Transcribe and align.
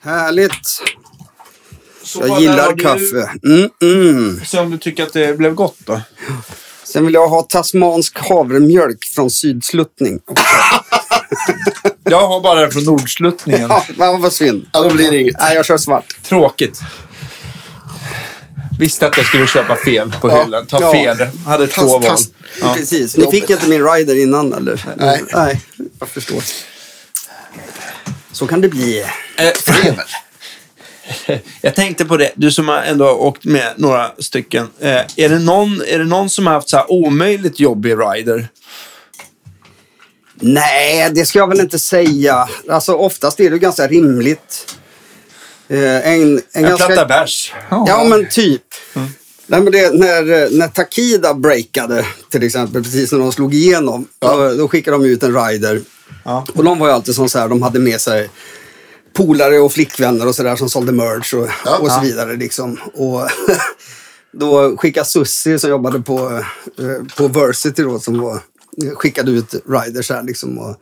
Härligt. 0.00 0.52
Så 2.04 2.26
Jag 2.26 2.40
gillar 2.40 2.76
kaffe. 2.78 3.30
Mm, 3.44 3.70
mm. 3.82 4.40
Se 4.46 4.58
om 4.58 4.70
du 4.70 4.78
tycker 4.78 5.02
att 5.02 5.12
det 5.12 5.38
blev 5.38 5.54
gott 5.54 5.76
då. 5.84 6.00
Sen 6.84 7.04
vill 7.04 7.14
jag 7.14 7.28
ha 7.28 7.42
tasmansk 7.42 8.18
havremjölk 8.18 9.04
från 9.04 9.30
Sydsluttning. 9.30 10.20
Jag 12.10 12.28
har 12.28 12.40
bara 12.40 12.60
den 12.60 12.70
från 12.70 12.84
Nordsluttningen. 12.84 13.60
Ja, 13.70 13.84
vad 13.96 14.20
vad 14.20 14.32
synd. 14.32 14.66
Ja, 14.72 14.82
då 14.82 14.90
blir 14.94 15.10
det 15.10 15.18
inget. 15.18 15.36
Nej, 15.40 15.54
jag 15.54 15.64
kör 15.66 15.76
svart. 15.78 16.16
Tråkigt. 16.22 16.80
Visste 18.78 19.06
att 19.06 19.16
jag 19.16 19.26
skulle 19.26 19.46
köpa 19.46 19.76
fel 19.76 20.12
på 20.20 20.28
Ja. 20.28 20.44
hyllan. 20.44 20.66
Ta 20.66 20.80
Ja. 20.80 20.92
fel. 20.92 21.28
Hade 21.46 21.66
två 21.66 21.82
Tas- 21.82 21.88
val. 21.92 22.02
tas- 22.04 22.30
Ja. 22.60 22.74
Precis. 22.74 23.16
Ni 23.16 23.30
fick 23.30 23.50
inte 23.50 23.68
min 23.68 23.84
rider 23.84 24.22
innan 24.22 24.52
eller? 24.52 24.84
Nej. 24.96 25.22
Nej, 25.34 25.60
jag 26.00 26.08
förstår. 26.08 26.42
Så 28.32 28.46
kan 28.46 28.60
det 28.60 28.68
bli. 28.68 29.00
Eh, 29.36 29.52
Feber. 29.64 30.06
Jag 31.60 31.74
tänkte 31.74 32.04
på 32.04 32.16
det, 32.16 32.32
du 32.34 32.50
som 32.50 32.68
har 32.68 32.82
ändå 32.82 33.04
har 33.04 33.20
åkt 33.20 33.44
med 33.44 33.72
några 33.76 34.10
stycken. 34.18 34.68
Eh, 34.80 35.00
är, 35.16 35.28
det 35.28 35.38
någon, 35.38 35.82
är 35.88 35.98
det 35.98 36.04
någon 36.04 36.30
som 36.30 36.46
har 36.46 36.54
haft 36.54 36.68
så 36.68 36.76
här 36.76 36.92
omöjligt 36.92 37.60
jobbig 37.60 37.92
rider? 37.92 38.48
Nej, 40.34 41.10
det 41.14 41.26
ska 41.26 41.38
jag 41.38 41.48
väl 41.48 41.60
inte 41.60 41.78
säga. 41.78 42.48
Alltså 42.70 42.94
oftast 42.94 43.40
är 43.40 43.50
det 43.50 43.58
ganska 43.58 43.86
rimligt. 43.86 44.76
Eh, 45.68 46.08
en, 46.08 46.22
en, 46.22 46.42
En 46.52 46.62
ganska... 46.62 46.86
platta 46.86 47.06
bärs. 47.06 47.54
Ja, 47.70 48.04
men 48.04 48.28
typ. 48.28 48.62
Nej, 49.46 49.60
men 49.60 49.72
det, 49.72 49.94
när, 49.94 50.50
när 50.58 50.68
Takida 50.68 51.34
breakade, 51.34 52.04
till 52.30 52.42
exempel, 52.42 52.82
precis 52.82 53.12
när 53.12 53.18
de 53.18 53.32
slog 53.32 53.54
igenom, 53.54 54.08
då, 54.18 54.54
då 54.54 54.68
skickade 54.68 54.96
de 54.96 55.04
ut 55.04 55.22
en 55.22 55.46
rider. 55.46 55.80
Ja. 56.24 56.46
Och 56.54 56.64
de 56.64 56.78
var 56.78 56.86
ju 56.88 56.92
alltid 56.92 57.14
som 57.14 57.28
så 57.28 57.38
här, 57.38 57.48
de 57.48 57.62
hade 57.62 57.78
med 57.78 58.00
sig 58.00 58.30
polare 59.12 59.58
och 59.58 59.72
flickvänner 59.72 60.26
och 60.26 60.34
sådär 60.34 60.56
som 60.56 60.70
sålde 60.70 60.92
merch 60.92 61.34
och, 61.34 61.48
Ja. 61.64 61.78
och 61.78 61.90
så 61.90 62.00
vidare. 62.00 62.36
Liksom. 62.36 62.78
Och 62.94 63.28
då 64.32 64.76
skickade 64.76 65.06
Sussi 65.06 65.58
som 65.58 65.70
jobbade 65.70 66.00
på, 66.00 66.42
eh, 66.78 67.16
på 67.16 67.28
Versity 67.28 67.82
då, 67.82 67.98
som 67.98 68.20
var, 68.20 68.40
skickade 68.94 69.30
ut 69.30 69.54
riders 69.68 70.10
här 70.10 70.22
liksom. 70.22 70.58
Och, 70.58 70.76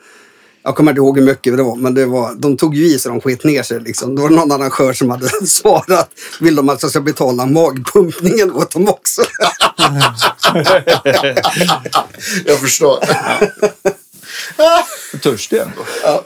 jag 0.62 0.77
kommer 0.77 0.92
inte 0.92 0.98
ihåg 0.98 1.19
hur 1.19 1.27
mycket 1.27 1.56
det 1.56 1.62
var, 1.62 1.77
men 1.77 1.95
det 1.95 2.06
var, 2.06 2.34
de 2.34 2.56
tog 2.56 2.75
ju 2.75 2.86
i 2.86 2.98
så 2.98 3.08
de 3.08 3.20
sket 3.20 3.45
ner 3.45 3.62
sig. 3.62 3.81
Liksom. 3.81 4.17
Då 4.17 4.23
var 4.23 4.29
det 4.29 4.34
någon 4.36 4.53
arrangör 4.53 4.92
som 4.92 5.11
hade 5.11 5.29
svarat, 5.47 6.11
vill 6.41 6.55
de 6.55 6.69
att 6.69 6.83
jag 6.83 6.91
ska 6.91 7.01
betala 7.01 7.47
magpumpningen 7.47 8.53
åt 8.53 8.70
dem 8.70 8.89
också? 8.89 9.23
Jag 12.45 12.58
förstår. 12.61 12.98
Törstig 15.22 15.58
ändå. 15.58 15.83
Ja. 16.02 16.25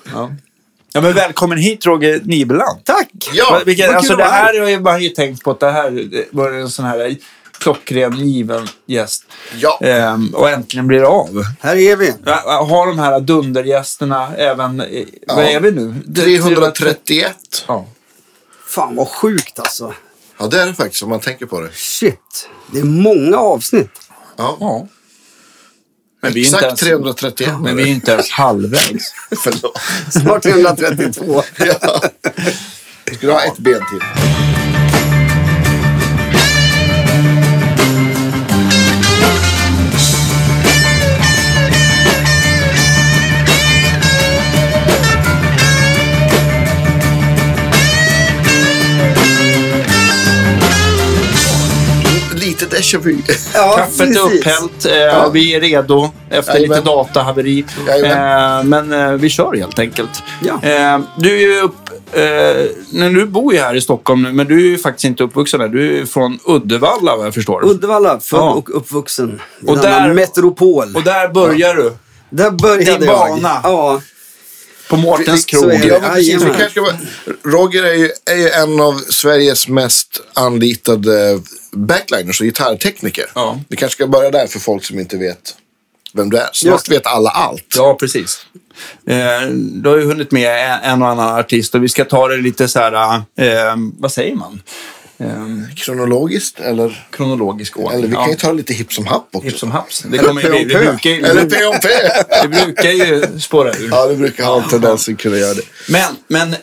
ja. 0.92 1.00
men 1.00 1.12
välkommen 1.12 1.58
hit 1.58 1.86
Roger 1.86 2.20
Nibeland. 2.24 2.84
Tack! 2.84 3.08
Ja, 3.32 3.62
vad 3.66 3.80
alltså 3.80 4.08
kul 4.12 4.18
det 4.18 4.24
här 4.24 4.60
har 4.60 4.80
man 4.80 5.02
ju 5.02 5.08
tänkt 5.08 5.44
på 5.44 5.50
att 5.50 5.60
det 5.60 5.70
här 5.70 6.08
var 6.30 6.52
en 6.52 6.70
sån 6.70 6.84
här 6.84 7.16
klockren, 7.58 8.28
given 8.28 8.68
gäst. 8.86 9.24
Ja. 9.58 9.78
Ehm, 9.82 10.34
och 10.34 10.50
äntligen 10.50 10.86
blir 10.86 11.00
det 11.00 11.06
av. 11.08 11.44
Här 11.60 11.76
är 11.76 11.96
vi. 11.96 12.14
Ja, 12.24 12.66
Har 12.70 12.86
de 12.86 12.98
här 12.98 13.20
dundergästerna 13.20 14.34
även... 14.36 14.80
i- 14.80 15.18
Vad 15.26 15.44
är 15.44 15.60
vi 15.60 15.70
nu? 15.70 15.94
331. 16.14 17.36
Ja. 17.68 17.86
Fan 18.66 18.96
vad 18.96 19.08
sjukt 19.08 19.58
alltså. 19.58 19.94
Ja, 20.38 20.46
det 20.46 20.62
är 20.62 20.66
det 20.66 20.74
faktiskt 20.74 21.02
om 21.02 21.08
man 21.08 21.20
tänker 21.20 21.46
på 21.46 21.60
det. 21.60 21.70
Shit, 21.72 22.48
det 22.72 22.78
är 22.80 22.84
många 22.84 23.36
avsnitt. 23.36 23.91
Ja. 24.36 24.56
ja. 24.60 24.86
Men 26.20 26.32
vi 26.32 26.40
är 26.40 26.44
Exakt 26.44 26.64
ens, 26.64 26.80
331. 26.80 27.50
Men 27.60 27.76
vi 27.76 27.82
är 27.82 27.86
inte 27.86 28.12
ens 28.12 28.30
halvvägs. 28.30 29.14
Förlåt. 29.44 29.80
Snart 30.10 30.42
332. 30.42 31.42
Ja. 31.58 32.02
Vi 33.04 33.14
skulle 33.14 33.32
ha 33.32 33.44
ett 33.44 33.58
ben 33.58 33.80
till. 33.90 34.59
Lite 52.60 52.76
déjà 52.76 52.98
vu. 52.98 53.16
Ja, 53.54 53.75
Kaffet 53.76 54.00
är 54.00 54.06
precis. 54.06 54.38
upphällt. 54.41 54.87
Eh, 54.87 55.31
Vi 55.32 55.54
är 55.54 55.60
redo 55.60 56.10
efter 56.31 56.53
Jajamän. 56.54 56.76
lite 56.78 56.91
datahaveri. 56.91 57.65
Eh, 58.04 58.65
men 58.65 58.93
eh, 58.93 59.12
vi 59.12 59.28
kör 59.28 59.56
helt 59.56 59.78
enkelt. 59.78 60.22
Ja. 60.43 60.69
Eh, 60.69 61.00
du 61.19 61.37
är 61.37 61.41
ju 61.41 61.60
upp... 61.60 61.75
Eh, 62.12 62.21
när 62.93 63.10
du 63.10 63.26
bor 63.26 63.54
ju 63.54 63.60
här 63.60 63.75
i 63.75 63.81
Stockholm 63.81 64.22
nu, 64.22 64.32
men 64.32 64.47
du 64.47 64.54
är 64.59 64.65
ju 64.71 64.78
faktiskt 64.78 65.04
inte 65.04 65.22
uppvuxen 65.25 65.60
här. 65.60 65.69
Du 65.69 66.00
är 66.00 66.06
från 66.06 66.38
Uddevalla 66.47 67.16
vad 67.16 67.26
jag 67.26 67.34
förstår. 67.34 67.65
Uddevalla, 67.71 68.21
född 68.21 68.41
Ja. 68.41 68.50
och 68.50 68.77
uppvuxen. 68.77 69.41
I 69.62 69.66
Och 69.71 69.78
där- 69.78 70.15
metropol. 70.15 70.97
Och 70.97 71.03
där 71.03 71.28
börjar 71.28 71.75
du. 71.75 71.92
där 72.31 72.50
började 72.50 72.98
din 72.98 73.09
jag. 73.09 73.19
bana. 73.28 73.60
Ja, 73.62 74.00
På 74.91 74.97
Mårtens 74.97 75.45
krog. 75.45 75.84
Ja, 75.84 76.01
precis. 76.01 76.43
Vi 76.43 76.51
kanske. 76.59 76.81
Roger 77.45 77.83
är 77.83 77.95
ju, 77.95 78.11
är 78.25 78.37
ju 78.37 78.49
en 78.49 78.81
av 78.81 78.99
Sveriges 78.99 79.69
mest 79.69 80.21
anlitade 80.34 81.41
backliners 81.73 82.41
och 82.41 82.47
gitarrtekniker. 82.47 83.25
Ja. 83.34 83.61
Vi 83.69 83.77
kanske 83.77 83.95
ska 83.95 84.06
börja 84.06 84.31
där 84.31 84.47
för 84.47 84.59
folk 84.59 84.84
som 84.84 84.99
inte 84.99 85.17
vet 85.17 85.56
vem 86.12 86.31
du 86.31 86.37
är. 86.37 86.49
Snart 86.53 86.89
vet 86.89 87.06
alla 87.06 87.31
allt. 87.31 87.75
Ja, 87.77 87.97
precis. 88.01 88.47
Eh, 89.06 89.49
du 89.53 89.89
har 89.89 89.97
ju 89.97 90.05
hunnit 90.05 90.33
med 90.33 90.71
en, 90.71 90.93
en 90.93 91.03
och 91.03 91.09
annan 91.09 91.39
artist 91.39 91.75
och 91.75 91.84
vi 91.84 91.89
ska 91.89 92.05
ta 92.05 92.28
det 92.28 92.37
lite 92.37 92.69
så 92.69 92.78
här, 92.78 93.15
eh, 93.17 93.77
vad 93.99 94.12
säger 94.12 94.34
man? 94.34 94.62
Eh, 95.20 95.75
Kronologiskt 95.76 96.60
eller... 96.60 97.06
kronologisk 97.10 97.76
ordning. 97.78 97.98
Eller 97.98 98.08
vi 98.08 98.14
kan 98.14 98.22
ja. 98.22 98.31
ju 98.31 98.36
ta 98.36 98.48
det 98.48 98.54
lite 98.54 98.72
hipp 98.75 98.92
som 98.92 99.06
happ 99.06 99.28
också. 99.32 99.48
Hipp 99.48 99.58
som 99.58 99.70
haps. 99.70 100.03
Det, 100.03 100.19
Eller 100.19 100.28
kommer, 100.28 100.42
vi, 100.42 100.69
pö. 100.69 100.78
brukar, 100.78 101.10
ju- 101.10 101.22
Eller 101.25 101.44
P 101.50 101.64
om 101.66 101.75
P. 101.82 101.88
vi 102.48 102.64
brukar 102.64 102.91
ju 102.91 103.41
spåra 103.41 103.72
ur. 103.75 103.88
Ja, 103.91 104.06
det 104.06 104.16
brukar 104.16 104.44
ha 104.44 104.62
en 104.62 104.69
tendens 104.69 105.09
att 105.09 105.19
kunna 105.19 105.36
göra 105.36 105.54
det. 105.54 105.62
Men, 105.88 106.16
men 106.28 106.56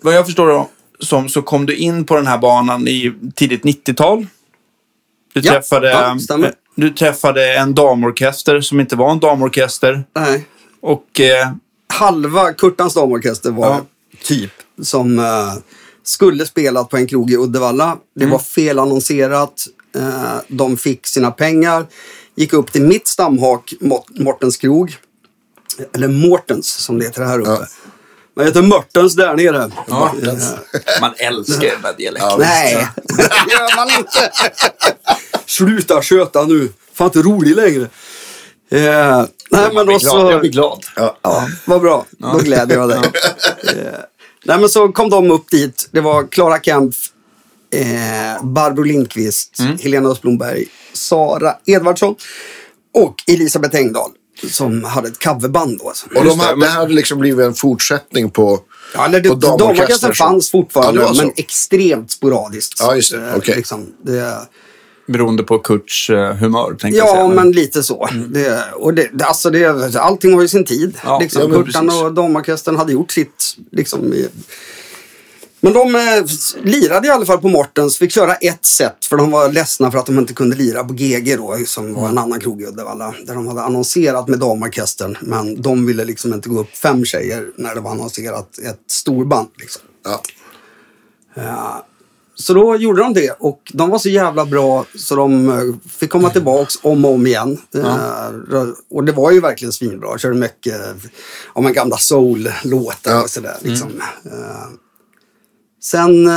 vad 0.00 0.14
jag 0.14 0.26
förstår 0.26 0.46
då, 0.48 0.68
som, 1.00 1.28
så 1.28 1.42
kom 1.42 1.66
du 1.66 1.76
in 1.76 2.04
på 2.04 2.16
den 2.16 2.26
här 2.26 2.38
banan 2.38 2.88
i 2.88 3.12
tidigt 3.34 3.62
90-tal. 3.64 4.26
Du 5.32 5.40
Ja, 5.40 5.52
träffade, 5.52 5.90
ja, 5.90 6.16
du 6.74 6.90
träffade 6.90 7.54
en 7.56 7.74
damorkester 7.74 8.60
som 8.60 8.80
inte 8.80 8.96
var 8.96 9.10
en 9.10 9.18
damorkester. 9.20 10.04
nej. 10.16 10.44
Och 10.80 11.20
eh, 11.20 11.48
Halva 11.86 12.52
Kurtans 12.52 12.94
damorkester 12.94 13.50
var 13.50 13.66
Ja. 13.66 13.80
typ 14.24 14.52
som 14.82 15.18
eh, 15.18 15.54
skulle 16.04 16.46
spelat 16.46 16.88
på 16.90 16.96
en 16.96 17.06
krog 17.06 17.30
i 17.30 17.36
Uddevalla. 17.36 17.96
Det 18.16 18.24
Mm. 18.24 18.32
var 18.32 18.38
felannonserat. 18.38 19.66
Eh, 19.96 20.36
de 20.48 20.76
fick 20.76 21.06
sina 21.06 21.30
pengar. 21.30 21.86
Gick 22.36 22.52
upp 22.52 22.72
till 22.72 22.82
mitt 22.82 23.08
stamhak, 23.08 23.72
Mort- 23.80 24.18
Mortens 24.18 24.56
krog. 24.56 24.96
Eller 25.94 26.08
Mortens 26.08 26.66
som 26.68 26.98
det 26.98 27.04
heter 27.04 27.24
här 27.24 27.40
uppe. 27.40 27.50
Ja. 27.50 27.66
Man 28.36 28.46
heter 28.46 28.62
Mörtens 28.62 29.14
där 29.14 29.34
nere. 29.36 29.70
Ja. 29.88 30.12
Eh, 30.22 30.34
man 31.00 31.14
älskar 31.16 31.60
den 31.70 31.82
där 31.82 31.94
dialekten. 31.98 32.28
Ja, 32.30 32.36
Nej, 32.38 32.88
det 33.46 33.52
gör 33.52 33.76
man 33.76 33.90
inte. 33.98 34.30
Sluta 35.46 36.02
köta 36.02 36.44
nu. 36.44 36.68
Fan 36.94 37.06
inte 37.06 37.22
rolig 37.22 37.56
längre. 37.56 37.82
Eh, 38.70 39.24
nej, 39.50 39.68
men 39.74 39.86
då 39.86 39.98
så... 39.98 40.30
Jag 40.30 40.40
blir 40.40 40.50
glad. 40.50 40.84
Ja. 40.96 41.18
Ja, 41.22 41.48
vad 41.64 41.80
bra. 41.80 42.06
Då 42.18 42.38
gläder 42.38 42.76
jag 42.76 42.88
dig. 42.88 42.98
Eh, 42.98 44.00
nej, 44.44 44.58
men 44.60 44.68
så 44.68 44.88
kom 44.88 45.10
de 45.10 45.30
upp 45.30 45.50
dit. 45.50 45.88
Det 45.92 46.00
var 46.00 46.26
Clara 46.26 46.58
Kempf, 46.60 46.96
eh, 47.74 48.44
Barbro 48.44 48.82
Lindqvist, 48.82 49.58
Mm. 49.60 49.78
Helena 49.78 50.08
Östblomberg, 50.08 50.64
Sara 50.92 51.54
Edvardsson 51.66 52.14
och 52.94 53.14
Elisabeth 53.26 53.76
Engdahl 53.76 54.10
som 54.50 54.84
hade 54.84 55.08
ett 55.08 55.24
coverband 55.24 55.78
då. 55.78 55.88
Alltså. 55.88 56.06
Och 56.06 56.14
de 56.14 56.26
Just 56.26 56.60
det, 56.60 56.66
hade, 56.66 56.94
liksom 56.94 57.18
blivit 57.18 57.46
en 57.46 57.54
fortsättning 57.54 58.30
på... 58.30 58.60
Ja, 58.94 59.04
eller 59.06 59.20
det, 59.20 59.28
på 59.28 59.34
damorkester 59.34 59.64
damorkestern 59.74 60.14
som- 60.14 60.26
fanns 60.28 60.50
fortfarande, 60.50 61.00
Ja, 61.02 61.12
men 61.16 61.32
extremt 61.36 62.10
sporadiskt. 62.10 62.80
Ja, 62.80 62.94
just 62.96 63.12
det. 63.12 63.28
Eh, 63.28 63.36
Okej. 63.36 63.56
Liksom, 63.56 63.86
det, 64.02 64.38
Beroende 65.06 65.42
på 65.42 65.58
Kurts 65.58 66.10
eh, 66.10 66.34
humör, 66.34 66.68
tänkte 66.68 66.98
jag 66.98 67.08
Ja, 67.08 67.12
säga. 67.12 67.28
men 67.28 67.52
lite 67.52 67.82
så. 67.82 68.08
Det, 68.28 68.64
och 68.74 68.94
det, 68.94 69.22
alltså 69.22 69.50
det, 69.50 69.96
allting 70.00 70.34
har 70.34 70.42
ju 70.42 70.48
sin 70.48 70.64
tid. 70.64 70.98
Ja, 71.04 71.18
liksom. 71.18 71.42
ja, 71.42 71.48
Kurtan 71.48 71.86
precis. 71.86 72.02
och 72.02 72.14
damorkestern 72.14 72.76
hade 72.76 72.92
gjort 72.92 73.10
sitt. 73.12 73.56
Liksom, 73.72 74.14
i, 74.14 74.28
men 75.60 75.72
de 75.72 75.94
eh, 75.94 76.24
lirade 76.62 77.06
i 77.08 77.10
alla 77.10 77.26
fall 77.26 77.38
på 77.38 77.48
Mortens, 77.48 77.98
fick 77.98 78.12
köra 78.12 78.34
ett 78.34 78.64
set 78.64 79.04
för 79.04 79.16
de 79.16 79.30
var 79.30 79.52
ledsna 79.52 79.90
för 79.90 79.98
att 79.98 80.06
de 80.06 80.18
inte 80.18 80.34
kunde 80.34 80.56
lira 80.56 80.84
på 80.84 80.92
GG 80.94 81.36
då, 81.36 81.56
som 81.66 81.94
var 81.94 82.08
en 82.08 82.18
annan 82.18 82.40
krog 82.40 82.62
i 82.62 82.66
Uddevalla. 82.66 83.14
Där 83.26 83.34
de 83.34 83.46
hade 83.46 83.62
annonserat 83.62 84.28
med 84.28 84.38
damorkestern, 84.38 85.18
men 85.20 85.62
de 85.62 85.86
ville 85.86 86.04
liksom 86.04 86.34
inte 86.34 86.48
gå 86.48 86.60
upp 86.60 86.76
fem 86.76 87.04
tjejer 87.04 87.46
när 87.56 87.74
det 87.74 87.80
var 87.80 87.90
annonserat 87.90 88.58
ett 88.58 88.80
storband. 88.90 89.48
Liksom. 89.58 89.82
Ja. 90.04 90.22
Så 92.34 92.54
då 92.54 92.76
gjorde 92.76 93.02
de 93.02 93.14
det 93.14 93.30
och 93.40 93.60
de 93.74 93.90
var 93.90 93.98
så 93.98 94.08
jävla 94.08 94.44
bra 94.44 94.84
så 94.94 95.16
de 95.16 95.48
eh, 95.48 95.88
fick 95.90 96.10
komma 96.10 96.30
tillbaks 96.30 96.74
om 96.82 97.04
och 97.04 97.10
om 97.10 97.26
igen. 97.26 97.58
Eh, 97.74 98.66
Och 98.90 99.04
det 99.04 99.12
var 99.12 99.30
ju 99.32 99.40
verkligen 99.40 99.72
svinbra. 99.72 100.08
Jag 100.10 100.20
körde 100.20 100.34
mycket 100.36 100.74
en 101.54 101.72
gamla 101.72 101.96
soul-låtar 101.96 103.10
Ja. 103.12 103.22
och 103.22 103.30
sådär. 103.30 103.56
Liksom. 103.60 103.88
Eh, 104.24 104.68
Sen 105.82 106.28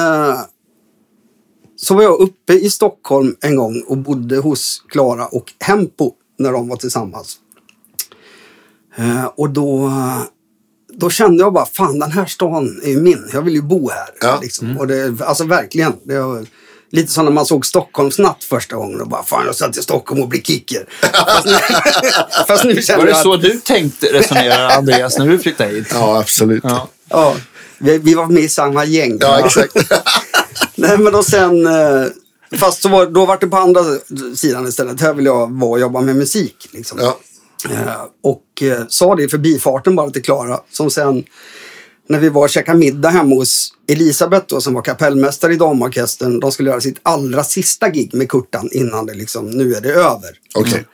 så 1.76 1.94
var 1.96 2.04
jag 2.04 2.20
uppe 2.20 2.54
i 2.54 2.70
Stockholm 2.70 3.36
en 3.42 3.56
gång 3.56 3.82
och 3.88 3.98
bodde 3.98 4.38
hos 4.38 4.84
Klara 4.90 5.26
och 5.28 5.54
Hempo 5.60 6.12
när 6.40 6.52
de 6.52 6.68
var 6.68 6.78
tillsammans. 6.78 7.40
Och 9.36 9.50
då, 9.50 9.92
då 11.00 11.10
kände 11.10 11.44
jag 11.44 11.54
bara, 11.54 11.66
fan 11.66 12.00
den 12.00 12.12
här 12.12 12.26
stan 12.26 12.82
är 12.84 12.90
ju 12.90 13.02
min. 13.02 13.30
Jag 13.34 13.42
vill 13.42 13.54
ju 13.54 13.62
bo 13.62 13.90
här. 13.90 14.10
Ja. 14.22 14.40
Liksom. 14.42 14.78
Och 14.78 14.88
det, 14.88 15.22
alltså 15.22 15.44
verkligen. 15.44 15.94
Det 16.04 16.20
var 16.20 16.46
lite 16.92 17.12
som 17.14 17.26
när 17.26 17.32
man 17.32 17.46
såg 17.46 17.66
Stockholmsnatt 17.66 18.44
första 18.44 18.76
gången 18.76 19.02
och 19.02 19.08
bara, 19.08 19.24
fan 19.24 19.46
jag 19.46 19.56
ska 19.56 19.72
till 19.72 19.84
Stockholm 19.84 20.22
och 20.22 20.28
bli 20.28 20.42
kicker. 20.42 20.86
fast, 21.26 21.46
nu, 21.46 21.54
fast 22.48 22.64
nu 22.66 22.82
känner 22.82 23.00
Var 23.00 23.06
det 23.06 23.12
jag 23.12 23.22
så 23.22 23.34
att, 23.34 23.42
du 23.42 23.50
tänkte 23.60 24.08
resonera, 24.14 24.70
Andreas, 24.70 25.18
när 25.18 25.28
du 25.28 25.40
flyttade 25.40 25.70
hit? 25.70 25.88
Ja, 25.94 26.20
absolut. 26.20 26.64
Ja, 26.64 26.70
Ja. 26.70 26.88
ja, 27.10 27.36
vi, 27.80 27.98
vi 27.98 28.14
var 28.14 28.26
med 28.26 28.44
i 28.44 28.50
samma 28.50 28.86
gäng. 28.86 29.20
exakt. 29.46 29.74
Nej, 30.76 30.98
men 30.98 31.14
då 31.14 31.24
sen... 31.24 31.68
eh, 31.68 32.06
Fast 32.60 32.82
så 32.82 32.90
var, 32.90 33.06
då 33.06 33.26
var 33.26 33.38
det 33.42 33.48
på 33.48 33.58
andra 33.58 33.82
sidan 34.36 34.68
istället. 34.68 35.02
Här 35.02 35.14
vill 35.14 35.26
jag 35.26 35.60
vara 35.60 35.72
och 35.72 35.80
jobba 35.80 36.02
med 36.02 36.16
musik. 36.16 36.70
Liksom. 36.72 37.00
Ja. 37.02 37.18
Eh, 37.72 38.02
och 38.24 38.64
eh, 38.64 38.86
sa 38.90 39.16
det 39.16 39.24
i 39.24 39.28
förbifarten 39.28 39.96
bara 39.96 40.10
till 40.10 40.24
Klara. 40.24 40.60
Som 40.69 40.90
sen, 40.90 41.24
när 42.08 42.19
vi 42.19 42.30
var 42.30 42.44
och 42.44 42.50
käkade 42.50 42.78
middag 42.78 43.10
hemma 43.10 43.36
hos 43.36 43.74
Elisabeth 43.88 44.46
då, 44.48 44.62
som 44.62 44.74
var 44.74 44.81
kapellmästare 44.81 45.54
i 45.54 45.56
damorkestern. 45.56 46.40
De 46.40 46.52
skulle 46.52 46.69
göra 46.69 46.81
sitt 46.81 47.00
allra 47.04 47.44
sista 47.44 47.90
gig 47.90 48.14
med 48.14 48.30
Kurtan 48.30 48.69
innan 48.72 49.06
det 49.06 49.14
liksom, 49.14 49.50
nu 49.50 49.74
är 49.74 49.81
det 49.81 49.92
över. 49.92 50.40
Okej. 50.56 50.86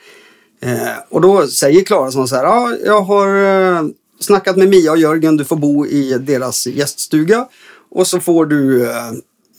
Eh, 0.62 0.98
och 1.10 1.22
då 1.22 1.48
säger 1.48 1.84
Klara 1.84 2.12
som 2.12 2.28
så 2.28 2.36
här, 2.36 2.44
ja, 2.44 2.76
jag 2.86 3.02
har 3.02 3.28
eh, 3.44 3.84
snackat 4.20 4.58
med 4.58 4.70
Mia 4.70 4.92
och 4.92 4.98
Jörgen, 4.98 5.38
du 5.38 5.46
får 5.46 5.56
bo 5.56 5.86
i 5.86 6.18
deras 6.18 6.68
gäststuga 6.68 7.48
och 7.92 8.08
så 8.08 8.20
får 8.20 8.46
du 8.46 8.90
eh, 8.90 9.08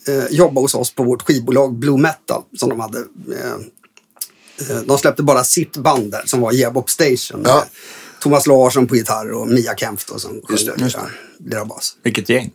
eh, 0.08 0.26
jobba 0.30 0.60
hos 0.60 0.74
oss 0.74 0.94
på 0.94 1.02
vårt 1.02 1.22
skivbolag 1.22 1.74
Blue 1.74 1.98
Metal 1.98 2.42
som 2.56 2.68
de 2.68 2.80
hade. 2.80 2.98
Eh, 4.60 4.76
de 4.76 4.98
släppte 4.98 5.22
bara 5.22 5.44
sitt 5.44 5.76
band 5.76 6.10
där 6.10 6.22
som 6.26 6.40
var 6.40 6.52
Jebop 6.52 6.90
Station. 6.90 7.42
Ja. 7.44 7.64
Thomas 8.20 8.46
Larsson 8.46 8.86
på 8.86 8.96
gitarr 8.96 9.32
och 9.32 9.48
Mia 9.48 9.74
Kempf 9.74 10.04
då, 10.06 10.18
som 10.18 10.40
Just 10.50 10.68
sjöng 10.68 10.76
det, 10.78 10.84
lira, 10.84 11.00
lira 11.38 11.64
bas. 11.64 11.96
Vilket 12.02 12.28
gäng. 12.28 12.50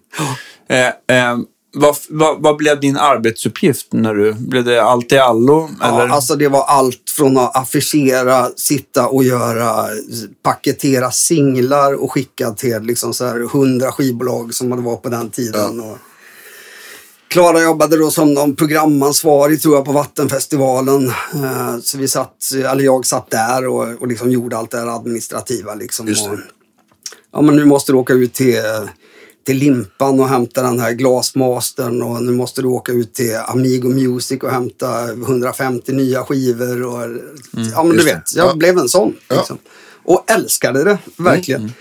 Eh, 0.70 0.88
eh, 0.88 1.38
vad, 1.74 1.96
vad, 2.10 2.42
vad 2.42 2.58
blev 2.58 2.80
din 2.80 2.98
arbetsuppgift 2.98 3.94
när 3.94 4.14
du... 4.14 4.34
Blev 4.34 4.64
det 4.64 4.84
allt 4.84 5.12
i 5.12 5.18
allo? 5.18 5.70
Ja, 5.80 5.88
Eller? 5.88 6.14
alltså 6.14 6.36
det 6.36 6.48
var 6.48 6.64
allt 6.64 7.14
från 7.18 7.38
att 7.38 7.58
affischera, 7.58 8.50
sitta 8.56 9.08
och 9.08 9.24
göra, 9.24 9.88
paketera 10.44 11.12
singlar 11.12 11.94
och 12.04 12.12
skicka 12.12 12.52
till 12.52 12.82
liksom 12.82 13.14
så 13.14 13.26
här 13.26 13.40
100 13.40 13.92
skivbolag 13.92 14.54
som 14.54 14.70
det 14.70 14.76
var 14.76 14.96
på 14.96 15.10
den 15.10 15.30
tiden. 15.30 15.80
Och 15.80 15.98
Klara 17.30 17.62
jobbade 17.62 17.98
då 17.98 18.12
som 18.12 18.34
någon 18.34 18.56
programansvarig 18.56 19.62
tror 19.62 19.76
jag 19.76 19.86
på 19.86 19.92
Vattenfestivalen. 19.92 21.08
Eh, 21.34 21.78
Så 21.84 21.98
vi 21.98 22.08
satt, 22.08 22.52
eller 22.54 22.84
jag 22.84 23.06
satt 23.06 23.32
där 23.32 23.68
och, 23.68 24.02
och 24.02 24.08
liksom 24.08 24.32
gjorde 24.32 24.58
allt 24.58 24.72
det 24.72 24.78
här 24.78 24.96
administrativa. 24.96 25.76
Liksom. 25.76 26.08
Och, 26.08 26.38
ja, 27.34 27.42
men 27.42 27.56
nu 27.56 27.66
måste 27.66 27.92
du 27.92 27.98
åka 27.98 28.14
ut 28.14 28.34
till, 28.34 28.62
till 29.46 29.58
Limpan 29.58 30.20
och 30.20 30.28
hämta 30.30 30.62
den 30.64 30.80
här 30.80 30.92
glasmastern 30.92 32.02
och 32.02 32.24
nu 32.24 32.32
måste 32.32 32.62
du 32.62 32.68
åka 32.68 32.92
ut 32.92 33.14
till 33.14 33.36
Amigo 33.48 33.88
Music 33.90 34.44
och 34.44 34.52
hämta 34.52 35.04
150 35.12 35.92
nya 35.92 36.24
skivor. 36.24 36.84
Och, 36.84 37.02
ja, 37.74 37.84
men 37.84 37.98
du 37.98 38.04
vet, 38.04 38.36
jag 38.36 38.48
Ja. 38.50 38.56
blev 38.56 38.78
en 38.78 38.90
sån. 38.90 39.14
Ja. 39.28 39.36
Liksom. 39.36 39.58
Och 40.04 40.32
älskade 40.32 40.84
det, 40.84 40.98
verkligen. 41.18 41.74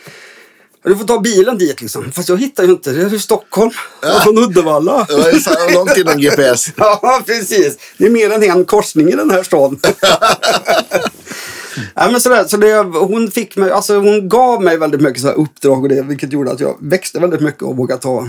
Du 0.89 0.97
får 0.97 1.05
ta 1.05 1.21
bilen 1.21 1.59
dit 1.59 1.81
liksom. 1.81 2.13
Fast 2.13 2.29
jag 2.29 2.37
hittar 2.37 2.65
ju 2.65 2.71
inte. 2.71 2.93
Det 2.93 3.03
är 3.03 3.11
ju 3.11 3.19
Stockholm. 3.19 3.71
Är 4.03 4.21
från 4.21 4.39
Uddevalla. 4.39 5.05
Det 5.09 5.17
var 5.17 5.31
ju 5.31 5.41
fan 5.41 5.73
långt 5.75 5.97
innan 5.97 6.21
GPS. 6.21 6.69
Ja, 6.77 7.23
precis. 7.27 7.79
Det 7.99 8.07
är 8.07 8.11
mer 8.11 8.31
än 8.31 8.43
en 8.43 8.65
korsning 8.65 9.09
i 9.09 9.17
den 9.17 9.31
här 9.31 9.43
staden. 9.43 9.81
ja, 11.95 12.11
men 12.11 12.21
sådär, 12.21 12.45
så 12.45 12.57
det, 12.57 12.75
hon, 12.83 13.31
fick 13.31 13.57
mig, 13.57 13.71
alltså, 13.71 13.99
hon 13.99 14.29
gav 14.29 14.63
mig 14.63 14.79
väldigt 14.79 15.01
mycket 15.01 15.23
så 15.23 15.29
här 15.29 15.35
uppdrag 15.35 15.83
och 15.83 15.89
det, 15.89 16.03
vilket 16.03 16.33
gjorde 16.33 16.51
att 16.51 16.61
jag 16.61 16.77
växte 16.81 17.21
väldigt 17.21 17.41
mycket 17.41 17.63
och 17.63 17.77
vågade 17.77 18.03
ta 18.03 18.29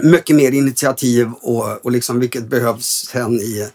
mycket 0.00 0.36
mer 0.36 0.52
initiativ 0.52 1.30
och, 1.40 1.84
och 1.84 1.90
liksom, 1.90 2.20
vilket 2.20 2.46
behövs 2.46 3.08
sen 3.12 3.40
i, 3.40 3.68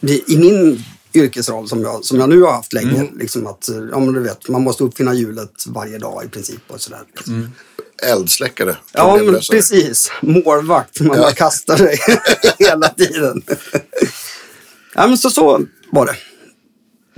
i, 0.00 0.34
i 0.34 0.38
min 0.38 0.84
yrkesroll 1.14 1.68
som 1.68 1.82
jag, 1.82 2.04
som 2.04 2.20
jag 2.20 2.28
nu 2.28 2.42
har 2.42 2.52
haft 2.52 2.72
länge. 2.72 3.06
Liksom 3.18 3.46
att, 3.46 3.68
ja, 3.92 3.98
men 3.98 4.12
du 4.12 4.20
vet, 4.20 4.48
man 4.48 4.62
måste 4.62 4.84
uppfinna 4.84 5.14
hjulet 5.14 5.64
varje 5.66 5.98
dag 5.98 6.24
i 6.24 6.28
princip. 6.28 6.60
Och 6.68 6.80
sådär, 6.80 7.00
liksom. 7.16 7.50
Eldsläckare. 8.02 8.76
Ja, 8.92 9.16
men 9.24 9.34
precis. 9.50 10.10
Målvakt. 10.22 11.00
Man 11.00 11.16
Ja. 11.16 11.22
bara 11.22 11.32
kastar 11.32 11.76
sig 11.76 11.98
hela 12.68 12.88
tiden. 12.88 13.42
ja, 14.94 15.06
men 15.06 15.18
så, 15.18 15.30
så 15.30 15.60
var 15.92 16.06
det. 16.06 16.14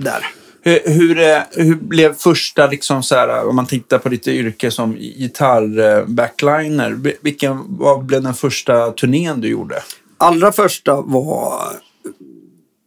Där. 0.03 0.25
Hur, 0.63 0.79
hur, 0.85 1.19
eh, 1.19 1.41
hur 1.51 1.75
blev 1.75 2.15
första, 2.17 2.67
liksom 2.67 3.03
så 3.03 3.15
här, 3.15 3.47
om 3.47 3.55
man 3.55 3.65
tittar 3.65 3.97
på 3.97 4.09
ditt 4.09 4.27
yrke 4.27 4.71
som 4.71 4.97
gitarr-backliner, 4.97 7.15
vilken, 7.21 7.77
vad 7.77 8.05
blev 8.05 8.23
den 8.23 8.33
första 8.33 8.91
turnén 8.91 9.41
du 9.41 9.47
gjorde? 9.47 9.83
Allra 10.17 10.51
första 10.51 11.01
var... 11.01 11.61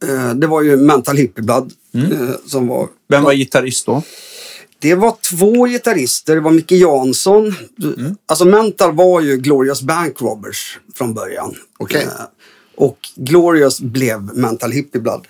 Eh, 0.08 0.34
det 0.34 0.46
var 0.46 0.62
ju 0.62 0.76
Mental 0.76 1.16
Hippie 1.16 1.44
Blood. 1.44 1.72
Eh, 1.94 2.30
som 2.46 2.66
var, 2.66 2.88
Vem 3.08 3.22
var 3.22 3.32
gitarrist 3.32 3.86
då? 3.86 4.02
det 4.78 4.94
var 4.94 5.16
två 5.30 5.66
gitarrister. 5.66 6.34
Det 6.34 6.40
var 6.40 6.50
Micke 6.50 6.72
Jansson. 6.72 7.54
Alltså 8.26 8.44
Mental 8.44 8.94
var 8.94 9.20
ju 9.20 9.36
Glorious 9.36 9.82
Bank 9.82 10.22
Robbers 10.22 10.78
från 10.94 11.14
början. 11.14 11.54
Okej. 11.78 12.02
Eh, 12.02 12.10
och 12.76 12.98
Glorious 13.16 13.80
blev 13.80 14.22
Mental 14.22 14.72
Hippie 14.72 15.00
Blood. 15.00 15.26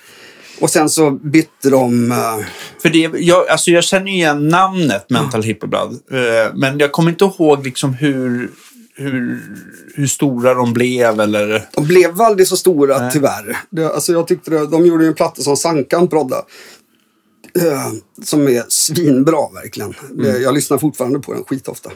Och 0.61 0.71
sen 0.71 0.91
så 0.91 1.11
bytte 1.11 1.71
de... 1.71 2.15
För 2.83 2.89
det, 2.89 3.11
jag, 3.19 3.49
alltså 3.49 3.71
jag 3.71 3.85
känner 3.85 4.07
ju 4.07 4.13
igen 4.13 4.49
namnet 4.49 5.11
Mental 5.11 5.43
Hippie 5.43 5.69
Blood, 5.69 5.93
eh, 5.93 6.55
men 6.55 6.79
jag 6.79 6.93
kommer 6.93 7.11
inte 7.11 7.25
ihåg 7.25 7.65
liksom 7.65 7.95
hur, 7.95 8.51
hur, 8.97 9.43
hur 9.95 10.07
stora 10.07 10.55
de 10.55 10.73
blev 10.73 11.21
eller... 11.21 11.69
De 11.73 11.87
blev 11.87 12.21
aldrig 12.21 12.49
så 12.49 12.57
stora 12.57 12.99
Nej. 12.99 13.13
tyvärr. 13.13 13.59
Det, 13.71 13.93
alltså 13.93 14.13
jag 14.13 14.27
tyckte 14.27 14.51
det, 14.51 14.67
de 14.67 14.87
gjorde 14.87 15.07
en 15.07 15.15
platta 15.15 15.43
som 15.43 15.57
Sankan 15.57 16.09
prodda. 16.09 16.45
Eh, 17.59 17.93
som 18.23 18.49
är 18.49 18.65
svinbra 18.69 19.49
verkligen. 19.55 19.95
Det, 20.13 20.39
jag 20.39 20.55
lyssnar 20.55 20.79
fortfarande 20.79 21.19
på 21.19 21.33
den 21.33 21.45
skitofta. 21.45 21.91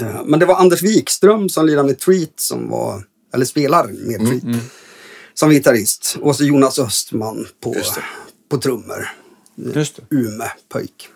Eh, 0.00 0.24
men 0.24 0.40
det 0.40 0.46
var 0.46 0.54
Anders 0.54 0.82
Wikström 0.82 1.48
som 1.48 1.66
lirade 1.66 1.86
med 1.86 1.98
Treat 1.98 2.32
som 2.36 2.70
var, 2.70 3.02
eller 3.34 3.44
spelar 3.44 3.86
med 3.86 4.28
Treat. 4.28 4.62
Som 5.34 5.50
gitarrist. 5.50 6.16
Och 6.20 6.36
så 6.36 6.44
Jonas 6.44 6.78
Östman 6.78 7.46
på, 7.60 7.74
på 8.50 8.58
trummor. 8.58 9.08
Just 9.56 9.96
det. 9.96 10.16
Ume 10.16 10.50
pöjk. 10.72 11.08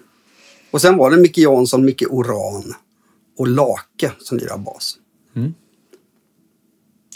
Och 0.70 0.80
sen 0.80 0.96
var 0.96 1.10
det 1.10 1.16
Micke 1.16 1.38
Jansson, 1.38 1.84
Micke 1.84 2.04
Oran 2.10 2.74
och 3.38 3.48
Lake 3.48 4.12
som 4.18 4.38
lirade 4.38 4.62
bas. 4.62 4.96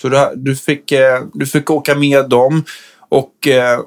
Så 0.02 0.08
du, 0.08 0.32
du, 0.36 0.56
fick, 0.56 0.92
eh, 0.92 1.22
du 1.32 1.46
fick 1.46 1.70
åka 1.70 1.94
med 1.94 2.28
dem 2.28 2.64
och, 3.08 3.46
eh, 3.46 3.80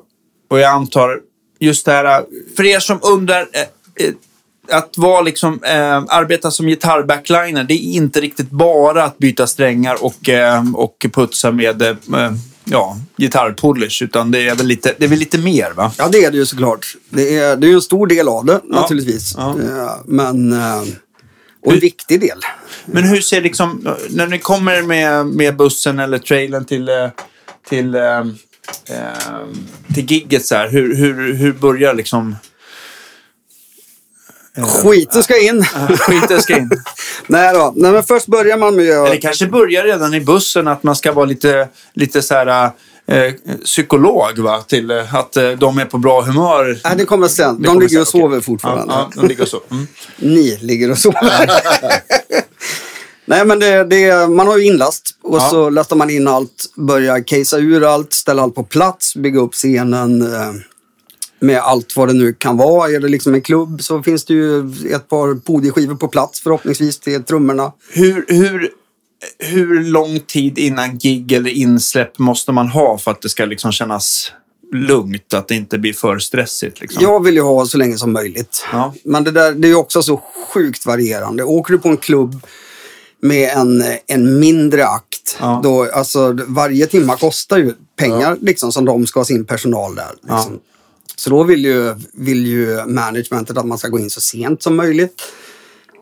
och 0.49 0.59
jag 0.59 0.71
antar 0.71 1.19
just 1.59 1.85
det 1.85 1.91
här, 1.91 2.25
för 2.55 2.65
er 2.65 2.79
som 2.79 2.99
undrar, 3.03 3.47
eh, 3.53 4.13
att 4.69 4.97
vara 4.97 5.21
liksom, 5.21 5.59
arbeta 6.07 6.51
som 6.51 6.67
gitarrbackliner, 6.67 7.63
det 7.63 7.73
är 7.73 7.93
inte 7.93 8.21
riktigt 8.21 8.49
bara 8.49 9.03
att 9.03 9.17
byta 9.17 9.47
strängar 9.47 10.03
och, 10.03 10.29
och 10.73 11.05
putsa 11.13 11.51
med 11.51 11.97
ja, 12.63 12.97
gitarrpolish, 13.17 14.03
utan 14.03 14.31
det 14.31 14.47
är 14.47 14.55
väl 14.55 14.67
lite, 14.67 14.93
det 14.97 15.05
är 15.05 15.09
väl 15.09 15.19
lite 15.19 15.37
mer 15.37 15.71
va? 15.71 15.91
Ja, 15.97 16.07
det 16.11 16.23
är 16.23 16.31
det 16.31 16.37
ju 16.37 16.45
såklart. 16.45 16.95
Det 17.09 17.37
är, 17.37 17.55
det 17.55 17.67
är 17.67 17.73
en 17.73 17.81
stor 17.81 18.07
del 18.07 18.27
av 18.27 18.45
det 18.45 18.61
naturligtvis. 18.63 19.33
Ja. 19.37 19.55
Men, 20.05 20.55
och 21.65 21.73
en 21.73 21.79
viktig 21.79 22.19
del. 22.19 22.39
Men 22.85 23.03
hur 23.03 23.21
ser 23.21 23.41
liksom, 23.41 23.95
när 24.09 24.27
ni 24.27 24.39
kommer 24.39 24.81
med, 24.81 25.25
med 25.25 25.55
bussen 25.55 25.99
eller 25.99 26.17
trailern 26.17 26.65
till, 26.65 26.89
eh, 26.89 27.09
till, 27.69 27.95
eh, 27.95 28.19
eh, 28.89 29.45
till 29.93 30.11
gigget 30.11 30.45
så 30.45 30.55
här, 30.55 30.69
hur, 30.69 30.95
hur, 30.95 31.33
hur 31.33 31.53
börjar 31.53 31.93
liksom 31.93 32.35
Skiten 34.57 35.23
ska 35.23 35.41
in. 35.41 35.63
skiten 35.99 36.41
ska 36.41 36.57
in? 36.57 36.69
Nej 37.27 37.53
då. 37.53 37.73
Nej, 37.75 37.91
men 37.91 38.03
först 38.03 38.27
börjar 38.27 38.57
man 38.57 38.75
med 38.75 38.85
Eller 38.85 39.15
att... 39.15 39.21
kanske 39.21 39.47
börjar 39.47 39.83
redan 39.83 40.13
i 40.13 40.21
bussen 40.21 40.67
att 40.67 40.83
man 40.83 40.95
ska 40.95 41.11
vara 41.11 41.25
lite, 41.25 41.67
lite 41.93 42.21
så 42.21 42.33
här 42.33 42.71
eh, 43.07 43.33
psykolog 43.63 44.39
va? 44.39 44.61
Till 44.67 44.91
eh, 44.91 45.15
att 45.15 45.37
eh, 45.37 45.49
de 45.49 45.77
är 45.77 45.85
på 45.85 45.97
bra 45.97 46.21
humör. 46.21 46.79
Nej, 46.83 46.93
det 46.97 47.05
kommer 47.05 47.27
sen. 47.27 47.55
Det 47.55 47.61
De 47.63 47.67
kommer 47.67 47.81
ligger 47.81 48.01
och 48.01 48.07
sen, 48.07 48.21
sover 48.21 48.41
fortfarande. 48.41 48.93
Ja, 48.93 49.09
ja, 49.15 49.21
de 49.21 49.27
ligger 49.27 49.45
så. 49.45 49.59
Mm. 49.71 49.87
Ni 50.19 50.57
ligger 50.61 50.91
och 50.91 50.97
sover. 50.97 51.49
Nej, 53.25 53.45
men 53.45 53.59
det, 53.59 53.83
det, 53.83 54.29
man 54.29 54.47
har 54.47 54.57
ju 54.57 54.65
inlast 54.65 55.09
och 55.23 55.37
Ja. 55.37 55.49
så 55.49 55.69
lastar 55.69 55.95
man 55.95 56.09
in 56.09 56.27
allt, 56.27 56.65
börjar 56.75 57.27
casea 57.27 57.59
ur 57.59 57.83
allt, 57.83 58.13
ställa 58.13 58.41
allt 58.43 58.55
på 58.55 58.63
plats, 58.63 59.15
bygga 59.15 59.39
upp 59.39 59.53
scenen 59.53 60.23
med 61.39 61.59
allt 61.59 61.95
vad 61.95 62.07
det 62.07 62.13
nu 62.13 62.33
kan 62.33 62.57
vara. 62.57 62.91
Är 62.91 62.99
det 62.99 63.07
liksom 63.07 63.33
en 63.33 63.41
klubb 63.41 63.81
så 63.83 64.03
finns 64.03 64.25
det 64.25 64.33
ju 64.33 64.59
ett 64.91 65.09
par 65.09 65.35
podieskivor 65.39 65.95
på 65.95 66.07
plats 66.07 66.41
förhoppningsvis 66.41 66.99
till 66.99 67.23
trummorna. 67.23 67.71
Hur, 67.93 68.25
hur 68.27 68.71
hur 69.39 69.83
lång 69.83 70.19
tid 70.19 70.57
innan 70.57 70.97
gig 70.97 71.31
eller 71.31 71.49
insläpp 71.49 72.19
måste 72.19 72.51
man 72.51 72.67
ha 72.67 72.97
för 72.97 73.11
att 73.11 73.21
det 73.21 73.29
ska 73.29 73.45
liksom 73.45 73.71
kännas 73.71 74.31
lugnt, 74.73 75.33
att 75.33 75.47
det 75.47 75.55
inte 75.55 75.77
blir 75.77 75.93
för 75.93 76.19
stressigt? 76.19 76.81
Liksom? 76.81 77.03
Jag 77.03 77.23
vill 77.23 77.35
ju 77.35 77.41
ha 77.41 77.65
så 77.65 77.77
länge 77.77 77.97
som 77.97 78.13
möjligt. 78.13 78.65
Ja. 78.71 78.93
Men 79.03 79.23
det 79.23 79.31
där 79.31 79.51
det 79.51 79.67
är 79.67 79.69
ju 79.69 79.75
också 79.75 80.01
så 80.03 80.21
sjukt 80.53 80.85
varierande. 80.85 81.43
Åker 81.43 81.73
du 81.73 81.79
på 81.79 81.89
en 81.89 81.97
klubb 81.97 82.41
med 83.21 83.49
en, 83.57 83.83
en 84.07 84.39
mindre 84.39 84.87
akt, 84.87 85.37
Ja. 85.39 85.59
då, 85.63 85.91
alltså, 85.93 86.37
varje 86.47 86.87
timma 86.87 87.17
kostar 87.17 87.57
ju 87.57 87.73
pengar 87.99 88.37
liksom, 88.41 88.71
som 88.71 88.85
de 88.85 89.05
ska 89.07 89.19
ha 89.19 89.25
sin 89.25 89.45
personal 89.45 89.95
där. 89.95 90.11
Liksom. 90.21 90.59
Så 91.15 91.29
då 91.29 91.43
vill 91.43 91.65
ju, 91.65 91.95
vill 92.13 92.45
ju 92.45 92.85
managementet 92.85 93.57
att 93.57 93.65
man 93.65 93.77
ska 93.77 93.87
gå 93.87 93.99
in 93.99 94.09
så 94.09 94.21
sent 94.21 94.63
som 94.63 94.75
möjligt. 94.75 95.21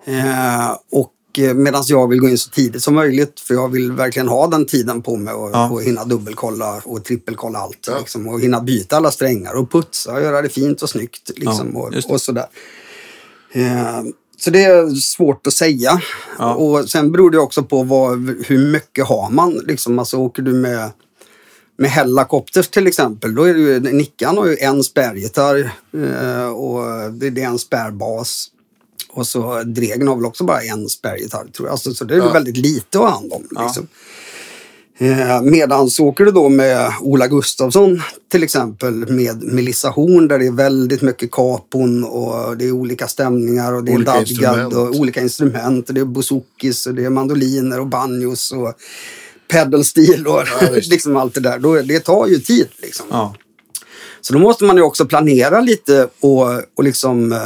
Eh, 0.05 0.77
och 0.91 1.11
medan 1.37 1.83
jag 1.87 2.07
vill 2.07 2.19
gå 2.19 2.29
in 2.29 2.37
så 2.37 2.49
tidigt 2.49 2.83
som 2.83 2.95
möjligt 2.95 3.39
för 3.39 3.53
jag 3.53 3.69
vill 3.71 3.91
verkligen 3.91 4.27
ha 4.27 4.47
den 4.47 4.65
tiden 4.65 5.01
på 5.01 5.15
mig 5.15 5.33
och, 5.33 5.49
Ja. 5.53 5.69
och 5.69 5.83
hinna 5.83 6.05
dubbelkolla 6.05 6.81
och 6.85 7.03
trippelkolla 7.05 7.59
allt. 7.59 7.87
Ja. 7.87 7.97
Liksom, 7.99 8.27
och 8.27 8.41
hinna 8.41 8.61
byta 8.61 8.97
alla 8.97 9.11
strängar 9.11 9.53
och 9.53 9.71
putsa 9.71 10.13
och 10.13 10.21
göra 10.21 10.41
det 10.41 10.49
fint 10.49 10.81
och 10.81 10.89
snyggt. 10.89 11.31
Liksom, 11.35 11.71
Ja, 11.73 11.79
och, 11.79 12.11
och 12.11 12.21
sådär. 12.21 12.45
Eh, 13.51 14.01
så 14.37 14.49
det 14.49 14.63
är 14.63 14.89
svårt 14.89 15.47
att 15.47 15.53
säga. 15.53 16.01
Ja. 16.39 16.53
Och 16.53 16.89
sen 16.89 17.11
beror 17.11 17.31
det 17.31 17.39
också 17.39 17.63
på 17.63 17.83
vad, 17.83 18.35
hur 18.45 18.71
mycket 18.71 19.05
har 19.05 19.29
man. 19.29 19.53
Liksom, 19.53 19.99
alltså, 19.99 20.17
åker 20.17 20.41
du 20.41 20.53
med, 20.53 20.89
med 21.77 21.89
Hellacopters 21.89 22.67
till 22.67 22.87
exempel, 22.87 23.35
då 23.35 23.43
är 23.43 23.53
det 23.53 23.59
ju, 23.59 23.79
Nickan 23.79 24.37
har 24.37 24.45
ju 24.45 24.57
en 24.57 24.83
spärrgitarr 24.83 25.71
eh, 25.93 26.47
och 26.47 27.11
det, 27.13 27.29
det 27.29 27.41
är 27.43 27.47
en 27.47 27.59
spärrbas. 27.59 28.47
Och 29.15 29.27
så 29.27 29.63
Dregen 29.63 30.07
har 30.07 30.15
väl 30.15 30.25
också 30.25 30.43
bara 30.43 30.61
en 30.61 30.89
spärrgitarr 30.89 31.45
tror 31.55 31.67
jag. 31.67 31.71
Alltså, 31.71 31.93
så 31.93 32.05
det 32.05 32.13
är 32.13 32.17
Ja. 32.17 32.31
väldigt 32.31 32.57
lite 32.57 32.97
att 32.97 33.03
ha 33.03 33.09
hand 33.09 33.33
om. 33.33 33.47
Ja. 33.51 33.63
Liksom. 33.63 33.87
Eh, 34.97 35.41
medan 35.41 35.89
så 35.89 36.05
åker 36.05 36.25
du 36.25 36.31
då 36.31 36.49
med 36.49 36.91
Ola 37.01 37.27
Gustafsson 37.27 38.01
till 38.31 38.43
exempel 38.43 38.93
med 39.11 39.43
Melissa 39.43 39.89
Horn 39.89 40.27
där 40.27 40.39
det 40.39 40.47
är 40.47 40.51
väldigt 40.51 41.01
mycket 41.01 41.31
kapon 41.31 42.03
och 42.03 42.57
det 42.57 42.65
är 42.65 42.71
olika 42.71 43.07
stämningar 43.07 43.73
och 43.73 43.83
det 43.83 43.91
är 43.91 43.95
Olika 43.95 44.13
dadgad 44.13 44.73
och 44.73 44.95
olika 44.95 45.21
instrument. 45.21 45.87
Och 45.89 45.95
det 45.95 46.01
är 46.01 46.05
bouzouki 46.05 46.71
och 46.87 46.93
det 46.95 47.05
är 47.05 47.09
mandoliner 47.09 47.79
och 47.79 47.87
banjos 47.87 48.51
och 48.51 48.73
pedalstil 49.51 50.27
och 50.27 50.41
Ja, 50.61 50.67
liksom 50.89 51.17
allt 51.17 51.33
det 51.33 51.39
där. 51.41 51.59
Då, 51.59 51.81
det 51.81 51.99
tar 51.99 52.27
ju 52.27 52.39
tid 52.39 52.67
liksom. 52.81 53.05
Ja. 53.09 53.35
Så 54.21 54.33
då 54.33 54.39
måste 54.39 54.63
man 54.63 54.75
ju 54.77 54.81
också 54.83 55.05
planera 55.05 55.61
lite 55.61 56.07
och, 56.19 56.47
och 56.75 56.83
liksom 56.83 57.31
eh, 57.33 57.39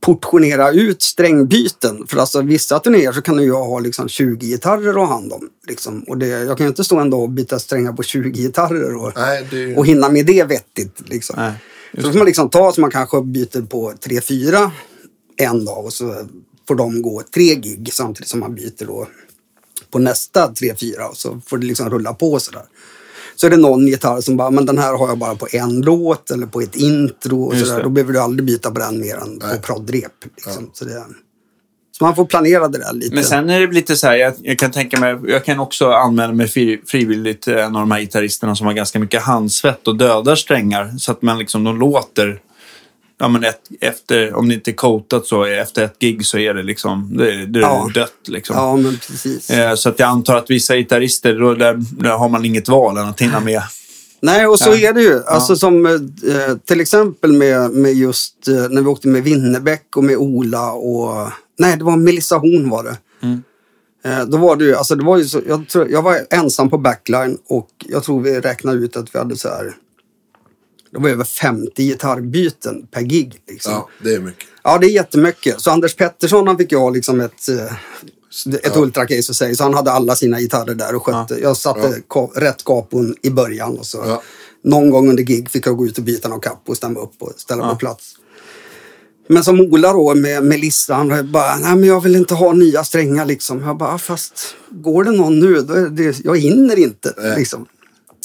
portionera 0.00 0.70
ut 0.70 1.02
strängbyten. 1.02 2.06
För 2.06 2.18
alltså 2.18 2.42
vissa 2.42 2.78
turnéer 2.78 3.12
så 3.12 3.22
kan 3.22 3.38
ju 3.38 3.46
jag 3.46 3.64
ha 3.64 3.78
liksom 3.78 4.08
20 4.08 4.46
gitarrer 4.46 4.88
att 4.88 4.96
ha 4.96 5.06
hand 5.06 5.32
om. 5.32 5.48
Liksom. 5.68 6.02
Och 6.02 6.18
det, 6.18 6.26
jag 6.26 6.56
kan 6.56 6.66
ju 6.66 6.68
inte 6.68 6.84
stå 6.84 6.98
en 6.98 7.10
dag 7.10 7.22
och 7.22 7.30
byta 7.30 7.58
strängar 7.58 7.92
på 7.92 8.02
20 8.02 8.30
gitarrer 8.30 8.96
och, 8.96 9.12
Nej, 9.16 9.46
det 9.50 9.76
och 9.76 9.86
hinna 9.86 10.08
med 10.08 10.26
det 10.26 10.44
vettigt. 10.44 11.08
Liksom. 11.08 11.36
Nej, 11.38 11.52
så 11.94 12.12
får 12.12 12.18
man 12.18 12.26
liksom 12.26 12.50
ta 12.50 12.72
så 12.72 12.80
man 12.80 12.90
kanske 12.90 13.22
byter 13.22 13.66
på 13.66 13.92
3-4 13.92 14.70
en 15.36 15.64
dag 15.64 15.84
och 15.84 15.92
så 15.92 16.14
får 16.68 16.74
de 16.74 17.02
gå 17.02 17.22
tre 17.34 17.54
gig 17.54 17.90
samtidigt 17.92 18.28
som 18.28 18.40
man 18.40 18.54
byter 18.54 18.86
då 18.86 19.08
på 19.90 19.98
nästa 19.98 20.48
3-4 20.48 21.00
och 21.00 21.16
så 21.16 21.40
får 21.46 21.58
det 21.58 21.66
liksom 21.66 21.90
rulla 21.90 22.14
på 22.14 22.40
sådär. 22.40 22.62
Så 23.40 23.46
är 23.46 23.50
det 23.50 23.56
någon 23.56 23.86
gitarr 23.86 24.20
som 24.20 24.36
bara, 24.36 24.50
men 24.50 24.66
den 24.66 24.78
här 24.78 24.98
har 24.98 25.08
jag 25.08 25.18
bara 25.18 25.34
på 25.34 25.46
en 25.52 25.80
låt 25.80 26.30
eller 26.30 26.46
på 26.46 26.60
ett 26.60 26.76
intro 26.76 27.42
och 27.42 27.54
det. 27.54 27.82
Då 27.82 27.88
behöver 27.88 28.12
du 28.12 28.20
aldrig 28.20 28.46
byta 28.46 28.70
på 28.70 28.80
den 28.80 29.00
mer 29.00 29.16
än 29.16 29.38
Nej. 29.42 29.56
på 29.56 29.62
proddrep. 29.62 30.12
Liksom. 30.36 30.70
Så, 30.72 30.84
det, 30.84 31.04
så 31.98 32.04
man 32.04 32.16
får 32.16 32.24
planera 32.24 32.68
det 32.68 32.78
där 32.78 32.92
lite. 32.92 33.14
Men 33.14 33.24
sen 33.24 33.50
är 33.50 33.60
det 33.60 33.72
lite 33.72 33.96
så 33.96 34.06
här, 34.06 34.16
jag, 34.16 34.34
jag 34.42 34.58
kan 34.58 34.70
tänka 34.70 35.00
mig, 35.00 35.18
jag 35.26 35.44
kan 35.44 35.60
också 35.60 35.90
anmäla 35.90 36.32
mig 36.32 36.48
fri, 36.48 36.82
frivilligt 36.86 37.42
till 37.42 37.56
en 37.56 37.76
av 37.76 37.80
de 37.82 37.90
här 37.90 38.00
gitarristerna 38.00 38.56
som 38.56 38.66
har 38.66 38.74
ganska 38.74 38.98
mycket 38.98 39.22
handsvett 39.22 39.88
och 39.88 39.96
dödar 39.96 40.34
strängar. 40.34 40.92
Så 40.98 41.12
att 41.12 41.22
man 41.22 41.38
liksom, 41.38 41.64
de 41.64 41.78
låter, 41.78 42.40
ja 43.18 43.28
men 43.28 43.44
ett, 43.44 43.60
efter, 43.80 44.34
om 44.34 44.48
det 44.48 44.54
inte 44.54 44.70
är 44.70 44.74
coatat 44.74 45.26
så, 45.26 45.44
efter 45.44 45.84
ett 45.84 45.98
gig 45.98 46.26
så 46.26 46.38
är 46.38 46.54
det 46.54 46.62
liksom, 46.62 47.16
det, 47.16 47.46
det 47.46 47.58
är 47.58 47.62
Ja. 47.62 47.90
dött 47.94 48.12
liksom. 48.28 48.56
Ja, 48.56 48.76
men 48.76 48.98
precis. 49.08 49.50
Eh, 49.50 49.74
Så 49.74 49.88
att 49.88 49.98
jag 49.98 50.08
antar 50.08 50.36
att 50.36 50.50
vissa 50.50 50.76
gitarrister, 50.76 51.34
då, 51.38 51.54
där, 51.54 51.74
där 52.02 52.10
har 52.16 52.28
man 52.28 52.44
inget 52.44 52.68
val 52.68 52.96
än 52.96 53.06
att 53.08 53.20
hinna 53.20 53.40
med. 53.40 53.62
Nej, 54.20 54.46
och 54.46 54.58
så 54.58 54.70
Ja. 54.70 54.88
är 54.88 54.92
det 54.92 55.02
ju. 55.02 55.22
Alltså 55.26 55.56
som 55.56 55.86
eh, 55.86 55.92
till 56.64 56.80
exempel 56.80 57.32
med, 57.32 57.70
med 57.70 57.92
just 57.94 58.48
eh, 58.48 58.54
när 58.54 58.82
vi 58.82 58.86
åkte 58.88 59.08
med 59.08 59.22
Winnerbäck 59.24 59.96
och 59.96 60.04
med 60.04 60.16
Ola 60.16 60.72
och... 60.72 61.28
Nej, 61.58 61.76
det 61.76 61.84
var 61.84 61.96
Melissa 61.96 62.36
Horn 62.36 62.70
var 62.70 62.82
det. 62.84 62.96
Mm. 63.22 63.42
Då 64.30 64.36
var 64.38 64.56
det 64.56 64.64
ju, 64.64 64.74
alltså 64.74 64.94
det 64.94 65.04
var 65.04 65.16
ju 65.18 65.24
så, 65.24 65.40
jag, 65.48 65.68
tror, 65.68 65.88
jag 65.90 66.02
var 66.02 66.20
ensam 66.30 66.70
på 66.70 66.78
backline 66.78 67.38
och 67.48 67.68
jag 67.88 68.02
tror 68.04 68.20
vi 68.20 68.40
räknade 68.40 68.78
ut 68.78 68.96
att 68.96 69.14
vi 69.14 69.18
hade 69.18 69.36
så 69.36 69.48
här... 69.48 69.72
Det 70.90 70.98
var 70.98 71.08
över 71.10 71.24
50 71.24 71.82
gitarrbyten 71.84 72.86
per 72.90 73.00
gig. 73.00 73.40
Liksom. 73.48 73.72
Ja, 73.72 73.88
det 74.02 74.14
är 74.14 74.20
mycket. 74.20 74.44
Ja, 74.62 74.78
det 74.78 74.86
är 74.86 74.90
jättemycket. 74.90 75.60
Så 75.60 75.70
Anders 75.70 75.94
Pettersson 75.96 76.46
han 76.46 76.58
fick 76.58 76.72
jag 76.72 76.94
liksom 76.94 77.20
ett, 77.20 77.48
eh, 77.48 78.54
ett 78.54 78.72
Ja. 78.74 78.80
ultracase 78.80 79.30
att 79.32 79.36
säga. 79.36 79.54
Så 79.54 79.62
han 79.62 79.74
hade 79.74 79.90
alla 79.92 80.16
sina 80.16 80.40
gitarrer 80.40 80.74
där 80.74 80.94
och 80.94 81.06
skötte. 81.06 81.34
Jag 81.42 81.56
satte 81.56 82.02
ka- 82.08 82.30
rätt 82.34 82.64
kapon 82.64 83.14
i 83.22 83.30
början 83.30 83.78
och 83.78 83.86
så 83.86 84.02
Ja. 84.06 84.22
någon 84.64 84.90
gång 84.90 85.10
under 85.10 85.22
gig 85.22 85.50
fick 85.50 85.66
jag 85.66 85.76
gå 85.76 85.86
ut 85.86 85.98
och 85.98 86.04
byta 86.04 86.28
någon 86.28 86.40
kapp 86.40 86.62
och 86.66 86.76
stämma 86.76 87.00
upp 87.00 87.12
och 87.18 87.32
ställa 87.36 87.62
Ja. 87.62 87.70
på 87.70 87.76
plats. 87.76 88.14
Men 89.30 89.44
som 89.44 89.60
Ola 89.60 89.92
då 89.92 90.14
med 90.14 90.44
Melissa, 90.44 90.94
han 90.94 91.32
bara, 91.32 91.56
nej 91.56 91.76
men 91.76 91.84
jag 91.84 92.00
vill 92.00 92.16
inte 92.16 92.34
ha 92.34 92.52
nya 92.52 92.84
strängar 92.84 93.26
liksom. 93.26 93.62
Jag 93.62 93.76
bara, 93.78 93.94
"Ah, 93.94 93.98
fast 93.98 94.54
går 94.70 95.04
det 95.04 95.10
någon 95.10 95.38
nu, 95.40 95.54
då 95.60 95.74
det, 95.88 96.24
jag 96.24 96.38
hinner 96.38 96.78
inte 96.78 97.34
liksom. 97.36 97.66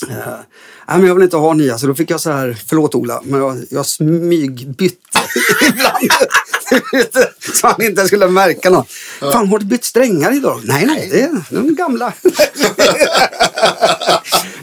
Eh, 0.10 0.15
nej 0.88 0.98
men 0.98 1.05
jag 1.05 1.15
vill 1.15 1.24
inte 1.24 1.38
ha 1.38 1.53
nya, 1.53 1.77
så 1.77 1.88
då 1.88 1.95
fick 1.95 2.12
jag 2.12 2.22
så 2.22 2.31
här, 2.31 2.57
förlåt 2.67 2.95
Ola, 2.95 3.22
men 3.24 3.39
jag, 3.39 3.57
jag 3.69 3.86
smygbytte 3.86 5.19
ibland. 5.69 6.10
så 7.53 7.68
han 7.68 7.82
inte 7.82 8.08
skulle 8.08 8.27
märka 8.27 8.70
något. 8.70 8.88
Fan, 9.20 9.48
har 9.48 9.60
du 9.60 9.65
bytt 9.65 9.86
strängar 9.86 10.36
idag? 10.36 10.62
Nej, 10.63 10.86
nej, 10.86 11.10
det 11.12 11.22
är 11.22 11.44
de 11.50 11.75
gamla. 11.75 12.13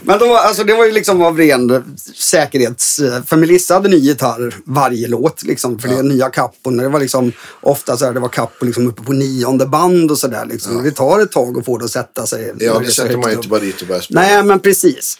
men 0.03 0.19
då, 0.19 0.35
alltså, 0.35 0.63
det 0.63 0.73
var 0.73 0.85
ju 0.85 0.91
liksom 0.91 1.21
av 1.21 1.37
ren 1.37 1.95
säkerhets... 2.15 2.95
För 3.25 3.37
Melissa 3.37 3.73
hade 3.73 3.89
ny 3.89 3.97
gitarr 3.97 4.55
varje 4.65 5.07
låt, 5.07 5.43
liksom, 5.43 5.79
för 5.79 5.87
det 5.87 5.95
är 5.95 6.03
nya 6.03 6.29
kappor. 6.29 6.71
Det 6.71 6.89
var 6.89 6.99
liksom 6.99 7.31
ofta 7.61 7.97
så 7.97 8.05
här, 8.05 8.13
det 8.13 8.19
var 8.19 8.29
kappor 8.29 8.65
liksom 8.65 8.87
uppe 8.87 9.03
på 9.03 9.13
nionde 9.13 9.65
band 9.65 10.11
och 10.11 10.17
sådär. 10.17 10.45
Liksom. 10.45 10.83
Det 10.83 10.91
tar 10.91 11.19
ett 11.19 11.31
tag 11.31 11.57
att 11.59 11.65
få 11.65 11.77
det 11.77 11.85
att 11.85 11.91
sätta 11.91 12.27
sig. 12.27 12.53
Ja, 12.59 12.79
det 12.79 12.91
sätter 12.91 13.17
man 13.17 13.29
ju 13.29 13.35
inte 13.35 13.47
bara 13.47 13.59
dit 13.59 13.81
och 13.81 13.87
börjar 13.87 14.01
spela. 14.01 14.21
Nej, 14.21 14.43
men 14.43 14.59
precis. 14.59 15.17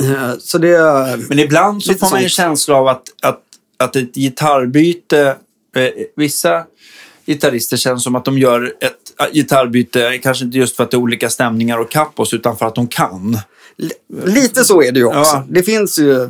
Eh, 0.00 0.32
Så 0.38 0.58
det... 0.58 0.78
Men 1.28 1.38
ibland 1.38 1.82
så 1.82 1.94
får 1.94 2.10
man 2.10 2.20
ju 2.20 2.24
en 2.24 2.30
känsla 2.30 2.74
av 2.74 2.88
att, 2.88 3.02
att, 3.22 3.40
att 3.78 3.96
ett 3.96 4.14
gitarrbyte, 4.14 5.36
vissa 6.16 6.64
gitarrister 7.26 7.76
känns 7.76 8.04
som 8.04 8.14
att 8.14 8.24
de 8.24 8.38
gör 8.38 8.64
ett 8.80 9.20
eh, 9.20 9.32
gitarrbyte, 9.32 10.18
kanske 10.18 10.44
inte 10.44 10.58
just 10.58 10.76
för 10.76 10.84
att 10.84 10.90
det 10.90 10.94
är 10.96 10.98
olika 10.98 11.30
stämningar 11.30 11.78
och 11.78 11.90
kappos, 11.90 12.34
utan 12.34 12.56
för 12.56 12.66
att 12.66 12.74
de 12.74 12.88
kan. 12.88 13.38
Li- 13.76 13.92
Lite 14.26 14.64
så 14.64 14.82
är 14.82 14.92
det 14.92 14.98
ju 14.98 15.04
också. 15.06 15.18
Ja. 15.18 15.46
Det 15.48 15.62
finns 15.62 15.98
ju 15.98 16.28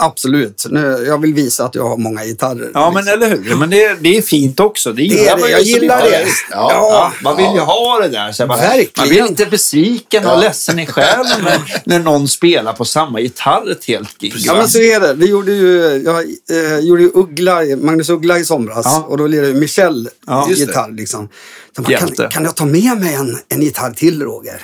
absolut. 0.00 0.66
Nu, 0.70 1.04
jag 1.06 1.20
vill 1.20 1.34
visa 1.34 1.64
att 1.64 1.74
jag 1.74 1.88
har 1.88 1.96
många 1.96 2.24
gitarrer. 2.24 2.70
Ja, 2.74 2.90
men 2.90 3.08
eller 3.08 3.28
hur? 3.30 3.56
Men 3.56 3.70
det, 3.70 3.96
det 4.00 4.16
är 4.16 4.22
fint 4.22 4.60
också. 4.60 4.92
Det, 4.92 5.02
Det 5.08 5.28
är 5.28 5.30
man 5.30 5.40
det. 5.40 5.46
ju 5.48 5.52
Jag 5.52 5.62
gillar 5.62 6.02
det. 6.02 6.26
Ja. 6.50 6.70
Ja, 6.72 7.12
man 7.22 7.36
vill 7.36 7.46
ju 7.54 7.60
ha 7.60 7.98
det 8.00 8.08
där. 8.08 8.32
Så 8.32 8.46
man, 8.46 8.58
man 8.96 9.08
blir 9.08 9.26
inte 9.26 9.46
besviken 9.46 10.24
och 10.26 10.30
Ja. 10.32 10.40
ledsen 10.40 10.78
i 10.78 10.86
själen 10.86 11.26
när, 11.44 11.80
när 11.84 11.98
någon 11.98 12.28
spelar 12.28 12.72
på 12.72 12.84
samma 12.84 13.20
gitarr 13.20 13.70
ett 13.72 13.84
helt 13.84 14.18
gig. 14.18 14.32
Ja, 14.36 14.54
men 14.54 14.68
så 14.68 14.78
är 14.78 15.00
det. 15.00 15.14
Vi 15.14 15.26
gjorde 15.30 15.52
ju, 15.52 16.02
jag 16.04 16.16
eh, 16.56 16.78
gjorde 16.78 17.02
ju 17.02 17.10
Uggla, 17.14 17.60
Magnus 17.80 18.08
Uggla 18.10 18.38
i 18.38 18.44
somras 18.44 18.86
Ja. 18.86 19.04
och 19.08 19.18
då 19.18 19.26
lirade 19.26 19.54
Michel 19.54 20.08
Ja, 20.26 20.46
det. 20.48 20.54
gitarr. 20.54 20.90
Liksom. 20.92 21.28
Så 21.76 21.82
man, 21.82 21.92
kan, 21.92 22.28
kan 22.30 22.44
jag 22.44 22.56
ta 22.56 22.64
med 22.64 23.00
mig 23.00 23.14
en, 23.14 23.38
en 23.48 23.62
gitarr 23.62 23.90
till 23.90 24.22
Roger? 24.22 24.62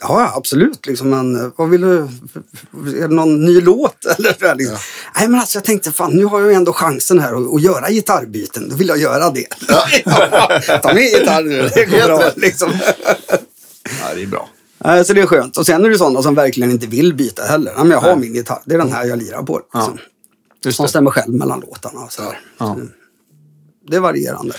Ja, 0.00 0.20
ja, 0.20 0.32
absolut. 0.36 0.86
Liksom, 0.86 1.10
men 1.10 1.36
eh, 1.36 1.50
vad 1.56 1.70
vill 1.70 1.80
du? 1.80 1.96
Är 3.02 3.08
det 3.08 3.14
någon 3.14 3.44
ny 3.44 3.60
låt? 3.60 4.04
Eller 4.18 4.54
liksom. 4.54 4.76
Nej, 5.16 5.28
men 5.28 5.40
alltså 5.40 5.56
jag 5.58 5.64
tänkte, 5.64 5.92
fan 5.92 6.12
nu 6.12 6.24
har 6.24 6.40
jag 6.40 6.52
ändå 6.52 6.72
chansen 6.72 7.18
här 7.18 7.34
att, 7.34 7.54
att 7.54 7.62
göra 7.62 7.90
gitarrbyten. 7.90 8.68
Då 8.68 8.76
vill 8.76 8.88
jag 8.88 8.98
göra 8.98 9.30
det. 9.30 9.46
ta 10.82 10.94
med 10.94 11.02
gitarr 11.02 11.42
nu, 11.42 11.70
det 11.74 11.84
går 11.84 12.06
bra. 12.06 12.30
Liksom. 12.36 12.72
Ja, 14.02 14.14
det 14.14 14.22
är 14.22 14.26
bra. 14.26 14.48
Nej, 14.78 15.04
Så 15.04 15.12
det 15.12 15.20
är 15.20 15.26
skönt. 15.26 15.56
Och 15.56 15.66
sen 15.66 15.84
är 15.84 15.90
det 15.90 15.98
sådana 15.98 16.22
som 16.22 16.34
verkligen 16.34 16.70
inte 16.70 16.86
vill 16.86 17.14
byta 17.14 17.42
heller. 17.42 17.72
Nej, 17.76 17.84
men 17.84 17.90
jag 17.90 18.00
har 18.00 18.16
min 18.16 18.34
gitarr, 18.34 18.62
det 18.64 18.74
är 18.74 18.78
den 18.78 18.92
här 18.92 19.04
jag 19.04 19.18
lirar 19.18 19.42
på. 19.42 19.60
Liksom. 19.74 19.98
Just 20.64 20.76
Som 20.76 20.88
stämmer 20.88 21.10
själv 21.10 21.34
mellan 21.34 21.60
låtarna. 21.60 22.00
Och. 22.00 22.10
Ja. 22.58 22.74
Så 22.74 22.86
Det 23.88 23.96
är 23.96 24.00
varierande. 24.00 24.54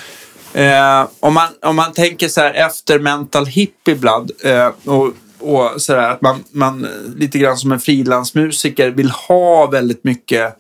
Eh, 0.54 1.08
om, 1.20 1.34
man, 1.34 1.48
om 1.62 1.76
man 1.76 1.94
tänker 1.94 2.28
så 2.28 2.42
här 2.42 2.54
efter 2.54 3.00
Mental 3.00 3.46
Hip 3.46 3.88
ibland 3.88 4.32
eh, 4.44 4.72
och, 4.86 5.14
och 5.40 5.82
så 5.82 5.94
där, 5.94 6.10
att 6.10 6.22
man, 6.22 6.44
man 6.52 6.86
eh, 6.86 6.92
lite 7.16 7.38
grann 7.40 7.58
som 7.58 7.72
en 7.72 7.80
frilansmusiker 7.80 8.90
vill 8.92 9.10
ha 9.10 9.68
väldigt 9.68 10.04
mycket 10.04 10.58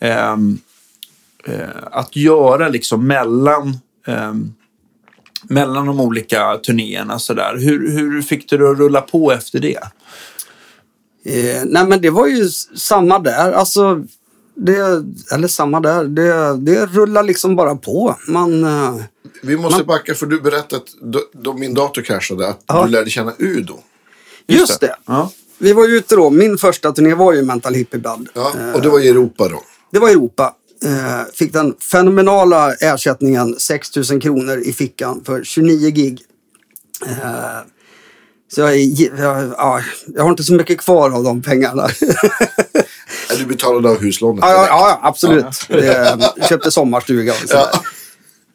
ehm, 0.00 0.58
eh, 1.46 1.68
att 1.92 2.16
göra 2.16 2.68
liksom 2.68 3.06
mellan 3.06 3.78
ehm, 4.06 4.52
mellan 5.42 5.86
de 5.86 6.00
olika 6.00 6.56
turnéerna. 6.66 7.18
Sådär. 7.18 7.56
Hur, 7.58 7.90
hur 7.90 8.22
fick 8.22 8.50
du 8.50 8.58
det 8.58 8.70
att 8.70 8.78
rulla 8.78 9.00
på 9.00 9.32
efter 9.32 9.58
det? 9.60 9.78
Eh, 11.24 11.62
nej 11.66 11.86
men 11.86 12.00
det 12.00 12.10
var 12.10 12.26
ju 12.26 12.48
samma 12.76 13.18
där. 13.18 13.52
Alltså, 13.52 14.02
det, 14.54 15.04
eller 15.34 15.48
samma 15.48 15.80
där. 15.80 16.04
Det, 16.04 16.56
det 16.56 16.86
rullar 16.86 17.22
liksom 17.22 17.56
bara 17.56 17.76
på. 17.76 18.16
Man, 18.28 18.64
eh, 18.64 18.94
Vi 19.42 19.56
måste 19.56 19.84
backa 19.84 20.14
för 20.14 20.26
du 20.26 20.40
berättade 20.40 20.76
att 20.76 20.88
då, 21.02 21.20
då 21.32 21.52
min 21.54 21.74
dator 21.74 22.02
kraschade 22.02 22.48
att 22.48 22.64
Ja. 22.66 22.84
du 22.84 22.90
lärde 22.90 23.10
känna 23.10 23.32
Udo. 23.38 23.78
Just 24.46 24.80
det. 24.80 24.96
Ja. 25.06 25.32
Vi 25.58 25.72
var 25.72 25.88
ju 25.88 25.96
ute 25.96 26.16
då. 26.16 26.30
Min 26.30 26.58
första 26.58 26.92
turné 26.92 27.14
var 27.14 27.32
ju 27.32 27.42
Mental 27.42 27.74
Hippie 27.74 28.00
Blood. 28.00 28.28
Ja, 28.34 28.52
Eh, 28.58 28.72
och 28.72 28.82
det 28.82 28.88
var 28.88 29.00
i 29.00 29.08
Europa 29.08 29.48
då. 29.48 29.62
Det 29.92 29.98
var 29.98 30.08
Europa. 30.08 30.54
Eh, 30.84 31.22
fick 31.34 31.52
den 31.52 31.74
fenomenala 31.92 32.74
ersättningen 32.74 33.54
6 33.58 33.96
000 34.10 34.20
kronor 34.20 34.58
i 34.58 34.72
fickan 34.72 35.22
för 35.26 35.44
29 35.44 35.90
gig. 35.90 36.20
Eh, 37.06 37.14
så 38.54 38.60
jag, 38.60 38.76
jag, 38.76 39.52
ja, 39.56 39.80
jag 40.06 40.22
har 40.22 40.30
inte 40.30 40.42
så 40.42 40.54
mycket 40.54 40.78
kvar 40.80 41.10
av 41.10 41.24
de 41.24 41.42
pengarna. 41.42 41.82
Är 43.30 43.38
du 43.38 43.46
betalade 43.46 43.88
av 43.90 44.00
huslånet? 44.00 44.44
ja, 44.44 44.52
ja, 44.52 44.66
ja, 44.68 45.00
absolut. 45.02 45.44
Eh, 45.68 46.46
köpte 46.48 46.70
sommarstuga 46.70 47.32
och 47.32 47.48
sådär. 47.48 47.68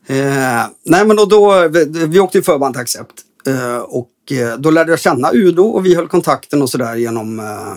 Eh, 0.07 0.65
nej, 0.85 1.05
men 1.05 1.15
då, 1.15 1.25
då, 1.25 1.67
vi, 1.67 1.85
vi 1.85 2.19
åkte 2.19 2.37
ju 2.37 2.41
förband 2.43 2.73
till 2.75 2.81
Accept. 2.81 3.13
Eh, 3.47 3.77
och 3.77 4.31
eh, 4.31 4.57
då 4.57 4.71
lärde 4.71 4.91
jag 4.91 4.99
känna 4.99 5.31
Udo 5.33 5.63
och 5.63 5.85
vi 5.85 5.95
höll 5.95 6.07
kontakten 6.07 6.61
och 6.61 6.69
sådär 6.69 6.95
genom, 6.95 7.39
eh, 7.39 7.73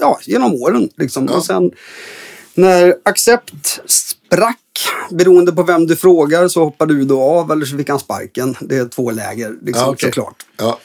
ja, 0.00 0.18
genom 0.22 0.54
åren. 0.54 0.88
Liksom. 0.96 1.26
Ja. 1.30 1.36
Och 1.36 1.44
sen 1.44 1.70
när 2.54 2.96
Accept 3.02 3.80
sprack, 3.86 4.88
beroende 5.10 5.52
på 5.52 5.62
vem 5.62 5.86
du 5.86 5.96
frågar, 5.96 6.48
så 6.48 6.64
hoppade 6.64 6.94
Udo 6.94 7.20
av 7.20 7.52
eller 7.52 7.66
så 7.66 7.76
fick 7.76 7.88
han 7.88 7.98
sparken. 7.98 8.56
Det 8.60 8.76
är 8.76 8.88
två 8.88 9.10
läger 9.10 9.54
liksom, 9.62 9.84
Ja, 9.84 9.90
okej. 9.90 10.08
såklart. 10.08 10.46
Ja. 10.56 10.78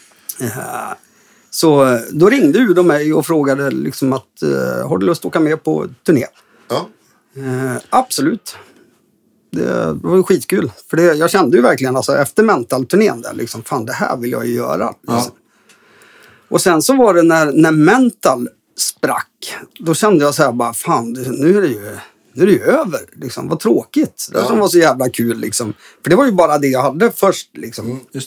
Så 1.49 1.99
då 2.11 2.29
ringde 2.29 2.59
Udo 2.59 2.83
mig 2.83 3.13
och 3.13 3.25
frågade 3.25 3.71
liksom 3.71 4.13
att 4.13 4.27
har 4.85 4.97
du 4.97 5.05
lust 5.05 5.21
att 5.21 5.25
åka 5.25 5.39
med 5.39 5.63
på 5.63 5.87
turné? 6.05 6.25
Ja. 6.69 6.89
Absolut. 7.89 8.55
Det 9.53 9.93
var 10.03 10.15
ju 10.17 10.23
skitkul. 10.23 10.71
För 10.89 10.97
det, 10.97 11.03
jag 11.03 11.29
kände 11.29 11.57
ju 11.57 11.63
verkligen 11.63 11.95
alltså, 11.95 12.15
efter 12.17 12.43
Mental-turnén 12.43 13.21
där, 13.21 13.33
liksom, 13.33 13.63
fan 13.63 13.85
det 13.85 13.93
här 13.93 14.17
vill 14.17 14.31
jag 14.31 14.45
ju 14.47 14.53
göra. 14.53 14.93
Liksom. 15.01 15.31
Och 16.47 16.61
sen 16.61 16.81
så 16.81 16.95
var 16.95 17.13
det 17.13 17.21
när, 17.23 17.51
när 17.51 17.71
Mental 17.71 18.49
sprack. 18.77 19.55
Då 19.79 19.93
kände 19.93 20.25
jag 20.25 20.33
så 20.35 20.43
här 20.43 20.51
bara, 20.51 20.73
fan 20.73 21.13
det- 21.13 21.29
nu 21.31 21.57
är 21.57 21.61
det 21.61 21.67
ju, 21.67 21.97
nu 22.33 22.43
är 22.43 22.47
det 22.47 22.51
ju 22.53 22.61
över. 22.63 22.99
Liksom. 23.13 23.47
Vad 23.47 23.59
tråkigt. 23.59 24.27
Det 24.31 24.37
Ja. 24.39 24.45
som 24.47 24.59
var 24.59 24.67
så 24.67 24.77
jävla 24.77 25.09
kul 25.09 25.37
liksom. 25.39 25.73
För 26.03 26.09
det 26.09 26.15
var 26.15 26.25
ju 26.25 26.31
bara 26.31 26.57
det 26.57 26.67
jag 26.67 26.81
hade 26.81 27.11
först 27.11 27.49
liksom. 27.57 27.99
Det. 28.11 28.21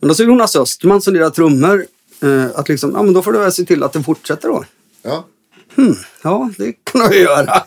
Men 0.00 0.08
då 0.08 0.14
så 0.14 0.22
Jonas 0.24 0.56
Östman 0.56 1.00
som 1.00 1.14
lirar 1.14 1.30
trummor. 1.30 1.86
Eh, 2.22 2.46
att 2.54 2.68
liksom, 2.68 2.92
ja 2.94 3.02
men 3.02 3.12
då 3.14 3.22
får 3.22 3.32
du 3.32 3.38
väl 3.38 3.52
se 3.52 3.64
till 3.64 3.82
att 3.82 3.92
det 3.92 4.02
fortsätter 4.02 4.48
då. 4.48 4.64
Ja. 5.02 5.24
Ja, 6.22 6.50
det 6.58 6.72
kan 6.72 7.00
jag 7.00 7.16
göra. 7.16 7.52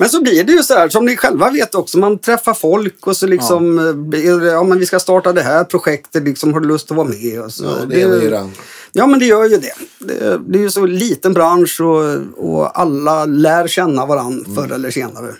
Men 0.00 0.08
så 0.08 0.22
blir 0.22 0.44
det 0.44 0.52
ju 0.52 0.62
så 0.62 0.74
här, 0.74 0.88
som 0.88 1.04
ni 1.04 1.16
själva 1.16 1.50
vet 1.50 1.74
också, 1.74 1.98
man 1.98 2.18
träffar 2.18 2.54
folk 2.54 3.06
och 3.06 3.16
så 3.16 3.26
liksom, 3.26 3.78
ja, 4.12 4.44
ja 4.44 4.62
men 4.62 4.78
vi 4.78 4.86
ska 4.86 5.00
starta 5.00 5.32
det 5.32 5.42
här 5.42 5.64
projektet, 5.64 6.22
liksom, 6.22 6.52
har 6.52 6.60
du 6.60 6.68
lust 6.68 6.90
att 6.90 6.96
vara 6.96 7.08
med? 7.08 7.40
Och 7.40 7.52
så, 7.52 7.64
ja 7.64 7.86
det 7.88 8.00
ena 8.00 8.22
i 8.22 8.28
det. 8.28 8.48
Ja, 8.92 9.06
men 9.06 9.18
det 9.18 9.26
gör 9.26 9.44
ju 9.48 9.56
det. 9.56 9.74
Det, 9.98 10.40
det 10.48 10.58
är 10.58 10.62
ju 10.62 10.70
så 10.70 10.86
liten 10.86 11.32
bransch 11.32 11.80
och, 11.80 12.04
och 12.36 12.80
alla 12.80 13.24
lär 13.24 13.68
känna 13.68 14.06
varandra 14.06 14.44
Mm. 14.46 14.54
förr 14.56 14.74
eller 14.74 14.90
senare. 14.90 15.34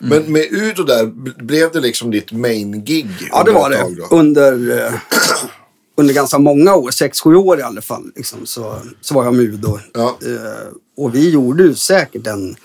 Men 0.00 0.32
med 0.32 0.46
Udo 0.52 0.82
där, 0.82 1.06
blev 1.44 1.72
det 1.72 1.80
liksom 1.80 2.10
ditt 2.10 2.32
main-gig? 2.32 3.08
Ja, 3.30 3.42
det 3.44 3.50
under 3.50 3.60
var 3.60 3.70
det. 3.70 4.16
Under, 4.16 4.86
eh, 4.86 4.92
under 5.96 6.14
ganska 6.14 6.38
många 6.38 6.74
år, 6.74 6.90
sex 6.90 7.20
sju 7.20 7.34
år 7.34 7.58
i 7.58 7.62
alla 7.62 7.80
fall, 7.82 8.10
liksom, 8.16 8.46
så, 8.46 8.76
så 9.00 9.14
var 9.14 9.24
jag 9.24 9.34
med 9.34 9.44
Udo. 9.44 9.78
Ja. 9.94 10.18
Eh, 10.22 10.68
och 10.96 11.14
vi 11.14 11.30
gjorde 11.30 11.62
ju 11.62 11.74
säkert 11.74 12.26
en 12.26 12.56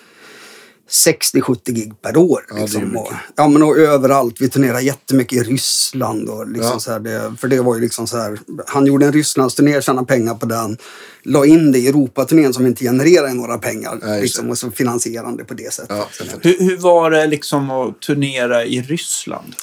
60-70 0.89 1.71
gig 1.71 2.01
per 2.01 2.17
år. 2.17 2.45
Liksom. 2.59 2.83
mycket. 2.83 2.99
och, 2.99 3.13
ja, 3.35 3.47
men 3.47 3.63
och 3.63 3.77
överallt. 3.77 4.35
Vi 4.39 4.49
turnerade 4.49 4.81
jättemycket 4.81 5.37
i 5.37 5.43
Ryssland. 5.43 6.29
Och 6.29 6.47
liksom 6.47 6.71
Ja. 6.73 6.79
så 6.79 6.91
här, 6.91 6.99
det, 6.99 7.33
för 7.39 7.47
det 7.47 7.61
var 7.61 7.75
ju 7.75 7.81
liksom 7.81 8.07
så 8.07 8.17
här. 8.17 8.39
Han 8.67 8.85
gjorde 8.85 9.05
en 9.05 9.13
Rysslandsturné, 9.13 9.81
tjänade 9.81 10.07
pengar 10.07 10.35
på 10.35 10.45
den. 10.45 10.77
La 11.23 11.45
in 11.45 11.71
det 11.71 11.79
i 11.79 11.87
Europaturnén 11.87 12.53
som 12.53 12.65
inte 12.65 12.83
genererade 12.83 13.33
några 13.33 13.57
pengar. 13.57 13.93
Just 13.93 14.21
liksom, 14.21 14.49
och 14.49 14.57
så 14.57 14.71
finansierade 14.71 15.27
han 15.27 15.37
det 15.37 15.45
på 15.45 15.53
det 15.53 15.73
sättet. 15.73 15.97
Ja. 15.97 16.25
Hur, 16.41 16.59
hur 16.59 16.77
var 16.77 17.11
det 17.11 17.27
liksom 17.27 17.71
att 17.71 18.01
turnera 18.01 18.65
i 18.65 18.81
Ryssland? 18.81 19.55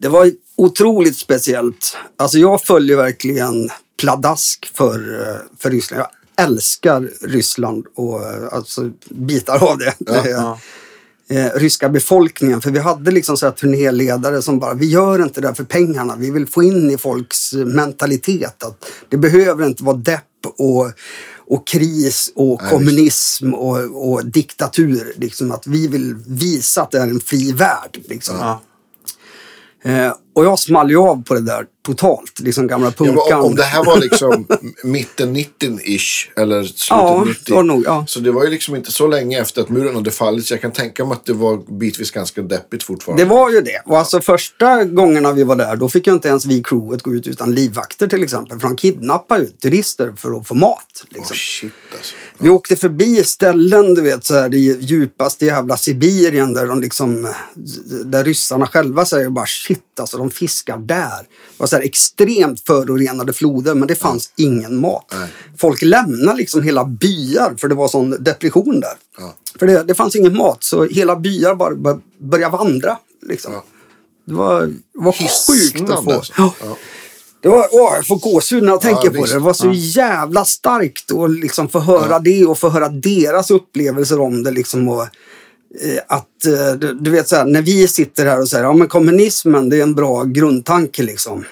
Det 0.00 0.08
var 0.08 0.32
otroligt 0.56 1.16
speciellt. 1.16 1.96
Alltså 2.18 2.38
jag 2.38 2.62
följer 2.62 2.96
verkligen 2.96 3.70
pladask 4.00 4.70
för, 4.74 5.20
eh, 5.20 5.36
för 5.58 5.70
Ryssland. 5.70 6.00
Jag 6.02 6.08
älskar 6.36 7.10
Ryssland 7.20 7.86
och 7.94 8.22
eh, 8.22 8.48
alltså 8.52 8.90
bitar 9.08 9.64
av 9.64 9.78
det. 9.78 10.10
är, 10.10 10.30
ja. 10.30 10.58
eh, 11.28 11.50
ryska 11.54 11.88
befolkningen. 11.88 12.60
För 12.60 12.70
vi 12.70 12.78
hade 12.78 13.10
liksom 13.10 13.36
så 13.36 13.46
här 13.46 13.52
turnéledare 13.52 14.42
som 14.42 14.58
bara, 14.58 14.74
vi 14.74 14.86
gör 14.86 15.22
inte 15.22 15.40
det 15.40 15.54
för 15.54 15.64
pengarna. 15.64 16.16
Vi 16.16 16.30
vill 16.30 16.46
få 16.46 16.62
in 16.62 16.90
i 16.90 16.98
folks 16.98 17.52
eh, 17.52 17.64
mentalitet 17.64 18.62
att 18.62 18.90
det 19.08 19.16
behöver 19.16 19.66
inte 19.66 19.84
vara 19.84 19.96
depp 19.96 20.22
och, 20.58 20.92
och 21.46 21.66
kris 21.66 22.32
och 22.34 22.62
Nej, 22.62 22.70
kommunism 22.70 23.54
och, 23.54 24.10
och 24.10 24.26
diktatur. 24.26 25.12
Liksom 25.16 25.52
att 25.52 25.66
vi 25.66 25.88
vill 25.88 26.14
visa 26.26 26.82
att 26.82 26.90
det 26.90 26.98
är 26.98 27.06
en 27.06 27.20
fri 27.20 27.52
värld. 27.52 27.98
Liksom. 28.08 28.36
Ja. 28.36 28.60
Eh, 29.82 30.12
och 30.36 30.44
jag 30.44 30.58
small 30.58 30.90
ju 30.90 30.96
av 30.96 31.22
på 31.22 31.34
det 31.34 31.40
där 31.40 31.64
totalt. 31.86 32.40
Liksom 32.40 32.66
gamla 32.66 32.86
Ja, 32.86 32.92
punkan. 33.04 33.16
men 33.28 33.38
om, 33.40 33.54
det 33.54 33.62
här 33.62 33.84
var 33.84 33.98
liksom 33.98 34.46
mitten 34.84 35.36
90-ish 35.36 36.28
eller 36.36 36.62
slutet 36.62 36.86
Ja, 36.90 37.24
90. 37.26 37.42
det 37.46 37.52
var 37.52 37.62
nog, 37.62 37.82
ja. 37.86 38.04
Så 38.08 38.20
det 38.20 38.30
var 38.32 38.44
ju 38.44 38.50
liksom 38.50 38.76
inte 38.76 38.92
så 38.92 39.06
länge 39.06 39.40
efter 39.40 39.62
att 39.62 39.68
muren 39.68 39.94
hade 39.94 40.10
fallit. 40.10 40.46
Så 40.46 40.54
jag 40.54 40.60
kan 40.60 40.72
tänka 40.72 41.04
mig 41.04 41.12
att 41.12 41.24
det 41.24 41.32
var 41.32 41.78
bitvis 41.78 42.10
ganska 42.10 42.42
deppigt 42.42 42.82
fortfarande. 42.82 43.24
Det 43.24 43.28
var 43.30 43.50
ju 43.50 43.60
det. 43.60 43.82
Och 43.84 43.98
alltså 43.98 44.20
första 44.20 44.84
gångerna 44.84 45.32
vi 45.32 45.44
var 45.44 45.56
där, 45.56 45.76
då 45.76 45.88
fick 45.88 46.06
ju 46.06 46.12
inte 46.12 46.28
ens 46.28 46.44
vi 46.46 46.62
crewet 46.62 47.02
gå 47.02 47.14
ut 47.14 47.26
utan 47.26 47.54
livvakter 47.54 48.06
till 48.06 48.22
exempel. 48.22 48.58
För 48.60 48.68
de 48.68 48.76
kidnappar 48.76 49.38
ju 49.38 49.46
turister 49.46 50.12
för 50.16 50.38
att 50.40 50.48
få 50.48 50.54
mat. 50.54 51.04
Liksom. 51.08 51.36
shit 51.36 51.72
alltså. 51.96 52.14
Vi 52.38 52.48
åkte 52.48 52.76
förbi 52.76 53.24
ställen, 53.24 53.94
du 53.94 54.00
vet, 54.02 54.24
så 54.24 54.34
här, 54.34 54.48
det 54.48 54.58
djupaste 54.58 55.46
jävla 55.46 55.76
Sibirien 55.76 56.52
där 56.52 56.66
de 56.66 56.80
liksom, 56.80 57.28
där 58.04 58.24
ryssarna 58.24 58.66
själva 58.66 59.04
säger 59.04 59.30
bara 59.30 59.46
shit, 59.46 59.82
alltså 60.00 60.18
de 60.18 60.30
fiskar 60.30 60.76
där. 60.78 61.18
Det 61.18 61.26
var 61.56 61.66
så 61.66 61.76
extremt 61.76 62.60
förorenade 62.66 63.32
floder, 63.32 63.74
men 63.74 63.88
det 63.88 63.94
fanns 63.94 64.32
ingen 64.36 64.80
mat. 64.80 65.14
Nej. 65.18 65.28
Folk 65.58 65.82
lämnade 65.82 66.38
liksom 66.38 66.62
hela 66.62 66.84
byar 66.84 67.54
för 67.58 67.68
det 67.68 67.74
var 67.74 67.88
sån 67.88 68.10
depression 68.24 68.80
där. 68.80 68.94
Ja. 69.18 69.34
För 69.58 69.66
det, 69.66 69.82
det 69.82 69.94
fanns 69.94 70.16
ingen 70.16 70.36
mat, 70.36 70.64
så 70.64 70.84
hela 70.84 71.16
byar 71.16 71.54
bara 71.54 71.74
bör- 71.74 72.00
började 72.18 72.56
vandra. 72.56 72.98
Liksom. 73.28 73.52
Ja. 73.52 73.64
Det 74.26 74.34
var, 74.34 74.72
var 74.94 75.12
sjukt 75.12 75.90
att 75.90 76.04
få. 76.04 76.12
alltså. 76.12 76.32
Ja. 76.36 76.52
Ja. 76.64 76.76
Det 77.42 77.48
var, 77.48 77.68
åh, 77.72 77.92
jag 77.94 78.06
får 78.06 78.16
gåshud 78.16 78.62
när 78.62 78.72
jag 78.72 78.80
tänker 78.80 79.10
på 79.10 79.26
det. 79.26 79.32
Det 79.32 79.38
var 79.38 79.52
så 79.52 79.72
jävla 79.72 80.44
starkt 80.44 81.12
att 81.12 81.30
liksom 81.30 81.68
få 81.68 81.78
höra 81.78 82.18
det 82.18 82.44
och 82.46 82.58
få 82.58 82.68
höra 82.68 82.88
deras 82.88 83.50
upplevelser 83.50 84.20
om 84.20 84.42
det. 84.42 84.50
Liksom 84.50 84.88
och, 84.88 85.06
att, 86.06 86.46
eh, 86.46 86.72
du, 87.00 87.10
vet 87.10 87.28
så 87.28 87.36
här, 87.36 87.44
när 87.44 87.62
vi 87.62 87.88
sitter 87.88 88.26
här 88.26 88.40
och 88.40 88.48
säger 88.48 88.64
ja 88.64 88.72
men 88.72 88.88
kommunismen 88.88 89.68
det 89.68 89.76
är 89.78 89.82
en 89.82 89.94
bra 89.94 90.24
grundtanke 90.24 91.02
liksom. 91.02 91.44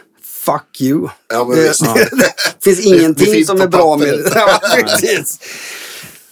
Fuck 0.44 0.80
you. 0.80 1.08
Ja, 1.28 1.44
men 1.44 1.56
det, 1.56 1.62
det, 1.94 2.08
det 2.16 2.64
finns 2.64 2.78
det 2.78 2.88
är 2.90 2.98
ingenting 3.00 3.26
fint 3.26 3.46
som 3.46 3.60
är 3.60 3.66
bra 3.66 3.96
med 3.96 4.08
det. 4.08 4.30
Ja, 4.34 4.60
precis. 4.84 5.38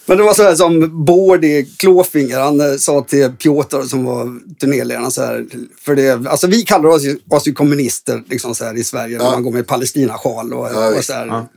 Men 0.07 0.17
det 0.19 0.25
var 0.25 0.35
så 0.35 0.43
här 0.43 0.55
som 0.55 1.05
Bård 1.05 1.45
i 1.45 1.75
Klåfinger, 1.79 2.39
han 2.41 2.61
eh, 2.61 2.77
sa 2.77 3.05
till 3.05 3.33
Piotr 3.33 3.83
som 3.83 4.05
var 4.05 4.41
turnéledaren 4.61 5.11
så 5.11 5.23
här, 5.23 5.47
för 5.81 5.95
det, 5.97 6.27
alltså 6.29 6.47
vi 6.47 6.63
kallar 6.63 6.89
oss 6.89 7.03
ju, 7.03 7.19
oss 7.31 7.49
ju 7.49 7.53
kommunister 7.53 8.23
liksom 8.31 8.55
så 8.55 8.65
här 8.65 8.77
i 8.77 8.85
Sverige 8.85 9.19
när 9.19 9.25
Ja. 9.25 9.31
man 9.31 9.43
går 9.43 9.53
med 9.53 9.67
Palestinasjal 9.67 10.53
och, 10.53 10.69
Ja, 10.75 10.95
och 10.95 11.05
så 11.05 11.13
här, 11.13 11.27
Ja. 11.27 11.49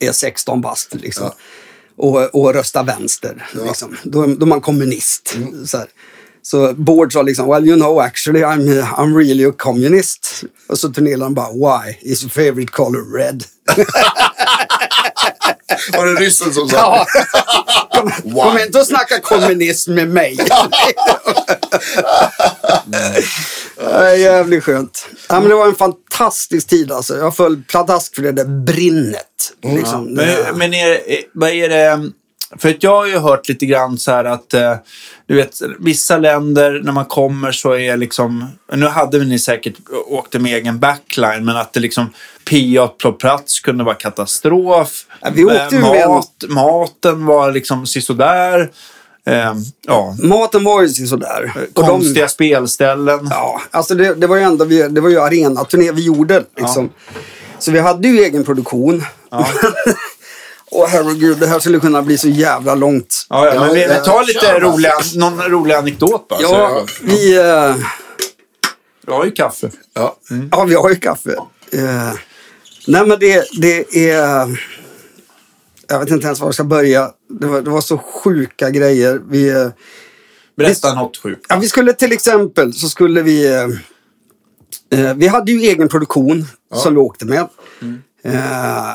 är 0.00 0.12
16 0.12 0.60
bast 0.60 0.94
liksom. 0.94 1.30
Ja. 2.00 2.06
Och, 2.06 2.34
och 2.34 2.54
röstar 2.54 2.84
vänster. 2.84 3.46
Liksom. 3.52 3.96
Då, 4.02 4.26
då 4.26 4.46
är 4.46 4.48
man 4.48 4.60
kommunist. 4.60 5.34
Mm. 5.36 5.66
Så, 5.66 5.78
här. 5.78 5.86
så 6.42 6.74
Bård 6.74 7.12
sa 7.12 7.22
liksom, 7.22 7.48
well 7.48 7.68
you 7.68 7.76
know 7.76 8.00
actually 8.00 8.42
I'm, 8.42 8.82
I'm 8.82 9.16
really 9.16 9.46
a 9.46 9.52
communist. 9.58 10.44
Och 10.68 10.78
så 10.78 10.88
turnéledaren 10.88 11.34
bara, 11.34 11.52
why? 11.52 11.96
Is 12.00 12.22
your 12.22 12.30
favorite 12.30 12.72
color 12.72 13.18
red? 13.18 13.44
Var 15.92 16.06
det 16.06 16.20
ryssen 16.20 16.54
som 16.54 16.68
sa 16.68 16.76
Ja. 16.76 17.06
Kom, 17.92 18.10
kom 18.42 18.58
inte 18.58 18.78
och 18.78 18.86
snacka 18.86 19.20
kommunism 19.20 19.94
med 19.94 20.08
mig. 20.08 20.38
Jävligt 24.18 24.64
skönt. 24.64 25.08
Ja, 25.28 25.40
men 25.40 25.48
det 25.48 25.54
var 25.54 25.66
en 25.66 25.74
fantastisk 25.74 26.68
tid 26.68 26.92
alltså. 26.92 27.16
Jag 27.16 27.36
föll 27.36 27.62
pladask 27.68 28.14
för 28.14 28.22
det 28.22 28.32
där 28.32 28.64
brinnet. 28.64 29.52
Liksom. 29.62 30.04
Men, 30.14 30.58
men 30.58 30.74
är, 30.74 30.98
vad 31.32 31.50
är 31.50 31.68
det... 31.68 32.10
För 32.58 32.68
att 32.70 32.82
jag 32.82 32.96
har 32.96 33.06
ju 33.06 33.18
hört 33.18 33.48
lite 33.48 33.66
grann 33.66 33.98
så 33.98 34.10
här 34.10 34.24
att, 34.24 34.54
eh, 34.54 34.74
du 35.26 35.34
vet, 35.34 35.60
vissa 35.78 36.18
länder 36.18 36.80
när 36.84 36.92
man 36.92 37.04
kommer 37.04 37.52
så 37.52 37.76
är 37.76 37.96
liksom, 37.96 38.46
nu 38.72 38.86
hade 38.86 39.18
ni 39.18 39.38
säkert 39.38 39.74
åkt 40.06 40.34
med 40.40 40.54
egen 40.54 40.78
backline, 40.78 41.44
men 41.44 41.56
att 41.56 41.72
det 41.72 41.80
liksom 41.80 42.06
PA 42.50 42.88
på 43.02 43.12
plats 43.12 43.60
kunde 43.60 43.84
vara 43.84 43.94
katastrof. 43.94 45.06
Ja, 45.20 45.28
vi 45.34 45.44
åkte 45.44 45.76
Eh, 45.76 45.90
med- 45.90 46.08
Mat, 46.08 46.44
Maten 46.48 47.26
var 47.26 47.52
liksom 47.52 47.86
sisådär. 47.86 48.70
Eh, 49.26 49.54
ja, 49.86 50.16
Maten 50.22 50.64
var 50.64 50.82
ju 50.82 50.88
sådär. 50.88 51.52
Och 51.74 51.82
de- 51.82 51.88
konstiga 51.90 52.28
spelställen. 52.28 53.28
Ja, 53.30 53.60
alltså 53.70 53.94
det, 53.94 54.14
det 54.14 54.26
var 54.26 54.36
ju 54.36 54.42
ändå, 54.42 54.64
vi, 54.64 54.88
det 54.88 55.00
var 55.00 55.08
ju 55.08 55.20
arenaturné 55.20 55.92
vi 55.92 56.04
gjorde 56.04 56.44
liksom. 56.56 56.90
Så 57.58 57.70
vi 57.70 57.78
hade 57.80 58.08
ju 58.08 58.18
egen 58.24 58.44
produktion. 58.44 59.04
Och 60.72 60.88
herregud, 60.88 61.38
det 61.38 61.46
här 61.46 61.58
skulle 61.58 61.80
kunna 61.80 62.02
bli 62.02 62.18
så 62.18 62.28
jävla 62.28 62.74
långt. 62.74 63.26
Ja, 63.28 63.46
ja, 63.54 63.60
men 63.60 63.74
vi, 63.74 63.80
vi 63.80 63.94
tar 64.04 64.24
lite 64.24 64.40
kör 64.40 64.60
roliga, 64.60 64.92
någon 65.14 65.42
rolig 65.42 65.74
anekdot 65.74 66.28
bara. 66.28 66.40
Ja, 66.42 66.48
så, 66.48 66.86
vi, 67.02 67.38
eh, 67.38 67.74
vi 69.06 69.12
har 69.12 69.24
ju 69.24 69.30
kaffe. 69.30 69.70
Ja. 69.94 70.16
ja, 70.50 70.64
vi 70.64 70.74
har 70.74 70.88
ju 70.90 70.96
kaffe. 70.96 71.30
Eh, 71.72 72.12
nej, 72.86 73.06
men 73.06 73.18
det, 73.18 73.44
det 73.60 74.10
är... 74.10 74.60
Jag 75.90 75.98
vet 76.00 76.10
inte 76.10 76.26
ens 76.26 76.40
var 76.40 76.46
jag 76.48 76.54
ska 76.54 76.64
börja. 76.64 77.10
Det 77.40 77.46
var, 77.46 77.62
det 77.62 77.70
var 77.70 77.80
så 77.80 77.98
sjuka 77.98 78.70
grejer. 78.70 79.20
Vi, 79.28 79.48
eh, 79.50 79.68
Berätta 80.56 80.94
något 80.94 81.16
sjukt. 81.16 81.46
ja, 81.48 81.58
vi 81.60 81.68
skulle 81.68 81.92
till 81.92 82.12
exempel 82.12 82.72
så 82.72 82.88
skulle 82.88 83.22
vi... 83.22 83.54
eh, 83.54 83.66
Eh, 84.92 85.14
vi 85.14 85.26
hade 85.28 85.52
ju 85.52 85.58
egen 85.60 85.88
produktion 85.88 86.46
som 86.74 86.94
vi 86.94 87.00
åkte 87.00 87.24
med. 87.26 87.40
Eh, 88.24 88.90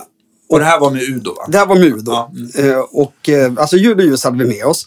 Och 0.50 0.60
det 0.60 0.66
här 0.66 0.80
var 0.80 0.92
med 0.92 1.02
Udo 1.02 1.34
va? 1.36 1.46
Det 1.48 1.58
här 1.58 1.66
var 1.66 1.76
Mudo. 1.76 2.12
Ja. 2.12 2.32
Eh, 2.64 2.78
och, 2.80 3.30
eh, 3.30 3.54
alltså 3.58 3.78
ljud 3.78 3.98
och 4.00 4.04
ljus 4.06 4.24
hade 4.24 4.44
vi 4.44 4.50
med 4.50 4.66
oss. 4.66 4.86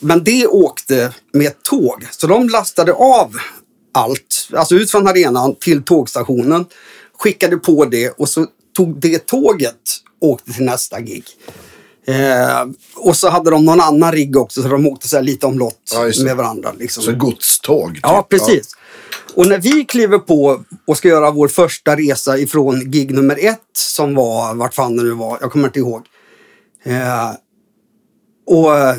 Men 0.00 0.24
det 0.24 0.46
åkte 0.46 1.12
med 1.32 1.62
tåg. 1.62 2.06
Så 2.10 2.26
de 2.26 2.48
lastade 2.48 2.92
av 2.92 3.32
allt, 3.94 4.48
alltså 4.52 4.74
ut 4.74 4.90
från 4.90 5.06
arenan 5.08 5.54
till 5.60 5.82
tågstationen. 5.82 6.64
Skickade 7.18 7.56
på 7.56 7.84
det 7.84 8.10
och 8.10 8.28
så 8.28 8.46
tog 8.76 9.00
det 9.00 9.26
tåget 9.26 9.74
och 10.20 10.28
åkte 10.28 10.52
till 10.52 10.64
nästa 10.64 11.00
gig. 11.00 11.24
Eh, 12.06 12.66
och 12.94 13.16
så 13.16 13.28
hade 13.28 13.50
de 13.50 13.64
någon 13.64 13.80
annan 13.80 14.12
rigg 14.12 14.36
också 14.36 14.62
så 14.62 14.68
de 14.68 14.86
åkte 14.86 15.08
så 15.08 15.20
lite 15.20 15.46
omlott 15.46 15.92
Ja, 15.92 16.24
med 16.24 16.36
varandra. 16.36 16.72
Liksom. 16.78 17.02
Så 17.02 17.12
godståg. 17.12 17.94
Typ. 17.94 18.00
Ja, 18.02 18.26
precis. 18.30 18.72
Och 19.34 19.46
när 19.46 19.58
vi 19.58 19.84
kliver 19.84 20.18
på 20.18 20.64
och 20.86 20.96
ska 20.96 21.08
göra 21.08 21.30
vår 21.30 21.48
första 21.48 21.96
resa 21.96 22.38
ifrån 22.38 22.90
gig 22.90 23.14
nummer 23.14 23.38
ett 23.40 23.60
som 23.76 24.14
var, 24.14 24.54
vart 24.54 24.74
fan 24.74 24.96
det 24.96 25.02
nu 25.02 25.10
var, 25.10 25.38
jag 25.40 25.52
kommer 25.52 25.66
inte 25.66 25.78
ihåg. 25.78 26.02
Eh, 26.84 27.30
och 28.46 28.78
eh, 28.78 28.96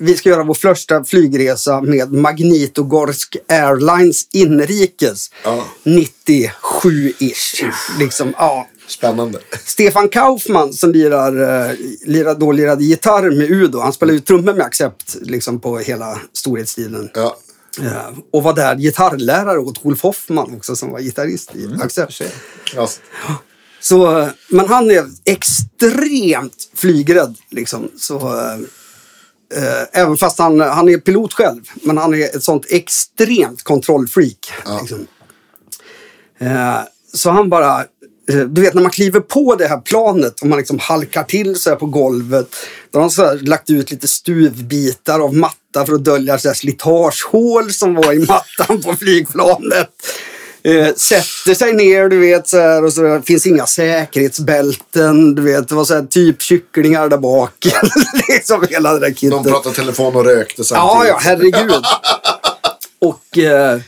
vi 0.00 0.16
ska 0.16 0.28
göra 0.28 0.42
vår 0.42 0.54
första 0.54 1.04
flygresa 1.04 1.80
med 1.80 2.12
Magnitogorsk 2.12 3.36
Airlines 3.48 4.28
inrikes. 4.32 5.30
Ja. 5.44 5.64
97-ish. 5.84 7.64
Liksom, 7.98 8.34
ja. 8.38 8.66
Spännande. 8.90 9.38
Stefan 9.64 10.08
Kaufman 10.08 10.72
som 10.72 10.92
lirar, 10.92 11.66
eh, 11.68 11.76
lirar, 12.04 12.34
då 12.34 12.52
lirade 12.52 12.84
gitarr 12.84 13.30
med 13.30 13.50
Udo. 13.50 13.80
Han 13.80 13.92
spelade 13.92 14.18
ju 14.18 14.24
trummor 14.24 14.54
med 14.54 14.66
Accept 14.66 15.16
liksom, 15.20 15.60
på 15.60 15.78
hela 15.78 16.18
storhetstiden. 16.32 17.10
Ja. 17.14 17.36
Eh, 17.82 18.18
och 18.32 18.42
var 18.42 18.54
där 18.54 18.76
gitarrlärare 18.76 19.58
åt 19.58 19.84
Wolf 19.84 20.02
Hoffman 20.02 20.54
också 20.56 20.76
som 20.76 20.90
var 20.90 21.00
gitarrist 21.00 21.56
i 21.56 21.68
Accept. 21.82 22.22
Ja. 22.74 22.88
Så, 23.80 24.18
eh, 24.18 24.28
men 24.48 24.68
han 24.68 24.90
är 24.90 25.06
extremt 25.24 26.70
flygrädd. 26.74 27.36
Liksom. 27.50 27.90
Så, 27.98 28.16
eh, 29.54 29.82
även 29.92 30.16
fast 30.16 30.38
han, 30.38 30.60
han 30.60 30.88
är 30.88 30.98
pilot 30.98 31.32
själv. 31.32 31.60
Men 31.82 31.98
han 31.98 32.14
är 32.14 32.36
ett 32.36 32.42
sånt 32.42 32.66
extremt 32.68 33.62
kontrollfreak. 33.62 34.52
Liksom. 34.80 35.06
Eh, 36.38 36.80
så 37.14 37.30
han 37.30 37.48
bara... 37.48 37.84
eh, 38.30 38.40
Du 38.46 38.60
vet 38.60 38.74
när 38.74 38.82
man 38.82 38.90
kliver 38.90 39.20
på 39.20 39.54
det 39.54 39.66
här 39.66 39.78
planet 39.80 40.40
och 40.40 40.46
man 40.46 40.58
liksom 40.58 40.78
halkar 40.78 41.22
till 41.24 41.56
så 41.56 41.70
här 41.70 41.76
på 41.76 41.86
golvet. 41.86 42.46
Då 42.90 42.98
har 42.98 43.04
de 43.04 43.10
så 43.10 43.24
här 43.24 43.36
lagt 43.36 43.70
ut 43.70 43.90
lite 43.90 44.08
stuvbitar 44.08 45.20
av 45.20 45.34
matta 45.34 45.86
för 45.86 45.92
att 45.94 46.04
dölja 46.04 46.38
så 46.38 46.48
här 46.48 46.54
slitagehål 46.54 47.72
som 47.72 47.94
var 47.94 48.12
i 48.12 48.18
mattan 48.18 48.82
på 48.82 48.96
flygplanet. 48.96 49.88
Eh, 50.62 50.94
sätter 50.94 51.54
sig 51.54 51.72
ner, 51.72 52.08
du 52.08 52.18
vet, 52.18 52.48
så 52.48 52.58
här, 52.60 52.84
och 52.84 52.92
så 52.92 53.02
där, 53.02 53.20
finns 53.20 53.46
inga 53.46 53.66
säkerhetsbälten. 53.66 55.34
Du 55.34 55.42
vet, 55.42 55.68
det 55.68 55.74
var 55.74 55.84
så 55.84 55.94
här, 55.94 56.02
typ 56.02 56.42
kycklingar 56.42 57.08
där 57.08 57.18
bak. 57.18 57.52
liksom 58.28 58.66
hela 58.70 58.92
det 58.92 58.98
där 58.98 59.14
kittet. 59.14 59.44
De 59.44 59.50
pratade 59.50 59.74
telefon 59.74 60.16
och 60.16 60.24
rökte 60.24 60.62
Ja, 60.62 60.64
samtidigt. 60.64 61.08
ja, 61.08 61.18
herregud. 61.20 61.84
och 63.00 63.38
eh, 63.38 63.80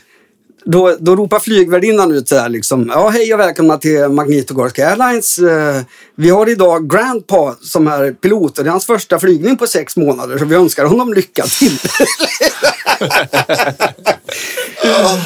då, 0.65 0.95
då 0.99 1.15
ropar 1.15 1.39
flygvärdinnan 1.39 2.11
ut 2.11 2.27
så 2.27 2.35
här 2.35 2.49
liksom. 2.49 2.91
Ja, 2.93 3.09
hej 3.09 3.33
och 3.33 3.39
välkomna 3.39 3.77
till 3.77 4.07
Magnitogorsk 4.07 4.79
Airlines. 4.79 5.37
Eh, 5.37 5.81
vi 6.15 6.29
har 6.29 6.49
idag 6.49 6.89
Grandpa 6.89 7.55
som 7.61 7.87
är 7.87 8.11
pilot 8.11 8.57
och 8.57 8.63
det 8.63 8.69
är 8.69 8.71
hans 8.71 8.85
första 8.85 9.19
flygning 9.19 9.57
på 9.57 9.67
sex 9.67 9.97
månader. 9.97 10.37
Så 10.37 10.45
vi 10.45 10.55
önskar 10.55 10.85
honom 10.85 11.13
lycka 11.13 11.43
till. 11.43 11.79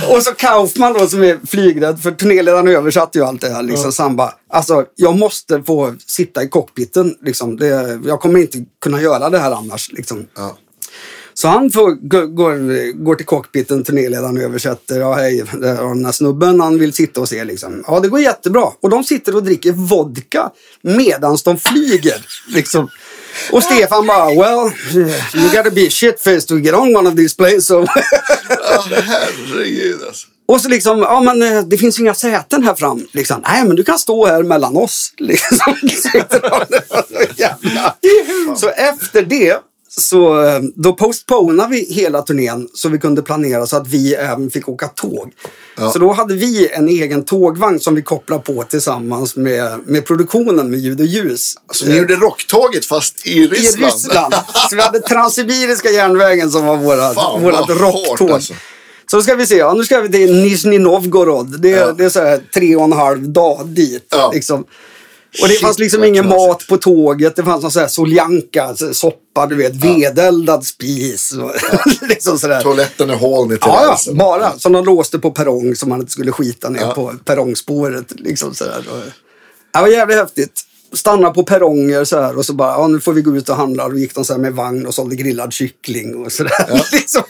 och 0.15 0.23
så 0.23 0.32
Kaufman 0.32 0.93
då 0.93 1.08
som 1.08 1.23
är 1.23 1.39
flygrädd 1.47 2.00
för 2.00 2.12
turnéledaren 2.12 2.67
översatte 2.67 3.17
ju 3.17 3.26
allt 3.26 3.41
det 3.41 3.50
här. 3.50 3.63
Liksom, 3.63 3.91
så 3.91 4.04
han 4.04 4.15
bara, 4.15 4.34
alltså 4.50 4.86
jag 4.95 5.17
måste 5.17 5.63
få 5.63 5.95
sitta 6.08 6.43
i 6.43 6.50
cockpiten. 6.50 7.15
Liksom. 7.21 7.58
Det, 7.58 8.00
jag 8.06 8.19
kommer 8.19 8.39
inte 8.39 8.65
kunna 8.82 9.02
göra 9.02 9.30
det 9.30 9.39
här 9.39 9.52
annars. 9.52 9.91
Liksom. 9.91 10.26
Ja. 10.36 10.58
Så 11.38 11.47
han 11.47 11.71
får, 11.71 11.91
går, 11.91 12.93
går, 13.04 13.15
till 13.15 13.26
cockpiten, 13.26 13.84
turnéledaren 13.84 14.38
översätter. 14.38 15.00
Ja, 15.00 15.13
hej, 15.13 15.43
den 15.52 16.06
här 16.06 16.12
snubben, 16.12 16.60
han 16.60 16.80
vill 16.80 16.93
sitta 16.93 17.21
och 17.21 17.30
se 17.30 17.43
liksom. 17.43 17.84
Ja, 17.88 18.00
det 18.00 18.08
går 18.08 18.19
jättebra. 18.19 18.71
Och 18.82 18.89
de 18.89 19.04
sitter 19.04 19.36
och 19.36 19.43
dricker 19.43 19.71
vodka 19.71 20.52
medans 20.82 21.43
de 21.43 21.58
flyger. 21.58 22.26
Liksom. 22.47 22.89
Och 23.52 23.63
Stefan 23.63 24.08
bara, 24.08 24.26
well, 24.26 24.71
you 25.36 25.50
gotta 25.56 25.69
be 25.69 25.89
shit-faced 25.89 26.47
to 26.47 26.58
get 26.58 26.73
on 26.73 26.95
one 26.95 27.10
of 27.10 27.15
these 27.15 27.36
planes. 27.36 27.65
So. 27.65 27.86
Ja, 28.50 28.84
herregud 28.89 30.04
alltså. 30.08 30.28
och 30.47 30.62
så 30.62 30.69
liksom, 30.69 31.00
ja 31.00 31.21
men 31.21 31.43
eh, 31.43 31.63
det 31.63 31.78
finns 31.78 32.00
inga 32.00 32.13
säten 32.13 32.63
här 32.63 32.76
fram. 32.76 33.08
Liksom, 33.12 33.43
Nej, 33.47 33.63
men 33.65 33.76
du 33.76 33.84
kan 33.84 34.00
stå 34.00 34.26
här 34.26 34.43
mellan 34.43 34.78
oss. 34.78 35.13
Liksom. 35.17 35.76
Så 38.56 38.69
efter 38.69 39.21
det 39.21 39.62
så 39.99 40.43
eh, 40.43 40.60
då 40.75 40.93
postponade 40.93 41.69
vi 41.69 41.93
hela 41.93 42.21
turnén 42.21 42.67
så 42.73 42.89
vi 42.89 42.99
kunde 42.99 43.21
planera 43.21 43.65
så 43.67 43.77
att 43.77 43.88
vi 43.88 44.13
även 44.13 44.49
fick 44.49 44.69
åka 44.69 44.88
tåg. 44.88 45.31
Ja. 45.77 45.91
Så 45.91 45.99
då 45.99 46.12
hade 46.13 46.33
vi 46.36 46.69
en 46.71 46.88
egen 46.89 47.25
tågvagn 47.25 47.79
som 47.79 47.95
vi 47.95 48.01
kopplade 48.01 48.41
på 48.41 48.63
tillsammans 48.63 49.36
med, 49.36 49.79
med 49.86 50.05
produktionen 50.05 50.69
med 50.71 50.79
ljud 50.79 50.99
och 50.99 51.05
ljus. 51.05 51.53
Så 51.71 51.86
ni 51.86 51.97
gjorde 51.97 52.15
rocktåget 52.15 52.86
fast 52.86 53.27
i 53.27 53.31
I 53.31 53.47
Ryssland? 53.47 53.86
Ryssland. 53.93 54.33
Så 54.69 54.75
vi 54.75 54.81
hade 54.81 54.99
Transsibiriska 54.99 55.89
järnvägen 55.89 56.51
som 56.51 56.65
var 56.65 56.77
våra, 56.77 57.13
Fan, 57.13 57.41
vårat 57.43 57.69
rocktåg. 57.69 58.31
alltså. 58.31 58.53
Så 59.12 59.21
ska 59.21 59.36
vi 59.36 59.45
se, 59.45 59.55
ja, 59.57 59.73
nu 59.73 59.83
ska 59.86 60.01
vi 60.01 60.10
till 60.10 60.41
Nizjnij 60.41 60.79
Novgorod. 60.79 61.62
Det, 61.62 61.71
är- 61.73 61.77
Ja. 61.77 61.91
det 61.91 62.05
är 62.05 62.10
så 62.10 62.19
här 62.19 62.39
tre 62.53 62.75
och 62.75 62.83
en 62.83 62.91
halv 62.93 63.29
dag 63.29 63.67
dit. 63.67 64.05
Ja. 64.10 64.31
Liksom. 64.33 64.65
Och 65.41 65.47
det 65.47 65.54
Shit, 65.54 65.62
fanns 65.62 65.80
liksom 65.80 66.04
ingen 66.04 66.28
mat 66.28 66.67
på 66.69 66.78
tåget. 66.78 67.36
Det 67.36 67.43
fanns 67.43 67.62
någon 67.62 67.71
så 67.71 67.80
här 67.80 67.88
soljanka, 67.88 68.76
soppa, 68.91 69.45
du 69.47 69.56
vet, 69.56 69.76
vedeldad 69.76 70.65
spis. 70.65 71.32
Och 71.32 71.52
liksom 72.10 72.39
sådär. 72.39 72.62
Toaletten 72.62 73.10
är 73.10 73.15
hål 73.15 73.47
ner 73.47 73.56
till 73.56 73.63
Ja, 73.67 73.97
ja, 74.08 74.13
bara. 74.13 74.60
Som 74.60 74.71
de 74.71 74.86
låste 74.86 75.19
på 75.19 75.32
perrong 75.32 75.76
så 75.76 75.88
man 75.88 76.00
inte 76.00 76.12
skulle 76.12 76.32
skita 76.32 76.69
ner 76.69 76.82
Ja. 76.82 76.91
på 76.93 77.13
perrongspåret. 77.26 78.19
Liksom 78.19 78.54
sådär. 78.56 78.86
Det 79.73 79.80
var 79.82 79.88
jävligt 79.88 80.17
häftigt. 80.17 80.62
Stanna 80.93 81.30
på 81.32 81.43
perronger 81.43 82.04
så 82.04 82.21
här 82.21 82.38
och 82.38 82.45
så 82.45 82.54
bara, 82.54 82.71
ja 82.71 82.88
nu 82.88 83.00
får 83.00 83.13
vi 83.13 83.21
gå 83.21 83.36
ut 83.38 83.50
och 83.50 83.56
handla. 83.56 83.89
Då 83.89 83.97
gick 83.97 84.15
de 84.15 84.26
så 84.26 84.34
här 84.34 84.39
med 84.39 84.54
vagn 84.54 84.86
och 84.86 84.93
sålde 84.93 85.15
grillad 85.15 85.54
kyckling 85.54 86.26
och 86.26 86.32
sådär. 86.32 86.82
liksom. 86.91 87.23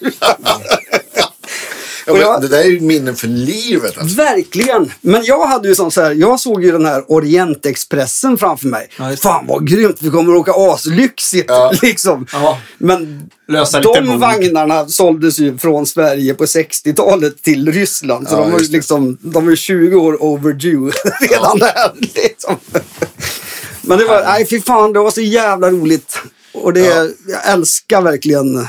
Ja, 2.08 2.18
jag- 2.18 2.42
Det 2.42 2.48
där 2.48 2.58
är 2.60 2.64
ju 2.70 2.80
minnen 2.80 3.16
för 3.16 3.28
livet. 3.28 3.98
Alltså. 3.98 4.18
Verkligen! 4.18 4.92
Men 5.02 5.26
jag 5.26 5.48
hade 5.48 5.68
ju 5.68 5.76
sån 5.76 5.92
så 5.92 6.02
här, 6.02 6.12
jag 6.12 6.40
såg 6.40 6.64
ju 6.64 6.72
den 6.72 6.86
här 6.86 7.12
Orientexpressen 7.12 8.38
framför 8.38 8.68
mig. 8.68 8.90
Ja. 8.98 9.16
Fan 9.22 9.46
vad 9.48 9.68
grymt, 9.70 9.98
vi 10.00 10.10
kommer 10.10 10.34
att 10.34 10.40
åka 10.40 10.52
aslyxigt. 10.74 11.46
Ja. 11.48 11.74
Liksom. 11.82 12.28
Ja. 12.34 12.60
Men 12.78 13.30
Lösa 13.48 13.80
lite 13.80 14.00
de 14.02 14.08
mord. 14.08 14.20
vagnarna 14.20 14.88
såldes 14.88 15.40
ju 15.40 15.58
från 15.58 15.86
Sverige 15.86 16.34
på 16.34 16.46
60-talet 16.46 17.42
till 17.44 17.72
Ryssland. 17.72 18.28
Så 18.30 18.36
Ja, 18.36 18.40
de 18.40 18.52
var 18.52 18.60
liksom, 18.60 19.18
de 19.22 19.44
var 19.44 19.52
ju 19.52 19.58
20 19.58 19.96
år 19.96 20.24
overdue 20.24 20.92
redan 21.30 21.60
där. 21.60 21.92
Liksom. 22.00 22.56
Men 23.82 23.98
det 23.98 24.06
var, 24.06 24.24
nej 24.24 24.48
fy 24.48 24.62
fan, 24.62 24.94
det 24.94 25.00
var 25.00 25.12
så 25.12 25.22
jävla 25.22 25.70
roligt. 25.70 26.18
Och 26.54 26.74
det, 26.74 26.80
Ja. 26.80 27.08
jag 27.28 27.54
älskar 27.54 28.02
verkligen, 28.02 28.68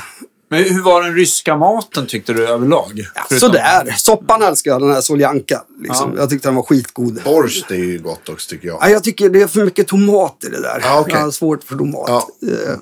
Men 0.51 0.63
hur 0.63 0.81
var 0.81 1.01
den 1.03 1.15
ryska 1.15 1.57
maten 1.57 2.05
tyckte 2.07 2.33
du 2.33 2.47
överlag? 2.47 3.07
Förutom- 3.29 3.39
sådär. 3.49 3.93
Soppan 3.97 4.43
älskar 4.43 4.71
jag, 4.71 4.81
den 4.81 4.91
här 4.91 5.01
soljanka. 5.01 5.61
Liksom. 5.81 6.11
Ja. 6.15 6.21
Jag 6.21 6.29
tyckte 6.29 6.47
den 6.47 6.55
var 6.55 6.63
skitgod. 6.63 7.21
Borsch, 7.25 7.63
det 7.67 7.73
är 7.75 7.79
ju 7.79 7.99
gott 7.99 8.29
också 8.29 8.49
tycker 8.49 8.67
jag. 8.67 8.77
Ja, 8.81 8.89
jag 8.89 9.03
tycker 9.03 9.29
det 9.29 9.41
är 9.41 9.47
för 9.47 9.65
mycket 9.65 9.87
tomat 9.87 10.37
i 10.47 10.49
det 10.49 10.61
där. 10.61 10.79
Ja, 10.83 10.99
okej. 10.99 11.13
Jag 11.13 11.21
har 11.21 11.31
svårt 11.31 11.63
för 11.63 11.75
tomat. 11.75 12.05
Ja. 12.07 12.27
Eh, 12.47 12.75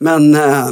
Men, 0.00 0.34
eh, 0.34 0.68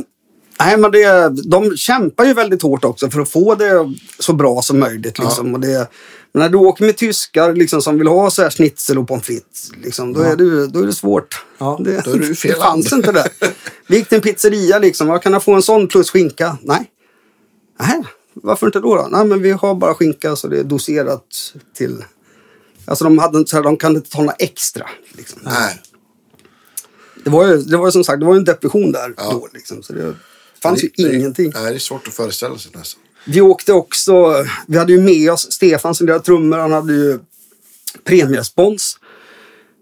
nej, 0.61 0.77
men 0.77 0.91
det, 0.91 1.29
de 1.51 1.77
kämpar 1.77 2.25
ju 2.25 2.35
väldigt 2.35 2.63
hårt 2.63 2.85
också 2.85 3.11
för 3.11 3.21
att 3.21 3.29
få 3.31 3.55
det 3.55 3.93
så 4.19 4.33
bra 4.33 4.63
som 4.63 4.79
möjligt. 4.81 5.19
Liksom. 5.19 5.55
Och 5.55 5.61
det, 5.61 5.89
men 6.35 6.41
när 6.43 6.49
du 6.49 6.57
åker 6.59 6.85
med 6.85 6.97
tyskar 6.97 7.53
liksom, 7.55 7.83
som 7.83 7.99
vill 7.99 8.07
ha 8.07 8.31
så 8.31 8.43
här 8.43 8.51
schnitzel 8.51 8.99
och 8.99 9.09
pommes 9.09 9.25
frites, 9.27 9.71
liksom, 9.83 10.13
då, 10.13 10.21
är 10.21 10.37
det, 10.37 10.67
då 10.67 10.81
är 10.83 10.87
det 10.87 10.93
svårt. 10.93 11.45
Ja, 11.59 11.81
det, 11.85 12.05
då 12.05 12.11
är 12.11 12.19
du 12.19 12.35
fel 12.35 12.53
det 12.53 12.59
fanns 12.59 12.93
inte 12.93 13.13
det. 13.13 13.29
Vi 13.87 13.97
gick 13.97 14.09
till 14.09 14.17
en 14.17 14.23
pizzeria, 14.23 14.79
liksom, 14.79 15.07
vad 15.07 15.23
kan 15.23 15.33
jag 15.33 15.43
få 15.43 15.55
en 15.55 15.63
sån 15.63 15.89
plus 15.89 16.11
skinka? 16.11 16.59
Nej. 16.63 16.91
Nej, 17.81 18.03
varför 18.35 18.67
inte 18.67 18.81
då? 18.81 18.97
då? 18.97 19.09
Nej, 19.11 19.25
men 19.27 19.43
vi 19.43 19.51
har 19.51 19.75
bara 19.75 19.95
skinka 19.95 20.37
så 20.37 20.49
det 20.49 20.59
är 20.59 20.65
doserat 20.65 21.25
till... 21.77 22.05
Alltså 22.87 23.05
de, 23.05 23.19
hade, 23.19 23.47
så 23.47 23.57
här, 23.57 23.63
de 23.63 23.77
kan 23.77 23.97
inte 23.97 24.11
ta 24.11 24.19
några 24.19 24.35
extra. 24.39 24.87
Liksom. 25.17 25.41
Nej. 25.45 25.81
Det 27.25 27.31
var 27.31 27.47
ju, 27.49 27.57
det 27.57 27.77
var 27.77 27.87
ju 27.87 27.93
som 27.93 28.05
sagt, 28.05 28.21
det 28.21 28.27
var 28.27 28.37
en 28.37 28.45
depression 28.45 28.93
där 28.93 29.15
Ja. 29.17 29.31
då. 29.33 29.49
Liksom, 29.53 29.83
så 29.83 29.93
det 29.93 30.15
fanns 30.63 30.81
Det- 30.81 31.03
ju 31.03 31.09
det- 31.09 31.17
ingenting. 31.17 31.53
Nej, 31.55 31.71
det 31.71 31.77
är 31.77 31.79
svårt 31.79 32.09
att 32.09 32.15
föreställa 32.15 32.59
sig 32.59 32.73
nästan. 32.75 33.03
Vi 33.27 33.41
åkte 33.41 33.73
också, 33.73 34.45
vi 34.67 34.79
hade 34.79 34.93
ju 34.93 35.01
med 35.01 35.31
oss 35.33 35.53
Stefan 35.53 35.95
som 35.95 36.07
lirade 36.07 36.25
trummor, 36.25 36.59
han 36.59 36.73
hade 36.73 36.93
ju 36.93 37.19
premiespons. 38.05 38.99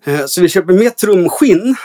Eh, 0.05 0.27
Så 0.27 0.41
vi 0.41 0.49
köper 0.49 0.73
med 0.73 0.97
trumskinn 0.97 1.77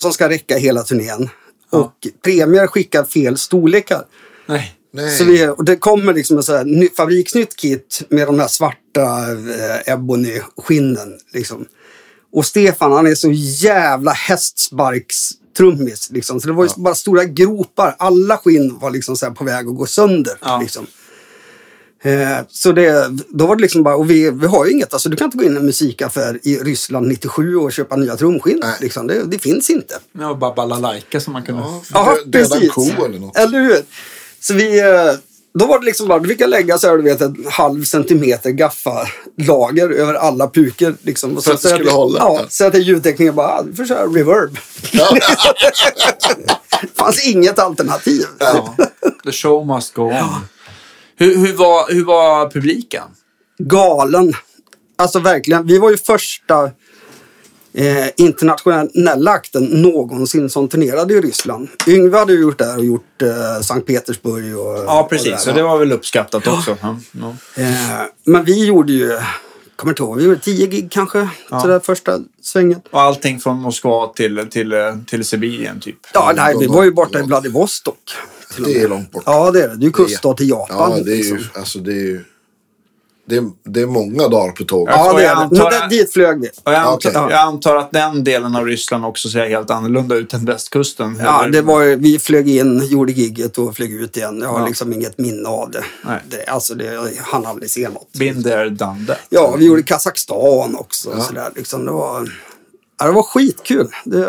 som 0.00 0.12
ska 0.12 0.28
räcka 0.28 0.56
hela 0.56 0.82
turnén. 0.82 1.28
Och 1.70 1.92
Premier 2.24 2.66
skickar 2.66 3.04
fel 3.04 3.38
storlekar. 3.38 4.04
Nej. 4.46 4.76
Nej. 4.92 5.16
Så 5.18 5.24
vi, 5.24 5.48
och 5.48 5.64
det 5.64 5.76
kommer 5.76 6.14
liksom 6.14 6.36
en 6.36 6.42
så 6.42 6.56
här 6.56 6.64
ny, 6.64 6.88
fabriksnytt 6.96 7.56
kit 7.56 8.02
med 8.08 8.26
de 8.26 8.38
här 8.40 8.48
svarta 8.48 9.02
eh, 9.32 9.92
ebony-skinnen. 9.92 11.18
Liksom. 11.32 11.66
Och 12.32 12.46
Stefan 12.46 12.92
han 12.92 13.06
är 13.06 13.14
så 13.14 13.30
jävla 13.32 14.12
hästsparkstrummis. 14.12 16.10
Liksom. 16.10 16.40
Så 16.40 16.46
det 16.46 16.52
var 16.52 16.64
ju 16.64 16.70
bara 16.76 16.94
stora 16.94 17.24
gropar. 17.24 17.96
Alla 17.98 18.36
skinn 18.36 18.78
var 18.78 18.90
liksom 18.90 19.16
så 19.16 19.26
här 19.26 19.32
på 19.32 19.44
väg 19.44 19.68
att 19.68 19.76
gå 19.76 19.86
sönder. 19.86 20.38
Ja. 20.40 20.60
Liksom. 20.60 20.86
Eh, 22.04 22.38
så 22.48 22.72
det, 22.72 23.08
då 23.28 23.46
var 23.46 23.56
det 23.56 23.62
liksom 23.62 23.82
bara, 23.82 23.96
och 23.96 24.10
vi, 24.10 24.30
vi 24.30 24.46
har 24.46 24.66
ju 24.66 24.72
inget, 24.72 24.92
alltså 24.92 25.08
du 25.08 25.16
kan 25.16 25.24
inte 25.24 25.36
gå 25.38 25.44
in 25.44 25.52
i 25.54 25.56
en 25.56 25.66
musikaffär 25.66 26.38
i 26.42 26.56
Ryssland 26.58 27.08
97 27.08 27.56
och 27.56 27.72
köpa 27.72 27.96
nya 27.96 28.16
trumskinn. 28.16 28.58
Nej. 28.62 28.74
Liksom. 28.80 29.06
Det, 29.06 29.22
det 29.24 29.38
finns 29.38 29.70
inte. 29.70 29.94
Ja, 30.18 30.34
bara 30.34 30.54
balalaika 30.54 31.20
som 31.20 31.32
man 31.32 31.42
kunde... 31.42 31.62
Ja, 31.92 32.16
dö- 32.26 32.38
döda 32.42 32.56
en 32.60 32.68
ko 32.68 33.04
eller 33.04 33.18
något. 33.18 33.36
Eller 33.36 33.60
hur? 33.60 33.76
Så 34.40 34.54
vi, 34.54 34.80
eh, 34.80 35.12
då 35.58 35.66
var 35.66 35.78
det 35.78 35.84
liksom 35.84 36.08
bara, 36.08 36.18
då 36.18 36.24
fick 36.28 36.40
jag 36.40 36.50
lägga 36.50 36.78
så 36.78 36.88
här, 36.88 36.96
du 36.96 37.02
vet, 37.02 37.20
en 37.20 37.44
halv 37.50 37.84
centimeter 37.84 38.50
gaffalager 38.50 39.90
över 39.90 40.14
alla 40.14 40.48
puker. 40.48 40.94
Liksom. 41.02 41.36
Och 41.36 41.44
För 41.44 41.54
att 41.54 41.62
det 41.62 41.68
skulle 41.68 41.84
till- 41.84 41.92
hålla? 41.94 42.18
Ja, 42.18 42.38
Ja. 42.42 42.48
säga 42.48 42.70
till 42.70 42.82
ljudteknikern 42.82 43.34
bara, 43.34 43.48
ah, 43.48 43.62
du 43.62 43.74
får 43.74 43.84
köra 43.84 44.06
reverb. 44.06 44.58
Ja. 44.92 45.08
Det 46.82 46.88
fanns 46.98 47.26
inget 47.26 47.58
alternativ. 47.58 48.24
Ja. 48.38 48.76
The 49.24 49.32
show 49.32 49.66
must 49.66 49.94
go 49.94 50.02
on. 50.02 50.14
Hur, 51.16 51.36
hur, 51.36 51.52
var, 51.52 51.92
hur 51.92 52.04
var 52.04 52.50
publiken? 52.50 53.04
Galen. 53.58 54.32
Alltså 54.98 55.18
verkligen, 55.18 55.66
vi 55.66 55.78
var 55.78 55.90
ju 55.90 55.96
första 55.96 56.70
eh, 57.74 58.08
internationella 58.16 59.30
akten 59.30 59.64
någonsin 59.64 60.50
som 60.50 60.68
turnerade 60.68 61.14
i 61.14 61.20
Ryssland. 61.20 61.68
Yngve 61.86 62.18
hade 62.18 62.32
ju 62.32 62.40
gjort 62.40 62.58
det 62.58 62.64
här 62.64 62.78
och 62.78 62.84
gjort 62.84 63.22
eh, 63.22 63.60
Sankt 63.62 63.86
Petersburg 63.86 64.58
och... 64.58 64.78
Ja, 64.86 65.02
och 65.02 65.10
precis. 65.10 65.30
där. 65.30 65.36
Så 65.36 65.52
det 65.52 65.62
var 65.62 65.78
väl 65.78 65.92
uppskattat 65.92 66.46
också. 66.46 66.76
Ja. 66.82 66.98
Ja. 67.12 67.62
Eh, 67.62 68.02
men 68.24 68.44
vi 68.44 68.66
gjorde 68.66 68.92
ju, 68.92 69.18
kommer 69.76 69.92
inte 69.92 70.02
ihåg, 70.02 70.16
vi 70.16 70.24
gjorde 70.24 70.40
10 70.40 70.66
gig 70.66 70.90
kanske. 70.90 71.28
Ja. 71.50 71.60
Sådär 71.60 71.80
första 71.80 72.18
svängen. 72.42 72.80
Och 72.90 73.00
allting 73.00 73.40
från 73.40 73.56
Moskva 73.56 74.06
till, 74.06 74.46
till, 74.50 74.74
till 75.06 75.24
Sibirien 75.24 75.80
typ. 75.80 75.98
Ja, 76.14 76.32
nej, 76.36 76.54
vi 76.60 76.66
var 76.66 76.84
ju 76.84 76.90
borta 76.90 77.18
i 77.18 77.22
Vladivostok. 77.22 77.98
Till 78.54 78.64
Det 78.64 78.80
är 78.82 78.88
långt 78.88 79.10
bort. 79.12 79.22
Ja, 79.26 79.50
det 79.50 79.62
är 79.64 79.68
det. 79.68 79.74
Det 79.76 79.82
är 79.84 79.86
ju 79.86 79.92
kuststad 79.92 80.34
till 80.34 80.48
Japan. 80.48 80.90
Ja, 80.96 81.02
det 81.04 81.12
är 81.12 81.16
liksom. 81.16 81.38
ju, 81.38 81.44
alltså 81.54 81.78
det 81.78 81.92
är 81.92 81.94
ju... 82.06 82.24
Det 83.26 83.36
är, 83.36 83.44
det 83.64 83.80
är 83.80 83.86
många 83.86 84.28
dagar 84.28 84.52
på 84.52 84.64
tåg. 84.64 84.88
Ja, 84.88 85.12
det 85.12 85.22
jag 85.22 85.32
är 85.42 85.70
det. 85.70 85.84
att- 85.84 85.90
dit 85.90 86.12
flög 86.12 86.40
vi. 86.40 86.48
Och 86.64 86.72
jag, 86.72 86.74
antar, 86.74 87.10
Okej. 87.10 87.12
jag 87.12 87.32
antar 87.32 87.76
att 87.76 87.90
den 87.92 88.24
delen 88.24 88.56
av 88.56 88.66
Ryssland 88.66 89.04
också 89.04 89.28
ser 89.28 89.48
helt 89.48 89.70
annorlunda 89.70 90.14
ut 90.14 90.34
än 90.34 90.44
västkusten. 90.44 91.16
Ja, 91.20 91.46
det 91.52 91.62
var 91.62 91.96
vi 91.96 92.18
flög 92.18 92.48
in, 92.48 92.86
gjorde 92.86 93.12
gigget 93.12 93.58
och 93.58 93.76
flög 93.76 93.92
ut 93.92 94.16
igen. 94.16 94.40
Jag 94.42 94.48
har 94.48 94.60
Ja. 94.60 94.66
liksom 94.66 94.92
inget 94.92 95.18
minne 95.18 95.48
av 95.48 95.70
det. 95.70 95.84
Nej. 96.06 96.20
det 96.30 96.44
alltså, 96.46 96.74
det, 96.74 96.84
jag 96.94 97.08
hann 97.22 97.46
aldrig 97.46 97.70
se 97.70 97.88
något. 97.88 98.12
Been 98.18 98.42
there, 98.42 98.68
done 98.70 99.06
that. 99.06 99.18
Ja, 99.28 99.54
vi 99.58 99.64
gjorde 99.66 99.82
Kazakstan 99.82 100.76
också. 100.76 101.10
Ja. 101.16 101.20
Sådär, 101.20 101.50
liksom. 101.56 101.84
det, 101.84 101.92
var, 101.92 102.28
ja, 102.98 103.06
det 103.06 103.12
var 103.12 103.22
skitkul. 103.22 103.88
Det, 104.04 104.26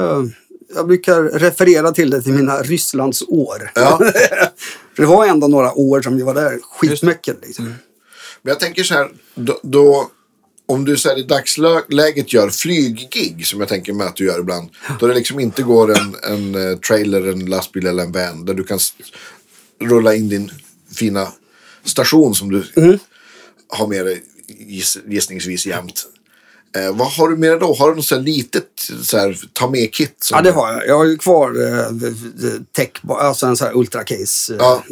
jag 0.75 0.87
brukar 0.87 1.23
referera 1.23 1.91
till 1.91 2.09
det 2.09 2.21
till 2.21 2.33
mina 2.33 2.61
Rysslandsår. 2.61 3.71
Ja. 3.75 3.97
För 4.95 5.03
det 5.03 5.05
var 5.05 5.25
ändå 5.25 5.47
några 5.47 5.73
år 5.73 6.01
som 6.01 6.17
vi 6.17 6.23
var 6.23 6.33
där. 6.33 6.59
Skitmycket. 6.61 7.37
Liksom. 7.45 7.65
Men 8.41 8.51
jag 8.51 8.59
tänker 8.59 8.83
så 8.83 8.93
här, 8.93 9.09
då, 9.35 9.59
då 9.63 10.11
om 10.67 10.85
du 10.85 10.97
så 10.97 11.09
här, 11.09 11.19
i 11.19 11.23
dagsläget 11.23 12.33
gör 12.33 12.49
flyggig, 12.49 13.47
som 13.47 13.59
jag 13.59 13.69
tänker 13.69 13.93
mig 13.93 14.07
att 14.07 14.15
du 14.15 14.25
gör 14.25 14.39
ibland, 14.39 14.69
då 14.99 15.07
det 15.07 15.13
liksom 15.13 15.39
inte 15.39 15.63
går 15.63 15.97
en, 15.97 16.15
en 16.23 16.69
eh, 16.71 16.77
trailer, 16.77 17.27
en 17.27 17.45
lastbil 17.45 17.85
eller 17.87 18.03
en 18.03 18.11
van, 18.11 18.45
där 18.45 18.53
du 18.53 18.63
kan 18.63 18.79
rulla 19.81 20.15
in 20.15 20.29
din 20.29 20.51
fina 20.95 21.27
station 21.83 22.35
som 22.35 22.51
du 22.51 22.63
Mm. 22.75 22.99
har 23.67 23.87
med 23.87 24.05
dig 24.05 24.23
giss, 24.47 24.97
gissningsvis 25.07 25.65
jämt. 25.65 26.05
Eh, 26.75 26.95
vad 26.95 27.07
har 27.11 27.29
du 27.29 27.37
med 27.37 27.51
dig 27.51 27.59
då? 27.59 27.73
Har 27.73 27.89
du 27.89 27.95
något 27.95 28.05
så 28.05 28.15
här 28.15 28.21
litet 28.21 28.67
så 29.01 29.17
här, 29.17 29.37
ta 29.53 29.69
med-kit? 29.69 30.15
som- 30.19 30.35
Ja, 30.37 30.41
det 30.43 30.51
har 30.51 30.71
jag. 30.73 30.87
Jag 30.87 30.97
har 30.97 31.05
ju 31.05 31.17
kvar 31.17 31.49
eh, 31.73 31.89
tech, 32.75 32.89
alltså 33.09 33.45
en 33.45 33.57
sån 33.57 33.67
här 33.67 33.77
ultracase 33.77 34.53
eh, 34.53 34.57
Ja. 34.59 34.83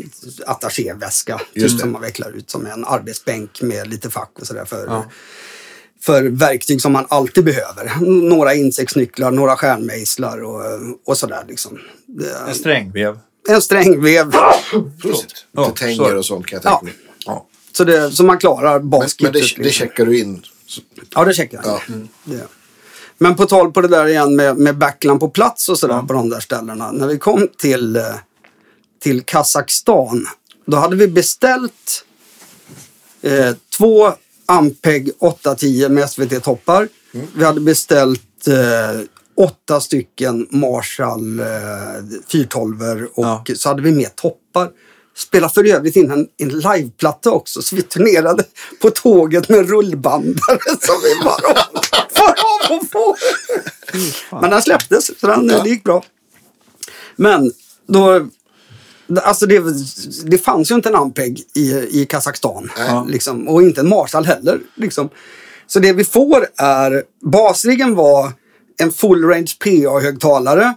attachéväska. 0.46 1.41
Just 1.54 1.74
Typ, 1.76 1.82
som 1.82 1.91
man 1.91 2.02
vecklar 2.02 2.32
ut 2.38 2.50
som 2.52 2.65
en 2.65 2.86
arbetsbänk 2.86 3.62
med 3.62 3.88
lite 3.89 4.10
fack 4.10 4.32
och 4.41 4.48
sådär 4.48 4.65
för, 4.65 5.04
för 6.02 6.24
verktyg 6.24 6.82
som 6.82 6.91
man 6.93 7.06
alltid 7.10 7.43
behöver. 7.43 7.91
Några 8.30 8.54
insektsnycklar, 8.54 9.32
några 9.32 9.56
stjärnmejslar 9.56 10.43
och, 10.43 10.62
och 11.06 11.17
sådär. 11.17 11.43
Liksom. 11.48 11.80
En 12.48 12.56
strängvev. 12.56 13.19
en 13.50 13.62
strängvev. 13.62 14.30
Ja, 14.34 14.56
Lite 15.04 15.80
tänger 15.80 16.15
och 16.15 16.26
sånt 16.26 16.46
kan 16.46 16.56
jag 16.56 16.63
tänka 16.63 16.78
Ja. 16.82 16.86
mig. 16.86 16.93
Ja. 17.26 17.48
Så, 17.78 17.84
det, 17.84 18.12
så 18.12 18.24
man 18.24 18.38
klarar 18.38 18.80
Men, 18.80 18.89
baskittet. 18.89 19.22
men 19.22 19.32
det, 19.34 19.39
det 19.39 19.63
liksom. 19.63 19.88
checkar 19.88 20.06
du 20.06 20.19
in. 20.19 20.43
Ja, 21.16 21.26
det 21.26 21.34
checkar 21.34 21.62
jag. 21.64 21.74
Ja. 21.74 21.82
Mm. 21.88 22.08
Det. 22.24 22.48
Men 23.18 23.36
på 23.36 23.46
tal 23.46 23.72
på 23.72 23.82
det 23.82 23.88
där 23.88 24.08
igen 24.08 24.36
med, 24.36 24.58
med 24.58 24.78
backland 24.78 25.20
på 25.20 25.30
plats 25.30 25.70
och 25.70 25.80
sådär 25.80 26.02
på 26.02 26.14
de 26.14 26.30
där 26.30 26.40
ställena. 26.40 26.92
När 26.92 27.08
vi 27.08 27.18
kom 27.18 27.48
till, 27.58 27.96
eh, 27.96 28.04
till 29.02 29.22
Kazakstan, 29.22 30.26
då 30.66 30.78
hade 30.78 30.96
vi 30.96 31.08
beställt 31.08 32.06
eh, 33.22 33.52
två 33.78 34.12
Ampeg 34.46 35.12
810 35.20 35.90
med 35.90 36.10
SVT-toppar. 36.10 36.88
Vi 37.36 37.44
hade 37.46 37.60
beställt 37.60 38.48
eh, 38.48 39.02
åtta 39.36 39.82
stycken 39.82 40.48
Marshall 40.52 41.40
eh, 41.40 41.46
412 42.32 43.08
och 43.14 43.24
Ja. 43.26 43.44
så 43.56 43.70
hade 43.70 43.82
vi 43.82 43.92
med 43.92 44.16
toppar. 44.16 44.70
Spelade 45.15 45.54
för 45.54 45.67
övrigt 45.67 45.95
in 45.95 46.12
en, 46.12 46.28
en 46.38 46.49
liveplatta 46.49 47.32
också, 47.32 47.62
så 47.62 47.76
vi 47.76 47.82
turnerade 47.82 48.43
på 48.82 48.89
tåget 48.89 49.49
med 49.49 49.69
rullbandare 49.69 50.60
som 50.82 50.95
vi 51.04 51.23
bara 51.23 51.56
får 52.10 52.30
av 52.30 52.78
och 52.78 52.91
på. 52.91 53.15
Men 54.41 54.49
den 54.49 54.62
släpptes, 54.62 55.19
så 55.19 55.28
den, 55.28 55.47
det 55.47 55.69
gick 55.69 55.84
bra. 55.84 56.04
Men 57.15 57.52
då, 57.88 58.28
alltså 59.21 59.45
det, 59.45 59.63
det 60.26 60.38
fanns 60.38 60.71
ju 60.71 60.76
inte 60.76 60.89
en 60.89 60.95
Ampeg 60.95 61.43
i, 61.56 61.71
i 62.02 62.06
Kazakstan. 62.10 62.71
Liksom, 63.08 63.47
och 63.47 63.62
inte 63.62 63.82
en 63.82 63.89
Marshall 63.89 64.26
heller. 64.26 64.60
Liksom. 64.76 65.10
Så 65.67 65.80
det 65.80 65.93
vi 65.93 66.04
får 66.04 66.47
är, 66.58 67.04
basriggen 67.21 67.95
var 67.95 68.32
en 68.78 68.91
full 68.91 69.23
range 69.23 69.56
PA-högtalare 69.60 70.76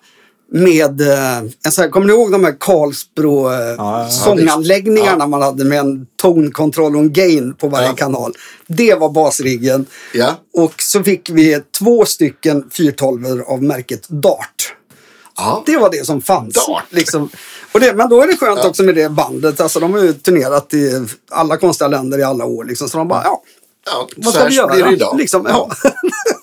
med, 0.53 1.01
eh, 1.01 1.39
en 1.39 1.73
sån 1.73 1.83
här, 1.83 1.91
kommer 1.91 2.07
ni 2.07 2.13
ihåg 2.13 2.33
de 2.33 2.45
här 2.45 2.57
Karlsbro 2.61 3.53
eh, 3.53 3.59
ja. 3.79 4.09
sånganläggningarna 4.11 5.27
man 5.27 5.43
hade 5.43 5.65
med 5.65 5.79
en 5.79 6.07
tone-control 6.23 6.95
och 6.97 7.01
en 7.03 7.13
gain 7.13 7.55
på 7.55 7.69
varje 7.69 7.87
Ja. 7.87 7.93
kanal. 7.95 8.33
Det 8.69 8.95
var 8.95 9.09
basriggen. 9.11 9.87
Ja. 10.15 10.35
Och 10.55 10.73
så 10.83 11.03
fick 11.03 11.31
vi 11.31 11.61
två 11.79 12.05
stycken 12.05 12.71
412 12.73 13.43
av 13.47 13.63
märket 13.63 14.09
Dart. 14.09 14.75
Ja. 15.37 15.63
Det 15.67 15.77
var 15.77 15.91
det 15.91 16.07
som 16.07 16.23
fanns. 16.23 16.55
Dart. 16.55 16.85
Liksom. 16.91 17.29
Och 17.73 17.81
det, 17.81 17.95
men 17.95 18.09
då 18.09 18.23
är 18.23 18.27
det 18.27 18.37
skönt 18.37 18.59
Ja. 18.63 18.69
också 18.69 18.83
med 18.83 18.95
det 18.95 19.09
bandet. 19.09 19.61
Alltså, 19.61 19.81
de 19.81 19.93
har 19.93 20.01
ju 20.03 20.13
turnerat 20.13 20.75
i 20.75 21.07
alla 21.31 21.57
konstiga 21.57 21.89
länder 21.89 22.19
i 22.19 22.23
alla 22.23 22.45
år. 22.45 22.65
Liksom. 22.65 22.89
Så 22.89 22.99
de 22.99 23.09
bara, 23.09 23.23
ja, 23.25 23.43
Ja, 23.87 24.09
vad 24.17 24.25
så 24.35 24.39
ska 24.41 24.49
vi 24.49 24.55
göra? 24.55 24.75
blir 24.75 24.85
det 24.85 24.93
idag. 24.93 25.17
Liksom, 25.19 25.47
ja. 25.49 25.71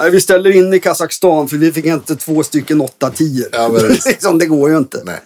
Nej, 0.00 0.10
vi 0.10 0.20
ställer 0.20 0.50
in 0.56 0.74
i 0.74 0.80
Kazakstan 0.80 1.48
för 1.48 1.56
vi 1.56 1.72
fick 1.72 1.84
inte 1.84 2.16
två 2.16 2.42
stycken 2.42 2.82
8-10. 2.82 3.44
Ja, 3.52 3.68
men 3.68 3.82
liksom, 4.06 4.38
det 4.38 4.46
går 4.46 4.70
ju 4.70 4.76
inte. 4.76 5.02
Nej. 5.04 5.20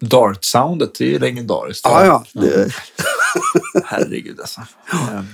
Dart-soundet 0.00 1.00
är 1.00 1.04
ju 1.04 1.18
legendariskt. 1.18 1.84
Ja, 1.84 2.04
ja. 2.06 2.24
Det, 2.42 2.72
Herregud 3.84 4.40
alltså. 4.40 4.60
Ehm, 4.92 5.26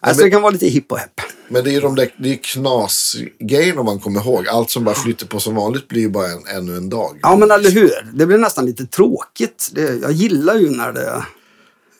Alltså 0.00 0.24
det 0.24 0.30
kan 0.30 0.42
vara 0.42 0.52
lite 0.52 0.66
hipp 0.66 0.92
och 0.92 0.98
häpp. 0.98 1.20
Men 1.48 1.64
det 1.64 1.70
är 1.70 1.72
ju 1.72 1.80
de 1.80 1.94
där, 1.94 2.14
det 2.18 2.32
är 2.32 2.36
knasgrejerna 2.36 3.82
man 3.82 3.98
kommer 4.00 4.20
ihåg. 4.20 4.48
Allt 4.48 4.70
som 4.70 4.84
bara 4.84 4.94
flyter 4.94 5.26
på 5.26 5.40
som 5.40 5.54
vanligt 5.54 5.88
blir 5.88 6.00
ju 6.00 6.08
bara 6.08 6.26
en, 6.26 6.46
ännu 6.46 6.76
en 6.76 6.88
dag. 6.88 7.18
Ja 7.22 7.36
men 7.36 7.50
eller 7.50 7.70
hur. 7.70 7.90
Det 8.14 8.26
blir 8.26 8.38
nästan 8.38 8.66
lite 8.66 8.86
tråkigt. 8.86 9.70
Det, 9.72 9.94
jag 10.02 10.12
gillar 10.12 10.54
ju 10.54 10.70
när 10.70 10.92
det, 10.92 11.24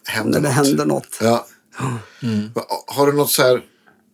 händer 0.06 0.40
när 0.40 0.48
det 0.48 0.56
något. 0.56 0.66
händer 0.66 0.84
något. 0.86 1.18
Ja. 1.20 1.46
Va- 2.54 2.64
Har 2.86 3.06
du 3.06 3.12
något 3.12 3.30
så 3.30 3.42
här, 3.42 3.60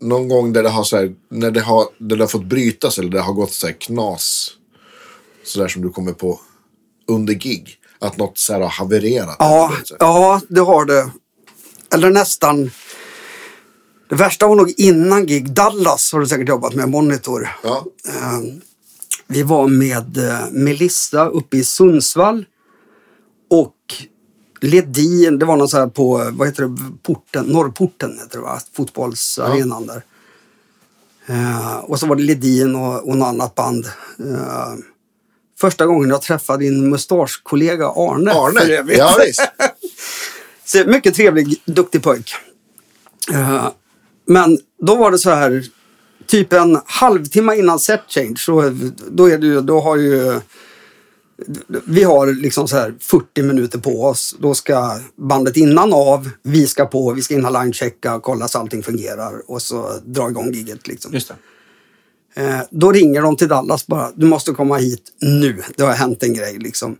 någon 0.04 0.28
gång 0.28 0.52
där 0.52 0.62
det 0.62 0.68
har 0.68 0.84
så 0.84 0.96
här, 0.96 1.14
när 1.30 1.50
det 1.50 1.60
har, 1.60 1.86
där 1.98 2.16
det 2.16 2.22
har 2.22 2.28
fått 2.28 2.44
brytas 2.44 2.98
eller 2.98 3.10
det 3.10 3.20
har 3.20 3.32
gått 3.32 3.52
så 3.52 3.66
här 3.66 3.74
knas. 3.80 4.50
Så 5.44 5.60
där 5.60 5.68
som 5.68 5.82
du 5.82 5.90
kommer 5.90 6.12
på 6.12 6.40
under 7.08 7.34
gig. 7.34 7.76
Att 7.98 8.16
något 8.16 8.38
så 8.38 8.52
här 8.52 8.60
har 8.60 8.68
havererat. 8.68 9.36
Ja, 9.38 9.72
eller 9.88 9.96
ja, 10.00 10.40
det 10.48 10.60
har 10.60 10.84
det. 10.84 11.10
Eller 11.94 12.10
nästan. 12.10 12.70
Det 14.08 14.14
värsta 14.14 14.46
var 14.46 14.56
nog 14.56 14.74
innan 14.76 15.26
gig. 15.26 15.50
Dallas 15.50 16.12
har 16.12 16.20
du 16.20 16.26
säkert 16.26 16.48
jobbat 16.48 16.74
med, 16.74 16.88
Monitor. 16.88 17.48
Ja. 17.62 17.84
Eh, 18.08 18.40
Vi 19.26 19.42
var 19.42 19.68
med 19.68 20.16
eh, 20.18 20.50
Melissa 20.50 21.26
uppe 21.28 21.56
i 21.56 21.64
Sundsvall. 21.64 22.44
Och 23.50 23.74
Ledin, 24.64 25.38
det 25.38 25.44
var 25.44 25.56
någon 25.56 25.68
så 25.68 25.78
här 25.78 25.86
på, 25.86 26.30
vad 26.32 26.48
heter 26.48 26.62
det, 26.62 26.76
porten, 27.02 27.44
Norrporten 27.44 28.18
heter 28.22 28.38
det 28.38 28.44
va? 28.44 28.60
Fotbollsarenan 28.76 29.86
där. 29.86 30.02
Eh, 31.26 31.76
och 31.76 32.00
så 32.00 32.06
var 32.06 32.16
det 32.16 32.22
Ledin 32.22 32.74
och, 32.76 33.08
och 33.08 33.16
något 33.16 33.28
annat 33.28 33.54
band. 33.54 33.86
Eh, 34.18 34.74
första 35.60 35.86
gången 35.86 36.10
jag 36.10 36.22
träffade 36.22 36.64
din 36.64 36.90
mustaschkollega 36.90 37.86
Arne. 37.88 38.32
för 38.32 38.46
Arne, 38.46 38.60
övrigt. 38.60 38.98
ja 38.98 39.16
visst. 39.26 39.42
Så, 40.64 40.84
mycket 40.86 41.14
trevlig, 41.14 41.62
duktig 41.64 42.02
pojk. 42.02 42.34
Eh, 43.32 43.68
men 44.26 44.58
då 44.82 44.94
var 44.94 45.10
det 45.10 45.18
så 45.18 45.30
här, 45.30 45.64
typ 46.26 46.52
en 46.52 46.80
halvtimme 46.86 47.56
innan 47.56 47.78
set 47.78 48.04
change, 48.08 48.36
så, 48.38 48.74
då, 49.10 49.26
är 49.26 49.38
det 49.38 49.60
då 49.60 49.80
har 49.80 49.96
ju... 49.96 50.40
Vi 51.86 52.02
har 52.02 52.26
liksom 52.26 52.68
så 52.68 52.76
här 52.76 52.94
40 53.00 53.42
minuter 53.42 53.78
på 53.78 54.04
oss. 54.04 54.36
Då 54.38 54.54
ska 54.54 54.98
bandet 55.16 55.56
innan 55.56 55.92
av, 55.92 56.30
vi 56.42 56.66
ska 56.66 56.86
på, 56.86 57.12
vi 57.12 57.22
ska 57.22 57.34
in 57.34 57.44
och 57.44 57.52
line-checka, 57.52 58.20
kolla 58.22 58.48
så 58.48 58.58
allting 58.58 58.82
fungerar 58.82 59.50
och 59.50 59.62
så 59.62 59.92
dra 60.04 60.28
igång 60.30 60.52
giget. 60.52 60.86
Liksom. 60.86 61.12
Just. 61.12 61.32
Eh, 62.34 62.60
då 62.70 62.92
ringer 62.92 63.22
de 63.22 63.36
till 63.36 63.48
Dallas 63.48 63.86
bara. 63.86 64.10
Du 64.14 64.26
måste 64.26 64.52
komma 64.52 64.76
hit 64.76 65.12
nu. 65.20 65.62
Det 65.76 65.82
har 65.82 65.92
hänt 65.92 66.22
en 66.22 66.34
grej 66.34 66.58
liksom. 66.58 66.96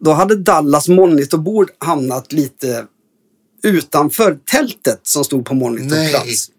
Då 0.00 0.12
hade 0.12 0.36
Dallas 0.36 0.88
monitorbord 0.88 1.70
hamnat 1.78 2.32
lite 2.32 2.86
utanför 3.62 4.38
tältet 4.44 5.00
som 5.02 5.24
stod 5.24 5.46
på 5.46 5.54
monitorplats. 5.54 6.48
Nej. 6.48 6.56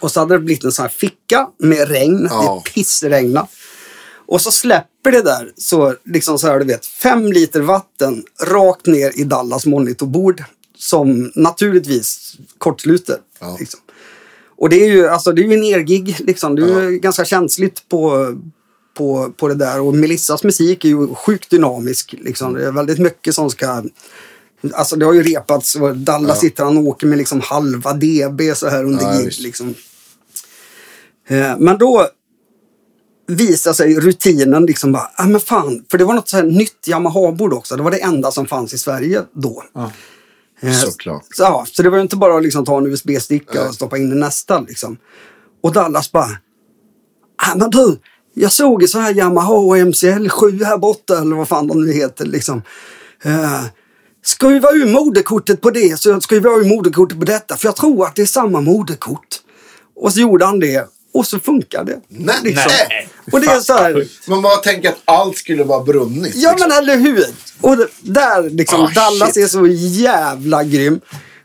Och 0.00 0.10
så 0.10 0.20
hade 0.20 0.34
det 0.34 0.40
blivit 0.40 0.64
en 0.64 0.72
sån 0.72 0.82
här 0.82 0.90
ficka 0.90 1.48
med 1.58 1.88
regn. 1.88 2.26
Ja. 2.30 2.62
Det 2.64 2.70
pissregna. 2.70 3.46
Och 4.26 4.40
så 4.40 4.50
släpper 4.50 5.12
det 5.12 5.22
där 5.22 5.52
så 5.56 5.94
liksom 6.04 6.38
så 6.38 6.46
här 6.46 6.58
du 6.58 6.64
vet 6.64 6.86
fem 6.86 7.32
liter 7.32 7.60
vatten 7.60 8.24
rakt 8.42 8.86
ner 8.86 9.20
i 9.20 9.24
Dallas 9.24 9.66
monitorbord 9.66 10.44
som 10.76 11.32
naturligtvis 11.34 12.36
kortsluter. 12.58 13.16
Ja. 13.40 13.56
Liksom. 13.60 13.80
Och 14.58 14.68
det 14.68 14.84
är 14.84 14.92
ju 14.92 15.08
alltså, 15.08 15.32
det 15.32 15.42
är 15.42 15.44
ju 15.44 15.54
en 15.54 15.64
ergig 15.64 16.16
liksom. 16.18 16.54
Det 16.54 16.62
är 16.62 16.90
ju 16.90 16.98
ganska 16.98 17.24
känsligt 17.24 17.88
på, 17.88 18.34
på, 18.96 19.32
på 19.36 19.48
det 19.48 19.54
där. 19.54 19.80
Och 19.80 19.94
Melissas 19.94 20.44
musik 20.44 20.84
är 20.84 20.88
ju 20.88 21.14
sjukt 21.14 21.50
dynamisk. 21.50 22.14
Liksom. 22.18 22.54
Det 22.54 22.66
är 22.66 22.72
väldigt 22.72 22.98
mycket 22.98 23.34
som 23.34 23.50
ska... 23.50 23.82
Alltså 24.72 24.96
det 24.96 25.06
har 25.06 25.12
ju 25.12 25.22
repats 25.22 25.74
och 25.74 25.96
Dallas 25.96 26.40
sitter 26.40 26.64
han 26.64 26.78
och 26.78 26.84
åker 26.84 27.06
med 27.06 27.18
liksom 27.18 27.40
halva 27.40 27.92
dB 27.92 28.40
så 28.54 28.68
här 28.68 28.84
under 28.84 29.04
Ja, 29.04 29.20
gig. 29.20 29.40
Liksom. 29.40 29.74
Eh, 31.28 31.58
Men 31.58 31.78
då 31.78 32.08
visar 33.26 33.72
sig 33.72 34.00
rutinen 34.00 34.66
liksom 34.66 34.92
bara, 34.92 35.10
ah, 35.14 35.26
men 35.26 35.40
fan, 35.40 35.84
för 35.90 35.98
det 35.98 36.04
var 36.04 36.14
något 36.14 36.28
så 36.28 36.36
här 36.36 36.44
nytt 36.44 36.88
Yamaha-bord 36.88 37.52
också. 37.52 37.76
Det 37.76 37.82
var 37.82 37.90
det 37.90 38.02
enda 38.02 38.30
som 38.30 38.46
fanns 38.46 38.74
i 38.74 38.78
Sverige 38.78 39.22
då. 39.32 39.62
Ja. 39.72 39.90
Eh, 40.60 40.72
Såklart. 40.72 41.24
Så, 41.34 41.42
ja, 41.42 41.66
så 41.72 41.82
det 41.82 41.90
var 41.90 41.98
inte 41.98 42.16
bara 42.16 42.36
att 42.36 42.42
liksom 42.42 42.64
ta 42.64 42.78
en 42.78 42.86
USB-sticka 42.86 43.68
och 43.68 43.74
stoppa 43.74 43.98
in 43.98 44.12
i 44.12 44.14
nästa. 44.14 44.60
Liksom. 44.60 44.96
Och 45.62 45.72
Dallas 45.72 46.12
bara, 46.12 46.30
ah, 47.42 47.54
men 47.56 47.70
du, 47.70 47.98
jag 48.34 48.52
såg 48.52 48.82
ju 48.82 48.88
så 48.88 48.98
här 48.98 49.14
Yamaha 49.14 49.54
och 49.54 49.76
MCL7 49.76 50.64
här 50.64 50.78
borta, 50.78 51.18
eller 51.18 51.36
vad 51.36 51.48
fan 51.48 51.66
de 51.66 51.86
nu 51.86 51.92
heter. 51.92 52.24
Liksom. 52.24 52.62
Eh, 53.22 53.64
skruva 54.24 54.70
ur 54.72 54.86
moderkortet 54.86 55.60
på 55.60 55.70
det, 55.70 56.00
så 56.00 56.20
skruva 56.20 56.50
ur 56.50 56.76
moderkortet 56.76 57.18
på 57.18 57.24
detta, 57.24 57.56
för 57.56 57.66
jag 57.66 57.76
tror 57.76 58.06
att 58.06 58.16
det 58.16 58.22
är 58.22 58.26
samma 58.26 58.60
moderkort. 58.60 59.40
Och 59.96 60.12
så 60.12 60.20
gjorde 60.20 60.44
han 60.44 60.60
det, 60.60 60.88
och 61.18 61.26
så 61.26 61.38
funkar 61.38 61.84
det. 61.84 62.00
Nej, 62.08 62.36
liksom. 62.42 62.72
nej. 62.88 63.08
Och 63.32 63.40
det 63.40 63.46
är 63.46 63.60
så 63.60 63.72
här, 63.76 64.06
Man 64.26 64.42
bara 64.42 64.56
tänker 64.56 64.88
att 64.88 65.00
allt 65.04 65.36
skulle 65.36 65.64
vara 65.64 65.84
brunnit. 65.84 66.32
Ja 66.36 66.50
liksom. 66.52 66.68
men 66.68 66.78
eller 66.78 66.96
hur! 66.96 67.24
Och 67.60 67.76
där 68.00 68.50
liksom, 68.50 68.80
Ah, 68.82 68.90
Dallas 68.94 69.34
shit. 69.34 69.44
är 69.44 69.48
så 69.48 69.66
jävla 70.02 70.64
grym. 70.64 71.00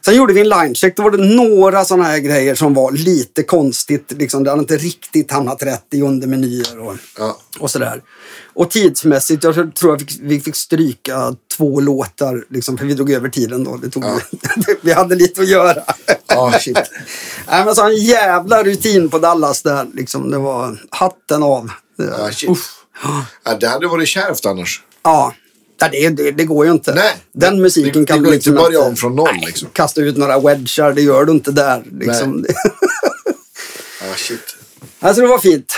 Sen 0.05 0.15
gjorde 0.15 0.33
vi 0.33 0.41
en 0.41 0.49
linecheck, 0.49 0.97
då 0.97 1.03
var 1.03 1.11
det 1.11 1.17
några 1.35 1.85
sådana 1.85 2.03
här 2.03 2.17
grejer 2.19 2.55
som 2.55 2.73
var 2.73 2.91
lite 2.91 3.43
konstigt. 3.43 4.11
Liksom, 4.11 4.43
det 4.43 4.49
hade 4.49 4.59
inte 4.61 4.77
riktigt 4.77 5.31
hamnat 5.31 5.63
rätt 5.63 5.85
i 5.91 6.01
undermenyer 6.01 6.79
och, 6.79 6.95
Ja. 7.17 7.37
och 7.59 7.71
sådär. 7.71 8.01
Och 8.53 8.71
tidsmässigt, 8.71 9.43
jag 9.43 9.75
tror 9.75 9.97
fick, 9.97 10.11
vi 10.21 10.39
fick 10.39 10.55
stryka 10.55 11.35
två 11.57 11.79
låtar, 11.79 12.45
liksom, 12.49 12.77
för 12.77 12.85
vi 12.85 12.93
drog 12.93 13.11
över 13.11 13.29
tiden 13.29 13.63
då. 13.63 13.77
Det 13.77 13.89
tog, 13.89 14.03
vi 14.81 14.93
hade 14.93 15.15
lite 15.15 15.41
att 15.41 15.47
göra. 15.47 15.83
Ja, 16.27 16.51
shit. 16.59 16.77
Nej, 17.47 17.65
men 17.65 17.75
så 17.75 17.85
en 17.87 17.95
jävla 17.95 18.63
rutin 18.63 19.09
på 19.09 19.19
Dallas 19.19 19.61
där. 19.61 19.87
Liksom, 19.93 20.31
det 20.31 20.37
var 20.37 20.81
hatten 20.89 21.43
av. 21.43 21.71
Ja, 21.97 22.31
shit. 22.31 22.49
Ja, 23.43 23.55
det 23.59 23.67
hade 23.67 23.87
varit 23.87 24.07
kärvt 24.07 24.45
annars. 24.45 24.81
Ja, 25.03 25.33
ja 25.40 25.40
det, 25.89 26.09
det, 26.09 26.31
det 26.31 26.43
går 26.45 26.65
ju 26.65 26.71
inte. 26.71 26.93
Nej, 26.95 27.13
Den 27.33 27.61
musiken 27.61 28.01
det- 28.01 28.05
kan 28.05 28.23
det 28.23 28.29
du 28.29 28.33
liksom 28.35 28.53
inte 28.53 28.63
börja 28.63 28.81
om 28.81 28.95
från 28.95 29.15
noll, 29.15 29.35
liksom. 29.45 29.69
Kasta 29.73 30.01
ut 30.01 30.17
några 30.17 30.39
wedgar, 30.39 30.93
det 30.93 31.01
gör 31.01 31.25
du 31.25 31.31
inte 31.31 31.51
där. 31.51 31.83
Liksom. 31.99 32.45
Ja, 34.01 34.15
shit. 34.15 34.55
alltså 34.99 35.21
det 35.21 35.27
var 35.27 35.39
fint. 35.39 35.77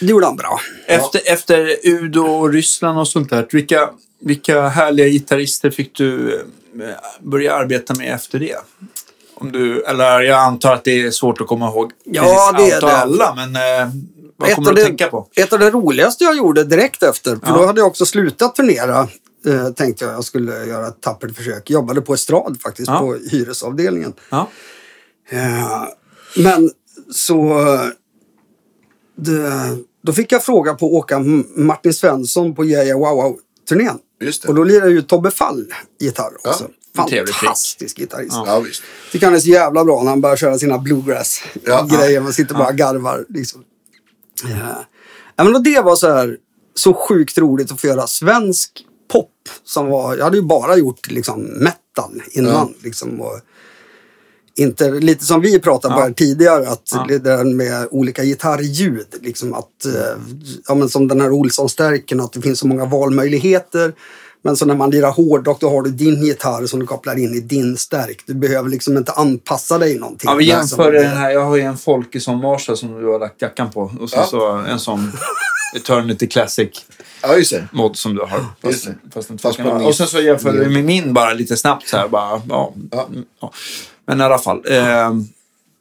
Det 0.00 0.06
gjorde 0.06 0.26
han 0.26 0.36
bra. 0.36 0.60
Efter, 0.86 1.20
efter 1.24 1.76
Udo 1.82 2.20
och 2.26 2.52
Ryssland 2.52 2.98
och 2.98 3.08
sånt 3.08 3.30
där, 3.30 3.46
vilka, 3.52 3.90
vilka 4.20 4.68
härliga 4.68 5.08
gitarrister 5.08 5.70
fick 5.70 5.94
du 5.96 6.34
eh, 6.34 6.90
börja 7.22 7.54
arbeta 7.54 7.94
med 7.94 8.14
efter 8.14 8.38
det? 8.38 8.56
Om 9.34 9.52
du, 9.52 9.84
eller 9.84 10.20
jag 10.20 10.38
antar 10.38 10.72
att 10.74 10.84
det 10.84 11.02
är 11.02 11.10
svårt 11.10 11.40
att 11.40 11.46
komma 11.46 11.68
ihåg 11.68 11.92
Ja, 12.04 12.52
precis 12.56 12.70
det 12.70 12.72
är 12.72 12.74
allt 12.76 12.82
och 12.84 12.88
det. 12.90 12.96
alla, 12.96 13.34
men 13.34 13.56
eh, 13.56 13.88
vad 14.36 14.48
Ett 14.48 14.54
kommer 14.54 14.70
du 14.70 14.74
det- 14.76 14.82
att 14.82 14.86
tänka 14.86 15.06
på? 15.08 15.28
Ett 15.36 15.52
av 15.52 15.58
det 15.58 15.70
roligaste 15.70 16.24
jag 16.24 16.36
gjorde 16.36 16.64
direkt 16.64 17.02
efter, 17.02 17.30
för 17.36 17.46
Ja. 17.46 17.52
då 17.58 17.66
hade 17.66 17.80
jag 17.80 17.86
också 17.86 18.06
slutat 18.06 18.54
turnera, 18.54 19.08
eh, 19.46 19.68
tänkte 19.70 20.04
jag 20.04 20.14
jag 20.14 20.24
skulle 20.24 20.64
göra 20.64 20.88
ett 20.88 21.00
tappert 21.00 21.36
försök. 21.36 21.70
Jobbade 21.70 22.00
på 22.00 22.14
estrad 22.14 22.58
faktiskt, 22.62 22.88
Ja. 22.88 22.98
på 23.00 23.14
hyresavdelningen. 23.30 24.12
Ja. 24.30 24.48
Eh, 25.30 25.84
men 26.36 26.70
så... 27.10 27.58
Det, 29.18 29.52
då 30.06 30.12
fick 30.12 30.32
jag 30.32 30.44
fråga 30.44 30.74
på 30.74 30.86
att 30.86 30.92
åka 30.92 31.18
Martin 31.56 31.94
Svensson 31.94 32.54
på 32.54 32.64
Yeah 32.64 32.86
Yeah 32.86 32.98
Wow 33.00 33.16
Wow-turnén. 33.16 33.98
Och 34.48 34.54
då 34.54 34.64
lirade 34.64 34.90
ju 34.90 35.02
Tobbe 35.02 35.30
Fall 35.30 35.64
gitarr 36.00 36.32
också. 36.48 36.64
Prick. 37.08 37.28
Fantastisk 37.34 37.96
gitarrist. 37.98 38.32
Ja. 38.32 38.44
Ja, 38.46 38.60
visst. 38.60 38.82
Tycker 39.12 39.26
han 39.26 39.34
är 39.34 39.38
så 39.40 39.48
jävla 39.48 39.84
bra 39.84 40.02
när 40.02 40.10
han 40.10 40.20
börjar 40.20 40.36
köra 40.36 40.58
sina 40.58 40.78
bluegrass-grejer. 40.78 42.20
Man 42.20 42.32
sitter 42.32 42.54
bara 42.54 42.68
och 42.68 42.74
garvar. 42.76 43.24
Liksom. 43.28 43.64
Ja. 44.44 44.84
Ja, 45.36 45.44
men 45.44 45.54
och 45.54 45.62
det 45.62 45.80
var 45.80 45.96
så 45.96 46.10
här 46.12 46.36
så 46.74 46.94
sjukt 46.94 47.38
roligt 47.38 47.72
att 47.72 47.80
få 47.80 47.86
göra 47.86 48.06
svensk 48.06 48.70
pop. 49.12 49.30
Som 49.64 49.86
var, 49.86 50.16
jag 50.16 50.24
hade 50.24 50.36
ju 50.36 50.42
bara 50.42 50.76
gjort 50.76 51.10
liksom, 51.10 51.42
metal 51.42 52.22
innan. 52.32 52.74
Liksom, 52.82 53.20
och 53.20 53.40
inte, 54.58 54.90
lite 54.90 55.24
som 55.24 55.40
vi 55.40 55.58
pratade 55.58 55.94
på 55.94 56.00
Ja. 56.00 56.04
här 56.04 56.12
tidigare, 56.12 56.68
att 56.68 56.90
Ja. 56.94 57.04
det 57.08 57.18
där 57.18 57.44
med 57.44 57.88
olika 57.90 58.24
gitarrljud. 58.24 59.06
Liksom 59.20 59.54
att, 59.54 59.84
eh, 59.86 59.92
ja, 60.68 60.74
men 60.74 60.88
som 60.88 61.08
den 61.08 61.20
här 61.20 61.30
Olsson-stärken, 61.30 62.20
att 62.20 62.32
det 62.32 62.40
finns 62.40 62.58
så 62.58 62.66
många 62.66 62.84
valmöjligheter. 62.84 63.94
Men 64.46 64.56
så 64.56 64.66
när 64.66 64.74
man 64.74 64.90
lirar 64.90 65.10
hårdrock 65.10 65.60
då 65.60 65.70
har 65.70 65.82
du 65.82 65.90
din 65.90 66.22
gitarr 66.24 66.66
som 66.66 66.80
du 66.80 66.86
kopplar 66.86 67.18
in 67.18 67.34
i 67.34 67.40
din 67.40 67.76
stärk. 67.76 68.22
Du 68.26 68.34
behöver 68.34 68.68
liksom 68.70 68.96
inte 68.96 69.12
anpassa 69.12 69.78
dig 69.78 69.98
någonting. 69.98 70.30
Ja, 70.30 70.34
vi 70.36 70.44
jämför 70.44 70.92
den 70.92 71.06
här. 71.16 71.30
Jag 71.30 71.44
har 71.44 71.56
ju 71.56 71.62
en 71.62 71.76
Folkesson 71.78 72.38
Marshall 72.40 72.76
som 72.76 73.00
du 73.00 73.06
har 73.06 73.18
lagt 73.18 73.42
jackan 73.42 73.70
på. 73.70 73.92
Och 74.00 74.10
så, 74.10 74.16
Ja. 74.16 74.26
så 74.26 74.48
en 74.50 74.78
sån 74.78 75.12
Eternity 75.76 76.26
Classic 76.26 76.68
Ja, 77.22 77.36
just 77.36 77.50
det. 77.52 77.68
mod 77.72 77.96
som 77.96 78.14
du 78.14 78.20
har. 78.20 78.44
Just 78.62 78.84
Fast, 78.84 78.84
det. 78.86 79.10
fast 79.22 79.40
Fast 79.42 79.58
och 79.86 79.94
sen 79.94 80.06
så 80.06 80.20
jämför 80.20 80.52
du 80.52 80.68
med 80.70 80.84
min 80.84 81.12
bara 81.12 81.32
lite 81.32 81.56
snabbt 81.56 81.88
så 81.88 81.96
här. 81.96 82.08
Bara, 82.08 82.42
ja, 82.48 82.72
Ja. 82.90 83.08
ja. 83.40 83.52
Men 84.06 84.20
i 84.20 84.24
alla 84.24 84.38
fall. 84.38 84.62
Eh, 84.70 84.76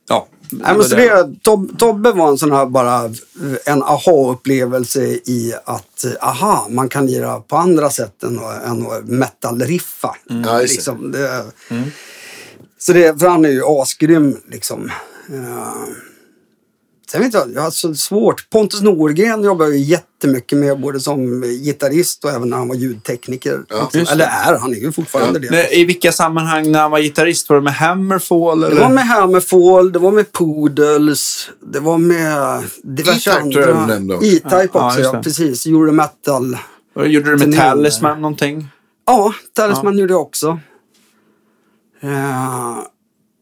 ja. 0.10 0.28
Nej, 0.50 0.76
men 0.78 0.84
så 0.84 0.96
det, 0.96 1.30
Tob, 1.42 1.80
Tobbe 1.80 2.12
var 2.12 2.28
en 2.30 2.38
sån 2.38 2.52
här 2.52 2.66
bara 2.66 3.12
en 3.66 3.84
aha-upplevelse 3.84 5.02
i 5.06 5.54
att 5.66 6.04
eh, 6.06 6.12
aha, 6.28 6.68
man 6.70 6.90
kan 6.90 7.06
lira 7.06 7.40
på 7.40 7.58
andra 7.58 7.90
sätt 7.90 8.24
än, 8.24 8.40
att- 8.40 8.64
än 8.64 8.88
att 8.88 9.04
metal-riffa. 9.06 10.16
Det. 10.30 10.62
liksom, 10.62 11.12
det, 11.12 11.44
Så 12.78 12.94
det, 12.94 13.20
för 13.20 13.28
han 13.28 13.46
är 13.46 13.50
ju 13.50 13.64
asgrym 13.66 14.38
liksom. 14.52 14.92
Uh, 15.34 15.74
sen 17.12 17.22
vet 17.22 17.34
jag, 17.34 17.54
jag 17.54 17.62
har 17.62 17.72
så 17.72 17.96
svårt. 17.96 18.50
Pontus 18.50 18.82
Norgren 18.82 19.44
jobbar 19.44 19.68
ju 19.68 19.78
jättemycket 19.78 20.58
med 20.58 20.80
både 20.80 21.00
som 21.00 21.42
gitarrist 21.42 22.26
och 22.26 22.32
även 22.32 22.50
när 22.50 22.58
han 22.58 22.68
var 22.68 22.76
ljudtekniker. 22.76 23.64
Ja. 23.70 23.90
Eller 24.12 24.26
är, 24.26 24.58
han 24.60 24.72
är 24.74 24.78
ju 24.78 24.92
fortfarande 24.92 25.40
det. 25.40 25.52
Men 25.52 25.66
I 25.72 25.86
vilka 25.86 26.12
sammanhang 26.12 26.72
när 26.72 26.80
han 26.82 26.92
var 26.92 27.00
gitarrist? 27.00 27.50
Var 27.50 27.56
det 27.56 27.64
med 27.64 27.74
Hammerfall? 27.74 28.64
Eller? 28.64 28.76
Det 28.76 28.82
var 28.82 28.90
med 28.90 29.08
Hammerfall, 29.08 29.92
det 29.92 30.00
var 30.00 30.12
med 30.12 30.32
Poodles, 30.32 31.50
det 31.74 31.80
var 31.80 31.98
med 31.98 32.64
diverse 32.84 33.34
andra. 33.34 33.62
E-Type 34.16 34.70
Ja, 34.74 34.88
också, 34.88 35.02
ja, 35.02 35.22
precis. 35.24 35.66
Eurometal. 35.66 36.58
Och 36.96 37.08
Gjorde 37.08 37.26
du 37.26 37.32
med 37.32 37.42
Turné. 37.42 37.58
Talisman 37.58 38.22
någonting? 38.22 38.68
Ja, 39.08 39.34
Talisman 39.54 39.98
gjorde 39.98 40.14
jag 40.14 40.22
också. 40.22 40.60
Ja, 42.02 42.88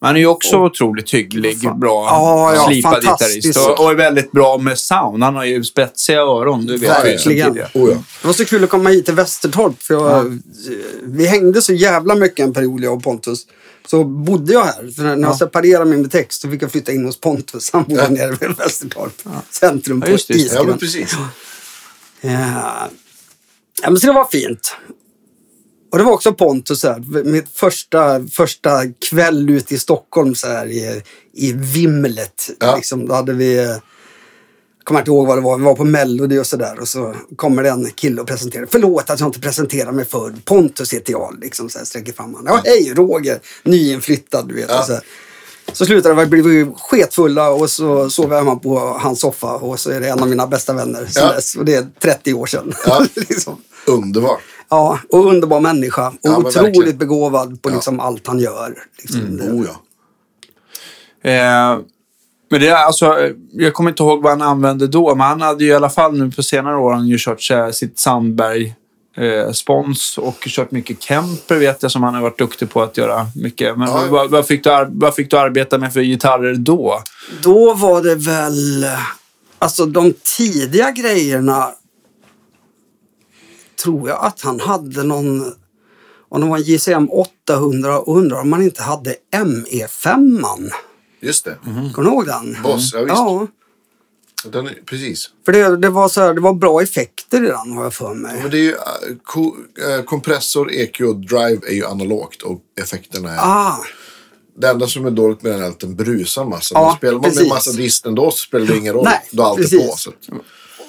Han 0.03 0.15
är 0.15 0.19
ju 0.19 0.25
också 0.27 0.57
otroligt 0.57 1.13
hygglig, 1.13 1.61
Fan. 1.61 1.79
bra, 1.79 2.05
Ja, 2.09 2.53
ja, 2.55 2.65
slipad 2.67 3.01
gitarrist. 3.01 3.57
Och, 3.57 3.79
och 3.85 3.91
är 3.91 3.95
väldigt 3.95 4.31
bra 4.31 4.57
med 4.57 4.79
sound. 4.79 5.23
Han 5.23 5.35
har 5.35 5.45
ju 5.45 5.63
spetsiga 5.63 6.19
öron, 6.19 6.65
du 6.65 6.77
vet 6.77 6.89
Verkligen. 6.89 7.19
tidigare. 7.19 7.69
Oh, 7.73 7.89
ja. 7.91 7.97
det 8.21 8.27
var 8.27 8.33
så 8.33 8.45
kul 8.45 8.63
att 8.63 8.69
komma 8.69 8.89
hit 8.89 9.05
till 9.05 9.13
Västertorp. 9.13 9.81
För 9.81 9.93
jag, 9.93 10.39
Vi 11.03 11.27
hängde 11.27 11.61
så 11.61 11.73
jävla 11.73 12.15
mycket 12.15 12.39
en 12.45 12.53
period, 12.53 12.83
jag 12.83 12.93
och 12.93 13.03
Pontus. 13.03 13.47
Så 13.87 14.03
bodde 14.03 14.53
jag 14.53 14.63
här. 14.63 14.91
För 14.95 15.03
när 15.03 15.27
jag 15.27 15.37
separerade 15.37 15.85
mig 15.85 15.97
med 15.97 16.11
text 16.11 16.41
så 16.41 16.49
fick 16.49 16.61
jag 16.61 16.71
flytta 16.71 16.91
in 16.91 17.05
hos 17.05 17.19
Pontus. 17.19 17.69
Han 17.73 17.83
bodde 17.83 18.01
Ja. 18.01 18.09
nere 18.09 18.31
vid 18.39 18.57
Västertorp. 18.57 19.13
Centrum 19.49 19.99
Ja, 19.99 20.05
på 20.05 20.11
just 20.11 20.27
det, 20.27 20.33
just 20.33 20.49
det. 20.51 20.55
ja, 20.55 20.63
men 20.63 20.77
precis. 20.77 21.15
Ja. 22.21 22.29
ja, 23.81 23.89
men 23.89 23.97
så 23.99 24.07
det 24.07 24.13
var 24.13 24.27
fint. 24.31 24.75
Och 25.93 25.99
det 25.99 26.05
var 26.05 26.11
också 26.11 26.33
Pontus, 26.33 26.83
här, 26.83 27.23
mitt 27.23 27.49
första, 27.53 28.27
första 28.27 28.81
kväll 29.09 29.49
ute 29.49 29.75
i 29.75 29.79
Stockholm 29.79 30.35
så 30.35 30.47
här, 30.47 30.67
i, 30.67 31.01
i 31.33 31.53
vimlet. 31.53 32.49
Ja. 32.59 32.75
Liksom, 32.75 33.07
då 33.07 33.13
hade 33.15 33.33
vi, 33.33 33.55
jag 33.57 33.79
kommer 34.83 34.99
inte 34.99 35.11
ihåg 35.11 35.27
vad 35.27 35.37
det 35.37 35.41
var, 35.41 35.57
vi 35.57 35.63
var 35.63 35.75
på 35.75 35.83
Melody 35.85 36.39
och 36.39 36.47
sådär. 36.47 36.79
Och 36.79 36.87
så 36.87 37.15
kommer 37.35 37.63
det 37.63 37.69
en 37.69 37.91
kille 37.91 38.21
och 38.21 38.27
presenterar. 38.27 38.67
Förlåt 38.71 39.09
att 39.09 39.19
jag 39.19 39.29
inte 39.29 39.39
presenterar 39.39 39.91
mig 39.91 40.05
för 40.05 40.33
Pontus 40.45 40.93
heter 40.93 41.11
jag. 41.11 41.37
Liksom, 41.41 41.69
så 41.69 41.77
här, 41.77 41.85
sträcker 41.85 42.13
fram 42.13 42.35
handen. 42.35 42.53
Ja, 42.53 42.61
hej 42.65 42.93
Roger, 42.95 43.39
nyinflyttad 43.63 44.47
du 44.47 44.55
vet. 44.55 44.69
Ja. 44.69 44.83
Så, 44.83 44.93
här. 44.93 45.01
så 45.73 45.85
slutade 45.85 46.15
det 46.15 46.25
vi 46.25 46.41
blev 46.41 46.73
sketfulla 46.73 47.49
och 47.49 47.69
så 47.69 48.09
sov 48.09 48.31
jag 48.31 48.37
hemma 48.37 48.55
på 48.55 48.79
hans 48.79 49.19
soffa. 49.19 49.55
Och 49.55 49.79
så 49.79 49.89
är 49.91 49.99
det 49.99 50.09
en 50.09 50.19
av 50.19 50.29
mina 50.29 50.47
bästa 50.47 50.73
vänner 50.73 51.05
sen 51.05 51.23
Ja. 51.23 51.33
dess. 51.33 51.55
Och 51.55 51.65
det 51.65 51.75
är 51.75 51.87
30 51.99 52.33
år 52.33 52.45
sedan. 52.45 52.73
Ja. 52.85 53.05
liksom. 53.15 53.61
Underbart. 53.87 54.41
Ja, 54.73 54.99
och 55.09 55.25
underbar 55.25 55.59
människa. 55.59 56.07
Och 56.07 56.15
Ja, 56.21 56.37
otroligt 56.37 56.55
verkligen. 56.75 56.97
begåvad 56.97 57.61
på 57.61 57.69
Ja. 57.69 57.73
liksom 57.75 57.99
allt 57.99 58.27
han 58.27 58.39
gör. 58.39 58.73
Liksom. 59.01 59.37
Det- 59.37 59.51
Oh, 59.51 59.65
ja. 59.65 59.79
Eh, 61.31 61.79
men 62.51 62.61
det 62.61 62.67
är 62.67 62.75
alltså, 62.75 63.05
eh, 63.19 63.31
jag 63.51 63.73
kommer 63.73 63.89
inte 63.89 64.03
ihåg 64.03 64.21
vad 64.23 64.31
han 64.31 64.41
använde 64.41 64.87
då, 64.87 65.15
men 65.15 65.27
han 65.27 65.41
hade 65.41 65.63
ju 65.63 65.69
i 65.69 65.73
alla 65.73 65.89
fall 65.89 66.17
nu 66.19 66.31
på 66.31 66.43
senare 66.43 66.77
år 66.77 66.93
han 66.93 67.07
ju 67.07 67.17
kört 67.19 67.51
eh, 67.51 67.69
sitt 67.69 67.99
Sandberg 67.99 68.75
eh, 69.17 69.51
spons 69.51 70.17
och 70.17 70.35
kört 70.47 70.71
mycket 70.71 71.01
Kemper 71.03 71.55
vet 71.55 71.83
jag 71.83 71.91
som 71.91 72.03
han 72.03 72.13
har 72.15 72.21
varit 72.21 72.37
duktig 72.39 72.69
på 72.69 72.81
att 72.81 72.97
göra 72.97 73.27
mycket. 73.35 73.77
Men 73.77 73.87
Ja. 73.87 74.03
vad, 74.09 74.29
vad, 74.29 74.45
fick 74.47 74.63
du, 74.63 74.87
vad 74.89 75.15
fick 75.15 75.31
du 75.31 75.37
arbeta 75.37 75.77
med 75.77 75.93
för 75.93 76.01
gitarrer 76.01 76.55
då? 76.55 76.99
Då 77.43 77.73
var 77.73 78.01
det 78.01 78.15
väl... 78.15 78.85
Alltså 79.59 79.85
de 79.85 80.13
tidiga 80.37 80.91
grejerna 80.91 81.69
tror 83.83 84.09
jag 84.09 84.25
att 84.25 84.41
han 84.41 84.59
hade 84.59 85.03
någon... 85.03 85.53
Om 86.29 86.41
det 86.41 86.47
var 86.47 86.57
en 86.57 86.63
JCM 86.63 87.09
800 87.11 87.99
och 87.99 88.17
undrar 88.17 88.41
om 88.41 88.49
man 88.49 88.61
inte 88.63 88.83
hade 88.83 89.15
ME5. 89.35 90.71
Just 91.21 91.45
det. 91.45 91.57
Kommer 91.93 92.09
du 92.09 92.15
ihåg 92.15 92.25
den? 92.25 92.57
Boss, 92.63 92.93
ja, 92.93 93.01
visst. 93.01 93.15
Ja, 93.15 93.47
Den 94.51 94.67
är, 94.67 94.77
precis. 94.85 95.29
för 95.45 95.51
det, 95.51 95.77
det, 95.77 95.89
var 95.89 96.09
så 96.09 96.21
här, 96.21 96.33
det 96.33 96.41
var 96.41 96.53
bra 96.53 96.81
effekter 96.81 97.43
i 97.43 97.47
den 97.47 97.71
har 97.71 97.83
jag 97.83 97.93
för 97.93 98.13
mig. 98.13 98.39
Men 98.41 98.51
det 98.51 98.57
är 98.57 98.61
ju, 98.61 98.71
äh, 98.71 98.77
ko, 99.23 99.55
äh, 99.97 100.03
kompressor, 100.03 100.71
EQ 100.71 101.01
och 101.01 101.15
drive 101.15 101.59
är 101.67 101.73
ju 101.73 101.85
analogt 101.85 102.41
och 102.41 102.61
effekterna 102.81 103.29
är... 103.29 103.39
Ah, 103.41 103.77
Det 104.57 104.67
enda 104.69 104.87
som 104.87 105.05
är 105.05 105.11
dåligt 105.11 105.41
med 105.43 105.51
den 105.51 105.61
är 105.63 105.67
att 105.67 105.79
den 105.79 105.95
brusar 105.95 106.45
massa. 106.45 106.75
Ja, 106.75 106.87
Men 106.87 106.97
spelar 106.97 107.13
man 107.13 107.21
med 107.21 107.31
precis. 107.31 107.49
massa 107.49 107.71
dist 107.71 108.05
ändå 108.05 108.31
så 108.31 108.37
spelar 108.37 108.65
det 108.67 108.77
ingen 108.77 108.93
roll. 108.93 109.03
Nej, 109.03 109.21
har 109.37 109.49
alltid 109.49 109.63
precis. 109.63 109.89
på. 109.91 109.97
Så. 109.97 110.11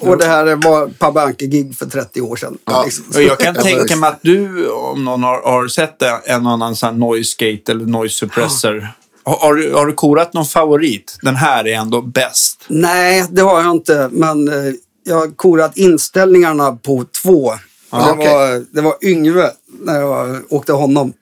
Och 0.05 0.17
det 0.17 0.25
här 0.25 0.55
var 0.55 0.87
Pabanke-gig 0.87 1.75
för 1.75 1.85
30 1.85 2.21
år 2.21 2.35
sedan. 2.35 2.57
Ja. 2.65 2.83
Liksom. 2.83 3.05
Och 3.15 3.21
jag 3.21 3.39
kan 3.39 3.55
tänka 3.63 3.95
mig 3.95 4.09
att 4.09 4.19
du, 4.21 4.69
om 4.69 5.05
någon 5.05 5.23
har, 5.23 5.41
har 5.41 5.67
sett 5.67 6.01
en 6.25 6.47
annan 6.47 6.75
sån 6.75 6.89
här 6.89 6.95
noise 6.95 7.35
gate 7.39 7.71
eller 7.71 7.85
noise 7.85 8.15
suppressor. 8.15 8.87
Har, 9.23 9.37
har, 9.37 9.55
du, 9.55 9.73
har 9.73 9.85
du 9.85 9.93
korat 9.93 10.33
någon 10.33 10.45
favorit? 10.45 11.17
Den 11.21 11.35
här 11.35 11.67
är 11.67 11.75
ändå 11.75 12.01
bäst. 12.01 12.65
Nej, 12.67 13.25
det 13.29 13.41
har 13.41 13.61
jag 13.61 13.71
inte. 13.71 14.09
Men 14.11 14.47
eh, 14.47 14.73
jag 15.03 15.15
har 15.15 15.35
korat 15.35 15.77
inställningarna 15.77 16.71
på 16.71 17.05
två. 17.21 17.53
Ah, 17.89 18.05
det, 18.05 18.11
okej. 18.11 18.33
var, 18.33 18.65
det 18.71 18.81
var 18.81 18.95
Yngve 19.01 19.51
när 19.81 20.01
jag 20.01 20.41
åkte 20.49 20.73
honom. 20.73 21.13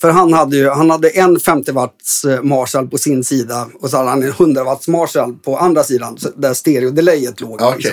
För 0.00 0.10
han 0.10 0.32
hade 0.32 0.56
ju 0.56 0.68
han 0.68 0.90
hade 0.90 1.08
en 1.08 1.40
50 1.40 1.72
watts 1.72 2.24
eh, 2.24 2.42
Marshall 2.42 2.88
på 2.88 2.98
sin 2.98 3.24
sida 3.24 3.68
och 3.80 3.90
så 3.90 3.96
hade 3.96 4.10
han 4.10 4.22
en 4.22 4.28
100 4.28 4.64
watts 4.64 4.88
Marshall 4.88 5.34
på 5.44 5.58
andra 5.58 5.84
sidan 5.84 6.18
där 6.36 6.54
stereodelayet 6.54 7.40
låg. 7.40 7.60
Ja, 7.60 7.74
liksom. 7.74 7.92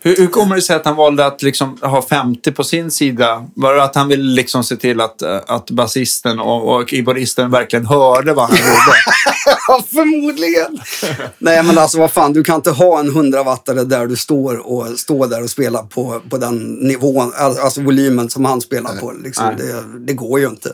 Hur, 0.00 0.16
hur 0.16 0.26
kommer 0.26 0.56
det 0.56 0.62
sig 0.62 0.76
att 0.76 0.84
han 0.84 0.96
valde 0.96 1.26
att 1.26 1.42
liksom 1.42 1.78
ha 1.82 2.02
50 2.02 2.52
på 2.52 2.64
sin 2.64 2.90
sida? 2.90 3.46
Var 3.54 3.74
det 3.74 3.84
att 3.84 3.94
han 3.94 4.08
ville 4.08 4.34
liksom 4.34 4.64
se 4.64 4.76
till 4.76 5.00
att, 5.00 5.22
eh, 5.22 5.40
att 5.46 5.70
basisten 5.70 6.38
och, 6.40 6.74
och 6.74 6.88
keyboardisten 6.88 7.50
verkligen 7.50 7.86
hörde 7.86 8.32
vad 8.32 8.48
han 8.48 8.56
gjorde? 8.56 8.96
Ja, 9.68 9.84
förmodligen. 9.92 10.80
Nej, 11.38 11.62
men 11.62 11.78
alltså 11.78 11.98
vad 11.98 12.12
fan, 12.12 12.32
du 12.32 12.44
kan 12.44 12.56
inte 12.56 12.70
ha 12.70 13.00
en 13.00 13.08
100 13.08 13.42
wattare 13.42 13.84
där 13.84 14.06
du 14.06 14.16
står 14.16 14.56
och 14.56 14.98
står 14.98 15.26
där 15.26 15.42
och 15.42 15.50
spelar 15.50 15.82
på, 15.82 16.20
på 16.30 16.38
den 16.38 16.58
nivån, 16.58 17.32
alltså 17.36 17.80
volymen 17.80 18.30
som 18.30 18.44
han 18.44 18.60
spelar 18.60 18.96
på. 18.96 19.12
Liksom. 19.12 19.44
Det, 19.58 19.84
det 20.06 20.12
går 20.12 20.40
ju 20.40 20.46
inte. 20.46 20.72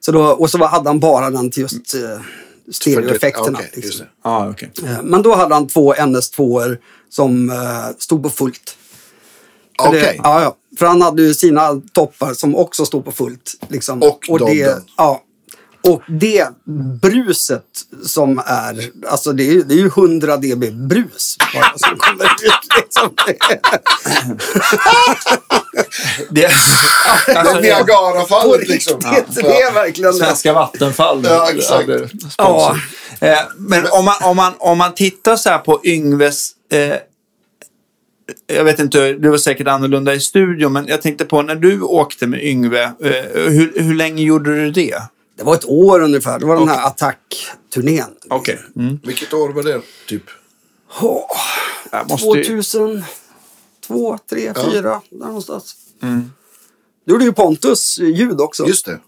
Så 0.00 0.12
då, 0.12 0.22
och 0.22 0.50
så 0.50 0.64
hade 0.66 0.88
han 0.88 1.00
bara 1.00 1.30
den 1.30 1.50
till 1.50 1.62
just 1.62 1.94
eh, 1.94 2.20
stereoeffekterna. 2.72 3.60
Just 3.62 3.76
liksom. 3.76 4.00
det. 4.06 4.10
Ja, 4.24 4.48
okej. 4.50 4.70
Eh, 4.84 5.02
Men 5.02 5.22
då 5.22 5.34
hade 5.34 5.54
han 5.54 5.66
två 5.68 5.94
NS2 5.94 6.76
som 7.08 7.50
eh, 7.50 7.56
stod 7.98 8.22
på 8.22 8.30
fullt. 8.30 8.76
För 9.82 9.92
det- 9.92 9.98
Okej. 10.00 10.20
Ja, 10.22 10.42
ja. 10.42 10.54
För 10.78 10.86
han 10.86 11.02
hade 11.02 11.22
ju 11.22 11.34
sina 11.34 11.80
toppar 11.92 12.34
som 12.34 12.56
också 12.56 12.84
stod 12.84 13.04
på 13.04 13.12
fullt. 13.12 13.54
Liksom. 13.68 14.02
Och 14.28 14.38
det, 14.38 14.64
dodden. 14.64 14.82
ja. 14.96 15.22
Och 15.80 16.02
det 16.08 16.48
bruset 17.02 17.64
som 18.04 18.38
är, 18.46 18.90
alltså 19.08 19.32
det 19.32 19.42
är, 19.42 19.52
ju- 19.52 19.62
det 19.62 19.74
är 19.74 19.78
ju 19.78 19.86
100 19.86 20.36
dB 20.36 20.64
brus 20.88 21.36
bara 21.54 21.78
som 21.78 21.98
kommer 21.98 22.24
ut. 22.24 22.68
Liksom. 22.78 23.14
Det, 26.30 26.46
alltså, 26.46 27.56
är 27.58 27.62
Niagarafallet 27.62 28.68
liksom. 28.68 29.00
Det 29.34 29.62
är 29.62 29.72
verkligen 29.74 30.12
det. 30.12 30.18
Svenska 30.18 30.52
Vattenfall. 30.52 31.24
Ja, 31.24 31.50
exakt. 31.50 31.88
Ja. 32.38 32.76
Eh, 33.20 33.38
men 33.56 33.86
om 33.90 34.04
man, 34.04 34.14
om, 34.22 34.36
man, 34.36 34.52
om 34.58 34.78
man 34.78 34.94
tittar 34.94 35.36
så 35.36 35.48
här 35.50 35.58
på 35.58 35.80
Yngves... 35.84 36.50
Eh, 36.72 36.94
jag 38.46 38.64
vet 38.64 38.78
inte, 38.78 39.12
det 39.12 39.30
var 39.30 39.38
säkert 39.38 39.68
annorlunda 39.68 40.14
i 40.14 40.20
studion, 40.20 40.72
men 40.72 40.86
jag 40.86 41.02
tänkte 41.02 41.24
på 41.24 41.42
när 41.42 41.54
du 41.54 41.80
åkte 41.82 42.26
med 42.26 42.44
Yngve, 42.44 42.82
eh, 42.82 42.90
hur, 43.34 43.82
hur 43.82 43.94
länge 43.94 44.22
gjorde 44.22 44.54
du 44.54 44.70
det? 44.70 45.02
Det 45.38 45.44
var 45.44 45.54
ett 45.54 45.64
år 45.68 46.00
ungefär. 46.02 46.38
Det 46.38 46.46
var 46.46 46.56
den 46.56 46.68
här 46.68 46.86
Attack-turnén. 46.86 48.10
Okej. 48.30 48.58
Mm. 48.76 49.00
Vilket 49.04 49.32
år 49.32 49.48
var 49.48 49.62
det? 49.62 49.80
Typ? 50.08 50.22
Åh, 51.00 51.24
Jag 51.92 52.10
måste 52.10 52.26
ju- 52.26 52.44
2002, 52.62 54.18
3, 54.30 54.52
Ja. 54.54 54.54
4 54.72 55.00
där 55.10 55.26
någonstans. 55.26 55.76
Du 57.04 57.12
gjorde 57.12 57.24
ju 57.24 57.32
Pontus 57.32 57.98
ljud 57.98 58.40
också. 58.40 58.66
Just 58.66 58.86
det. 58.86 58.98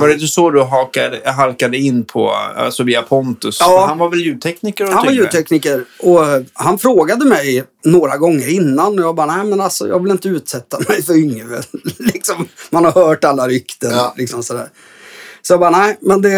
Var 0.00 0.08
det 0.08 0.14
inte 0.14 0.26
så 0.26 0.50
du 0.50 0.62
hakade, 0.62 1.30
halkade 1.30 1.78
in 1.78 2.04
på, 2.04 2.30
alltså 2.56 2.82
via 2.82 3.02
Pontus? 3.02 3.56
Ja. 3.60 3.86
Han 3.88 3.98
var 3.98 4.08
väl 4.08 4.20
ljudtekniker 4.20 4.84
och 4.86 4.92
Han 4.92 5.06
var 5.06 5.12
ljudtekniker 5.12 5.84
och 5.98 6.26
eh, 6.28 6.42
han 6.52 6.78
frågade 6.78 7.24
mig 7.24 7.64
några 7.84 8.16
gånger 8.16 8.48
innan 8.48 8.98
och 8.98 9.04
jag 9.04 9.14
bara, 9.14 9.36
nej 9.36 9.46
men 9.46 9.60
alltså 9.60 9.88
jag 9.88 10.02
vill 10.02 10.12
inte 10.12 10.28
utsätta 10.28 10.78
mig 10.88 11.02
för 11.02 11.14
Yngve. 11.14 11.62
liksom, 11.98 12.48
man 12.70 12.84
har 12.84 12.92
hört 12.92 13.24
alla 13.24 13.48
rykten. 13.48 13.90
Ja. 13.90 14.14
Liksom 14.16 14.42
sådär. 14.42 14.68
Så 15.42 15.52
jag 15.52 15.60
bara, 15.60 15.70
nej 15.70 15.98
men 16.00 16.22
det, 16.22 16.30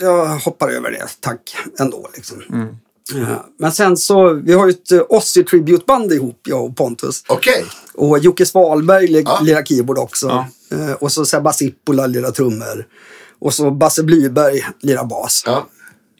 jag 0.00 0.26
hoppar 0.26 0.68
över 0.68 0.90
det, 0.90 1.06
tack 1.20 1.56
ändå. 1.80 2.08
Liksom. 2.14 2.42
Mm. 2.52 2.66
Ja, 3.14 3.46
Men 3.58 3.72
sen 3.72 3.96
så, 3.96 4.32
vi 4.32 4.52
har 4.52 4.66
ju 4.66 4.70
ett 4.70 4.92
eh, 4.92 5.00
Ozzy 5.08 5.44
Tribute-band 5.44 6.12
ihop, 6.12 6.40
jag 6.44 6.64
och 6.64 6.76
Pontus. 6.76 7.22
Okej. 7.28 7.64
Och 7.94 8.18
Jocke 8.18 8.46
Svalberg 8.46 9.20
Ja. 9.20 9.38
lirar 9.42 9.62
keyboard 9.62 9.98
också. 9.98 10.26
Ja. 10.28 10.46
Eh, 10.76 10.92
Och 10.92 11.12
så 11.12 11.24
Sebba 11.24 11.52
Sippola 11.52 12.06
lirar 12.06 12.30
trummor. 12.30 12.86
Och 13.40 13.54
så 13.54 13.70
Basse 13.70 14.02
Blyberg 14.02 14.62
lirar 14.80 15.04
bas. 15.04 15.42
Ja. 15.46 15.66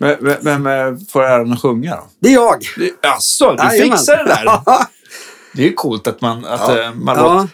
Men, 0.01 0.17
vem, 0.21 0.37
vem 0.41 0.67
eh, 0.67 0.99
får 1.13 1.23
äran 1.25 1.53
att 1.53 1.63
sjunga 1.63 1.97
då? 1.97 2.03
Det 2.21 2.29
är 2.29 2.33
jag. 2.33 2.59
Det- 2.77 3.09
Alltså, 3.09 3.51
du 3.51 3.63
Jajamän. 3.65 3.99
fixar 3.99 4.17
det 4.17 4.25
där? 4.25 4.63
Det 5.55 5.63
är 5.63 5.67
ju 5.67 5.73
coolt 5.75 6.07
att 6.07 6.21
man... 6.21 6.45
Att, 6.45 6.61
Ja. 6.61 6.83
eh, 6.83 6.95
man 6.95 7.17
Ja. 7.17 7.33
låter... 7.35 7.49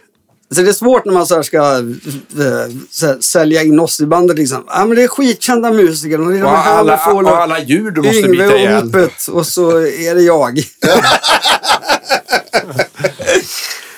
Så 0.50 0.62
det 0.62 0.68
är 0.68 0.72
svårt 0.72 1.04
när 1.04 1.12
man 1.12 1.26
så 1.26 1.42
ska 1.42 1.58
äh, 1.58 3.18
sälja 3.20 3.62
in 3.62 3.80
oss 3.80 4.00
i 4.00 4.06
bandet. 4.06 4.38
Liksom. 4.38 4.64
Ja, 4.66 4.84
men 4.84 4.96
det 4.96 5.02
är 5.02 5.08
skitkända 5.08 5.70
musiker. 5.72 6.20
Och, 6.20 6.30
det 6.32 6.38
är 6.38 6.44
Och 6.44 6.58
alla, 6.58 7.06
och 7.06 7.22
och 7.22 7.36
alla 7.42 7.60
djur 7.60 7.90
du 7.90 8.02
måste 8.02 8.18
Yngve 8.18 8.30
bita 8.30 8.54
och 8.54 8.58
ihjäl. 8.60 8.88
Opet 8.88 9.26
och 9.32 9.46
så 9.46 9.70
är 9.80 10.14
det 10.14 10.22
jag. 10.22 10.58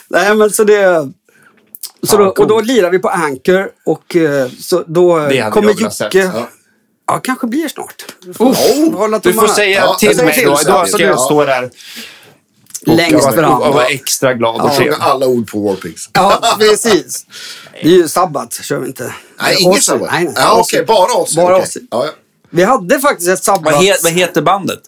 Nej, 0.09 0.35
men 0.35 0.51
så 0.51 0.65
det... 0.65 1.13
Så 2.03 2.17
då, 2.17 2.25
och 2.27 2.49
då 2.49 2.61
lirar 2.61 2.91
vi 2.91 2.99
på 2.99 3.09
Anchor 3.09 3.69
och 3.85 4.17
eh, 4.17 4.49
så 4.61 4.85
då 4.87 5.19
Det 5.19 5.51
kommer. 5.53 5.73
Jocke... 5.73 6.31
Ja. 7.07 7.21
Kanske 7.23 7.47
blir 7.47 7.69
snart. 7.69 8.05
Oh, 8.39 8.95
Hålla 8.95 9.19
du 9.19 9.33
får 9.33 9.47
säga 9.47 9.81
Ja, 9.81 9.95
till 9.95 10.17
mig 10.25 10.43
då. 10.45 10.51
Då 10.51 10.57
ska 10.87 11.03
jag 11.03 11.13
Ja. 11.13 11.17
stå 11.17 11.45
där 11.45 11.71
Längst 12.83 13.35
fram. 13.35 13.63
och, 13.63 13.75
vara 13.75 13.87
extra 13.87 14.35
glad 14.35 14.61
och 14.61 14.73
trevlig. 14.73 14.97
alla 15.01 15.27
ord 15.27 15.51
på 15.51 15.61
Warpigs. 15.61 16.09
Ja, 16.13 16.57
precis. 16.59 17.27
Det 17.83 17.89
är 17.89 17.93
ju 17.93 18.09
sabbat, 18.09 18.55
kör 18.55 18.79
vi 18.79 18.87
inte. 18.87 19.15
Nej, 19.41 19.57
inget 19.61 19.83
sabbat. 19.83 20.09
Nej, 20.13 20.25
nej. 20.25 20.35
Ja, 20.37 20.61
okej, 20.61 20.85
bara 20.87 21.13
oss. 21.13 21.37
Bara 21.37 21.55
okej. 21.57 21.63
Ozzy. 21.63 21.81
Ja, 21.91 22.05
ja. 22.07 22.13
Vi 22.51 22.65
hade 22.65 23.01
faktiskt 23.01 23.29
ett 23.31 23.45
sabbat, 23.45 23.75
Vad, 23.75 23.85
he, 23.85 23.97
vad 24.03 24.13
heter 24.13 24.43
bandet? 24.43 24.81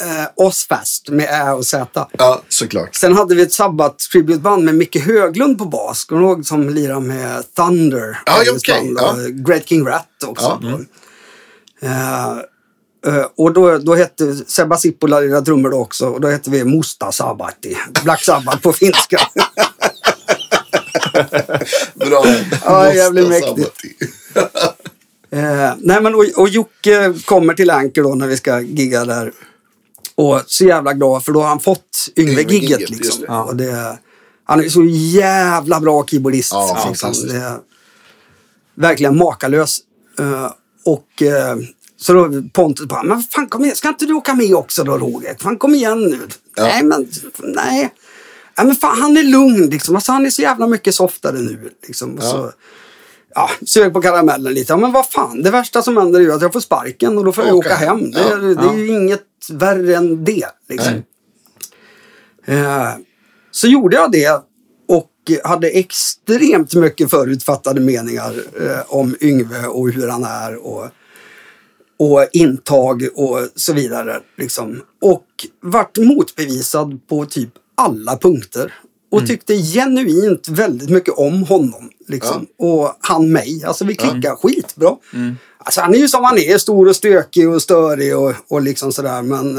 eh, 0.00 0.26
Ozfest 0.46 1.08
med 1.08 1.28
Ä 1.30 1.52
och 1.52 1.66
Z. 1.66 2.08
ja, 2.18 2.42
såklart. 2.48 2.94
Sen 2.94 3.16
hade 3.16 3.34
vi 3.34 3.42
ett 3.42 3.52
sabbat 3.52 3.98
tributeband 3.98 4.64
med 4.64 4.74
Micke 4.74 4.96
Höglund 5.06 5.58
på 5.58 5.64
bas. 5.64 6.04
Kommer 6.04 6.22
du 6.22 6.28
ihåg 6.28 6.46
som 6.46 6.68
lirade 6.70 7.00
med 7.00 7.54
Thunder? 7.56 8.18
Ja, 8.26 8.42
okej, 8.56 8.94
band, 8.94 8.98
ja. 9.00 9.16
Great 9.28 9.68
King 9.68 9.86
Rat 9.86 10.06
också. 10.26 10.60
Ja. 10.62 10.78
Eh, 11.88 12.28
eh, 12.28 12.36
och 13.36 13.52
då, 13.52 13.78
då 13.78 13.94
hette 13.94 14.34
Sebba 14.34 14.76
Sippola 14.76 15.20
lirade 15.20 15.46
trummor 15.46 15.70
då 15.70 15.76
också. 15.76 16.08
Och 16.08 16.20
då 16.20 16.28
hette 16.28 16.50
vi 16.50 16.64
Musta 16.64 17.12
Sabati. 17.12 17.76
Black 18.04 18.24
Sabbath 18.24 18.62
på 18.62 18.72
finska. 18.72 19.20
Bra. 21.94 22.24
Ja, 22.64 22.92
jävligt 22.94 23.28
mäktigt. 23.28 23.70
Eh, 25.30 25.74
nej 25.78 26.00
men 26.02 26.14
och, 26.14 26.24
och 26.36 26.48
Jocke 26.48 27.14
kommer 27.24 27.54
till 27.54 27.70
Anker 27.70 28.02
då 28.02 28.14
när 28.14 28.26
vi 28.26 28.36
ska 28.36 28.60
gigga 28.60 29.04
där. 29.04 29.32
Och 30.14 30.42
så 30.46 30.64
jävla 30.64 30.92
glad 30.92 31.24
för 31.24 31.32
då 31.32 31.40
har 31.40 31.48
han 31.48 31.60
fått 31.60 32.08
Yngve-gigget. 32.16 32.90
Liksom. 32.90 33.20
det. 33.20 33.26
Ja. 33.28 33.52
Det, 33.54 33.98
han 34.44 34.64
är 34.64 34.68
så 34.68 34.84
jävla 34.84 35.80
bra 35.80 36.06
keyboardist. 36.06 36.52
Ja, 36.52 36.86
liksom. 36.88 37.12
Det 37.28 37.60
verkligen 38.74 39.16
makalös. 39.16 39.78
Eh, 40.18 40.50
och 40.84 41.22
eh, 41.22 41.56
så 41.96 42.12
då 42.12 42.42
Pontus 42.52 42.86
bara, 42.86 43.02
men 43.02 43.22
fan 43.22 43.46
kom 43.46 43.64
igen, 43.64 43.76
ska 43.76 43.88
inte 43.88 44.06
du 44.06 44.14
åka 44.14 44.34
med 44.34 44.54
också 44.54 44.84
då 44.84 44.98
Roger? 44.98 45.36
Fan 45.40 45.58
kom 45.58 45.74
igen 45.74 46.02
nu. 46.02 46.18
Ja. 46.56 46.62
Nej 46.62 46.82
men, 46.84 47.08
nej. 47.38 47.92
Nej 48.58 48.66
men 48.66 48.76
fan 48.76 49.00
han 49.00 49.16
är 49.16 49.22
lugn 49.22 49.66
liksom. 49.70 49.94
Alltså, 49.96 50.12
han 50.12 50.26
är 50.26 50.30
så 50.30 50.42
jävla 50.42 50.66
mycket 50.66 50.94
softare 50.94 51.38
nu. 51.38 51.72
Liksom. 51.86 52.18
Ja. 52.20 52.30
så, 52.30 52.52
ja, 53.34 53.50
sög 53.66 53.92
på 53.92 54.02
karamellen 54.02 54.54
lite. 54.54 54.72
Ja, 54.72 54.76
men 54.76 54.92
vad 54.92 55.10
fan, 55.10 55.42
det 55.42 55.50
värsta 55.50 55.82
som 55.82 55.96
händer 55.96 56.20
är 56.20 56.24
ju 56.24 56.32
att 56.32 56.42
jag 56.42 56.52
får 56.52 56.60
sparken 56.60 57.18
och 57.18 57.24
då 57.24 57.32
får 57.32 57.46
jag 57.46 57.56
Åka 57.56 57.68
åka 57.68 57.76
hem. 57.76 58.10
Det, 58.10 58.20
Ja. 58.20 58.36
det 58.36 58.68
är 58.68 58.78
ju 58.78 58.86
inget 58.88 59.22
värre 59.52 59.96
än 59.96 60.24
det. 60.24 60.46
Liksom. 60.68 61.02
Eh, 62.46 62.88
så 63.50 63.66
gjorde 63.66 63.96
jag 63.96 64.12
det 64.12 64.42
och 64.88 65.10
hade 65.44 65.68
extremt 65.68 66.74
mycket 66.74 67.10
förutfattade 67.10 67.80
meningar 67.80 68.34
eh, 68.60 68.78
om 68.88 69.16
Yngve 69.20 69.66
och 69.66 69.90
hur 69.90 70.08
han 70.08 70.24
är 70.24 70.56
och, 70.66 70.88
och 71.98 72.26
intag 72.32 73.08
och 73.14 73.38
så 73.54 73.72
vidare. 73.72 74.20
Liksom. 74.38 74.82
Och 75.02 75.26
vart 75.62 75.98
motbevisad 75.98 77.00
på 77.08 77.26
typ 77.26 77.50
alla 77.74 78.16
punkter. 78.16 78.74
Och 79.10 79.26
tyckte 79.26 79.56
genuint 79.56 80.48
väldigt 80.48 80.90
mycket 80.90 81.14
om 81.14 81.42
honom. 81.42 81.90
Liksom. 82.08 82.46
Och 82.58 82.96
han 83.00 83.32
mig. 83.32 83.64
Alltså 83.64 83.84
vi 83.84 83.94
klickar 83.94 84.36
skitbra. 84.36 84.96
Alltså 85.58 85.80
han 85.80 85.94
är 85.94 85.98
ju 85.98 86.08
som 86.08 86.24
han 86.24 86.38
är. 86.38 86.58
Stor 86.58 86.88
och 86.88 86.96
stökig 86.96 87.48
och 87.48 87.62
störig 87.62 88.16
och, 88.16 88.34
och 88.48 88.62
liksom 88.62 88.92
sådär. 88.92 89.22
Men, 89.22 89.58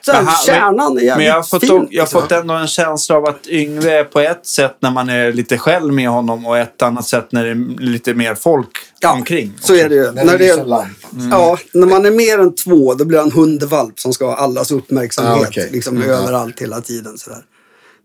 så 0.00 0.12
här, 0.12 0.22
Men 0.22 0.34
kärnan 0.46 0.98
är 0.98 1.02
jävligt 1.02 1.16
Men 1.16 1.26
jag 1.26 1.34
har 1.34 1.42
fått, 1.42 1.60
fin. 1.60 1.70
jag 1.70 1.76
har 1.76 1.88
liksom. 1.90 2.20
fått 2.22 2.32
ändå 2.32 2.54
en 2.54 2.66
känsla 2.66 3.16
av 3.16 3.24
att 3.26 3.46
Yngve 3.48 3.98
är 3.98 4.04
på 4.04 4.20
ett 4.20 4.46
sätt 4.46 4.76
när 4.80 4.90
man 4.90 5.08
är 5.08 5.32
lite 5.32 5.58
själv 5.58 5.92
med 5.94 6.08
honom 6.08 6.46
och 6.46 6.58
ett 6.58 6.82
annat 6.82 7.06
sätt 7.06 7.26
när 7.32 7.44
det 7.44 7.50
är 7.50 7.80
lite 7.80 8.14
mer 8.14 8.34
folk 8.34 8.68
Ja, 9.00 9.12
omkring. 9.12 9.52
Så 9.60 9.74
är 9.74 9.88
det 9.88 9.94
ju. 9.94 10.12
När 10.12 10.24
När 10.24 10.38
det 10.38 10.44
lyser 10.48 10.64
lamp. 10.64 10.88
ja, 11.30 11.58
när 11.74 11.86
man 11.86 12.06
är 12.06 12.10
mer 12.10 12.38
än 12.38 12.54
två 12.54 12.94
då 12.94 13.04
blir 13.04 13.18
han 13.18 13.32
hundvalp 13.32 14.00
som 14.00 14.12
ska 14.12 14.26
ha 14.26 14.36
allas 14.36 14.70
uppmärksamhet. 14.70 15.46
Ah, 15.46 15.48
okej. 15.48 15.68
liksom, 15.72 15.96
Mm, 15.96 16.10
överallt 16.10 16.60
hela 16.62 16.80
tiden. 16.80 17.18
Sådär. 17.18 17.42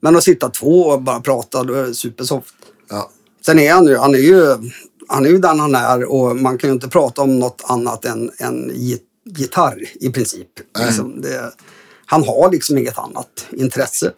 Men 0.02 0.16
att 0.16 0.24
sitta 0.24 0.50
två 0.50 0.82
och 0.84 1.02
bara 1.02 1.20
prata, 1.20 1.64
då 1.64 1.74
är 1.74 1.84
det 1.84 1.94
supersoft. 1.94 2.54
Ja. 2.90 3.10
Sen 3.46 3.60
är 3.60 3.74
han 3.74 3.86
ju, 3.88 3.98
han 3.98 4.16
är 4.16 4.20
ju, 4.20 4.56
han 5.08 5.26
är 5.26 5.30
ju 5.30 5.38
den 5.38 5.60
han 5.60 5.76
är 5.76 6.12
och 6.12 6.36
man 6.36 6.58
kan 6.58 6.70
ju 6.70 6.74
inte 6.74 6.88
prata 6.88 7.22
om 7.22 7.40
något 7.40 7.62
annat 7.68 8.06
än, 8.06 8.32
än 8.38 8.72
gitarr 9.38 9.78
i 10.00 10.10
princip. 10.10 10.48
Liksom, 10.86 11.22
det, 11.22 11.54
han 12.06 12.24
har 12.24 12.52
liksom 12.52 12.78
inget 12.78 12.98
annat 12.98 13.48
intresse. 13.52 14.12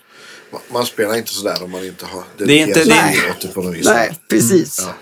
Man 0.74 0.86
spelar 0.86 1.16
inte 1.18 1.34
sådär 1.34 1.64
om 1.64 1.72
man 1.72 1.86
inte 1.86 2.06
har 2.06 2.24
Det 2.38 2.44
är 2.44 2.68
inte- 2.68 2.80
dedikerat 2.80 3.04
Nej. 3.14 3.36
det 3.42 3.48
på 3.48 3.62
något 3.62 3.76
vis. 3.76 3.86
Nej, 3.86 4.20
precis. 4.30 4.80
Ja. 4.82 4.94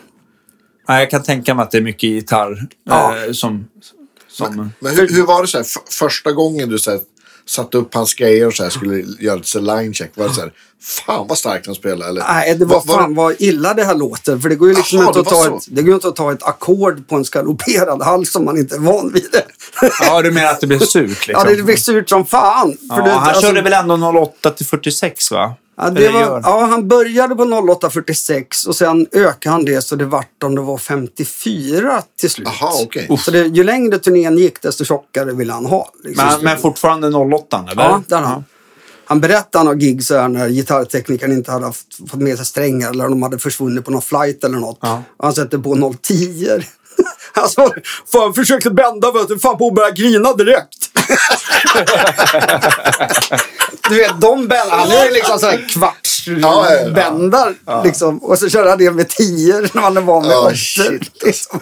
Nej, 0.87 0.99
jag 0.99 1.11
kan 1.11 1.23
tänka 1.23 1.53
mig 1.55 1.63
att 1.63 1.71
det 1.71 1.77
är 1.77 1.81
mycket 1.81 2.03
gitarr 2.09 2.67
Ja. 2.83 3.17
eh, 3.25 3.31
som... 3.31 3.67
som 4.27 4.71
Men 4.79 4.95
hur, 4.95 5.07
hur 5.09 5.23
var 5.23 5.41
det 5.41 5.47
så 5.47 5.57
här, 5.57 5.65
första 5.91 6.31
gången 6.31 6.69
du 6.69 6.79
så 6.79 6.91
här, 6.91 6.99
satte 7.45 7.77
upp 7.77 7.93
hans 7.93 8.13
grejer 8.13 8.47
och 8.47 8.53
så 8.53 8.63
här, 8.63 8.69
skulle 8.69 9.05
göra 9.19 9.35
lite 9.35 9.59
line 9.59 9.93
check? 9.93 10.11
Var 10.15 10.27
det 10.27 10.33
så 10.33 10.41
här, 10.41 10.51
fan 10.81 11.27
vad 11.27 11.37
starkt 11.37 11.65
han 11.65 11.75
spelar? 11.75 12.07
Eller? 12.07 12.23
Nej, 12.27 12.55
det 12.55 12.65
var, 12.65 12.81
fan 12.81 13.15
vad 13.15 13.35
illa 13.39 13.73
det 13.73 13.83
här 13.83 13.95
låter. 13.95 14.37
För 14.37 14.49
det 14.49 14.55
går 14.55 14.69
ju 14.69 14.75
liksom 14.75 14.99
Jaha, 14.99 15.07
inte, 15.07 15.19
att 15.19 15.25
det 15.25 15.31
var 15.31 15.43
ta 15.43 15.49
så. 15.49 15.57
ett, 15.57 15.75
det 15.75 15.81
går 15.81 15.93
inte 15.93 16.07
att 16.07 16.15
ta 16.15 16.31
ett 16.31 16.43
ackord 16.43 17.07
på 17.07 17.15
en 17.15 17.25
skaloperad 17.25 18.01
hals 18.01 18.35
om 18.35 18.45
man 18.45 18.57
inte 18.57 18.75
är 18.75 18.79
van 18.79 19.11
vid 19.13 19.27
det. 19.31 19.45
ja, 20.01 20.21
du 20.21 20.31
menar 20.31 20.51
att 20.51 20.59
det 20.59 20.67
blir 20.67 20.79
surt 20.79 21.27
liksom? 21.27 21.45
ja, 21.47 21.55
det 21.55 21.63
blir 21.63 21.77
surt 21.77 22.09
som 22.09 22.25
fan. 22.25 22.77
För 22.89 22.97
Ja, 22.97 23.03
det, 23.03 23.11
han 23.11 23.29
alltså, 23.29 23.41
körde 23.41 23.61
väl 23.61 23.73
ändå 23.73 24.21
08 24.21 24.49
till 24.49 24.65
46 24.65 25.31
va? 25.31 25.55
Ja, 25.83 25.89
det 25.89 26.09
var, 26.09 26.41
ja, 26.43 26.65
han 26.65 26.87
började 26.87 27.35
på 27.35 27.43
08.46 27.43 28.67
och 28.67 28.75
sen 28.75 29.07
ökade 29.11 29.53
han 29.53 29.65
det 29.65 29.81
så 29.81 29.95
det 29.95 30.05
vart 30.05 30.43
om 30.43 30.55
det 30.55 30.61
var 30.61 30.77
54 30.77 32.01
till 32.19 32.29
slut. 32.29 32.47
Jaha, 32.61 32.71
okej. 32.83 33.17
Så 33.19 33.31
det, 33.31 33.45
ju 33.45 33.63
längre 33.63 33.99
turnén 33.99 34.37
gick 34.37 34.61
desto 34.61 34.85
tjockare 34.85 35.33
ville 35.33 35.53
han 35.53 35.65
ha. 35.65 35.91
Liksom. 36.03 36.27
Men, 36.27 36.43
men 36.43 36.57
fortfarande 36.57 37.07
08 37.07 37.65
eller? 37.71 37.83
Ja, 37.83 38.03
där 38.07 38.21
han. 38.21 38.45
Han 39.05 39.21
berättade 39.21 39.63
några 39.63 39.77
gig 39.77 40.03
så 40.03 40.17
här 40.17 40.27
när 40.27 40.49
gitarrteknikern 40.49 41.31
inte 41.31 41.51
hade 41.51 41.65
haft, 41.65 42.09
fått 42.09 42.19
med 42.19 42.37
sig 42.37 42.45
strängar 42.45 42.89
eller 42.89 43.09
de 43.09 43.23
hade 43.23 43.39
försvunnit 43.39 43.85
på 43.85 43.91
någon 43.91 44.01
flight 44.01 44.43
eller 44.43 44.57
något. 44.57 44.79
Ja. 44.81 45.03
Han 45.17 45.33
sätter 45.33 45.57
på 45.57 45.93
010. 46.01 46.47
Alltså, 47.33 47.73
fan 48.11 48.33
försökte 48.33 48.69
bända 48.69 49.11
vet 49.11 49.27
du, 49.27 49.39
fan 49.39 49.57
på 49.57 49.67
att 49.67 49.75
börja 49.75 49.91
grina 49.91 50.33
direkt. 50.33 50.91
du 53.91 53.97
vet, 54.01 54.21
de 54.21 54.47
bändar, 54.47 54.77
han 54.77 54.91
är 54.91 55.05
ju 55.05 55.11
liksom 55.11 55.39
såhär 55.39 55.69
kvarts 55.69 56.27
Ja, 56.27 56.35
ja, 56.41 56.75
ja. 56.75 56.89
bändar 56.89 57.53
liksom. 57.83 58.17
Och 58.23 58.39
så 58.39 58.49
kör 58.49 58.69
han 58.69 58.77
det 58.77 58.91
med 58.91 59.09
10 59.09 59.59
när 59.73 59.81
han 59.81 60.05
van 60.05 60.23
med 60.27 60.31
Ja, 60.31 60.51
shit. 60.55 61.23
liksom. 61.25 61.59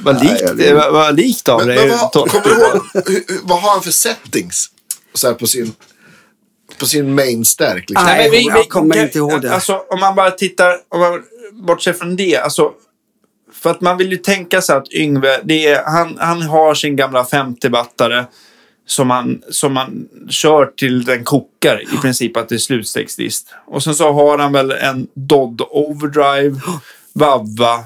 Vad 0.00 0.22
likt, 0.24 0.40
Ja, 0.42 0.52
det- 0.52 0.74
vad, 0.74 0.92
vad 0.92 1.16
likt 1.16 1.48
av 1.48 1.58
Men, 1.58 1.68
dig. 1.68 1.88
men 1.88 1.98
vad, 1.98 2.12
kommer 2.30 2.44
du 2.44 2.50
ihåg, 2.50 3.22
vad 3.42 3.60
har 3.60 3.70
han 3.70 3.82
för 3.82 3.90
settings? 3.90 4.66
Så 5.14 5.26
här 5.26 5.34
på 5.34 5.46
sin, 5.46 5.72
på 6.78 6.86
sin 6.86 7.14
main 7.14 7.44
stack? 7.44 7.84
Liksom? 7.88 8.06
Nej, 8.06 8.46
jag 8.46 8.68
kommer 8.68 9.02
inte 9.02 9.18
ihåg 9.18 9.42
det. 9.42 9.54
Alltså, 9.54 9.82
om 9.90 10.00
man 10.00 10.14
bara 10.14 10.30
tittar, 10.30 10.76
om 10.88 11.00
man 11.00 11.22
bortser 11.66 11.92
från 11.92 12.16
det. 12.16 12.36
Alltså, 12.36 12.70
för 13.52 13.70
att 13.70 13.80
man 13.80 13.96
vill 13.96 14.10
ju 14.10 14.16
tänka 14.16 14.62
sig 14.62 14.76
att 14.76 14.92
Yngve, 14.92 15.40
det 15.44 15.66
är, 15.68 15.82
han, 15.84 16.16
han 16.20 16.42
har 16.42 16.74
sin 16.74 16.96
gamla 16.96 17.22
50-battare 17.22 18.24
som 18.86 19.10
han, 19.10 19.42
som 19.50 19.76
han 19.76 20.08
kör 20.30 20.66
till 20.66 21.04
den 21.04 21.24
kokar 21.24 21.82
i 21.94 21.96
princip 21.96 22.36
att 22.36 22.48
det 22.48 22.54
är 22.54 22.58
slutstegsdist. 22.58 23.48
Och 23.66 23.82
sen 23.82 23.94
så 23.94 24.12
har 24.12 24.38
han 24.38 24.52
väl 24.52 24.70
en 24.70 25.06
Dodd 25.14 25.62
Overdrive, 25.70 26.60
Vavva. 27.12 27.84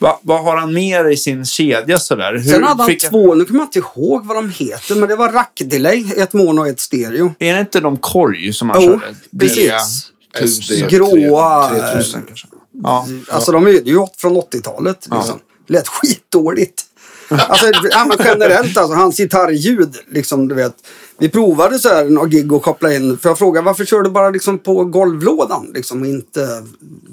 Va, 0.00 0.20
vad 0.22 0.44
har 0.44 0.56
han 0.56 0.74
mer 0.74 1.08
i 1.10 1.16
sin 1.16 1.44
kedja 1.44 1.98
sådär? 1.98 2.32
Hur 2.32 2.52
Sen 2.52 2.62
hade 2.62 2.82
han 2.82 2.90
fick 2.90 3.10
två, 3.10 3.34
nu 3.34 3.44
kommer 3.44 3.60
jag 3.60 3.66
inte 3.66 3.78
ihåg 3.78 4.26
vad 4.26 4.36
de 4.36 4.50
heter, 4.50 4.94
men 4.94 5.08
det 5.08 5.16
var 5.16 5.32
rackdelay, 5.32 6.12
ett 6.16 6.32
mono 6.32 6.60
och 6.60 6.68
ett 6.68 6.80
stereo. 6.80 7.34
Är 7.38 7.54
det 7.54 7.60
inte 7.60 7.80
de 7.80 7.96
korg 7.96 8.52
som 8.52 8.70
han 8.70 8.82
Jo, 8.82 9.00
körde? 9.00 9.14
precis. 9.40 10.12
SD 10.46 10.72
Gråa, 10.88 11.68
3000 11.68 12.22
kanske. 12.26 12.46
Ja. 12.82 13.06
Alltså 13.30 13.52
de 13.52 13.66
är 13.66 13.70
ju 13.70 14.06
från 14.16 14.36
80-talet. 14.36 15.08
Liksom. 15.12 15.40
Lät 15.66 15.88
skitdåligt. 15.88 16.84
Alltså, 17.28 17.70
ja, 17.90 18.04
men 18.04 18.16
generellt 18.24 18.76
alltså, 18.76 18.94
hans 18.96 19.16
gitarrljud, 19.16 19.96
liksom, 20.08 20.48
du 20.48 20.54
vet. 20.54 20.74
Vi 21.20 21.28
provade 21.28 21.78
så 21.78 21.88
här 21.88 22.04
några 22.04 22.28
gig 22.28 22.52
och 22.52 22.62
koppla 22.62 22.94
in. 22.94 23.18
För 23.18 23.28
jag 23.28 23.38
frågade 23.38 23.66
varför 23.66 23.84
kör 23.84 24.02
du 24.02 24.10
bara 24.10 24.30
liksom 24.30 24.58
på 24.58 24.84
golvlådan 24.84 25.70
liksom, 25.74 26.02
och 26.02 26.08
inte 26.08 26.62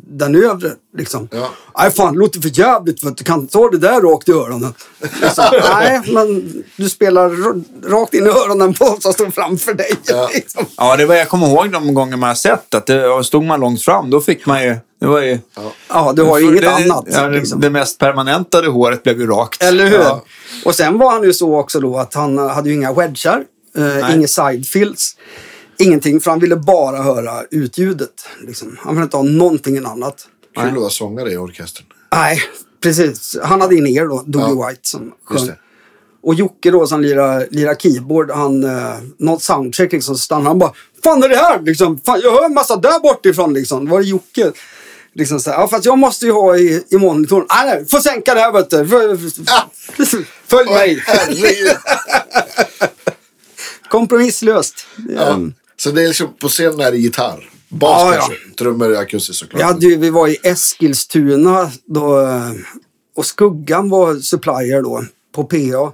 den 0.08 0.36
övre? 0.36 0.72
Liksom. 0.98 1.28
Ja. 1.32 1.50
Nej 1.78 1.92
fan, 1.92 2.14
det 2.14 2.20
låter 2.20 2.42
för 2.42 2.60
jävligt 2.60 3.02
för 3.02 3.08
att 3.08 3.18
du 3.18 3.24
kan 3.24 3.48
ta 3.48 3.70
det 3.70 3.78
där 3.78 4.02
rakt 4.02 4.30
i 4.30 4.32
öronen. 4.32 4.74
Liksom, 5.22 5.46
Nej, 5.74 6.02
men 6.08 6.64
du 6.78 6.90
spelar 6.90 7.30
rakt 7.90 8.14
in 8.14 8.26
i 8.26 8.30
öronen 8.30 8.74
på 8.74 8.86
oss 8.86 9.04
som 9.04 9.14
står 9.14 9.32
framför 9.32 9.74
dig. 9.74 9.92
Ja. 10.08 10.30
Liksom. 10.34 10.66
Ja, 10.78 10.96
det 10.96 11.06
var, 11.06 11.16
jag 11.16 11.30
kommer 11.30 11.48
ihåg 11.48 11.72
de 11.72 11.94
gånger 11.94 12.18
man 12.18 12.28
har 12.28 12.36
sett 12.36 12.74
att 12.74 12.86
det, 12.86 13.24
stod 13.24 13.44
man 13.44 13.60
långt 13.60 13.82
fram, 13.82 14.10
då 14.10 14.22
fick 14.22 14.46
man 14.46 14.64
ju... 14.64 14.76
Det 15.00 15.08
var 15.08 15.22
ju... 15.22 15.40
Ja, 15.90 16.14
du 16.16 16.24
har 16.24 16.40
ju 16.40 16.46
inget 16.48 16.62
det, 16.62 16.72
annat. 16.72 17.06
Ja, 17.08 17.22
det, 17.22 17.40
liksom. 17.40 17.62
det 17.62 17.70
mest 17.70 18.00
permanentade 18.00 18.68
håret 18.68 19.04
blev 19.04 19.20
ju 19.20 19.28
rakt. 19.28 19.64
Eller 19.64 19.86
hur? 19.86 20.00
Ja. 20.00 20.24
Och 20.66 20.76
sen 20.76 20.98
var 20.98 21.12
han 21.12 21.24
ju 21.24 21.34
så 21.34 21.60
också 21.60 21.80
då 21.80 21.98
att 21.98 22.14
han 22.14 22.38
hade 22.38 22.70
ju 22.70 22.76
inga 22.76 22.94
wedgar, 22.94 23.44
eh, 23.78 24.16
inga 24.16 24.28
sidefills, 24.28 25.18
ingenting. 25.78 26.22
För 26.22 26.32
han 26.32 26.40
ville 26.40 26.56
bara 26.56 27.02
höra 27.02 27.44
utljudet. 27.52 28.26
Liksom. 28.48 28.78
Han 28.82 28.96
ville 28.96 29.04
inte 29.04 29.18
ha 29.18 29.24
någonting 29.24 29.78
annat. 29.86 30.28
Kul 30.56 30.68
att 30.68 30.76
vara 30.76 30.90
sångare 30.90 31.32
i 31.32 31.38
orkestern. 31.38 31.86
Nej, 32.14 32.42
precis. 32.82 33.38
Han 33.44 33.62
hade 33.62 33.76
in 33.76 33.88
er 33.88 34.06
då, 34.06 34.24
Dougie 34.26 34.56
Ja, 34.56 34.68
White 34.68 34.82
som 34.84 35.12
sjöng. 35.26 35.52
Och 36.24 36.36
Jocke 36.36 36.72
då 36.72 36.88
som 36.88 37.02
lirar, 37.02 37.48
lirar 37.52 37.76
keyboard, 37.76 38.32
han, 38.32 38.64
eh, 38.64 38.96
något 39.18 39.44
soundcheck 39.44 39.92
liksom, 39.92 40.16
så 40.16 40.22
stannade 40.22 40.48
han 40.50 40.60
bara. 40.60 40.74
Fan 41.04 41.24
är 41.24 41.30
det 41.30 41.36
här? 41.38 41.62
Liksom, 41.62 42.00
fan, 42.06 42.20
jag 42.24 42.32
hör 42.32 42.46
en 42.46 42.54
massa 42.54 42.76
där 42.76 43.00
bortifrån 43.00 43.54
liksom. 43.54 43.90
Var 43.90 44.00
det 44.00 44.06
Jocke? 44.06 44.52
Liksom 45.14 45.40
så 45.40 45.52
här, 45.52 45.60
ja 45.60 45.68
fast 45.68 45.86
jag 45.86 45.98
måste 45.98 46.26
ju 46.26 46.32
ha 46.32 46.58
i, 46.58 46.84
i 46.90 46.98
monitorn. 46.98 47.46
Nej, 47.50 47.66
nej, 47.66 47.86
får 47.86 48.00
sänka 48.00 48.34
det 48.34 48.40
här 48.40 48.52
vet 48.52 48.70
du. 48.70 48.88
Följ 50.48 50.70
mig. 50.74 51.04
Kompromisslöst. 53.90 54.86
Ja. 55.16 55.40
Så 55.78 55.92
det 55.92 56.04
är 56.04 56.08
liksom 56.08 56.28
på 56.42 56.48
scenen 56.50 56.80
är 56.80 56.92
det 56.92 56.98
gitarr. 56.98 57.50
Bas 57.70 58.02
Ja, 58.02 58.14
ja. 58.16 58.20
kanske. 58.20 58.56
Trummor 58.58 58.96
akustiskt 58.98 59.40
såklart. 59.40 59.62
Hade 59.62 59.86
ju, 59.86 59.96
vi 59.98 60.10
var 60.10 60.28
i 60.28 60.38
Eskilstuna 60.44 61.72
då, 61.86 62.22
eh, 62.22 62.52
och 63.16 63.26
Skuggan 63.26 63.90
var 63.90 64.16
supplier 64.16 64.82
då 64.82 65.04
på 65.36 65.44
PA. 65.44 65.94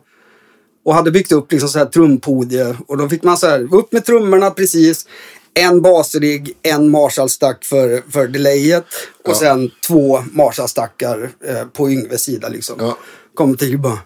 Och 0.85 0.93
hade 0.93 1.11
byggt 1.11 1.31
upp 1.31 1.51
liksom 1.51 1.69
så 1.69 1.79
här 1.79 1.85
trumpodie. 1.85 2.75
Och 2.87 2.97
då 2.97 3.09
fick 3.09 3.23
man 3.23 3.37
så 3.37 3.47
här, 3.47 3.75
upp 3.75 3.91
med 3.91 4.05
trummorna 4.05 4.51
precis. 4.51 5.05
En 5.53 5.81
basrigg, 5.81 6.53
en 6.61 6.89
Marshall-stack 6.89 7.65
för, 7.65 8.11
för 8.11 8.27
delayet. 8.27 8.85
Och 9.23 9.31
Ja. 9.31 9.35
sen 9.35 9.71
två 9.87 10.23
Marshall-stackar 10.31 11.29
eh, 11.47 11.65
på 11.65 11.89
Yngves 11.91 12.21
sida 12.23 12.49
liksom. 12.49 12.75
Ja. 12.79 12.97
Kommer 13.35 13.55
till 13.57 13.77
bara, 13.79 13.99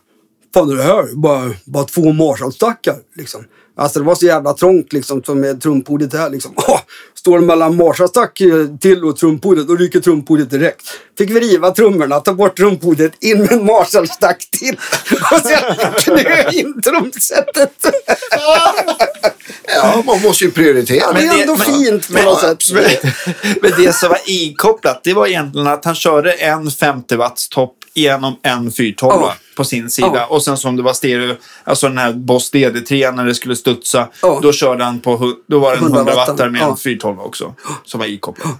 fan 0.53 0.69
är 0.71 0.75
det 0.75 0.83
här? 0.83 1.15
Bara, 1.15 1.53
bara 1.65 1.83
två 1.83 2.13
Marshall-stackar 2.13 2.95
liksom. 3.15 3.43
Alltså 3.78 3.99
det 3.99 4.05
var 4.05 4.15
så 4.15 4.26
jävla 4.26 4.53
trångt 4.53 4.93
liksom 4.93 5.23
som 5.23 5.39
med 5.39 5.61
trumpodiet 5.61 6.13
här 6.13 6.30
liksom. 6.30 6.53
Åh, 6.67 6.80
står 7.13 7.39
mellan 7.39 7.76
Marshall-stack 7.76 8.41
eh, 8.41 8.65
till 8.82 9.03
och 9.03 9.17
trumpodiet, 9.17 9.67
då 9.67 9.76
ryker 9.76 9.99
trumpodiet 9.99 10.49
direkt. 10.49 10.82
Fick 11.17 11.30
vi 11.30 11.39
riva 11.39 11.71
trummorna, 11.71 12.19
ta 12.19 12.34
bort 12.34 12.57
trumpodiet, 12.57 13.11
in 13.23 13.39
med 13.39 13.51
en 13.51 13.65
Marshall-stack 13.65 14.47
till 14.51 14.76
och 15.32 15.39
sen 15.41 15.76
knö 15.99 16.49
in 16.51 16.82
trumsetet. 16.82 17.71
Ja, 19.76 20.03
man 20.05 20.21
måste 20.21 20.43
ju 20.45 20.51
prioritera. 20.51 21.13
det 21.13 21.19
är 21.26 21.41
ändå 21.41 21.55
men- 21.57 21.65
fint 21.65 22.07
på 22.07 22.13
men- 22.13 22.26
något 22.26 22.39
sätt. 22.39 22.51
absolut. 22.51 22.99
Men 23.61 23.71
det 23.78 23.93
som 23.95 24.09
var 24.09 24.19
ikopplat, 24.26 25.01
det 25.03 25.13
var 25.13 25.28
egentligen 25.28 25.67
att 25.67 25.86
han 25.86 25.95
körde 25.95 26.32
en 26.34 26.71
50 26.71 27.15
watts 27.15 27.49
topp 27.49 27.76
genom 27.96 28.36
en 28.43 28.72
412 28.72 29.12
Ja. 29.22 29.34
på 29.58 29.64
sin 29.64 29.89
sida. 29.89 30.12
Ja. 30.14 30.26
Och 30.26 30.43
sen 30.43 30.58
som 30.58 30.76
det 30.76 30.84
var 30.84 30.93
stereo, 30.93 31.36
alltså 31.64 31.88
den 31.88 31.98
här 31.98 32.14
Boss 32.14 32.54
DD3 32.54 33.12
när 33.16 33.26
det 33.26 33.36
skulle 33.36 33.56
studsa, 33.56 34.08
Ja. 34.22 34.39
då 34.41 34.52
körde 34.52 34.84
han 34.84 35.00
på, 35.00 35.34
då 35.50 35.60
var 35.60 35.72
det 35.72 35.78
en 35.78 35.84
100 35.84 36.00
100 36.00 36.16
watt, 36.16 36.28
wattare 36.30 36.50
med 36.50 36.62
en 36.62 36.78
412 36.78 37.20
också. 37.20 37.54
Som 37.84 38.00
var 38.00 38.08
ikopplad. 38.08 38.54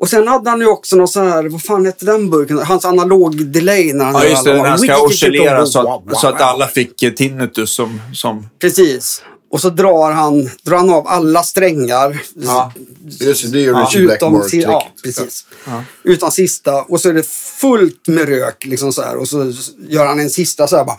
Och 0.00 0.08
sen 0.08 0.28
hade 0.28 0.50
han 0.50 0.60
ju 0.60 0.66
också 0.66 0.96
någon 0.96 1.08
sån 1.08 1.28
här, 1.28 1.48
vad 1.48 1.62
fan 1.62 1.86
hette 1.86 2.04
den 2.04 2.30
burken? 2.30 2.58
Hans 2.58 2.84
analog 2.84 3.46
delay 3.46 3.92
när 3.92 4.04
han 4.04 4.14
Ja, 4.14 4.24
just 4.24 4.44
det. 4.44 4.52
Den 4.52 4.64
här 4.64 4.76
ska 4.76 4.98
oscillera 5.00 5.66
så 5.66 5.94
att, 5.94 6.18
så 6.20 6.28
att 6.28 6.40
alla 6.40 6.66
fick 6.66 7.02
eh, 7.02 7.10
tinnitus 7.12 7.70
som... 7.74 8.00
som 8.14 8.48
Precis. 8.60 9.22
Och 9.56 9.60
så 9.62 9.70
drar 9.70 10.12
han, 10.12 10.50
drar 10.62 10.76
han 10.76 10.90
av 10.90 11.08
alla 11.08 11.42
strängar. 11.42 12.22
ja. 12.34 12.72
Just 13.08 13.52
det, 13.52 13.58
är 13.58 13.62
Ja, 13.80 13.90
Utom, 14.16 14.32
si- 14.48 14.60
ja, 14.62 14.88
precis. 15.04 15.46
Utan 16.02 16.32
sista. 16.32 16.82
Och 16.82 17.00
så 17.00 17.08
är 17.08 17.12
det 17.14 17.26
fullt 17.60 18.08
med 18.08 18.28
rök. 18.28 18.64
Liksom 18.64 18.92
så 18.92 19.02
här. 19.02 19.16
Och 19.16 19.28
så 19.28 19.52
gör 19.88 20.06
han 20.06 20.20
en 20.20 20.30
sista 20.30 20.66
så 20.66 20.76
här 20.76 20.84
bara. 20.84 20.96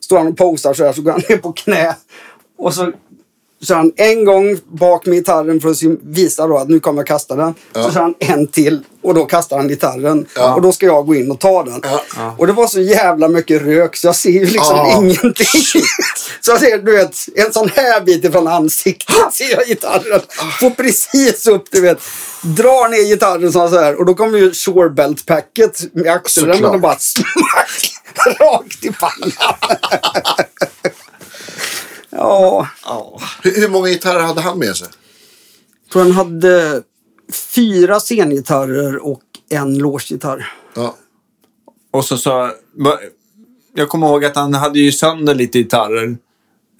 Står 0.00 0.18
han 0.18 0.26
och 0.26 0.36
posar 0.36 0.74
så 0.74 0.84
här 0.84 0.92
så 0.92 1.02
går 1.02 1.12
han 1.12 1.22
ner 1.28 1.36
på 1.36 1.52
knä. 1.52 1.96
Och 2.58 2.74
så 2.74 2.92
kör 3.62 3.74
han 3.74 3.92
en 3.96 4.24
gång 4.24 4.58
bak 4.72 5.06
med 5.06 5.18
gitarren 5.18 5.60
för 5.60 5.70
att 5.70 5.82
visa 6.02 6.46
då 6.46 6.58
att 6.58 6.68
nu 6.68 6.80
kommer 6.80 7.00
jag 7.00 7.06
kasta 7.06 7.36
den. 7.36 7.54
Så 7.74 7.92
kör 7.92 8.00
han 8.00 8.14
en 8.18 8.46
till 8.46 8.80
och 9.02 9.14
då 9.14 9.24
kastar 9.24 9.56
han 9.56 9.68
gitarren. 9.68 10.26
Ja. 10.36 10.54
Och 10.54 10.62
då 10.62 10.72
ska 10.72 10.86
jag 10.86 11.06
gå 11.06 11.14
in 11.14 11.30
och 11.30 11.40
ta 11.40 11.62
den. 11.64 11.80
Ja. 12.16 12.34
Och 12.38 12.46
det 12.46 12.52
var 12.52 12.66
så 12.66 12.80
jävla 12.80 13.28
mycket 13.28 13.62
rök 13.62 13.96
så 13.96 14.06
jag 14.06 14.16
ser 14.16 14.30
ju 14.30 14.44
liksom 14.46 14.76
Ja. 14.76 14.96
ingenting. 14.96 15.82
så 16.40 16.50
jag 16.50 16.60
ser 16.60 16.78
du 16.78 16.92
vet 16.96 17.16
en 17.36 17.52
sån 17.52 17.68
här 17.74 18.00
bit 18.00 18.24
ifrån 18.24 18.48
ansiktet 18.48 19.16
ser 19.32 19.50
jag 19.50 19.66
gitarren. 19.66 20.20
Får 20.60 20.70
precis 20.70 21.46
upp 21.46 21.64
du 21.70 21.80
vet. 21.80 21.98
Drar 22.42 22.88
ner 22.88 23.08
gitarren 23.08 23.52
så 23.52 23.68
här 23.80 23.94
och 23.98 24.06
då 24.06 24.14
kommer 24.14 24.38
ju 24.38 24.52
shorebelt-packet 24.54 25.94
med 25.94 26.12
axelremmen 26.12 26.70
och 26.70 26.80
bara 26.80 26.98
smack 26.98 27.92
rakt 28.40 28.84
i 28.84 28.92
pannan. 28.92 29.32
Ja, 32.22 33.20
Hur, 33.42 33.60
hur 33.60 33.68
många 33.68 33.88
gitarrer 33.88 34.20
hade 34.20 34.40
han 34.40 34.58
med 34.58 34.76
sig? 34.76 34.88
jag 35.84 35.92
tror 35.92 36.02
han 36.02 36.12
hade 36.12 36.82
fyra 37.54 38.00
scengitarrer 38.00 39.06
och 39.06 39.22
en 39.48 39.78
låsgitarr. 39.78 40.52
Ja. 40.74 40.96
Och 41.90 42.04
så 42.04 42.16
sa... 42.16 42.50
Jag 43.74 43.88
kommer 43.88 44.06
ihåg 44.06 44.24
att 44.24 44.36
han 44.36 44.54
hade 44.54 44.78
ju 44.78 44.92
sönder 44.92 45.34
lite 45.34 45.58
gitarrer. 45.58 46.16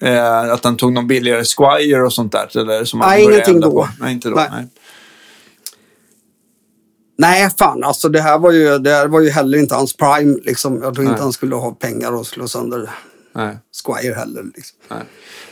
Eh, 0.01 0.51
att 0.53 0.63
han 0.63 0.77
tog 0.77 0.93
någon 0.93 1.07
billigare 1.07 1.43
Squire 1.43 2.03
och 2.03 2.13
sånt 2.13 2.31
där. 2.31 2.57
Eller, 2.57 2.85
som 2.85 3.01
han 3.01 3.09
Nej, 3.09 3.23
ingenting 3.23 3.59
då. 3.59 3.71
På. 3.71 3.87
Nej, 3.99 4.13
inte 4.13 4.29
då. 4.29 4.35
Nej. 4.35 4.49
Nej. 4.51 4.67
Nej, 7.17 7.49
fan 7.57 7.83
alltså 7.83 8.09
det 8.09 8.21
här 8.21 8.39
var 8.39 8.51
ju, 8.51 8.77
det 8.77 8.89
här 8.89 9.07
var 9.07 9.21
ju 9.21 9.29
heller 9.29 9.57
inte 9.57 9.75
hans 9.75 9.97
prime. 9.97 10.37
Liksom. 10.43 10.81
Jag 10.83 10.93
tror 10.93 11.05
inte 11.05 11.13
Nej. 11.13 11.21
han 11.21 11.33
skulle 11.33 11.55
ha 11.55 11.71
pengar 11.71 12.11
och 12.11 12.27
slå 12.27 12.47
sönder 12.47 12.89
Nej. 13.35 13.57
Squire 13.85 14.13
heller. 14.13 14.43
Liksom. 14.55 14.77
Nej. 14.87 14.99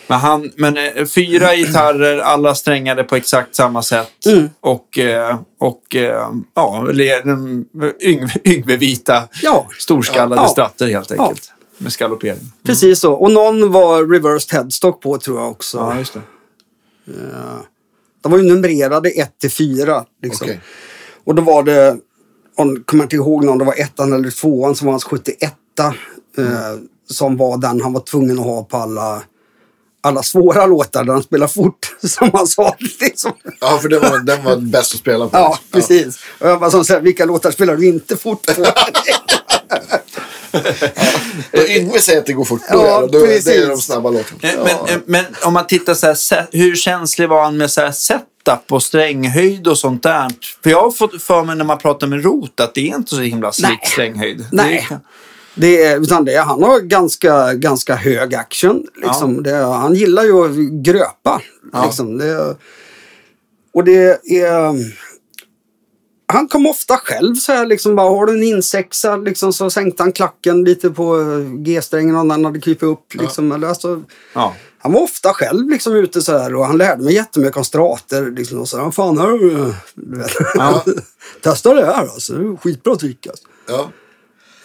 Men, 0.08 0.20
han, 0.20 0.52
men 0.56 0.78
eh, 0.78 1.06
fyra 1.06 1.56
gitarrer, 1.56 2.18
alla 2.18 2.56
strängade 2.56 3.04
på 3.04 3.16
exakt 3.16 3.56
samma 3.56 3.84
sätt. 3.84 4.26
Mm. 4.26 4.50
Och, 4.60 5.00
eh, 5.00 5.40
och 5.60 5.96
eh, 5.96 6.30
ja, 6.54 6.88
Yngve, 8.02 8.34
Yngve-vita 8.46 9.28
Ja. 9.42 9.68
storskallade 9.80 10.42
Ja. 10.42 10.48
stratter 10.48 10.88
helt 10.88 11.12
enkelt. 11.12 11.52
Med 11.78 11.94
skallopering. 11.94 12.52
Precis 12.64 13.00
så. 13.00 13.14
Och 13.14 13.32
någon 13.32 13.72
var 13.72 14.06
reversed 14.06 14.58
headstock 14.60 15.02
på 15.02 15.18
tror 15.18 15.40
jag 15.40 15.52
också. 15.52 15.78
Ja, 15.78 15.98
just 15.98 16.14
det. 16.14 16.22
De 18.22 18.32
var 18.32 18.40
ju 18.40 18.44
numrerade 18.46 19.10
1 19.10 19.40
till 19.40 19.52
4. 19.52 20.06
Liksom. 20.22 20.46
Okej. 20.46 20.62
Och 21.24 21.36
då 21.36 21.42
var 21.42 21.64
det, 21.64 21.98
om 22.56 22.84
kommer 22.86 23.04
inte 23.04 23.16
ihåg 23.16 23.46
någon, 23.46 23.58
det 23.58 23.66
var 23.66 23.82
ettan 23.82 24.14
eller 24.14 24.32
tvåan 24.32 24.76
som 24.76 24.86
var 24.86 24.94
hans 24.94 25.04
71 25.04 25.54
eh, 26.38 26.46
som 27.12 27.38
var 27.38 27.58
den 27.58 27.82
han 27.82 27.94
var 27.94 28.02
tvungen 28.02 28.40
att 28.40 28.46
ha 28.46 28.64
på 28.64 28.78
alla, 28.78 29.22
alla 30.04 30.24
svåra 30.24 30.66
låtar 30.66 31.04
där 31.04 31.14
han 31.14 31.24
spelar 31.24 31.48
fort. 31.48 31.96
Som 32.04 32.30
han 32.34 32.48
sa. 32.48 32.76
Liksom. 33.00 33.32
Ja, 33.62 33.78
för 33.82 33.90
den 33.90 34.02
var, 34.02 34.20
den 34.20 34.44
var 34.44 34.56
bäst 34.56 34.94
att 34.94 35.00
spela 35.00 35.28
på. 35.28 35.38
Ja, 35.38 35.60
precis. 35.72 36.20
Och 36.40 36.50
jag 36.50 36.60
bara 36.60 36.72
som 36.72 36.86
så 36.86 36.94
här, 36.94 37.00
vilka 37.02 37.26
låtar 37.26 37.52
spelar 37.52 37.76
du 37.76 37.88
inte 37.88 38.18
fort 38.18 38.46
på? 38.46 38.66
Och 41.54 41.70
Yngve 41.70 42.00
säger 42.00 42.20
att 42.20 42.26
det 42.26 42.34
går 42.34 42.46
fort. 42.46 42.62
Då, 42.72 42.78
Ja, 42.86 43.02
då, 43.02 43.08
det 43.08 43.18
är 43.18 43.28
precis. 43.28 43.68
de 43.68 43.78
snabba 43.78 44.10
låtarna. 44.10 44.54
Eh, 44.70 44.78
Men, 44.88 45.02
men 45.06 45.26
om 45.44 45.54
man 45.54 45.68
tittar 45.68 45.94
så 45.94 46.36
här, 46.36 46.48
hur 46.52 46.76
känslig 46.76 47.30
var 47.30 47.44
han 47.44 47.58
med 47.58 47.72
så 47.72 47.82
här 47.82 47.92
setup 47.92 48.72
och 48.72 48.84
stränghöjd 48.84 49.68
och 49.68 49.78
sånt 49.78 50.04
där? 50.04 50.32
För 50.64 50.70
jag 50.70 50.82
har 50.82 50.92
fått 50.92 51.22
för 51.24 51.44
mig 51.44 51.56
när 51.56 51.66
man 51.66 51.78
pratar 51.78 52.08
med 52.08 52.24
Rot 52.24 52.60
att 52.60 52.74
det 52.74 52.82
är 52.82 52.96
inte 52.96 53.10
så 53.16 53.22
himla 53.22 53.52
slick 53.52 53.70
Nej. 53.70 53.80
stränghöjd. 53.92 54.46
Nej. 54.52 54.88
Det 55.56 55.84
är- 55.84 56.00
Det 56.00 56.04
utan 56.06 56.26
det, 56.26 56.36
han 56.38 56.64
har 56.64 56.80
ganska, 56.80 57.54
ganska 57.54 57.96
hög 57.96 58.36
action. 58.36 58.86
Liksom. 58.96 59.44
Det, 59.44 59.52
är- 59.52 59.64
han 59.66 59.96
gillar 59.96 60.24
ju 60.24 60.46
att 60.46 60.84
gröpa. 60.84 61.42
Ja. 61.74 61.86
Liksom. 61.86 62.18
Det, 62.18 62.56
och 63.74 63.84
det 63.84 64.30
är... 64.42 65.02
Han 66.34 66.48
kom 66.48 66.66
ofta 66.68 66.98
själv 66.98 67.36
så 67.36 67.52
här 67.52 67.66
liksom 67.66 67.96
bara, 67.96 68.10
har 68.10 68.26
du 68.26 68.34
en 68.34 68.44
insexa 68.44 69.16
liksom, 69.18 69.54
så 69.54 69.70
sänkte 69.70 70.04
han 70.04 70.12
klacken 70.12 70.64
lite 70.64 70.90
på 70.90 71.20
eh, 71.22 71.40
G-strängen 71.64 72.16
om 72.16 72.28
den 72.28 72.46
hade 72.46 72.60
krypit 72.62 72.84
upp. 72.84 73.14
Liksom. 73.14 73.52
Eller, 73.52 73.68
alltså, 73.68 74.02
Ja. 74.34 74.56
han 74.80 74.92
var 74.94 75.02
ofta 75.02 75.34
själv 75.34 75.70
liksom 75.70 75.96
ute 75.96 76.22
så 76.22 76.38
här 76.38 76.56
och 76.56 76.66
han 76.66 76.78
lärde 76.78 77.04
mig 77.04 77.14
jättemycket 77.14 77.58
om 77.58 77.64
strater. 77.64 78.32
Liksom, 78.32 78.60
och 78.60 78.68
så 78.68 78.78
här, 78.84 78.92
fan 78.92 79.18
här. 79.18 79.74
Ja. 80.56 80.84
Testa 81.44 81.74
det 81.74 81.86
här 81.86 82.02
alltså, 82.02 82.34
det 82.34 82.44
är 82.48 82.58
skitbra 82.58 82.96
trick 82.96 83.28
alltså. 83.28 83.44
Ja. 83.68 83.92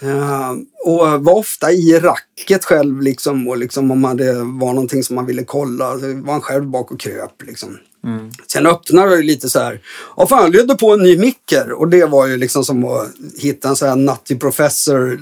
Eh, 0.00 0.52
och 0.84 1.24
var 1.24 1.34
ofta 1.34 1.72
i 1.72 1.98
racket 1.98 2.64
själv 2.64 3.00
liksom. 3.00 3.48
Och 3.48 3.58
liksom 3.58 3.90
om 3.90 4.16
det 4.16 4.34
var 4.34 4.72
någonting 4.72 5.02
som 5.02 5.16
man 5.16 5.26
ville 5.26 5.44
kolla. 5.44 5.98
Så 5.98 6.06
var 6.06 6.32
han 6.32 6.40
själv 6.40 6.66
bak 6.66 6.90
och 6.90 7.00
kröp 7.00 7.42
liksom. 7.42 7.78
Sen 8.52 8.66
öppnade 8.66 9.16
ju 9.16 9.22
lite 9.22 9.48
så 9.48 9.60
här. 9.60 9.80
Ja 10.16 10.26
fan, 10.26 10.42
jag 10.42 10.54
ledde 10.54 10.74
på 10.74 10.92
en 10.92 11.02
ny 11.02 11.18
micker. 11.18 11.72
Och 11.72 11.88
det 11.88 12.04
var 12.04 12.26
ju 12.26 12.36
liksom 12.36 12.64
som 12.64 12.84
att 12.84 13.08
hitta 13.38 13.68
en 13.68 13.76
sån 13.76 13.88
här 13.88 13.96
nutty 13.96 14.36
professor 14.36 15.20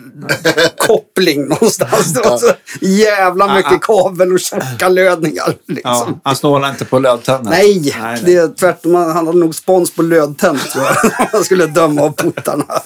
koppling 0.86 1.48
någonstans. 1.48 2.12
Det 2.12 2.28
var 2.28 2.38
så 2.38 2.52
jävla 2.80 3.54
mycket 3.54 3.80
kabel 3.82 4.32
och 4.32 4.40
tjocka 4.40 4.88
lödningar. 4.88 5.56
Liksom. 5.66 5.80
Ja, 5.84 6.20
han 6.24 6.36
snålar 6.36 6.70
inte 6.70 6.84
på 6.84 6.98
lödtänder. 6.98 7.50
Nej, 7.50 7.80
nej, 7.80 7.94
nej. 8.00 8.22
det 8.24 8.34
är 8.34 8.48
tvärtom. 8.48 8.94
Han 8.94 9.26
hade 9.26 9.38
nog 9.38 9.54
spons 9.54 9.90
på 9.90 10.02
lödtänd 10.02 10.58
tror 10.72 10.84
jag. 10.84 11.10
Han 11.32 11.44
skulle 11.44 11.66
döma 11.66 12.02
av 12.02 12.10
portarna. 12.10 12.64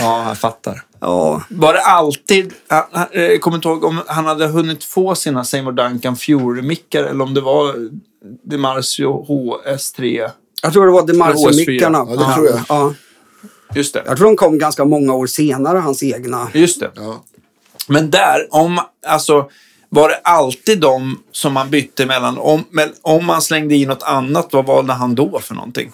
Ja, 0.00 0.28
jag 0.28 0.38
fattar. 0.38 0.82
Ja, 1.00 1.42
Var 1.48 1.72
det 1.72 1.80
alltid... 1.80 2.52
Jag 2.68 2.86
jag 3.12 3.40
kommer 3.40 3.56
inte 3.56 3.68
ihåg 3.68 3.84
om 3.84 4.00
han 4.06 4.24
hade 4.26 4.46
hunnit 4.46 4.84
få 4.84 5.14
sina 5.14 5.44
Seymour 5.44 5.72
Duncan 5.72 6.16
Fury-mickar 6.16 7.04
eller 7.04 7.24
om 7.24 7.34
det 7.34 7.40
var 7.40 7.74
Demarcio 8.42 9.24
HS3. 9.28 10.30
jag 10.62 10.72
tror 10.72 10.86
det 10.86 10.92
var 10.92 11.02
OS4. 11.02 11.06
Demarcio-mickarna. 11.06 12.06
Ja, 12.08 12.16
det 12.16 12.34
tror 12.34 12.46
jag. 12.46 12.60
Ja, 12.68 12.94
Just 13.74 13.94
det. 13.94 14.02
jag 14.06 14.16
tror 14.16 14.26
de 14.26 14.36
kom 14.36 14.58
ganska 14.58 14.84
många 14.84 15.14
år 15.14 15.26
senare, 15.26 15.78
hans 15.78 16.02
egna. 16.02 16.48
Just 16.52 16.80
det. 16.80 16.90
Ja. 16.96 17.24
Men 17.88 18.10
där, 18.10 18.48
om, 18.50 18.80
alltså, 19.06 19.50
var 19.88 20.08
det 20.08 20.16
alltid 20.24 20.80
de 20.80 21.18
som 21.32 21.52
man 21.52 21.70
bytte 21.70 22.06
mellan? 22.06 22.38
Om, 22.38 22.64
men 22.70 22.92
om 23.02 23.24
man 23.26 23.42
slängde 23.42 23.74
i 23.74 23.86
något 23.86 24.02
annat, 24.02 24.48
vad 24.52 24.66
valde 24.66 24.92
han 24.92 25.14
då 25.14 25.38
för 25.40 25.54
någonting? 25.54 25.92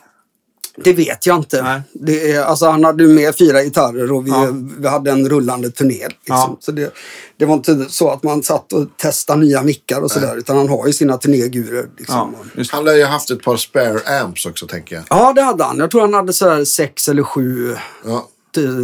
Det 0.77 0.93
vet 0.93 1.27
jag 1.27 1.37
inte. 1.37 1.63
Nej. 1.63 1.81
Det 1.93 2.33
är, 2.33 2.43
alltså, 2.45 2.67
han 2.67 2.85
hade 2.85 3.03
ju 3.03 3.09
med 3.09 3.37
fyra 3.39 3.63
gitarrer 3.63 4.13
och 4.13 4.27
vi, 4.27 4.31
Ja. 4.31 4.49
vi 4.79 4.89
hade 4.89 5.11
en 5.11 5.29
rullande 5.29 5.71
turné. 5.71 5.95
Liksom. 6.09 6.15
Ja. 6.27 6.57
Så 6.61 6.73
det, 6.73 6.95
det 7.37 7.45
var 7.47 7.55
inte 7.55 7.85
så 7.89 8.11
att 8.11 8.23
man 8.23 8.43
satt 8.43 8.73
och 8.73 8.87
testade 8.97 9.41
nya 9.41 9.63
mickar 9.63 10.01
och 10.01 10.11
sådär. 10.11 10.37
Utan 10.37 10.57
han 10.57 10.69
har 10.69 10.87
ju 10.87 10.93
sina 10.93 11.17
turnégurer. 11.19 11.87
Liksom. 11.99 12.35
Ja. 12.57 12.63
Han 12.71 12.85
lär 12.85 12.95
ju 12.95 13.05
haft 13.05 13.31
ett 13.31 13.43
par 13.43 13.57
spare 13.57 14.21
amps 14.23 14.47
också, 14.47 14.67
tänker 14.67 14.95
jag. 14.97 15.05
Ja, 15.11 15.33
det 15.33 15.43
hade 15.43 15.65
han. 15.65 15.79
Jag 15.79 15.91
tror 15.91 16.01
han 16.01 16.15
hade 16.15 16.33
så 16.33 16.49
här 16.49 16.65
sex 16.65 17.09
eller 17.09 17.23
sju 17.23 17.77
Ja. 18.07 18.29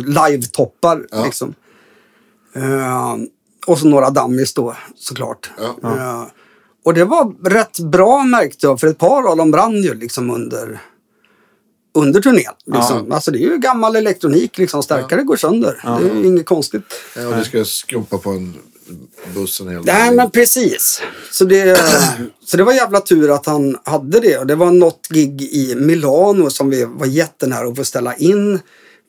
live-toppar. 0.07 1.07
Ja. 1.11 1.25
Liksom. 1.25 1.55
Eh, 2.55 3.15
och 3.67 3.79
så 3.79 3.87
några 3.89 4.11
dummies 4.11 4.55
då, 4.55 4.77
såklart. 4.97 5.51
Ja. 5.83 5.97
Eh, 5.97 6.23
och 6.85 6.95
det 6.95 7.05
var 7.05 7.49
rätt 7.51 7.79
bra 7.79 8.23
märkte 8.23 8.67
jag, 8.67 8.81
för 8.81 8.87
ett 8.87 8.99
par 8.99 9.31
av 9.31 9.37
dem 9.37 9.51
brann 9.51 9.83
ju 9.83 9.95
liksom 9.95 10.31
under, 10.31 10.81
under 11.97 12.21
turnén. 12.21 12.53
Liksom. 12.67 13.13
Alltså 13.13 13.31
det 13.31 13.39
är 13.39 13.41
ju 13.51 13.59
gammal 13.59 13.97
elektronik, 13.97 14.59
liksom. 14.59 14.83
stärkare 14.83 15.23
går 15.23 15.37
sönder. 15.37 15.81
Det 16.01 16.11
är 16.11 16.15
ju 16.23 16.27
inget 16.27 16.47
konstigt. 16.47 16.83
Ja, 17.17 17.29
och 17.29 17.37
du 17.37 17.45
ska 17.45 17.65
skrumpa 17.65 18.19
på 18.19 18.31
en 18.31 18.55
buss 19.35 19.61
en 19.61 19.69
hel 19.69 19.85
Nej, 19.85 20.15
men 20.15 20.31
precis. 20.31 21.03
Så 21.33 21.45
det, 21.45 21.81
så 22.47 22.57
det 22.57 22.65
var 22.65 22.73
jävla 22.73 23.01
tur 23.01 23.31
att 23.35 23.47
han 23.47 23.77
hade 23.85 24.21
det. 24.21 24.39
Och 24.39 24.47
det 24.47 24.55
var 24.55 24.71
något 24.71 25.09
gig 25.11 25.43
i 25.43 25.75
Milano 25.75 26.51
som 26.51 26.71
vi 26.71 26.85
var 26.85 27.07
jättenära 27.07 27.69
att 27.69 27.77
få 27.77 27.85
ställa 27.85 28.15
in. 28.17 28.59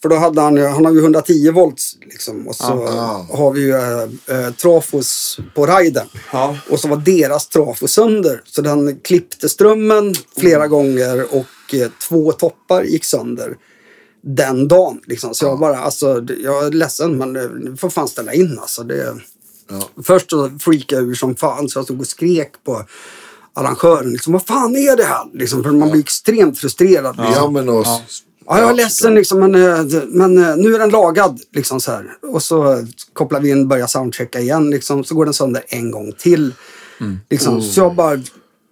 För 0.01 0.09
då 0.09 0.15
hade 0.15 0.41
han, 0.41 0.57
han 0.57 0.85
har 0.85 0.91
ju 0.93 0.99
110 0.99 1.51
volts 1.51 1.97
liksom. 2.01 2.47
Och 2.47 2.55
så 2.55 2.63
Ja. 2.63 3.27
har 3.31 3.51
vi 3.53 3.61
ju 3.61 3.73
äh, 3.75 4.51
trafos 4.53 5.39
på 5.55 5.65
riden. 5.65 6.07
Ja. 6.31 6.57
Och 6.69 6.79
så 6.79 6.87
var 6.87 6.97
deras 6.97 7.47
trafo 7.47 7.87
sönder. 7.87 8.41
Så 8.45 8.61
den 8.61 8.99
klippte 8.99 9.49
strömmen 9.49 10.15
flera 10.37 10.67
gånger 10.67 11.35
och 11.35 11.45
eh, 11.73 11.89
två 12.07 12.31
toppar 12.31 12.83
gick 12.83 13.05
sönder 13.05 13.57
den 14.21 14.67
dagen. 14.67 15.01
Liksom. 15.07 15.33
Så 15.33 15.45
jag 15.45 15.59
bara, 15.59 15.77
alltså, 15.77 16.25
jag 16.43 16.65
är 16.65 16.71
ledsen 16.71 17.17
men 17.17 17.35
eh, 17.35 17.49
nu 17.59 17.77
får 17.77 17.89
fan 17.89 18.07
ställa 18.07 18.33
in 18.33 18.59
alltså. 18.61 18.83
Det, 18.83 19.15
Ja. 19.69 20.03
Först 20.03 20.29
så 20.29 20.51
freakade 20.59 21.01
jag 21.01 21.09
ur 21.09 21.15
som 21.15 21.35
fan 21.35 21.69
så 21.69 21.79
jag 21.79 21.85
stod 21.85 21.99
och 21.99 22.07
skrek 22.07 22.51
på 22.65 22.85
arrangören. 23.53 24.09
Liksom, 24.11 24.33
Vad 24.33 24.45
fan 24.45 24.75
är 24.75 24.97
det 24.97 25.03
här? 25.03 25.25
Liksom, 25.33 25.63
för 25.63 25.71
man 25.71 25.91
blir 25.91 26.01
extremt 26.01 26.59
frustrerad. 26.59 27.15
Ja, 27.17 27.27
Liksom. 27.27 27.53
men 27.53 27.69
och... 27.69 27.85
Ja, 28.45 28.59
jag 28.59 28.69
är 28.69 28.73
ledsen 28.73 29.15
liksom, 29.15 29.39
men, 29.39 29.55
eh, 29.55 30.03
men 30.07 30.33
nu 30.35 30.75
är 30.75 30.79
den 30.79 30.89
lagad. 30.89 31.39
Liksom, 31.53 31.79
så 31.79 31.91
här. 31.91 32.17
Och 32.21 32.43
så 32.43 32.85
kopplar 33.13 33.39
vi 33.39 33.49
in, 33.49 33.67
börjar 33.67 33.87
soundchecka 33.87 34.39
igen. 34.39 34.69
Liksom, 34.69 35.03
så 35.03 35.15
går 35.15 35.25
den 35.25 35.33
sönder 35.33 35.63
en 35.67 35.91
gång 35.91 36.11
till. 36.11 36.53
Liksom, 37.29 37.61
Så 37.61 37.79
jag 37.79 37.95
bara... 37.95 38.19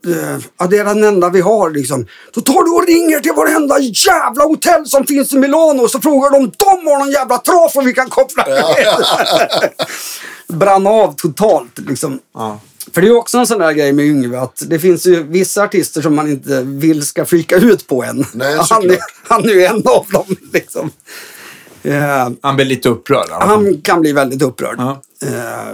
eh, 0.06 0.38
Ja, 0.58 0.68
det 0.68 0.78
är 0.78 0.86
den 0.86 1.03
enda 1.03 1.30
vi 1.30 1.41
har. 1.41 1.70
Liksom. 1.70 2.06
Då 2.34 2.41
tar 2.41 2.64
du 2.64 2.72
och 2.72 2.88
ringer 2.88 3.20
till 3.20 3.32
varenda 3.36 3.80
jävla 3.80 4.43
hotell 4.43 4.86
som 4.86 5.06
finns 5.06 5.34
i 5.34 5.38
Milano 5.38 5.84
och 5.84 5.91
så 5.91 5.99
frågar 5.99 6.32
de 6.32 6.38
om 6.38 6.51
de 6.58 6.88
har 6.91 6.99
någon 6.99 7.12
jävla 7.12 7.38
trafo 7.38 7.82
vi 7.82 7.93
kan 7.93 8.10
koppla 8.10 8.45
med. 8.47 8.66
Brann 10.60 10.88
av 10.88 11.16
totalt. 11.16 11.80
Liksom. 11.80 12.20
Ja. 12.34 12.60
För 12.93 13.01
det 13.01 13.08
är 13.08 13.10
ju 13.12 13.18
också 13.18 13.38
en 13.38 13.47
sån 13.47 13.60
där 13.60 13.72
grej 13.72 13.93
med 13.93 14.06
Yngve 14.06 14.39
att 14.39 14.64
det 14.68 14.80
finns 14.80 15.06
ju 15.06 15.24
vissa 15.24 15.64
artister 15.64 16.01
som 16.01 16.16
man 16.16 16.30
inte 16.32 16.62
vill 16.62 17.06
ska 17.06 17.26
freaka 17.26 17.56
ut 17.56 17.88
på 17.88 18.03
en. 18.03 18.26
Nej, 18.34 18.58
han, 18.70 18.89
är, 18.89 18.97
han 19.28 19.43
är 19.49 19.53
ju 19.53 19.66
en 19.66 19.76
av 19.88 20.06
dem 20.12 20.36
liksom. 20.53 20.91
Eh, 21.84 22.30
Han 22.41 22.56
blev 22.56 22.68
lite 22.68 22.89
upprörd. 22.89 23.28
fall. 23.30 23.41
han 23.47 23.82
kan 23.82 24.01
bli 24.01 24.12
väldigt 24.12 24.41
upprörd. 24.41 24.76
Ja. 24.78 25.01
Eh, 25.24 25.74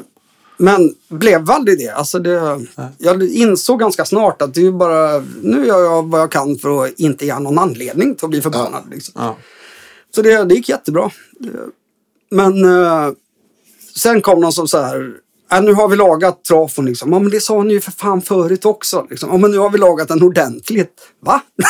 men 0.62 0.96
blev 1.08 1.52
aldrig 1.52 1.78
det. 1.78 1.90
Alltså 1.90 2.20
det. 2.20 2.60
Jag 2.98 3.24
insåg 3.24 3.80
ganska 3.80 4.06
snart 4.06 4.42
att 4.42 4.54
det 4.54 4.68
är 4.68 4.72
bara, 4.72 5.24
nu 5.42 5.66
gör 5.68 5.84
jag 5.84 6.10
vad 6.10 6.22
jag 6.22 6.32
kan 6.32 6.58
för 6.58 6.86
att 6.86 7.00
inte 7.00 7.26
ge 7.26 7.40
någon 7.40 7.60
anledning 7.60 8.16
till 8.16 8.26
att 8.26 8.30
bli 8.32 8.42
förbannad. 8.42 8.84
Liksom. 8.92 9.14
Ja. 9.18 9.38
Så 10.16 10.22
det, 10.22 10.44
det 10.44 10.56
gick 10.56 10.70
jättebra. 10.70 11.12
Men 12.32 12.66
eh, 12.66 13.10
sen 13.98 14.22
kom 14.22 14.40
någon 14.40 14.54
som 14.54 14.68
så 14.68 14.82
här, 14.82 15.12
äh, 15.52 15.62
nu 15.62 15.74
har 15.74 15.88
vi 15.88 15.96
lagat 15.96 16.44
trafon 16.44 16.86
liksom. 16.86 17.14
Ja 17.14 17.20
men 17.20 17.32
det 17.32 17.42
sa 17.42 17.64
ni 17.64 17.74
ju 17.74 17.82
för 17.82 17.92
fan 17.92 18.22
förut 18.22 18.66
också. 18.66 19.08
Liksom. 19.10 19.30
Ja 19.32 19.38
men 19.38 19.52
nu 19.52 19.58
har 19.58 19.70
vi 19.70 19.78
lagat 19.78 20.08
den 20.08 20.24
ordentligt. 20.24 21.02
Va? 21.26 21.42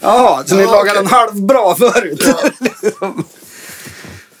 Jaha, 0.00 0.44
så 0.46 0.54
ni 0.54 0.62
Ja, 0.62 0.70
lagade 0.70 0.90
okej. 0.90 1.02
den 1.02 1.06
halvbra 1.06 1.74
förut? 1.74 2.20
Ja. 3.00 3.14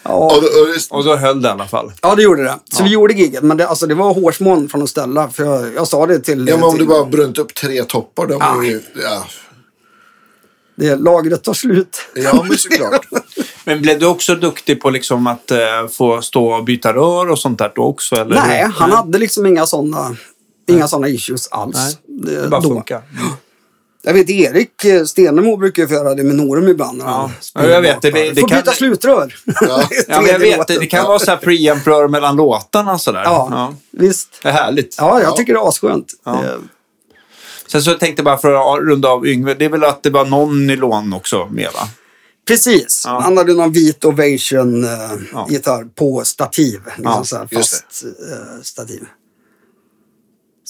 Och, 0.02 0.36
och, 0.36 0.42
det- 0.42 0.86
Och 0.90 1.04
då 1.04 1.16
höll 1.16 1.42
det 1.42 1.48
i 1.48 1.50
alla 1.52 1.68
fall. 1.68 1.92
Ja, 2.02 2.14
det 2.14 2.22
gjorde 2.22 2.42
det. 2.42 2.58
Så 2.72 2.82
vi 2.84 2.90
gjorde 2.90 3.14
giget. 3.14 3.42
Men 3.42 3.56
det, 3.56 3.68
alltså, 3.68 3.86
det 3.86 3.94
var 3.94 4.14
hårsmån 4.14 4.68
från 4.68 4.82
att 4.82 4.88
ställa. 4.88 5.28
För 5.28 5.44
jag, 5.44 5.74
jag 5.74 5.88
sa 5.88 6.06
det 6.06 6.18
till... 6.20 6.48
ja, 6.48 6.54
men 6.56 6.64
om 6.64 6.70
till 6.70 6.80
du 6.80 6.86
bara 6.86 7.04
brunnit 7.04 7.38
upp 7.38 7.54
tre 7.54 7.84
toppar, 7.84 8.26
då 8.26 8.36
Ja. 8.40 8.54
var 8.56 8.62
ju... 8.62 8.80
Ja, 9.02 9.24
det, 10.76 10.96
lagret 10.96 11.42
tar 11.44 11.54
slut. 11.54 11.98
ja 12.14 12.44
men 12.48 12.58
såklart. 12.58 13.06
Men 13.64 13.82
blev 13.82 13.98
du 13.98 14.06
också 14.06 14.34
duktig 14.34 14.80
på 14.80 14.90
liksom 14.90 15.26
att 15.26 15.50
eh, 15.50 15.58
få 15.90 16.22
stå 16.22 16.52
och 16.52 16.64
byta 16.64 16.92
rör 16.92 17.30
och 17.30 17.38
sånt 17.38 17.58
där 17.58 17.72
då 17.74 17.82
också? 17.82 18.14
Eller? 18.16 18.34
Nej, 18.34 18.68
han 18.74 18.90
hade 18.92 19.18
liksom 19.18 19.46
inga 19.46 19.66
sådana 19.66 20.16
inga 20.68 20.88
såna 20.88 21.08
issues 21.08 21.48
alls. 21.50 21.76
Nej, 21.76 21.96
Det, 22.34 22.42
Det 22.42 22.48
bara 22.48 22.60
då. 22.60 22.68
funkar. 22.68 23.02
Jag 24.04 24.12
vet 24.14 24.30
Erik 24.30 24.84
eh, 24.84 25.04
Stenemo 25.04 25.56
brukar 25.56 25.82
ju 25.82 25.88
få 25.88 25.94
göra 25.94 26.14
det 26.14 26.22
med 26.24 26.34
Norum 26.36 26.68
ibland. 26.68 26.98
när 26.98 27.04
Ja. 27.04 27.30
han 27.54 27.68
jag 27.70 27.80
vet, 27.82 28.02
det- 28.02 28.10
bakpar. 28.12 28.34
det 28.34 28.40
Får 28.40 28.48
kan- 28.48 28.58
byta 28.58 28.72
slutrör. 28.72 29.34
Ja. 29.44 29.82
Ja, 30.08 30.20
men 30.20 30.30
jag 30.30 30.38
vet, 30.38 30.50
det, 30.50 30.56
låten. 30.56 30.76
det 30.78 30.86
kan 30.86 31.06
vara 31.06 31.18
så 31.18 31.30
här 31.30 31.36
preamp-rör 31.38 32.08
mellan 32.08 32.36
låtarna 32.36 32.98
sådär. 32.98 33.22
Ja, 33.24 33.48
Ja. 33.50 33.74
visst. 33.90 34.28
Det 34.42 34.48
är 34.48 34.52
härligt. 34.52 34.94
Ja, 34.98 35.20
jag 35.20 35.28
Ja. 35.30 35.36
tycker 35.36 35.54
det 35.54 35.60
är 35.60 35.68
asskönt. 35.68 36.12
Ja. 36.24 36.32
Det- 36.42 36.58
Sen 37.66 37.82
så 37.82 37.90
tänkte 37.94 38.20
jag 38.20 38.24
bara 38.24 38.38
för 38.38 38.74
att 38.76 38.80
runda 38.82 39.08
av 39.08 39.26
Yngve, 39.26 39.54
det 39.54 39.64
är 39.64 39.68
väl 39.68 39.84
att 39.84 40.02
det 40.02 40.10
var 40.10 40.24
någon 40.24 40.66
nylon 40.66 41.12
också 41.12 41.48
med 41.50 41.68
va? 41.74 41.88
Precis. 42.48 43.02
Ja. 43.06 43.20
Han 43.20 43.36
hade 43.36 43.54
någon 43.54 43.72
vit 43.72 44.04
ovation 44.04 44.84
eh, 44.84 44.90
Ja. 45.64 45.82
på 45.94 46.22
stativ. 46.24 46.80
Liksom 46.84 47.04
Ja, 47.04 47.24
så 47.24 47.48
fast 47.56 48.04
eh, 48.04 48.62
stativ. 48.62 49.02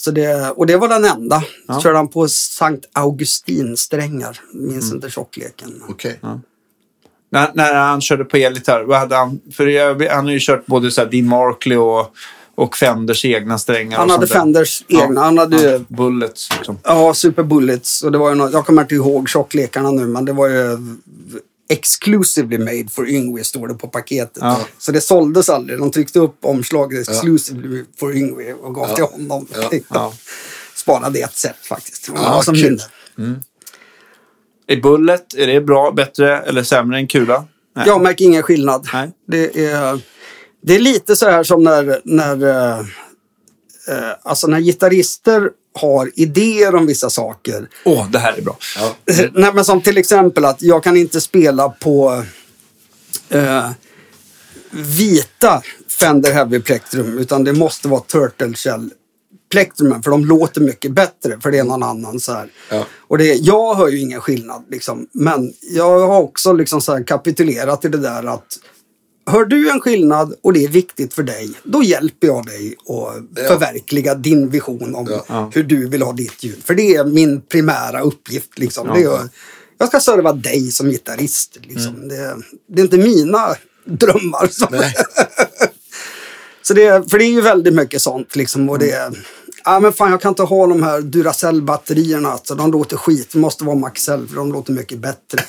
Så 0.04 0.10
det, 0.10 0.50
och 0.50 0.66
det 0.66 0.76
var 0.76 0.88
den 0.88 1.04
enda. 1.04 1.44
Ja. 1.68 1.80
Körde 1.80 1.96
han 1.96 2.08
på 2.08 2.28
Sankt 2.28 2.84
Augustin-strängar. 2.92 4.40
Minns 4.52 4.92
inte 4.92 5.10
tjockleken. 5.10 5.82
Okej. 5.88 6.20
När, 7.30 7.50
när 7.54 7.74
han 7.74 8.00
körde 8.00 8.24
på 8.24 8.36
elgitarr, 8.36 8.84
vad 8.84 8.98
hade 8.98 9.16
han? 9.16 9.40
För 9.52 9.66
jag, 9.66 10.02
han 10.06 10.24
har 10.24 10.32
ju 10.32 10.38
kört 10.40 10.66
både 10.66 10.90
så 10.90 11.00
här 11.00 11.08
Dean 11.10 11.26
Markley 11.26 11.78
och, 11.78 12.06
och 12.54 12.76
Fenders 12.76 13.24
egna 13.24 13.58
strängar. 13.58 13.98
Han 13.98 14.06
och 14.06 14.12
hade 14.12 14.26
sånt 14.26 14.34
där. 14.34 14.40
Fenders 14.40 14.84
Ja. 14.88 15.02
egna. 15.04 15.20
Han 15.20 15.38
hade 15.38 15.62
Ja, 15.72 15.78
Bullets 15.88 16.48
liksom. 16.56 16.78
Ja, 16.82 17.14
Super 17.14 17.42
Bullets. 17.42 18.02
Och 18.02 18.12
det 18.12 18.18
var 18.18 18.28
ju 18.28 18.34
något, 18.34 18.52
jag 18.52 18.66
kommer 18.66 18.82
inte 18.82 18.94
ihåg 18.94 19.28
tjocklekarna 19.28 19.90
nu, 19.90 20.06
men 20.06 20.24
det 20.24 20.32
var 20.32 20.48
ju 20.48 20.78
exclusively 21.72 22.58
made 22.58 22.88
for 22.90 23.08
Yngwie, 23.08 23.44
står 23.44 23.68
det 23.68 23.74
på 23.74 23.88
paketet. 23.88 24.38
Ja. 24.40 24.60
Så 24.78 24.92
det 24.92 25.00
såldes 25.00 25.48
aldrig. 25.48 25.78
De 25.78 25.90
tryckte 25.90 26.18
upp 26.18 26.36
omslaget 26.40 27.08
exclusively 27.08 27.84
for 28.00 28.16
Yngwie 28.16 28.54
och 28.54 28.74
gav 28.74 28.88
Ja. 28.88 28.94
till 28.94 29.04
honom. 29.04 29.46
Ja. 29.54 29.70
Ja. 29.88 30.12
Sparade 30.74 31.18
ett 31.18 31.36
sätt 31.36 31.56
faktiskt. 31.68 32.10
Ja, 32.14 32.42
som 32.42 32.54
kul. 32.54 32.80
minne. 33.16 33.40
Är 34.66 34.76
Bullet, 34.80 35.34
är 35.34 35.46
det 35.46 35.60
bra, 35.60 35.90
bättre 35.92 36.38
eller 36.38 36.62
sämre 36.62 36.98
än 36.98 37.06
Kula? 37.06 37.44
Nej. 37.76 37.86
Jag 37.86 38.02
märker 38.02 38.24
ingen 38.24 38.42
skillnad. 38.42 38.88
Nej. 38.92 39.10
Det 39.28 39.66
är, 39.66 40.00
det 40.62 40.74
är 40.74 40.78
lite 40.78 41.16
så 41.16 41.30
här 41.30 41.42
som 41.42 41.64
när, 41.64 42.00
när, 42.04 42.46
eh, 42.48 42.78
eh, 43.88 44.12
alltså 44.22 44.46
när 44.46 44.60
gitarrister 44.60 45.50
har 45.74 46.10
idéer 46.14 46.74
om 46.74 46.86
vissa 46.86 47.10
saker. 47.10 47.68
Åh, 47.84 48.10
det 48.10 48.18
här 48.18 48.32
är 48.38 48.42
bra. 48.42 48.56
Ja. 48.76 48.96
Nej, 49.32 49.54
men 49.54 49.64
som 49.64 49.80
till 49.80 49.98
exempel 49.98 50.44
att 50.44 50.62
jag 50.62 50.84
kan 50.84 50.96
inte 50.96 51.20
spela 51.20 51.68
på 51.68 52.24
eh, 53.28 53.70
vita 54.70 55.62
Fender 55.88 56.32
Heavy 56.32 56.60
Plectrum 56.60 57.18
utan 57.18 57.44
det 57.44 57.52
måste 57.52 57.88
vara 57.88 58.00
Turtle 58.00 58.54
Shell 58.54 58.90
plektrumen 59.52 60.02
för 60.02 60.10
de 60.10 60.24
låter 60.24 60.60
mycket 60.60 60.92
bättre 60.92 61.40
för 61.40 61.50
det 61.50 61.58
är 61.58 61.64
någon 61.64 61.82
annan 61.82 62.20
så 62.20 62.32
här. 62.32 62.50
Ja. 62.70 62.86
Och 62.98 63.18
det, 63.18 63.34
jag 63.34 63.74
hör 63.74 63.88
ju 63.88 63.98
ingen 63.98 64.20
skillnad 64.20 64.64
liksom. 64.70 65.06
Men 65.12 65.52
jag 65.60 66.06
har 66.06 66.20
också 66.20 66.52
liksom 66.52 66.80
så 66.80 66.92
här 66.92 67.02
kapitulerat 67.02 67.84
i 67.84 67.88
det 67.88 67.98
där 67.98 68.24
att 68.24 68.58
hör 69.26 69.44
du 69.44 69.70
en 69.70 69.80
skillnad 69.80 70.34
och 70.42 70.52
det 70.52 70.64
är 70.64 70.68
viktigt 70.68 71.14
för 71.14 71.22
dig, 71.22 71.50
då 71.64 71.82
hjälper 71.82 72.26
jag 72.26 72.46
dig 72.46 72.74
att 72.80 73.46
förverkliga 73.48 74.14
din 74.14 74.48
vision 74.50 74.94
om 74.94 75.22
Ja. 75.28 75.50
hur 75.54 75.62
du 75.62 75.88
vill 75.88 76.02
ha 76.02 76.12
ditt 76.12 76.44
ljud. 76.44 76.62
För 76.64 76.74
det 76.74 76.94
är 76.94 77.04
min 77.04 77.40
primära 77.40 78.00
uppgift. 78.00 78.58
Liksom. 78.58 78.88
Det 78.94 79.02
är, 79.02 79.28
jag 79.78 79.88
ska 79.88 80.00
serva 80.00 80.32
dig 80.32 80.70
som 80.72 80.88
gitarrist. 80.90 81.58
Liksom. 81.62 82.08
Det, 82.08 82.36
det 82.68 82.80
är 82.80 82.84
inte 82.84 82.98
mina 82.98 83.56
drömmar. 83.84 84.46
Som, 84.50 84.68
så 86.62 86.74
det, 86.74 87.10
för 87.10 87.18
det 87.18 87.24
är 87.24 87.30
ju 87.32 87.40
väldigt 87.40 87.74
mycket 87.74 88.02
sånt. 88.02 88.36
Liksom, 88.36 88.70
och 88.70 88.78
det, 88.78 89.12
ja, 89.64 89.80
men 89.80 89.92
fan, 89.92 90.10
jag 90.10 90.20
kan 90.20 90.28
inte 90.28 90.42
ha 90.42 90.66
de 90.66 90.82
här 90.82 91.00
Duracell-batterierna. 91.00 92.28
Alltså, 92.32 92.54
de 92.54 92.72
låter 92.72 92.96
skit. 92.96 93.28
Det 93.32 93.38
måste 93.38 93.64
vara 93.64 93.76
Maxell 93.76 94.28
för 94.28 94.36
de 94.36 94.52
låter 94.52 94.72
mycket 94.72 94.98
bättre. 94.98 95.44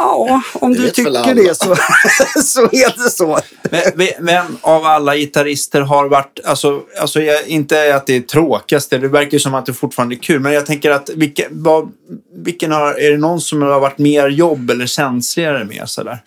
Ja, 0.00 0.42
om 0.54 0.72
Det 0.74 0.78
du 0.82 0.90
tycker 0.90 1.10
alla. 1.10 1.34
det 1.34 1.54
så, 1.56 1.76
så 2.44 2.62
är 2.62 3.04
det 3.04 3.10
så. 3.10 3.38
Men 3.70 3.82
ve- 3.96 4.16
Vem 4.20 4.56
av 4.60 4.84
alla 4.84 5.16
gitarrister 5.16 5.80
har 5.80 6.08
varit, 6.08 6.40
alltså, 6.44 6.80
alltså 7.00 7.20
jag, 7.20 7.46
inte 7.46 7.94
att 7.94 8.06
det 8.06 8.16
är 8.16 8.20
tråkigast, 8.20 8.90
det 8.90 8.98
verkar 8.98 9.32
ju 9.32 9.38
som 9.38 9.54
att 9.54 9.66
det 9.66 9.72
fortfarande 9.74 10.14
är 10.14 10.18
kul, 10.18 10.40
men 10.40 10.52
jag 10.52 10.66
tänker 10.66 10.90
att 10.90 11.10
vilken, 11.14 11.46
vad, 11.50 11.92
vilken 12.34 12.72
har, 12.72 12.94
är 12.94 13.10
det 13.10 13.16
någon 13.18 13.40
som 13.40 13.62
har 13.62 13.80
varit 13.80 13.98
mer 13.98 14.28
jobb 14.28 14.70
eller 14.70 14.86
känsligare 14.86 15.64
med 15.64 15.82
sådär? 15.88 16.18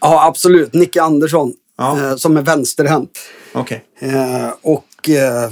Ja, 0.00 0.26
absolut. 0.26 0.74
Nicke 0.74 1.02
Andersson, 1.02 1.52
Ja. 1.78 1.98
eh, 2.10 2.16
som 2.16 2.36
är 2.36 2.42
vänsterhänt. 2.42 3.18
Okej. 3.52 3.84
Eh, 4.00 4.48
och 4.62 5.08
eh, 5.08 5.50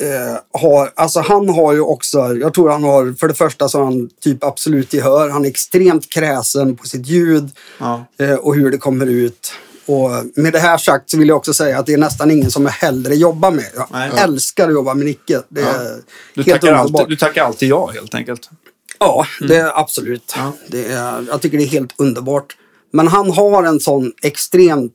eh, 0.00 0.60
har, 0.60 0.92
alltså 0.96 1.20
han 1.20 1.48
har 1.48 1.72
ju 1.72 1.80
också, 1.80 2.18
jag 2.34 2.54
tror 2.54 2.70
han 2.70 2.84
har, 2.84 3.12
för 3.18 3.28
det 3.28 3.34
första 3.34 3.68
så 3.68 3.78
har 3.78 3.84
han 3.84 4.08
typ 4.20 4.44
absolut 4.44 4.92
gehör. 4.92 5.28
Han 5.28 5.44
är 5.44 5.48
extremt 5.48 6.08
kräsen 6.08 6.76
på 6.76 6.86
sitt 6.86 7.06
ljud 7.06 7.50
Ja. 7.78 8.04
eh, 8.18 8.34
och 8.34 8.54
hur 8.54 8.70
det 8.70 8.78
kommer 8.78 9.06
ut. 9.06 9.52
Och 9.86 10.10
med 10.36 10.52
det 10.52 10.58
här 10.58 10.78
sagt 10.78 11.10
så 11.10 11.18
vill 11.18 11.28
jag 11.28 11.36
också 11.36 11.54
säga 11.54 11.78
att 11.78 11.86
det 11.86 11.92
är 11.92 11.98
nästan 11.98 12.30
ingen 12.30 12.50
som 12.50 12.64
jag 12.64 12.72
hellre 12.72 13.14
jobbar 13.14 13.50
med. 13.50 13.70
Jag 13.74 13.86
Nej. 13.92 14.10
älskar 14.16 14.68
att 14.68 14.74
jobba 14.74 14.94
med 14.94 15.06
Nicke. 15.06 15.42
Det 15.48 15.60
är 15.60 15.96
Du, 16.34 16.42
helt 16.42 16.60
tackar 16.60 16.68
underbart. 16.80 17.00
alltid, 17.00 17.08
du 17.12 17.16
tackar 17.16 17.44
alltid 17.44 17.68
ja 17.68 17.86
helt 17.86 18.14
enkelt. 18.14 18.50
Ja, 18.98 19.26
det 19.40 19.56
är 19.56 19.78
absolut. 19.80 20.34
Ja. 20.36 20.52
Det 20.68 20.84
är, 20.92 21.26
jag 21.30 21.40
tycker 21.40 21.58
det 21.58 21.64
är 21.64 21.68
helt 21.68 21.94
underbart. 21.96 22.56
Men 22.92 23.08
han 23.08 23.30
har 23.30 23.62
en 23.62 23.80
sån 23.80 24.12
extremt 24.22 24.92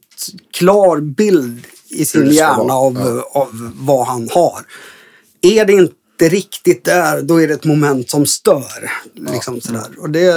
klar 0.53 0.97
bild 0.99 1.65
i 1.89 2.05
sin 2.05 2.25
det 2.25 2.33
hjärna 2.33 2.73
av, 2.73 3.23
av 3.33 3.71
vad 3.75 4.07
han 4.07 4.29
har. 4.33 4.59
Är 5.43 5.65
det 5.65 5.73
inte 5.73 6.29
riktigt 6.29 6.85
där, 6.85 7.21
då 7.21 7.41
är 7.41 7.47
det 7.47 7.53
ett 7.53 7.65
moment 7.65 8.09
som 8.09 8.25
stör. 8.25 8.91
Liksom 9.31 9.61
sådär. 9.61 9.87
Och 9.97 10.09
det, 10.09 10.33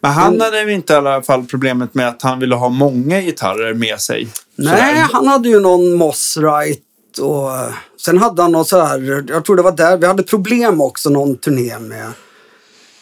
Men 0.00 0.10
han 0.12 0.40
hade 0.40 0.62
ju 0.62 0.72
inte 0.72 0.92
i 0.92 0.96
alla 0.96 1.22
fall 1.22 1.44
problemet 1.44 1.94
med 1.94 2.08
att 2.08 2.22
han 2.22 2.40
ville 2.40 2.54
ha 2.54 2.68
många 2.68 3.20
gitarrer 3.20 3.74
med 3.74 4.00
sig. 4.00 4.28
nej, 4.56 4.68
Sådär. 4.68 5.08
han 5.12 5.26
hade 5.26 5.48
ju 5.48 5.60
någon 5.60 5.94
Mossrite 5.94 6.82
och 7.22 7.50
sen 8.04 8.18
hade 8.18 8.42
han 8.42 8.52
något 8.52 8.68
så 8.68 8.80
här, 8.80 9.24
jag 9.28 9.44
tror 9.44 9.56
det 9.56 9.62
var 9.62 9.72
där, 9.72 9.96
vi 9.96 10.06
hade 10.06 10.22
problem 10.22 10.80
också 10.80 11.10
någon 11.10 11.36
turné 11.36 11.78
med 11.78 12.12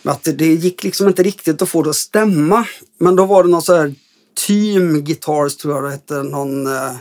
att 0.05 0.25
det, 0.25 0.33
det 0.33 0.47
gick 0.47 0.85
liksom 0.85 1.09
inte 1.09 1.23
riktigt 1.23 1.63
att 1.63 1.69
få 1.69 1.83
det 1.83 1.91
att 1.91 1.97
stämma. 1.97 2.65
Men 2.99 3.17
då 3.17 3.25
var 3.25 3.43
det 3.45 3.49
någon 3.51 3.63
så 3.63 3.77
här 3.77 3.95
Team 4.47 5.05
Guitars 5.05 5.57
tror 5.57 5.75
jag 5.75 5.85
det 5.85 5.91
hette. 5.91 6.15
Någon 6.15 6.67
eh, 6.67 6.93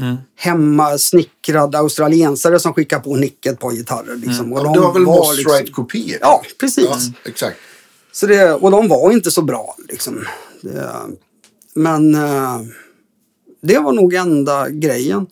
Mm. 0.00 0.16
hemmasnickrad 0.36 1.74
australiensare 1.74 2.60
som 2.60 2.74
skickade 2.74 3.02
på 3.02 3.16
Nick 3.16 3.46
ett 3.46 3.58
par 3.60 3.72
gitarrer. 3.72 4.16
Liksom. 4.16 4.52
Och 4.52 4.58
Ja, 4.58 4.62
de 4.64 4.72
det 4.72 4.80
var 4.80 4.92
väl 4.92 5.02
Moss 5.02 5.36
liksom- 5.36 5.52
Right-kopior? 5.52 6.18
Ja, 6.20 6.42
precis. 6.60 6.84
Ja, 6.84 6.98
exakt. 7.24 7.56
Så 8.12 8.26
det, 8.26 8.52
och 8.52 8.70
de 8.70 8.88
var 8.88 9.12
inte 9.12 9.30
så 9.30 9.42
bra. 9.42 9.76
Liksom. 9.88 10.24
Det, 10.60 10.90
men 11.74 12.14
eh, 12.14 12.60
det 13.62 13.78
var 13.78 13.92
nog 13.92 14.14
enda 14.14 14.68
grejen. 14.68 15.26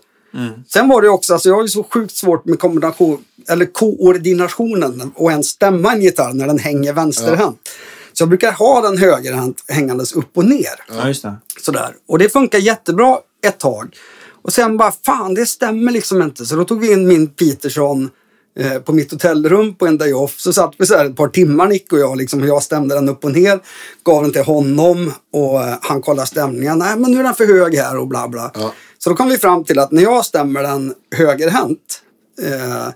Sen 0.68 0.88
var 0.88 1.02
det 1.02 1.08
också, 1.08 1.32
alltså 1.32 1.48
jag 1.48 1.56
har 1.56 1.62
ju 1.62 1.68
så 1.68 1.82
sjukt 1.82 2.16
svårt 2.16 2.44
med 2.44 2.58
kombination, 2.58 3.24
eller 3.48 3.66
koordinationen 3.66 5.12
och 5.14 5.30
ens 5.30 5.46
stämma 5.48 5.92
en 5.92 6.02
gitarr 6.02 6.32
när 6.32 6.46
den 6.46 6.58
hänger 6.58 6.92
vänsterhänt. 6.92 7.68
Så 8.12 8.22
jag 8.22 8.28
brukar 8.28 8.52
ha 8.52 8.80
den 8.80 8.98
högerhänt 8.98 9.64
hängandes 9.68 10.12
upp 10.12 10.36
och 10.36 10.44
ner. 10.44 10.84
Ja. 10.88 11.14
Sådär. 11.60 11.94
Och 12.08 12.18
det 12.18 12.28
funkar 12.28 12.58
jättebra 12.58 13.18
ett 13.46 13.58
tag. 13.58 13.96
Och 14.42 14.52
sen 14.52 14.76
bara, 14.76 14.92
fan 15.06 15.34
det 15.34 15.46
stämmer 15.46 15.92
liksom 15.92 16.22
inte. 16.22 16.46
Så 16.46 16.56
då 16.56 16.64
tog 16.64 16.80
vi 16.80 16.92
in 16.92 17.08
min 17.08 17.28
Peterson 17.28 18.10
eh, 18.58 18.78
på 18.78 18.92
mitt 18.92 19.12
hotellrum 19.12 19.74
på 19.74 19.86
en 19.86 19.98
day 19.98 20.12
off. 20.12 20.40
Så 20.40 20.52
satt 20.52 20.74
vi 20.78 20.86
så 20.86 20.96
här 20.96 21.04
ett 21.04 21.16
par 21.16 21.28
timmar 21.28 21.66
Nick 21.66 21.92
och 21.92 21.98
jag. 21.98 22.16
Liksom, 22.18 22.46
jag 22.46 22.62
stämde 22.62 22.94
den 22.94 23.08
upp 23.08 23.24
och 23.24 23.32
ner. 23.32 23.60
Gav 24.04 24.22
den 24.22 24.32
till 24.32 24.42
honom 24.42 25.12
och 25.32 25.62
eh, 25.62 25.74
han 25.82 26.02
kollade 26.02 26.28
stämningen. 26.28 26.78
Nej 26.78 26.96
men 26.96 27.10
nu 27.10 27.18
är 27.18 27.22
den 27.22 27.34
för 27.34 27.46
hög 27.46 27.74
här 27.74 27.98
och 27.98 28.08
bla 28.08 28.28
bla. 28.28 28.50
Ja. 28.54 28.72
Så 28.98 29.10
då 29.10 29.16
kom 29.16 29.28
vi 29.28 29.38
fram 29.38 29.64
till 29.64 29.78
att 29.78 29.92
när 29.92 30.02
jag 30.02 30.24
stämmer 30.24 30.62
den 30.62 30.94
högerhänt. 31.16 32.02
Eh, 32.42 32.88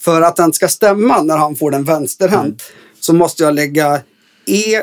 för 0.00 0.22
att 0.22 0.36
den 0.36 0.52
ska 0.52 0.68
stämma 0.68 1.22
när 1.22 1.36
han 1.36 1.56
får 1.56 1.70
den 1.70 1.84
vänsterhänt. 1.84 2.62
Så 3.00 3.12
måste 3.12 3.42
jag 3.42 3.54
lägga 3.54 4.00
E 4.46 4.82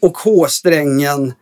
och 0.00 0.18
H-strängen 0.18 1.32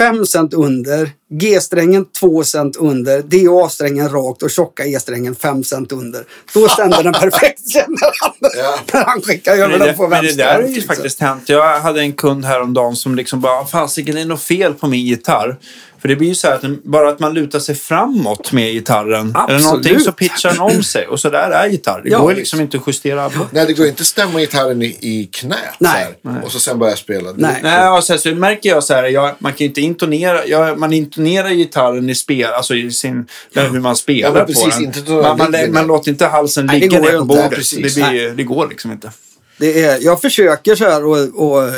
5 0.00 0.26
cent 0.26 0.54
under, 0.54 1.10
G-strängen 1.30 2.04
2 2.20 2.44
cent 2.44 2.76
under, 2.76 3.22
D 3.22 3.48
och 3.48 3.66
A-strängen 3.66 4.08
rakt 4.08 4.42
och 4.42 4.50
tjocka 4.50 4.84
E-strängen 4.86 5.34
5 5.34 5.64
cent 5.64 5.92
under. 5.92 6.24
Då 6.54 6.68
stämde 6.68 7.02
den 7.02 7.12
perfekt 7.12 7.60
när 7.74 8.12
han, 8.20 8.34
Ja. 8.56 8.78
när 8.92 9.04
han 9.04 9.22
skickade 9.22 9.56
Men 9.56 9.66
över 9.70 9.78
det, 9.78 9.84
den 9.86 9.96
på 9.96 10.02
men 10.08 10.10
det 10.10 10.26
vänster. 10.26 10.44
där 10.44 10.62
har 10.62 10.68
ju 10.68 10.82
faktiskt 10.82 11.20
hänt. 11.20 11.48
Jag 11.48 11.80
hade 11.80 12.00
en 12.00 12.12
kund 12.12 12.44
häromdagen 12.44 12.96
som 12.96 13.14
liksom 13.14 13.40
bara, 13.40 13.64
fasiken 13.64 14.14
det 14.14 14.20
är 14.20 14.24
något 14.24 14.42
fel 14.42 14.74
på 14.74 14.86
min 14.86 15.06
gitarr. 15.06 15.58
För 16.00 16.08
det 16.08 16.16
blir 16.16 16.28
ju 16.28 16.34
så 16.34 16.46
här 16.46 16.54
att 16.54 16.60
den, 16.62 16.80
bara 16.84 17.08
att 17.08 17.20
man 17.20 17.34
lutar 17.34 17.58
sig 17.58 17.74
framåt 17.74 18.52
med 18.52 18.72
gitarren. 18.72 19.34
Eller 19.48 19.60
någonting 19.60 20.00
så 20.00 20.12
pitchar 20.12 20.50
den 20.50 20.60
om 20.60 20.82
sig. 20.82 21.06
Och 21.06 21.20
så 21.20 21.30
där 21.30 21.50
är 21.50 21.66
gitarr. 21.68 22.00
Det 22.04 22.10
Ja, 22.10 22.18
går 22.18 22.34
liksom 22.34 22.60
inte 22.60 22.76
att 22.76 22.82
justera 22.86 23.28
bort. 23.28 23.48
Nej, 23.52 23.66
det 23.66 23.72
går 23.72 23.86
inte 23.86 24.00
att 24.00 24.06
stämma 24.06 24.40
gitarren 24.40 24.82
i, 24.82 24.86
i 25.00 25.28
knät 25.32 25.56
Nej. 25.78 26.06
så 26.22 26.28
här, 26.30 26.44
och 26.44 26.52
så 26.52 26.60
sen 26.60 26.78
börja 26.78 26.96
spela. 26.96 27.32
Det- 27.32 27.42
Nej. 27.42 27.60
Nej, 27.62 27.88
och 27.88 28.04
sen 28.04 28.18
så 28.18 28.28
märker 28.34 28.68
jag 28.68 28.84
så 28.84 28.94
här, 28.94 29.04
jag, 29.04 29.34
man 29.38 29.52
kan 29.52 29.58
ju 29.58 29.66
inte 29.66 29.80
intonera, 29.80 30.46
jag, 30.46 30.78
man 30.78 30.92
intonerar 30.92 31.50
gitarren 31.50 32.10
i 32.10 32.14
spel, 32.14 32.50
alltså 32.52 32.74
i 32.74 32.90
sin, 32.90 33.26
där 33.54 33.68
hur 33.68 33.80
man 33.80 33.96
spelar 33.96 34.38
Ja, 34.38 34.44
precis, 34.44 34.64
på 34.64 34.70
den. 34.70 34.84
inte 34.84 35.00
då 35.00 35.22
man, 35.22 35.38
man, 35.38 35.50
man 35.50 35.50
ner. 35.52 35.84
låter 35.84 36.10
inte 36.10 36.26
halsen 36.26 36.66
Nej, 36.66 36.80
ligga 36.80 37.00
ner 37.00 37.18
på 37.18 37.24
bordet. 37.24 37.50
Det, 37.70 37.94
blir, 37.94 38.30
det 38.36 38.42
går 38.44 38.68
liksom 38.68 38.92
inte. 38.92 39.10
Det 39.58 39.82
är, 39.84 39.98
jag 40.00 40.20
försöker 40.20 40.74
så 40.74 40.84
här 40.84 41.04
och, 41.04 41.18
och 41.52 41.68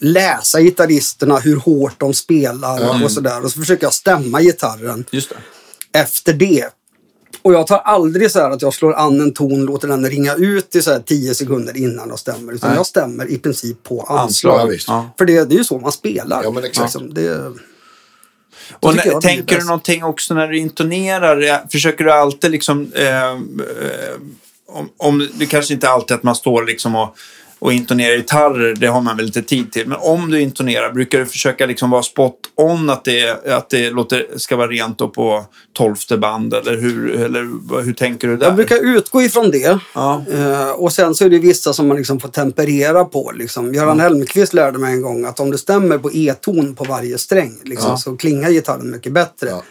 läsa 0.00 0.60
gitarristerna, 0.60 1.38
hur 1.38 1.56
hårt 1.56 1.94
de 1.98 2.14
spelar 2.14 3.04
och 3.04 3.12
sådär. 3.12 3.44
Och 3.44 3.52
så 3.52 3.60
försöker 3.60 3.84
jag 3.84 3.92
stämma 3.92 4.42
gitarren 4.42 5.04
Just 5.10 5.30
det. 5.30 6.00
efter 6.00 6.32
det. 6.32 6.68
Och 7.42 7.52
jag 7.52 7.66
tar 7.66 7.78
aldrig 7.78 8.30
så 8.30 8.40
här 8.40 8.50
att 8.50 8.62
jag 8.62 8.74
slår 8.74 8.94
an 8.94 9.20
en 9.20 9.32
ton, 9.32 9.64
låter 9.64 9.88
den 9.88 10.10
ringa 10.10 10.34
ut 10.34 10.76
i 10.76 10.82
så 10.82 10.90
här 10.92 11.00
10 11.00 11.34
sekunder 11.34 11.76
innan 11.76 12.08
jag 12.08 12.18
stämmer. 12.18 12.52
Utan 12.52 12.70
Nej. 12.70 12.76
jag 12.76 12.86
stämmer 12.86 13.30
i 13.30 13.38
princip 13.38 13.82
på 13.82 14.02
anslag. 14.02 14.68
visst. 14.68 14.88
Ja. 14.88 15.10
För 15.18 15.24
det, 15.24 15.44
det 15.44 15.54
är 15.54 15.58
ju 15.58 15.64
så 15.64 15.78
man 15.78 15.92
spelar. 15.92 16.42
Ja, 16.44 16.50
men 16.50 16.64
exakt. 16.64 16.94
Liksom, 16.94 17.14
det, 17.14 17.52
Och 18.80 18.94
när, 18.94 19.20
tänker 19.20 19.58
du 19.58 19.64
någonting 19.64 20.04
också 20.04 20.34
när 20.34 20.48
du 20.48 20.58
intonerar? 20.58 21.68
Försöker 21.70 22.04
du 22.04 22.12
alltid 22.12 22.50
liksom... 22.50 22.92
Eh, 22.94 23.32
eh, 23.32 23.38
om, 24.66 24.88
om, 24.96 25.28
det 25.34 25.46
kanske 25.46 25.74
inte 25.74 25.88
alltid 25.88 26.16
att 26.16 26.22
man 26.22 26.34
står 26.34 26.64
liksom 26.64 26.96
och, 26.96 27.16
och 27.60 27.72
intonerar 27.72 28.16
gitarrer, 28.16 28.74
det 28.74 28.86
har 28.86 29.00
man 29.00 29.16
väl 29.16 29.26
lite 29.26 29.42
tid 29.42 29.72
till. 29.72 29.88
Men 29.88 29.98
om 30.00 30.30
du 30.30 30.40
intonerar, 30.40 30.92
brukar 30.92 31.18
du 31.18 31.26
försöka 31.26 31.66
liksom 31.66 31.90
vara 31.90 32.02
spot 32.02 32.34
on 32.54 32.90
att 32.90 33.04
det, 33.04 33.46
att 33.46 33.70
det 33.70 33.90
låter, 33.90 34.26
ska 34.36 34.56
vara 34.56 34.68
rent 34.68 34.98
på 34.98 35.44
tolfte 35.72 36.16
band? 36.16 36.54
Eller 36.54 36.76
hur, 36.76 37.20
eller 37.20 37.40
hur 37.82 37.92
tänker 37.92 38.28
du 38.28 38.36
där? 38.36 38.46
jag 38.46 38.56
brukar 38.56 38.96
utgå 38.96 39.22
ifrån 39.22 39.50
det. 39.50 39.78
Ja. 39.94 40.24
Eh, 40.32 40.70
och 40.70 40.92
sen 40.92 41.14
så 41.14 41.24
är 41.24 41.30
det 41.30 41.38
vissa 41.38 41.72
som 41.72 41.88
man 41.88 41.96
liksom 41.96 42.20
får 42.20 42.28
temperera 42.28 43.04
på. 43.04 43.32
Liksom. 43.34 43.74
Göran 43.74 44.00
Helmqvist 44.00 44.54
lärde 44.54 44.78
mig 44.78 44.92
en 44.94 45.02
gång 45.02 45.24
att 45.24 45.40
om 45.40 45.50
du 45.50 45.58
stämmer 45.58 45.98
på 45.98 46.10
E-ton 46.12 46.74
på 46.74 46.84
varje 46.84 47.18
sträng 47.18 47.54
liksom, 47.64 47.90
Ja. 47.90 47.96
så 47.96 48.16
klingar 48.16 48.50
gitarren 48.50 48.90
mycket 48.90 49.12
bättre. 49.12 49.48
Ja. 49.48 49.62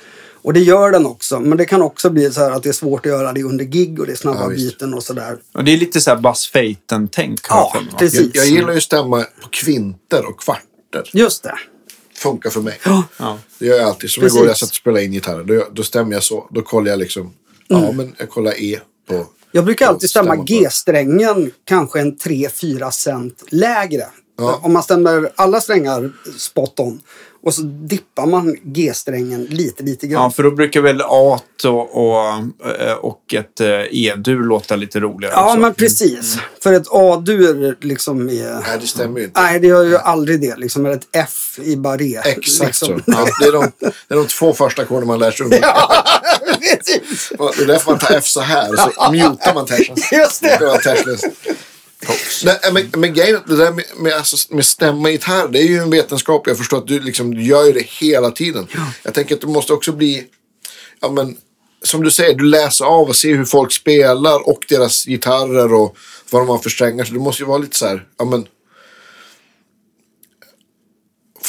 Och 0.49 0.53
det 0.53 0.59
gör 0.59 0.91
den 0.91 1.05
också. 1.05 1.39
Men 1.39 1.57
det 1.57 1.65
kan 1.65 1.81
också 1.81 2.09
bli 2.09 2.31
så 2.31 2.39
här 2.41 2.51
att 2.51 2.63
det 2.63 2.69
är 2.69 2.73
svårt 2.73 3.05
att 3.05 3.11
göra 3.11 3.33
det 3.33 3.43
under 3.43 3.65
gig 3.65 3.99
och 3.99 4.05
det 4.05 4.11
är 4.11 4.15
snabba 4.15 4.41
Ja, 4.41 4.49
byten 4.49 4.93
och 4.93 5.03
sådär. 5.03 5.37
Och 5.53 5.63
det 5.63 5.73
är 5.73 5.77
lite 5.77 6.01
så 6.01 6.09
här 6.09 6.17
Buzz 6.17 6.51
Feiten-tänk. 6.51 7.47
har 7.47 7.71
jag 7.73 7.83
Ja, 7.91 7.97
precis. 7.97 8.19
Jag, 8.19 8.45
jag 8.45 8.47
gillar 8.47 8.71
ju 8.71 8.77
att 8.77 8.83
stämma 8.83 9.23
på 9.41 9.49
kvinter 9.51 10.25
och 10.29 10.39
kvarter. 10.39 11.09
Just 11.13 11.43
det. 11.43 11.55
Funkar 12.15 12.49
för 12.49 12.61
mig. 12.61 12.79
Ja. 12.85 13.03
Ja. 13.17 13.39
Det 13.59 13.65
gör 13.65 13.77
jag 13.77 13.87
alltid. 13.87 14.09
Som 14.09 14.21
Precis. 14.21 14.37
igår 14.37 14.47
jag 14.47 14.57
satt 14.57 14.69
och 14.69 14.75
spelade 14.75 15.03
in 15.03 15.11
gitarren. 15.11 15.47
Då, 15.47 15.67
då 15.71 15.83
stämmer 15.83 16.13
jag 16.13 16.23
så. 16.23 16.47
Då 16.51 16.61
kollar 16.61 16.89
jag 16.89 16.99
liksom 16.99 17.33
Ja, 17.67 17.91
men 17.91 18.15
jag 18.17 18.29
kollar 18.29 18.61
E 18.61 18.79
på... 19.09 19.25
Jag 19.51 19.65
brukar 19.65 19.87
alltid 19.87 20.09
stämma. 20.09 20.35
G-strängen 20.35 21.51
kanske 21.65 21.99
en 21.99 22.17
3-4 22.17 22.91
cent 22.91 23.43
lägre. 23.49 24.05
Ja. 24.37 24.59
Om 24.63 24.73
man 24.73 24.83
stämmer 24.83 25.31
alla 25.35 25.61
strängar 25.61 26.11
spot 26.37 26.79
on 26.79 27.01
och 27.43 27.53
så 27.53 27.61
dippar 27.61 28.25
man 28.25 28.55
G-strängen 28.63 29.45
lite, 29.45 29.83
lite 29.83 30.07
grann. 30.07 30.23
Ja, 30.23 30.31
för 30.31 30.43
då 30.43 30.51
brukar 30.51 30.81
väl 30.81 31.01
A 31.01 31.39
och, 31.65 32.07
och, 32.07 32.27
eh, 32.79 32.93
och 32.93 33.33
ett 33.33 33.59
eh, 33.59 33.67
E-dur 33.69 34.43
låta 34.43 34.75
lite 34.75 34.99
roligare 34.99 35.33
Ja, 35.35 35.45
också. 35.45 35.59
men 35.59 35.73
precis. 35.73 36.37
För 36.63 36.73
ett 36.73 36.87
A-dur 36.91 37.77
liksom 37.81 38.29
är... 38.29 38.53
Nej, 38.53 38.77
det 38.81 38.87
stämmer 38.87 39.19
ju 39.19 39.25
inte. 39.25 39.41
Nej, 39.41 39.59
det 39.59 39.67
gör 39.67 39.83
ju 39.83 39.97
aldrig 39.97 40.41
det. 40.41 40.55
Liksom, 40.55 40.85
eller 40.85 40.95
ett 40.95 41.07
F 41.11 41.59
i 41.63 41.75
barré. 41.75 42.21
Exakt 42.25 42.67
liksom. 42.67 42.87
så. 42.87 43.03
Ja, 43.05 43.27
det, 43.41 43.47
är 43.47 43.51
de, 43.51 43.71
det 43.79 44.13
är 44.13 44.15
de 44.15 44.27
två 44.27 44.53
första 44.53 44.81
ackorden 44.81 45.07
man 45.07 45.19
lär 45.19 45.31
sig. 45.31 45.49
Det 46.61 46.77
Precis. 46.77 47.31
är 47.61 47.65
därför 47.65 47.91
man 47.91 47.99
tar 47.99 48.15
F 48.15 48.25
så 48.25 48.41
här, 48.41 48.75
så 48.75 49.11
mutar 49.11 49.53
man 49.53 49.65
tersen. 49.65 49.95
Just 50.11 50.41
Det 50.41 50.57
det. 50.59 51.17
Tashless. 52.05 52.59
Nej, 52.63 52.73
men, 52.73 53.01
men 53.01 53.13
grejen 53.13 53.41
det 53.47 53.55
där 53.55 53.71
med, 53.71 53.85
med, 53.97 54.13
alltså, 54.13 54.55
med 54.55 54.65
stämma 54.65 55.09
gitarr, 55.09 55.47
det 55.47 55.59
är 55.59 55.67
ju 55.67 55.77
en 55.77 55.89
vetenskap. 55.89 56.47
Jag 56.47 56.57
förstår 56.57 56.77
att 56.77 56.87
du, 56.87 56.99
liksom, 56.99 57.35
du 57.35 57.43
gör 57.43 57.65
ju 57.65 57.71
det 57.71 57.85
hela 57.85 58.31
tiden. 58.31 58.67
Jag 59.03 59.13
tänker 59.13 59.35
att 59.35 59.41
du 59.41 59.47
måste 59.47 59.73
också 59.73 59.91
bli, 59.91 60.25
ja 60.99 61.11
men, 61.11 61.37
som 61.83 62.03
du 62.03 62.11
säger, 62.11 62.35
du 62.35 62.43
läser 62.43 62.85
av 62.85 63.09
och 63.09 63.15
ser 63.15 63.35
hur 63.35 63.45
folk 63.45 63.71
spelar 63.71 64.49
och 64.49 64.65
deras 64.69 65.05
gitarrer 65.05 65.73
och 65.73 65.97
vad 66.31 66.41
de 66.41 66.49
har 66.49 66.57
för 66.57 66.69
strängar. 66.69 67.05
Så 67.05 67.13
du 67.13 67.19
måste 67.19 67.43
ju 67.43 67.47
vara 67.47 67.57
lite 67.57 67.77
så 67.77 67.87
här, 67.87 68.05
ja 68.17 68.25
men, 68.25 68.47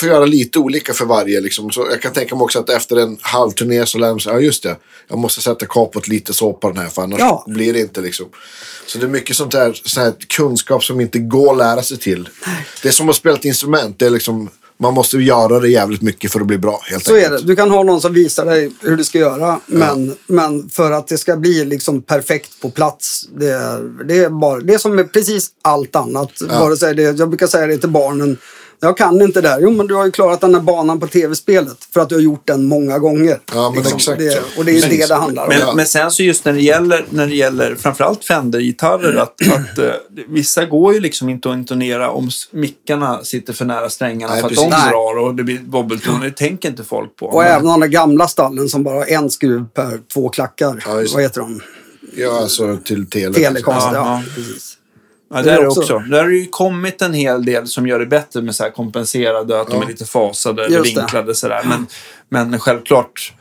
får 0.01 0.09
göra 0.09 0.24
lite 0.24 0.59
olika 0.59 0.92
för 0.94 1.05
varje. 1.05 1.40
Liksom. 1.40 1.70
Så 1.70 1.86
jag 1.90 2.03
kan 2.03 2.12
tänka 2.12 2.34
mig 2.34 2.42
också 2.42 2.59
att 2.59 2.70
efter 2.70 2.96
en 2.96 3.18
halv 3.20 3.51
turné 3.51 3.86
så 3.86 3.98
lär 3.98 4.09
de 4.09 4.20
sig, 4.20 4.32
ja 4.32 4.40
just 4.40 4.62
det, 4.62 4.76
jag 5.09 5.18
måste 5.18 5.40
sätta 5.40 5.66
kapot 5.66 6.09
lite 6.09 6.34
så 6.34 6.53
på 6.53 6.68
den 6.68 6.78
här 6.78 6.88
för 6.88 7.03
annars 7.03 7.18
Ja. 7.20 7.44
blir 7.46 7.72
det 7.72 7.80
inte 7.80 8.01
liksom. 8.01 8.26
Så 8.86 8.98
det 8.98 9.05
är 9.05 9.09
mycket 9.09 9.36
sånt 9.36 9.53
där, 9.53 9.80
sån 9.84 10.03
här 10.03 10.12
kunskap 10.36 10.84
som 10.84 11.01
inte 11.01 11.18
går 11.18 11.53
att 11.53 11.59
lära 11.59 11.82
sig 11.82 11.96
till. 11.98 12.28
Det 12.82 12.88
är 12.88 12.92
som 12.92 13.09
att 13.09 13.16
spela 13.16 13.36
ett 13.36 13.44
instrument, 13.44 13.98
det 13.98 14.07
är 14.07 14.11
liksom, 14.11 14.48
man 14.78 14.94
måste 14.94 15.16
göra 15.18 15.61
det 15.61 15.68
jävligt 15.68 16.03
mycket 16.03 16.32
för 16.32 16.40
att 16.40 16.46
bli 16.46 16.59
bra 16.59 16.80
helt 16.90 17.05
Så 17.05 17.14
är 17.16 17.22
enkelt. 17.24 17.40
det. 17.40 17.46
Du 17.46 17.57
kan 17.57 17.70
ha 17.70 17.82
någon 17.82 18.01
som 18.01 18.12
visar 18.12 18.44
dig 18.46 18.70
hur 18.82 18.96
du 18.96 19.05
ska 19.05 19.18
göra. 19.18 19.61
Men, 19.66 20.16
men 20.26 20.68
för 20.68 20.90
att 20.92 21.09
det 21.09 21.18
ska 21.18 21.36
bli 21.36 21.64
liksom 21.64 22.03
perfekt 22.03 22.61
på 22.62 22.70
plats. 22.70 23.28
Det 23.38 23.48
är, 23.51 24.05
det 24.05 24.18
är, 24.18 24.30
bara, 24.30 24.61
det 24.61 24.74
är 24.74 24.78
som 24.78 24.94
med 24.96 25.12
precis 25.12 25.51
allt 25.62 25.96
annat. 25.96 26.30
Vare 26.48 26.76
sig 26.76 26.94
det, 26.94 27.03
jag 27.18 27.28
brukar 27.28 27.46
säga 27.46 27.66
det 27.66 27.78
till 27.78 27.88
barnen. 27.90 28.38
Jag 28.82 28.96
kan 28.96 29.20
inte 29.22 29.40
det 29.40 29.48
här. 29.48 29.60
Jo, 29.60 29.70
men 29.70 29.86
du 29.86 29.94
har 29.94 30.04
ju 30.04 30.10
klarat 30.10 30.40
den 30.40 30.54
här 30.54 30.60
banan 30.62 31.00
på 31.00 31.06
tv-spelet. 31.06 31.76
För 31.94 32.00
att 32.00 32.08
du 32.08 32.14
har 32.14 32.22
gjort 32.22 32.46
den 32.46 32.64
många 32.64 32.98
gånger. 32.98 33.38
Ja, 33.54 33.70
men 33.70 33.80
exakt 33.80 34.18
det. 34.18 34.42
Och 34.58 34.64
det 34.64 34.70
är 34.72 34.74
ju 34.74 34.98
det 34.98 35.06
det 35.08 35.14
handlar 35.14 35.42
om. 35.42 35.48
Men, 35.48 35.58
Ja. 35.58 35.72
men 35.74 35.86
sen 35.86 36.10
så 36.10 36.22
just 36.22 36.44
när 36.44 36.52
det 36.52 36.60
gäller, 36.60 37.04
när 37.10 37.26
det 37.26 37.34
gäller 37.34 37.74
framförallt 37.74 38.24
Fender-gitarrer 38.24 39.16
att, 39.16 39.34
att 39.52 39.78
eh, 39.78 39.90
vissa 40.28 40.64
går 40.64 40.94
ju 40.94 41.00
liksom 41.00 41.28
inte 41.28 41.50
att 41.50 41.56
intonera 41.56 42.10
om 42.10 42.30
mickarna 42.50 43.24
sitter 43.24 43.52
för 43.52 43.64
nära 43.64 43.90
strängarna 43.90 44.32
Nej, 44.32 44.40
för 44.42 44.48
att 44.48 44.54
precis. 44.54 44.70
de 44.70 44.90
drar 44.90 45.18
och 45.18 45.34
det 45.34 45.42
blir 45.44 45.58
bobbeltoner. 45.58 46.24
Det 46.26 46.32
tänker 46.32 46.68
inte 46.68 46.84
folk 46.84 47.16
på. 47.16 47.26
Och 47.26 47.44
även 47.44 47.66
de 47.66 47.80
där 47.80 47.86
gamla 47.88 48.28
stallen 48.28 48.68
som 48.68 48.82
bara 48.82 48.94
har 48.96 49.06
en 49.06 49.30
skruv 49.30 49.64
per 49.74 50.00
två 50.12 50.28
klackar. 50.28 50.82
Ja. 50.86 50.94
Vad 51.14 51.22
heter 51.22 51.40
de? 51.40 51.60
Ja, 52.16 52.40
alltså 52.40 52.76
till 52.84 53.06
tele. 53.10 53.34
Telecast. 53.34 53.66
Ja, 53.66 53.90
Ja, 53.94 54.22
ja. 54.26 54.34
precis. 54.34 54.76
Ja, 55.34 55.42
Det 55.42 55.50
är 55.52 55.58
är 55.62 55.66
också- 55.66 55.80
också. 55.80 55.98
Där 55.98 56.22
har 56.22 56.28
det 56.30 56.36
ju 56.36 56.46
kommit 56.46 57.02
en 57.02 57.14
hel 57.14 57.44
del 57.44 57.66
som 57.66 57.86
gör 57.86 57.98
det 57.98 58.06
bättre 58.06 58.42
med 58.42 58.54
så 58.54 58.62
här 58.62 58.70
kompenserade, 58.70 59.60
att 59.60 59.68
de 59.68 59.76
Ja. 59.76 59.82
är 59.84 59.88
lite 59.88 60.04
fasade 60.04 60.64
eller 60.66 60.76
det. 60.76 60.82
vinklade 60.82 61.34
sådär. 61.34 61.64
Men, 61.68 61.86
men 62.50 62.58
självklart 62.60 63.34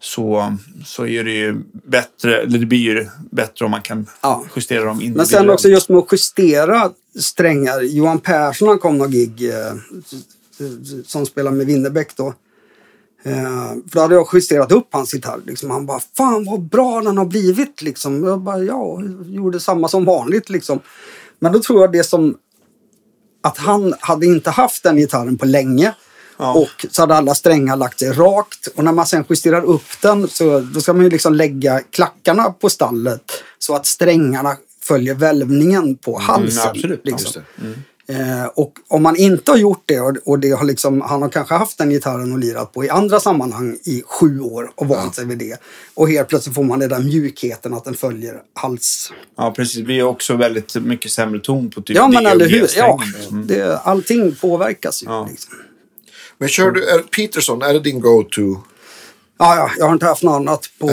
så, 0.00 0.56
så 0.84 1.06
är 1.06 1.24
det 1.24 1.30
ju 1.32 1.56
bättre, 1.72 2.42
eller 2.42 2.58
det 2.58 2.66
blir 2.66 2.78
ju 2.78 3.06
bättre 3.30 3.64
om 3.64 3.70
man 3.70 3.82
kan 3.82 4.06
Ja. 4.22 4.44
justera 4.56 4.84
dem 4.84 4.96
Men 4.96 5.06
individuellt. 5.06 5.30
sen 5.30 5.50
också 5.50 5.68
just 5.68 5.88
med 5.88 5.98
att 5.98 6.12
justera 6.12 6.90
strängar. 7.20 7.80
Johan 7.80 8.18
Persson 8.18 8.68
han 8.68 8.78
kom 8.78 8.98
någon 8.98 9.10
gig 9.10 9.50
eh, 9.50 9.74
som 11.06 11.26
spelar 11.26 11.50
med 11.50 11.66
Winnerbäck 11.66 12.16
då. 12.16 12.34
Eh, 13.26 13.68
för 13.88 13.94
då 13.94 14.00
hade 14.00 14.14
jag 14.14 14.28
justerat 14.32 14.72
upp 14.72 14.88
hans 14.90 15.14
gitarr. 15.14 15.40
Liksom. 15.46 15.70
Han 15.70 15.86
bara, 15.86 16.00
fan 16.16 16.44
vad 16.44 16.60
bra 16.60 17.00
den 17.00 17.18
har 17.18 17.24
blivit. 17.24 17.82
Liksom. 17.82 18.24
Jag 18.24 18.40
bara, 18.40 18.58
ja, 18.58 19.02
gjorde 19.26 19.60
samma 19.60 19.88
som 19.88 20.04
vanligt. 20.04 20.50
Liksom. 20.50 20.80
Men 21.38 21.52
då 21.52 21.58
tror 21.58 21.80
jag 21.80 21.92
det 21.92 22.04
som 22.04 22.36
att 23.42 23.58
han 23.58 23.94
hade 24.00 24.26
inte 24.26 24.50
haft 24.50 24.82
den 24.82 24.96
gitarren 24.96 25.38
på 25.38 25.46
länge. 25.46 25.94
Ja. 26.36 26.54
Och 26.54 26.86
så 26.90 27.02
hade 27.02 27.14
alla 27.14 27.34
strängar 27.34 27.76
lagt 27.76 27.98
sig 27.98 28.12
rakt. 28.12 28.66
Och 28.66 28.84
när 28.84 28.92
man 28.92 29.06
sen 29.06 29.24
justerar 29.28 29.64
upp 29.64 30.02
den 30.02 30.28
så 30.28 30.60
då 30.60 30.80
ska 30.80 30.92
man 30.92 31.02
ju 31.02 31.10
liksom 31.10 31.34
lägga 31.34 31.80
klackarna 31.80 32.44
på 32.50 32.70
stallet 32.70 33.32
så 33.58 33.74
att 33.74 33.86
strängarna 33.86 34.56
följer 34.82 35.14
välvningen 35.14 35.96
på 35.96 36.18
halsen. 36.18 36.68
absolut. 36.70 37.00
liksom. 37.04 37.42
Det. 37.56 37.74
Eh, 38.08 38.46
och 38.54 38.72
om 38.88 39.02
man 39.02 39.16
inte 39.16 39.50
har 39.50 39.58
gjort 39.58 39.82
det 39.86 40.00
och, 40.00 40.16
och 40.24 40.38
det 40.38 40.50
har 40.50 40.64
liksom, 40.64 41.00
han 41.00 41.22
har 41.22 41.28
kanske 41.28 41.54
haft 41.54 41.78
den 41.78 41.90
gitarren 41.90 42.32
och 42.32 42.38
lirat 42.38 42.72
på 42.72 42.84
i 42.84 42.88
andra 42.88 43.20
sammanhang 43.20 43.78
i 43.84 44.02
sju 44.06 44.40
år 44.40 44.70
och 44.74 44.88
vant 44.88 45.14
sig 45.14 45.24
vid 45.24 45.38
det. 45.38 45.60
Och 45.94 46.08
helt 46.08 46.28
plötsligt 46.28 46.54
får 46.54 46.62
man 46.62 46.78
den 46.78 46.88
där 46.88 47.00
mjukheten 47.00 47.74
att 47.74 47.84
den 47.84 47.94
följer 47.94 48.42
hals. 48.54 49.12
Ja, 49.36 49.52
precis. 49.56 49.76
Det 49.76 49.82
blir 49.82 50.02
också 50.02 50.36
väldigt 50.36 50.74
mycket 50.74 51.12
sämre 51.12 51.40
ton 51.40 51.70
på 51.70 51.82
typ 51.82 51.96
Ja, 51.96 52.08
men 52.08 52.26
eller 52.26 52.48
hur? 52.48 52.68
Ja. 52.76 53.00
Mm. 53.30 53.46
det, 53.46 53.78
allting 53.78 54.34
påverkas 54.34 55.02
ju. 55.02 55.06
Ja. 55.06 55.28
Liksom. 55.30 55.54
Men 56.38 56.48
kör 56.48 56.70
du, 56.70 56.88
är 56.88 56.98
Peterson, 56.98 57.62
är 57.62 57.72
det 57.72 57.80
din 57.80 58.00
go-to? 58.00 58.42
Ja, 59.38 59.56
ja, 59.56 59.70
jag 59.78 59.86
har 59.86 59.92
inte 59.92 60.06
haft 60.06 60.22
något 60.22 60.36
annat 60.36 60.70
på 60.78 60.90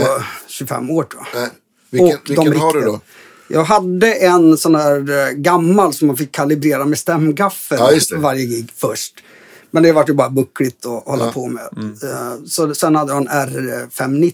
25 0.48 0.90
år 0.90 1.04
tror 1.04 1.24
jag. 1.34 1.42
Nej. 1.42 1.50
Vilken, 1.90 2.20
vilken 2.28 2.62
har 2.62 2.74
du 2.74 2.82
då? 2.82 3.00
Jag 3.48 3.64
hade 3.64 4.14
en 4.14 4.58
sån 4.58 4.76
här 4.76 5.28
eh, 5.28 5.32
gammal 5.34 5.94
som 5.94 6.08
man 6.08 6.18
fick 6.18 6.32
kalibrera 6.32 6.86
med 6.86 6.98
stämgaffel 7.00 7.78
Ja, 8.12 8.18
varje 8.20 8.46
gig 8.46 8.72
först. 8.76 9.14
Men 9.72 9.84
det 9.84 9.92
vart 9.92 10.10
ju 10.10 10.14
bara 10.14 10.30
buckligt 10.30 10.86
att 10.86 11.04
hålla 11.04 11.26
Ja. 11.26 11.32
på 11.32 11.48
med. 11.48 11.68
Mm. 11.78 11.92
Eh, 12.04 12.34
Så 12.46 12.76
sen 12.76 12.96
hade 12.96 13.14
jag 13.14 13.22
en 13.22 13.28
R590. 13.30 14.34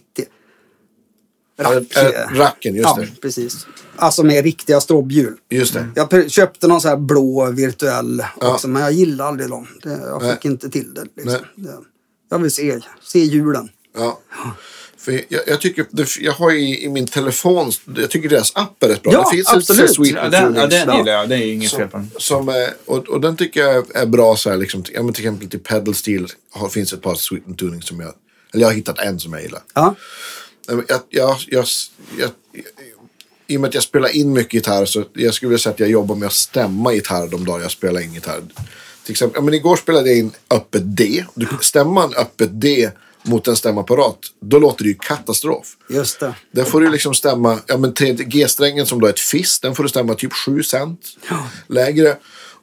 Ja, 1.62 1.74
eh, 1.76 2.36
racken, 2.38 2.76
just 2.76 2.90
ja, 2.90 3.02
det. 3.02 3.22
precis. 3.22 3.68
Alltså 3.96 4.24
med 4.24 4.44
riktiga 4.44 4.82
strobbhjul. 4.82 5.36
Just 5.50 5.74
det. 5.74 5.88
Jag 5.96 6.32
köpte 6.32 6.68
någon 6.68 6.82
sån 6.82 6.90
här 6.90 6.98
blå 6.98 7.52
virtuell 7.52 8.24
Ja. 8.42 8.54
också, 8.54 8.68
men 8.68 8.82
jag 8.82 8.92
gillade 8.92 9.30
aldrig 9.30 9.50
dem. 9.50 9.68
Det, 9.84 9.90
jag 9.90 10.22
Nej. 10.22 10.34
fick 10.36 10.46
inte 10.46 10.70
till 10.70 10.94
det. 10.94 11.02
Liksom. 11.02 11.32
Nej. 11.56 11.66
det. 11.68 11.78
Jag 12.30 12.40
vill 12.40 12.52
se, 12.52 12.80
se 13.04 13.20
hjulen. 13.20 13.70
Ja. 13.98 14.20
För 15.10 15.22
jag, 15.30 15.42
jag, 15.48 15.62
tycker, 15.62 15.86
jag 16.20 16.34
har 16.34 16.52
i, 16.52 16.84
i 16.84 16.90
min 16.90 17.08
telefon, 17.08 17.72
jag 17.96 18.10
tycker 18.10 18.30
deras 18.30 18.52
app 18.56 18.84
är 18.84 18.88
rätt 18.88 19.04
bra. 19.04 19.14
Ja, 19.14 19.30
det 19.32 19.36
finns 19.36 19.50
absolut. 19.50 19.90
ett 19.90 19.96
Sweet 19.96 20.16
Ja, 20.16 20.30
den, 20.30 20.56
ja, 20.56 20.68
den 20.68 20.98
gillar 20.98 21.12
jag. 21.12 21.30
Det 21.30 21.36
är 21.36 21.54
inget 21.54 21.72
fel 21.72 21.88
på 21.88 21.98
den. 21.98 22.12
som 22.18 22.50
är, 22.50 22.74
och, 22.86 23.08
och 23.10 23.22
den 23.22 23.38
tycker 23.38 23.60
jag 23.60 23.96
är 23.96 24.06
bra 24.06 24.36
så 24.36 24.50
här 24.50 24.58
liksom. 24.58 24.84
Ja, 24.94 25.04
men 25.04 25.14
till 25.14 25.24
exempel 25.24 25.50
till 25.50 25.60
pedal 25.60 25.96
steel 25.96 26.28
har, 26.52 26.70
finns 26.70 26.94
ett 26.94 27.02
par 27.02 27.16
Sweet 27.16 27.48
and 27.48 27.58
tuning 27.58 27.82
som 27.82 28.00
jag, 28.00 28.14
eller 28.54 28.62
jag 28.62 28.70
har 28.70 28.76
hittat 28.76 29.00
en 29.00 29.20
som 29.20 29.34
jag 29.34 29.42
gillar. 29.42 29.62
Ja. 29.74 29.96
Men 30.68 30.86
Jag, 30.88 31.02
jag, 31.10 31.38
jag, 31.48 31.66
jag, 32.18 32.30
I 33.48 33.58
och 33.58 33.62
med 33.62 33.68
att 33.68 33.74
jag 33.74 33.84
spelar 33.84 34.16
in 34.16 34.34
mycket 34.34 34.54
gitarr 34.54 34.86
så 34.86 35.04
jag 35.14 35.34
skulle 35.34 35.50
vilja 35.50 35.60
säga 35.60 35.74
att 35.74 35.80
jag 35.80 35.90
jobbar 35.90 36.16
med 36.16 36.28
att 36.28 36.34
stämma 36.34 36.94
gitarr 36.94 37.28
de 37.28 37.46
dagar 37.46 37.62
jag 37.62 37.72
spelar 37.72 38.02
in 38.02 38.14
gitarr. 38.14 38.42
Till 39.04 39.12
exempel, 39.12 39.38
ja, 39.40 39.46
men 39.46 39.54
igår 39.54 39.76
spelade 39.76 40.10
jag 40.10 40.18
in 40.18 40.32
öppet 40.50 40.82
D. 40.98 41.26
Du, 41.36 41.48
stämmer 41.62 41.92
man 41.92 42.14
öppet 42.14 42.62
D 42.62 42.92
mot 43.30 43.48
en 43.48 43.56
stämapparat, 43.56 44.18
då 44.42 44.60
låter 44.60 44.84
det 44.84 44.90
ju 44.90 44.96
katastrof. 44.96 45.68
Just 45.90 46.20
det. 46.20 46.34
Där 46.52 46.64
får 46.64 46.82
du 46.82 46.90
liksom 46.90 47.14
stämma, 47.14 47.60
ja 47.68 47.78
men 47.78 47.94
G-strängen 48.18 48.86
som 48.86 49.02
då 49.02 49.08
är 49.08 49.12
ett 49.12 49.20
fiss, 49.20 49.60
den 49.60 49.76
får 49.76 49.84
du 49.84 49.90
stämma 49.90 50.14
typ 50.14 50.34
7 50.34 50.64
cent 50.64 51.00
lägre. 51.68 52.18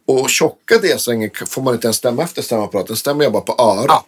Och 0.07 0.31
tjocka 0.31 0.79
D-strängen 0.79 1.31
får 1.47 1.63
man 1.63 1.75
inte 1.75 1.87
ens 1.87 1.97
stämma 1.97 2.23
efter 2.23 2.43
stämapparaten, 2.43 2.87
den 2.89 2.97
stämmer 2.97 3.25
jag 3.25 3.33
bara 3.33 3.43
på 3.43 3.63
örat. 3.63 4.07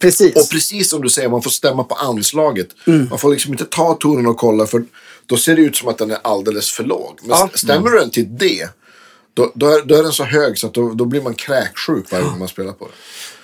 Precis. 0.00 0.36
Och 0.36 0.50
precis 0.50 0.90
som 0.90 1.02
du 1.02 1.08
säger, 1.08 1.28
man 1.28 1.42
får 1.42 1.50
stämma 1.50 1.84
på 1.84 1.94
anslaget. 1.94 2.68
Mm. 2.86 3.08
Man 3.10 3.18
får 3.18 3.30
liksom 3.30 3.52
inte 3.52 3.64
ta 3.64 3.94
tonen 3.94 4.26
och 4.26 4.36
kolla 4.36 4.66
för 4.66 4.84
då 5.26 5.36
ser 5.36 5.56
det 5.56 5.62
ut 5.62 5.76
som 5.76 5.88
att 5.88 5.98
den 5.98 6.10
är 6.10 6.18
alldeles 6.24 6.70
för 6.72 6.84
låg. 6.84 7.18
Men 7.22 7.30
Ja. 7.30 7.50
stämmer 7.54 7.90
du 7.90 7.98
den 7.98 8.10
till 8.10 8.36
D, 8.38 8.66
då, 9.34 9.52
då, 9.54 9.66
är, 9.66 9.82
då 9.82 9.94
är 9.94 10.02
den 10.02 10.12
så 10.12 10.24
hög 10.24 10.58
så 10.58 10.66
att 10.66 10.74
då, 10.74 10.92
då 10.94 11.04
blir 11.04 11.22
man 11.22 11.34
kräksjuk 11.34 12.12
varje 12.12 12.24
gång 12.24 12.38
man 12.38 12.48
spelar 12.48 12.72
på 12.72 12.84
den. 12.84 12.94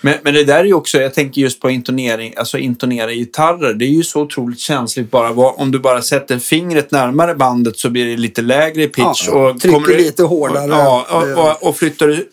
Men, 0.04 0.14
men 0.22 0.34
det 0.34 0.44
där 0.44 0.58
är 0.60 0.64
ju 0.64 0.74
också, 0.74 0.98
jag 1.00 1.14
tänker 1.14 1.40
just 1.40 1.60
på 1.60 1.70
intonering, 1.70 2.34
alltså 2.36 2.58
intonera 2.58 3.12
gitarrer. 3.12 3.74
Det 3.74 3.84
är 3.84 3.88
ju 3.88 4.02
så 4.02 4.20
otroligt 4.20 4.58
känsligt 4.60 5.10
bara. 5.10 5.32
Vad- 5.32 5.54
Om 5.56 5.70
du 5.70 5.78
bara 5.78 6.02
sätter 6.02 6.38
fingret 6.38 6.90
närmare 6.90 7.34
bandet 7.34 7.78
så 7.78 7.90
blir 7.90 8.06
det 8.06 8.16
lite 8.16 8.42
lägre 8.42 8.82
i 8.82 8.88
pitch. 8.88 9.26
Ja, 9.28 9.50
och 9.50 9.60
trycker 9.60 9.80
du- 9.86 9.96
lite 9.96 10.22
hårdare. 10.22 10.66
Ja, 10.68 11.06
Det- 11.26 11.34
och, 11.34 11.50
och, 11.50 11.68
och 11.68 11.76
flyttar 11.76 12.06
du 12.08 12.28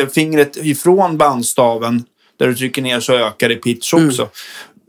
eh, 0.00 0.08
fingret 0.08 0.56
ifrån 0.56 1.18
bandstaven 1.18 2.04
där 2.36 2.46
du 2.48 2.54
trycker 2.54 2.82
ner 2.82 3.00
så 3.00 3.12
ökar 3.12 3.48
det 3.48 3.56
pitch 3.56 3.94
Mm. 3.94 4.08
också. 4.08 4.28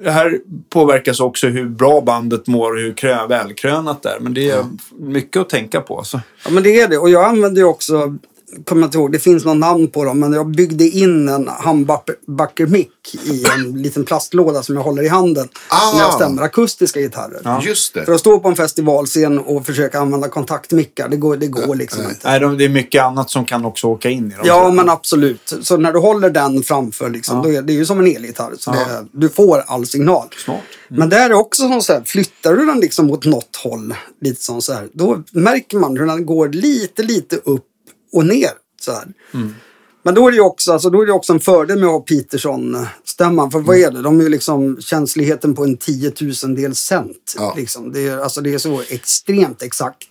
Det 0.03 0.11
här 0.11 0.39
påverkas 0.69 1.19
också 1.19 1.47
hur 1.47 1.65
bra 1.65 2.01
bandet 2.01 2.47
mår 2.47 2.71
och 2.75 2.79
hur 2.81 2.93
krö, 2.93 3.27
välkrönat 3.27 4.03
det 4.03 4.09
är. 4.09 4.19
Men 4.19 4.33
det 4.33 4.49
är 4.49 4.65
mycket 4.99 5.41
att 5.41 5.49
tänka 5.49 5.81
på. 5.81 5.97
alltså. 5.97 6.17
Så. 6.17 6.23
Ja, 6.45 6.51
men 6.51 6.63
det 6.63 6.79
är 6.81 6.87
det. 6.87 6.97
Och 6.97 7.09
jag 7.09 7.25
använder 7.25 7.61
ju 7.61 7.67
också 7.67 8.17
kommer 8.65 8.81
jag 8.81 8.87
inte 8.87 8.97
ihåg, 8.97 9.11
det 9.11 9.19
finns 9.19 9.45
någon 9.45 9.59
namn 9.59 9.87
på 9.87 10.05
dem, 10.05 10.19
men 10.19 10.33
jag 10.33 10.47
byggde 10.51 10.83
in 10.87 11.29
en 11.29 11.49
humbucker-mick 11.65 13.15
i 13.25 13.43
en 13.55 13.71
liten 13.81 14.05
plastlåda 14.05 14.63
som 14.63 14.75
jag 14.75 14.83
håller 14.83 15.03
i 15.03 15.07
handen 15.07 15.47
Ah. 15.69 15.93
när 15.93 15.99
jag 16.01 16.13
stämmer 16.13 16.41
akustiska 16.41 16.99
gitarrer. 16.99 17.41
Ja. 17.43 17.61
Just 17.65 17.93
det. 17.93 18.05
För 18.05 18.11
att 18.13 18.19
stå 18.19 18.39
på 18.39 18.47
en 18.49 18.55
festivalscen 18.55 19.39
och 19.39 19.65
försöka 19.65 19.99
använda 19.99 20.27
kontaktmickar, 20.29 21.09
det 21.09 21.17
går, 21.17 21.37
det 21.37 21.47
går 21.47 21.75
liksom 21.75 22.03
inte. 22.03 22.15
Nej, 22.23 22.39
de, 22.39 22.57
det 22.57 22.65
är 22.65 22.69
mycket 22.69 23.03
annat 23.03 23.29
som 23.29 23.45
kan 23.45 23.65
också 23.65 23.87
åka 23.87 24.09
in 24.09 24.25
i 24.31 24.35
dem. 24.35 24.43
Ja, 24.43 24.71
men 24.71 24.89
absolut. 24.89 25.53
Så 25.61 25.77
när 25.77 25.93
du 25.93 25.99
håller 25.99 26.29
den 26.29 26.63
framför, 26.63 27.09
liksom, 27.09 27.37
Ja. 27.37 27.43
då 27.43 27.51
är 27.51 27.61
det 27.61 27.73
är 27.73 27.75
ju 27.75 27.85
som 27.85 27.99
en 27.99 28.07
elgitarr. 28.15 28.53
Så 28.57 28.71
Ja. 28.75 28.85
det, 28.93 29.07
du 29.11 29.29
får 29.29 29.63
all 29.67 29.85
signal. 29.85 30.27
Smart. 30.45 30.59
Men 30.87 31.09
där 31.09 31.29
är 31.29 31.33
också 31.33 31.81
så 31.81 31.93
här, 31.93 32.01
flyttar 32.05 32.53
du 32.53 32.65
den 32.65 32.79
liksom 32.79 33.11
åt 33.11 33.25
något 33.25 33.55
håll, 33.63 33.93
lite 34.21 34.41
så 34.41 34.73
här, 34.73 34.87
då 34.93 35.23
märker 35.31 35.77
man 35.77 35.97
hur 35.97 36.05
den 36.05 36.25
går 36.25 36.49
lite, 36.49 37.03
lite 37.03 37.35
upp 37.35 37.65
och 38.11 38.25
ner. 38.25 38.51
Så. 38.81 38.91
Mm. 39.33 39.55
Men 40.03 40.15
då 40.15 40.27
är 40.27 40.31
det 40.31 40.41
också, 40.41 40.71
alltså, 40.73 40.89
då 40.89 41.01
är 41.01 41.05
det 41.05 41.11
också 41.11 41.33
en 41.33 41.39
fördel 41.39 41.79
med 41.79 41.85
att 41.87 41.91
ha 41.93 41.99
Peterson-stämman. 41.99 43.51
För 43.51 43.59
vad 43.59 43.75
Mm. 43.75 43.89
är 43.89 43.93
det? 43.93 44.01
De 44.01 44.19
är 44.19 44.23
ju 44.23 44.29
liksom 44.29 44.81
känsligheten 44.81 45.55
på 45.55 45.63
en 45.63 45.77
tiotusendels 45.77 46.79
cent. 46.79 47.35
Ja. 47.37 47.53
Liksom. 47.57 47.91
Det, 47.91 48.07
är, 48.07 48.17
alltså, 48.17 48.41
det 48.41 48.53
är 48.53 48.57
så 48.57 48.81
extremt 48.89 49.61
exakt. 49.61 50.07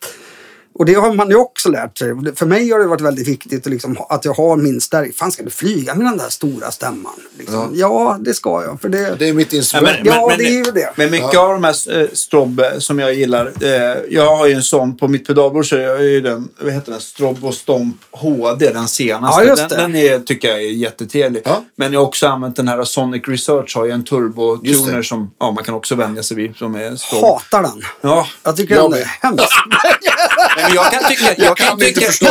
Och 0.78 0.84
det 0.84 0.94
har 0.94 1.12
man 1.14 1.28
ju 1.30 1.36
också 1.36 1.68
lärt 1.68 1.98
sig. 1.98 2.08
För 2.36 2.46
mig 2.46 2.70
har 2.70 2.78
det 2.78 2.86
varit 2.86 3.00
väldigt 3.00 3.28
viktigt 3.28 3.66
att, 3.66 3.72
liksom, 3.72 3.96
att 4.08 4.24
jag 4.24 4.32
har 4.34 4.56
min 4.56 4.80
stärk. 4.80 5.14
Fan, 5.16 5.32
ska 5.32 5.42
du 5.42 5.50
flyga 5.50 5.94
med 5.94 6.06
den 6.06 6.16
där 6.18 6.28
stora 6.28 6.70
stämman? 6.70 7.12
Liksom. 7.38 7.70
Ja. 7.74 8.16
det 8.20 8.34
ska 8.34 8.62
jag. 8.64 8.80
För 8.80 8.88
det, 8.88 9.14
Det 9.18 9.28
är 9.28 9.32
mitt 9.32 9.52
Ja, 9.52 9.56
instrument. 9.58 9.96
Ja, 10.04 10.34
det 10.38 10.44
är 10.44 10.66
ju 10.66 10.72
det. 10.72 10.92
Men 10.96 11.10
mycket 11.10 11.36
av 11.38 11.48
de 11.52 11.64
här 11.64 12.00
eh, 12.02 12.08
strobb 12.12 12.60
eh, 12.60 12.78
som 12.78 12.98
jag 12.98 13.14
gillar. 13.14 13.52
Eh, 13.60 13.70
jag 14.10 14.36
har 14.36 14.46
ju 14.46 14.52
en 14.54 14.62
sån 14.62 14.96
på 14.96 15.08
mitt 15.08 15.26
pedalbord 15.26 15.68
så 15.68 15.76
jag 15.76 15.96
är 16.00 16.02
ju 16.04 16.20
den, 16.20 16.48
vad 16.60 16.72
heter 16.72 16.92
den, 16.92 17.00
Strobo 17.00 17.52
Stomp 17.52 17.96
HD, 18.10 18.70
den 18.72 18.88
senaste. 18.88 19.42
Ja, 19.44 19.48
just 19.48 19.68
den 19.68 19.92
det. 19.92 20.00
den 20.00 20.14
är, 20.14 20.18
tycker 20.18 20.48
jag 20.48 20.58
är 20.58 20.62
jättetrevlig. 20.70 21.42
Ja. 21.44 21.64
Men 21.76 21.92
jag 21.92 22.00
har 22.00 22.06
också 22.06 22.26
använt 22.26 22.56
den 22.56 22.68
här 22.68 22.84
Sonic 22.84 23.22
Research, 23.28 23.76
har 23.76 23.84
ju 23.84 23.90
en 23.90 24.04
turbo-tuner 24.04 25.02
som 25.02 25.30
ja, 25.40 25.50
man 25.50 25.64
kan 25.64 25.74
också 25.74 25.94
vänja 25.94 26.22
sig 26.22 26.36
vid. 26.36 26.56
Som 26.56 26.74
är 26.74 26.96
strobb. 26.96 27.24
hatar 27.24 27.62
den. 27.62 27.82
Ja, 28.00 28.26
Jag 28.42 28.56
tycker 28.56 28.74
Jag 28.74 28.84
den 28.84 28.90
med. 28.90 29.00
är 29.00 29.06
hemsk. 29.28 29.44
men 30.68 30.74
jag 30.74 30.92
kan 30.92 31.10
tycka... 31.10 31.34
Jag, 31.38 31.56
kan 31.56 31.66
kan 31.66 31.72
inte 31.74 31.86
tycka 31.86 32.06
förstå. 32.06 32.26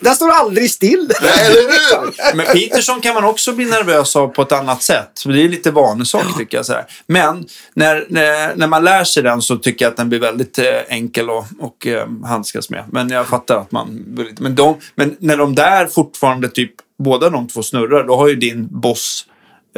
Den 0.00 0.14
står 0.16 0.30
aldrig 0.30 0.70
still. 0.70 1.12
Nej, 1.22 1.46
eller 1.46 1.60
hur? 1.60 2.34
Men 2.36 2.46
Peterson 2.46 3.00
kan 3.00 3.14
man 3.14 3.24
också 3.24 3.52
bli 3.52 3.64
nervös 3.64 4.16
av 4.16 4.28
på 4.28 4.42
ett 4.42 4.52
annat 4.52 4.82
sätt. 4.82 5.10
Så 5.14 5.28
Det 5.28 5.42
är 5.44 5.48
lite 5.48 5.70
vanesak 5.70 6.38
tycker 6.38 6.56
jag. 6.56 6.66
Så 6.66 6.72
här. 6.72 6.84
Men 7.06 7.44
när, 7.74 8.06
när, 8.08 8.54
när 8.56 8.66
man 8.66 8.84
lär 8.84 9.04
sig 9.04 9.22
den 9.22 9.42
så 9.42 9.56
tycker 9.56 9.84
jag 9.84 9.90
att 9.90 9.96
den 9.96 10.08
blir 10.08 10.18
väldigt 10.20 10.58
eh, 10.58 10.64
enkel 10.88 11.30
att 11.30 11.44
och, 11.60 11.86
eh, 11.86 12.06
handskas 12.24 12.70
med. 12.70 12.84
Men 12.92 13.08
jag 13.10 13.26
fattar 13.26 13.56
att 13.56 13.72
man... 13.72 14.04
inte- 14.16 14.42
Men, 14.42 14.54
de, 14.54 14.78
men 14.94 15.16
när 15.20 15.36
de 15.36 15.54
där 15.54 15.86
fortfarande 15.86 16.48
typ 16.48 16.72
båda 17.04 17.30
de 17.30 17.48
två 17.48 17.62
snurrar, 17.62 18.04
då 18.04 18.16
har 18.16 18.28
ju 18.28 18.36
din 18.36 18.68
boss 18.80 19.26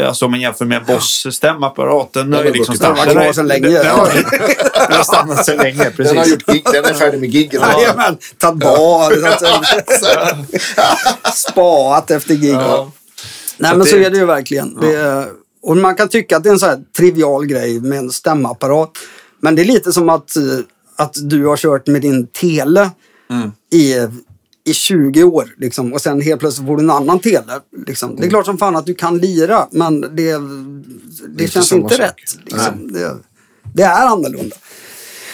Alltså 0.01 0.25
om 0.25 0.31
man 0.31 0.41
jämför 0.41 0.65
med 0.65 0.85
Boss-stämapparaten. 0.87 2.31
Den 2.31 2.39
har 2.39 2.45
ju 2.45 2.53
liksom 2.53 2.77
var 2.81 2.95
kvar 3.13 3.33
sedan 3.33 3.47
länge. 3.49 3.69
Den, 3.69 3.87
har- 3.87 4.87
den 4.89 4.97
har 4.97 5.05
stannat 5.05 5.45
sedan 5.47 5.57
länge, 5.57 5.77
Den, 5.79 5.87
har 5.87 5.91
precis. 6.17 6.31
gjort 6.33 6.47
gig, 6.47 6.65
den 6.73 6.85
är 6.85 6.95
färdig 6.95 7.21
med 7.21 7.31
giggen. 7.31 7.63
Jajamän, 7.63 8.17
tagit 8.39 8.61
bad, 8.61 9.13
spaat 11.35 12.11
efter 12.11 12.35
gig. 12.35 12.55
Ja. 12.55 12.91
Nej 13.59 13.71
Så 13.71 13.77
men 13.77 13.85
det- 13.87 13.91
så 13.91 13.97
är 13.97 14.11
det 14.11 14.17
ju 14.17 14.25
verkligen. 14.27 14.81
Det 14.81 14.95
är, 14.95 15.29
och 15.63 15.77
man 15.77 15.95
kan 15.95 16.09
tycka 16.09 16.37
att 16.37 16.43
det 16.43 16.49
är 16.49 16.53
en 16.53 16.59
så 16.59 16.67
här 16.67 16.79
trivial 16.97 17.47
grej 17.47 17.81
med 17.81 17.99
en 17.99 18.11
stämapparat. 18.11 18.91
Men 19.41 19.55
det 19.55 19.63
är 19.63 19.67
lite 19.67 19.93
som 19.93 20.09
att, 20.09 20.37
eh, 20.37 20.43
att 20.97 21.17
du 21.23 21.47
har 21.47 21.57
kört 21.57 21.87
med 21.87 22.03
din 22.03 22.27
tele 22.27 22.91
Mm. 23.31 23.53
i, 23.73 23.95
i 24.65 24.75
20 24.75 25.25
år. 25.25 25.55
Liksom, 25.59 25.93
och 25.93 26.01
sen 26.01 26.21
helt 26.21 26.41
plötsligt 26.41 26.67
får 26.67 26.77
du 26.77 26.83
en 26.83 26.91
annan 26.91 27.19
tele. 27.19 27.61
Liksom. 27.87 28.11
Mm. 28.11 28.21
Det 28.21 28.27
är 28.27 28.31
klart 28.31 28.47
som 28.47 28.59
fan 28.59 28.77
att 28.77 28.87
du 28.87 28.95
kan 28.95 29.19
lira 29.19 29.69
men 29.71 30.01
det, 30.01 30.09
det 30.09 31.43
inte 31.43 31.49
känns 31.49 31.73
inte 31.73 31.95
sak. 31.95 32.01
rätt. 32.01 32.39
Liksom. 32.45 32.93
Det, 32.93 33.17
det 33.75 33.83
är 33.83 34.07
annorlunda. 34.07 34.57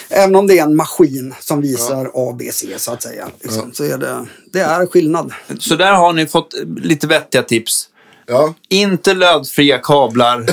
Även 0.09 0.35
om 0.35 0.47
det 0.47 0.59
är 0.59 0.63
en 0.63 0.75
maskin 0.75 1.33
som 1.39 1.61
visar 1.61 2.11
A, 2.13 2.35
B, 2.39 2.49
C 2.53 2.67
så 2.77 2.91
att 2.91 3.03
säga. 3.03 3.27
Liksom, 3.41 3.71
Så 3.73 3.83
är 3.83 3.97
det, 3.97 4.25
det 4.51 4.59
är 4.59 4.85
skillnad. 4.85 5.33
Så 5.59 5.75
där 5.75 5.93
har 5.93 6.13
ni 6.13 6.27
fått 6.27 6.53
lite 6.77 7.07
vettiga 7.07 7.43
tips. 7.43 7.89
Ja. 8.27 8.53
Inte 8.69 9.13
lödfria 9.13 9.77
kablar. 9.77 10.45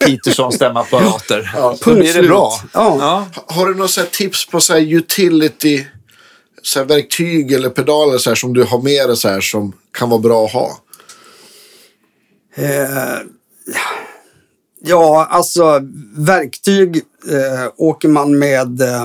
Peterson 0.06 0.52
stämapparater. 0.52 1.52
Ja, 1.56 1.76
så 1.76 1.94
blir 1.94 2.14
det 2.14 2.22
bra. 2.22 2.52
Ja. 2.72 3.26
Har 3.46 3.66
du 3.66 3.74
några 3.74 3.88
tips 4.10 4.46
på 4.46 4.60
så 4.60 4.72
här 4.72 4.80
utility 4.80 5.86
så 6.62 6.78
här 6.78 6.86
verktyg 6.86 7.52
eller 7.52 7.70
pedaler 7.70 8.18
så 8.18 8.30
här, 8.30 8.34
som 8.34 8.54
du 8.54 8.62
har 8.62 8.82
med 8.82 9.08
dig 9.08 9.16
så 9.16 9.28
här, 9.28 9.40
som 9.40 9.72
kan 9.92 10.10
vara 10.10 10.20
bra 10.20 10.44
att 10.46 10.52
ha? 10.52 10.78
Eh, 12.54 13.18
ja, 14.84 15.26
alltså 15.30 15.80
verktyg 16.16 16.96
eh, 17.30 17.72
åker 17.76 18.08
man 18.08 18.38
med 18.38 18.80
eh, 18.80 19.02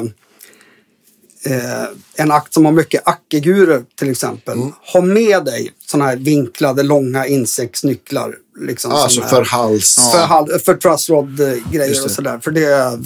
eh, 1.45 1.83
en 2.15 2.31
akt 2.31 2.53
som 2.53 2.65
har 2.65 2.71
mycket 2.71 3.01
ackegurer 3.07 3.83
till 3.95 4.11
exempel. 4.11 4.57
Ha 4.93 5.01
med 5.01 5.45
dig 5.45 5.71
sådana 5.85 6.09
här 6.09 6.15
vinklade 6.17 6.83
långa 6.83 7.27
insektsnycklar. 7.27 8.35
Liksom, 8.59 8.91
som 8.91 8.99
Alltså 8.99 9.21
för 9.21 9.43
hals. 9.43 9.95
för, 10.13 10.25
hal- 10.25 10.59
för 10.59 10.73
trussrod-grejer 10.77 11.93
det. 11.93 12.01
och 12.01 12.11
sådär. 12.11 12.39
För 12.43 12.51
det, 12.51 12.99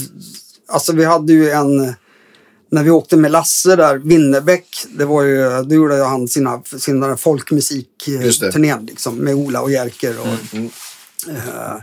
alltså 0.68 0.94
vi 0.94 1.06
hade 1.06 1.34
ju 1.34 1.50
en, 1.50 1.94
när 2.72 2.84
vi 2.84 2.90
åkte 2.90 3.18
med 3.18 3.32
Lasse 3.32 3.76
där, 3.76 3.98
Winnerbäck, 3.98 4.86
det 4.90 5.06
var 5.06 5.24
ju, 5.24 5.64
då 5.64 5.76
gjorde 5.76 6.04
han 6.04 6.28
sina, 6.28 6.62
sina 6.78 7.18
folkmusikturnén 7.18 8.86
liksom, 8.86 9.16
med 9.16 9.36
Ola 9.36 9.62
och 9.62 9.72
Jerker 9.72 10.16
och 10.20 10.56
eh, 11.30 11.82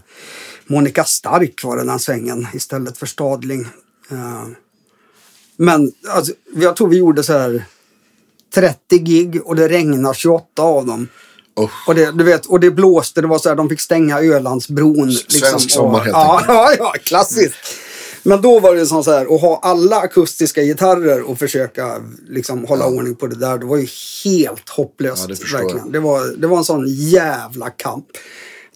Monica 0.66 1.04
Stark 1.04 1.64
var 1.64 1.76
den 1.76 1.98
svängen 1.98 2.46
istället 2.54 2.98
för 2.98 3.06
Stadling. 3.06 3.60
Eh, 4.10 4.46
men 5.56 5.92
alltså, 6.08 6.32
jag 6.54 6.76
tror 6.76 6.88
vi 6.88 6.96
gjorde 6.96 7.22
så 7.22 7.32
här 7.32 7.64
30 8.54 8.98
gig 8.98 9.40
och 9.44 9.56
det 9.56 9.68
regnade 9.68 10.14
28 10.14 10.62
av 10.62 10.86
dem. 10.86 11.08
Oh. 11.56 11.70
Och 11.86 11.94
det, 11.94 12.12
du 12.12 12.24
vet, 12.24 12.46
och 12.46 12.60
det 12.60 12.70
blåste, 12.70 13.20
det 13.20 13.26
var 13.26 13.38
så 13.38 13.48
här, 13.48 13.56
de 13.56 13.68
fick 13.68 13.80
stänga 13.80 14.20
Ölandsbron. 14.20 15.12
Svensk 15.12 15.70
sommar, 15.70 15.98
och, 15.98 16.04
helt 16.04 16.16
enkelt. 16.16 16.48
ja, 16.48 16.74
ja, 16.78 16.94
klassiskt. 17.04 17.87
Men 18.22 18.42
då 18.42 18.60
var 18.60 18.74
det 18.74 18.86
som 18.86 19.04
så 19.04 19.10
här, 19.10 19.34
att 19.34 19.40
ha 19.40 19.60
alla 19.62 19.96
akustiska 19.96 20.62
gitarrer 20.62 21.22
och 21.22 21.38
försöka 21.38 22.02
liksom, 22.28 22.64
hålla 22.64 22.86
ordning 22.86 23.14
på 23.14 23.26
det 23.26 23.36
där. 23.36 23.58
Det 23.58 23.66
var 23.66 23.76
ju 23.76 23.88
helt 24.24 24.68
hopplöst. 24.68 25.26
Ja, 25.28 25.34
det 25.34 25.52
verkligen. 25.52 25.92
Det, 25.92 26.00
var, 26.00 26.26
det 26.40 26.46
var 26.46 26.58
en 26.58 26.64
sån 26.64 26.84
jävla 26.88 27.70
kamp. 27.70 28.06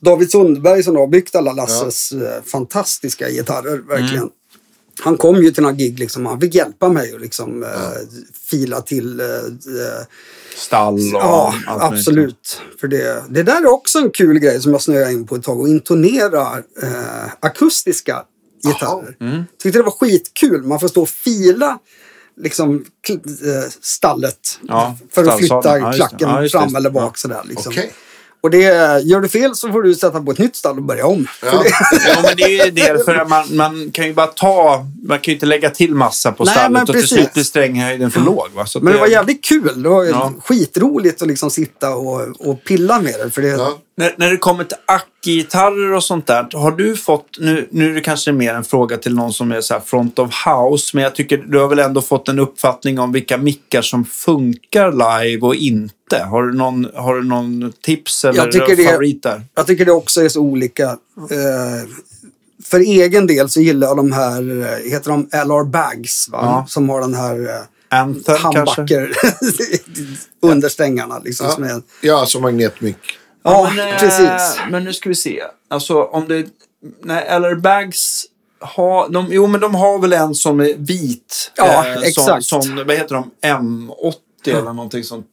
David 0.00 0.30
Sundberg 0.30 0.82
som 0.82 0.96
har 0.96 1.06
byggt 1.06 1.34
alla 1.34 1.52
Lasses 1.52 2.12
eh, 2.12 2.42
fantastiska 2.42 3.30
gitarrer, 3.30 3.78
verkligen. 3.88 4.16
Mm. 4.16 4.30
Han 5.00 5.16
kom 5.16 5.42
ju 5.42 5.50
till 5.50 5.62
några 5.62 5.74
gig, 5.74 5.98
liksom, 5.98 6.26
han 6.26 6.40
fick 6.40 6.54
hjälpa 6.54 6.88
mig 6.88 7.14
att 7.14 7.20
liksom, 7.20 7.62
eh, 7.62 7.68
fila 8.50 8.80
till 8.80 9.20
eh, 9.20 9.26
eh, 9.26 10.06
Stall 10.56 10.94
och 10.94 11.20
Ja, 11.20 11.54
absolut. 11.66 12.60
För 12.80 12.88
det, 12.88 13.24
det 13.28 13.42
där 13.42 13.60
är 13.60 13.66
också 13.66 13.98
en 13.98 14.10
kul 14.10 14.38
grej 14.38 14.60
som 14.60 14.72
jag 14.72 14.82
snöade 14.82 15.12
in 15.12 15.26
på 15.26 15.36
ett 15.36 15.42
tag. 15.42 15.62
Att 15.62 15.68
intonera 15.68 16.58
eh, 16.82 17.32
akustiska 17.40 18.24
gitarrer. 18.68 19.16
Mm. 19.20 19.44
Tyckte 19.62 19.78
det 19.78 19.82
var 19.82 19.90
skitkul. 19.90 20.62
Man 20.62 20.80
får 20.80 20.88
stå 20.88 21.02
och 21.02 21.08
fila 21.08 21.78
liksom, 22.40 22.84
eh, 23.08 23.70
stallet 23.80 24.58
Ja, 24.68 24.96
för 25.12 25.24
att 25.28 25.38
flytta 25.38 25.62
Ja, 25.64 25.76
just 25.78 25.92
det. 25.92 25.96
klacken 25.96 26.28
Ja, 26.28 26.42
just 26.42 26.52
det. 26.52 26.58
fram 26.58 26.76
eller 26.76 26.90
bak. 26.90 27.02
Ja. 27.02 27.12
Sådär, 27.16 27.40
liksom. 27.44 27.72
Okej. 27.72 27.92
Och 28.40 28.50
det, 28.50 28.58
gör 29.02 29.20
du 29.20 29.28
fel 29.28 29.54
så 29.54 29.72
får 29.72 29.82
du 29.82 29.94
sätta 29.94 30.20
på 30.22 30.30
ett 30.32 30.38
nytt 30.38 30.56
stall 30.56 30.76
och 30.76 30.82
börja 30.84 31.06
om. 31.06 31.26
Ja. 31.44 31.62
det, 31.62 31.68
Ja, 32.08 32.16
men 32.22 32.36
det 32.36 32.42
är 32.42 32.64
ju 32.64 32.70
det, 32.70 33.04
för 33.04 33.14
att 33.14 33.28
man, 33.28 33.56
man 33.56 33.90
kan 33.90 34.06
ju 34.06 34.14
bara 34.14 34.26
ta, 34.26 34.86
man 35.08 35.18
kan 35.18 35.32
ju 35.32 35.34
inte 35.34 35.46
lägga 35.46 35.70
till 35.70 35.94
massa 35.94 36.32
på 36.32 36.44
Nej, 36.44 36.54
stallet 36.54 36.88
och 36.88 36.94
till 36.94 37.08
slut 37.08 37.32
blir 37.32 37.44
stränghöjden 37.44 38.10
för 38.10 38.20
låg. 38.20 38.48
Va? 38.54 38.66
Men 38.80 38.92
det 38.92 38.98
var 38.98 39.06
jävligt 39.06 39.44
kul. 39.44 39.82
Det 39.82 39.88
var 39.88 40.04
Ja. 40.04 40.32
skitroligt 40.44 41.22
att 41.22 41.28
liksom 41.28 41.50
sitta 41.50 41.94
och, 41.94 42.20
och 42.48 42.64
pilla 42.64 43.00
med 43.00 43.14
det. 43.24 43.30
För 43.30 43.42
det 43.42 43.48
Ja. 43.48 43.78
När, 43.96 44.14
när 44.16 44.30
det 44.30 44.36
kommer 44.36 44.64
till 44.64 44.76
ackgitarrer 44.86 45.92
och 45.92 46.04
sånt 46.04 46.26
där, 46.26 46.48
har 46.52 46.70
du 46.70 46.96
fått, 46.96 47.26
nu, 47.38 47.68
nu 47.70 47.90
är 47.90 47.94
det 47.94 48.00
kanske 48.00 48.32
mer 48.32 48.54
en 48.54 48.64
fråga 48.64 48.96
till 48.96 49.14
någon 49.14 49.32
som 49.32 49.52
är 49.52 49.60
så 49.60 49.74
här 49.74 49.80
front 49.80 50.18
of 50.18 50.30
house, 50.46 50.90
men 50.96 51.02
jag 51.04 51.14
tycker 51.14 51.36
du 51.36 51.58
har 51.58 51.68
väl 51.68 51.78
ändå 51.78 52.00
fått 52.02 52.28
en 52.28 52.38
uppfattning 52.38 52.98
om 52.98 53.12
vilka 53.12 53.36
mickar 53.38 53.82
som 53.82 54.04
funkar 54.04 54.92
live 55.22 55.46
och 55.46 55.54
inte. 55.54 56.18
Har 56.30 56.42
du 56.42 56.52
någon, 56.54 56.86
har 56.94 57.14
du 57.14 57.24
någon 57.24 57.72
tips 57.82 58.24
eller 58.24 58.38
Jag 58.38 58.52
tycker 58.52 58.76
det- 58.76 58.84
favorit 58.84 59.22
där? 59.22 59.42
Jag 59.54 59.66
tycker 59.66 59.84
det 59.84 59.92
också 59.92 60.22
är 60.24 60.28
så 60.28 60.40
olika. 60.40 60.84
Eh, 61.30 61.88
för 62.64 62.80
egen 62.80 63.26
del 63.26 63.48
så 63.48 63.60
gillar 63.60 63.86
jag 63.88 63.96
de 63.96 64.12
här, 64.12 64.60
eh, 64.62 64.90
heter 64.92 65.10
de 65.10 65.28
LR 65.32 65.64
Bags? 65.64 66.28
Va? 66.28 66.38
Ja. 66.42 66.66
Som 66.68 66.88
har 66.88 67.00
den 67.00 67.14
här 67.14 67.48
eh, 67.48 67.98
Anthem 68.00 68.36
kanske? 68.36 68.58
handbacker 68.58 69.12
under 70.42 70.68
strängarna. 70.68 71.18
Liksom, 71.24 71.50
som 71.50 71.64
är, 71.64 71.82
Ja, 72.00 72.20
alltså 72.20 72.40
magnetmick. 72.40 72.96
Ja, 73.42 73.72
men, 73.76 73.88
eh, 73.88 73.98
precis. 73.98 74.56
Men 74.70 74.84
nu 74.84 74.92
ska 74.92 75.08
vi 75.08 75.14
se. 75.14 75.42
Alltså 75.70 76.02
om 76.02 76.28
det... 76.28 76.46
Nej, 77.02 77.40
LR 77.40 77.54
Bags 77.54 78.24
har... 78.60 79.08
De, 79.08 79.26
jo, 79.30 79.46
men 79.46 79.60
de 79.60 79.74
har 79.74 79.98
väl 79.98 80.12
en 80.12 80.34
som 80.34 80.60
är 80.60 80.74
vit. 80.78 81.52
Ja, 81.56 81.86
eh, 81.86 81.96
exakt. 82.02 82.44
Som, 82.44 82.62
som, 82.62 82.76
vad 82.86 82.96
heter 82.96 83.14
de? 83.14 83.30
M8 83.42 84.12
eller 84.46 84.62
någonting 84.72 85.04
sånt 85.04 85.26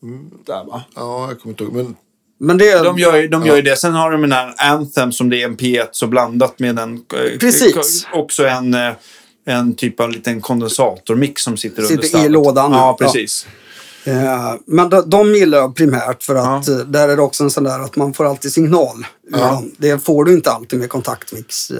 där 0.45 0.63
va? 0.65 0.83
Ja, 0.95 1.27
jag 1.29 1.39
kommer 1.41 1.53
inte 1.53 1.63
ihåg. 1.63 1.73
Men 1.73 1.95
Men 2.39 2.57
det, 2.57 2.83
De 2.83 2.97
gör, 2.99 3.15
ju- 3.17 3.27
de 3.27 3.45
gör 3.45 3.55
ju 3.55 3.61
det. 3.61 3.75
Sen 3.75 3.93
har 3.93 4.11
de 4.11 4.21
den 4.21 4.31
här 4.31 4.53
Anthem 4.57 5.11
som 5.11 5.29
det 5.29 5.41
är 5.41 5.45
en 5.45 5.57
P1 5.57 5.87
så 5.91 6.07
blandat 6.07 6.59
med 6.59 6.79
en... 6.79 6.93
eh, 6.95 7.39
Precis. 7.39 8.07
Också 8.13 8.47
en, 8.47 8.73
eh, 8.73 8.91
en 9.45 9.75
typ 9.75 9.99
av 9.99 10.09
liten 10.09 10.41
kondensatormix 10.41 11.41
som 11.41 11.57
sitter, 11.57 11.81
Sitter 11.81 11.93
under 11.93 12.05
i 12.05 12.09
stallet. 12.09 12.31
lådan. 12.31 12.71
Ja, 12.71 12.97
precis. 12.99 13.45
eh, 13.45 13.51
men 14.65 14.89
de, 14.89 15.09
de 15.09 15.35
gillar 15.35 15.57
jag 15.57 15.75
primärt 15.75 16.23
för 16.23 16.35
att 16.35 16.67
Ja. 16.67 16.73
eh, 16.73 16.79
där 16.79 17.09
är 17.09 17.15
det 17.15 17.21
också 17.21 17.43
en 17.43 17.49
sån 17.51 17.63
där 17.63 17.79
att 17.79 17.95
man 17.95 18.13
får 18.13 18.25
alltid 18.25 18.51
signal 18.53 19.05
Ja. 19.31 19.63
Det 19.77 20.03
får 20.05 20.25
du 20.25 20.33
inte 20.33 20.51
alltid 20.51 20.79
med 20.79 20.89
kontaktmix. 20.89 21.71
eh, 21.71 21.77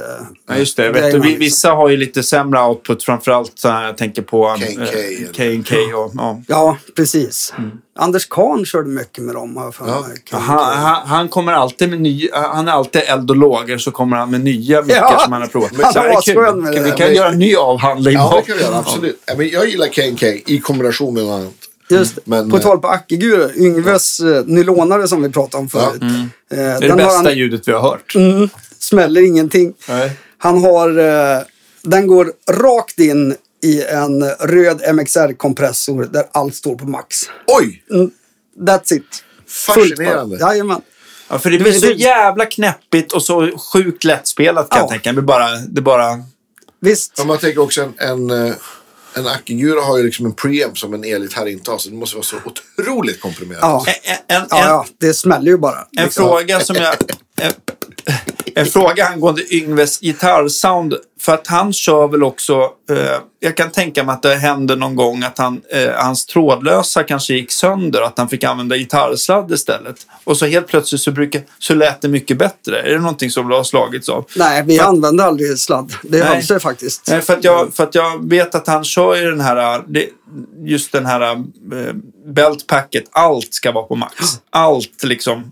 Ja, 0.49 0.55
just 0.55 0.77
det. 0.77 0.91
Vi- 0.91 1.01
liksom. 1.01 1.21
vissa 1.39 1.71
har 1.71 1.89
ju 1.89 1.97
lite 1.97 2.23
sämre 2.23 2.61
output. 2.61 3.03
Framförallt 3.03 3.51
så 3.55 3.69
här, 3.69 3.83
jag 3.85 3.97
tänker 3.97 4.21
på 4.21 4.55
K&K 5.37 5.75
och... 5.97 6.11
Ja. 6.15 6.41
Ja, 6.47 6.77
precis. 6.95 7.53
Mm. 7.57 7.71
Anders 7.99 8.27
Kahn 8.29 8.65
körde 8.65 8.89
mycket 8.89 9.23
med 9.23 9.35
dem. 9.35 9.57
har 9.57 9.73
Ja. 9.79 10.05
Han, 10.31 10.77
han, 10.77 11.07
han 11.07 11.29
kommer 11.29 11.53
alltid 11.53 11.89
med 11.89 12.01
nya... 12.01 12.37
Han 12.37 12.67
är 12.67 12.71
alltid 12.71 13.01
eld 13.05 13.29
och 13.29 13.35
lågor 13.37 13.77
så 13.77 13.91
kommer 13.91 14.17
han 14.17 14.31
med 14.31 14.41
nya 14.41 14.81
mickar 14.81 14.95
Ja. 15.01 15.19
som 15.19 15.33
han 15.33 15.41
har 15.41 15.49
provat. 15.49 15.71
Han 15.81 15.93
Så 15.93 15.99
var 15.99 16.07
det 16.07 16.17
asskön 16.17 16.61
med 16.61 16.73
det. 16.73 16.81
Vi 16.81 16.89
kan 16.91 16.99
men- 17.07 17.15
göra 17.15 17.29
en 17.29 17.39
ny 17.39 17.55
avhandling. 17.55 18.13
ja, 18.13 18.33
det 18.45 18.47
kan 18.51 18.57
vi 18.57 18.63
göra. 18.63 18.77
Absolut. 18.77 19.21
Ja, 19.25 19.33
men 19.37 19.49
jag 19.49 19.67
gillar 19.69 19.87
K&K 19.87 20.25
i 20.45 20.59
kombination 20.59 21.13
med 21.13 21.23
något 21.23 21.33
annat. 21.39 21.53
Just. 21.89 22.19
Men, 22.25 22.49
på 22.49 22.57
eh, 22.57 22.63
tal 22.63 22.79
på 22.79 22.87
Ackigurer, 22.87 23.57
Yngves 23.57 24.19
eh, 24.19 24.43
nylonare 24.45 25.07
som 25.07 25.21
vi 25.23 25.29
pratade 25.29 25.61
om 25.61 25.69
förut. 25.69 26.01
Eh, 26.01 26.07
Det 26.49 26.55
är 26.55 26.79
det 26.81 26.87
den 26.87 26.97
bästa 26.97 27.11
han, 27.29 27.37
ljudet 27.37 27.67
vi 27.67 27.71
har 27.71 27.81
hört. 27.81 28.15
mm, 28.15 28.49
smäller 28.79 29.21
ingenting. 29.21 29.73
Nej. 29.89 30.11
Han 30.37 30.63
har, 30.63 30.89
den 31.89 32.07
går 32.07 32.31
rakt 32.51 32.99
in 32.99 33.35
i 33.63 33.83
en 33.83 34.23
röd 34.29 34.81
MXR-kompressor 34.95 36.07
där 36.11 36.23
allt 36.31 36.55
står 36.55 36.75
på 36.75 36.85
max. 36.85 37.17
Oj! 37.47 37.83
That's 38.59 38.93
it. 38.93 39.23
Fascinerande. 39.47 40.37
Jajamän. 40.39 40.81
Ja, 41.29 41.39
för 41.39 41.49
det 41.51 41.57
blir 41.59 41.71
så 41.73 41.91
jävla 41.91 42.45
knäppigt 42.45 43.13
och 43.13 43.23
så 43.23 43.57
sjukt 43.57 44.03
lättspelat 44.03 44.69
kan 44.69 44.77
Ja. 44.77 44.83
jag 44.83 44.89
tänka. 44.89 45.13
Det 45.13 45.21
bara... 45.21 45.49
Det 45.69 45.81
bara 45.81 46.23
Visst. 46.81 47.19
Om 47.19 47.27
man 47.27 47.37
tänker 47.37 47.61
också 47.61 47.81
en, 47.81 48.29
en, 48.29 48.53
en 49.13 49.27
Akigura 49.27 49.81
har 49.81 49.97
ju 49.97 50.03
liksom 50.03 50.25
en 50.25 50.33
preamp 50.33 50.77
som 50.77 50.93
en 50.93 51.03
elgitarr 51.03 51.47
inte 51.47 51.71
har. 51.71 51.77
Så 51.77 51.89
det 51.89 51.95
måste 51.95 52.15
vara 52.15 52.23
så 52.23 52.35
otroligt 52.45 53.21
komprimerat. 53.21 53.59
Ja. 53.61 53.85
en, 54.03 54.35
en, 54.37 54.47
Ja, 54.49 54.59
ja, 54.59 54.85
det 54.97 55.13
smäller 55.13 55.51
ju 55.51 55.57
bara. 55.57 55.87
en 55.97 56.03
liksom. 56.03 56.23
fråga 56.23 56.59
som 56.59 56.75
jag... 56.75 56.95
En, 57.41 57.51
en 58.59 58.65
fråga 58.65 59.05
angående 59.05 59.55
Yngves 59.55 59.99
gitarrsound. 59.99 60.95
För 61.21 61.33
att 61.33 61.47
han 61.47 61.73
kör 61.73 62.07
väl 62.07 62.23
också... 62.23 62.53
Eh, 62.89 63.21
jag 63.39 63.57
kan 63.57 63.71
tänka 63.71 64.03
mig 64.03 64.13
att 64.13 64.21
det 64.21 64.35
hände 64.35 64.75
någon 64.75 64.95
gång 64.95 65.23
att 65.23 65.37
han, 65.37 65.61
eh, 65.69 65.89
hans 65.95 66.25
trådlösa 66.25 67.03
kanske 67.03 67.33
gick 67.33 67.51
sönder. 67.51 68.01
Att 68.01 68.17
han 68.17 68.29
fick 68.29 68.43
använda 68.43 68.77
gitarrsladd 68.77 69.51
istället. 69.51 69.95
Och 70.23 70.37
så 70.37 70.45
helt 70.45 70.67
plötsligt 70.67 71.01
så, 71.01 71.11
brukar, 71.11 71.41
så 71.59 71.75
lät 71.75 72.01
det 72.01 72.07
mycket 72.07 72.37
bättre. 72.37 72.81
Är 72.81 72.89
det 72.89 72.99
någonting 72.99 73.29
som 73.29 73.49
du 73.49 73.55
har 73.55 73.63
slagits 73.63 74.09
av? 74.09 74.25
Nej, 74.35 74.63
vi 74.65 74.79
använder 74.79 75.23
aldrig 75.23 75.59
sladd. 75.59 75.93
Det 76.03 76.45
sig 76.45 76.59
faktiskt. 76.59 77.07
Nej, 77.07 77.21
för 77.21 77.33
att, 77.33 77.43
jag, 77.43 77.73
för 77.73 77.83
att 77.83 77.95
jag 77.95 78.29
vet 78.29 78.55
att 78.55 78.67
han 78.67 78.83
kör 78.83 79.15
ju 79.15 79.29
den 79.29 79.41
här, 79.41 79.83
det, 79.87 80.09
just 80.65 80.91
den 80.91 81.05
här 81.05 81.21
äh, 81.21 81.37
beltpacket. 82.25 83.03
Allt 83.11 83.53
ska 83.53 83.71
vara 83.71 83.85
på 83.85 83.95
max. 83.95 84.15
Allt 84.49 85.03
liksom. 85.03 85.51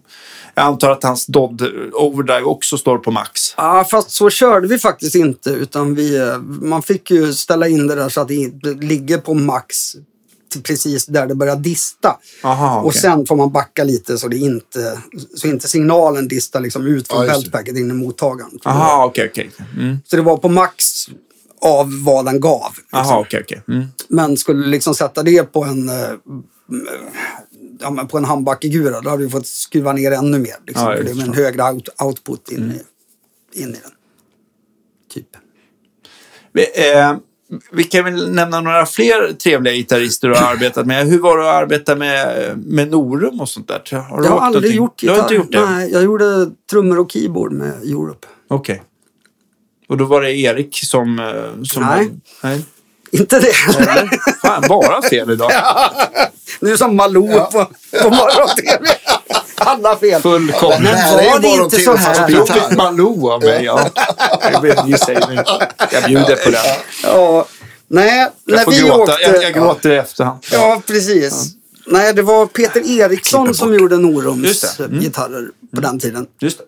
Jag 0.57 0.65
antar 0.65 0.89
att 0.89 1.03
hans 1.03 1.25
Dodd 1.25 1.61
Overdrive 1.93 2.43
också 2.43 2.77
står 2.77 2.97
på 2.97 3.11
max. 3.11 3.53
Ja, 3.57 3.87
fast 3.91 4.11
så 4.11 4.29
körde 4.29 4.67
vi 4.67 4.79
faktiskt 4.79 5.15
inte. 5.15 5.49
Utan 5.49 5.95
vi, 5.95 6.17
eh, 6.17 6.37
man 6.41 6.81
fick 6.81 7.11
ju 7.11 7.33
ställa 7.33 7.67
in 7.67 7.87
det 7.87 7.95
där 7.95 8.09
så 8.09 8.21
att 8.21 8.27
det 8.27 8.73
ligger 8.81 9.17
på 9.17 9.33
max 9.33 9.75
precis 10.63 11.05
där 11.05 11.27
det 11.27 11.35
börjar 11.35 11.55
dista. 11.55 12.17
Aha, 12.43 12.79
Och 12.79 12.85
okej. 12.85 13.01
sen 13.01 13.25
får 13.25 13.35
man 13.35 13.51
backa 13.51 13.83
lite 13.83 14.17
så 14.17 14.27
det 14.27 14.37
inte, 14.37 15.01
så 15.35 15.47
inte 15.47 15.67
signalen 15.67 16.27
distar 16.27 16.59
liksom 16.59 16.87
ut 16.87 17.07
från 17.07 17.25
Ja, 17.25 17.31
beltpacket 17.31 17.77
in 17.77 17.91
i 17.91 17.93
mottagaren. 17.93 18.59
Aha, 18.65 19.05
okej, 19.05 19.29
okej. 19.31 19.49
Mm. 19.77 19.97
Så 20.05 20.15
det 20.15 20.21
var 20.21 20.37
på 20.37 20.49
max 20.49 21.07
av 21.61 22.03
vad 22.03 22.25
den 22.25 22.39
gav. 22.39 22.71
Liksom. 22.77 22.99
Aha, 22.99 23.19
okej, 23.19 23.41
okej. 23.43 23.61
Mm. 23.67 23.87
Men 24.07 24.37
skulle 24.37 24.67
liksom 24.67 24.95
sätta 24.95 25.23
det 25.23 25.43
på 25.43 25.63
en, 25.63 25.89
eh, 25.89 25.95
ja, 27.79 27.89
men 27.91 28.07
på 28.07 28.17
en 28.17 28.25
handbackegura 28.25 29.01
då 29.01 29.09
hade 29.09 29.23
vi 29.23 29.29
fått 29.29 29.47
skruva 29.47 29.93
ner 29.93 30.11
ännu 30.11 30.39
mer. 30.39 30.55
Liksom, 30.67 30.85
Ja, 30.85 30.95
för 30.97 31.03
det 31.03 31.11
är 31.11 31.23
en 31.23 31.33
högre 31.33 31.63
out, 31.63 31.89
output 32.01 32.51
in, 32.51 32.71
i, 33.53 33.61
in 33.61 33.69
i 33.69 33.71
den. 33.71 33.91
Typ. 35.13 35.27
Vi, 36.53 36.91
eh, 36.91 37.15
vi 37.71 37.83
kan 37.83 38.03
väl 38.05 38.31
nämna 38.31 38.61
några 38.61 38.85
fler 38.85 39.33
trevliga 39.33 39.73
gitarrister 39.73 40.27
du 40.27 40.35
har 40.35 40.51
arbetat 40.51 40.87
med. 40.87 41.07
Hur 41.07 41.19
var 41.19 41.37
det 41.37 41.49
att 41.49 41.55
arbeta 41.55 41.95
med, 41.95 42.57
med 42.57 42.91
Norum 42.91 43.41
och 43.41 43.49
sånt 43.49 43.67
där? 43.67 43.97
Har 43.99 44.17
du 44.17 44.23
Jag 44.23 44.31
har 44.31 44.39
aldrig 44.39 44.63
någonting? 44.63 44.77
gjort 44.77 44.99
Du 44.99 45.09
har 45.09 45.19
inte 45.19 45.35
gjort 45.35 45.51
det? 45.51 45.65
Nej, 45.65 45.91
jag 45.91 46.03
gjorde 46.03 46.51
trummor 46.69 46.99
och 46.99 47.11
keyboard 47.11 47.51
med 47.51 47.73
Europe. 47.83 48.27
Okej. 48.47 48.83
Och 49.89 49.97
då 49.97 50.05
var 50.05 50.21
det 50.21 50.35
Erik 50.37 50.79
som... 50.83 51.19
eh, 51.19 51.63
som 51.63 51.83
Nej. 51.83 52.11
nej. 52.43 52.65
Inte 53.11 53.39
det. 53.39 53.51
Eller? 53.79 54.09
Fan, 54.41 54.63
bara 54.69 55.01
fel 55.01 55.31
idag. 55.31 55.51
Nu 56.59 56.71
är 56.71 56.77
som 56.77 56.95
Malou 56.95 57.27
på, 57.39 57.65
på 58.01 58.09
morgon-tv. 58.09 58.85
Alla 59.55 59.95
fel. 59.95 60.21
Fullkomligt. 60.21 60.81
Det 60.91 60.97
här 60.97 61.31
var 61.31 61.39
det 61.39 61.47
inte 61.47 61.79
så 61.79 61.95
här? 61.95 62.29
gitarr. 62.29 62.55
Jobbigt 62.57 62.77
Malou 62.77 63.29
av 63.31 63.43
mig, 63.43 63.63
ja. 63.63 63.89
Jag, 64.51 64.61
vet, 64.61 64.85
ni 64.85 64.97
säger 64.97 65.27
nu. 65.27 65.43
jag 65.91 66.03
bjuder 66.03 66.35
på 66.35 66.49
den. 66.49 66.61
Ja, 67.03 67.45
nej, 67.87 68.27
när 68.45 68.55
Jag 68.55 68.63
får 68.63 68.71
vi 68.71 68.79
gråta. 68.79 69.01
åkte... 69.13 69.23
Jag, 69.23 69.43
jag 69.43 69.53
gråter 69.53 69.89
i 69.89 69.95
efterhand. 69.97 70.39
Ja, 70.51 70.81
precis. 70.87 71.45
Nej, 71.85 72.13
det 72.13 72.21
var 72.21 72.45
Peter 72.45 72.99
Eriksson 72.99 73.53
som 73.53 73.73
gjorde 73.73 73.97
Norums 73.97 74.47
Just 74.47 74.77
det. 74.77 74.83
Mm. 74.83 74.99
gitarrer 74.99 75.47
på 75.75 75.81
den 75.81 75.99
tiden. 75.99 76.27
Just 76.39 76.59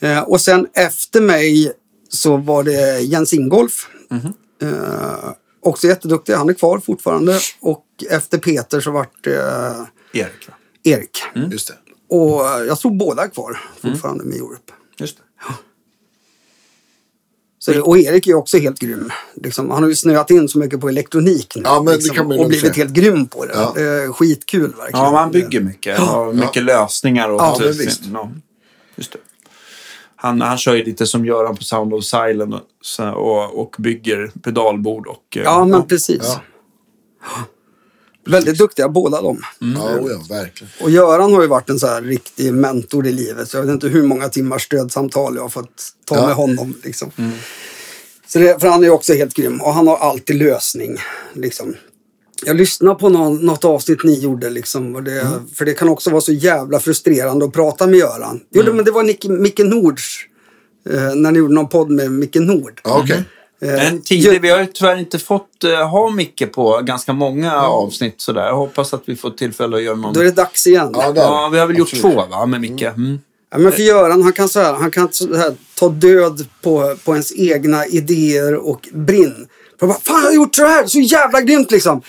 det. 0.00 0.08
Eh, 0.12 0.18
och 0.22 0.40
sen 0.40 0.66
efter 0.74 1.20
mig 1.20 1.72
så 2.08 2.36
var 2.36 2.62
det 2.62 3.00
Jens 3.00 3.32
Ingolf. 3.32 3.86
Mhm. 4.10 4.32
Eh, 4.62 5.30
också 5.60 5.86
jätteduktig, 5.86 6.32
han 6.32 6.48
är 6.48 6.54
kvar 6.54 6.78
fortfarande. 6.78 7.40
Och 7.60 7.84
efter 8.10 8.38
Peter 8.38 8.80
så 8.80 8.90
vart 8.90 9.24
det 9.24 9.36
eh, 9.42 10.20
Erik, 10.20 10.48
va? 10.48 10.54
Erik. 10.82 11.22
Just 11.52 11.68
det. 11.68 11.74
Och 12.16 12.46
eh, 12.48 12.64
jag 12.64 12.78
tror 12.80 12.90
båda 12.90 13.24
är 13.24 13.28
kvar 13.28 13.60
Mm. 13.82 13.94
fortfarande 13.94 14.24
med 14.24 14.36
Europe. 14.36 14.72
Just 14.98 15.16
det. 15.16 15.22
Så, 17.58 17.82
och 17.82 17.98
Erik 17.98 18.26
är 18.26 18.34
också 18.34 18.58
helt 18.58 18.78
grym. 18.78 19.10
Liksom, 19.34 19.70
han 19.70 19.82
har 19.82 19.90
ju 19.90 19.94
snöat 19.96 20.30
in 20.30 20.48
så 20.48 20.58
mycket 20.58 20.80
på 20.80 20.88
elektronik 20.88 21.52
nu. 21.56 21.62
Ja, 21.64 21.76
men 21.76 21.86
det 21.86 21.92
liksom, 21.94 22.16
kan 22.16 22.28
man 22.28 22.36
ju 22.36 22.42
och 22.42 22.48
blivit 22.48 22.74
säga. 22.74 22.84
helt 22.84 22.92
grym 22.94 23.26
på 23.26 23.44
det. 23.46 23.52
Ja. 23.54 23.72
Det 23.74 23.82
är 23.82 24.12
skitkul 24.12 24.74
verkligen. 24.78 25.04
Ja, 25.04 25.10
man 25.12 25.30
bygger 25.30 25.60
mycket. 25.60 25.98
Ja, 25.98 26.32
mycket 26.32 26.62
lösningar. 26.62 27.28
Och 27.28 27.40
Ja, 27.40 27.56
men 27.60 27.68
visst. 27.72 28.00
Ja, 28.12 28.30
just 28.96 29.12
det. 29.12 29.18
Han, 30.16 30.40
han 30.40 30.58
kör 30.58 30.74
ju 30.74 30.84
lite 30.84 31.06
som 31.06 31.24
Göran 31.26 31.56
på 31.56 31.62
Sound 31.64 31.94
of 31.94 32.04
Silent 32.04 32.54
och, 33.16 33.60
och, 33.60 33.74
bygger 33.78 34.30
pedalbord 34.42 35.06
och... 35.06 35.36
eh, 35.36 35.42
Ja, 35.42 35.64
men 35.64 35.86
precis. 35.86 36.22
Ja. 36.22 36.40
Väldigt 38.26 38.58
duktiga 38.58 38.88
båda 38.88 39.22
de. 39.22 39.40
Mm. 39.62 39.82
Ja, 39.82 39.98
oh 40.00 40.10
ja, 40.12 40.36
verkligen. 40.36 40.70
Och 40.82 40.90
Göran 40.90 41.32
har 41.34 41.42
ju 41.42 41.48
varit 41.48 41.70
en 41.70 41.78
så 41.78 41.86
här 41.86 42.02
riktig 42.02 42.54
mentor 42.54 43.06
i 43.06 43.12
livet. 43.12 43.48
Så 43.48 43.56
jag 43.56 43.62
vet 43.62 43.72
inte 43.72 43.88
hur 43.88 44.02
många 44.02 44.28
timmars 44.28 44.62
stödsamtal 44.64 45.34
jag 45.34 45.42
har 45.42 45.48
fått 45.48 45.82
ta 46.04 46.14
Ja. 46.16 46.26
med 46.26 46.34
honom. 46.34 46.74
Liksom. 46.84 47.10
Mm. 47.16 47.32
Så 48.26 48.38
det, 48.38 48.60
för 48.60 48.68
han 48.68 48.80
är 48.80 48.84
ju 48.84 48.90
också 48.92 49.12
helt 49.14 49.34
grym. 49.34 49.60
Och 49.60 49.74
han 49.74 49.86
har 49.86 49.96
alltid 49.96 50.36
lösning. 50.36 50.96
Liksom. 51.32 51.74
Jag 52.44 52.56
lyssnade 52.56 52.98
på 52.98 53.08
någon, 53.08 53.36
något 53.36 53.64
avsnitt 53.64 54.04
ni 54.04 54.18
gjorde. 54.20 54.50
Liksom, 54.50 54.94
och 54.96 55.02
det, 55.02 55.20
Mm. 55.20 55.48
För 55.54 55.64
det 55.64 55.74
kan 55.74 55.88
också 55.88 56.10
vara 56.10 56.20
så 56.20 56.32
jävla 56.32 56.80
frustrerande 56.80 57.44
att 57.44 57.52
prata 57.52 57.86
med 57.86 57.98
Göran. 57.98 58.40
Jo, 58.50 58.62
Mm. 58.62 58.76
men 58.76 58.84
det 58.84 58.90
var 58.90 59.02
Nick, 59.02 59.24
Micke 59.28 59.58
Nords. 59.58 60.18
Eh, 60.90 61.14
när 61.14 61.32
ni 61.32 61.38
gjorde 61.38 61.54
någon 61.54 61.68
podd 61.68 61.90
med 61.90 62.12
Micke 62.12 62.34
Nord. 62.36 62.80
Okej. 62.84 63.24
Eh, 63.62 63.88
En 63.88 64.02
tidig, 64.02 64.40
vi 64.42 64.50
har 64.50 64.58
ju 64.60 64.66
tyvärr 64.66 64.96
inte 64.96 65.18
fått 65.18 65.48
uh, 65.64 65.70
ha 65.86 66.10
Micke 66.10 66.52
på 66.54 66.80
ganska 66.82 67.12
många 67.12 67.62
avsnitt 67.62 68.14
sådär. 68.20 68.46
Jag 68.46 68.56
hoppas 68.56 68.94
att 68.94 69.02
vi 69.06 69.16
får 69.16 69.30
tillfälle 69.30 69.76
att 69.76 69.82
göra 69.82 69.96
någon. 69.96 70.14
Då 70.14 70.20
är 70.20 70.24
det 70.24 70.30
dags 70.30 70.66
igen. 70.66 70.90
Ja. 70.94 71.12
Ja, 71.16 71.48
vi 71.52 71.58
har 71.58 71.66
väl 71.66 71.78
gjort 71.78 71.88
Absolut. 71.92 72.14
två 72.16 72.26
va, 72.30 72.46
med 72.46 72.60
Micke. 72.60 72.82
Mm. 72.82 73.18
Ja, 73.50 73.58
men 73.58 73.72
för 73.72 73.82
Göran, 73.82 74.22
han 74.22 74.32
kan, 74.32 74.48
så 74.48 74.60
här, 74.60 74.72
han 74.72 74.90
kan 74.90 75.08
så 75.12 75.36
här, 75.36 75.54
ta 75.78 75.88
död 75.88 76.46
på, 76.62 76.96
på 77.04 77.12
ens 77.12 77.32
egna 77.36 77.86
idéer 77.86 78.54
och 78.54 78.88
brinn. 78.92 79.46
För 79.80 79.86
bara, 79.86 79.98
Fan, 80.02 80.16
jag 80.20 80.28
har 80.28 80.32
gjort 80.34 80.54
så 80.56 80.66
här, 80.66 80.86
så 80.86 80.98
jävla 81.00 81.40
grymt 81.40 81.70
liksom. 81.70 82.02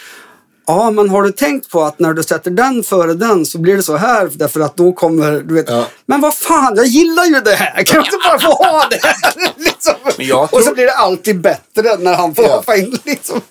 Ja, 0.70 0.92
men 0.92 1.10
har 1.10 1.24
du 1.24 1.32
tänkt 1.32 1.70
på 1.70 1.84
att 1.84 2.00
när 2.00 2.14
du 2.14 2.24
sätter 2.24 2.52
den 2.52 2.84
före 2.84 3.14
den 3.14 3.46
så 3.46 3.58
blir 3.58 3.76
det 3.78 3.84
så 3.84 3.96
här 3.98 4.30
därför 4.34 4.60
att 4.60 4.76
då 4.78 4.92
kommer, 4.94 5.32
du 5.32 5.54
vet. 5.54 5.70
Ja. 5.70 5.86
Men 6.06 6.22
vad 6.22 6.36
fan, 6.36 6.74
jag 6.76 6.86
gillar 6.86 7.26
ju 7.26 7.40
det 7.40 7.52
här. 7.56 7.84
Kan 7.84 7.96
jag 7.96 8.06
inte 8.06 8.18
bara 8.28 8.40
få 8.40 8.52
ha 8.64 8.88
det 8.90 9.00
här? 9.04 9.34
liksom. 9.66 9.94
Men 10.18 10.28
jag 10.28 10.44
Och 10.44 10.50
tror- 10.50 10.62
så 10.62 10.74
blir 10.74 10.86
det 10.86 10.94
alltid 10.96 11.42
bättre 11.42 11.98
när 12.00 12.16
han 12.16 12.36
får 12.36 12.46
Ja. 12.46 12.56
hoppa 12.56 12.78
in 12.78 12.98
liksom. 13.06 13.42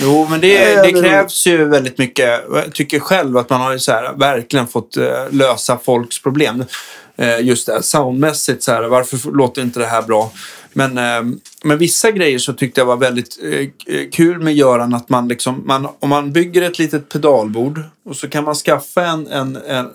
Jo, 0.00 0.26
men 0.30 0.40
det, 0.40 0.74
det 0.82 0.92
krävs 0.92 1.46
ju 1.46 1.64
väldigt 1.64 1.98
mycket. 1.98 2.40
Jag 2.54 2.72
tycker 2.74 3.00
själv 3.00 3.36
att 3.36 3.50
man 3.50 3.60
har 3.60 3.72
ju 3.72 3.78
så 3.78 3.92
här, 3.92 4.12
verkligen 4.18 4.66
fått 4.66 4.96
eh, 4.96 5.04
lösa 5.30 5.78
folks 5.84 6.22
problem. 6.22 6.64
Eh, 7.16 7.40
just 7.40 7.66
det 7.66 7.72
här 7.72 7.80
soundmässigt, 7.80 8.62
så 8.62 8.72
här, 8.72 8.82
varför 8.82 9.32
låter 9.32 9.62
inte 9.62 9.80
det 9.80 9.86
här 9.86 10.02
bra? 10.02 10.30
Men, 10.72 10.98
eh, 10.98 11.36
men 11.64 11.78
vissa 11.78 12.10
grejer 12.10 12.38
så 12.38 12.52
tyckte 12.52 12.80
jag 12.80 12.86
var 12.86 12.96
väldigt 12.96 13.38
eh, 13.42 14.08
kul 14.12 14.40
med 14.40 14.54
Göran 14.54 14.94
att 14.94 15.08
man 15.08 15.28
liksom, 15.28 15.62
man, 15.66 15.88
om 15.98 16.08
man 16.08 16.32
bygger 16.32 16.62
ett 16.62 16.78
litet 16.78 17.08
pedalbord 17.08 17.80
och 18.04 18.16
så 18.16 18.28
kan 18.28 18.44
man 18.44 18.54
skaffa 18.54 19.06
en, 19.06 19.26
en, 19.26 19.56
en 19.56 19.88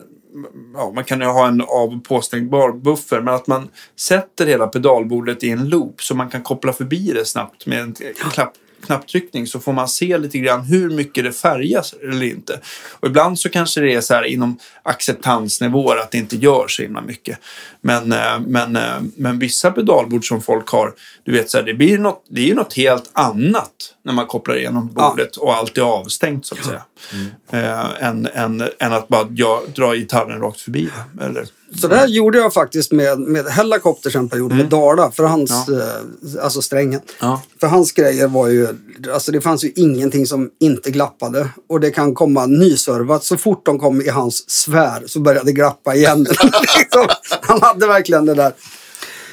ja, 0.74 0.92
man 0.96 1.04
kan 1.04 1.20
ju 1.22 1.26
ha 1.26 1.48
en 1.48 1.62
av 1.62 1.94
och 1.94 2.04
påstängbar 2.04 2.72
buffer, 2.72 3.22
men 3.22 3.34
att 3.34 3.48
man 3.48 3.70
sätter 3.96 4.46
hela 4.46 4.68
pedalbordet 4.68 5.44
i 5.44 5.50
en 5.50 5.70
loop 5.70 6.02
så 6.02 6.16
man 6.16 6.30
kan 6.30 6.44
koppla 6.44 6.74
förbi 6.74 7.12
det 7.14 7.26
snabbt 7.26 7.66
med 7.66 7.80
en 7.80 7.96
klapp, 8.32 8.54
knapptryckning 8.86 9.48
så 9.48 9.60
får 9.60 9.74
man 9.74 9.88
se 9.88 10.18
lite 10.18 10.38
grann 10.38 10.62
hur 10.62 10.90
mycket 10.90 11.24
det 11.24 11.32
färgas 11.32 11.94
eller 12.04 12.24
inte. 12.24 12.60
Och 13.00 13.08
ibland 13.08 13.40
så 13.40 13.50
kanske 13.50 13.82
det 13.82 13.94
är 13.94 14.02
så 14.02 14.14
här 14.14 14.24
inom 14.24 14.58
acceptansnivåer 14.84 15.98
att 15.98 16.12
det 16.12 16.18
inte 16.18 16.36
gör 16.36 16.68
så 16.68 16.82
himla 16.82 17.02
mycket. 17.02 17.40
Men, 17.88 18.12
eh, 18.12 18.40
men, 18.48 18.76
eh, 18.76 19.02
men 19.16 19.40
vissa 19.40 19.72
pedalbord 19.72 20.28
som 20.28 20.42
folk 20.42 20.70
har, 20.70 20.94
du 21.24 21.32
vet 21.32 21.50
så 21.50 21.58
här, 21.58 21.66
det 21.66 21.74
blir 21.74 21.98
något, 21.98 22.26
det 22.30 22.42
är 22.42 22.46
ju 22.46 22.56
något 22.56 22.74
helt 22.74 23.10
annat 23.14 23.72
när 24.04 24.14
man 24.14 24.28
kopplar 24.28 24.58
igenom 24.58 24.88
bordet 24.94 25.30
ja. 25.36 25.42
och 25.42 25.56
allt 25.56 25.78
är 25.78 25.82
avstängt 25.82 26.46
så 26.46 26.56
att 26.56 26.66
säga. 26.66 26.84
Mm. 27.14 27.28
Äh, 27.50 28.08
än, 28.08 28.28
än, 28.34 28.70
än 28.80 28.94
att 28.94 29.08
bara 29.08 29.28
ja, 29.36 29.64
dra 29.76 29.96
gitarren 29.96 30.42
rakt 30.42 30.62
förbi. 30.62 30.90
Eller, 31.22 31.48
så 31.76 31.88
det 31.88 31.96
här 31.96 32.08
gjorde 32.08 32.38
jag 32.38 32.54
faktiskt 32.54 32.92
med, 32.92 33.20
med 33.20 33.46
Helicopters 33.46 34.16
en 34.16 34.30
period, 34.30 34.52
mm. 34.52 34.58
med 34.58 34.72
Dala, 34.72 35.12
för 35.12 35.24
hans, 35.24 35.52
ja. 35.68 35.74
eh, 35.74 36.44
alltså 36.44 36.62
strängen. 36.62 37.02
Ja. 37.20 37.42
För 37.60 37.68
hans 37.68 37.92
grejer 37.92 38.28
var 38.28 38.48
ju, 38.48 38.68
alltså 39.14 39.32
det 39.32 39.42
fanns 39.42 39.64
ju 39.64 39.72
ingenting 39.76 40.26
som 40.26 40.50
inte 40.60 40.92
glappade. 40.92 41.50
Och 41.70 41.80
det 41.80 41.92
kan 41.92 42.14
komma 42.14 42.46
nyservat, 42.46 43.24
så 43.24 43.38
fort 43.38 43.66
de 43.66 43.80
kom 43.80 44.02
i 44.02 44.10
hans 44.10 44.50
sfär 44.50 45.04
så 45.06 45.20
började 45.20 45.46
det 45.46 45.52
glappa 45.52 45.96
igen. 45.96 46.20
liksom, 46.80 47.08
han 47.42 47.62
hade 47.62 47.77
hade 47.78 47.94
verkligen 47.94 48.26
det 48.26 48.34
där. 48.34 48.54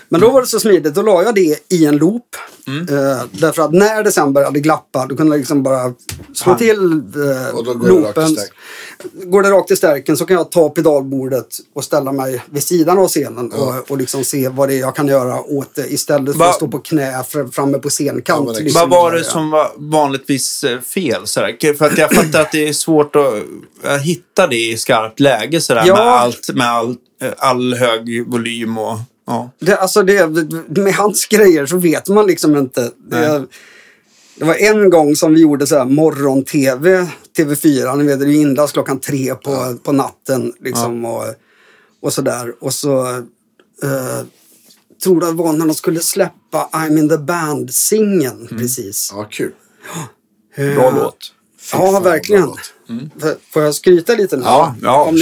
Men 0.08 0.20
då 0.20 0.30
var 0.30 0.40
det 0.40 0.46
så 0.46 0.60
smidigt, 0.60 0.94
då 0.94 1.02
la 1.02 1.22
jag 1.22 1.34
det 1.34 1.58
i 1.68 1.86
en 1.86 1.96
loop. 1.96 2.36
Mm. 2.66 2.80
Uh, 2.80 3.22
därför 3.30 3.62
att 3.62 3.72
när 3.72 4.02
det 4.02 4.12
sen 4.12 4.32
började 4.32 4.60
glappa, 4.60 5.06
då 5.06 5.16
kunde 5.16 5.34
jag 5.34 5.38
liksom 5.38 5.62
bara 5.62 5.92
slå 6.34 6.54
till 6.54 6.78
uh, 7.16 7.54
och 7.54 7.64
då 7.64 7.74
går 7.74 7.88
loopen. 7.88 8.34
Det 8.34 9.24
går 9.24 9.42
det 9.42 9.50
rakt 9.50 9.70
i 9.70 9.76
stärken 9.76 10.16
så 10.16 10.26
kan 10.26 10.36
jag 10.36 10.50
ta 10.50 10.68
pedalbordet 10.68 11.46
och 11.74 11.84
ställa 11.84 12.12
mig 12.12 12.42
vid 12.50 12.62
sidan 12.62 12.98
av 12.98 13.08
scenen 13.08 13.52
ja. 13.54 13.78
och, 13.78 13.90
och 13.90 13.98
liksom 13.98 14.24
se 14.24 14.48
vad 14.48 14.68
det 14.68 14.74
är 14.74 14.80
jag 14.80 14.96
kan 14.96 15.08
göra 15.08 15.40
åt 15.40 15.74
det 15.74 15.92
istället 15.92 16.36
för 16.36 16.44
att 16.44 16.54
stå 16.54 16.68
på 16.68 16.78
knä 16.78 17.24
framme 17.52 17.78
på 17.78 17.90
scenkant. 17.90 18.50
Ja, 18.52 18.58
liksom, 18.60 18.80
vad 18.80 18.90
var 18.90 19.12
det 19.12 19.24
som 19.24 19.50
var 19.50 19.72
vanligtvis 19.76 20.64
eh, 20.64 20.80
fel? 20.80 21.26
Sådär? 21.26 21.74
För 21.74 21.86
att 21.86 21.98
jag 21.98 22.12
fattar 22.12 22.40
att 22.40 22.52
det 22.52 22.68
är 22.68 22.72
svårt 22.72 23.16
att 23.16 24.00
hitta 24.02 24.46
det 24.46 24.70
i 24.70 24.76
skarpt 24.76 25.20
läge 25.20 25.60
sådär, 25.60 25.84
ja. 25.86 25.94
med, 25.94 26.04
allt, 26.04 26.50
med 26.54 26.70
all, 26.70 26.96
all 27.36 27.74
hög 27.74 28.28
volym 28.28 28.78
och... 28.78 28.98
Ja. 29.26 29.50
Det, 29.58 29.76
alltså 29.76 30.02
det, 30.02 30.26
med 30.68 30.94
hans 30.94 31.26
grejer 31.26 31.66
så 31.66 31.76
vet 31.76 32.08
man 32.08 32.26
liksom 32.26 32.56
inte. 32.56 32.90
Det, 33.10 33.46
det 34.36 34.44
var 34.44 34.54
en 34.54 34.90
gång 34.90 35.16
som 35.16 35.34
vi 35.34 35.40
gjorde 35.40 35.66
så 35.66 35.78
här 35.78 35.84
morgon-tv, 35.84 37.08
TV4. 37.38 37.96
Ni 37.96 38.04
vet, 38.04 38.20
det 38.20 38.34
inlas 38.34 38.72
klockan 38.72 39.00
tre 39.00 39.34
på, 39.34 39.50
ja. 39.50 39.74
på 39.82 39.92
natten. 39.92 40.52
Liksom, 40.60 41.04
ja. 41.04 41.10
och, 41.10 41.34
och 42.00 42.12
sådär. 42.12 42.54
Och 42.60 42.74
så 42.74 43.06
eh, 43.82 44.22
tror 45.02 45.20
det 45.20 45.32
var 45.32 45.52
när 45.52 45.66
de 45.66 45.74
skulle 45.74 46.00
släppa 46.00 46.68
I'm 46.72 46.98
in 46.98 47.08
the 47.08 47.18
band-singeln 47.18 48.46
mm. 48.46 48.58
precis. 48.58 49.10
Ja, 49.14 49.28
kul. 49.30 49.52
Bra 50.74 50.90
låt. 50.90 51.32
Ja, 51.72 52.00
verkligen. 52.00 52.48
Mm. 52.88 53.10
Får 53.52 53.62
jag 53.62 53.74
skryta 53.74 54.14
lite 54.14 54.36
nu? 54.36 54.42
Ja, 54.44 54.74
ja 54.82 55.02
om, 55.02 55.14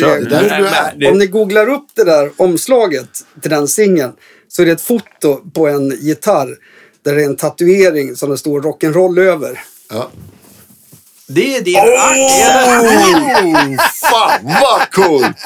ni, 0.97 1.09
om 1.09 1.18
ni 1.18 1.26
googlar 1.26 1.68
upp 1.68 1.86
det 1.94 2.05
där 2.05 2.30
omslaget 2.36 3.09
till 3.40 3.51
den 3.51 3.68
singeln 3.68 4.12
så 4.48 4.62
är 4.62 4.66
det 4.66 4.72
ett 4.72 4.80
foto 4.80 5.51
på 5.55 5.68
en 5.68 5.90
gitarr 5.90 6.56
där 7.02 7.14
det 7.14 7.22
är 7.22 7.26
en 7.26 7.36
tatuering 7.36 8.16
som 8.16 8.30
det 8.30 8.39
står 8.39 8.60
rock'n'roll 8.60 9.20
över. 9.20 9.60
Ja. 9.90 10.10
Det 11.26 11.56
är 11.56 11.62
din 11.62 11.76
oh, 11.76 11.82
Fan 14.10 14.40
vad 14.44 14.90
coolt! 14.90 15.36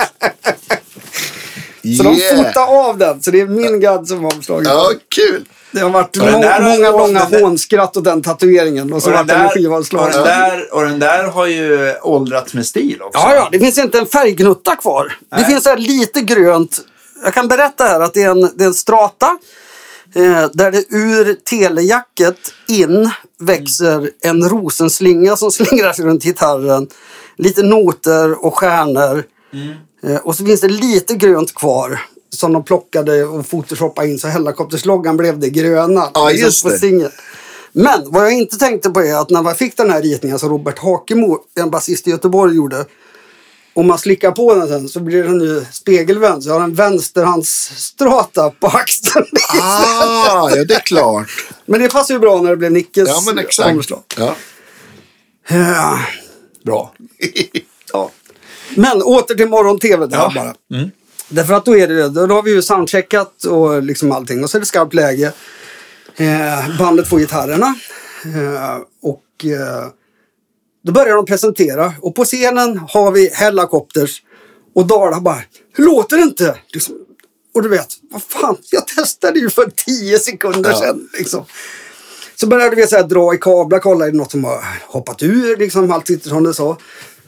Så 1.82 1.88
yeah. 1.88 2.36
de 2.36 2.44
fotade 2.44 2.66
av 2.66 2.98
den, 2.98 3.22
så 3.22 3.30
det 3.30 3.40
är 3.40 3.46
min 3.46 3.80
gadd 3.80 4.08
som 4.08 4.22
var 4.22 4.34
omslaget. 4.34 4.68
Ja, 4.68 4.90
kul! 5.08 5.44
Det 5.76 5.82
har 5.82 5.90
varit 5.90 6.16
må 6.16 6.30
många 6.60 6.90
långa 6.90 7.20
hånskrattat 7.20 7.96
åt 7.96 8.04
den 8.04 8.22
tatueringen 8.22 8.92
och 8.92 9.02
så 9.02 9.10
vart 9.10 9.26
den 9.26 9.48
skivavslag. 9.48 10.06
Och, 10.06 10.12
den 10.12 10.22
där, 10.22 10.74
och 10.74 10.82
den 10.82 10.98
där 10.98 11.24
har 11.24 11.46
ju 11.46 11.94
åldrats 12.02 12.54
med 12.54 12.66
stil 12.66 13.02
också. 13.02 13.20
Ja, 13.20 13.34
ja. 13.34 13.48
Det 13.52 13.58
finns 13.58 13.78
inte 13.78 13.98
en 13.98 14.06
färggnutta 14.06 14.76
kvar. 14.76 15.16
Nej. 15.32 15.40
Det 15.40 15.46
finns 15.46 15.66
här 15.66 15.76
lite 15.76 16.20
grönt. 16.20 16.80
Jag 17.24 17.34
kan 17.34 17.48
berätta 17.48 17.84
här 17.84 18.00
att 18.00 18.14
det 18.14 18.22
är 18.22 18.30
en, 18.30 18.50
det 18.54 18.64
är 18.64 18.68
en 18.68 18.74
strata. 18.74 19.38
Eh, 20.14 20.50
där 20.52 20.70
det 20.70 20.84
ur 20.88 21.34
telejacket 21.44 22.38
in 22.68 23.10
växer 23.40 24.10
en 24.22 24.48
rosenslinga 24.48 25.36
som 25.36 25.50
slingrar 25.52 25.92
sig 25.92 26.04
runt 26.04 26.22
gitarren. 26.22 26.88
Lite 27.36 27.62
noter 27.62 28.44
och 28.44 28.58
stjärnor. 28.58 29.24
Mm. 29.52 29.74
Eh, 30.06 30.20
och 30.20 30.36
så 30.36 30.46
finns 30.46 30.60
det 30.60 30.68
lite 30.68 31.14
grönt 31.14 31.54
kvar 31.54 32.00
som 32.36 32.52
de 32.52 32.64
plockade 32.64 33.24
och 33.24 33.48
photoshoppade 33.50 34.08
in 34.08 34.18
så 34.18 34.28
helikoptersloggan 34.28 35.16
blev 35.16 35.38
det 35.38 35.50
gröna. 35.50 36.10
Ja, 36.14 36.30
just 36.30 36.62
på 36.62 36.68
det. 36.68 37.10
Men 37.72 38.00
vad 38.06 38.24
jag 38.24 38.32
inte 38.32 38.58
tänkte 38.58 38.90
på 38.90 39.00
är 39.00 39.14
att 39.14 39.30
när 39.30 39.42
man 39.42 39.54
fick 39.54 39.76
den 39.76 39.90
här 39.90 40.02
ritningen 40.02 40.38
som 40.38 40.48
Robert 40.48 40.78
Hakemo, 40.78 41.38
en 41.54 41.70
basist 41.70 42.06
i 42.06 42.10
Göteborg, 42.10 42.56
gjorde. 42.56 42.84
Om 43.74 43.86
man 43.86 43.98
slickar 43.98 44.32
på 44.32 44.54
den 44.54 44.68
sen 44.68 44.88
så 44.88 45.00
blir 45.00 45.24
den 45.24 45.40
ju 45.40 45.64
spegelvänd. 45.72 46.42
Så 46.42 46.48
jag 46.48 46.54
har 46.54 46.60
en 46.60 46.74
vänsterhandsstrata 46.74 48.50
på 48.50 48.66
axeln. 48.66 49.26
Ah, 49.62 50.50
ja 50.50 50.64
det 50.64 50.74
är 50.74 50.80
klart. 50.80 51.46
Men 51.66 51.80
det 51.80 51.88
passar 51.88 52.14
ju 52.14 52.20
bra 52.20 52.42
när 52.42 52.50
det 52.50 52.56
blev 52.56 52.72
Nickes 52.72 53.08
ja, 53.08 53.22
men 53.26 53.38
exakt. 53.38 53.70
omslag. 53.70 54.02
Ja. 54.16 54.34
ja. 55.48 55.98
Bra. 56.64 56.92
ja. 57.92 58.10
Men 58.74 59.02
åter 59.02 59.34
till 59.34 59.48
morgon-tv 59.48 60.08
ja. 60.10 60.32
bara. 60.34 60.54
Mm. 60.80 60.90
Därför 61.28 61.54
att 61.54 61.64
då 61.64 61.76
är 61.76 61.88
det, 61.88 62.08
då 62.08 62.34
har 62.34 62.42
vi 62.42 62.50
ju 62.50 62.62
soundcheckat 62.62 63.44
och 63.44 63.82
liksom 63.82 64.12
allting 64.12 64.44
och 64.44 64.50
så 64.50 64.58
är 64.58 64.60
det 64.60 64.66
skarpt 64.66 64.94
läge. 64.94 65.32
Eh, 66.16 66.78
bandet 66.78 67.08
får 67.08 67.18
gitarrerna. 67.18 67.74
Eh, 68.24 68.76
och 69.02 69.44
eh, 69.44 69.88
då 70.84 70.92
börjar 70.92 71.16
de 71.16 71.26
presentera 71.26 71.92
och 72.00 72.14
på 72.14 72.24
scenen 72.24 72.78
har 72.78 73.12
vi 73.12 73.30
Hellacopters 73.32 74.22
och 74.74 74.86
Dala 74.86 75.20
bara, 75.20 75.40
hur 75.72 75.84
låter 75.84 76.16
det 76.16 76.22
inte? 76.22 76.56
Liksom, 76.72 76.94
och 77.54 77.62
du 77.62 77.68
vet, 77.68 77.88
vad 78.10 78.22
fan, 78.22 78.56
jag 78.70 78.86
testade 78.86 79.38
ju 79.38 79.50
för 79.50 79.70
tio 79.86 80.18
sekunder 80.18 80.70
ja. 80.70 80.80
sedan. 80.80 81.08
Liksom. 81.18 81.44
Så 82.34 82.46
började 82.46 82.76
vi 82.76 82.86
så 82.86 82.96
här, 82.96 83.02
dra 83.02 83.34
i 83.34 83.38
kablar, 83.38 83.78
kolla 83.78 84.06
är 84.06 84.10
det 84.10 84.16
något 84.16 84.30
som 84.30 84.44
har 84.44 84.64
hoppat 84.86 85.22
ur, 85.22 85.56
liksom, 85.56 85.92
allt 85.92 86.06
sitter 86.06 86.28
som 86.28 86.44
det 86.44 86.54
sa 86.54 86.78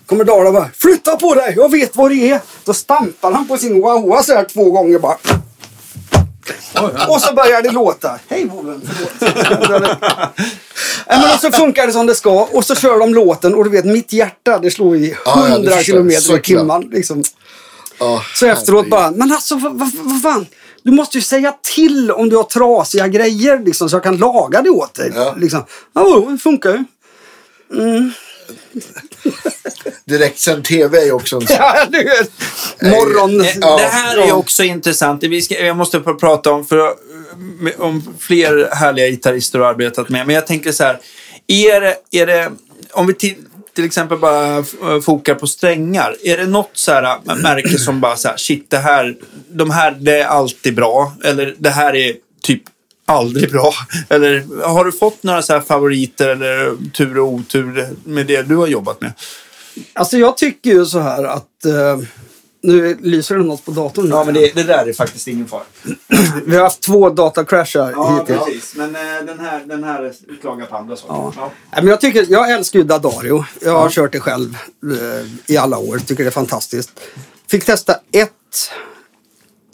kommer 0.08 0.24
Dala 0.24 0.52
bara 0.52 0.68
flytta 0.78 1.16
på 1.16 1.34
dig, 1.34 1.54
jag 1.56 1.70
vet 1.70 1.96
vad 1.96 2.10
det 2.10 2.30
är. 2.30 2.40
Då 2.64 2.74
stampar 2.74 3.32
han 3.32 3.48
på 3.48 3.56
sin 3.56 3.80
wah 3.82 4.22
så 4.22 4.34
här 4.34 4.44
två 4.44 4.70
gånger 4.70 4.98
bara. 4.98 5.16
Och 7.08 7.20
så 7.20 7.34
börjar 7.34 7.62
det 7.62 7.70
låta. 7.70 8.18
Hej 8.28 8.44
Woven, 8.46 8.82
förlåt. 8.86 9.92
men 11.06 11.38
så 11.38 11.50
funkar 11.50 11.86
det 11.86 11.92
som 11.92 12.06
det 12.06 12.14
ska 12.14 12.48
och 12.52 12.64
så 12.64 12.74
kör 12.74 12.98
de 12.98 13.14
låten 13.14 13.54
och 13.54 13.64
du 13.64 13.70
vet 13.70 13.84
mitt 13.84 14.12
hjärta 14.12 14.58
det 14.58 14.70
slår 14.70 14.96
i 14.96 15.16
hundra 15.24 15.70
ja, 15.70 15.82
kilometer 15.82 16.38
i 16.38 16.42
timmen. 16.42 16.88
Liksom. 16.92 17.24
Oh, 18.00 18.22
så 18.34 18.46
efteråt 18.46 18.90
bara, 18.90 19.10
men 19.10 19.32
alltså 19.32 19.56
vad, 19.56 19.78
vad, 19.78 19.90
vad 19.94 20.22
fan. 20.22 20.46
Du 20.82 20.90
måste 20.92 21.18
ju 21.18 21.22
säga 21.22 21.54
till 21.62 22.10
om 22.10 22.28
du 22.28 22.36
har 22.36 22.44
trasiga 22.44 23.08
grejer 23.08 23.58
liksom, 23.58 23.88
så 23.88 23.96
jag 23.96 24.02
kan 24.02 24.16
laga 24.16 24.62
det 24.62 24.70
åt 24.70 24.94
dig. 24.94 25.12
Ja. 25.14 25.34
Liksom. 25.38 25.64
Ja, 25.92 26.26
det 26.30 26.38
funkar 26.38 26.70
ju. 26.70 26.84
Mm. 27.80 28.12
Direktsänd 30.04 30.64
tv 30.64 30.98
är 30.98 31.12
också 31.12 31.36
en 31.36 31.46
ja, 31.48 31.86
du 31.90 32.04
vet. 32.04 32.30
Morgon. 32.82 33.38
Det, 33.38 33.52
det 33.60 33.88
här 33.90 34.16
är 34.16 34.32
också 34.32 34.64
intressant. 34.64 35.22
Vi 35.22 35.42
ska, 35.42 35.64
jag 35.64 35.76
måste 35.76 36.00
prata 36.00 36.52
om, 36.52 36.66
för, 36.66 36.94
om 37.78 38.14
fler 38.18 38.74
härliga 38.74 39.08
gitarrister 39.08 39.58
du 39.58 39.64
har 39.64 39.70
arbetat 39.70 40.08
med. 40.08 40.26
Men 40.26 40.34
jag 40.34 40.46
tänker 40.46 40.72
så 40.72 40.84
här. 40.84 40.98
Är 41.46 41.80
det, 41.80 41.96
är 42.10 42.26
det, 42.26 42.50
om 42.92 43.06
vi 43.06 43.14
till, 43.14 43.34
till 43.74 43.84
exempel 43.84 44.18
bara 44.18 44.64
fokar 45.04 45.34
på 45.34 45.46
strängar. 45.46 46.16
Är 46.24 46.36
det 46.36 46.46
något 46.46 46.70
så 46.72 46.92
här 46.92 47.18
märke 47.42 47.78
som 47.78 48.00
bara 48.00 48.16
så 48.16 48.28
här, 48.28 48.36
shit, 48.36 48.70
det 48.70 48.78
här, 48.78 49.16
de 49.48 49.70
här, 49.70 49.90
det 49.90 50.20
är 50.20 50.26
alltid 50.26 50.74
bra. 50.74 51.12
Eller 51.24 51.54
det 51.58 51.70
här 51.70 51.96
är 51.96 52.14
typ 52.42 52.62
aldrig 53.08 53.50
bra. 53.52 53.72
Eller 54.08 54.64
har 54.64 54.84
du 54.84 54.92
fått 54.92 55.22
några 55.22 55.42
så 55.42 55.60
favoriter 55.60 56.28
eller 56.28 56.76
tur 56.92 57.18
och 57.18 57.32
otur 57.32 57.88
med 58.04 58.26
det 58.26 58.42
du 58.42 58.56
har 58.56 58.66
jobbat 58.66 59.00
med? 59.00 59.12
Alltså 59.92 60.18
jag 60.18 60.36
tycker 60.36 60.70
ju 60.70 60.86
så 60.86 61.00
här 61.00 61.24
att 61.24 61.64
eh, 61.64 61.98
nu 62.62 62.98
lyser 63.02 63.36
det 63.38 63.44
något 63.44 63.64
på 63.64 63.70
datorn. 63.70 64.08
Ja, 64.10 64.24
men 64.24 64.34
det, 64.34 64.54
det 64.54 64.62
där 64.62 64.88
är 64.88 64.92
faktiskt 64.92 65.28
ingen 65.28 65.46
fara. 65.48 65.62
Vi 66.46 66.56
har 66.56 66.62
haft 66.62 66.80
två 66.80 67.10
datacrashar 67.10 67.90
ja, 67.90 68.18
hittills. 68.18 68.44
precis. 68.44 68.74
Men 68.76 68.96
eh, 68.96 69.26
den, 69.26 69.40
här, 69.40 69.64
den 69.66 69.84
här 69.84 70.12
klagar 70.40 70.66
på 70.66 70.76
andra 70.76 70.96
saker. 70.96 71.14
Ja. 71.14 71.32
Ja. 71.36 71.52
men 71.76 71.86
jag, 71.86 72.00
tycker, 72.00 72.26
jag 72.28 72.50
älskar 72.50 72.78
ju 72.78 72.84
Dadario. 72.84 73.44
Jag 73.60 73.72
har 73.72 73.82
ja. 73.82 73.90
kört 73.90 74.12
det 74.12 74.20
själv 74.20 74.56
eh, 74.82 75.54
i 75.54 75.56
alla 75.56 75.78
år. 75.78 75.98
Tycker 75.98 76.24
det 76.24 76.28
är 76.28 76.30
fantastiskt. 76.30 77.00
Fick 77.50 77.64
testa 77.64 77.94
ett 78.12 78.70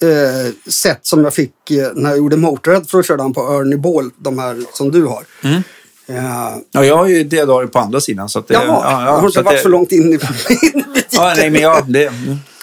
eh, 0.03 0.71
sätt 0.71 0.99
som 1.03 1.25
jag 1.25 1.35
fick 1.35 1.71
eh, 1.71 1.89
när 1.95 2.11
jag 2.11 2.19
gjorde 2.19 2.37
Motörhead 2.37 2.85
för 2.85 2.99
att 2.99 3.07
köra 3.07 3.17
den 3.17 3.33
på 3.33 3.41
Ernie 3.41 3.79
Ball, 3.79 4.11
de 4.17 4.39
här 4.39 4.57
som 4.73 4.91
du 4.91 5.05
har. 5.05 5.25
Mm. 5.43 5.63
Eh, 6.07 6.57
Ja, 6.73 6.85
jag 6.85 6.97
har 6.97 7.07
ju 7.07 7.25
D-dagar 7.25 7.67
på 7.67 7.79
andra 7.79 8.01
sidan. 8.01 8.29
Så 8.29 8.39
att 8.39 8.49
det, 8.49 8.55
Jaha, 8.55 8.67
ja, 8.67 9.05
jag 9.05 9.13
har 9.13 9.27
inte 9.27 9.43
varit 9.43 9.57
det, 9.57 9.63
så 9.63 9.69
långt 9.69 9.93
in 9.99 10.13
i, 10.13 10.19
butiken. 10.19 10.85
Ja, 11.11 11.35
nej, 11.37 11.51
men 11.51 11.63
ja, 11.63 11.85
det, 11.89 12.13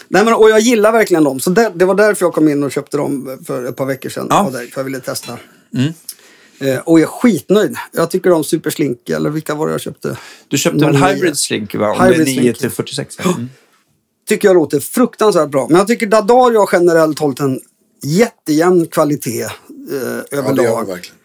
Nej, 0.08 0.26
men, 0.26 0.34
och 0.34 0.49
jag 0.49 0.60
gillar 0.60 0.91
verkligen 0.91 1.24
dem. 1.24 1.40
Så 1.40 1.49
det, 1.49 1.72
det 1.76 1.86
var 1.86 1.95
därför 1.95 2.26
jag 2.26 2.34
kom 2.34 2.49
in 2.49 2.64
och 2.64 2.72
köpte 2.72 2.98
dem 2.98 3.38
för 3.48 3.66
ett 3.66 3.76
par 3.76 3.86
veckor 3.86 4.10
sedan. 4.10 4.28
Ja. 4.30 4.49
dig, 4.53 4.72
för 4.72 4.80
jag 4.80 4.86
ville 4.86 4.99
testa. 4.99 5.38
Mm. 5.76 5.94
Eh, 6.60 6.80
och 6.80 6.99
jag 6.99 7.03
är 7.03 7.12
skitnöjd. 7.12 7.76
Jag 7.91 8.12
tycker 8.12 8.30
de 8.30 8.44
Superslink, 8.44 9.10
eller 9.10 9.30
vilka 9.30 9.56
var 9.56 9.68
det 9.68 9.72
jag 9.72 9.82
köpte? 9.82 10.18
du 10.48 10.58
köpte 10.58 10.91
09. 10.91 11.06
Hybrid 11.06 11.38
Slink, 11.38 11.76
va? 11.76 11.91
Om 11.91 12.06
Hybrid 12.06 12.28
9 12.28 12.41
Slink. 12.41 12.58
till 12.58 12.70
46? 12.70 13.18
Mm. 13.20 13.49
Tycker 14.32 14.48
jag 14.48 14.56
låter 14.56 14.80
fruktansvärt 14.80 15.49
bra. 15.49 15.68
Men 15.70 15.78
jag 15.78 15.88
tycker 15.88 16.08
Dadario 16.08 16.60
har 16.60 16.70
generellt 16.74 17.20
hållit 17.20 17.40
en 17.40 17.60
jättejämn 18.03 18.88
kvalitet 18.88 19.41
eh, 19.41 19.49
Ja, 20.32 20.38
överlag. 20.38 20.88
verkligen. 20.88 21.16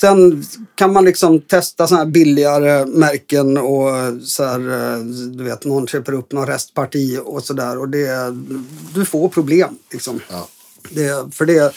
Sen 0.00 0.44
kan 0.74 0.92
man 0.92 1.04
liksom 1.04 1.40
testa 1.40 1.86
såna 1.86 1.98
här 1.98 2.06
billigare 2.06 2.86
märken 2.86 3.58
och 3.58 3.88
så 4.22 4.44
här, 4.44 4.58
eh, 4.94 4.98
du 5.36 5.44
vet, 5.44 5.64
någon 5.64 5.86
köper 5.86 6.12
upp 6.12 6.32
någon 6.32 6.46
restparti 6.46 7.18
och 7.24 7.44
sådär 7.44 7.78
och 7.78 7.88
det, 7.88 8.34
du 8.94 9.04
får 9.04 9.28
problem 9.28 9.78
liksom. 9.92 10.20
Ja. 10.30 10.48
Det, 10.90 11.34
för 11.34 11.46
det... 11.46 11.72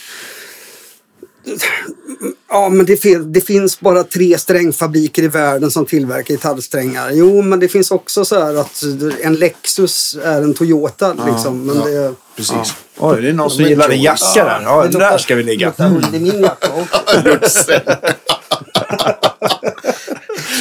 Ja, 2.50 2.70
men 2.70 2.86
det, 2.86 2.98
fin- 2.98 3.34
det 3.34 3.42
finns 3.42 3.80
bara 3.80 4.04
tre 4.04 4.38
strängfabriker 4.38 5.24
i 5.24 5.28
världen 5.28 5.72
som 5.72 5.86
tillverkar 5.86 6.34
gitarrsträngar. 6.34 7.12
Jo, 7.12 7.42
men 7.42 7.60
det 7.60 7.68
finns 7.68 7.92
också 7.92 8.26
så 8.26 8.40
här 8.40 8.56
att 8.56 8.84
en 9.22 9.36
Lexus 9.36 10.18
är 10.24 10.42
en 10.42 10.54
Toyota 10.54 11.14
liksom. 11.28 11.66
Men 11.66 11.78
ja. 11.78 11.84
det, 11.86 12.14
Precis. 12.36 12.74
Oj, 12.98 13.22
det 13.22 13.30
är 13.30 13.34
någon 13.34 13.50
som 13.50 13.62
Men 13.62 13.70
gillar 13.70 13.90
en 13.90 14.02
jacka 14.02 14.44
där. 14.44 14.62
Ja, 14.64 14.88
det 14.92 15.00
där 15.00 15.18
ska 15.18 15.36
vi 15.36 15.44
ligga. 15.44 15.68
luktar 15.68 15.88
ull 15.88 16.16
i 16.16 16.20
min 16.20 16.42
jacka 16.42 16.68
också. 16.74 17.72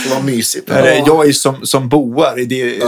Det 0.09 0.15
var 0.15 0.23
mysigt. 0.23 0.71
Är 0.71 0.83
det 0.83 0.99
Joyce 1.07 1.41
som, 1.41 1.67
som 1.67 1.89
boar 1.89 2.39
i 2.41 2.45
det, 2.45 2.55
i 2.57 2.79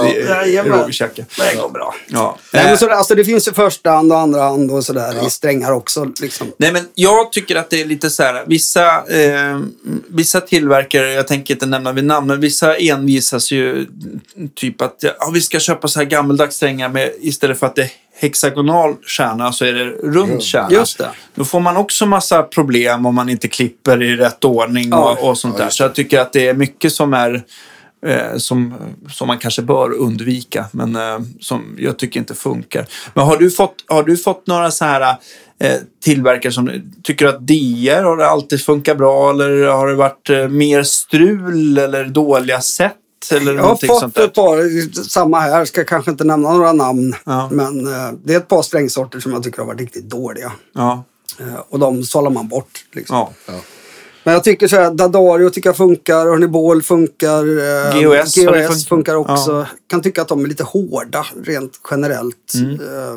det 1.38 1.60
går 1.60 1.68
bra. 1.68 1.94
Ja. 2.08 2.38
Nej, 2.52 2.62
Eh, 2.62 2.68
men 2.68 2.78
så, 2.78 2.86
det- 2.86 2.94
alltså, 2.96 3.14
det 3.14 3.24
finns 3.24 3.48
ju 3.48 3.52
första 3.52 3.90
hand 3.90 4.12
och 4.12 4.18
andra 4.18 4.42
hand 4.42 4.70
och 4.70 4.84
sådär 4.84 5.26
i 5.26 5.30
strängar 5.30 5.72
också. 5.72 6.06
Liksom. 6.22 6.52
Nej, 6.58 6.72
men 6.72 6.88
jag 6.94 7.32
tycker 7.32 7.56
att 7.56 7.70
det 7.70 7.80
är 7.80 7.84
lite 7.84 8.10
så 8.10 8.22
här. 8.22 8.44
Vissa, 8.46 8.86
eh, 8.86 9.60
vissa 10.08 10.40
tillverkare, 10.40 11.12
jag 11.12 11.26
tänker 11.28 11.54
inte 11.54 11.66
nämna 11.66 11.92
vid 11.92 12.04
namn, 12.04 12.26
men 12.26 12.40
vissa 12.40 12.76
envisas 12.76 13.50
ju 13.50 13.86
typ 14.54 14.82
att 14.82 14.96
ja, 15.18 15.30
vi 15.34 15.40
ska 15.40 15.60
köpa 15.60 15.88
så 15.88 15.98
här 15.98 16.06
gammeldags 16.06 16.56
strängar 16.56 16.88
med, 16.88 17.10
istället 17.20 17.58
för 17.58 17.66
att 17.66 17.74
det 17.76 17.82
är 17.82 17.90
hexagonal 18.20 18.94
kärna 19.06 19.52
så 19.52 19.64
är 19.64 19.72
det 19.72 19.84
rund 19.84 20.42
kärna. 20.42 20.70
Just 20.70 20.98
det. 20.98 21.10
Då 21.34 21.44
får 21.44 21.60
man 21.60 21.76
också 21.76 22.06
massa 22.06 22.42
problem 22.42 23.06
om 23.06 23.14
man 23.14 23.28
inte 23.28 23.48
klipper 23.48 24.02
i 24.02 24.16
rätt 24.16 24.44
ordning 24.44 24.88
Ja. 24.90 25.16
och, 25.20 25.28
och 25.30 25.38
sånt 25.38 25.54
Ja, 25.58 25.64
där. 25.64 25.70
Så 25.70 25.82
jag 25.82 25.94
tycker 25.94 26.20
att 26.20 26.32
det 26.32 26.48
är 26.48 26.54
mycket 26.54 26.92
som 26.92 27.14
är 27.14 27.42
eh, 28.06 28.36
som, 28.36 28.74
som 29.10 29.26
man 29.26 29.38
kanske 29.38 29.62
bör 29.62 29.92
undvika, 29.92 30.64
men 30.72 30.96
eh, 30.96 31.18
som 31.40 31.76
jag 31.78 31.98
tycker 31.98 32.20
inte 32.20 32.34
funkar. 32.34 32.86
Men 33.14 33.24
har 33.24 33.36
du 33.36 33.50
fått, 33.50 33.74
har 33.88 34.02
du 34.02 34.16
fått 34.16 34.46
några 34.46 34.70
så 34.70 34.84
här 34.84 35.16
eh, 35.60 35.76
tillverkare 36.04 36.52
som 36.52 36.70
tycker 37.02 37.26
att 37.26 37.46
DR 37.46 38.02
har 38.02 38.16
det 38.16 38.26
alltid 38.28 38.60
funkat 38.64 38.98
bra 38.98 39.30
eller 39.30 39.66
har 39.66 39.88
det 39.88 39.94
varit 39.94 40.30
eh, 40.30 40.48
mer 40.48 40.82
strul 40.82 41.78
eller 41.78 42.04
dåliga 42.04 42.60
sätt? 42.60 42.96
Eller 43.32 43.52
Jag 43.52 43.58
har 43.58 43.62
någonting 43.62 43.88
fått 43.88 44.00
sånt 44.00 44.14
där? 44.14 44.24
ett 44.24 44.34
par, 44.34 45.02
samma 45.08 45.40
här, 45.40 45.64
ska 45.64 45.84
kanske 45.84 46.10
inte 46.10 46.24
nämna 46.24 46.52
några 46.52 46.72
namn. 46.72 47.14
Ja. 47.24 47.48
Men 47.52 47.86
eh, 47.86 48.10
det 48.24 48.34
är 48.34 48.38
ett 48.38 48.48
par 48.48 48.62
strängsorter 48.62 49.20
som 49.20 49.32
jag 49.32 49.42
tycker 49.42 49.58
har 49.58 49.66
varit 49.66 49.80
riktigt 49.80 50.04
dåliga. 50.10 50.52
Ja, 50.74 51.04
Eh, 51.40 51.60
och 51.68 51.78
de 51.78 52.02
sållar 52.04 52.30
man 52.30 52.48
bort. 52.48 52.84
Liksom. 52.92 53.16
ja. 53.16 53.32
Men 54.24 54.34
jag 54.34 54.44
tycker 54.44 54.68
så 54.68 54.76
här, 54.76 54.90
Dadario 54.90 55.50
tycker 55.50 55.68
jag 55.68 55.76
funkar, 55.76 56.26
Ernie 56.26 56.48
Ball 56.48 56.82
funkar, 56.82 57.44
eh, 57.44 58.02
GOS 58.02 58.36
GOS 58.36 58.46
fun- 58.46 58.88
funkar 58.88 59.14
också. 59.14 59.52
Ja. 59.52 59.66
Kan 59.86 60.02
tycka 60.02 60.22
att 60.22 60.28
de 60.28 60.44
är 60.44 60.48
lite 60.48 60.64
hårda 60.64 61.26
rent 61.44 61.72
generellt. 61.90 62.54
Mm. 62.54 62.72
Eh, 62.74 63.16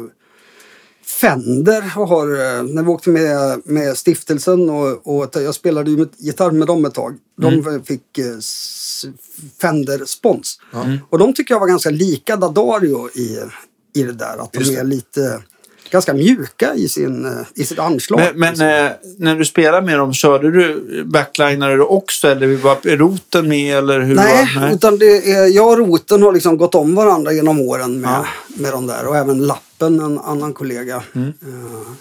Fender 1.22 1.82
har, 1.82 2.26
när 2.74 2.84
vi 2.84 2.90
åkte 2.90 3.10
med, 3.10 3.62
med 3.66 3.98
stiftelsen 3.98 4.70
och, 4.70 5.08
och 5.22 5.30
jag 5.36 5.56
spelade 5.56 5.92
ju 5.92 5.98
med, 5.98 6.10
gitarr 6.18 6.52
med 6.52 6.68
dem 6.68 6.86
ett 6.86 6.94
tag. 6.94 7.16
De 7.42 7.54
Mm. 7.54 7.84
fick 7.84 8.20
eh, 9.04 9.10
s- 9.20 9.52
Fender 9.62 10.06
spons. 10.06 10.60
Och 11.10 11.18
de 11.20 11.34
tycker 11.34 11.54
jag 11.54 11.60
var 11.60 11.68
ganska 11.68 11.90
lika 11.90 12.36
Dadario 12.36 13.10
i, 13.16 13.40
i 13.96 14.04
det 14.04 14.12
där. 14.14 14.38
Att 14.44 14.54
de 14.54 14.60
Just 14.60 14.72
är 14.78 14.84
lite 14.84 15.42
ganska 15.92 16.14
mjuka 16.14 16.76
i, 16.76 16.88
sin, 16.90 17.26
eh, 17.26 17.32
i 17.56 17.64
sitt 17.66 17.80
anslag. 17.80 18.20
Men, 18.36 18.40
men 18.58 18.86
eh, 18.86 18.92
när 19.18 19.36
du 19.36 19.46
spelar 19.46 19.82
med 19.82 19.98
dem, 20.00 20.14
körde 20.14 20.52
du 20.52 21.04
backlinare 21.04 21.76
du 21.76 21.82
också 21.82 22.28
eller 22.28 22.56
var 22.56 22.98
roten 22.98 23.48
med? 23.48 23.78
Eller 23.78 24.00
hur 24.00 24.16
Nej, 24.16 24.50
var, 24.56 24.62
nej. 24.62 24.76
utan 24.76 24.98
det 24.98 25.32
är, 25.32 25.48
jag 25.48 25.68
och 25.70 25.78
roten 25.78 26.24
har 26.24 26.32
liksom 26.34 26.58
gått 26.58 26.76
om 26.76 26.96
varandra 26.96 27.32
genom 27.34 27.60
åren 27.62 28.02
med, 28.02 28.26
med 28.48 28.72
de 28.72 28.88
där. 28.88 29.08
Och 29.08 29.18
även 29.18 29.48
lappen, 29.48 30.00
en 30.00 30.20
annan 30.20 30.54
kollega. 30.54 31.04
Mm. 31.16 31.28
Eh, 31.28 31.92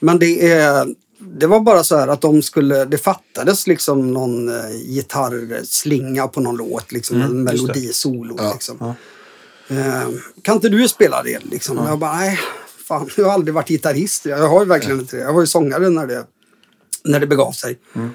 Men 0.00 0.18
det 0.18 0.50
är... 0.52 0.86
Det 1.20 1.46
var 1.46 1.60
bara 1.60 1.84
så 1.84 1.96
här 1.96 2.08
att 2.08 2.20
de 2.20 2.42
skulle, 2.42 2.84
det 2.84 2.98
fattades 2.98 3.66
liksom 3.66 4.12
någon 4.12 4.48
eh, 4.48 4.70
gitarrslinga 4.86 6.28
på 6.28 6.40
någon 6.40 6.56
låt, 6.56 6.92
liksom 6.92 7.16
en 7.16 7.22
Mm, 7.30 7.46
just 7.52 7.66
det. 7.66 7.72
melodisolo. 7.72 8.34
Ja, 8.38 8.52
Liksom. 8.52 8.94
Eh, 9.68 10.08
kan 10.42 10.54
inte 10.54 10.68
du 10.68 10.88
spela 10.88 11.22
det? 11.22 11.44
Liksom? 11.44 11.76
Jag 11.76 11.98
bara, 11.98 12.16
nej, 12.16 12.38
fan, 12.88 13.08
jag 13.16 13.24
har 13.24 13.32
aldrig 13.32 13.54
varit 13.54 13.68
gitarrist. 13.68 14.24
Jag 14.26 14.48
har 14.48 14.60
ju 14.60 14.68
verkligen 14.68 15.00
inte 15.00 15.16
det. 15.16 15.22
Jag 15.22 15.32
var 15.32 15.40
ju 15.40 15.46
sångare 15.46 15.88
när 15.88 16.06
det, 16.06 16.24
när 17.04 17.20
det 17.20 17.26
begav 17.26 17.52
sig. 17.52 17.78
Mm. 17.94 18.10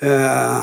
Eh, 0.00 0.62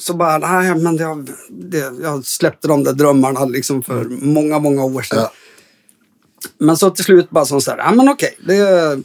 så 0.00 0.14
bara, 0.14 0.38
nej 0.38 0.74
men 0.74 0.96
det, 0.96 1.24
det, 1.50 1.92
jag 2.02 2.24
släppte 2.24 2.68
de 2.68 2.84
där 2.84 2.92
drömmarna 2.92 3.44
liksom 3.44 3.82
för 3.82 4.04
många, 4.04 4.58
många 4.58 4.84
år 4.84 5.02
sedan. 5.02 5.18
Ja. 5.18 5.32
Men 6.58 6.76
så 6.76 6.90
till 6.90 7.04
slut 7.04 7.30
bara 7.30 7.44
som 7.44 7.60
så 7.60 7.70
här, 7.70 7.78
ja 7.78 7.92
men 7.92 8.08
okej. 8.08 8.36
Det, 8.46 9.00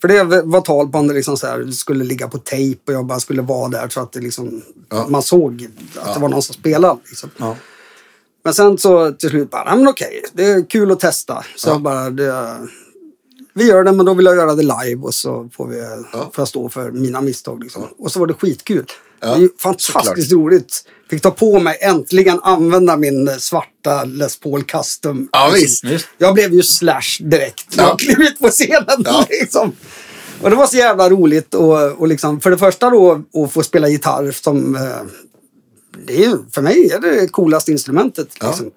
för 0.00 0.08
det 0.08 0.42
var 0.44 0.60
tal 0.60 0.88
på 0.88 0.98
om 0.98 1.08
det 1.08 1.14
liksom 1.14 1.36
så 1.36 1.46
här, 1.46 1.66
skulle 1.70 2.04
ligga 2.04 2.28
på 2.28 2.38
tejp 2.38 2.80
och 2.86 2.92
jag 2.92 3.06
bara 3.06 3.20
skulle 3.20 3.42
vara 3.42 3.68
där 3.68 3.88
så 3.88 4.00
att 4.00 4.12
det 4.12 4.20
liksom, 4.20 4.62
Ja. 4.88 5.06
man 5.08 5.22
såg 5.22 5.68
att 6.00 6.14
det 6.14 6.20
var 6.20 6.28
någon 6.28 6.42
som 6.42 6.54
spelade. 6.54 7.00
Liksom. 7.08 7.30
Ja. 7.36 7.56
Men 8.44 8.54
sen 8.54 8.78
så 8.78 9.12
till 9.12 9.30
slut 9.30 9.50
bara, 9.50 9.64
ja 9.66 9.76
men 9.76 9.88
okej, 9.88 10.22
det 10.32 10.44
är 10.44 10.70
kul 10.70 10.90
att 10.92 11.00
testa. 11.00 11.44
Så 11.56 11.68
Ja. 11.68 11.72
jag 11.72 11.82
bara, 11.82 12.10
det, 12.10 12.56
vi 13.54 13.66
gör 13.68 13.84
det 13.84 13.92
men 13.92 14.06
då 14.06 14.14
vill 14.14 14.26
jag 14.26 14.36
göra 14.36 14.54
det 14.54 14.62
live 14.62 15.02
och 15.02 15.14
så 15.14 15.48
får, 15.56 15.66
vi, 15.66 15.78
Ja. 16.12 16.18
får 16.34 16.42
jag 16.42 16.48
stå 16.48 16.68
för 16.68 16.90
mina 16.90 17.20
misstag. 17.20 17.62
Liksom. 17.62 17.82
Och 17.98 18.12
så 18.12 18.20
var 18.20 18.26
det 18.26 18.34
skitkul. 18.34 18.84
Ja, 19.20 19.34
Det 19.36 19.44
är 19.44 19.50
fantastiskt 19.58 20.28
såklart. 20.30 20.32
roligt. 20.32 20.84
Fick 21.10 21.22
ta 21.22 21.30
på 21.30 21.60
mig, 21.60 21.78
äntligen 21.80 22.40
använda 22.42 22.96
min 22.96 23.30
svarta 23.40 24.04
Les 24.04 24.36
Paul 24.40 24.62
Custom. 24.62 25.28
Ja, 25.32 25.50
Liksom. 25.54 25.88
visst. 25.90 26.06
Jag 26.18 26.34
blev 26.34 26.52
ju 26.54 26.62
slash 26.62 27.18
direkt 27.20 27.76
när 27.76 27.84
Ja. 27.84 27.88
jag 27.88 27.98
klev 27.98 28.20
ut 28.20 28.38
på 28.38 28.48
scenen. 28.48 29.02
Ja. 29.04 29.26
Liksom. 29.30 29.72
Och 30.42 30.50
det 30.50 30.56
var 30.56 30.66
så 30.66 30.76
jävla 30.76 31.10
roligt 31.10 31.54
och, 31.54 31.92
och 32.00 32.08
liksom, 32.08 32.40
för 32.40 32.50
det 32.50 32.58
första 32.58 32.90
då 32.90 33.22
att 33.44 33.52
få 33.52 33.62
spela 33.62 33.88
gitarr 33.88 34.30
som 34.30 34.76
eh, 34.76 34.82
det 36.06 36.24
är, 36.24 36.38
för 36.52 36.62
mig 36.62 36.90
är 36.92 37.00
det 37.00 37.20
det 37.20 37.28
coolaste 37.28 37.72
instrumentet. 37.72 38.28
Ja. 38.40 38.46
Liksom. 38.48 38.70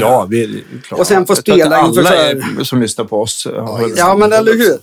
Ja, 0.00 0.26
vi 0.30 0.44
är 0.44 0.64
klara. 0.82 1.00
Och 1.00 1.06
sen 1.06 1.26
få 1.26 1.36
spela 1.36 1.76
att 1.76 1.88
inför 1.88 2.00
alla 2.00 2.30
är, 2.30 2.64
som 2.64 2.80
lyssnar 2.80 3.04
på 3.04 3.20
oss 3.22 3.46
har 3.46 3.92
Ja, 3.96 4.16
men 4.16 4.32
eller 4.32 4.52
hur. 4.52 4.78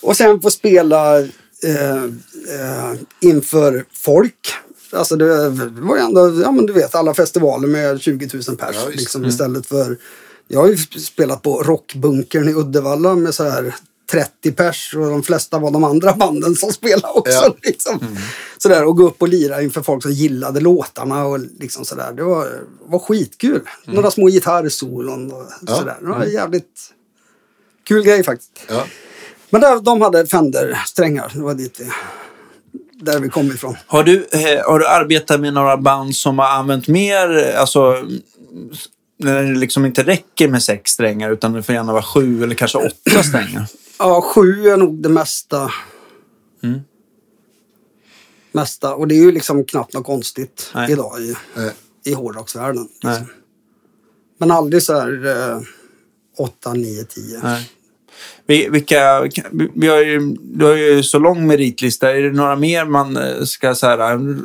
Och 0.00 0.16
sen 0.16 0.40
få 0.40 0.50
spela 0.50 1.18
eh, 1.18 1.94
eh, 2.04 2.92
inför 3.20 3.84
folk. 3.92 4.34
Alltså 4.92 5.16
det 5.16 5.48
var 5.80 5.96
ju 5.96 6.02
ändå, 6.02 6.42
ja 6.42 6.50
men 6.50 6.66
du 6.66 6.72
vet 6.72 6.94
alla 6.94 7.14
festivaler 7.14 7.68
med 7.68 8.00
20 8.00 8.28
000 8.48 8.56
pers. 8.56 8.76
Ja, 8.84 8.88
liksom, 8.92 9.24
istället 9.24 9.66
för, 9.66 9.98
jag 10.48 10.60
har 10.60 10.68
ju 10.68 10.76
spelat 11.00 11.42
på 11.42 11.62
Rockbunkern 11.62 12.48
i 12.48 12.54
Uddevalla 12.54 13.14
med 13.14 13.34
så 13.34 13.44
här 13.44 13.74
30 14.10 14.52
pers 14.52 14.94
och 14.96 15.06
de 15.10 15.22
flesta 15.22 15.58
var 15.58 15.70
de 15.70 15.84
andra 15.84 16.12
banden 16.14 16.54
som 16.56 16.72
spelade 16.72 17.12
också. 17.14 17.32
Ja. 17.32 17.54
Liksom. 17.62 17.98
Sådär, 18.58 18.84
och 18.84 18.96
gå 18.96 19.06
upp 19.06 19.22
och 19.22 19.28
lira 19.28 19.62
inför 19.62 19.82
folk 19.82 20.02
som 20.02 20.12
gillade 20.12 20.60
låtarna 20.60 21.24
och 21.26 21.38
liksom 21.60 21.84
sådär. 21.84 22.12
Det 22.12 22.22
var, 22.22 22.48
var 22.86 22.98
skitkul. 22.98 23.60
Några 23.84 24.10
små 24.10 24.26
gitarrsolon 24.28 25.32
och 25.32 25.46
Ja. 25.66 25.74
sådär. 25.76 25.96
Det 26.00 26.06
var 26.06 26.24
jävligt 26.24 26.92
kul 27.84 28.02
grej 28.02 28.24
faktiskt. 28.24 28.52
Ja. 28.68 28.84
Men 29.50 29.60
där, 29.60 29.80
de 29.80 30.00
hade 30.02 30.26
Fender-strängar. 30.26 31.32
Det 31.34 31.40
var 31.42 31.54
dit 31.54 31.80
vi, 31.80 31.84
där 33.00 33.20
vi 33.20 33.28
kom 33.28 33.46
ifrån. 33.46 33.76
Har 33.86 34.04
du, 34.04 34.26
eh, 34.32 34.66
har 34.66 34.78
du 34.78 34.86
arbetat 34.86 35.40
med 35.40 35.54
några 35.54 35.76
band 35.76 36.16
som 36.16 36.38
har 36.38 36.46
använt 36.46 36.88
mer, 36.88 37.54
alltså 37.56 38.04
när 39.16 39.42
det 39.42 39.58
liksom 39.58 39.86
inte 39.86 40.02
räcker 40.02 40.48
med 40.48 40.62
sex 40.62 40.90
strängar 40.90 41.30
utan 41.30 41.52
det 41.52 41.62
får 41.62 41.74
gärna 41.74 41.92
vara 41.92 42.02
sju 42.02 42.42
eller 42.42 42.54
kanske 42.54 42.78
åtta 42.78 43.22
strängar? 43.22 43.66
Ja, 44.02 44.22
sju 44.22 44.68
är 44.68 44.76
nog 44.76 45.02
det 45.02 45.08
mesta. 45.08 45.72
Mm. 46.62 46.80
Mesta. 48.52 48.94
Och 48.94 49.08
det 49.08 49.14
är 49.14 49.22
ju 49.22 49.32
liksom 49.32 49.64
knappt 49.64 49.94
något 49.94 50.06
konstigt 50.06 50.70
Nej. 50.74 50.92
idag 50.92 51.20
i, 51.20 51.34
Nej. 51.54 51.70
i 52.04 52.12
hårdrocksvärlden. 52.14 52.88
Liksom. 53.02 53.26
Men 54.38 54.50
aldrig 54.50 54.82
så 54.82 55.00
här 55.00 55.26
eh, 55.26 55.60
åtta, 56.38 56.72
nio, 56.72 57.04
tio. 57.04 57.40
Nej. 57.42 57.70
Vi- 58.50 58.68
Vilka, 58.68 59.28
vi 59.74 59.86
har 59.88 60.02
ju, 60.02 60.36
du 60.42 60.64
har 60.64 60.76
ju 60.76 61.02
så 61.02 61.18
lång 61.18 61.46
meritlista. 61.46 62.10
Är 62.16 62.22
det 62.22 62.32
några 62.32 62.56
mer 62.56 62.84
man 62.84 63.16
eh, 63.16 63.42
ska 63.44 63.74
så 63.74 63.86
här, 63.86 63.98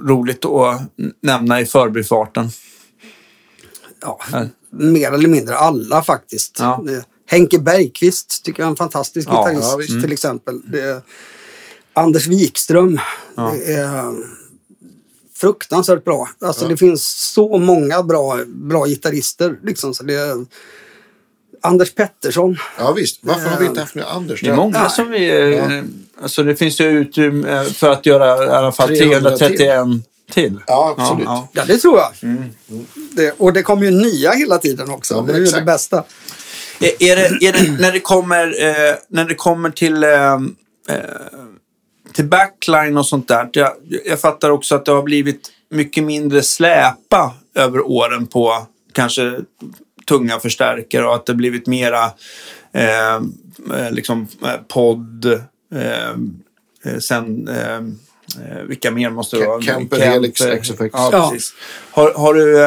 roligt 0.07 0.45
att 0.45 0.81
nämna 1.21 1.61
i 1.61 1.65
förbifarten? 1.65 2.49
Ja, 4.01 4.19
Ja. 4.31 4.45
mer 4.71 5.11
eller 5.11 5.29
mindre 5.29 5.55
alla 5.55 6.03
faktiskt. 6.03 6.57
Ja. 6.59 6.83
Det- 6.85 7.05
Henke 7.27 7.59
Bergqvist 7.59 8.43
tycker 8.45 8.61
jag 8.63 8.67
är 8.67 8.71
en 8.71 8.75
fantastisk 8.75 9.27
Ja, 9.31 9.43
gitarrist 9.47 9.71
ja, 9.71 9.77
visst. 9.77 10.01
till 10.01 10.11
exempel. 10.11 10.61
Anders 11.93 12.27
Wikström. 12.27 12.99
Ja. 13.35 13.53
Det 13.65 13.73
är 13.73 14.13
fruktansvärt 15.35 16.03
bra. 16.03 16.29
Alltså 16.41 16.67
det 16.67 16.77
finns 16.77 17.03
så 17.33 17.57
många 17.57 18.03
bra, 18.03 18.39
bra 18.47 18.85
gitarrister. 18.85 19.59
Liksom, 19.63 19.93
så 19.93 20.03
det 20.03 20.45
Anders 21.65 21.93
Pettersson. 21.95 22.57
Ja 22.79 22.91
visst. 22.91 23.19
Varför 23.21 23.49
har 23.49 23.59
vi 23.59 23.65
inte 23.65 23.79
haft 23.79 23.95
med 23.95 24.05
Anders? 24.07 24.41
Det 24.41 24.49
är 24.49 24.55
många 24.55 24.77
Ja. 24.77 24.89
som 24.89 25.09
vi... 25.11 25.49
eh, 25.57 25.83
Alltså 26.21 26.43
det 26.43 26.55
finns 26.55 26.79
ju 26.81 26.85
utrymme 26.85 27.49
eh, 27.51 27.63
för 27.63 27.89
att 27.89 28.05
göra 28.05 28.45
i 28.45 28.49
alla 28.49 28.71
fall 28.71 28.87
300 28.87 29.29
till. 29.37 29.37
331 29.57 29.87
till. 30.31 30.59
Ja, 30.67 30.95
absolut. 30.97 31.25
Ja, 31.25 31.47
Ja, 31.51 31.63
det 31.67 31.77
tror 31.77 31.99
jag. 31.99 32.11
Det, 33.11 33.31
och 33.37 33.53
det 33.53 33.63
kommer 33.63 33.85
ju 33.85 33.91
nya 33.91 34.31
hela 34.31 34.57
tiden 34.57 34.89
också. 34.89 35.13
Ja, 35.13 35.21
det 35.21 35.33
är 35.33 35.37
ju 35.37 35.45
det 35.45 35.61
bästa. 35.61 36.03
Är, 36.79 37.03
är, 37.03 37.15
det, 37.15 37.45
är 37.47 37.53
det 37.53 37.71
när 37.81 37.91
det 37.91 37.99
kommer, 37.99 38.45
eh, 38.67 38.95
när 39.09 39.25
det 39.25 39.35
kommer 39.35 39.69
till, 39.69 40.03
eh, 40.03 40.33
eh, 40.89 40.97
till 42.13 42.25
backline 42.25 42.97
och 42.97 43.05
sånt 43.05 43.27
där. 43.27 43.49
Jag, 43.53 43.71
jag 44.05 44.19
fattar 44.19 44.49
också 44.49 44.75
att 44.75 44.85
det 44.85 44.91
har 44.91 45.03
blivit 45.03 45.51
mycket 45.71 46.03
mindre 46.03 46.41
släpa 46.41 47.33
över 47.55 47.87
åren 47.87 48.27
på 48.27 48.67
kanske 48.93 49.39
tunga 50.05 50.39
förstärkare 50.39 51.07
och 51.07 51.15
att 51.15 51.25
det 51.25 51.33
blivit 51.33 51.67
mera 51.67 52.03
eh, 52.73 53.15
eh, 53.15 53.91
liksom 53.91 54.27
eh, 54.43 54.49
podd. 54.67 55.25
Eh, 55.75 56.09
eh, 56.85 56.97
sen 56.99 57.47
eh, 57.47 57.81
vilka 58.67 58.91
mer 58.91 59.09
måste 59.09 59.37
det 59.37 59.45
vara? 59.45 59.61
Kemper. 59.61 59.99
Helix, 59.99 60.41
XFX. 60.61 60.89
Ja, 60.93 61.09
Ja. 61.11 61.29
precis. 61.31 61.53
Har, 61.91 62.13
har, 62.13 62.33
du, 62.33 62.57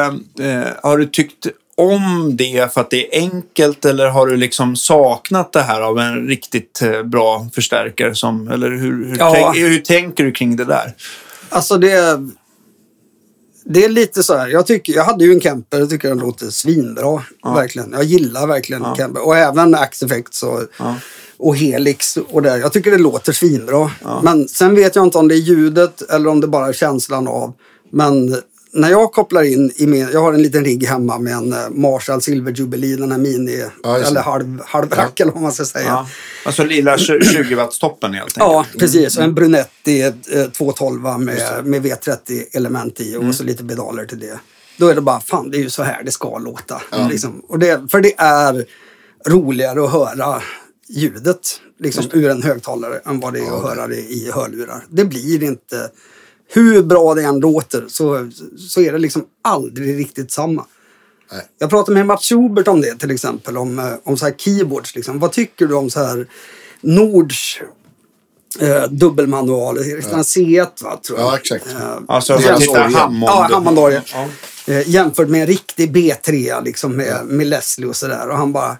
har 0.83 0.97
du 0.97 1.05
tyckt 1.05 1.47
om 1.77 2.37
det 2.37 2.73
för 2.73 2.81
att 2.81 2.89
det 2.89 3.15
är 3.17 3.21
enkelt 3.21 3.85
eller 3.85 4.07
har 4.07 4.27
du 4.27 4.37
liksom 4.37 4.75
saknat 4.75 5.53
det 5.53 5.61
här 5.61 5.81
av 5.81 5.99
en 5.99 6.27
riktigt 6.27 6.81
bra 7.03 7.47
förstärkare? 7.53 8.15
Som, 8.15 8.47
eller 8.47 8.69
hur, 8.69 9.05
hur, 9.05 9.17
Ja. 9.19 9.31
tänk, 9.33 9.57
hur 9.57 9.77
tänker 9.79 10.23
du 10.23 10.31
kring 10.31 10.55
det 10.55 10.65
där? 10.65 10.93
Alltså 11.49 11.77
det... 11.77 12.27
Det 13.65 13.85
är 13.85 13.89
lite 13.89 14.23
så 14.23 14.37
här. 14.37 14.47
Jag, 14.47 14.65
tycker, 14.67 14.93
jag 14.93 15.03
hade 15.03 15.25
ju 15.25 15.33
en 15.33 15.41
Kemper. 15.41 15.79
Jag 15.79 15.89
tycker 15.89 16.09
den 16.09 16.17
låter 16.17 16.49
svinbra. 16.49 17.23
Verkligen. 17.43 17.91
Jag 17.91 18.03
gillar 18.03 18.47
verkligen 18.47 18.81
Ja. 18.83 18.95
Kemper. 18.97 19.25
Och 19.25 19.37
även 19.37 19.75
Axe 19.75 20.05
Effects 20.05 20.43
och, 20.43 20.61
Ja. 20.79 20.95
och 21.37 21.57
Helix. 21.57 22.17
Och 22.17 22.41
där. 22.41 22.57
Jag 22.57 22.73
tycker 22.73 22.91
det 22.91 22.97
låter 22.97 23.31
svinbra. 23.33 23.91
Men 24.23 24.47
sen 24.47 24.75
vet 24.75 24.95
jag 24.95 25.05
inte 25.05 25.17
om 25.17 25.27
det 25.27 25.35
är 25.35 25.39
ljudet 25.39 26.01
eller 26.01 26.29
om 26.29 26.41
det 26.41 26.47
bara 26.47 26.67
är 26.67 26.73
känslan 26.73 27.27
av. 27.27 27.53
Men 27.91 28.35
när 28.73 28.89
jag 28.89 29.11
kopplar 29.11 29.43
in 29.43 29.71
i 29.75 29.87
min... 29.87 30.09
Jag 30.13 30.21
har 30.21 30.33
en 30.33 30.41
liten 30.41 30.65
rigg 30.65 30.85
hemma 30.85 31.19
med 31.19 31.33
en 31.33 31.53
eh, 31.53 31.69
Marshall 31.69 32.21
Silver 32.21 32.51
Jubilee. 32.51 32.95
Den 32.95 33.11
här 33.11 33.19
mini... 33.19 33.65
Ja, 33.83 33.97
eller 33.97 34.21
halv, 34.21 34.61
halvrack 34.65 35.19
eller 35.19 35.31
vad 35.31 35.41
man 35.41 35.51
ska 35.51 35.65
säga. 35.65 35.85
Ja. 35.85 36.07
Alltså 36.45 36.63
lilla 36.63 36.97
20 36.97 37.55
wattstoppen 37.55 38.13
helt 38.13 38.27
enkelt. 38.27 38.37
Ja, 38.37 38.65
precis. 38.79 39.17
Och 39.17 39.23
en 39.23 39.35
Brunetti 39.35 40.01
eh, 40.01 40.45
212 40.51 41.19
med, 41.19 41.65
med 41.65 41.85
V30-element 41.85 43.01
i 43.01 43.15
och 43.15 43.35
så 43.35 43.43
lite 43.43 43.63
pedaler 43.63 44.05
till 44.05 44.19
det. 44.19 44.39
Då 44.77 44.87
är 44.87 44.95
det 44.95 45.01
bara, 45.01 45.19
fan 45.19 45.51
det 45.51 45.57
är 45.57 45.61
ju 45.61 45.69
så 45.69 45.83
här 45.83 46.03
det 46.03 46.11
ska 46.11 46.37
låta. 46.37 46.81
Liksom. 47.09 47.41
Och 47.47 47.59
det, 47.59 47.91
för 47.91 48.01
det 48.01 48.13
är 48.17 48.65
roligare 49.27 49.83
att 49.83 49.91
höra 49.91 50.41
ljudet 50.89 51.61
liksom, 51.79 52.05
ur 52.13 52.29
en 52.29 52.43
högtalare 52.43 53.01
än 53.05 53.19
vad 53.19 53.33
det 53.33 53.39
är 53.39 53.57
att 53.57 53.63
höra 53.63 53.87
det 53.87 53.99
i 53.99 54.31
hörlurar. 54.33 54.85
Det 54.89 55.05
blir 55.05 55.43
inte, 55.43 55.89
hur 56.51 56.83
bra 56.83 57.13
det 57.13 57.23
än 57.23 57.39
låter 57.39 57.85
så, 57.87 58.29
så 58.57 58.81
är 58.81 58.91
det 58.91 58.97
liksom 58.99 59.25
aldrig 59.41 59.99
riktigt 59.99 60.31
samma. 60.31 60.65
Nej. 61.31 61.41
Jag 61.59 61.69
pratade 61.69 61.97
med 61.97 62.05
Mats 62.05 62.25
Schubert 62.29 62.67
om 62.67 62.81
det 62.81 62.95
till 62.95 63.11
exempel, 63.11 63.57
om, 63.57 63.79
eh, 63.79 63.93
om 64.03 64.17
så 64.17 64.25
här 64.25 64.33
keyboards. 64.37 64.95
Liksom. 64.95 65.19
Vad 65.19 65.31
tycker 65.31 65.67
du 65.67 65.73
om 65.75 65.89
så 65.89 65.99
här 66.03 66.27
Nords 66.81 67.59
eh, 68.59 68.83
dubbelmanual? 68.83 69.77
En 69.77 69.83
C1 69.83 70.83
va, 70.83 70.99
tror 71.07 71.19
jag. 71.19 71.27
Ja, 71.27 71.37
exakt. 71.37 71.65
Eh, 71.67 71.97
Alltså, 72.07 72.33
Hammond. 72.33 72.95
Hammond. 72.95 73.29
Ja, 73.29 73.47
Hammond-orgel. 73.51 74.01
Ja. 74.13 74.27
Eh, 74.73 74.89
jämfört 74.89 75.29
med 75.29 75.41
en 75.41 75.47
riktig 75.47 75.95
B3 75.95 76.63
liksom 76.63 76.95
med, 76.95 77.25
med 77.25 77.47
Leslie 77.47 77.87
och 77.87 77.95
sådär. 77.95 78.29
Och 78.29 78.37
han 78.37 78.51
bara, 78.53 78.77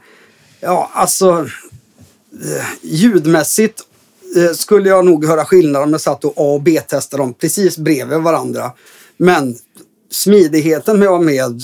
ja 0.60 0.90
alltså 0.94 1.48
eh, 2.44 2.66
ljudmässigt 2.82 3.82
skulle 4.56 4.90
jag 4.90 5.06
nog 5.06 5.26
höra 5.26 5.46
skillnad 5.46 5.84
om 5.84 5.92
jag 5.92 6.02
satt 6.02 6.26
och 6.26 6.34
A 6.38 6.54
och 6.54 6.62
B-testade 6.62 7.24
dem 7.24 7.34
precis 7.34 7.78
bredvid 7.78 8.20
varandra. 8.20 8.72
Men 9.18 9.56
smidigheten 10.12 11.00
med 11.00 11.08
att 11.08 11.14
ha 11.14 11.22
med 11.22 11.62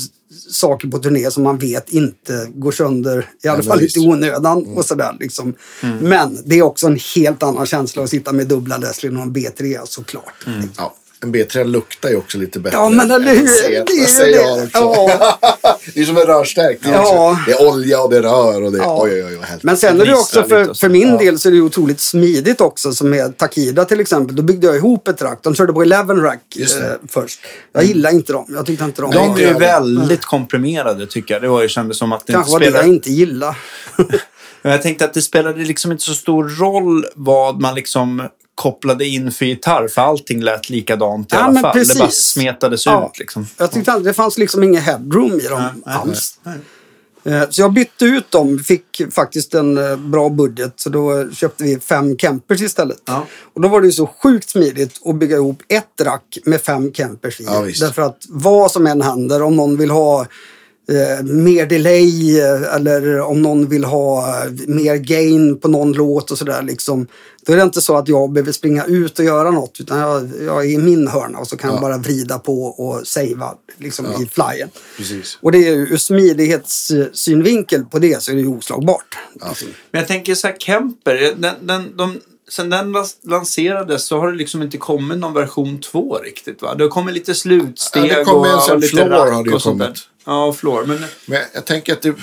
saker 0.50 0.88
på 0.88 0.98
turné 0.98 1.32
som 1.32 1.44
man 1.44 1.58
vet 1.58 1.90
inte 1.90 2.48
går 2.56 2.72
sönder, 2.72 3.30
i 3.44 3.48
alla 3.48 3.58
men 3.58 3.68
fall 3.68 3.82
inte 3.82 4.00
i 4.00 4.08
onödan 4.08 4.66
och 4.76 4.86
sådär. 4.86 5.18
Liksom. 5.20 5.54
Men 6.02 6.38
det 6.46 6.56
är 6.56 6.62
också 6.62 6.88
en 6.88 7.00
helt 7.16 7.44
annan 7.44 7.66
känsla 7.66 8.04
att 8.04 8.10
sitta 8.10 8.32
med 8.32 8.48
dubbla 8.48 8.78
Leslie 8.78 9.16
och 9.16 9.22
en 9.22 9.36
B3 9.36 9.80
såklart. 9.86 10.46
Ja, 10.78 10.96
en 11.24 11.36
B3 11.36 11.64
luktar 11.64 12.10
ju 12.10 12.16
också 12.18 12.38
lite 12.38 12.60
bättre. 12.60 12.78
Ja, 12.78 12.90
men 12.90 13.12
eller 13.12 13.36
hur? 13.36 13.48
C1. 13.48 13.84
Det 13.88 13.94
är 14.22 14.26
ju 14.28 14.34
det. 14.34 14.64
också. 14.64 14.70
Ja. 14.74 15.40
det 15.94 16.00
är 16.00 16.06
som 16.06 16.18
en 16.18 16.24
rörstärkning 16.24 16.94
Ja. 16.94 17.00
också. 17.32 17.42
Det 17.46 17.52
är 17.52 17.68
olja 17.70 18.02
och 18.02 18.10
det 18.10 18.18
är 18.18 18.22
rör 18.22 18.64
och 18.64 18.72
det 18.72 18.78
är... 18.78 18.82
Ja. 18.82 19.00
Oj, 19.04 19.24
oj, 19.26 19.38
oj. 19.42 19.46
Men 19.62 19.78
sen 19.78 20.02
är 20.02 20.06
det 20.06 20.14
också 20.16 20.44
för, 20.44 20.74
för 20.74 20.90
min 20.90 21.10
Ja. 21.10 21.18
del 21.18 21.40
så 21.40 21.48
är 21.50 21.54
det 21.54 21.62
otroligt 21.62 22.00
smidigt 22.00 22.62
också. 22.62 22.92
Som 22.94 23.10
med 23.10 23.38
Takida 23.38 23.86
till 23.86 24.00
exempel. 24.00 24.36
Då 24.36 24.44
byggde 24.44 24.68
jag 24.68 24.76
ihop 24.76 25.08
ett 25.08 25.22
rack. 25.22 25.40
De 25.44 25.56
körde 25.56 25.74
på 25.74 25.82
11 25.82 26.14
rack 26.14 26.42
det. 26.56 26.62
eh, 26.80 26.92
först. 27.10 27.40
Jag 27.74 27.84
gillar 27.84 28.12
inte 28.12 28.34
dem. 28.34 28.46
Jag 28.50 28.66
tyckte 28.66 28.84
inte 28.86 29.02
de 29.02 29.12
De 29.12 29.18
är 29.24 29.28
var... 29.30 29.38
ju 29.38 29.44
Ja. 29.46 29.58
väldigt 29.58 30.26
komprimerade 30.26 31.08
tycker 31.08 31.34
jag. 31.34 31.42
Det 31.42 31.48
var 31.48 31.62
ju 31.62 31.68
kändes 31.68 31.98
som 31.98 32.12
att 32.12 32.28
det 32.28 32.34
Kanske 32.34 32.50
inte 32.52 32.54
var 32.54 32.60
det 32.60 32.66
jag 32.66 32.74
spelade... 32.74 32.96
inte 32.96 33.12
gillade. 33.12 33.56
Men 34.62 34.72
jag 34.72 34.82
tänkte 34.82 35.06
att 35.06 35.14
det 35.14 35.22
spelade 35.22 35.64
liksom 35.64 35.92
inte 35.92 36.04
så 36.04 36.14
stor 36.14 36.50
roll 36.50 37.06
vad 37.16 37.62
man 37.62 37.76
liksom 37.76 38.24
kopplade 38.56 39.06
in 39.06 39.32
för 39.32 39.46
gitarr. 39.46 39.88
För 39.88 40.02
allting 40.02 40.42
lät 40.42 40.70
likadant 40.70 41.34
i 41.34 41.36
Ja, 41.36 41.42
alla 41.42 41.54
men 41.54 41.62
fall. 41.62 41.74
Det 41.74 41.80
precis. 41.80 42.00
bara 42.00 42.10
smetades 42.12 42.86
Ja. 42.86 43.10
ut 43.14 43.20
liksom. 43.20 43.48
Jag 43.58 43.72
tyckte 43.72 43.94
att 43.94 44.04
det 44.04 44.14
fanns 44.14 44.38
liksom 44.38 44.64
inget 44.64 44.84
headroom 44.84 45.40
i 45.40 45.48
dem 45.48 45.62
Nej, 45.62 45.72
nej, 45.86 45.96
alls. 45.96 46.40
Eh, 47.26 47.50
Så 47.50 47.62
jag 47.62 47.74
bytte 47.74 48.06
ut 48.06 48.32
dem, 48.32 48.60
fick 48.60 49.02
faktiskt 49.12 49.54
en 49.54 49.78
eh, 49.78 49.96
bra 49.98 50.30
budget. 50.30 50.74
Så 50.76 50.90
då 50.90 51.30
köpte 51.32 51.64
vi 51.64 51.80
fem 51.80 52.18
Kempers 52.18 52.62
istället. 52.62 52.98
Ja. 53.06 53.26
Och 53.54 53.62
då 53.62 53.68
var 53.68 53.82
det 53.82 53.88
ju 53.88 53.94
så 53.94 54.08
sjukt 54.24 54.50
smidigt 54.50 55.00
att 55.06 55.16
bygga 55.16 55.36
ihop 55.36 55.62
ett 55.68 56.02
rack 56.06 56.38
med 56.46 56.62
fem 56.62 56.94
Kempers 56.94 57.40
i. 57.40 57.44
Därför 57.80 58.02
att 58.02 58.18
vad 58.30 58.72
som 58.72 58.88
än 58.88 59.02
händer, 59.02 59.42
om 59.42 59.56
någon 59.56 59.78
vill 59.78 59.92
ha 59.92 60.26
eh, 60.90 61.26
mer 61.26 61.66
delay 61.66 62.40
eh, 62.40 62.76
eller 62.76 63.20
om 63.20 63.42
någon 63.42 63.70
vill 63.70 63.84
ha 63.84 64.44
eh, 64.46 64.52
mer 64.68 64.96
gain 64.96 65.60
på 65.60 65.68
någon 65.68 65.94
låt 65.94 66.32
och 66.32 66.38
sådär. 66.38 66.62
Liksom, 66.62 67.08
då 67.46 67.54
är 67.54 67.58
det 67.58 67.64
inte 67.64 67.82
så 67.82 67.98
att 67.98 68.08
jag 68.08 68.32
behöver 68.32 68.52
springa 68.52 68.86
ut 68.86 69.20
och 69.20 69.26
göra 69.26 69.52
något. 69.52 69.80
Utan 69.80 70.00
jag, 70.00 70.30
jag 70.46 70.66
är 70.66 70.70
i 70.70 70.78
min 70.78 71.08
hörna 71.08 71.40
och 71.40 71.48
så 71.48 71.58
kan 71.58 71.72
jag 71.72 71.82
bara 71.82 71.98
vrida 71.98 72.40
på 72.40 72.66
och 72.66 73.08
savea 73.08 73.54
liksom, 73.78 74.06
i 74.06 74.26
flyen. 74.26 74.70
Precis. 74.98 75.38
Och 75.42 75.52
det 75.52 75.58
är 75.58 75.72
ju 75.72 75.88
ur 75.88 75.98
smidighetssynvinkel 75.98 77.86
på 77.86 78.00
det 78.00 78.24
så 78.24 78.32
är 78.32 78.36
det 78.36 78.42
ju 78.42 78.48
oslagbart. 78.48 79.18
Ja. 79.40 79.56
Men 79.92 80.00
jag 80.00 80.08
tänker 80.08 80.36
så 80.36 80.48
här, 80.48 80.56
Kemper. 80.60 81.34
Den, 81.38 81.56
den, 81.62 81.98
de, 81.98 82.20
sen 82.50 82.70
den 82.70 82.96
lanserades 83.24 84.06
så 84.08 84.20
har 84.20 84.32
det 84.32 84.38
liksom 84.38 84.62
inte 84.62 84.78
kommit 84.78 85.18
någon 85.18 85.34
version 85.34 85.82
2 85.82 86.18
riktigt 86.18 86.62
va? 86.62 86.76
Det 86.76 86.84
har 86.84 86.90
kommit 86.90 87.14
lite 87.14 87.36
slutsteg 87.36 88.12
Ja, 88.12 88.20
det 88.20 88.26
kom 88.26 88.46
en 88.46 88.56
och, 88.56 88.62
sån 88.62 88.76
och 88.76 88.82
lite 88.82 89.10
rack 89.10 89.54
och 89.54 89.62
sånt 89.62 89.80
där. 89.80 89.94
Ja, 90.26 90.54
Floor. 90.54 90.86
Men 90.86 91.00
Men 91.26 91.40
jag 91.54 91.66
tänker 91.66 91.94
att 91.94 92.02
det... 92.02 92.14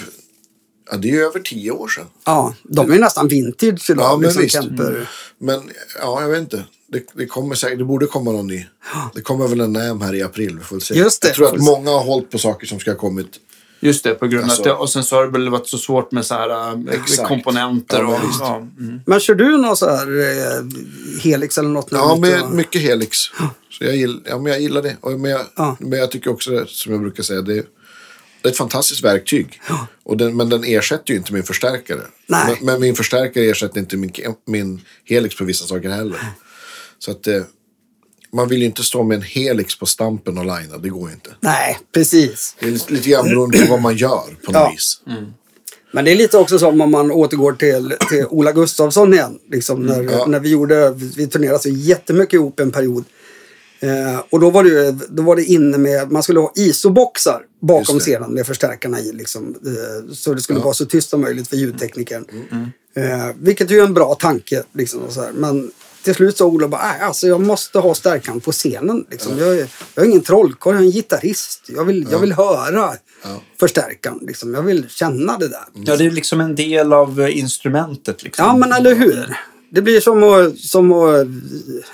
Ja, 0.90 0.96
det 0.96 1.08
är 1.08 1.12
ju 1.12 1.22
över 1.22 1.40
tio 1.40 1.70
år 1.70 1.88
sedan. 1.88 2.06
Ja, 2.24 2.54
de 2.62 2.90
är 2.90 2.94
ju 2.94 3.00
nästan 3.00 3.28
vintage 3.28 3.90
idag. 3.90 4.04
Ja, 4.04 4.16
men 4.16 4.20
liksom, 4.20 4.42
visst. 4.42 4.54
Kemper. 4.54 5.08
Men 5.38 5.60
ja, 6.00 6.22
jag 6.22 6.28
vet 6.28 6.40
inte. 6.40 6.64
Det, 6.92 7.02
det 7.14 7.26
kommer 7.26 7.54
säkert, 7.54 7.78
det 7.78 7.84
borde 7.84 8.06
komma 8.06 8.32
någon 8.32 8.46
ny. 8.46 8.66
Det 9.14 9.20
kommer 9.20 9.48
väl 9.48 9.60
en 9.60 9.72
NAM 9.72 10.00
här 10.00 10.14
i 10.14 10.22
april. 10.22 10.58
Vi 10.58 10.64
får 10.64 10.80
se. 10.80 10.94
Just 10.94 11.22
det. 11.22 11.28
Jag 11.28 11.34
tror 11.36 11.46
att 11.54 11.60
många 11.60 11.90
har 11.90 12.04
hållit 12.04 12.30
på 12.30 12.38
saker 12.38 12.66
som 12.66 12.80
ska 12.80 12.90
ha 12.90 12.98
kommit. 12.98 13.26
just 13.80 14.04
det, 14.04 14.14
på 14.14 14.26
grund 14.26 14.44
av 14.44 14.50
Alltså- 14.50 14.62
att 14.62 14.64
det, 14.68 14.72
och 14.72 14.90
sen 14.90 15.04
så 15.04 15.16
har 15.16 15.24
det 15.26 15.30
väl 15.32 15.48
varit 15.48 15.68
så 15.68 15.78
svårt 15.78 16.12
med 16.12 16.26
så 16.26 16.34
här 16.34 16.50
äh, 16.50 16.94
Exakt. 16.94 17.28
komponenter 17.28 17.98
Ja, 17.98 18.06
och... 18.06 18.20
men. 18.20 18.30
Ja, 18.40 18.56
mm. 18.56 19.00
Men 19.06 19.20
kör 19.20 19.34
du 19.34 19.56
någon 19.56 19.76
så 19.76 19.90
här 19.90 20.06
eh, 20.20 20.64
Helix 21.22 21.58
eller 21.58 21.68
något? 21.68 21.88
Ja, 21.90 22.14
Lite- 22.14 22.28
med 22.42 22.50
mycket 22.52 22.82
Helix. 22.82 23.18
Så 23.70 23.84
jag, 23.84 23.96
gill, 23.96 24.20
ja, 24.24 24.38
men 24.38 24.52
jag 24.52 24.60
gillar 24.60 24.82
det. 24.82 24.96
Och, 25.00 25.12
men, 25.20 25.30
jag, 25.30 25.40
Ja. 25.56 25.76
men 25.80 25.98
jag 25.98 26.10
tycker 26.10 26.30
också, 26.30 26.64
som 26.66 26.92
jag 26.92 27.00
brukar 27.02 27.22
säga, 27.22 27.42
det, 27.42 27.64
det 28.42 28.48
är 28.48 28.50
ett 28.50 28.56
fantastiskt 28.56 29.04
verktyg. 29.04 29.60
Och 30.04 30.16
den, 30.16 30.36
men 30.36 30.48
den 30.48 30.64
ersätter 30.64 31.12
ju 31.12 31.18
inte 31.18 31.32
min 31.32 31.42
förstärkare. 31.42 32.00
Nej. 32.26 32.44
Men, 32.46 32.66
men 32.66 32.80
min 32.80 32.94
förstärkare 32.94 33.44
ersätter 33.44 33.80
inte 33.80 33.96
min, 33.96 34.12
min 34.46 34.80
Helix 35.04 35.36
på 35.36 35.44
vissa 35.44 35.66
saker 35.66 35.90
heller. 35.90 36.20
Så 36.98 37.10
att 37.10 37.26
eh, 37.26 37.42
man 38.32 38.48
vill 38.48 38.58
ju 38.60 38.66
inte 38.66 38.82
stå 38.82 39.02
med 39.02 39.14
en 39.16 39.22
Helix 39.22 39.78
på 39.78 39.86
stampen 39.86 40.38
och 40.38 40.44
linea. 40.44 40.78
Det 40.78 40.88
går 40.88 41.08
ju 41.08 41.14
inte. 41.14 41.30
Nej, 41.40 41.78
precis. 41.94 42.56
Det 42.60 42.66
är 42.66 42.70
lite- 42.70 42.92
lite 42.92 43.08
grann 43.10 43.24
beroende 43.24 43.58
på 43.58 43.70
vad 43.70 43.80
man 43.82 43.96
gör 43.96 44.36
på 44.44 44.52
något 44.52 44.60
Ja. 44.62 44.70
vis. 44.70 45.00
Men 45.94 46.04
det 46.04 46.10
är 46.10 46.14
lite 46.16 46.38
också 46.38 46.58
som 46.58 46.80
om 46.80 46.90
man 46.90 47.10
återgår 47.10 47.52
till, 47.52 47.94
till 48.10 48.26
Ola 48.26 48.52
Gustafsson 48.52 49.14
igen. 49.14 49.38
Liksom, 49.50 49.82
när, 49.82 50.02
ja. 50.02 50.26
när 50.26 50.40
vi 50.40 50.48
gjorde, 50.48 50.90
vi 51.16 51.26
turnerade 51.26 51.58
så 51.58 51.68
jättemycket 51.68 52.34
ihop 52.34 52.60
en 52.60 52.70
period. 52.70 53.04
Eh, 53.82 54.20
och 54.30 54.40
då 54.40 54.50
var, 54.50 54.64
det, 54.64 54.92
då 55.08 55.22
var 55.22 55.36
det 55.36 55.44
inne 55.44 55.78
med, 55.78 56.10
man 56.12 56.22
skulle 56.22 56.40
ha 56.40 56.52
isoboxar 56.56 57.42
bakom 57.62 57.98
scenen 58.00 58.30
med 58.34 58.46
förstärkarna 58.46 59.00
i. 59.00 59.12
Liksom, 59.12 59.54
eh, 59.66 60.12
så 60.14 60.34
det 60.34 60.40
skulle 60.40 60.58
vara 60.60 60.74
så 60.74 60.84
tyst 60.86 61.10
som 61.10 61.20
möjligt 61.20 61.48
för 61.48 61.56
ljudteknikern. 61.56 62.24
Eh, 62.96 63.28
vilket 63.38 63.70
ju 63.70 63.78
är 63.80 63.84
en 63.84 63.94
bra 63.94 64.14
tanke. 64.14 64.62
Liksom. 64.72 65.00
Men 65.34 65.70
till 66.04 66.14
slut 66.14 66.36
sa 66.36 66.44
Ola 66.44 66.68
bara, 66.68 66.82
"Nej, 66.82 67.00
alltså, 67.00 67.26
jag 67.26 67.40
måste 67.40 67.78
ha 67.78 67.94
stärkan 67.94 68.40
på 68.40 68.52
scenen. 68.52 69.04
Liksom. 69.10 69.38
Jag, 69.38 69.48
är, 69.58 69.68
jag 69.94 70.04
är 70.04 70.08
ingen 70.08 70.20
trollkarl, 70.22 70.74
jag 70.74 70.82
är 70.82 70.86
en 70.86 70.90
gitarrist. 70.92 71.60
Jag 71.68 71.84
vill, 71.84 72.06
jag 72.10 72.18
vill 72.18 72.32
höra 72.32 72.94
förstärkan. 73.60 74.18
Liksom. 74.22 74.54
Jag 74.54 74.62
vill 74.62 74.88
känna 74.88 75.38
det 75.38 75.48
där. 75.48 75.64
Ja, 75.74 75.96
det 75.96 76.04
är 76.04 76.10
liksom 76.10 76.40
en 76.40 76.54
del 76.54 76.92
av 76.92 77.20
eh, 77.20 77.38
instrumentet. 77.38 78.22
Liksom. 78.22 78.44
Ja, 78.46 78.56
men 78.56 78.72
eller 78.72 78.94
hur? 78.94 79.36
Det 79.74 79.82
blir 79.82 80.00
som 80.00 80.22
att, 80.22 80.58
som 80.58 80.92
att, 80.92 81.26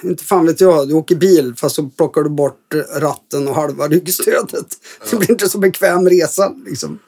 inte 0.03 0.25
fan 0.25 0.47
vet 0.47 0.61
jag, 0.61 0.89
du 0.89 0.95
åker 0.95 1.17
bil 1.17 1.55
fast 1.57 1.77
så 1.77 1.83
plockar 1.83 2.23
du 2.23 2.31
bort 2.31 2.75
ratten 2.97 3.49
och 3.49 3.55
halva 3.55 3.89
ryggstödet. 3.89 4.67
Det 5.11 5.17
blir 5.17 5.31
inte 5.31 5.49
så 5.49 5.59
bekväm 5.59 6.09
resa 6.09 6.53
liksom. 6.67 6.99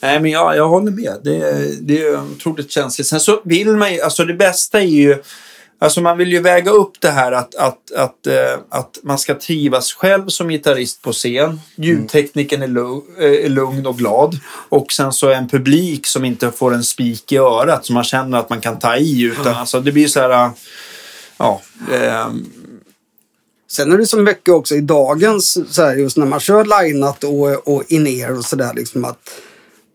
Nej, 0.00 0.20
men 0.20 0.30
jag, 0.30 0.56
jag 0.56 0.68
håller 0.68 0.92
med. 0.92 1.16
Det, 1.24 1.68
det 1.80 2.02
är 2.02 2.22
otroligt 2.32 2.70
känsligt. 2.70 3.06
Sen 3.06 3.20
så 3.20 3.40
vill 3.44 3.76
man 3.76 3.94
ju, 3.94 4.00
alltså 4.00 4.24
det 4.24 4.34
bästa 4.34 4.80
är 4.80 4.86
ju, 4.86 5.22
alltså 5.78 6.00
man 6.00 6.18
vill 6.18 6.32
ju 6.32 6.40
väga 6.40 6.70
upp 6.70 7.00
det 7.00 7.10
här 7.10 7.32
att, 7.32 7.54
att, 7.54 7.92
att, 7.96 8.26
eh, 8.26 8.58
att 8.68 8.98
man 9.02 9.18
ska 9.18 9.34
trivas 9.34 9.92
själv 9.92 10.28
som 10.28 10.48
gitarrist 10.48 11.02
på 11.02 11.12
scen. 11.12 11.60
Ljudtekniken 11.76 12.62
är, 12.62 12.66
eh, 13.22 13.44
är 13.44 13.48
lugn 13.48 13.86
och 13.86 13.98
glad. 13.98 14.38
Och 14.68 14.92
sen 14.92 15.12
så 15.12 15.32
en 15.32 15.48
publik 15.48 16.06
som 16.06 16.24
inte 16.24 16.50
får 16.50 16.74
en 16.74 16.84
spik 16.84 17.32
i 17.32 17.36
örat 17.36 17.86
som 17.86 17.94
man 17.94 18.04
känner 18.04 18.38
att 18.38 18.50
man 18.50 18.60
kan 18.60 18.78
ta 18.78 18.96
i. 18.96 19.22
Utan 19.22 19.54
alltså 19.54 19.80
det 19.80 19.92
blir 19.92 20.08
så 20.08 20.20
här, 20.20 20.30
eh, 20.30 20.50
ja. 21.36 21.60
Eh, 21.92 22.28
Sen 23.70 23.92
är 23.92 23.98
det 23.98 24.06
så 24.06 24.18
mycket 24.18 24.54
också 24.54 24.74
i 24.74 24.80
dagens, 24.80 25.74
så 25.74 25.82
här, 25.82 25.94
just 25.96 26.16
när 26.16 26.26
man 26.26 26.40
kör 26.40 26.64
lineat 26.64 27.24
och, 27.24 27.68
och 27.68 27.84
in-ear 27.88 28.38
och 28.38 28.44
sådär 28.44 28.72
liksom 28.74 29.04
att 29.04 29.30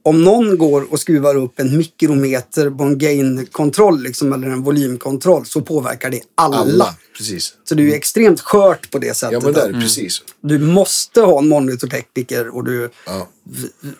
om 0.03 0.23
någon 0.23 0.57
går 0.57 0.93
och 0.93 0.99
skruvar 0.99 1.35
upp 1.35 1.59
en 1.59 1.77
mikrometer 1.77 2.69
på 2.69 2.83
en 2.83 2.97
gain-kontroll 2.97 4.01
liksom, 4.01 4.33
eller 4.33 4.47
en 4.47 4.63
volymkontroll 4.63 5.45
så 5.45 5.61
påverkar 5.61 6.09
det 6.09 6.21
alla. 6.35 6.57
Alla. 6.57 6.95
Precis. 7.17 7.53
Så 7.63 7.75
det 7.75 7.81
är 7.81 7.85
ju 7.85 7.93
extremt 7.93 8.41
skört 8.41 8.91
på 8.91 8.99
det 8.99 9.13
sättet. 9.13 9.33
Ja, 9.33 9.39
men 9.43 9.53
det 9.53 9.61
är 9.61 9.65
att 9.65 9.73
det 9.73 9.79
precis. 9.79 10.21
Du 10.41 10.59
måste 10.59 11.21
ha 11.21 11.39
en 11.39 11.47
monitortekniker 11.47 12.47
och 12.47 12.63
du, 12.63 12.89
Ja, 13.05 13.27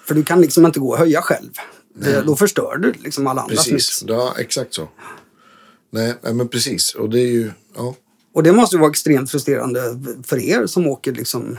för 0.08 0.16
du 0.16 0.24
kan 0.24 0.42
liksom 0.42 0.66
inte 0.66 0.80
gå 0.80 0.90
och 0.92 0.98
höja 0.98 1.22
själv. 1.22 1.50
Det, 1.96 2.22
då 2.22 2.36
förstör 2.36 2.78
du 2.78 2.94
liksom 3.04 3.28
alla 3.28 3.42
andras 3.42 3.68
mix. 3.68 3.74
precis. 3.74 4.06
Ja, 4.08 4.36
exakt 4.38 4.74
så. 4.74 4.90
Nej, 5.92 6.14
men 6.22 6.48
precis. 6.48 6.96
Och 6.96 7.10
det 7.10 7.20
är 7.20 7.32
ju... 7.32 7.52
Ja. 7.76 7.96
Och 8.34 8.44
det 8.44 8.52
måste 8.52 8.76
ju 8.76 8.80
vara 8.80 8.90
extremt 8.90 9.32
frustrerande 9.32 10.00
för 10.24 10.38
er 10.40 10.68
som 10.68 10.88
åker 10.88 11.12
liksom 11.12 11.58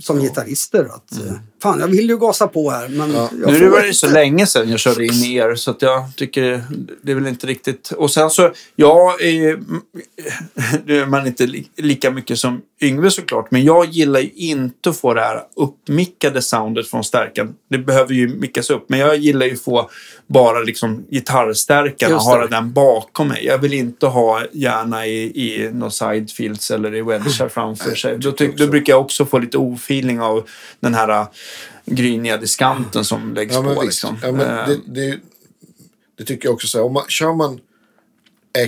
som 0.00 0.20
gitarrister. 0.20 0.84
Att, 0.84 1.12
eh, 1.12 1.32
Fan, 1.62 1.80
jag 1.80 1.88
vill 1.88 2.08
ju 2.08 2.18
gasa 2.18 2.46
på 2.46 2.70
här 2.70 2.88
men 2.88 3.12
jag 3.12 3.52
Nu 3.52 3.68
var 3.68 3.80
det 3.80 3.86
inte. 3.86 3.98
så 3.98 4.08
länge 4.08 4.46
sedan 4.46 4.70
jag 4.70 4.80
körde 4.80 5.04
in 5.04 5.24
er 5.24 5.54
så 5.54 5.70
att 5.70 5.82
jag 5.82 6.16
tycker 6.16 6.62
det 7.02 7.10
är 7.12 7.14
väl 7.14 7.26
inte 7.26 7.46
riktigt. 7.46 7.90
Och 7.90 8.10
sen 8.10 8.30
så, 8.30 8.52
jag 8.76 9.22
är 9.22 9.60
nu 10.86 11.00
är 11.00 11.06
man 11.06 11.26
inte 11.26 11.46
li, 11.46 11.68
lika 11.76 12.10
mycket 12.10 12.38
som 12.38 12.62
Yngve 12.82 13.10
såklart, 13.10 13.50
men 13.50 13.64
jag 13.64 13.86
gillar 13.86 14.20
ju 14.20 14.30
inte 14.34 14.90
att 14.90 14.96
få 14.96 15.14
det 15.14 15.20
här 15.20 15.42
uppmickade 15.56 16.42
soundet 16.42 16.88
från 16.88 17.04
stärkan. 17.04 17.54
Det 17.70 17.78
behöver 17.78 18.14
ju 18.14 18.28
mickas 18.28 18.70
upp, 18.70 18.84
men 18.88 18.98
jag 18.98 19.16
gillar 19.16 19.46
ju 19.46 19.56
få 19.56 19.90
bara 20.28 20.60
liksom 20.60 21.04
Just 21.08 21.28
ha 22.26 22.46
den 22.46 22.72
bakom 22.72 23.28
mig. 23.28 23.46
Jag 23.46 23.58
vill 23.58 23.72
inte 23.72 24.06
ha 24.06 24.42
gärna 24.52 25.06
i, 25.06 25.22
i 25.22 25.70
några 25.72 25.90
sidefields 25.90 26.70
eller 26.70 26.94
i 26.94 27.02
wedge 27.02 27.40
här 27.40 27.48
framför 27.48 27.94
sig. 27.94 28.18
Då, 28.18 28.32
ty, 28.32 28.48
då 28.56 28.66
brukar 28.66 28.92
jag 28.92 29.00
också 29.00 29.26
få 29.26 29.38
lite 29.38 29.58
ofeeling 29.58 30.20
av 30.20 30.48
den 30.80 30.94
här 30.94 31.08
äh, 31.08 31.26
gryniga 31.86 32.36
diskanten 32.36 33.04
som 33.04 33.34
läggs 33.34 33.54
Ja, 33.54 33.62
men 33.62 33.74
på. 33.74 33.82
Liksom. 33.82 34.16
Ja, 34.22 34.32
men 34.32 34.46
Eh, 34.58 34.66
det, 34.68 34.78
det, 34.86 35.18
det 36.18 36.24
tycker 36.24 36.46
jag 36.48 36.54
också 36.54 36.66
så 36.66 36.78
här. 36.78 36.84
Om 36.84 36.92
man, 36.92 37.04
kör 37.08 37.34
man 37.34 37.60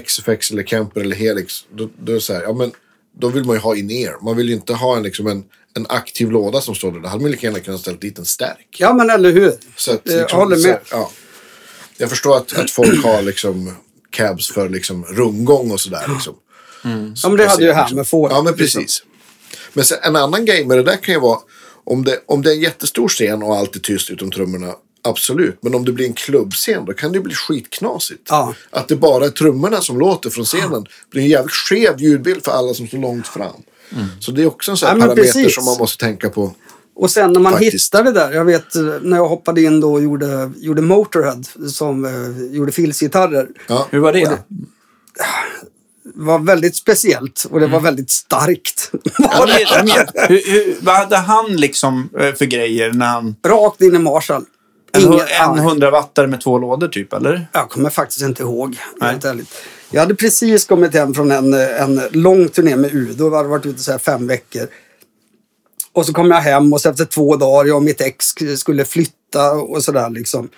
XFX 0.07 0.51
eller 0.51 0.63
Kemper 0.63 1.01
eller 1.01 1.17
Helix, 1.17 1.55
då, 1.75 1.89
då 1.99 2.13
är 2.13 2.15
det 2.15 2.21
så 2.21 2.33
här, 2.35 2.43
ja 2.43 2.53
men 2.53 2.73
då 3.21 3.29
vill 3.29 3.45
man 3.45 3.57
ju 3.57 3.61
ha 3.61 3.77
in-ear. 3.77 4.25
Man 4.25 4.37
vill 4.37 4.49
ju 4.49 4.55
inte 4.55 4.75
ha 4.75 4.97
en, 4.97 5.03
liksom 5.03 5.27
en, 5.27 5.45
en 5.77 5.87
aktiv 5.89 6.31
låda 6.31 6.61
som 6.61 6.75
står 6.75 6.93
där. 6.93 7.01
Då 7.01 7.09
hade 7.09 7.23
man 7.23 7.31
lika 7.31 7.47
gärna 7.47 7.61
kunnat 7.61 7.81
ställa 7.81 7.99
dit 7.99 8.19
en 8.19 8.25
stärk. 8.25 8.77
Ja 8.79 8.93
men 8.93 9.11
eller 9.11 9.33
hur. 9.33 9.53
Så 9.77 9.93
att, 9.93 10.09
Eh, 10.09 10.17
liksom, 10.21 10.39
håller 10.41 10.57
så 10.57 10.69
med. 10.69 10.75
här, 10.75 10.83
ja. 10.91 11.11
Jag 12.01 12.11
förstår 12.11 12.37
att, 12.37 12.59
att 12.59 12.71
folk 12.71 13.05
har 13.05 13.23
liksom 13.23 13.77
cabs 14.11 14.53
för 14.53 14.69
liksom 14.69 15.05
rundgång 15.05 15.71
och 15.71 15.81
sådär. 15.81 16.11
Liksom. 16.15 16.35
Ja 17.23 17.29
men 17.29 17.37
det 17.37 17.49
hade 17.49 17.63
ju 17.63 17.69
Liksom. 17.69 17.87
Hammerford. 17.89 18.33
Ja, 18.33 18.43
men 18.43 18.55
precis. 18.55 19.03
Men 19.73 19.85
sen, 19.85 19.99
en 20.03 20.17
annan 20.17 20.45
grej 20.45 20.65
med 20.65 20.79
det 20.79 20.83
där 20.83 20.97
kan 20.97 21.15
ju 21.15 21.21
vara 21.21 21.39
om 21.85 22.05
det, 22.05 22.21
om 22.27 22.43
det 22.43 22.51
är 22.51 22.55
en 22.55 22.61
jättestor 22.61 23.09
scen 23.09 23.43
och 23.43 23.57
allt 23.57 23.77
är 23.77 23.81
tyst 23.81 24.11
utom 24.11 24.31
trummorna. 24.31 24.75
Absolut, 25.03 25.59
men 25.63 25.75
om 25.75 25.85
det 25.85 25.93
blir 25.93 26.07
en 26.07 26.13
klubbscen 26.13 26.85
då 26.85 26.93
kan 26.93 27.13
det 27.13 27.21
bli 27.21 27.35
skitknasigt. 27.35 28.27
Ja. 28.29 28.55
Att 28.71 28.89
det 28.89 28.97
bara 28.97 29.25
är 29.25 29.31
trummorna 29.31 29.81
som 29.81 29.99
låter 29.99 30.31
från 30.31 30.45
scenen 30.45 30.87
blir 31.11 31.23
en 31.23 31.29
jävligt 31.29 31.53
skev 31.53 32.01
ljudbild 32.01 32.45
för 32.45 32.53
alla 32.53 32.75
som 32.75 32.89
står 32.89 32.99
långt 32.99 33.27
fram. 33.27 33.63
Så 34.21 34.31
det 34.33 34.43
är 34.43 34.47
också 34.47 34.71
en 34.71 34.77
sån 34.77 34.89
här 34.89 34.97
Ja, 34.97 35.01
parameter 35.01 35.23
precis. 35.23 35.55
som 35.55 35.65
man 35.65 35.77
måste 35.79 36.05
tänka 36.05 36.31
på. 36.31 36.55
Och 37.01 37.11
sen 37.11 37.33
när 37.33 37.41
man 37.41 37.53
Faktiskt. 37.53 37.95
hittade 37.95 38.13
det 38.13 38.21
där. 38.21 38.33
Jag 38.33 38.45
vet 38.45 38.77
eh, 38.77 38.83
när 39.03 39.17
jag 39.17 39.29
hoppade 39.29 39.63
in 39.63 39.81
då 39.81 39.93
och 39.93 40.03
gjorde, 40.03 40.51
gjorde 40.57 40.83
Motorhead 40.83 41.43
som 41.69 42.05
eh, 42.05 42.57
gjorde 42.57 42.73
Fils-gitarrer. 42.73 43.49
Ja. 43.69 43.87
Hur 43.91 43.99
var 43.99 44.13
det? 44.13 44.39
var 46.15 46.39
väldigt 46.39 46.77
speciellt 46.77 47.47
och 47.51 47.61
det 47.61 47.67
var 47.67 47.81
väldigt 47.81 48.11
starkt. 48.11 48.91
Ja, 49.19 49.47
men- 49.47 49.87
men- 49.87 50.29
hur, 50.29 50.53
hur, 50.53 50.77
vad 50.81 50.95
hade 50.95 51.17
han 51.17 51.57
liksom 51.57 52.09
eh, 52.21 52.33
för 52.35 52.45
grejer 52.45 52.93
när 52.93 53.07
han... 53.07 53.37
Rakt 53.47 53.81
in 53.83 53.95
i 53.95 53.99
Marshall. 53.99 54.45
En, 54.93 55.01
Ingen- 55.03 55.27
en 55.41 55.59
hundrawattare 55.59 56.27
med 56.27 56.41
två 56.41 56.59
lådor 56.59 56.89
typ, 56.89 57.13
eller? 57.13 57.47
Jag 57.53 57.69
kommer 57.71 57.91
faktiskt 57.91 58.23
inte 58.23 58.43
ihåg. 58.43 58.77
Nej. 59.01 59.11
Helt 59.11 59.25
ärligt. 59.25 59.49
Jag 59.91 60.01
hade 60.01 60.15
precis 60.15 60.65
kommit 60.65 60.95
hem 60.95 61.15
från 61.15 61.31
en, 61.31 61.55
en 61.55 62.01
lång 62.11 62.49
turné 62.49 62.77
med 62.77 62.95
Udo. 62.95 63.31
Vi 63.31 63.37
hade 63.37 63.49
varit 63.49 63.67
ute 63.67 63.79
så 63.83 63.91
här 63.93 63.99
fem 63.99 64.27
veckor. 64.27 64.67
Och 66.01 66.07
så 66.07 66.13
kom 66.13 66.31
jag 66.31 66.41
hem 66.41 66.73
och 66.73 66.81
så 66.81 66.91
efter 66.91 67.05
två 67.05 67.37
dagar, 67.37 67.69
jag 67.69 67.77
och 67.77 67.83
mitt 67.83 68.01
ex 68.01 68.35
skulle 68.57 68.85
flytta 68.85 69.53
och 69.53 69.85
sådär 69.85 70.11
liksom. 70.11 70.49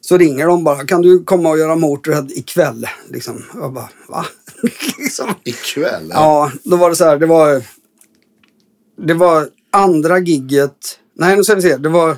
Så 0.00 0.18
ringer 0.18 0.46
de 0.46 0.64
bara, 0.64 0.86
kan 0.86 1.02
du 1.02 1.24
komma 1.24 1.48
och 1.48 1.58
göra 1.58 1.76
Motorhead 1.76 2.26
ikväll? 2.30 2.86
Liksom. 3.10 3.44
Jag 3.54 3.72
bara, 3.72 3.88
va? 4.08 4.26
liksom. 4.98 5.34
Ikväll? 5.44 6.10
Ja, 6.10 6.52
då 6.64 6.76
var 6.76 6.90
det 6.90 6.96
så 6.96 7.04
här, 7.04 7.18
det 7.18 7.26
var... 7.26 7.62
Det 9.06 9.14
var 9.14 9.48
andra 9.72 10.18
gigget. 10.18 10.98
Nej, 11.18 11.36
nu 11.36 11.44
ska 11.44 11.54
vi 11.54 11.62
se. 11.62 11.76
Det 11.76 11.88
var, 11.88 12.16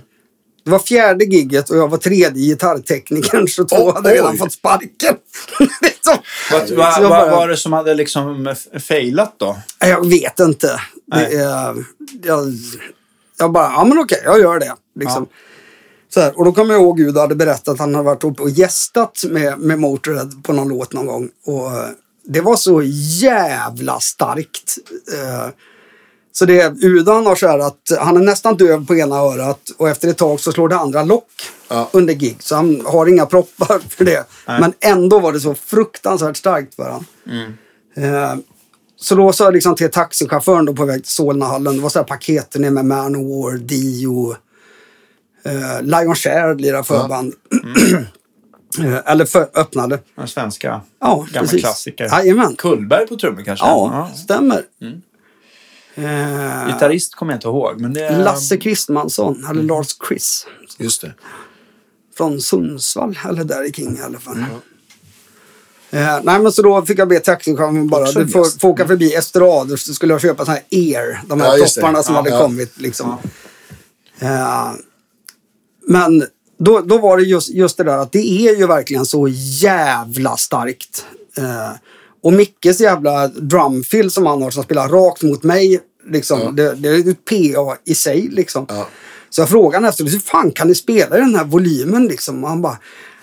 det 0.64 0.70
var 0.70 0.78
fjärde 0.78 1.24
gigget 1.24 1.70
och 1.70 1.76
jag 1.76 1.89
var 1.89 1.98
tredje 1.98 2.43
gitarrteknikern. 2.44 3.48
Så 3.48 3.64
två 3.64 3.76
Oj, 3.86 3.93
hade 3.94 4.14
redan 4.14 4.32
oj. 4.32 4.39
fått 4.39 4.52
sparken. 4.52 5.14
liksom. 5.82 6.16
Vad 6.52 6.70
va, 6.70 6.93
jag 7.01 7.02
va, 7.02 7.09
bara- 7.09 7.30
var 7.30 7.48
det 7.48 7.56
som 7.56 7.72
hade 7.72 7.94
liksom 7.94 8.55
failat 8.89 9.34
då? 9.39 9.56
Jag 9.80 10.09
vet 10.09 10.40
inte. 10.40 10.80
Nej. 11.12 11.28
Det 11.36 11.43
är, 11.43 11.84
jag, 12.22 12.52
jag 13.39 13.52
bara, 13.52 13.72
ja 13.72 13.84
men 13.84 13.98
okej, 13.98 14.20
jag 14.24 14.40
gör 14.40 14.59
det. 14.59 14.74
Liksom. 15.01 15.26
Så 16.14 16.20
här, 16.20 16.39
och 16.39 16.44
då 16.44 16.52
kommer 16.52 16.74
jag 16.74 16.82
ihåg 16.82 16.97
Gud 16.97 17.16
hade 17.16 17.34
berättat 17.34 17.68
att 17.68 17.78
han 17.78 17.94
hade 17.94 18.05
varit 18.06 18.24
uppe 18.24 18.43
och 18.43 18.51
gästat 18.51 19.24
med, 19.30 19.59
med 19.59 19.78
Motörhead 19.78 20.30
på 20.43 20.52
någon 20.52 20.68
låt 20.68 20.93
någon 20.93 21.06
gång. 21.06 21.28
Och 21.47 21.72
eh, 21.72 21.89
det 22.24 22.40
var 22.40 22.56
så 22.56 22.82
jävla 23.22 24.01
starkt. 24.01 24.78
Eh, 25.14 25.48
Så 26.32 26.44
det, 26.44 26.74
Udan 26.82 27.26
har 27.26 27.34
så 27.34 27.47
här 27.48 27.59
att 27.59 27.93
han 28.01 28.16
är 28.16 28.20
nästan 28.20 28.56
döv 28.56 28.86
på 28.86 28.94
ena 28.97 29.16
örat 29.16 29.60
och 29.78 29.89
efter 29.89 30.09
ett 30.09 30.18
tag 30.18 30.40
så 30.40 30.52
slår 30.52 30.68
det 30.68 30.76
andra 30.76 31.02
lock 31.02 31.28
Ja. 31.68 31.89
under 31.93 32.14
gig. 32.14 32.36
Så 32.40 32.55
han 32.56 32.82
har 32.86 33.06
inga 33.06 33.26
proppar 33.26 33.78
för 33.89 34.05
det. 34.05 34.24
Men 34.60 34.72
ändå 34.80 35.20
var 35.20 35.32
det 35.32 35.40
så 35.40 35.55
fruktansvärt 35.55 36.36
starkt 36.36 36.74
för 36.74 36.82
honom. 36.90 37.05
Eh, 37.97 38.34
så 39.03 39.15
då 39.15 39.33
sa 39.33 39.45
jag 39.45 39.55
liksom 39.55 39.74
till 39.74 39.91
taxichauffören 39.91 40.65
då 40.65 40.74
på 40.74 40.85
väg 40.85 41.05
till 41.05 41.12
Solnahallen. 41.12 41.77
Det 41.77 41.83
var 41.83 41.89
så 41.89 41.99
här 41.99 42.07
paketer 42.07 42.61
ner 42.61 42.70
med 42.70 42.85
Manowar, 42.85 43.57
Dio, 43.57 44.37
eh, 45.45 45.83
Lion 45.83 46.15
Share 46.15 46.55
lirade 46.55 46.85
förband. 46.85 47.35
Eh, 48.81 48.99
Eller 49.12 49.24
för, 49.24 49.49
öppnade. 49.55 49.99
Den 50.15 50.29
svenska 50.29 50.81
Ja, 51.01 51.16
gamla 51.16 51.41
precis. 51.41 51.61
klassiker. 51.61 52.05
Jajamän. 52.05 52.57
Kullberg 52.57 53.07
på 53.07 53.16
trummor 53.16 53.43
kanske? 53.43 53.66
Ja, 53.66 54.11
stämmer. 54.16 54.62
Eh, 55.95 56.66
Gitarrist 56.66 57.15
kommer 57.15 57.33
jag 57.33 57.37
inte 57.37 57.49
ihåg. 57.49 57.81
Men 57.81 57.93
det 57.93 58.05
är... 58.05 58.24
Lasse 58.24 58.57
Kristmansson, 58.57 59.47
eller 59.51 59.62
Lars 59.62 59.97
Chris. 60.09 60.47
Just 60.79 61.01
det. 61.01 61.15
Från 62.16 62.41
Sundsvall, 62.41 63.19
eller 63.29 63.45
där 63.45 63.69
i 63.69 63.73
King 63.73 63.99
i 63.99 64.03
alla 64.03 64.19
fall. 64.19 64.45
Eh, 65.93 66.19
nej 66.23 66.40
men 66.40 66.52
så 66.52 66.62
då 66.62 66.82
fick 66.82 66.98
jag 66.98 67.09
be 67.09 67.20
taxichauffören 67.20 67.89
bara, 67.89 68.12
du 68.12 68.28
får, 68.28 68.59
får 68.60 68.69
åka 68.69 68.86
förbi 68.86 69.14
Estrader 69.14 69.77
så 69.77 69.94
skulle 69.94 70.14
jag 70.14 70.20
köpa 70.20 70.44
sån 70.44 70.55
här 70.55 70.62
Ear, 70.70 71.20
de 71.27 71.40
här 71.40 71.59
Ja, 71.59 71.66
topparna 71.66 72.02
som 72.02 72.14
Ja, 72.14 72.20
hade 72.20 72.31
ja. 72.31 72.40
kommit 72.43 72.73
liksom. 72.81 73.16
Eh, 74.20 74.73
men 75.89 76.24
då, 76.59 76.81
då 76.81 76.98
var 76.98 77.16
det 77.16 77.23
just, 77.23 77.51
just 77.51 77.77
det 77.77 77.85
där 77.85 77.98
att 77.98 78.12
det 78.12 78.19
är 78.48 78.56
ju 78.56 78.66
verkligen 78.66 79.06
så 79.06 79.28
jävla 79.60 80.36
starkt. 80.36 81.05
Eh, 81.39 81.70
och 82.23 82.32
Mickes 82.32 82.81
jävla 82.81 83.28
drumfill 83.28 84.10
som 84.10 84.27
han 84.27 84.43
har 84.43 84.51
som 84.51 84.62
spelar 84.64 84.89
rakt 84.89 85.23
mot 85.23 85.43
mig. 85.43 85.81
Liksom, 86.10 86.40
Ja. 86.40 86.51
det, 86.51 86.74
det 86.74 86.89
är 86.89 87.10
ett 87.10 87.24
PA 87.24 87.77
i 87.85 87.94
sig 87.94 88.28
liksom. 88.32 88.66
Ja. 88.69 88.89
Så 89.31 89.40
jag 89.40 89.48
frågade 89.48 89.77
honom 89.77 89.89
efter 89.90 90.05
hur 90.05 90.19
fan 90.19 90.51
kan 90.51 90.69
ni 90.69 90.74
spela 90.74 91.16
i 91.16 91.20
den 91.20 91.35
här 91.35 91.44
volymen 91.44 92.06
liksom? 92.06 92.44
Och 92.44 92.51
han 92.51 92.62
bara, 92.62 92.78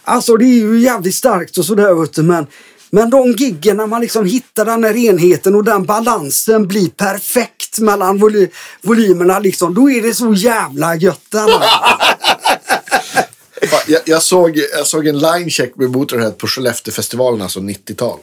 alltså 0.09 0.37
det 0.37 0.45
är 0.45 0.59
ju 0.59 0.79
jävligt 0.79 1.15
starkt 1.15 1.57
och 1.57 1.65
sådär 1.65 1.93
vet 1.93 2.13
du, 2.13 2.23
men 2.23 2.47
men 2.91 3.09
de 3.09 3.31
giggen 3.31 3.77
när 3.77 3.87
man 3.87 4.01
liksom 4.01 4.25
hittar 4.25 4.65
den 4.65 4.83
här 4.83 4.97
enheten 4.97 5.55
och 5.55 5.63
den 5.63 5.85
balansen 5.85 6.67
blir 6.67 6.89
perfekt 6.89 7.79
mellan 7.79 8.17
voly 8.17 8.47
volymerna 8.81 9.39
liksom, 9.39 9.73
då 9.73 9.89
är 9.89 10.01
det 10.01 10.13
så 10.13 10.33
jävla 10.33 10.95
gött. 10.95 11.35
Jag, 13.87 14.01
jag, 14.05 14.23
såg, 14.23 14.57
jag 14.77 14.87
såg 14.87 15.07
en 15.07 15.19
linecheck 15.19 15.75
med 15.75 15.89
Motorhead 15.89 16.31
på 16.31 16.47
Skellefteåfestivalen, 16.47 17.41
alltså 17.41 17.59
90-tal. 17.59 18.19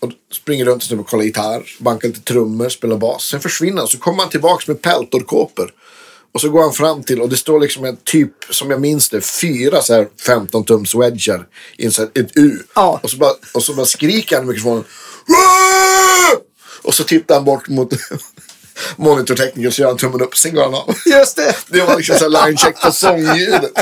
Och 0.00 0.10
springer 0.32 0.64
runt 0.64 0.90
och 0.92 1.06
kollar 1.06 1.24
gitarr, 1.24 1.62
bankar 1.80 2.08
lite 2.08 2.20
trummor, 2.20 2.68
spelar 2.68 2.96
bas. 2.96 3.22
Sen 3.22 3.40
försvinner 3.40 3.78
han, 3.78 3.88
så 3.88 3.98
kommer 3.98 4.18
han 4.18 4.30
tillbaks 4.30 4.68
med 4.68 4.82
peltorkåpor. 4.82 5.72
Och 6.34 6.40
så 6.40 6.48
går 6.48 6.62
han 6.62 6.72
fram 6.72 7.02
till, 7.02 7.20
och 7.20 7.28
det 7.28 7.36
står 7.36 7.60
liksom 7.60 7.84
en 7.84 7.96
typ, 8.04 8.30
som 8.50 8.70
jag 8.70 8.80
minns 8.80 9.08
det, 9.08 9.20
fyra 9.20 9.82
så 9.82 9.94
här 9.94 10.08
15 10.26 10.64
tums 10.64 10.94
wedgar 10.94 11.46
i 11.78 11.86
ett 11.86 11.96
U. 12.34 12.58
Ja. 12.74 13.00
Och, 13.02 13.10
så 13.10 13.16
bara, 13.16 13.32
och 13.54 13.62
så 13.62 13.74
bara 13.74 13.86
skriker 13.86 14.36
han 14.36 14.44
i 14.44 14.48
mikrofonen. 14.48 14.84
"Wah!" 15.26 16.38
Och 16.82 16.94
så 16.94 17.04
tittar 17.04 17.34
han 17.34 17.44
bort 17.44 17.68
mot 17.68 17.92
monitorteknikern 18.96 19.66
och 19.66 19.74
så 19.74 19.80
gör 19.82 19.88
han 19.88 19.96
tummen 19.96 20.20
upp. 20.20 20.36
Sen 20.36 20.54
går 20.54 20.62
han 20.62 20.74
av. 20.74 20.94
Just 21.06 21.36
det. 21.36 21.54
Det 21.68 21.80
var 21.80 21.96
liksom 21.96 22.16
så 22.18 22.30
här 22.30 22.46
line-check 22.46 22.80
på 22.82 22.92
sångljudet. 22.92 23.72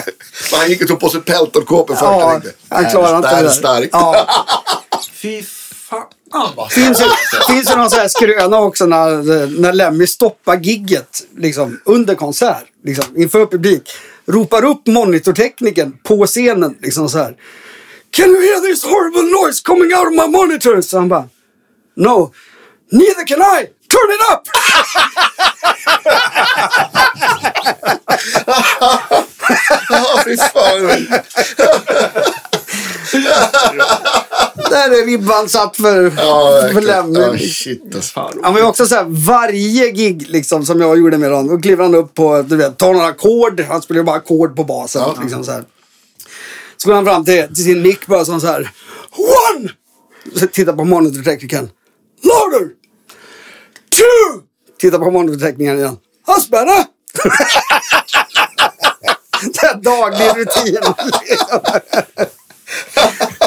Han 0.53 0.69
gick 0.69 0.83
och 0.83 0.89
tog 0.89 1.01
på 1.01 1.09
sig 1.09 1.20
peltorkåpor 1.20 1.95
först. 1.95 2.03
Ja, 2.05 2.29
han 2.31 2.41
"Det 2.41 2.74
här- 2.74 2.91
klarar 2.91 3.16
inte 3.16 3.29
Det 3.29 3.35
det 3.35 3.41
är 3.41 3.45
där." 3.45 3.51
starkt. 3.51 3.89
Ja. 3.93 4.27
Fy 5.12 5.43
finns 6.70 7.00
ju, 7.00 7.04
finns 7.54 7.70
ju 7.70 7.76
någon 7.76 7.90
sån 7.90 7.98
här 7.98 8.09
skröna 8.09 8.59
också 8.59 8.86
när, 8.86 9.60
när 9.60 9.72
Lemmy 9.72 10.06
stoppar 10.06 10.56
gigget 10.56 11.22
liksom, 11.36 11.80
under 11.84 12.14
konsert 12.14 12.64
liksom, 12.84 13.16
inför 13.16 13.46
publik. 13.46 13.90
Ropar 14.26 14.64
upp 14.64 14.86
monitortekniken 14.86 15.98
på 16.02 16.26
scenen 16.26 16.78
liksom 16.82 17.09
så 17.09 17.18
här. 17.18 17.36
Can 18.10 18.30
you 18.30 18.40
hear 18.40 18.60
this 18.60 18.84
horrible 18.84 19.42
noise 19.42 19.62
coming 19.64 19.94
out 19.94 20.06
of 20.06 20.12
my 20.12 20.38
monitors? 20.38 20.86
Så 20.86 20.98
han 20.98 21.09
bara 21.09 21.28
No, 21.96 22.32
neither 22.90 23.26
can 23.26 23.40
I. 23.40 23.66
Turn 23.88 24.10
it 24.12 24.20
up! 24.32 24.48
Ja, 29.88 30.22
fy 30.24 30.36
fan. 30.36 31.06
Där 34.73 35.03
är 35.03 35.07
ribban 35.07 35.49
satt 35.49 35.77
för, 35.77 36.12
Ja, 36.16 36.69
för. 36.73 36.81
Lemmy. 36.81 37.19
Ja, 37.19 37.39
shit 37.39 37.94
alltså. 37.94 38.31
Han 38.43 38.53
var 38.53 38.61
ju 38.61 38.66
också 38.66 38.86
så 38.86 38.94
här, 38.94 39.05
varje 39.09 39.90
gig 39.90 40.28
liksom, 40.28 40.66
som 40.66 40.81
jag 40.81 40.99
gjorde 40.99 41.19
med 41.19 41.31
honom, 41.31 41.49
då 41.49 41.59
kliver 41.59 41.85
han 41.85 41.94
upp 41.94 42.15
på, 42.15 42.43
du 42.43 42.57
vet, 42.57 42.78
tar 42.78 42.93
några 42.93 43.07
ackord. 43.07 43.61
Han 43.61 43.82
spelar 43.82 44.01
ju 44.01 44.05
bara 44.05 44.16
ackord 44.16 44.57
på 44.57 44.65
basen. 44.65 45.03
Ja. 45.03 45.16
Liksom, 45.23 45.44
så, 45.44 45.53
här. 45.53 45.65
så 46.77 46.89
går 46.89 46.94
han 46.94 47.05
fram 47.05 47.24
till, 47.24 47.47
till 47.55 47.65
sin 47.65 47.82
mick 47.82 48.07
bara 48.07 48.24
som 48.24 48.40
så 48.40 48.47
här. 48.47 48.70
One! 49.57 49.70
Så 50.40 50.47
tittar 50.47 50.73
på 50.73 50.85
monitorteknikern. 50.85 51.69
Louder! 52.23 52.69
Two! 53.90 54.40
Tittar 54.81 54.99
på 54.99 55.11
monitorteknikern 55.11 55.78
igen. 55.78 55.97
Är 59.62 59.74
daglig 59.82 60.31
rutin. 60.36 60.78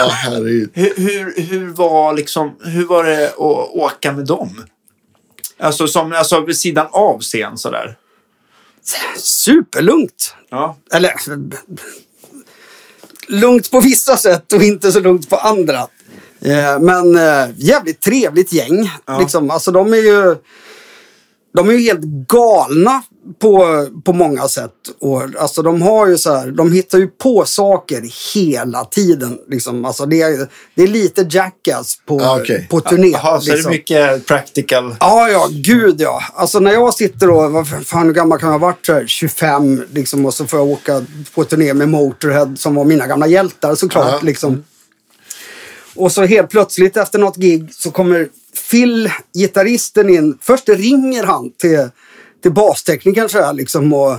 Ja, 0.00 0.08
herregud. 0.12 0.70
Hur, 0.74 0.94
hur, 0.96 1.42
hur, 1.42 1.68
var 1.68 2.12
liksom, 2.12 2.56
hur 2.64 2.86
var 2.86 3.04
det 3.04 3.28
att 3.28 3.70
åka 3.70 4.12
med 4.12 4.26
dem? 4.26 4.64
Alltså, 5.58 5.88
som, 5.88 6.12
alltså 6.12 6.40
vid 6.40 6.56
sidan 6.56 6.86
av 6.90 7.20
scen 7.20 7.58
sådär. 7.58 7.96
Superlugnt. 9.16 10.34
Ja. 10.50 10.76
Eller 10.92 11.14
lugnt 13.28 13.70
på 13.70 13.80
vissa 13.80 14.16
sätt 14.16 14.52
och 14.52 14.62
inte 14.62 14.92
så 14.92 15.00
lugnt 15.00 15.30
på 15.30 15.36
andra. 15.36 15.80
Eh, 16.40 16.78
men 16.80 17.16
eh, 17.16 17.48
jävligt 17.56 18.00
trevligt 18.00 18.52
gäng. 18.52 18.90
Ja. 19.06 19.18
Liksom. 19.20 19.50
Alltså, 19.50 19.70
de 19.70 19.92
är 19.92 19.96
ju 19.96 20.36
de 21.52 21.68
är 21.68 21.72
ju 21.72 21.78
helt 21.78 22.04
galna 22.28 23.02
på, 23.40 23.86
på 24.04 24.12
många 24.12 24.48
sätt. 24.48 24.72
Och, 25.00 25.22
alltså, 25.38 25.62
de, 25.62 25.82
har 25.82 26.06
ju 26.06 26.18
så 26.18 26.34
här, 26.34 26.50
de 26.50 26.72
hittar 26.72 26.98
ju 26.98 27.06
på 27.06 27.44
saker 27.44 28.02
hela 28.34 28.84
tiden. 28.84 29.38
Liksom. 29.48 29.84
Alltså, 29.84 30.06
det, 30.06 30.22
är, 30.22 30.48
det 30.74 30.82
är 30.82 30.86
lite 30.88 31.26
jackass 31.30 31.98
på, 32.06 32.20
Ja, 32.20 32.38
okej. 32.40 32.66
på 32.70 32.80
turné. 32.80 33.08
Jaha, 33.08 33.40
så 33.40 33.46
är 33.46 33.50
det 33.50 33.56
liksom. 33.56 33.72
mycket 33.72 34.26
practical. 34.26 34.96
Ja, 35.00 35.28
ja, 35.28 35.48
gud 35.50 36.00
ja. 36.00 36.22
Alltså 36.34 36.58
när 36.58 36.72
jag 36.72 36.94
sitter 36.94 37.30
och, 37.30 37.52
vad 37.52 37.68
fan 37.86 38.06
hur 38.06 38.14
gammal 38.14 38.38
kan 38.38 38.52
jag 38.52 38.58
ha 38.58 38.66
varit? 38.66 38.86
Så 38.86 38.92
här, 38.92 39.06
25 39.06 39.82
liksom 39.92 40.26
och 40.26 40.34
så 40.34 40.46
får 40.46 40.58
jag 40.58 40.68
åka 40.68 41.04
på 41.34 41.44
turné 41.44 41.74
med 41.74 41.88
Motorhead 41.88 42.56
som 42.56 42.74
var 42.74 42.84
mina 42.84 43.06
gamla 43.06 43.26
hjältar 43.26 43.74
såklart. 43.74 44.12
Ja. 44.12 44.18
Liksom. 44.22 44.64
Och 45.94 46.12
så 46.12 46.24
helt 46.24 46.50
plötsligt 46.50 46.96
efter 46.96 47.18
något 47.18 47.36
gig 47.36 47.74
så 47.74 47.90
kommer 47.90 48.28
Phil, 48.70 49.10
gitarristen 49.34 50.08
in. 50.08 50.38
Först 50.40 50.68
ringer 50.68 51.24
han 51.24 51.50
till, 51.50 51.88
till 52.42 52.52
basteknikern 52.52 53.28
så 53.28 53.38
här 53.38 53.52
liksom 53.52 53.92
och, 53.92 54.16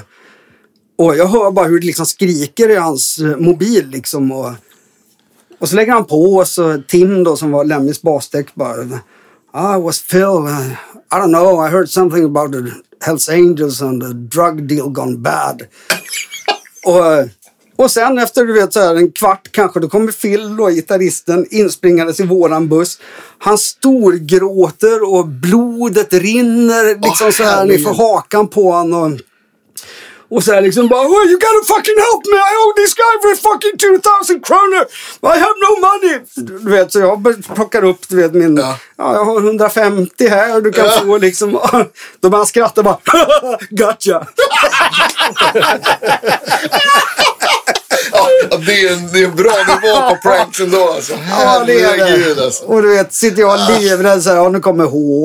och 0.97 1.15
jag 1.15 1.25
hör 1.25 1.51
bara 1.51 1.67
hur 1.67 1.79
det 1.79 1.85
liksom 1.85 2.05
skriker 2.05 2.69
i 2.69 2.75
hans 2.75 3.17
eh, 3.17 3.37
mobil 3.37 3.89
liksom. 3.89 4.31
Och, 4.31 4.51
och 5.59 5.69
så 5.69 5.75
lägger 5.75 5.93
han 5.93 6.05
på 6.05 6.35
och 6.35 6.47
så 6.47 6.81
Tim 6.87 7.23
då 7.23 7.37
som 7.37 7.51
var 7.51 7.65
Lemmys 7.65 8.01
bastek 8.01 8.55
bara. 8.55 8.83
I 9.53 9.81
was 9.81 10.01
Phil. 10.01 10.21
Eh, 10.47 10.71
I 11.13 11.15
don't 11.15 11.33
know. 11.33 11.67
I 11.67 11.69
heard 11.69 11.89
something 11.89 12.25
about 12.25 12.51
the 12.51 12.71
Hells 13.05 13.29
Angels 13.29 13.81
and 13.81 14.01
the 14.01 14.13
drug 14.13 14.67
deal 14.67 14.89
gone 14.89 15.17
bad. 15.17 15.61
och, 16.85 17.29
och 17.83 17.91
sen 17.91 18.17
efter 18.17 18.45
du 18.45 18.53
vet 18.53 18.73
så 18.73 18.79
här, 18.79 18.95
en 18.95 19.11
kvart 19.11 19.51
kanske 19.51 19.79
då 19.79 19.89
kommer 19.89 20.11
Phil 20.11 20.57
då, 20.57 20.69
gitarristen 20.69 21.45
inspringandes 21.49 22.19
i 22.19 22.25
våran 22.25 22.69
buss. 22.69 22.99
Han 23.37 23.57
storgråter 23.57 25.13
och 25.13 25.27
blodet 25.27 26.13
rinner 26.13 26.95
liksom 26.95 27.27
Åh, 27.27 27.31
så 27.31 27.43
här 27.43 27.65
nerför 27.65 27.93
hakan 27.93 28.47
på 28.47 28.71
honom. 28.71 29.17
Och, 30.31 30.37
och 30.37 30.43
så 30.43 30.53
här 30.53 30.61
liksom 30.61 30.87
bara 30.87 31.07
oh, 31.07 31.25
you 31.27 31.33
gotta 31.39 31.63
fucking 31.75 31.95
help 31.97 32.25
me 32.31 32.37
I 32.37 32.53
owe 32.63 32.73
this 32.81 32.93
guy 32.95 33.13
for 33.21 33.35
fucking 33.51 33.77
2000 33.77 34.41
kronor. 34.41 34.83
I 35.35 35.39
have 35.39 35.55
no 35.65 35.71
money. 35.87 36.19
Du 36.63 36.71
vet 36.71 36.91
så 36.91 36.99
jag 36.99 37.43
plockar 37.55 37.83
upp 37.83 37.99
du 38.07 38.15
vet 38.15 38.33
min. 38.33 38.57
Ja. 38.57 38.77
Ja. 38.97 39.13
jag 39.13 39.25
har 39.25 39.37
150 39.39 40.27
här 40.27 40.61
du 40.61 40.71
kan 40.71 40.85
Ja. 40.85 40.91
få 41.05 41.17
liksom. 41.17 41.51
Då 42.19 42.29
börjar 42.29 42.37
han 42.37 42.47
skratta 42.47 42.83
bara 42.83 42.97
gotcha. 43.69 44.27
Ja, 48.11 48.57
det, 48.65 48.81
är 48.87 48.93
en, 48.93 49.11
det 49.11 49.19
är 49.19 49.25
en 49.25 49.35
bra 49.35 49.51
nivå 49.67 50.09
på 50.09 50.17
pranks 50.29 50.59
ändå 50.59 50.91
alltså. 50.91 51.13
Ja 51.29 51.63
det 51.67 51.81
är 51.81 52.35
det. 52.35 52.43
alltså. 52.43 52.65
Och 52.65 52.81
du 52.81 52.95
vet 52.95 53.13
sitter 53.13 53.41
jag 53.41 53.59
livrädd 53.81 54.23
så 54.23 54.29
här. 54.29 54.37
Ja 54.37 54.49
nu 54.49 54.59
kommer 54.59 54.85
H. 54.85 55.23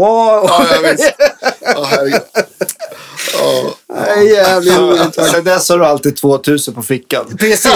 Ja, 0.48 0.66
ja, 0.70 0.90
visst. 0.90 1.14
Ja, 1.60 1.86
herregud. 1.90 2.20
Ja, 3.47 3.77
Det 3.89 3.97
är 3.97 4.23
jävligt 4.23 4.78
roligt. 4.78 5.14
Sen 5.14 5.44
dess 5.44 5.68
har 5.68 5.78
du 5.78 5.85
alltid 5.85 6.16
2000 6.16 6.74
på 6.74 6.82
fickan. 6.82 7.36
Precis. 7.39 7.73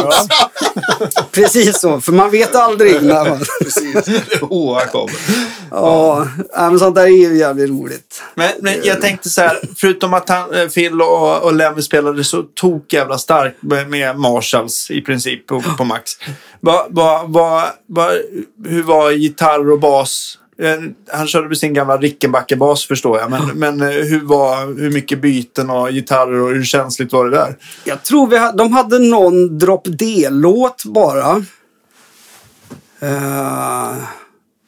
Precis 1.32 1.80
så. 1.80 2.00
För 2.00 2.12
man 2.12 2.30
vet 2.30 2.54
aldrig. 2.54 3.02
När 3.02 3.28
man... 3.28 3.38
precis. 3.60 4.40
Kommer. 4.40 5.16
Ja, 5.70 6.28
ja, 6.52 6.70
men 6.70 6.78
sånt 6.78 6.94
där 6.94 7.02
är 7.02 7.08
ju 7.08 7.38
jävligt 7.38 7.70
roligt. 7.70 8.22
Men, 8.34 8.50
men 8.60 8.74
jag 8.84 9.00
tänkte 9.00 9.30
så 9.30 9.40
här, 9.40 9.60
förutom 9.76 10.14
att 10.14 10.28
han, 10.28 10.54
eh, 10.54 10.68
Phil 10.68 11.02
och, 11.02 11.42
och 11.42 11.54
Lemmy 11.54 11.82
spelade 11.82 12.24
så 12.24 12.42
tok 12.42 12.92
jävla 12.92 13.18
starkt 13.18 13.62
med, 13.62 13.90
med 13.90 14.18
Marshalls 14.18 14.90
i 14.90 15.00
princip 15.00 15.46
på, 15.46 15.62
på 15.78 15.84
max. 15.84 16.12
Va, 16.60 16.86
va, 16.90 17.24
va, 17.26 17.64
va, 17.86 18.10
hur 18.66 18.82
var 18.82 19.10
gitarr 19.10 19.70
och 19.70 19.80
bas? 19.80 20.38
Eh, 20.60 20.80
Han 21.06 21.26
körde 21.26 21.48
med 21.48 21.58
sin 21.58 21.74
gamla 21.74 21.96
Rickenbacker-bas 21.96 22.86
förstår 22.86 23.18
jag. 23.18 23.30
Men, 23.30 23.58
men 23.58 23.80
eh, 23.80 23.88
hur, 23.88 24.20
var, 24.20 24.80
hur 24.80 24.90
mycket 24.90 25.20
byten 25.20 25.70
och 25.70 25.90
gitarrer 25.90 26.40
och 26.40 26.50
hur 26.50 26.64
känsligt 26.64 27.12
var 27.12 27.24
det 27.24 27.36
där? 27.36 27.56
Jag 27.84 28.02
tror 28.02 28.26
vi 28.26 28.38
ha, 28.38 28.52
de 28.52 28.72
hade 28.72 28.98
någon 28.98 29.58
Drop 29.58 29.82
D-låt 29.84 30.84
bara. 30.84 31.44
Eh, 33.00 33.96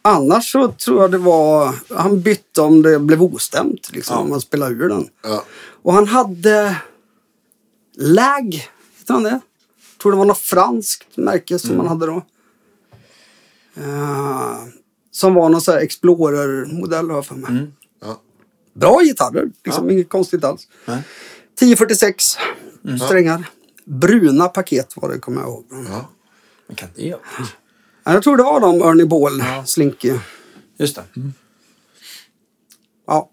annars 0.03 0.53
så 0.53 0.69
tror 0.69 1.01
jag 1.03 1.11
det 1.11 1.19
var... 1.19 1.75
Han 1.97 2.21
bytte 2.21 2.61
om 2.61 2.83
det 2.83 2.99
blev 2.99 3.23
ostämt. 3.23 3.91
Liksom, 3.93 4.17
Ja. 4.17 4.23
Om 4.23 4.31
man 4.31 4.41
spelade 4.41 4.75
ur 4.75 4.89
den. 4.89 5.09
Ja. 5.23 5.45
Och 5.83 5.93
han 5.93 6.07
hade... 6.07 6.77
Lag. 7.97 8.55
Heter 8.99 9.15
han 9.15 9.23
det? 9.23 9.41
tror 10.03 10.13
det 10.13 10.19
var 10.19 10.25
något 10.25 10.39
franskt 10.39 11.17
märke 11.17 11.59
som 11.59 11.77
han 11.79 11.89
hade 11.89 12.07
då. 12.07 12.23
Eh, 13.77 14.57
som 15.13 15.35
var 15.35 15.49
någon 15.49 15.61
sån 15.61 15.75
här 15.75 15.81
Explorer-modell 15.81 17.09
har 17.11 17.17
jag 17.17 17.27
för 17.27 17.35
mig. 17.35 17.67
Ja. 18.01 18.21
Bra 18.75 19.01
gitarrer, 19.03 19.51
liksom 19.65 19.91
inget 19.91 20.09
konstigt 20.09 20.45
alls. 20.45 20.69
Nej. 20.85 21.03
1046 21.57 22.25
strängar. 23.07 23.49
Bruna 23.85 24.49
paket 24.49 24.93
var 24.97 25.09
det, 25.09 25.19
kommer 25.19 25.41
jag 25.41 25.49
ihåg. 25.51 25.65
Ja. 25.71 26.09
Men 26.67 26.77
kan 26.77 26.89
det? 26.95 27.03
Ja, 27.03 27.19
Jag 28.05 28.23
tror 28.23 28.37
det 28.37 28.43
var 28.43 28.61
de, 28.61 28.83
Ernie 28.83 29.07
Ball, 29.07 29.39
Ja. 29.39 29.65
Slinky. 29.67 30.13
Just 30.79 30.97
det. 30.97 31.05
Mm. 31.17 31.33
Ja. 33.07 33.31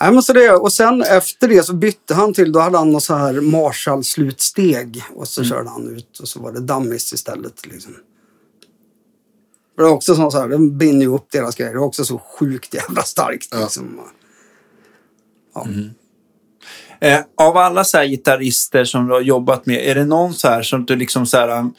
Nej, 0.00 0.12
men 0.12 0.22
så 0.22 0.32
det, 0.32 0.50
och 0.50 0.72
sen 0.72 1.02
efter 1.02 1.48
det 1.48 1.62
så 1.62 1.74
bytte 1.74 2.14
han 2.14 2.34
till, 2.34 2.52
då 2.52 2.60
hade 2.60 2.78
han 2.78 2.90
något 2.92 3.02
så 3.02 3.14
här 3.14 3.40
Marshall-slutsteg. 3.40 5.02
Och 5.14 5.28
så 5.28 5.44
körde 5.44 5.68
han 5.70 5.96
ut 5.96 6.18
och 6.18 6.28
så 6.28 6.40
var 6.40 6.52
det 6.52 6.60
Dummies 6.60 7.12
istället. 7.12 7.66
Liksom. 7.66 7.96
För 9.80 9.84
det 9.84 9.90
är 9.90 9.94
också 9.94 10.30
så 10.30 10.40
här, 10.40 10.48
den 10.48 10.78
binder 10.78 11.06
ju 11.06 11.14
upp 11.14 11.26
deras 11.32 11.54
grejer. 11.56 11.72
Det 11.72 11.78
är 11.78 11.82
också 11.82 12.04
så 12.04 12.18
sjukt 12.18 12.74
jävla 12.74 13.02
starkt. 13.02 13.48
Ja. 13.50 13.60
Liksom. 13.60 14.00
Ja. 15.54 15.66
Eh, 17.00 17.20
av 17.36 17.56
alla 17.56 17.84
så 17.84 17.96
här 17.98 18.04
gitarrister 18.04 18.84
som 18.84 19.06
du 19.06 19.14
har 19.14 19.20
jobbat 19.20 19.66
med, 19.66 19.86
är 19.86 19.94
det 19.94 20.04
någon 20.04 20.34
så 20.34 20.48
här 20.48 20.62
som 20.62 20.84
du 20.84 20.96
liksom 20.96 21.26
så 21.26 21.36
här, 21.36 21.70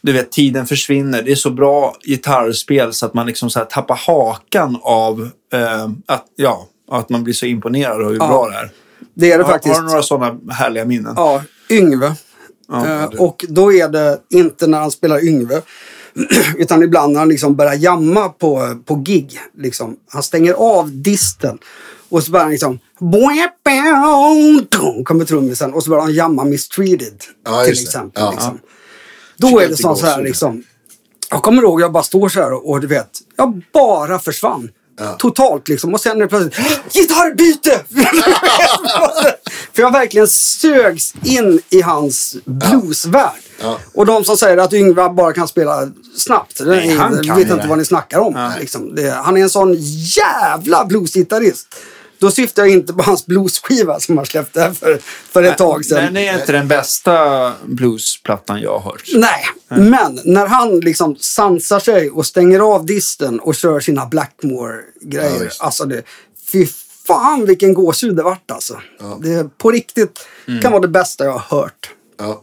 du 0.00 0.12
vet, 0.12 0.32
tiden 0.32 0.66
försvinner. 0.66 1.22
Det 1.22 1.32
är 1.32 1.36
så 1.36 1.50
bra 1.50 1.96
gitarrspel 2.02 2.92
så 2.92 3.06
att 3.06 3.14
man 3.14 3.26
liksom 3.26 3.50
så 3.50 3.58
här 3.58 3.66
tappar 3.66 3.96
hakan 3.96 4.78
av 4.82 5.30
eh, 5.52 5.90
att, 6.06 6.26
ja, 6.36 6.68
att 6.90 7.08
man 7.08 7.24
blir 7.24 7.34
så 7.34 7.46
imponerad 7.46 8.02
av 8.02 8.08
hur 8.08 8.18
Ja, 8.18 8.28
bra 8.28 8.48
det 8.48 8.56
är. 8.56 8.70
Det 9.14 9.32
är 9.32 9.38
det 9.38 9.44
Har, 9.44 9.50
faktiskt. 9.50 9.74
har 9.74 9.82
du 9.82 9.88
några 9.88 10.02
sådana 10.02 10.52
härliga 10.52 10.84
minnen? 10.84 11.14
Ja, 11.16 11.42
Yngve. 11.70 12.14
Ja, 12.68 12.86
Eh, 12.86 13.04
och 13.04 13.44
då 13.48 13.72
är 13.72 13.88
det 13.88 14.20
inte 14.30 14.66
när 14.66 14.78
han 14.78 14.90
spelar 14.90 15.24
Yngve. 15.24 15.62
Utan 16.58 16.82
ibland 16.82 17.12
när 17.12 17.20
han 17.20 17.28
liksom 17.28 17.56
börjar 17.56 17.74
jamma 17.74 18.28
på, 18.28 18.78
på 18.84 18.94
gig. 18.94 19.40
Liksom. 19.58 19.96
Han 20.08 20.22
stänger 20.22 20.52
av 20.52 20.90
disten. 21.02 21.58
Och 22.08 22.22
så 22.22 22.30
börjar 22.30 22.44
han 22.44 22.52
liksom... 22.52 22.78
Kommer 25.04 25.24
trummisen. 25.24 25.74
Och 25.74 25.82
så 25.82 25.90
börjar 25.90 26.02
han 26.02 26.14
jamma 26.14 26.44
Mistreated. 26.44 27.24
Ja, 27.44 27.64
till 27.64 27.72
exempel. 27.72 28.22
Ja. 28.22 28.30
Liksom. 28.30 28.58
Då 29.36 29.60
är 29.60 29.68
det 29.68 29.76
sånt 29.76 29.98
så 29.98 30.06
här 30.06 30.22
liksom. 30.22 30.62
Jag 31.30 31.42
kommer 31.42 31.62
ihåg, 31.62 31.80
jag 31.80 31.92
bara 31.92 32.02
står 32.02 32.28
så 32.28 32.40
här 32.40 32.52
och, 32.52 32.70
och 32.70 32.80
du 32.80 32.86
vet, 32.86 33.10
jag 33.36 33.62
bara 33.72 34.18
försvann. 34.18 34.70
Ja. 34.98 35.16
Totalt 35.18 35.68
liksom. 35.68 35.94
Och 35.94 36.00
sen 36.00 36.16
är 36.16 36.20
det 36.20 36.28
plötsligt, 36.28 36.54
gitarrbyte! 36.92 37.84
För 39.72 39.82
jag 39.82 39.92
verkligen 39.92 40.28
sögs 40.28 41.14
in 41.24 41.60
i 41.70 41.80
hans 41.80 42.36
bluesvärld. 42.44 43.40
Ja. 43.60 43.78
Och 43.94 44.06
de 44.06 44.24
som 44.24 44.36
säger 44.36 44.56
att 44.56 44.72
Yngve 44.72 45.08
bara 45.08 45.32
kan 45.32 45.48
spela 45.48 45.88
snabbt, 46.16 46.60
Nej, 46.64 46.88
han 46.96 47.16
vet 47.16 47.26
inte 47.38 47.54
det. 47.56 47.66
vad 47.68 47.78
ni 47.78 47.84
snackar 47.84 48.18
om. 48.18 48.34
Ja. 48.36 48.52
Liksom. 48.60 48.94
Det, 48.94 49.10
han 49.10 49.36
är 49.36 49.40
en 49.42 49.50
sån 49.50 49.76
jävla 50.18 50.84
bluesgitarrist. 50.84 51.66
Då 52.18 52.30
syftar 52.30 52.62
jag 52.62 52.72
inte 52.72 52.92
på 52.92 53.02
hans 53.02 53.26
bluesskiva 53.26 54.00
som 54.00 54.16
han 54.16 54.26
släppte 54.26 54.72
för, 54.74 54.98
för 55.04 55.42
ett 55.42 55.58
tag 55.58 55.84
sedan. 55.84 56.14
Det 56.14 56.26
är 56.28 56.40
inte 56.40 56.52
den 56.52 56.68
bästa 56.68 57.52
bluesplattan 57.66 58.60
jag 58.60 58.78
har 58.78 58.90
hört. 58.92 59.02
Nej, 59.14 59.44
men 59.68 60.20
när 60.24 60.46
han 60.46 60.80
liksom 60.80 61.16
sansar 61.16 61.80
sig 61.80 62.10
och 62.10 62.26
stänger 62.26 62.60
av 62.60 62.86
disten 62.86 63.40
och 63.40 63.54
kör 63.54 63.80
sina 63.80 64.00
Ja, 64.02 64.08
Blackmore-grejer. 64.08 65.44
visst. 65.44 65.60
alltså 65.62 65.84
det, 65.84 66.02
fy 66.52 66.66
fan 67.06 67.46
vilken 67.46 67.74
gåshud 67.74 68.16
det 68.16 68.22
vart 68.22 68.50
alltså. 68.50 68.80
Det 69.22 69.58
på 69.58 69.70
riktigt 69.70 70.20
kan 70.62 70.72
vara 70.72 70.82
det 70.82 70.88
bästa 70.88 71.24
jag 71.24 71.32
har 71.38 71.58
hört. 71.58 71.90
Ja. 72.18 72.42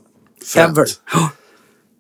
Ever. 0.56 0.88
Ja. 1.14 1.30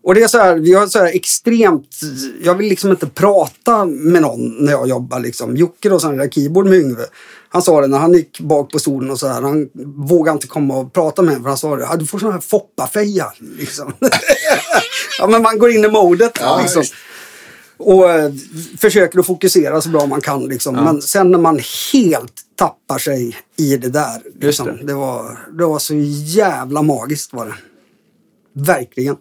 Och 0.03 0.15
det 0.15 0.23
är 0.23 0.27
så 0.27 0.37
här, 0.37 0.55
vi 0.55 0.73
har 0.73 0.87
så 0.87 0.99
här 0.99 1.15
extremt, 1.15 1.99
jag 2.43 2.55
vill 2.55 2.69
liksom 2.69 2.89
inte 2.91 3.07
prata 3.07 3.85
med 3.85 4.21
någon 4.21 4.65
när 4.65 4.71
jag 4.71 4.87
jobbar 4.87 5.19
liksom. 5.19 5.55
Jocke 5.55 5.89
då, 5.89 5.99
som 5.99 6.17
där 6.17 6.29
keyboard 6.29 6.65
med 6.65 6.79
Yngve. 6.79 7.05
Han 7.49 7.61
sa 7.61 7.81
det 7.81 7.87
när 7.87 7.97
han 7.97 8.13
gick 8.13 8.39
bak 8.39 8.71
på 8.71 8.79
stolen 8.79 9.11
och 9.11 9.19
så 9.19 9.27
här, 9.27 9.41
han 9.41 9.69
vågade 10.07 10.35
inte 10.35 10.47
komma 10.47 10.77
och 10.77 10.93
prata 10.93 11.21
med 11.21 11.33
mig 11.33 11.41
för 11.41 11.49
han 11.49 11.57
sa 11.57 11.75
det, 11.75 11.83
"Ja, 11.83 11.95
du 11.95 12.05
får 12.05 12.19
sån 12.19 12.31
här 12.31 12.39
foppafeja 12.39 13.33
liksom. 13.57 13.93
ja 15.19 15.27
men 15.27 15.41
man 15.41 15.59
går 15.59 15.71
in 15.71 15.85
i 15.85 15.87
modet 15.87 16.31
Ja, 16.41 16.59
liksom. 16.61 16.83
Och 17.77 18.11
eh, 18.11 18.31
försöker 18.77 19.19
att 19.19 19.25
fokusera 19.25 19.81
så 19.81 19.89
bra 19.89 20.05
man 20.05 20.21
kan 20.21 20.45
liksom. 20.45 20.75
Men 20.75 21.01
sen 21.01 21.31
när 21.31 21.39
man 21.39 21.59
helt 21.93 22.33
tappar 22.55 22.97
sig 22.97 23.37
i 23.57 23.77
det 23.77 23.89
där. 23.89 24.21
Liksom, 24.41 24.67
det. 24.67 24.83
det. 24.83 24.93
var, 24.93 25.39
det 25.57 25.65
var 25.65 25.79
så 25.79 25.93
jävla 26.25 26.81
magiskt 26.81 27.33
var 27.33 27.45
det. 27.45 27.53
Verkligen. 28.65 29.17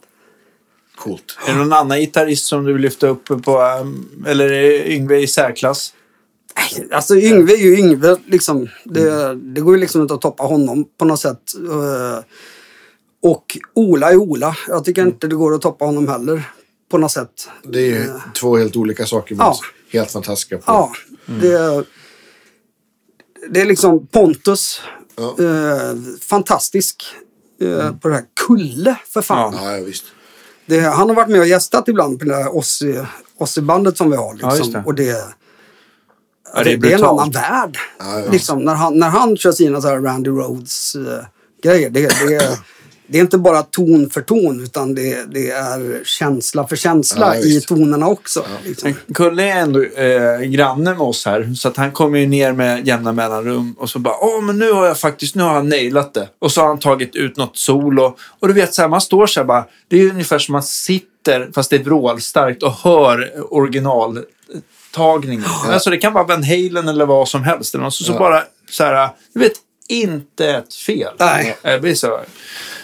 Coolt. 0.97 1.39
Är 1.49 1.53
det 1.53 1.59
någon 1.59 1.73
annan 1.73 1.99
gitarrist 2.01 2.47
som 2.47 2.65
du 2.65 2.73
vill 2.73 2.83
lyfta 2.83 3.07
upp 3.09 3.25
på, 3.45 3.61
um, 3.81 4.25
eller 4.27 4.53
är 4.53 4.91
Yngve 4.91 5.19
i 5.19 5.27
särklass? 5.27 5.95
Nej, 6.57 6.89
Alltså 6.93 7.17
Yngve 7.17 7.53
är 7.53 7.57
ju 7.59 7.79
Yngve. 7.79 8.17
Liksom. 8.27 8.69
Det, 8.85 9.35
det 9.35 9.61
går 9.61 9.75
ju 9.75 9.81
liksom 9.81 10.03
inte 10.03 10.15
att 10.15 10.21
toppa 10.21 10.43
honom 10.45 10.85
på 10.99 11.05
något 11.05 11.21
sätt. 11.21 11.41
Eh, 11.55 12.25
Och 13.23 13.59
Ola 13.75 14.11
är 14.11 14.17
Ola. 14.17 14.57
Jag 14.69 14.85
tycker 14.85 15.03
inte 15.03 15.27
det 15.27 15.35
går 15.37 15.55
att 15.55 15.63
toppa 15.63 15.85
honom 15.85 16.09
heller. 16.09 16.43
På 16.91 16.99
något 16.99 17.13
sätt. 17.13 17.49
Det 17.63 17.79
är 17.81 17.87
ju 17.87 18.07
två 18.41 18.57
helt 18.57 18.77
olika 18.77 19.07
saker. 19.07 19.35
Men 19.35 19.47
Ja. 19.47 19.59
Helt 19.93 20.11
fantastiska. 20.13 20.57
På. 20.59 20.63
Ja, 20.67 20.93
det, 21.27 21.85
det 23.51 23.61
är 23.61 23.67
liksom 23.67 24.07
Pontus. 24.07 24.81
Ja. 25.17 25.37
Eh, 25.45 25.97
fantastisk. 26.21 27.05
Eh, 27.61 27.93
På 27.97 28.09
det 28.09 28.15
här 28.15 28.25
Kulle, 28.47 28.97
för 29.09 29.23
fan. 29.23 29.55
Ja, 29.63 29.77
ja, 29.77 29.85
visst. 29.85 30.05
Det, 30.67 30.81
han 30.81 31.09
har 31.09 31.17
varit 31.17 31.29
med 31.29 31.41
och 31.41 31.47
gästat 31.47 31.89
ibland 31.89 32.19
på 32.19 32.25
det 32.25 32.31
där 32.37 32.45
Ossi- 32.45 33.07
Ossi-bandet 33.39 33.97
som 33.97 34.11
vi 34.11 34.17
har. 34.17 34.35
Liksom. 34.35 34.51
Ja, 34.73 34.79
det. 34.79 34.83
Och 34.87 34.95
det, 34.95 35.25
Ja, 36.55 36.65
det, 36.65 36.77
det 36.77 36.93
är 36.93 36.99
en 36.99 37.05
annan 37.05 37.31
värld. 37.31 37.79
Ja. 37.99 38.23
Liksom, 38.33 38.65
när, 38.65 38.75
han, 38.75 38.99
när 38.99 39.09
han 39.09 39.37
kör 39.37 39.53
sina 39.53 39.81
så 39.81 39.89
här 39.89 40.01
Randy 40.01 40.31
Rhodes-grejer. 40.31 41.91
det, 41.91 42.01
det, 42.29 42.35
är- 42.35 42.59
det 43.09 43.19
är 43.19 43.23
inte 43.23 43.39
bara 43.39 43.63
ton 43.63 44.11
för 44.11 44.21
ton 44.21 44.63
utan 44.63 44.95
det, 44.95 45.33
det 45.35 45.51
är 45.51 46.05
känsla 46.05 46.67
för 46.67 46.77
känsla 46.77 47.37
Ja, 47.37 47.41
i 47.43 47.61
tonerna 47.61 48.09
också. 48.09 48.45
Liksom. 48.65 48.95
Men 49.07 49.15
Kulle 49.15 49.43
är 49.43 49.57
ändå 49.57 49.83
eh, 49.83 50.41
granne 50.41 50.91
med 50.91 51.01
oss 51.01 51.27
här, 51.27 51.55
så 51.57 51.69
att 51.69 51.77
han 51.77 51.93
kommer 51.93 52.19
ju 52.19 52.27
ner 52.27 52.53
med 52.53 52.87
jämna 52.87 53.13
mellanrum 53.13 53.75
och 53.79 53.91
så 53.91 53.99
bara 53.99 54.15
åh, 54.21 54.43
men 54.43 54.59
nu 54.59 54.73
har 54.73 54.87
jag 54.87 54.99
faktiskt, 54.99 55.35
nu 55.35 55.43
har 55.43 55.55
han 55.55 55.69
nailat 55.69 56.15
det. 56.15 56.29
Och 56.39 56.53
så 56.53 56.61
har 56.61 56.69
han 56.69 56.79
tagit 56.79 57.17
ut 57.17 57.37
något 57.37 57.57
solo. 57.57 58.17
Och 58.41 58.49
du 58.49 58.55
vet, 58.55 58.75
så 58.75 58.83
här, 58.83 58.89
man 58.89 59.01
står 59.01 59.27
så 59.27 59.41
här 59.41 59.45
bara, 59.45 59.65
det 59.89 60.01
är 60.01 60.11
ungefär 60.11 60.39
som 60.39 60.53
man 60.53 60.63
sitter, 60.63 61.51
fast 61.55 61.71
det 61.71 61.77
är 61.77 61.85
vrålstarkt, 61.85 62.63
och 62.63 62.73
hör 62.73 63.33
originaltagningen. 63.55 65.45
Alltså 65.69 65.91
det 65.91 65.99
kan 65.99 66.13
vara 66.13 66.25
Van 66.25 66.43
Halen 66.45 66.89
eller 66.89 67.07
vad 67.07 67.29
som 67.29 67.43
helst. 67.43 67.75
Eller 67.75 67.85
något. 67.85 67.95
Så, 67.95 68.05
så 68.05 68.13
Ja. 68.13 68.19
bara 68.19 68.43
så 68.71 68.85
här, 68.85 69.09
du 69.35 69.41
vet, 69.41 69.53
inte 69.89 70.49
ett 70.49 70.75
fel. 70.75 71.13
Nej. 71.19 71.57
Det 71.63 71.79
blir 71.81 71.95
så. 71.95 72.21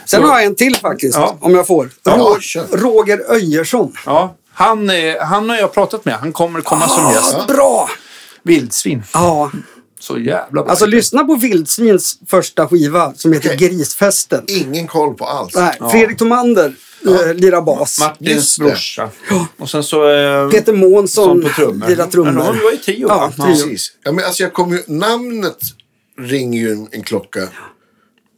Sen 0.06 0.22
har 0.22 0.36
jag 0.38 0.44
en 0.46 0.54
till 0.54 0.76
faktiskt, 0.76 1.14
Ja. 1.14 1.36
om 1.40 1.54
jag 1.54 1.66
får. 1.66 1.90
Ja. 2.02 2.36
Roger 2.72 3.32
Öjersson. 3.32 3.92
Ja, 4.06 4.36
han, 4.54 4.90
är, 4.90 5.20
han 5.20 5.48
har 5.50 5.56
jag 5.56 5.74
pratat 5.74 6.04
med. 6.04 6.14
Han 6.14 6.32
kommer 6.32 6.60
komma 6.60 6.88
som 6.88 7.12
gäst. 7.12 7.36
Ah, 7.40 7.44
bra! 7.46 7.88
Vildsvin. 8.42 9.02
Ja, 9.14 9.50
Så 10.00 10.18
jävla 10.18 10.62
bra. 10.62 10.70
alltså 10.70 10.86
lyssna 10.86 11.24
på 11.24 11.34
Vildsvins 11.34 12.18
första 12.26 12.68
skiva 12.68 13.14
som 13.14 13.32
heter 13.32 13.54
Okej. 13.54 13.68
Grisfesten. 13.68 14.44
Ingen 14.46 14.86
koll 14.86 15.14
på 15.14 15.24
allt. 15.26 15.54
Nej, 15.54 15.76
Ja. 15.80 15.90
Fredrik 15.90 16.18
Tomander 16.18 16.74
eh, 17.06 17.34
lirar 17.34 17.60
bas. 17.62 17.98
Martins 18.00 18.56
det. 18.56 18.64
brorsa. 18.64 19.08
Och 19.58 19.70
sen 19.70 19.82
så... 19.84 20.08
Eh, 20.10 20.48
Peter 20.50 20.72
Månsson 20.72 21.40
lirar 21.88 22.06
trummor. 22.06 22.44
Ja, 22.46 22.52
de 22.52 22.58
var 22.64 22.70
ju 22.70 22.76
tio, 22.76 23.06
Ja? 23.08 23.32
Ja. 23.38 23.44
tio. 23.44 23.54
Precis. 23.54 23.92
Ja, 24.04 24.12
men 24.12 24.24
alltså 24.24 24.42
jag 24.42 24.52
kommer 24.52 24.76
ju, 24.76 24.82
namnet 24.86 25.58
ringer 26.18 26.60
ju 26.60 26.72
en, 26.72 26.88
en 26.90 27.02
klocka. 27.02 27.40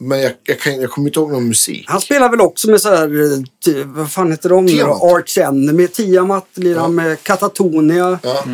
Men 0.08 0.20
jag, 0.22 0.32
jag, 0.44 0.60
kan, 0.60 0.80
jag 0.80 0.90
kommer 0.90 1.08
inte 1.08 1.20
ihåg 1.20 1.32
någon 1.32 1.48
musik. 1.48 1.84
Han 1.88 2.00
spelar 2.00 2.28
väl 2.28 2.40
också 2.40 2.70
med 2.70 2.80
så 2.80 2.88
här, 2.88 3.32
eh, 3.32 3.38
ty, 3.64 3.82
vad 3.86 4.12
fan 4.12 4.30
heter 4.30 4.48
de 4.48 4.64
nu. 4.66 4.82
Arch 4.82 5.38
Enemy, 5.38 5.88
Tiamat, 5.88 6.46
lirar 6.54 6.80
han 6.80 6.94
med 6.94 7.22
Katatonia. 7.22 8.18
Ja. 8.22 8.44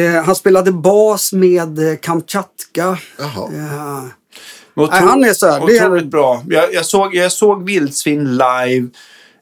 Eh, 0.00 0.22
han 0.24 0.34
spelade 0.34 0.72
bas 0.72 1.32
med 1.32 1.78
eh, 1.90 1.96
Kamchatka. 1.96 2.98
Jaha. 3.18 3.48
Eh, 3.52 4.04
otro- 4.76 4.90
han 4.92 5.24
är 5.24 5.32
så 5.32 5.46
här, 5.50 5.66
det 5.66 5.76
är- 5.78 5.84
Otroligt 5.86 6.06
bra. 6.10 6.42
Jag, 6.48 6.74
jag, 6.74 6.86
såg, 6.86 7.14
jag 7.14 7.32
såg 7.32 7.64
Vildsvin 7.64 8.24
live. 8.36 8.88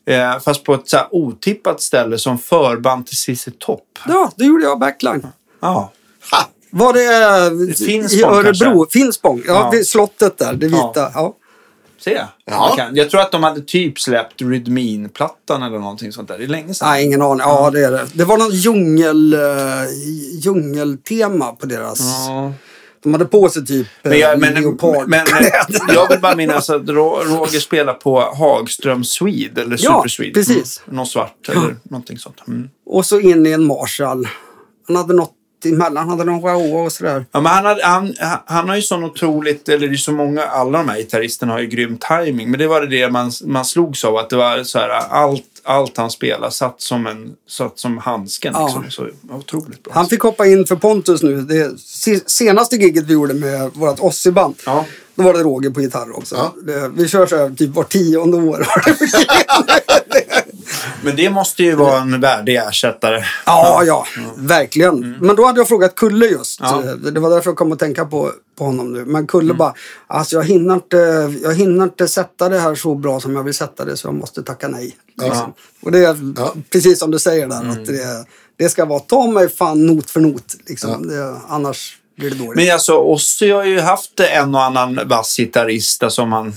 Eh, 0.09 0.39
fast 0.41 0.65
på 0.65 0.75
ett 0.75 0.89
så 0.89 0.97
här 0.97 1.07
otippat 1.11 1.83
ställe 1.83 2.19
som 2.19 2.39
förband 2.39 3.07
till 3.07 3.17
Cissi 3.17 3.51
Topp. 3.59 3.83
ja, 4.09 4.33
det 4.37 4.45
gjorde 4.45 4.65
jag 4.65 4.79
backline. 4.79 5.27
Ja. 5.61 5.93
Ha! 6.31 6.51
Var 6.71 6.93
det, 6.93 6.99
Det 6.99 8.15
i 8.15 8.23
Örebro? 8.23 8.43
kanske? 8.43 8.99
Finspång? 8.99 9.43
Ja, 9.47 9.53
Ja. 9.55 9.71
vid 9.71 9.87
slottet 9.87 10.39
där, 10.39 10.55
det 10.55 10.67
Ja. 10.67 10.89
vita. 10.95 11.11
Ja. 11.15 11.35
Se. 11.99 12.11
Ja. 12.13 12.29
Jag, 12.45 12.77
kan. 12.77 12.97
jag 12.97 13.11
tror 13.11 13.21
att 13.21 13.33
de 13.33 13.43
hade 13.43 13.61
typ 13.61 13.99
släppt 14.01 14.43
Rydmin-plattan 14.43 15.63
eller 15.63 15.79
någonting 15.79 16.13
sånt 16.13 16.29
där. 16.29 16.39
Det 16.39 16.45
är 16.45 16.49
länge 16.49 16.75
sedan. 16.75 16.89
Nej, 16.89 17.05
ingen 17.05 17.23
aning. 17.23 17.41
Ja, 17.41 17.71
det 17.71 17.85
är 17.85 17.91
det. 17.91 18.07
Det 18.13 18.25
var 18.25 18.39
någon 18.39 18.51
djungel, 18.51 19.35
uh, 19.35 19.41
djungeltema 20.45 21.53
på 21.53 21.67
deras... 21.67 22.01
Ja. 22.01 22.53
De 23.03 23.13
hade 23.13 23.25
på 23.25 23.49
sig 23.49 23.67
typ 23.67 23.87
Men, 24.03 24.19
jag, 24.19 24.41
men, 24.41 24.55
leopard. 24.55 25.09
men, 25.09 25.27
men 25.87 25.95
jag 25.95 26.09
vill 26.09 26.21
bara 26.21 26.37
minnas 26.37 26.71
att 26.71 26.89
Ro- 26.89 27.21
Roger 27.25 27.61
spelar 27.61 27.95
på 27.95 28.21
Hagström 28.21 29.05
Swede 29.05 29.63
eller 29.63 29.77
Ja, 29.81 29.97
Super 29.97 30.09
Swede. 30.09 30.33
precis. 30.35 30.83
Mm. 30.87 30.97
Någon 30.97 31.07
svart 31.07 31.49
eller 31.49 31.77
någonting 31.83 32.19
sånt. 32.19 32.43
Mm. 32.49 32.69
Och 32.87 33.07
så 33.07 33.21
in 33.21 33.47
i 33.47 33.51
en 33.51 33.65
Marshall. 33.65 34.29
Han 34.87 34.97
hade 34.97 35.15
något 35.15 35.33
emellan 35.65 36.09
hade 36.09 36.25
de 36.25 36.41
wah 36.41 36.57
och 36.85 36.93
sådär. 36.93 37.27
Ja, 37.33 37.41
men 37.41 37.53
han, 37.53 37.65
hade, 37.65 37.87
han, 37.87 38.15
han- 38.47 38.69
har 38.69 38.77
ju 38.77 38.83
sån 38.83 39.05
otroligt, 39.05 39.69
eller 39.69 39.89
det 39.89 39.95
är 39.95 39.97
så 39.97 40.13
många, 40.13 40.43
alla 40.43 40.79
de 40.79 40.89
här 40.89 40.97
gitarristerna 40.97 41.53
har 41.53 41.61
ju 41.61 41.67
grym 41.67 41.99
timing. 41.99 42.51
Men 42.51 42.61
det 42.61 42.67
var 42.67 42.83
det 42.87 43.11
man, 43.11 43.33
man 43.45 43.65
slogs 43.65 44.05
av, 44.05 44.17
att 44.17 44.31
det 44.31 44.37
var 44.37 44.65
så 44.65 44.79
här, 44.79 44.89
allt, 44.89 45.43
allt 45.65 45.97
han 45.97 46.11
spelade 46.11 46.53
satt 46.53 46.81
som, 46.81 47.07
en, 47.07 47.31
satt 47.49 47.79
som 47.79 47.99
handsken. 47.99 48.53
Ja. 48.57 48.65
Liksom. 48.67 48.91
Så 48.91 49.35
otroligt 49.35 49.83
bra. 49.83 49.93
Han 49.95 50.07
fick 50.07 50.21
hoppa 50.23 50.47
in 50.47 50.67
för 50.67 50.77
Pontus 50.77 51.23
nu. 51.23 51.41
Det 51.41 51.81
se- 51.81 52.29
senaste 52.29 52.77
giget 52.77 53.05
vi 53.05 53.13
gjorde 53.13 53.35
med 53.35 53.71
vårt 53.75 54.01
Ossi-band. 54.01 54.55
Ja. 54.67 54.85
Då 55.15 55.23
var 55.23 55.33
det 55.33 55.39
Roger 55.43 55.71
på 55.71 55.81
gitarr 55.81 56.17
också. 56.19 56.35
Ja. 56.67 56.89
Vi 56.95 57.09
kör 57.09 57.27
så 57.27 57.37
här 57.37 57.51
typ 57.51 57.71
var 57.71 57.85
tionde 57.85 58.37
år. 58.37 58.67
Men 61.05 61.17
det 61.17 61.31
måste 61.31 61.63
ju 61.63 61.75
vara 61.75 62.01
en 62.01 62.21
värdig 62.21 62.57
ersättare. 62.57 63.25
ja, 63.47 63.83
ja, 63.85 64.07
verkligen. 64.37 65.17
Men 65.21 65.37
då 65.37 65.47
hade 65.47 65.61
jag 65.61 65.69
frågat 65.69 65.95
Kulle 65.95 66.27
just. 66.27 66.61
Ja. 66.61 66.83
Det 67.13 67.21
var 67.21 67.31
därför 67.31 67.51
jag 67.51 67.57
kom 67.57 67.73
att 67.73 67.79
tänka 67.79 68.05
på, 68.05 68.31
på 68.59 68.65
honom 68.65 68.93
nu. 68.93 69.05
Men 69.05 69.27
Kulle 69.27 69.55
bara, 69.55 69.75
alltså 70.07 70.37
jag 70.37 70.45
hinner, 70.45 70.75
inte, 70.75 70.97
jag 71.43 71.55
hinner 71.55 71.85
inte 71.85 72.09
sätta 72.09 72.49
det 72.49 72.59
här 72.59 72.75
så 72.75 72.95
bra 72.95 73.21
som 73.21 73.37
jag 73.37 73.43
vill 73.43 73.55
sätta 73.55 73.85
det 73.85 73.97
så 73.97 74.07
jag 74.09 74.15
måste 74.15 74.43
tacka 74.43 74.69
nej. 74.69 74.97
Liksom. 75.23 75.53
Och 75.83 75.93
det 75.93 75.99
är 75.99 76.17
Ja. 76.37 76.55
precis 76.73 76.99
som 76.99 77.11
du 77.11 77.19
säger 77.19 77.47
där. 77.47 77.69
Att 77.71 77.87
det, 77.87 78.27
det 78.59 78.69
ska 78.69 78.85
vara, 78.85 79.01
ta 79.01 79.27
mig 79.27 79.49
fan 79.49 79.87
not 79.87 80.11
för 80.11 80.21
not. 80.21 80.55
Liksom. 80.67 81.09
Det, 81.09 81.37
annars 81.49 81.97
blir 82.17 82.31
det 82.31 82.37
dåligt. 82.37 82.57
Men 82.57 82.73
alltså, 82.73 82.93
Ossi 82.93 83.51
har 83.51 83.65
ju 83.65 83.81
haft 83.81 84.21
en 84.21 84.55
och 84.55 84.63
annan 84.63 85.01
vass-gitarrist 85.05 86.01
där 86.01 86.09
som 86.09 86.29
man... 86.31 86.55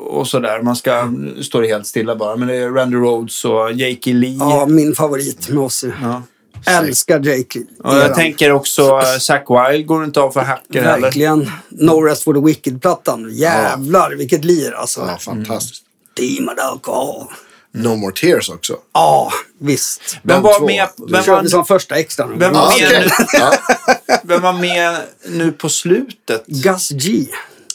Och 0.00 0.28
sådär. 0.28 0.62
Man 0.62 0.76
ska... 0.76 1.12
Står 1.42 1.62
det 1.62 1.68
helt 1.68 1.86
stilla 1.86 2.16
bara. 2.16 2.36
Men 2.36 2.48
det 2.48 2.54
är 2.56 2.70
Randy 2.70 2.96
Rhodes 2.96 3.44
och 3.44 3.72
Jakey 3.72 4.14
Lee. 4.14 4.36
Ja, 4.40 4.66
min 4.66 4.94
favorit 4.94 5.48
med 5.48 5.58
Ozzy. 5.58 5.90
Ja. 6.02 6.22
Älskar 6.66 7.20
Jake 7.20 7.58
Lee. 7.58 7.66
Och 7.84 7.96
jag 7.96 8.14
tänker 8.14 8.52
också 8.52 8.96
uh, 8.98 9.18
Zack 9.20 9.46
Wilde 9.50 9.82
går 9.82 10.04
inte 10.04 10.20
av 10.20 10.30
för 10.30 10.40
hacker 10.40 10.82
heller. 10.82 11.00
Verkligen. 11.00 11.50
No 11.68 12.02
Rest 12.02 12.22
for 12.22 12.34
the 12.34 12.40
Wicked-plattan. 12.40 13.28
Jävlar 13.32 14.10
vilket 14.10 14.44
lir 14.44 14.72
alltså. 14.72 15.00
Ja, 15.00 15.18
fantastiskt. 15.18 15.82
Demon 16.16 16.54
alcohol. 16.58 17.26
No 17.72 17.96
More 17.96 18.12
Tears 18.12 18.50
också. 18.50 18.76
Ja, 18.94 19.32
visst. 19.58 20.18
Vem 20.22 20.42
var 20.42 20.58
två. 20.58 20.66
med, 20.66 20.88
vem 21.10 21.24
var, 21.26 21.44
som 21.44 21.64
första 21.64 21.94
extra. 21.94 22.26
nu. 22.26 22.34
Vem 22.38 22.52
var 22.52 22.74
Ja, 22.78 22.88
med 22.90 23.02
nu? 23.04 23.75
Ja, 24.06 24.20
vem 24.24 24.42
var 24.42 24.52
med 24.52 24.98
nu 25.28 25.52
på 25.52 25.68
slutet? 25.68 26.46
Gus 26.46 26.88
G. 26.88 27.26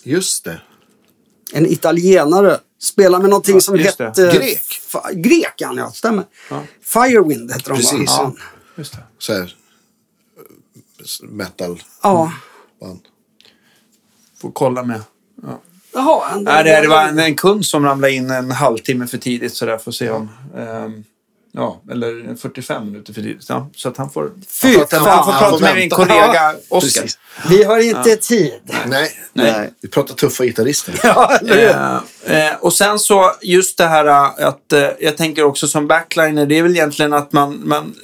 just 0.03 0.43
det. 0.43 0.61
En 1.53 1.65
italienare. 1.65 2.59
Spelar 2.81 3.19
med 3.19 3.29
någonting 3.29 3.61
som 3.61 3.75
just 3.77 3.97
det. 3.97 4.05
hette... 4.05 4.37
Grek. 4.37 4.81
Grek, 5.13 5.53
ja. 5.57 5.73
ja 5.77 5.91
stämmer. 5.91 6.25
Firewind 6.83 7.51
hette 7.51 7.69
de 7.69 7.75
Precis. 7.75 8.05
Ja, 8.05 8.33
just 8.75 8.93
det. 8.93 9.03
Så 9.19 9.33
här, 9.33 9.41
eh, 9.41 11.29
metal. 11.29 11.83
Ja. 12.03 12.31
band. 12.79 12.99
Får 14.41 14.51
kolla 14.51 14.83
med. 14.83 15.01
Ja. 15.43 15.61
Jaha. 15.93 16.35
Nej, 16.39 16.63
det, 16.63 16.81
det 16.81 16.87
var 16.87 17.07
en, 17.07 17.19
en 17.19 17.35
kund 17.35 17.65
som 17.65 17.85
ramlade 17.85 18.13
in 18.13 18.29
en 18.29 18.51
halvtimme 18.51 19.07
för 19.07 19.17
tidigt 19.17 19.53
så 19.53 19.65
där 19.65 19.77
får 19.77 19.91
se 19.91 20.09
om... 20.09 20.29
ehm, 20.57 21.03
ja, 21.53 21.81
eller 21.91 22.35
45 22.35 22.85
minuter 22.85 23.13
för 23.13 23.21
tidigt. 23.21 23.45
Ja, 23.49 23.69
så 23.75 23.89
att 23.89 23.97
han 23.97 24.09
får, 24.09 24.31
Fy 24.61 24.67
han 24.77 24.87
får, 24.87 24.97
fan, 24.97 25.07
han 25.09 25.25
får 25.25 25.31
han 25.31 25.39
prata 25.41 25.51
får 25.51 25.59
med 25.59 25.75
min 25.75 25.81
vänta. 25.81 25.95
kollega 25.95 26.55
Oskar. 26.69 27.05
Vi 27.49 27.63
har 27.63 27.79
inte 27.79 28.15
tid. 28.15 28.53
Nej, 28.85 29.11
Nej. 29.33 29.73
vi 29.81 29.89
pratar 29.89 30.15
tuffa 30.15 30.43
gitarrister. 30.43 30.99
Ja? 31.03 31.39
Eh, 31.47 32.47
eh, 32.47 32.55
och 32.59 32.73
sen 32.73 32.99
så 32.99 33.31
just 33.41 33.77
det 33.77 33.87
här 33.87 34.05
eh, 34.05 34.47
att 34.47 34.73
eh, 34.73 34.89
jag 34.99 35.17
tänker 35.17 35.43
också 35.43 35.67
som 35.67 35.87
backliner, 35.87 36.45
det 36.45 36.57
är 36.57 36.63
väl 36.63 36.71
egentligen 36.71 37.13
att 37.13 37.33
man, 37.33 37.61
man, 37.67 37.95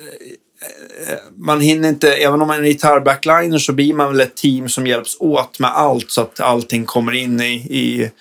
eh, 1.07 1.15
man 1.35 1.61
hinner 1.61 1.89
inte, 1.89 2.13
även 2.13 2.41
om 2.41 2.47
man 2.47 2.57
är 2.57 2.61
en 2.61 2.67
gitarrbackliner 2.69 3.57
så 3.57 3.73
blir 3.73 3.93
man 3.93 4.11
väl 4.11 4.21
ett 4.21 4.35
team 4.35 4.69
som 4.69 4.87
hjälps 4.87 5.17
åt 5.19 5.59
med 5.59 5.71
allt 5.71 6.11
så 6.11 6.21
att 6.21 6.39
allting 6.39 6.85
kommer 6.85 7.11
in 7.11 7.41
i, 7.41 7.53
i, 7.53 8.11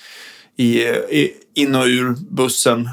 i, 0.64 0.80
i 1.20 1.32
in 1.54 1.74
och 1.74 1.86
ur 1.86 2.14
bussen. 2.30 2.90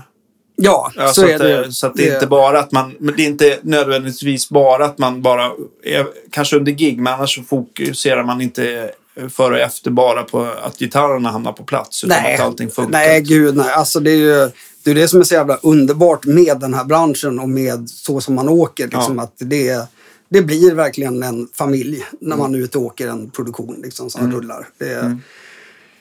Ja, 0.64 0.92
Ja, 0.96 1.08
så, 1.08 1.14
så, 1.22 1.28
är 1.28 1.34
att, 1.36 1.42
det. 1.42 1.64
eh, 1.64 1.70
så 1.70 1.88
att 1.88 1.96
det 1.96 2.10
är 2.10 2.14
inte 2.14 2.28
bara 2.28 2.60
att 2.60 2.72
man, 2.72 2.96
men 3.00 3.14
det 3.18 3.24
är 3.24 3.28
inte 3.28 3.60
nödvändigtvis 3.64 4.50
bara 4.50 4.86
att 4.86 4.98
man 4.98 5.22
bara, 5.22 5.52
är, 5.84 6.06
kanske 6.32 6.56
under 6.58 6.72
gig, 6.72 7.00
men 7.00 7.14
annars 7.14 7.36
så 7.36 7.44
fokuserar 7.44 8.24
man 8.24 8.42
inte 8.42 8.92
före 9.30 9.54
och 9.54 9.60
efter 9.60 9.92
bara 9.92 10.24
på 10.24 10.48
att 10.64 10.78
gitarrerna 10.80 11.32
hamnar 11.32 11.52
på 11.54 11.64
plats. 11.64 12.04
Utan 12.04 12.18
Nej, 12.24 12.36
att 12.36 12.42
allting 12.42 12.70
funkar. 12.70 12.92
nej, 12.92 13.22
gud 13.22 13.56
nej. 13.56 13.72
Alltså 13.72 14.00
det 14.00 14.12
är 14.12 14.16
ju 14.16 14.50
det, 14.84 14.92
är 14.92 14.96
det 14.96 15.08
som 15.08 15.20
är 15.20 15.24
så 15.24 15.34
jävla 15.34 15.56
underbart 15.64 16.26
med 16.26 16.60
den 16.60 16.74
här 16.74 16.84
branschen 16.84 17.40
och 17.40 17.50
med 17.50 17.90
så 17.90 18.22
som 18.22 18.36
man 18.36 18.50
åker. 18.50 18.84
Liksom, 18.84 19.18
Ja. 19.18 19.24
att 19.24 19.34
det, 19.38 19.88
det 20.30 20.42
blir 20.42 20.74
verkligen 20.76 21.24
en 21.24 21.48
familj 21.54 22.06
när 22.22 22.38
man 22.38 22.56
är 22.56 22.60
ute 22.60 22.78
och 22.78 22.84
åker 22.84 23.08
en 23.08 23.30
produktion 23.30 23.80
liksom, 23.84 24.10
som 24.10 24.32
rullar. 24.32 24.68
Det 24.78 24.90
är, 24.94 25.18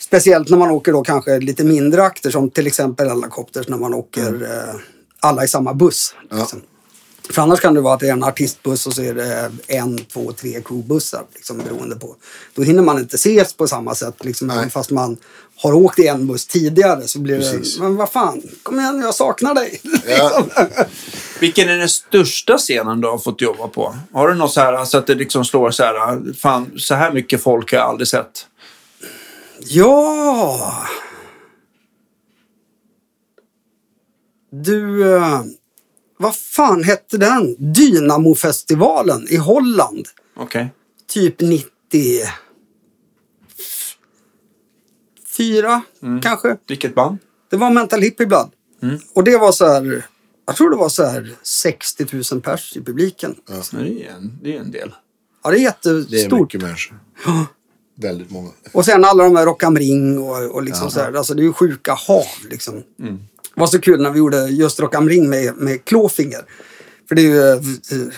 Speciellt 0.04 0.48
när 0.48 0.58
man 0.58 0.70
åker 0.70 0.92
då 0.92 1.02
kanske 1.02 1.38
lite 1.38 1.64
mindre 1.64 2.02
akter 2.02 2.30
som 2.30 2.50
till 2.50 2.66
exempel 2.66 3.08
Hellacopters 3.08 3.68
när 3.68 3.76
man 3.76 3.94
åker 3.94 4.42
eh, 4.42 4.80
alla 5.20 5.44
i 5.44 5.48
samma 5.48 5.74
buss. 5.74 6.14
Liksom. 6.30 6.62
För 7.30 7.42
annars 7.42 7.60
kan 7.60 7.74
det 7.74 7.80
vara 7.80 7.94
att 7.94 8.00
det 8.00 8.08
är 8.08 8.12
en 8.12 8.24
artistbuss 8.24 8.86
och 8.86 8.92
så 8.92 9.02
är 9.02 9.14
det 9.14 9.50
en, 9.66 9.98
två, 9.98 10.32
tre 10.32 10.62
crewbussar. 10.64 11.22
Liksom, 11.34 11.58
beroende 11.58 11.96
på. 11.96 12.16
Då 12.54 12.62
hinner 12.62 12.82
man 12.82 12.98
inte 12.98 13.16
ses 13.16 13.54
på 13.54 13.66
samma 13.66 13.94
sätt. 13.94 14.24
Liksom, 14.24 14.50
även 14.50 14.70
fast 14.70 14.90
man 14.90 15.16
har 15.56 15.74
åkt 15.74 15.98
i 15.98 16.06
en 16.06 16.26
buss 16.26 16.46
tidigare 16.46 17.08
så 17.08 17.18
blir 17.18 17.38
Precis. 17.38 17.76
det, 17.76 17.82
men 17.82 17.96
vad 17.96 18.12
fan, 18.12 18.42
kom 18.62 18.80
igen 18.80 19.00
jag 19.00 19.14
saknar 19.14 19.54
dig. 19.54 19.80
Ja. 20.06 20.44
Vilken 21.40 21.68
är 21.68 21.78
den 21.78 21.88
största 21.88 22.58
scenen 22.58 23.00
du 23.00 23.08
har 23.08 23.18
fått 23.18 23.40
jobba 23.40 23.68
på? 23.68 23.96
Har 24.12 24.28
du 24.28 24.34
något 24.34 24.52
så 24.52 24.60
här 24.60 24.84
så 24.84 24.98
att 24.98 25.06
det 25.06 25.14
liksom 25.14 25.44
slår 25.44 25.70
så 25.70 25.82
här, 25.82 26.34
fan 26.34 26.70
så 26.76 26.94
här 26.94 27.12
mycket 27.12 27.42
folk 27.42 27.72
har 27.72 27.78
jag 27.78 27.88
aldrig 27.88 28.08
sett? 28.08 28.46
Ja! 29.66 30.86
Du, 34.50 35.12
eh, 35.16 35.42
vad 36.18 36.36
fan 36.36 36.84
hette 36.84 37.16
den? 37.18 37.72
Dynamofestivalen 37.72 39.26
i 39.28 39.36
Holland. 39.36 40.08
Okej. 40.36 40.68
Typ 41.08 41.40
94 41.40 42.22
kanske. 46.22 46.56
Vilket 46.68 46.94
band? 46.94 47.18
Det 47.50 47.56
var 47.56 47.70
Mental 47.70 48.00
Hippie 48.02 48.26
Blood. 48.26 48.50
Och 49.14 49.24
det 49.24 49.38
var 49.38 49.52
så 49.52 49.66
här, 49.66 50.06
jag 50.46 50.56
tror 50.56 50.70
det 50.70 50.76
var 50.76 50.88
så 50.88 51.04
här 51.04 51.34
60 51.42 52.06
000 52.32 52.40
pers 52.42 52.76
i 52.76 52.80
publiken. 52.84 53.34
Ja, 53.48 53.54
Ja, 53.72 53.78
Det 53.78 54.06
är 54.06 54.10
en, 54.12 54.38
det 54.42 54.56
är 54.56 54.60
en 54.60 54.70
del. 54.70 54.94
det 55.42 55.48
är 55.48 55.52
Det 55.52 55.58
är 55.58 55.62
jättestort. 55.62 56.40
mycket 56.40 56.62
människor. 56.62 56.98
Väldigt 58.02 58.30
många. 58.30 58.50
Och 58.72 58.84
sen 58.84 59.04
alla 59.04 59.24
de 59.24 59.36
här 59.36 59.46
Rock 59.46 59.62
am 59.62 59.78
Ring 59.78 60.18
och, 60.18 60.54
och 60.54 60.62
liksom 60.62 60.90
så 60.90 61.00
här, 61.00 61.12
alltså 61.12 61.34
det 61.34 61.42
är 61.42 61.44
ju 61.44 61.52
sjuka 61.52 61.92
hav 61.92 62.24
liksom. 62.50 62.82
Mm. 63.00 63.18
Det 63.54 63.60
var 63.60 63.66
så 63.66 63.80
kul 63.80 64.02
när 64.02 64.10
vi 64.10 64.18
gjorde 64.18 64.46
just 64.46 64.80
Rock 64.80 64.94
am 64.94 65.08
Ring 65.08 65.28
med, 65.28 65.56
med 65.56 65.84
Clawfinger. 65.84 66.44
För 67.08 67.14
det 67.14 67.22
är 67.22 67.26
ju 67.26 67.50
eh, 67.50 67.60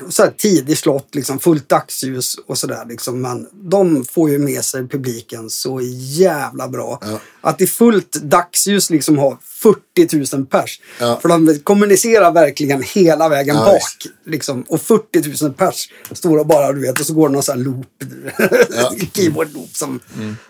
så 0.09 0.23
här 0.23 0.31
tidig 0.31 0.79
slott, 0.79 1.15
liksom 1.15 1.39
fullt 1.39 1.69
dagsljus 1.69 2.37
och 2.47 2.59
sådär 2.59 2.85
liksom. 2.89 3.21
Men 3.21 3.49
de 3.53 4.05
får 4.05 4.31
ju 4.31 4.39
med 4.39 4.65
sig 4.65 4.89
publiken 4.89 5.51
så 5.51 5.81
jävla 6.01 6.69
bra. 6.69 7.01
Ja. 7.03 7.21
Att 7.41 7.61
i 7.61 7.67
fullt 7.67 8.13
dagsljus 8.13 8.91
liksom 8.91 9.19
ha 9.19 9.39
40 9.43 10.37
000 10.37 10.47
pers. 10.47 10.81
Ja. 11.01 11.19
För 11.23 11.29
de 11.29 11.59
kommunicerar 11.59 12.33
verkligen 12.33 12.83
hela 12.83 13.29
vägen 13.29 13.57
Ja, 13.57 13.65
bak. 13.65 14.13
Liksom. 14.27 14.63
Och 14.63 14.81
40 14.81 15.45
000 15.45 15.55
pers 15.55 15.89
står 16.13 16.39
och 16.39 16.47
bara, 16.47 16.73
du 16.73 16.81
vet, 16.81 17.01
och 17.01 17.07
så 17.07 17.15
går 17.15 17.29
det 17.29 17.33
någon 17.33 17.43
sån 17.43 17.57
här 17.57 17.65
loop. 17.65 17.87
Keyboard-loop 19.13 19.77
som 19.77 20.01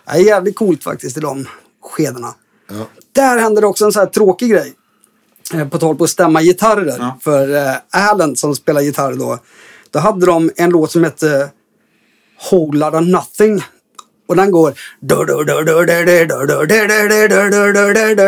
är 0.04 0.18
jävligt 0.18 0.56
coolt 0.56 0.84
faktiskt 0.84 1.16
i 1.16 1.20
de 1.20 1.48
skedena. 1.82 2.34
Där 3.12 3.38
hände 3.38 3.60
det 3.60 3.66
också 3.66 3.84
en 3.84 3.92
sån 3.92 4.00
här 4.00 4.06
tråkig 4.06 4.50
grej. 4.50 4.74
Eh, 5.54 5.68
På 5.68 5.78
tal 5.78 5.96
på 5.96 6.04
att 6.04 6.10
stämma 6.10 6.42
gitarrer. 6.42 6.96
Ja. 6.98 7.18
För 7.22 7.56
eh, 7.56 7.74
Alan 8.10 8.36
som 8.36 8.54
spelar 8.56 8.80
gitarr 8.80 9.12
då. 9.12 9.38
Då 9.90 9.98
hade 9.98 10.26
de 10.26 10.50
en 10.56 10.70
låt 10.70 10.92
som 10.92 11.04
hette 11.04 11.50
Whole 12.50 12.78
Lotta 12.78 13.00
Nothing. 13.00 13.62
Och 14.26 14.36
den 14.36 14.50
går... 14.50 14.74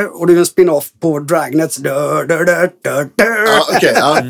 Och 0.07 0.27
det 0.27 0.33
är 0.33 0.39
en 0.39 0.47
spin-off 0.47 0.87
på 1.01 1.19
Dragnets. 1.19 1.79
Ja, 1.83 2.25
okej. 3.77 3.93
ja. 3.97 4.23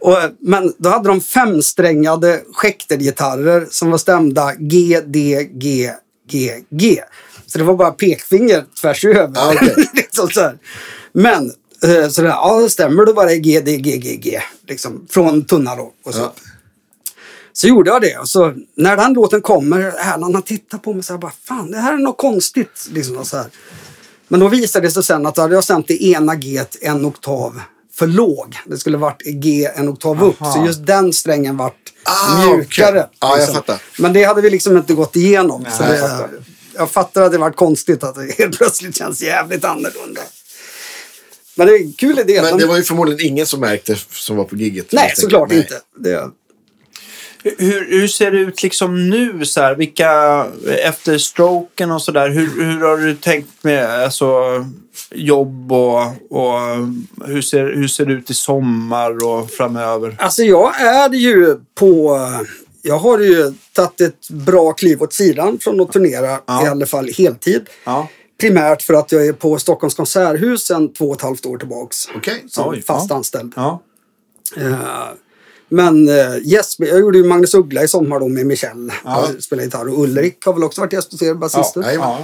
Och, 0.00 0.18
men 0.40 0.74
då 0.78 0.88
hade 0.88 1.08
de 1.08 1.20
femsträngade 1.20 2.40
Schecter-gitarrer 2.52 3.66
som 3.70 3.90
var 3.90 3.98
stämda 3.98 4.54
G, 4.54 5.00
D, 5.06 5.48
G, 5.52 5.90
G, 6.30 6.52
G. 6.70 7.02
Så 7.46 7.58
det 7.58 7.64
var 7.64 7.74
bara 7.74 7.90
pekfinger 7.90 8.64
tvärs 8.80 9.04
över. 9.04 9.30
Ja, 9.34 9.52
okej. 9.54 9.74
liksom 9.94 10.28
så 10.28 10.40
här. 10.40 10.58
Men, 11.12 11.46
eh, 11.46 11.52
så 12.10 12.22
där, 12.22 12.28
ja 12.28 12.60
det 12.60 12.70
stämmer, 12.70 13.06
då 13.06 13.12
var 13.12 13.26
det 13.26 13.36
G, 13.36 13.60
D, 13.60 13.76
G, 13.76 13.96
G, 13.96 14.16
G. 14.16 14.40
Liksom, 14.68 15.06
från 15.10 15.44
tunna 15.44 15.76
då. 15.76 15.92
Och 16.04 16.14
så. 16.14 16.20
Ja. 16.20 16.32
Så 17.52 17.66
gjorde 17.66 17.90
jag 17.90 18.02
det. 18.02 18.18
Och 18.18 18.28
så, 18.28 18.54
när 18.76 18.96
den 18.96 19.12
låten 19.12 19.42
kommer, 19.42 19.78
Erland 19.80 20.34
han 20.34 20.42
tittar 20.42 20.78
på 20.78 20.92
mig 20.92 21.02
så 21.02 21.12
här, 21.12 21.18
bara, 21.20 21.32
fan 21.44 21.70
det 21.70 21.78
här 21.78 21.92
är 21.92 21.98
något 21.98 22.18
konstigt. 22.18 22.88
Liksom, 22.90 23.24
så 23.24 23.36
här. 23.36 23.46
Men 24.28 24.40
då 24.40 24.48
visade 24.48 24.86
det 24.86 24.90
sig 24.90 25.04
sen 25.04 25.26
att 25.26 25.34
då 25.34 25.42
hade 25.42 25.54
jag 25.54 25.64
sänt 25.64 25.88
det 25.88 26.02
ena 26.04 26.34
G 26.34 26.62
en 26.80 27.06
oktav 27.06 27.60
för 27.94 28.06
låg. 28.06 28.56
Det 28.66 28.78
skulle 28.78 28.96
varit 28.96 29.22
G 29.24 29.70
en 29.74 29.88
oktav 29.88 30.22
upp. 30.24 30.42
Aha. 30.42 30.52
Så 30.52 30.66
just 30.66 30.86
den 30.86 31.12
strängen 31.12 31.56
vart 31.56 31.74
Ah, 32.04 32.44
mjukare. 32.46 33.08
Ja, 33.20 33.28
jag 33.30 33.38
liksom. 33.38 33.54
fattar. 33.54 33.82
Men 33.98 34.12
det 34.12 34.24
hade 34.24 34.40
vi 34.42 34.50
liksom 34.50 34.76
inte 34.76 34.94
gått 34.94 35.16
igenom. 35.16 35.66
så 35.78 35.82
Nej, 35.82 35.92
det, 35.92 35.98
jag 35.98 36.10
fattar. 36.10 36.30
jag 36.74 36.90
fattar 36.90 37.22
att 37.22 37.32
det 37.32 37.38
var 37.38 37.50
konstigt 37.50 38.02
att 38.04 38.14
det 38.14 38.34
helt 38.38 38.56
plötsligt 38.58 38.96
känns 38.96 39.22
jävligt 39.22 39.64
annorlunda. 39.64 40.20
Men 41.60 41.68
det 41.68 41.74
är 41.78 41.80
en 41.84 41.92
kul 41.92 42.18
idé. 42.18 42.42
Men 42.42 42.50
De- 42.50 42.58
det 42.62 42.66
var 42.66 42.76
ju 42.76 42.82
förmodligen 42.82 43.26
ingen 43.32 43.46
som 43.46 43.60
märkte 43.60 43.96
som 44.10 44.36
var 44.36 44.44
på 44.44 44.56
gigget. 44.56 44.92
Nej, 44.92 45.12
såklart 45.16 45.48
Nej. 45.48 45.58
inte. 45.58 45.80
Det, 45.98 46.30
Hur, 47.58 48.00
hur 48.00 48.08
ser 48.08 48.30
det 48.30 48.38
ut 48.38 48.62
liksom 48.62 49.08
nu? 49.10 49.44
Så 49.44 49.60
här, 49.60 49.74
vilka, 49.74 50.46
efter 50.84 51.18
stroken 51.18 51.90
och 51.90 52.02
sådär, 52.02 52.28
hur, 52.28 52.64
hur 52.64 52.80
har 52.80 52.96
du 52.96 53.14
tänkt 53.14 53.64
med 53.64 53.90
alltså, 54.04 54.26
jobb 55.10 55.72
och, 55.72 56.00
och 56.30 56.58
hur, 57.26 57.42
ser, 57.42 57.64
hur 57.64 57.88
ser 57.88 58.06
det 58.06 58.12
ut 58.12 58.30
i 58.30 58.34
sommar 58.34 59.24
och 59.26 59.50
framöver? 59.50 60.16
Alltså 60.18 60.42
jag 60.42 60.80
är 60.80 61.14
ju 61.14 61.56
på... 61.74 62.18
Jag 62.82 62.98
har 62.98 63.18
ju 63.18 63.52
tagit 63.72 64.00
ett 64.00 64.30
bra 64.30 64.72
kliv 64.72 65.02
åt 65.02 65.12
sidan 65.12 65.58
från 65.60 65.80
att 65.80 65.92
turnera 65.92 66.40
Ja. 66.46 66.64
i 66.64 66.68
alla 66.68 66.86
fall 66.86 67.08
heltid. 67.18 67.66
Ja. 67.84 68.08
Primärt 68.40 68.82
för 68.82 68.94
att 68.94 69.12
jag 69.12 69.26
är 69.26 69.32
på 69.32 69.58
Stockholms 69.58 69.94
konserthus 69.94 70.62
sedan 70.62 70.92
två 70.92 71.08
och 71.08 71.16
ett 71.16 71.22
halvt 71.22 71.46
år 71.46 71.58
tillbaks. 71.58 72.08
Okej. 72.16 72.44
Som 72.48 72.68
Oj, 72.68 72.82
fast 72.82 73.10
ja. 73.10 73.16
anställd. 73.16 73.52
Ja. 73.56 73.82
Eh, 74.56 74.74
men 75.68 76.08
uh, 76.08 76.36
yes, 76.38 76.74
jag 76.78 77.00
gjorde 77.00 77.18
ju 77.18 77.24
Magnus 77.24 77.54
Uggla 77.54 77.82
i 77.82 77.88
sommar 77.88 78.20
då 78.20 78.28
med 78.28 78.46
Michel. 78.46 78.92
Ja. 79.04 79.24
Ja. 79.34 79.40
Spelade 79.40 79.64
gitarr. 79.64 79.88
Och 79.88 80.02
Ulrik 80.02 80.44
har 80.44 80.52
väl 80.52 80.64
också 80.64 80.80
varit 80.80 80.92
gäst 80.92 81.12
hos 81.12 81.22
er, 81.22 81.34
basisten. 81.34 81.82
nej, 81.82 81.94
ja. 81.94 82.18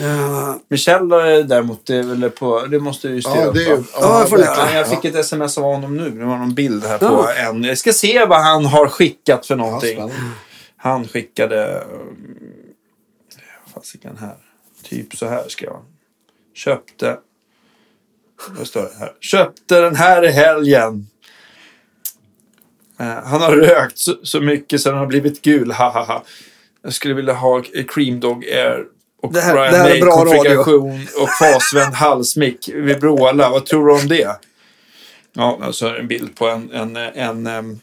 Eh, 0.00 0.54
Michel 0.68 1.12
är 1.12 1.42
däremot, 1.42 1.86
det, 1.86 1.96
är 1.96 2.02
väl 2.02 2.30
på, 2.30 2.66
det 2.66 2.80
måste 2.80 3.08
du 3.08 3.14
ju 3.14 3.22
styra 3.22 3.36
Ja, 3.36 3.44
upp. 3.46 3.54
det 3.54 3.62
ju... 3.62 3.82
Ja. 4.00 4.26
Ja, 4.30 4.72
jag 4.74 4.88
fick 4.88 5.04
ett 5.04 5.14
sms 5.14 5.58
av 5.58 5.64
honom 5.64 5.96
nu. 5.96 6.10
Det 6.10 6.24
var 6.24 6.36
någon 6.36 6.54
bild 6.54 6.84
här 6.84 6.98
på 6.98 7.04
Ja. 7.04 7.32
en. 7.32 7.64
Jag 7.64 7.78
ska 7.78 7.92
se 7.92 8.24
vad 8.24 8.42
han 8.42 8.66
har 8.66 8.88
skickat 8.88 9.46
för 9.46 9.54
Ja, 9.56 9.64
någonting. 9.64 10.12
han 10.76 11.08
skickade... 11.08 11.84
Vad 13.64 13.84
fasiken 13.84 14.16
här? 14.20 14.36
Typ 14.90 15.16
så 15.16 15.26
här 15.28 15.44
ska 15.48 15.64
jag. 15.64 15.82
Köpte... 16.54 17.16
Vad 18.58 18.66
står 18.66 18.82
det 18.82 18.98
här? 18.98 19.12
Köpte 19.20 19.80
den 19.80 19.96
här 19.96 20.24
i 20.24 20.28
helgen. 20.30 21.06
Eh, 23.00 23.06
han 23.06 23.40
har 23.40 23.52
rökt 23.52 23.98
så, 23.98 24.14
så 24.22 24.40
mycket 24.40 24.80
så 24.80 24.88
den 24.90 24.98
har 24.98 25.06
blivit 25.06 25.42
gul. 25.42 25.72
Hahaha. 25.72 26.22
Jag 26.82 26.92
skulle 26.92 27.14
vilja 27.14 27.32
ha 27.32 27.62
Cream 27.88 28.20
Dog 28.20 28.44
Air 28.44 28.84
och 29.22 29.32
Det 29.32 29.40
här- 29.40 29.52
Brian 29.54 29.72
det 29.72 29.78
här 29.78 29.90
är 29.90 30.00
bra 30.00 30.10
radio. 30.16 30.24
konfiguration 30.34 31.06
och 31.22 31.28
fasvänd 31.40 31.94
halsmick 31.94 32.68
vid 32.74 33.00
Bråla. 33.00 33.50
Vad 33.50 33.66
tror 33.66 33.86
du 33.86 33.92
om 33.92 34.08
det? 34.08 34.36
Ja, 35.32 35.58
alltså 35.62 35.88
en 35.96 36.08
bild 36.08 36.36
på 36.36 36.46
en... 36.48 36.70
en, 36.72 36.96
en, 36.96 37.46
en 37.46 37.80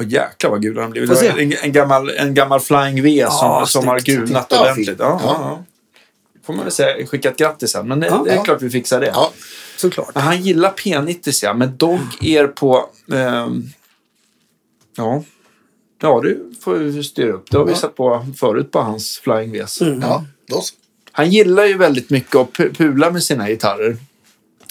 Åh 0.00 0.04
jäklar 0.08 0.50
vad 0.50 0.62
gul 0.62 0.78
har 0.78 0.88
blivit. 0.88 1.22
En, 1.22 1.52
en, 1.62 1.72
gammal, 1.72 2.10
en 2.10 2.34
gammal 2.34 2.60
Flying 2.60 3.02
V 3.02 3.26
som, 3.30 3.48
Ja, 3.48 3.66
som 3.66 3.88
har 3.88 4.00
gulnat 4.00 4.52
ordentligt. 4.52 4.96
Ja, 4.98 5.20
Ja. 5.24 5.64
Ja. 6.48 6.54
Ja. 6.54 6.54
Får 6.54 6.54
man 6.54 6.64
väl 6.64 6.72
säga 6.72 7.06
skicka 7.06 7.28
ett 7.30 7.36
grattis 7.36 7.70
sen. 7.72 7.88
Men 7.88 8.00
det, 8.00 8.06
Ja, 8.06 8.22
det 8.24 8.30
är 8.30 8.36
ja. 8.36 8.42
klart 8.44 8.62
vi 8.62 8.70
fixar 8.70 9.00
det. 9.00 9.06
Ja, 9.06 9.32
såklart. 9.76 10.10
Men 10.14 10.22
han 10.22 10.42
gillar 10.42 10.72
P90 10.72 11.44
ja. 11.44 11.54
Men 11.54 11.76
Dog 11.76 12.00
er 12.20 12.46
på... 12.46 12.90
ehm, 13.12 13.62
ja. 14.96 15.22
Ja, 16.02 16.20
du 16.22 16.52
får 16.64 16.74
vi 16.74 17.02
styra 17.04 17.32
upp. 17.32 17.50
Det 17.50 17.58
har 17.58 17.64
vi 17.64 17.74
satt 17.74 17.96
på 17.96 18.26
förut 18.40 18.70
på 18.72 18.80
hans 18.80 19.18
Flying 19.18 19.64
Vs. 19.64 19.80
ja, 19.80 20.24
då 20.48 20.60
så. 20.60 20.74
Han 21.12 21.30
gillar 21.30 21.64
ju 21.64 21.76
väldigt 21.76 22.10
mycket 22.10 22.36
att 22.36 22.48
pu- 22.52 22.74
pula 22.74 23.10
med 23.10 23.22
sina 23.22 23.48
gitarrer. 23.48 23.96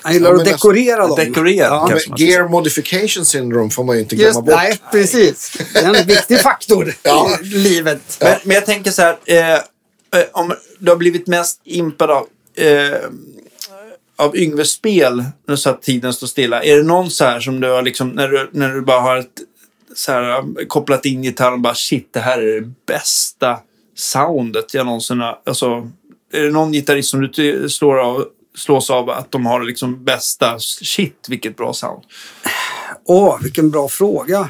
Han 0.02 0.14
gillar 0.14 0.30
Ja, 0.30 0.36
att 0.36 0.41
men 0.44 0.52
dekorera 0.54 1.08
dem. 1.08 1.16
Dekorera, 1.18 1.68
Ja. 1.68 1.99
gear 2.18 2.48
modification 2.48 3.26
syndrome 3.26 3.70
får 3.70 3.84
man 3.84 3.95
ju 3.95 4.02
inte 4.02 4.16
Just, 4.16 4.24
glömma 4.32 4.41
bort. 4.45 4.56
nej, 4.56 4.80
precis. 4.91 5.58
Det 5.74 5.80
är 5.80 5.94
en 6.02 6.08
viktig 6.08 6.40
faktor 6.40 6.94
Ja. 7.04 7.38
i 7.41 7.45
livet. 7.45 8.18
Men, 8.22 8.36
men 8.44 8.56
jag 8.56 8.66
tänker 8.66 8.91
så 8.91 9.02
här. 9.02 9.18
Eh, 9.26 9.54
eh, 9.54 9.60
om 10.34 10.54
du 10.80 10.91
har 10.91 10.98
blivit 10.98 11.28
mest 11.28 11.62
impad 11.64 12.12
av, 12.12 12.28
eh, 12.56 13.10
av 14.16 14.38
Yngves 14.38 14.72
spel 14.72 15.24
nu 15.48 15.58
så 15.58 15.70
att 15.70 15.82
tiden 15.82 16.14
står 16.14 16.28
stilla. 16.28 16.64
Är 16.64 16.78
det 16.78 16.84
någon 16.84 17.10
så 17.10 17.26
här 17.26 17.40
som 17.40 17.60
du 17.60 17.70
har 17.70 17.82
liksom, 17.82 18.10
när 18.10 18.28
du, 18.28 18.49
när 18.52 18.74
du 18.74 18.82
bara 18.82 19.02
har 19.02 19.18
ett, 19.18 19.41
så 19.95 20.12
här, 20.12 20.66
kopplat 20.68 21.06
in 21.06 21.22
gitarren 21.22 21.54
och 21.54 21.60
bara 21.60 21.76
shit, 21.76 22.14
det 22.14 22.20
här 22.20 22.41
är 22.41 22.62
det 22.62 22.72
bästa 22.86 23.60
soundet 23.95 24.74
jag 24.74 24.86
någonsin 24.86 25.20
har... 25.20 25.40
Alltså, 25.45 25.91
är 26.34 26.44
det 26.44 26.52
någon 26.52 26.72
gitarrist 26.72 27.10
som 27.10 27.22
du 27.22 27.70
slår 27.70 27.99
av, 27.99 28.26
slås 28.56 28.90
av 28.90 29.10
att 29.10 29.32
de 29.32 29.45
har 29.45 29.64
liksom 29.64 30.04
bästa... 30.04 30.60
Shit, 30.60 31.26
vilket 31.30 31.58
bra 31.58 31.74
sound. 31.74 32.04
Åh, 33.06 33.41
vilken 33.41 33.72
bra 33.72 33.90
fråga. 33.90 34.49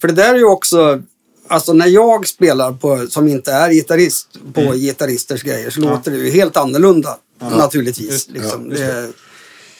För 0.00 0.08
det 0.08 0.14
där 0.14 0.34
är 0.34 0.38
ju 0.38 0.44
också... 0.44 1.02
Alltså 1.48 1.72
när 1.72 1.86
jag 1.86 2.26
spelar 2.28 2.72
på, 2.72 3.06
som 3.10 3.28
inte 3.28 3.52
är 3.52 3.70
gitarrist, 3.70 4.28
på 4.54 4.60
Mm. 4.60 4.78
gitarristers 4.78 5.42
grejer 5.42 5.70
så 5.70 5.80
låter 5.80 6.10
det 6.10 6.16
ju 6.16 6.30
helt 6.30 6.56
annorlunda. 6.56 7.18
Naturligtvis. 7.40 8.10
Just- 8.10 8.30
liksom. 8.30 8.68
det, 8.68 9.08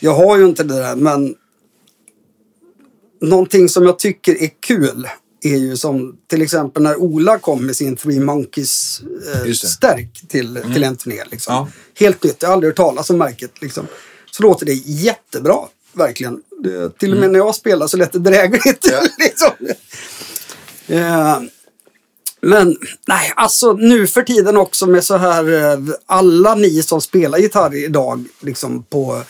jag 0.00 0.14
har 0.14 0.38
ju 0.38 0.44
inte 0.46 0.62
det 0.64 0.74
där, 0.74 0.96
men 0.96 1.34
någonting 3.20 3.68
som 3.68 3.84
jag 3.84 3.98
tycker 3.98 4.42
är 4.42 4.50
kul 4.60 5.08
är 5.42 5.56
ju 5.56 5.76
som 5.76 6.16
till 6.26 6.42
exempel 6.42 6.82
när 6.82 6.96
Ola 6.96 7.38
kom 7.38 7.66
med 7.66 7.76
sin 7.76 7.96
Three 7.96 8.20
Monkeys 8.20 9.00
eh, 9.46 9.52
stärk 9.52 10.28
till, 10.28 10.58
till 10.72 10.84
en 10.84 10.96
turné. 10.96 11.22
Liksom. 11.30 11.54
Ja. 11.54 11.68
Helt 12.06 12.22
nytt, 12.24 12.36
jag 12.40 12.48
har 12.48 12.52
aldrig 12.52 12.70
hört 12.70 12.76
talas 12.76 13.10
om 13.10 13.18
märket. 13.18 13.62
Liksom. 13.62 13.86
Så 14.30 14.42
låter 14.42 14.66
det 14.66 14.72
jättebra, 14.74 15.56
verkligen. 15.92 16.42
Det, 16.62 16.98
till 16.98 17.12
och 17.12 17.20
med 17.20 17.30
när 17.30 17.38
jag 17.38 17.54
spelar 17.54 17.86
så 17.86 17.96
lät 17.96 18.12
det 18.12 18.18
drägligt. 18.18 18.86
Ja. 18.92 19.00
liksom. 19.18 19.50
Eh, 20.86 21.38
men 22.40 22.76
nej, 23.08 23.32
alltså 23.36 23.72
nu 23.72 24.06
för 24.06 24.22
tiden 24.22 24.56
också 24.56 24.86
med 24.86 25.04
så 25.04 25.16
här 25.16 25.72
eh, 25.72 25.78
alla 26.06 26.54
ni 26.54 26.82
som 26.82 27.00
spelar 27.00 27.38
gitarr 27.38 27.74
idag 27.74 28.24
liksom 28.40 28.82
på 28.82 29.22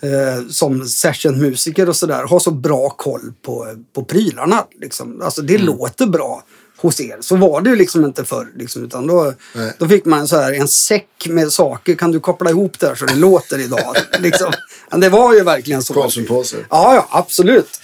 eh, 0.00 0.48
som 0.48 0.88
sessionmusiker 0.88 1.88
och 1.88 1.96
sådär 1.96 2.24
har 2.24 2.38
så 2.38 2.50
bra 2.50 2.90
koll 2.90 3.32
på, 3.42 3.74
på 3.94 4.04
prylarna. 4.04 4.64
Liksom. 4.80 5.22
Alltså 5.22 5.42
det 5.42 5.58
låter 5.58 6.06
bra 6.06 6.42
hos 6.76 7.00
er. 7.00 7.16
Så 7.20 7.36
var 7.36 7.60
det 7.60 7.70
ju 7.70 7.76
liksom 7.76 8.04
inte 8.04 8.24
förr. 8.24 8.48
Liksom, 8.56 8.84
utan 8.84 9.06
då, 9.06 9.32
Nej. 9.54 9.72
då 9.78 9.88
fick 9.88 10.04
man 10.04 10.28
så 10.28 10.36
här 10.36 10.52
en 10.52 10.68
säck 10.68 11.26
med 11.28 11.52
saker. 11.52 11.94
Kan 11.94 12.12
du 12.12 12.20
koppla 12.20 12.50
ihop 12.50 12.78
det 12.78 12.86
här 12.86 12.94
så 12.94 13.06
det 13.06 13.14
låter 13.14 13.58
idag? 13.58 13.96
liksom. 14.18 14.52
Men 14.90 15.00
det 15.00 15.08
var 15.08 15.34
ju 15.34 15.42
verkligen 15.42 15.82
så. 15.82 15.94
Konsumposer. 15.94 16.66
Ja, 16.70 16.94
ja, 16.94 17.08
absolut. 17.10 17.80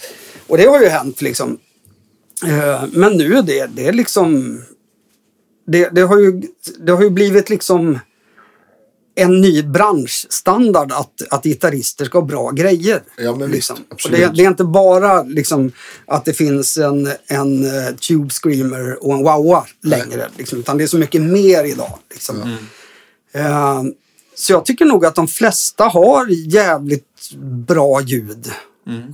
Och 0.47 0.57
det 0.57 0.65
har 0.65 0.81
ju 0.81 0.87
hänt 0.87 1.21
liksom. 1.21 1.57
Eh, 2.45 2.83
Men 2.91 3.17
nu 3.17 3.37
är 3.37 3.41
det, 3.41 3.69
det 3.75 3.87
är 3.87 3.93
liksom... 3.93 4.61
Det, 5.67 5.89
det, 5.89 6.01
har 6.01 6.19
ju, 6.19 6.41
det 6.79 6.91
har 6.91 7.03
ju 7.03 7.09
blivit 7.09 7.49
liksom 7.49 7.99
en 9.15 9.41
ny 9.41 9.63
branschstandard 9.63 10.91
att, 10.91 11.21
att 11.29 11.43
gitarrister 11.43 12.05
ska 12.05 12.17
ha 12.17 12.25
bra 12.25 12.51
grejer. 12.51 13.03
Ja, 13.17 13.35
men 13.35 13.51
visst, 13.51 13.53
liksom. 13.53 13.75
Och 13.75 13.93
absolut. 13.93 14.19
det, 14.19 14.31
det 14.35 14.43
är 14.43 14.47
inte 14.47 14.63
bara 14.63 15.23
liksom, 15.23 15.71
att 16.05 16.25
det 16.25 16.33
finns 16.33 16.77
en, 16.77 17.09
en 17.27 17.65
eh, 17.65 17.95
Tube 17.95 18.29
Screamer 18.29 19.03
och 19.05 19.13
en 19.13 19.23
Wawa 19.23 19.65
längre. 19.83 20.29
Liksom, 20.37 20.59
utan 20.59 20.77
det 20.77 20.83
är 20.83 20.87
så 20.87 20.97
mycket 20.97 21.21
mer 21.21 21.63
idag. 21.63 21.99
Liksom. 22.11 22.57
Eh, 23.31 23.83
så 24.35 24.53
jag 24.53 24.65
tycker 24.65 24.85
nog 24.85 25.05
att 25.05 25.15
de 25.15 25.27
flesta 25.27 25.83
har 25.83 26.27
jävligt 26.29 27.31
bra 27.67 28.01
ljud 28.01 28.51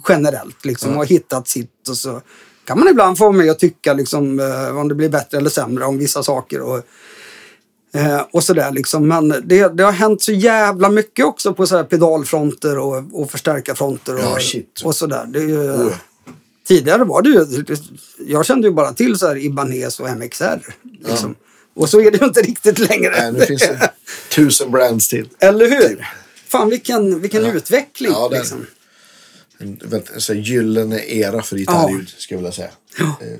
generellt. 0.09 0.65
Liksom, 0.65 0.91
och 0.91 0.97
har 0.97 1.05
hittat 1.05 1.47
sitt. 1.47 1.89
Och 1.89 1.97
så 1.97 2.21
kan 2.69 2.79
man 2.79 2.87
ibland 2.87 3.17
få 3.17 3.31
mig 3.31 3.49
att 3.49 3.59
tycka 3.59 3.93
liksom, 3.93 4.39
eh, 4.39 4.77
om 4.77 4.87
det 4.87 4.95
blir 4.95 5.09
bättre 5.09 5.37
eller 5.37 5.49
sämre 5.49 5.85
om 5.85 5.97
vissa 5.97 6.23
saker. 6.23 6.61
Och, 6.61 6.77
eh, 7.95 8.21
och 8.31 8.43
sådär 8.43 8.71
liksom. 8.71 9.07
Men 9.07 9.27
det, 9.43 9.67
det 9.77 9.83
har 9.83 9.91
hänt 9.91 10.21
så 10.21 10.31
jävla 10.31 10.89
mycket 10.89 11.25
också 11.25 11.53
på 11.53 11.67
så 11.67 11.77
här 11.77 11.83
pedalfronter 11.83 12.77
och, 12.77 13.03
och 13.13 13.31
förstärkarfronter. 13.31 14.13
Och, 14.15 14.21
Ja, 14.21 14.61
och 14.83 14.95
sådär. 14.95 15.25
Det 15.27 15.39
ju, 15.39 15.71
Oh. 15.71 15.93
Tidigare 16.67 17.03
var 17.03 17.21
det 17.21 17.29
ju, 17.29 17.65
jag 18.27 18.45
kände 18.45 18.67
ju 18.67 18.73
bara 18.73 18.93
till 18.93 19.15
så 19.19 19.27
här 19.27 19.37
Ibanez 19.37 19.99
och 19.99 20.09
MXR. 20.17 20.75
Liksom. 21.09 21.35
Och 21.75 21.89
så 21.89 21.99
är 22.01 22.11
det 22.11 22.17
ju 22.17 22.25
inte 22.25 22.41
riktigt 22.41 22.79
längre. 22.79 23.11
Nej, 23.21 23.31
nu 23.33 23.39
finns 23.39 23.61
det 23.61 23.91
tusen 24.35 24.71
brands 24.71 25.07
till. 25.07 25.29
Eller 25.39 25.69
hur? 25.69 26.07
Fan 26.47 26.69
vilken, 26.69 27.19
vilken 27.21 27.45
utveckling. 27.45 28.11
Ja, 28.11 28.27
den- 28.29 28.39
liksom. 28.39 28.65
En, 29.61 29.79
en 30.29 30.41
gyllene 30.41 31.05
era 31.05 31.41
för 31.41 31.57
gitarrljud, 31.57 32.09
skulle 32.09 32.37
jag 32.37 32.41
vilja 32.41 32.51
säga. 32.51 32.71
Eh, 32.99 33.37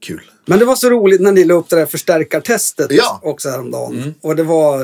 kul. 0.00 0.30
Men 0.46 0.58
det 0.58 0.64
var 0.64 0.76
så 0.76 0.90
roligt 0.90 1.20
när 1.20 1.32
ni 1.32 1.44
la 1.44 1.54
upp 1.54 1.68
det 1.68 1.76
där 1.76 1.86
förstärkartestet 1.86 2.86
Ja. 2.90 3.20
också 3.22 3.50
häromdagen. 3.50 4.14
Och 4.20 4.36
det 4.36 4.42
var, 4.42 4.78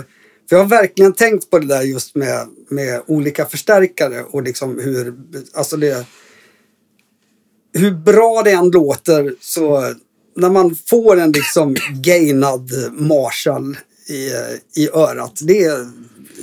för 0.49 0.57
jag 0.57 0.59
har 0.59 0.69
verkligen 0.69 1.13
tänkt 1.13 1.51
på 1.51 1.59
det 1.59 1.67
där 1.67 1.83
just 1.83 2.15
med, 2.15 2.49
med 2.69 3.03
olika 3.07 3.47
förstärkare 3.47 4.23
och 4.23 4.43
liksom 4.43 4.79
hur, 4.81 5.15
alltså 5.55 5.77
det, 5.77 6.07
hur 7.73 7.91
bra 7.91 8.43
det 8.43 8.51
än 8.51 8.71
låter 8.71 9.35
så 9.41 9.95
när 10.37 10.51
man 10.51 10.77
får 10.87 11.21
en 11.21 11.33
liksom 11.33 11.77
gainad 12.03 12.71
Marshall 12.93 13.77
i, 14.09 14.31
i 14.83 14.89
örat. 14.89 15.39
Det 15.43 15.65
är, 15.65 15.91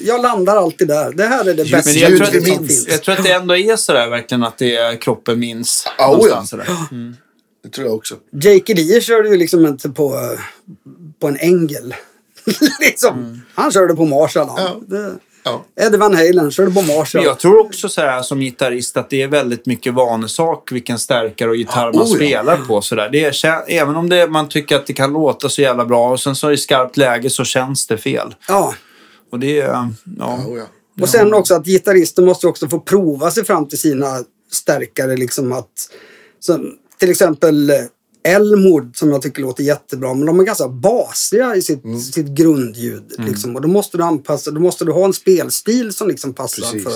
jag 0.01 0.21
landar 0.21 0.57
alltid 0.57 0.87
där. 0.87 1.11
Det 1.11 1.23
här 1.23 1.45
är 1.45 1.53
det 1.53 1.71
bästa 1.71 1.89
Men 1.89 1.99
jag 1.99 2.17
tror, 2.17 2.33
ljud 2.33 2.53
att, 2.53 2.59
minns. 2.59 2.87
jag 2.87 3.03
tror 3.03 3.15
att 3.15 3.23
det 3.23 3.31
ändå 3.31 3.57
är 3.57 3.75
sådär 3.75 4.09
verkligen 4.09 4.43
att 4.43 4.57
det 4.57 4.75
är 4.75 4.95
kroppen 4.95 5.39
minns. 5.39 5.87
Ja, 5.97 6.07
någonstans 6.07 6.53
oja. 6.53 6.65
sådär. 6.65 6.77
Mm. 6.91 7.15
Det 7.63 7.69
tror 7.69 7.87
jag 7.87 7.95
också. 7.95 8.15
Jake 8.41 8.73
Elias 8.73 9.03
körde 9.03 9.29
ju 9.29 9.37
liksom 9.37 9.65
inte 9.65 9.89
på, 9.89 10.37
på 11.19 11.27
en 11.27 11.37
ängel. 11.37 11.95
liksom. 12.79 13.41
Han 13.53 13.71
körde 13.71 13.95
på 13.95 14.05
Marshall. 14.05 14.49
Ja. 14.57 14.81
Det, 14.87 15.15
Ja. 15.47 15.85
Eddie 15.85 15.97
Van 15.97 16.15
Halen 16.15 16.51
körde 16.51 16.71
på 16.71 16.81
Marshall. 16.81 17.23
Jag 17.23 17.39
tror 17.39 17.59
också 17.59 17.89
så 17.89 18.01
här 18.01 18.21
som 18.21 18.39
gitarrist 18.39 18.97
att 18.97 19.09
det 19.09 19.21
är 19.21 19.27
väldigt 19.27 19.65
mycket 19.65 19.93
vanesak 19.93 20.71
vilken 20.71 20.99
stärkare 20.99 21.49
och 21.49 21.55
gitarr 21.55 21.93
man 21.93 22.03
oh 22.03 22.09
ja. 22.09 22.15
spelar 22.15 22.57
på. 22.57 22.81
Så 22.81 22.95
där. 22.95 23.09
Det 23.09 23.45
är, 23.45 23.63
även 23.67 23.95
om 23.95 24.09
det, 24.09 24.27
man 24.27 24.49
tycker 24.49 24.75
att 24.75 24.87
det 24.87 24.93
kan 24.93 25.13
låta 25.13 25.49
så 25.49 25.61
jävla 25.61 25.85
bra 25.85 26.11
och 26.11 26.19
sen 26.19 26.35
så 26.35 26.51
i 26.51 26.57
skarpt 26.57 26.97
läge 26.97 27.29
så 27.29 27.43
känns 27.43 27.87
det 27.87 27.97
fel. 27.97 28.35
Ja. 28.47 28.73
Och 29.31 29.39
det 29.39 29.59
är... 29.59 29.89
Ja. 30.17 30.45
Oh, 30.47 30.57
ja. 30.57 30.65
Och 31.01 31.09
sen 31.09 31.33
också 31.33 31.55
att 31.55 31.65
gitarrister 31.65 32.23
måste 32.23 32.47
också 32.47 32.67
få 32.69 32.79
prova 32.79 33.31
sig 33.31 33.45
fram 33.45 33.67
till 33.67 33.79
sina 33.79 34.23
stärkare. 34.51 35.17
Liksom 35.17 35.51
att, 35.53 35.89
så, 36.39 36.59
till 36.99 37.09
exempel 37.09 37.69
eh, 37.69 37.75
Elmwood 38.23 38.95
som 38.95 39.09
jag 39.11 39.21
tycker 39.21 39.41
låter 39.41 39.63
jättebra. 39.63 40.13
Men 40.13 40.25
de 40.25 40.39
är 40.39 40.43
ganska 40.43 40.67
basiga 40.67 41.55
i 41.55 41.61
sitt, 41.61 41.83
Mm. 41.85 41.99
sitt 41.99 42.27
grundljud. 42.27 43.13
Liksom. 43.17 43.55
Och 43.55 43.61
då 43.61 43.67
måste 43.67 43.97
du 43.97 44.03
anpassa, 44.03 44.51
då 44.51 44.59
måste 44.59 44.85
du 44.85 44.91
ha 44.91 45.05
en 45.05 45.13
spelstil 45.13 45.93
som 45.93 46.07
liksom 46.07 46.33
passar 46.33 46.61
Precis. 46.61 46.83
för... 46.83 46.91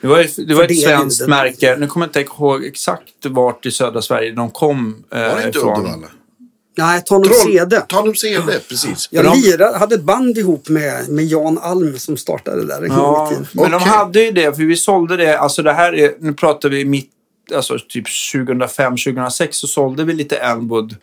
Det 0.00 0.06
var, 0.06 0.46
det 0.46 0.54
var 0.54 0.56
För 0.56 0.62
ett 0.62 0.68
det 0.68 0.74
svenskt 0.74 1.20
ljudet. 1.20 1.28
märke. 1.30 1.76
Nu 1.78 1.86
kommer 1.86 2.06
jag 2.06 2.22
inte 2.22 2.32
ihåg 2.34 2.64
exakt 2.64 3.26
vart 3.26 3.66
i 3.66 3.70
södra 3.70 4.02
Sverige 4.02 4.32
de 4.32 4.50
kom 4.50 5.04
eh, 5.10 5.18
Var 5.20 5.36
det 5.40 5.46
inte 5.46 5.58
ifrån. 5.58 5.80
Uddevalla? 5.80 6.06
Nej, 6.76 7.02
Tanum 7.04 7.30
CD. 7.44 7.80
Tanum 7.80 8.14
CD, 8.14 8.58
precis. 8.68 9.08
Jag 9.10 9.24
de- 9.24 9.38
lirade, 9.38 9.78
hade 9.78 9.94
ett 9.94 10.02
band 10.02 10.38
ihop 10.38 10.68
med, 10.68 11.08
med 11.08 11.24
Jan 11.24 11.58
Alm 11.58 11.98
som 11.98 12.16
startade 12.16 12.66
där 12.66 12.82
en 12.82 12.88
gång 12.88 12.98
Ja, 12.98 13.26
i 13.26 13.28
tiden. 13.28 13.46
men 13.52 13.70
de 13.70 13.76
Okej. 13.76 13.88
hade 13.88 14.20
ju 14.22 14.30
det, 14.30 14.56
för 14.56 14.62
vi 14.62 14.76
sålde 14.76 15.16
det, 15.16 15.38
alltså 15.38 15.62
det 15.62 15.72
här 15.72 15.94
är, 15.94 16.14
nu 16.18 16.32
pratar 16.34 16.68
vi 16.68 16.84
mitt, 16.84 17.10
alltså 17.54 17.78
typ 17.88 18.06
2005-2006 18.34 19.48
så 19.50 19.66
sålde 19.66 20.04
vi 20.04 20.12
lite 20.12 20.36
Elmwood 20.36 20.96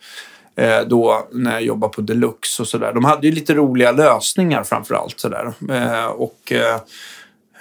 eh, 0.56 0.80
då 0.86 1.28
när 1.32 1.52
jag 1.52 1.62
jobbade 1.62 1.92
på 1.92 2.00
Deluxe 2.00 2.62
och 2.62 2.68
sådär. 2.68 2.92
De 2.92 3.04
hade 3.04 3.26
ju 3.26 3.32
lite 3.32 3.54
roliga 3.54 3.92
lösningar 3.92 4.64
framför 4.64 4.94
allt 4.94 5.20
sådär. 5.20 5.52
Eh, 5.70 6.06
och 6.06 6.52
eh, 6.52 6.80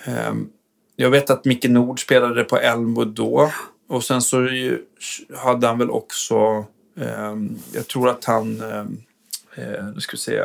ehm, 0.05 0.47
jag 0.95 1.09
vet 1.09 1.29
att 1.29 1.45
Micke 1.45 1.65
Nord 1.69 2.01
spelade 2.01 2.43
på 2.43 2.57
Elmwood 2.57 3.07
då. 3.07 3.51
Och 3.89 4.03
sen 4.03 4.21
så 4.21 4.47
hade 5.37 5.67
han 5.67 5.77
väl 5.77 5.89
också, 5.89 6.65
jag 7.73 7.87
tror 7.87 8.09
att 8.09 8.25
han, 8.25 8.61
ehm, 8.61 8.97
eh, 9.55 9.85
nu 9.95 10.01
ska 10.01 10.11
vi 10.11 10.17
se, 10.17 10.41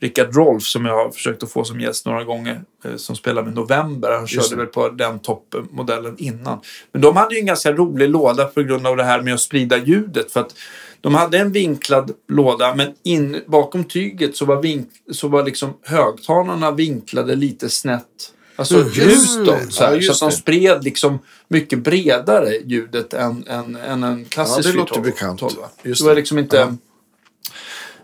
Rickard 0.00 0.36
Rolf 0.36 0.62
som 0.62 0.84
jag 0.84 0.94
har 1.04 1.10
försökt 1.10 1.42
att 1.42 1.50
få 1.52 1.64
som 1.64 1.80
gäst 1.80 2.06
några 2.06 2.24
gånger. 2.24 2.60
eh, 2.84 2.96
Som 2.96 3.16
spelar 3.16 3.42
med 3.42 3.54
November. 3.54 4.10
Han 4.12 4.26
körde 4.26 4.56
väl 4.56 4.66
på 4.66 4.88
den 4.88 5.18
toppmodellen 5.18 6.14
innan. 6.18 6.60
Men 6.92 7.02
de 7.02 7.16
hade 7.16 7.34
ju 7.34 7.40
en 7.40 7.46
ganska 7.46 7.72
rolig 7.72 8.08
låda 8.08 8.44
på 8.44 8.62
grund 8.62 8.86
av 8.86 8.96
det 8.96 9.04
här 9.04 9.22
med 9.22 9.34
att 9.34 9.40
sprida 9.40 9.76
ljudet. 9.78 10.32
För 10.32 10.40
att 10.40 10.54
de 11.00 11.14
hade 11.14 11.38
en 11.38 11.52
vinklad 11.52 12.10
låda 12.28 12.74
men 12.74 12.94
in, 13.02 13.40
bakom 13.46 13.84
tyget 13.84 14.36
så 14.36 14.44
var, 14.44 14.62
vink, 14.62 14.88
så 15.12 15.28
var 15.28 15.44
liksom 15.44 15.74
högtalarna 15.82 16.70
vinklade 16.70 17.34
lite 17.34 17.68
snett. 17.68 18.33
Alltså 18.56 18.74
Mm, 18.74 18.88
utåt. 18.88 19.46
det. 19.46 19.70
Så, 19.72 19.84
här, 19.84 19.98
Ja, 20.00 20.12
så 20.12 20.24
att 20.24 20.30
de 20.30 20.36
spred 20.36 20.84
liksom 20.84 21.18
mycket 21.48 21.78
bredare 21.78 22.56
ljudet 22.64 23.14
än, 23.14 23.44
än, 23.48 23.76
än 23.76 24.02
en 24.02 24.24
klassisk 24.24 24.68
Ja, 24.68 24.72
det 24.72 24.78
låter 24.78 24.94
412, 24.94 25.02
bekant. 25.04 25.40
12, 25.40 25.52
va? 25.60 25.68
Just 25.82 26.02
det 26.02 26.08
var 26.08 26.14
liksom 26.14 26.38
inte... 26.38 26.76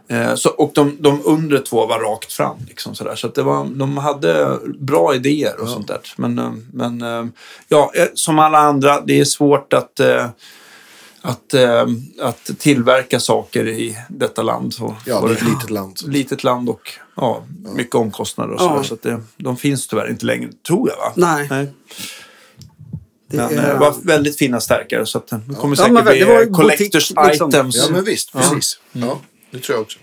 Eh, 0.09 0.35
Så, 0.35 0.49
och 0.51 0.71
de, 0.75 0.97
de 1.01 1.21
undre 1.25 1.59
två 1.59 1.87
var 1.87 1.99
rakt 1.99 2.33
fram. 2.33 2.57
Liksom. 2.69 2.95
Så 2.95 3.09
att 3.27 3.35
det 3.35 3.43
var, 3.43 3.65
de 3.65 3.97
hade 3.97 4.59
bra 4.79 5.15
idéer 5.15 5.61
och 5.61 5.69
sånt 5.69 5.89
där. 5.89 6.01
Men, 6.17 6.39
eh, 6.39 6.53
men 6.73 7.03
eh, 7.03 7.25
ja, 7.69 7.93
som 8.15 8.39
alla 8.39 8.59
andra, 8.59 9.01
det 9.01 9.21
är 9.21 9.25
svårt 9.25 9.73
att, 9.73 10.01
att, 11.23 11.55
eh, 11.55 11.87
att 12.23 12.51
tillverka 12.59 13.21
saker 13.21 13.69
i 13.69 13.97
detta 14.09 14.43
land. 14.43 14.75
Så 14.75 14.97
Ja, 15.07 15.21
det 15.21 15.29
är 15.29 15.33
ett 15.37 15.43
litet 15.45 15.71
land. 15.71 15.99
litet 16.07 16.45
land 16.45 16.69
och 16.69 16.93
ja, 17.21 17.45
mycket 17.75 17.95
omkostnader 17.95 18.55
och 18.55 18.61
Ja. 18.61 18.69
sådär. 18.69 18.83
Så 18.83 18.95
att 18.95 19.03
det, 19.03 19.21
de 19.37 19.57
finns 19.57 19.87
tyvärr 19.89 20.11
inte 20.11 20.27
längre, 20.27 20.51
tror 20.67 20.89
jag 20.91 20.97
va? 20.97 21.13
Nej. 21.17 21.49
Det 23.31 23.37
Men 23.37 23.59
är- 23.59 23.73
eh, 23.75 23.79
var 23.81 23.95
väldigt 24.05 24.39
fina 24.39 24.61
stärkare 24.61 25.07
så 25.07 25.19
att 25.19 25.27
det 25.29 25.41
kommer 25.59 25.77
Ja, 25.77 25.85
säkert 25.85 26.05
bli 26.05 26.19
det 26.19 26.47
collectors 26.53 27.09
butik, 27.15 27.29
liksom. 27.31 27.49
items. 27.49 27.77
Ja, 27.77 27.85
men 27.93 28.05
visst. 28.05 28.33
Precis. 28.33 28.81
Ja, 28.93 29.21
det 29.51 29.59
tror 29.59 29.77
jag 29.77 29.83
också. 29.83 29.99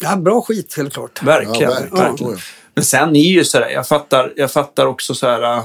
Ja, 0.00 0.16
bra 0.16 0.42
skit 0.42 0.74
helt 0.76 0.92
klart. 0.92 1.22
Verkligen. 1.22 1.60
Ja, 1.60 1.68
verkligen. 1.80 2.04
verkligen. 2.04 2.32
Ja. 2.32 2.38
Men 2.74 2.84
sen 2.84 3.16
är 3.16 3.20
ju 3.30 3.44
sådär, 3.44 3.68
jag 3.70 3.88
fattar, 3.88 4.32
jag 4.36 4.50
fattar 4.50 4.86
också 4.86 5.14
så 5.14 5.26
här. 5.26 5.62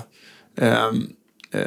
ehm, 0.57 1.07
eh, 1.53 1.61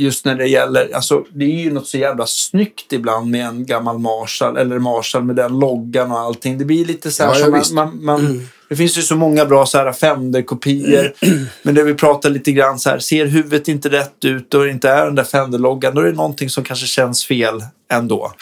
just 0.00 0.24
när 0.24 0.34
det 0.34 0.46
gäller, 0.46 0.94
alltså 0.94 1.24
det 1.32 1.44
är 1.44 1.64
ju 1.64 1.72
något 1.72 1.86
så 1.86 1.98
jävla 1.98 2.26
snyggt 2.26 2.92
ibland 2.92 3.30
med 3.30 3.46
en 3.46 3.66
gammal 3.66 3.98
Marshall 3.98 4.56
eller 4.56 4.78
Marshall 4.78 5.24
med 5.24 5.36
den 5.36 5.58
loggan 5.58 6.12
och 6.12 6.18
allting. 6.18 6.58
Det 6.58 6.64
blir 6.64 6.84
lite 6.84 7.10
så 7.10 7.24
här 7.24 7.30
Ja, 7.30 7.62
som 7.62 7.74
man, 7.74 8.04
man, 8.04 8.04
man 8.04 8.48
Det 8.68 8.76
finns 8.76 8.98
ju 8.98 9.02
så 9.02 9.16
många 9.16 9.44
bra 9.44 9.66
så 9.66 9.78
här 9.78 9.92
Fender-kopior. 9.92 11.12
Men 11.62 11.74
det 11.74 11.84
vi 11.84 11.94
pratar 11.94 12.30
lite 12.30 12.52
grann 12.52 12.78
så 12.78 12.90
här, 12.90 12.98
ser 12.98 13.26
huvudet 13.26 13.68
inte 13.68 13.88
rätt 13.88 14.24
ut 14.24 14.54
och 14.54 14.64
det 14.64 14.70
inte 14.70 14.90
är 14.90 15.04
den 15.04 15.14
där 15.14 15.24
Fender-loggan, 15.24 15.94
då 15.94 16.00
är 16.00 16.04
det 16.04 16.12
någonting 16.12 16.50
som 16.50 16.64
kanske 16.64 16.86
känns 16.86 17.24
fel 17.24 17.64
ändå. 17.92 18.32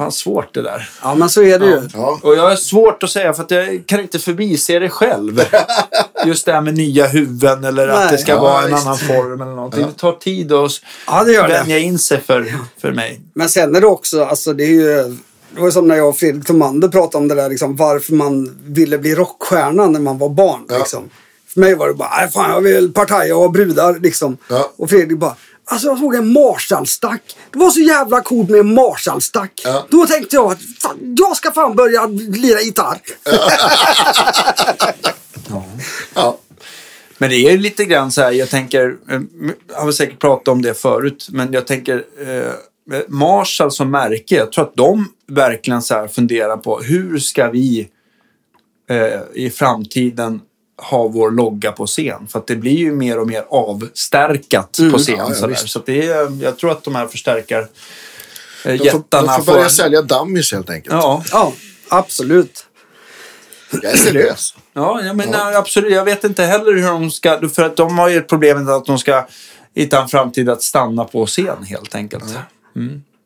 Fan 0.00 0.12
svårt 0.12 0.54
det 0.54 0.62
där. 0.62 0.88
Ja, 1.02 1.14
men 1.14 1.30
så 1.30 1.42
är 1.42 1.58
det 1.58 1.66
ju. 1.66 1.88
Ja. 1.94 2.18
Och 2.22 2.34
jag 2.36 2.42
har 2.48 2.56
svårt 2.56 3.02
att 3.02 3.10
säga 3.10 3.32
för 3.32 3.42
att 3.42 3.50
jag 3.50 3.82
kan 3.86 4.00
inte 4.00 4.18
förbise 4.18 4.78
det 4.78 4.88
själv. 4.88 5.42
Just 6.26 6.46
det 6.46 6.52
här 6.52 6.60
med 6.60 6.74
nya 6.74 7.06
huvuden 7.06 7.64
eller 7.64 7.88
att 7.88 7.98
Nej. 8.00 8.08
det 8.12 8.18
ska 8.18 8.32
Ja, 8.32 8.40
vara 8.42 8.62
en 8.64 8.70
visst. 8.74 8.86
annan 8.86 8.98
form 8.98 9.40
eller 9.42 9.52
någonting. 9.54 9.86
Det 9.86 9.92
tar 9.92 10.12
tid 10.12 10.52
att 10.52 10.72
Ja, 11.06 11.24
det 11.24 11.32
gör 11.32 11.48
det. 11.48 11.54
vänja 11.54 11.78
in 11.78 11.98
sig 11.98 12.20
för, 12.20 12.52
för 12.80 12.92
mig. 12.92 13.20
Men 13.34 13.48
sen 13.48 13.74
är 13.76 13.80
det 13.80 13.86
också, 13.86 14.24
alltså 14.24 14.52
det 14.52 14.64
är 14.64 14.68
ju... 14.68 15.16
Det 15.54 15.60
var 15.60 15.70
som 15.70 15.88
när 15.88 15.96
jag 15.96 16.08
och 16.08 16.16
Fredrik 16.16 16.46
Tomander 16.46 16.88
pratade 16.88 17.22
om 17.22 17.28
det 17.28 17.34
där, 17.34 17.48
liksom, 17.48 17.76
varför 17.76 18.12
man 18.12 18.56
ville 18.64 18.98
bli 18.98 19.14
rockstjärna 19.14 19.86
när 19.86 20.00
man 20.00 20.18
var 20.18 20.28
barn. 20.28 20.60
Ja. 20.68 20.78
Liksom. 20.78 21.10
För 21.48 21.60
mig 21.60 21.74
var 21.74 21.88
det 21.88 21.94
bara, 21.94 22.10
nej 22.20 22.30
fan 22.30 22.50
jag 22.50 22.60
vill 22.60 22.92
partaja 22.92 23.36
och 23.36 23.42
ha 23.42 23.48
brudar. 23.48 23.98
Liksom. 23.98 24.36
Ja. 24.48 24.70
Och 24.76 24.90
Fredrik 24.90 25.18
bara, 25.18 25.36
alltså 25.70 25.88
jag 25.88 25.98
såg 25.98 26.14
en 26.14 26.32
Marshallstack. 26.32 27.36
Det 27.52 27.58
var 27.58 27.70
så 27.70 27.80
jävla 27.80 28.20
coolt 28.20 28.50
med 28.50 28.60
en 28.60 28.74
Marshallstack. 28.74 29.60
Ja. 29.64 29.86
Då 29.90 30.06
tänkte 30.06 30.36
jag 30.36 30.52
att 30.52 30.62
fan, 30.80 31.16
jag 31.18 31.36
ska 31.36 31.50
fan 31.50 31.76
börja 31.76 32.06
lira 32.06 32.60
gitarr. 32.60 33.00
Ja. 36.14 36.38
Men 37.18 37.30
det 37.30 37.36
är 37.36 37.50
ju 37.50 37.58
lite 37.58 37.84
grann 37.84 38.12
så 38.12 38.20
här, 38.20 38.30
jag 38.32 38.50
tänker, 38.50 38.96
eh, 39.10 39.20
jag 39.68 39.80
har 39.80 39.92
säkert 39.92 40.18
pratat 40.18 40.48
om 40.48 40.62
det 40.62 40.74
förut, 40.74 41.28
men 41.30 41.52
jag 41.52 41.66
tänker 41.66 42.04
eh, 42.26 42.52
Marshall 43.08 43.70
som 43.70 43.90
märke, 43.90 44.34
jag 44.34 44.52
tror 44.52 44.64
att 44.64 44.76
de 44.76 45.08
verkligen 45.26 45.82
så 45.82 45.94
här 45.94 46.08
funderar 46.08 46.56
på 46.56 46.80
hur 46.80 47.18
ska 47.18 47.50
vi 47.50 47.88
eh, 48.90 49.20
i 49.34 49.50
framtiden 49.50 50.40
ha 50.82 51.08
vår 51.08 51.30
logga 51.30 51.72
på 51.72 51.86
scen? 51.86 52.26
För 52.28 52.38
att 52.38 52.46
det 52.46 52.56
blir 52.56 52.76
ju 52.76 52.92
mer 52.92 53.18
och 53.18 53.26
mer 53.26 53.44
avstärkat 53.50 54.78
på 54.92 54.98
scen. 54.98 55.14
Mm. 55.14 55.32
Ja, 55.40 55.48
ja, 55.50 55.56
så 55.56 55.82
det 55.86 56.08
är, 56.08 56.42
jag 56.42 56.58
tror 56.58 56.72
att 56.72 56.84
de 56.84 56.94
här 56.94 57.06
förstärkar 57.06 57.60
eh, 57.60 57.66
De 58.64 58.78
får, 58.78 58.86
jättarna 58.86 59.36
de 59.36 59.44
får 59.44 59.52
börja 59.52 59.68
sälja 59.68 60.02
dummies 60.02 60.52
helt 60.52 60.70
enkelt. 60.70 60.94
Ja, 60.94 61.24
Ja, 61.32 61.52
absolut. 61.88 62.66
Jag 63.70 63.84
är 63.84 63.96
seriös. 63.96 64.54
Ja, 64.72 65.02
jag 65.02 65.16
menar, 65.16 65.52
absolut. 65.52 65.92
Jag 65.92 66.04
vet 66.04 66.24
inte 66.24 66.44
heller 66.44 66.72
hur 66.72 66.86
de 66.86 67.10
ska... 67.10 67.48
För 67.48 67.62
att 67.62 67.76
de 67.76 67.98
har 67.98 68.08
ju 68.08 68.16
ett 68.16 68.28
problem 68.28 68.64
med 68.64 68.74
att 68.74 68.84
de 68.84 68.98
ska 68.98 69.26
hitta 69.74 70.02
en 70.02 70.08
framtid 70.08 70.48
att 70.48 70.62
stanna 70.62 71.04
på 71.04 71.26
scen 71.26 71.62
helt 71.64 71.94
enkelt. 71.94 72.24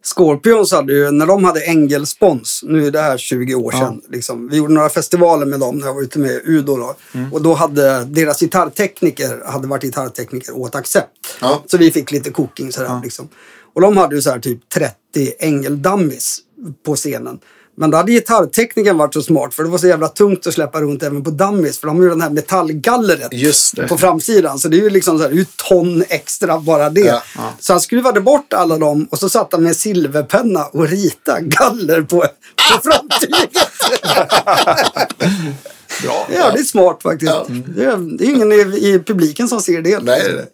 Scorpions 0.05 0.73
hade 0.73 0.93
ju, 0.93 1.11
när 1.11 1.27
de 1.27 1.45
hade 1.45 1.61
Engelspons, 1.61 2.61
nu 2.63 2.87
är 2.87 2.91
det 2.91 3.01
här 3.01 3.19
20 3.19 3.55
år 3.55 3.73
sedan. 3.73 4.01
Liksom, 4.09 4.49
vi 4.49 4.57
gjorde 4.57 4.75
några 4.75 4.89
festivaler 4.89 5.47
med 5.47 5.61
dem 5.61 5.79
när 5.79 5.87
jag 5.87 5.95
var 5.95 6.03
ute 6.03 6.19
med 6.19 6.41
Udo. 6.45 6.77
Då. 6.77 6.95
Och 7.33 7.43
då 7.43 7.55
hade 7.55 8.05
deras 8.05 8.41
gitarrtekniker 8.41 9.43
hade 9.47 9.69
varit 9.69 9.83
gitarrtekniker 9.83 10.57
åt 10.57 10.75
Accept. 10.75 11.09
Ja. 11.41 11.63
Så 11.67 11.79
vi 11.79 11.91
fick 11.91 12.11
lite 12.11 12.31
cooking 12.31 12.73
sådär. 12.73 13.01
Liksom. 13.03 13.29
Och 13.75 13.81
de 13.81 13.97
hade 13.97 14.15
ju 14.15 14.23
så 14.23 14.31
här 14.31 14.39
typ 14.39 14.69
30 14.69 14.95
Engel-dummies 15.39 16.39
på 16.87 16.97
scenen. 16.97 17.39
Men 17.77 17.91
då 17.91 17.97
hade 17.97 18.13
gitarrteknikern 18.13 18.99
varit 18.99 19.15
så 19.15 19.23
smart 19.23 19.55
för 19.55 19.63
det 19.63 19.69
var 19.69 19.79
så 19.79 19.87
jävla 19.87 20.09
tungt 20.09 20.47
att 20.47 20.55
släppa 20.55 20.81
runt 20.81 21.03
även 21.03 21.25
på 21.25 21.31
dummies. 21.31 21.79
För 21.79 21.87
de 21.87 21.97
har 21.97 22.03
ju 22.05 22.09
den 22.11 22.21
här 22.21 22.31
metallgallret 22.31 23.29
Just 23.33 23.77
det. 23.77 23.89
på 23.89 23.99
framsidan. 23.99 24.59
Så 24.59 24.69
det 24.69 24.77
är 24.77 24.81
ju 24.81 24.91
liksom 24.91 25.17
så 25.19 25.23
här, 25.23 25.31
det 25.31 25.37
är 25.37 25.39
ju 25.39 25.47
ton 25.69 26.05
extra 26.09 26.61
bara 26.61 26.91
det. 26.91 27.01
Ja. 27.01 27.23
Så 27.61 27.73
han 27.73 27.81
skruvade 27.81 28.21
bort 28.21 28.53
alla 28.53 28.79
dem 28.79 29.09
och 29.11 29.19
så 29.19 29.29
satt 29.29 29.53
han 29.53 29.63
med 29.63 29.69
en 29.69 29.75
silverpenna 29.75 30.65
och 30.67 30.89
rita 30.89 31.41
galler 31.41 32.03
på, 32.03 32.21
på 32.73 32.81
framtyget. 32.83 33.51
Bra. 36.03 36.27
Det 36.29 36.37
är 36.37 36.63
smart 36.63 37.03
faktiskt. 37.03 37.33
Ja. 37.33 37.47
Det, 37.49 37.85
är, 37.85 38.17
det 38.19 38.25
är 38.25 38.29
ingen 38.31 38.53
i, 38.53 38.57
i 38.89 39.03
publiken 39.07 39.49
som 39.49 39.61
ser 39.61 39.83
det. 39.83 40.03
Nej, 40.03 40.23
nej. 40.35 40.47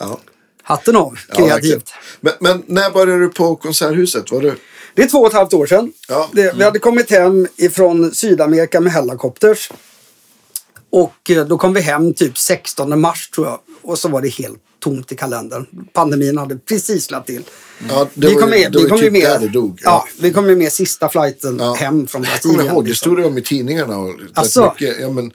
Ja. 0.00 0.20
Hatten 0.62 0.96
av, 0.96 1.18
Ja, 1.28 1.34
kreativt. 1.34 1.90
men, 2.20 2.32
men 2.40 2.62
när 2.66 2.90
började 2.90 3.20
du 3.22 3.28
på 3.28 3.56
Konserthuset? 3.56 4.30
Var 4.30 4.40
du... 4.40 4.54
det 4.94 5.02
är 5.02 5.08
två 5.08 5.18
och 5.18 5.26
ett 5.26 5.32
halvt 5.32 5.54
år 5.54 5.66
sedan. 5.66 5.92
Ja. 6.08 6.30
Det, 6.32 6.54
vi 6.56 6.64
hade 6.64 6.78
kommit 6.78 7.10
hem 7.10 7.46
ifrån 7.56 8.14
Sydamerika 8.14 8.80
med 8.80 8.92
Hellacopters. 8.92 9.70
Och 10.90 11.30
eh, 11.30 11.46
då 11.46 11.58
kom 11.58 11.74
vi 11.74 11.80
hem 11.80 12.14
typ 12.14 12.38
16 12.38 13.00
mars 13.00 13.30
tror 13.30 13.46
jag. 13.46 13.58
Och 13.82 13.98
så 13.98 14.08
var 14.08 14.20
det 14.22 14.28
helt 14.28 14.58
tomt 14.80 15.12
i 15.12 15.16
kalendern. 15.16 15.66
Pandemin 15.92 16.38
hade 16.38 16.56
precis 16.58 17.04
släppt 17.04 17.26
till. 17.26 17.42
Ja, 17.88 18.08
det 18.14 18.28
vi 18.28 18.34
kom 18.34 18.50
med, 18.50 18.74
vi 18.74 18.88
kom 18.88 19.00
typ 19.00 19.12
med, 19.12 19.50
dog. 19.52 19.80
ja, 19.84 20.04
vi 20.20 20.32
kom 20.32 20.46
med 20.58 20.72
sista 20.72 21.08
flighten 21.08 21.56
Ja. 21.60 21.74
hem 21.74 22.06
från 22.06 22.22
Jag 22.22 22.40
kommer 22.42 22.54
Brasilien. 22.54 22.74
ihåg, 22.74 22.84
det 22.86 22.94
stod 22.94 23.16
det 23.16 23.24
om 23.24 23.38
i 23.38 23.42
tidningarna 23.42 23.98
och 23.98 24.14
Asså? 24.34 24.72
mycket, 24.80 25.00
ja, 25.00 25.10
men, 25.10 25.32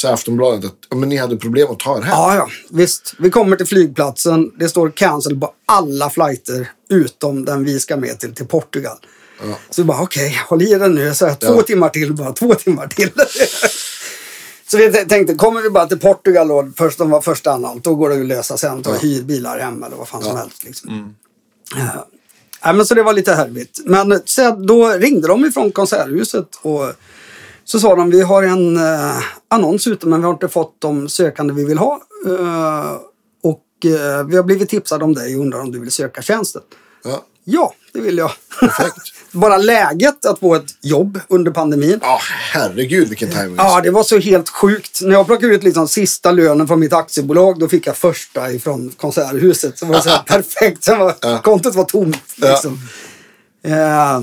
så 0.00 0.06
här 0.06 0.14
Aftonbladet 0.14 0.64
att 0.64 0.76
ja, 0.88 0.96
men 0.96 1.08
ni 1.08 1.16
hade 1.16 1.36
problem 1.36 1.70
att 1.70 1.78
ta 1.78 1.98
er 1.98 2.02
hem. 2.02 2.10
Ja, 2.10 2.34
ja, 2.36 2.48
visst. 2.70 3.14
Vi 3.18 3.30
kommer 3.30 3.56
till 3.56 3.66
flygplatsen. 3.66 4.50
Det 4.58 4.68
står 4.68 4.90
cancel 4.90 5.40
på 5.40 5.52
alla 5.66 6.10
flighter 6.10 6.70
utom 6.90 7.44
den 7.44 7.64
vi 7.64 7.80
ska 7.80 7.96
med 7.96 8.20
till, 8.20 8.34
till 8.34 8.46
Portugal. 8.46 8.96
Så 9.70 9.82
vi 9.82 9.86
bara, 9.86 10.02
okej, 10.02 10.40
håll 10.48 10.62
i 10.62 10.74
den 10.74 10.94
nu. 10.94 11.14
Så 11.14 11.26
här, 11.26 11.34
två 11.34 11.46
Ja. 11.56 11.62
timmar 11.62 11.88
till, 11.88 12.12
bara 12.14 12.32
två 12.32 12.54
timmar 12.54 12.86
till. 12.86 13.10
så 14.70 14.76
vi 14.76 14.92
tänkte, 14.92 15.34
kommer 15.34 15.62
vi 15.62 15.70
bara 15.70 15.86
till 15.86 15.98
Portugal 15.98 16.48
då, 16.48 16.70
först, 16.76 16.98
de 16.98 17.10
var 17.10 17.20
första 17.20 17.52
anhalt, 17.52 17.84
då 17.84 17.94
går 17.94 18.08
det 18.10 18.20
att 18.20 18.26
lösa 18.26 18.56
sen. 18.56 18.82
Ta 18.82 18.92
hyrbilar 18.94 19.58
hem 19.58 19.82
eller 19.82 19.96
vad 19.96 20.08
fan 20.08 20.22
som 20.22 20.36
helst. 20.36 20.64
Liksom. 20.64 21.14
Ja. 21.76 22.06
Ja, 22.62 22.72
men 22.72 22.86
så 22.86 22.94
det 22.94 23.02
var 23.02 23.12
lite 23.12 23.34
härligt. 23.34 23.80
Men 23.84 24.22
sen, 24.26 24.66
då 24.66 24.88
ringde 24.88 25.28
de 25.28 25.44
ifrån 25.44 25.72
Konserthuset 25.72 26.48
och 26.62 26.92
så 27.70 27.80
sa 27.80 27.94
de 27.94 28.10
vi 28.10 28.22
har 28.22 28.42
en 28.42 28.76
eh, 28.76 29.22
annons 29.48 29.86
ute 29.86 30.06
men 30.06 30.20
vi 30.20 30.26
har 30.26 30.32
inte 30.32 30.48
fått 30.48 30.76
de 30.78 31.08
sökande 31.08 31.54
vi 31.54 31.64
vill 31.64 31.78
ha. 31.78 32.00
Eh, 32.26 32.92
och 33.42 33.86
eh, 33.86 34.26
vi 34.26 34.36
har 34.36 34.42
blivit 34.42 34.68
tipsade 34.68 35.04
om 35.04 35.14
dig 35.14 35.36
och 35.36 35.42
undrar 35.42 35.60
om 35.60 35.72
du 35.72 35.78
vill 35.78 35.90
söka 35.90 36.22
tjänsten. 36.22 36.62
Ja. 37.04 37.24
Ja, 37.44 37.74
det 37.92 38.00
vill 38.00 38.18
jag. 38.18 38.30
Bara 39.32 39.58
läget 39.58 40.26
att 40.26 40.38
få 40.38 40.54
ett 40.54 40.70
jobb 40.80 41.20
under 41.28 41.50
pandemin. 41.50 41.98
Ja, 42.02 42.18
herregud 42.52 43.08
vilken 43.08 43.30
timing. 43.30 43.54
Ja, 43.56 43.80
det 43.80 43.90
var 43.90 44.02
så 44.02 44.18
helt 44.18 44.48
sjukt. 44.48 45.00
När 45.02 45.12
jag 45.12 45.26
plockade 45.26 45.54
ut 45.54 45.62
liksom 45.62 45.88
sista 45.88 46.32
lönen 46.32 46.68
från 46.68 46.80
mitt 46.80 46.92
aktiebolag, 46.92 47.58
då 47.58 47.68
fick 47.68 47.86
jag 47.86 47.96
första 47.96 48.52
ifrån 48.52 48.92
Konserthuset. 48.96 49.78
Så 49.78 49.86
var 49.86 49.94
det 49.94 50.02
så 50.02 50.08
här 50.08 50.22
perfekt. 50.26 50.84
Sen 50.84 50.98
var, 50.98 51.42
Kontot 51.42 51.74
var 51.74 51.84
tomt. 51.84 52.22
Liksom. 52.36 52.78
Eh, 53.64 54.20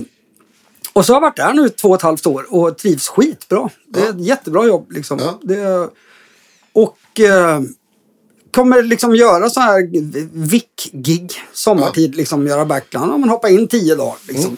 och 0.98 1.06
så 1.06 1.14
har 1.14 1.15
jag 1.15 1.22
varit 1.22 1.36
där 1.36 1.53
nu 1.53 1.69
två 1.69 1.90
och 1.90 1.95
ett 1.95 2.02
halvt 2.02 2.26
år 2.26 2.45
och 2.49 2.78
trivs 2.78 3.07
skitbra. 3.07 3.69
Det 3.88 3.99
är 3.99 4.10
ett 4.10 4.26
jättebra 4.26 4.65
jobb. 4.65 4.91
Liksom. 4.91 5.19
Ja. 5.19 5.40
Det, 5.44 5.90
och 6.74 7.19
eh, 7.19 7.61
kommer 8.56 8.84
liksom 8.84 9.15
göra 9.15 9.49
så 9.49 9.60
här 9.60 9.90
vick-gig 10.48 11.32
sommartid. 11.53 12.15
Liksom, 12.15 12.48
göra 12.48 12.65
backline. 12.65 13.10
Ja, 13.10 13.18
men 13.18 13.30
hoppa 13.30 13.49
in 13.49 13.68
tio 13.68 13.95
dagar. 13.95 14.15
Liksom. 14.28 14.57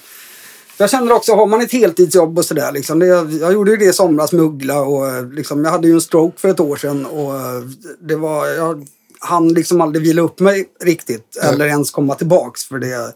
Jag 0.78 0.90
känner 0.90 1.12
också, 1.12 1.36
har 1.36 1.48
man 1.48 1.62
ett 1.62 1.72
heltidsjobb 1.72 2.38
och 2.38 2.46
sådär. 2.46 2.72
Liksom, 2.72 3.00
det, 3.00 3.06
jag 3.40 3.54
gjorde 3.54 3.72
ju 3.72 3.78
det 3.78 3.86
i 3.86 3.94
somras 3.94 4.32
med 4.32 4.42
Uggla 4.42 4.82
och 4.82 5.08
eh, 5.08 5.30
liksom, 5.30 5.64
jag 5.66 5.72
hade 5.72 5.88
ju 5.88 5.94
en 5.94 6.02
stroke 6.02 6.40
för 6.40 6.50
ett 6.50 6.60
år 6.60 6.76
sedan. 6.76 7.06
Och 7.06 7.36
eh, 7.36 7.62
det 8.00 8.16
var, 8.16 8.48
jag 8.48 8.88
hann 9.20 9.54
liksom 9.54 9.82
aldrig 9.82 10.04
vila 10.04 10.22
upp 10.22 10.40
mig 10.40 10.66
riktigt. 10.84 11.38
Eller 11.42 11.66
ens 11.66 11.92
komma 11.92 12.16
tillbaks. 12.16 12.66
För 12.66 12.80
det, 12.80 13.14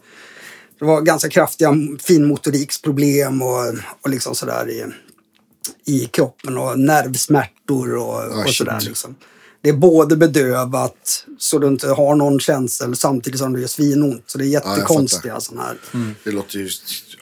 det 0.78 0.84
var 0.84 1.00
ganska 1.00 1.28
kraftiga 1.28 1.74
finmotoriksproblem 2.02 3.42
och, 3.42 3.66
och 4.02 4.10
liksom 4.10 4.34
sådär 4.34 4.70
i, 4.70 4.84
i 5.92 6.06
kroppen. 6.06 6.58
Och 6.58 6.78
nervsmärtor 6.78 7.94
och, 7.96 8.38
och 8.38 8.44
shit. 8.44 8.54
sådär. 8.56 8.80
Liksom. 8.80 9.14
Det 9.62 9.68
är 9.68 9.72
både 9.74 10.16
bedövat 10.16 11.24
så 11.38 11.58
du 11.58 11.66
inte 11.68 11.88
har 11.88 12.14
någon 12.14 12.40
känsel 12.40 12.96
samtidigt 12.96 13.40
som 13.40 13.52
det 13.52 13.60
gör 13.60 13.68
svinont. 13.68 14.22
Så 14.26 14.38
det 14.38 14.44
är 14.44 14.48
jättekonstiga 14.48 15.40
sådana 15.40 15.62
här. 15.66 15.78
Det 16.24 16.30
låter 16.30 16.58
ju... 16.58 16.68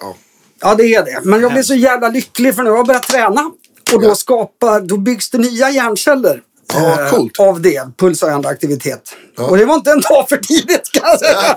Ja. 0.00 0.16
Ja, 0.60 0.74
det 0.74 0.94
är 0.94 1.04
det. 1.04 1.20
Men 1.24 1.40
jag 1.40 1.52
blir 1.52 1.62
så 1.62 1.74
jävla 1.74 2.08
lycklig 2.08 2.54
för 2.54 2.62
nu 2.62 2.70
har 2.70 2.76
jag 2.76 2.86
börjat 2.86 3.02
träna. 3.02 3.50
Och 3.94 4.00
då, 4.02 4.08
Ja. 4.08 4.14
skapar, 4.14 4.80
då 4.80 4.96
byggs 4.96 5.30
det 5.30 5.38
nya 5.38 5.70
hjärnceller. 5.70 6.42
Ja, 6.74 7.00
eh, 7.04 7.10
coolt. 7.10 7.38
Av 7.40 7.60
det, 7.60 7.82
pulshöjande 7.98 8.48
aktivitet. 8.48 9.14
Ja. 9.36 9.44
Och 9.44 9.56
det 9.56 9.64
var 9.64 9.74
inte 9.74 9.90
en 9.90 10.00
dag 10.00 10.28
för 10.28 10.36
tidigt 10.36 10.92
kan 10.92 11.02
jag 11.10 11.18
säga. 11.20 11.56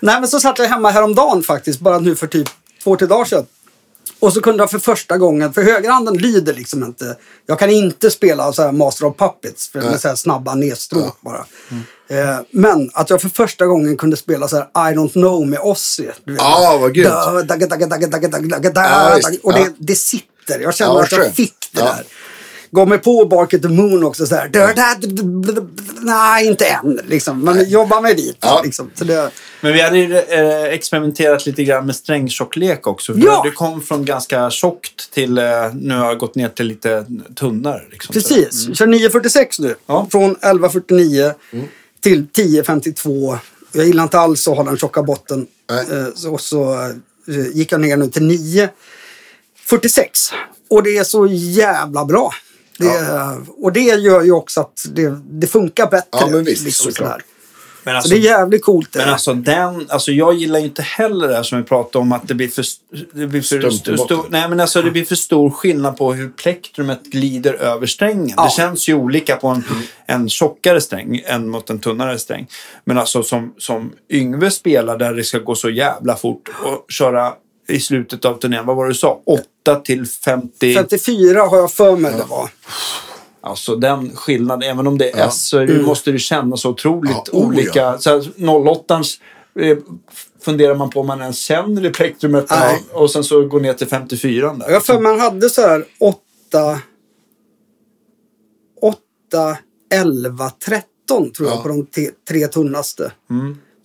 Nej, 0.00 0.20
men 0.20 0.28
så 0.28 0.40
satt 0.40 0.58
jag 0.58 0.66
hemma 0.68 0.90
häromdagen 0.90 1.42
faktiskt, 1.42 1.80
bara 1.80 1.98
nu 1.98 2.16
för 2.16 2.26
typ 2.26 2.48
två, 2.84 2.96
tre 2.96 3.06
dagar 3.06 3.24
sedan. 3.24 3.46
Och 4.20 4.32
så 4.32 4.40
kunde 4.40 4.62
jag 4.62 4.70
för 4.70 4.78
första 4.78 5.16
gången, 5.18 5.52
för 5.52 5.62
högerhanden 5.62 6.14
lyder 6.18 6.54
liksom 6.54 6.84
inte. 6.84 7.16
Jag 7.46 7.58
kan 7.58 7.70
inte 7.70 8.10
spela 8.10 8.52
så 8.52 8.62
här 8.62 8.72
Master 8.72 9.04
of 9.06 9.16
Puppets 9.16 9.68
för 9.68 9.80
med 9.80 10.00
så 10.00 10.08
här 10.08 10.14
snabba 10.14 10.54
nedstråk 10.54 11.18
bara. 11.20 11.46
Eh, 12.10 12.38
men 12.50 12.90
att 12.94 13.10
jag 13.10 13.20
för 13.22 13.28
första 13.28 13.66
gången 13.66 13.96
kunde 13.96 14.16
spela 14.16 14.48
så 14.48 14.56
här 14.56 14.64
I 14.92 14.94
don't 14.96 15.12
know 15.12 15.46
med 15.46 15.58
Ozzy. 15.62 16.06
Vet. 16.24 16.40
Ah, 16.40 16.78
vad 16.80 16.94
grymt. 16.94 17.08
Ja. 17.10 17.42
Och 19.42 19.52
det, 19.52 19.60
Ja. 19.60 19.66
det 19.78 19.96
sitter. 19.96 20.60
Jag 20.60 20.74
känner 20.74 20.94
Ja, 20.94 21.02
att 21.02 21.12
jag 21.12 21.34
fick 21.34 21.54
det 21.72 21.80
Ja. 21.80 21.84
där. 21.86 22.04
Gav 22.70 22.88
mig 22.88 22.98
på 22.98 23.24
Bark 23.24 23.54
at 23.54 23.62
the 23.62 23.68
Moon 23.68 24.04
också 24.04 24.26
så 24.26 24.34
här. 24.34 24.48
Nej, 26.00 26.46
inte 26.46 26.64
än. 26.64 27.00
Liksom. 27.06 27.40
Men 27.40 27.68
jobba 27.68 28.00
mig 28.00 28.14
dit. 28.14 28.36
Ja. 28.40 28.60
Liksom. 28.64 28.90
Så 28.94 29.04
det, 29.04 29.30
Men 29.60 29.72
vi 29.72 29.80
hade 29.80 29.98
ju 29.98 30.16
eh, 30.18 30.62
experimenterat 30.64 31.46
lite 31.46 31.64
grann 31.64 31.86
med 31.86 31.96
strängtjocklek 31.96 32.86
också. 32.86 33.12
Ja! 33.16 33.40
Du 33.44 33.50
kom 33.50 33.82
från 33.82 34.04
ganska 34.04 34.50
tjockt 34.50 35.10
till, 35.12 35.38
eh, 35.38 35.44
nu 35.74 35.94
har 35.94 36.06
jag 36.06 36.18
gått 36.18 36.34
ner 36.34 36.48
till 36.48 36.66
lite 36.66 37.06
tunnare. 37.34 37.82
Liksom, 37.90 38.12
Precis. 38.12 38.76
Kör 38.78 38.86
9.46 38.86 39.62
nu. 39.62 39.74
Ja. 39.86 40.06
Från 40.10 40.36
11.49 40.36 41.34
till 42.00 42.26
10.52. 42.36 43.38
Jag 43.72 43.86
gillar 43.86 44.02
inte 44.02 44.18
alls 44.18 44.48
att 44.48 44.56
ha 44.56 44.64
den 44.64 44.76
tjocka 44.76 45.02
botten. 45.02 45.46
Eh, 45.70 46.06
Så, 46.14 46.38
så 46.38 46.72
eh, 47.28 47.46
gick 47.52 47.72
jag 47.72 47.80
ner 47.80 47.96
nu 47.96 48.06
till 48.10 48.30
9.46. 48.30 48.68
Och 50.70 50.82
det 50.82 50.96
är 50.98 51.04
så 51.04 51.26
jävla 51.30 52.04
bra. 52.04 52.32
Det, 52.78 53.36
Och 53.48 53.72
det 53.72 53.80
gör 53.80 54.22
ju 54.22 54.32
också 54.32 54.60
att 54.60 54.86
det, 54.92 55.18
det 55.30 55.46
funkar 55.46 55.90
bättre. 55.90 56.08
Ja, 56.12 56.26
men 56.30 56.44
visst, 56.44 56.76
såklart. 56.76 56.96
sådär. 56.96 57.22
Men 57.84 57.92
Så 57.92 57.96
alltså, 57.96 58.10
det 58.10 58.16
är 58.16 58.20
jävligt 58.20 58.64
coolt. 58.64 58.92
det. 58.92 58.98
men 58.98 59.08
alltså 59.08 59.34
den, 59.34 59.86
alltså 59.88 60.12
jag 60.12 60.34
gillar 60.34 60.58
ju 60.58 60.64
inte 60.64 60.82
heller 60.82 61.28
det 61.28 61.34
här 61.34 61.42
som 61.42 61.58
vi 61.58 61.64
pratade 61.64 61.98
om 62.02 62.12
att 62.12 62.28
det 62.28 62.34
blir 62.34 62.48
för, 62.48 62.64
det 63.12 63.26
blir 63.26 63.42
för 63.42 63.66
st- 63.66 63.98
stor, 63.98 64.26
nej 64.28 64.48
men 64.48 64.60
alltså 64.60 64.82
det 64.82 64.90
blir 64.90 65.04
för 65.04 65.14
stor 65.14 65.50
skillnad 65.50 65.96
på 65.96 66.12
hur 66.12 66.28
plektrumet 66.28 67.02
glider 67.04 67.54
över 67.54 67.86
strängen. 67.86 68.34
Ja. 68.36 68.44
Det 68.44 68.50
känns 68.50 68.88
ju 68.88 68.94
olika 68.94 69.36
på 69.36 69.48
en, 69.48 69.64
en 70.06 70.28
tjockare 70.28 70.80
sträng 70.80 71.22
än 71.26 71.48
mot 71.48 71.70
en 71.70 71.78
tunnare 71.78 72.18
sträng. 72.18 72.46
Men 72.84 72.98
alltså 72.98 73.22
som, 73.22 73.54
som 73.58 73.92
Yngve 74.10 74.50
spelar 74.50 74.98
där 74.98 75.14
det 75.14 75.24
ska 75.24 75.38
gå 75.38 75.54
så 75.54 75.70
jävla 75.70 76.16
fort 76.16 76.48
och 76.64 76.84
köra 76.92 77.32
i 77.68 77.80
slutet 77.80 78.24
av 78.24 78.38
turnén, 78.38 78.66
vad 78.66 78.76
var 78.76 78.84
det 78.86 78.90
du 78.90 78.94
sa? 78.94 79.20
8 79.64 79.74
till 79.84 80.06
50. 80.06 80.74
54 80.74 81.40
har 81.42 81.56
jag 81.58 81.72
för 81.72 81.96
mig 81.96 82.12
det 82.12 82.24
var. 82.28 82.50
Alltså 83.40 83.76
den 83.76 84.16
skillnaden, 84.16 84.70
även 84.70 84.86
om 84.86 84.98
det 84.98 85.10
är 85.10 85.28
S 85.28 85.48
så 85.48 85.58
det, 85.58 85.82
måste 85.82 86.10
det 86.12 86.18
kännas 86.18 86.60
så 86.60 86.70
otroligt 86.70 87.12
Ja, 87.32 87.38
oh, 87.38 87.46
olika. 87.46 87.78
ja. 87.80 87.98
Så 87.98 88.10
här, 88.10 88.48
08 88.68 89.02
eh, 89.60 89.78
funderar 90.44 90.74
man 90.74 90.90
på 90.90 91.00
om 91.00 91.06
man 91.06 91.20
ens 91.20 91.38
känner 91.38 91.86
i 91.86 91.90
plektrumet 91.90 92.46
Nej. 92.50 92.82
och 92.92 93.10
sen 93.10 93.24
så 93.24 93.42
går 93.46 93.60
ner 93.60 93.72
till 93.72 93.86
54 93.86 94.54
där. 94.54 94.70
Jag 94.70 94.84
för 94.84 95.00
man 95.00 95.20
hade 95.20 95.50
så 95.50 95.60
här 95.62 95.84
8, 96.00 96.18
8, 98.82 99.58
11, 99.94 100.50
13 100.50 101.32
tror 101.32 101.48
jag 101.48 101.58
Ja. 101.58 101.62
på 101.62 101.68
de 101.68 101.86
tre 102.28 102.46
tunnaste. 102.46 103.12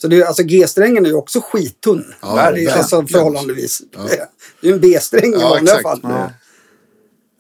Så 0.04 0.08
det 0.10 0.18
är, 0.22 0.26
alltså 0.26 0.44
G-strängen 0.44 1.06
är 1.06 1.10
ju 1.10 1.16
också 1.16 1.42
skittunn. 1.42 2.14
Ja, 2.22 2.28
det 2.36 2.42
är 2.42 2.46
verkligen. 2.46 2.74
alltså 2.78 3.08
förhållandevis. 3.08 3.82
Det 4.62 4.68
är 4.68 4.72
ju 4.72 4.74
en 4.74 4.80
B-sträng 4.80 5.34
i 5.34 5.38
Ja, 5.40 5.50
vanliga 5.50 5.82
fall. 5.82 6.00
Ja. 6.04 6.30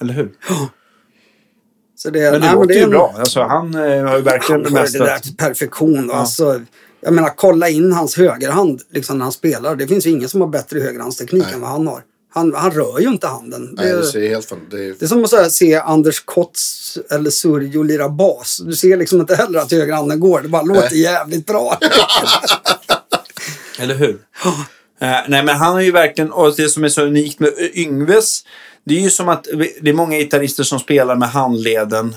Eller 0.02 0.14
hur? 0.14 0.32
Så 1.96 2.10
det, 2.10 2.32
Men 2.32 2.42
det 2.42 2.48
nej, 2.48 2.56
låter 2.56 2.74
är 2.74 2.78
ju 2.78 2.84
en- 2.84 2.90
bra. 2.90 3.16
Alltså, 3.18 3.42
han 3.42 3.76
eh, 3.76 3.82
har 4.06 4.16
ju 4.18 4.22
verkligen 4.24 4.64
Han 4.66 4.74
har 4.76 4.84
det 4.84 4.92
där 4.92 5.00
bemästrat. 5.00 5.24
till 5.24 5.36
perfektion. 5.36 6.12
Alltså, 6.12 6.62
jag 7.02 7.14
menar, 7.14 7.30
kolla 7.36 7.70
in 7.70 7.92
hans 7.92 8.18
högerhand 8.18 8.82
liksom, 8.90 9.18
när 9.18 9.26
han 9.26 9.32
spelar. 9.32 9.76
Det 9.76 9.88
finns 9.88 10.08
ju 10.08 10.10
ingen 10.12 10.30
som 10.30 10.42
har 10.42 10.48
bättre 10.48 10.80
högerhandsteknik 10.80 11.44
Nej. 11.46 11.54
än 11.54 11.62
vad 11.62 11.70
han 11.70 11.88
har. 11.88 12.02
Han, 12.36 12.54
han 12.54 12.72
rör 12.72 13.00
ju 13.00 13.08
inte 13.08 13.28
handen. 13.28 13.70
Nej, 13.78 13.92
det 13.92 14.06
ser 14.06 14.30
helt 14.30 14.46
fan... 14.46 14.68
Det 14.72 14.78
är, 14.78 14.96
Det 15.00 15.06
är 15.06 15.08
som 15.08 15.24
att 15.24 15.32
här, 15.32 15.50
se 15.50 15.76
Anders 15.76 16.20
Kotz 16.26 16.98
eller 17.12 17.30
Surjo 17.30 17.84
lira 17.84 18.10
bas. 18.10 18.62
Du 18.66 18.76
ser 18.76 18.98
liksom 18.98 19.20
inte 19.20 19.36
heller 19.36 19.60
att 19.60 19.72
högerhanden 19.72 20.20
går. 20.20 20.42
Det 20.42 20.48
bara 20.48 20.62
låter 20.62 20.96
jävligt 20.96 21.46
bra. 21.46 21.80
Eller 23.80 23.96
hur? 23.96 24.20
Eh, 25.02 25.18
nej, 25.28 25.44
men 25.44 25.50
han 25.50 25.74
har 25.74 25.82
ju 25.82 25.92
verkligen, 25.92 26.32
och 26.32 26.56
det 26.56 26.70
som 26.70 26.84
är 26.84 26.90
så 26.90 27.02
unikt 27.02 27.40
med 27.40 27.54
Yngves, 27.74 28.44
det 28.86 28.96
är 28.96 29.00
ju 29.00 29.10
som 29.10 29.30
att 29.30 29.48
det 29.82 29.90
är 29.90 29.94
många 29.94 30.18
gitarrister 30.18 30.64
som 30.64 30.80
spelar 30.80 31.16
med 31.16 31.30
handleden. 31.30 32.16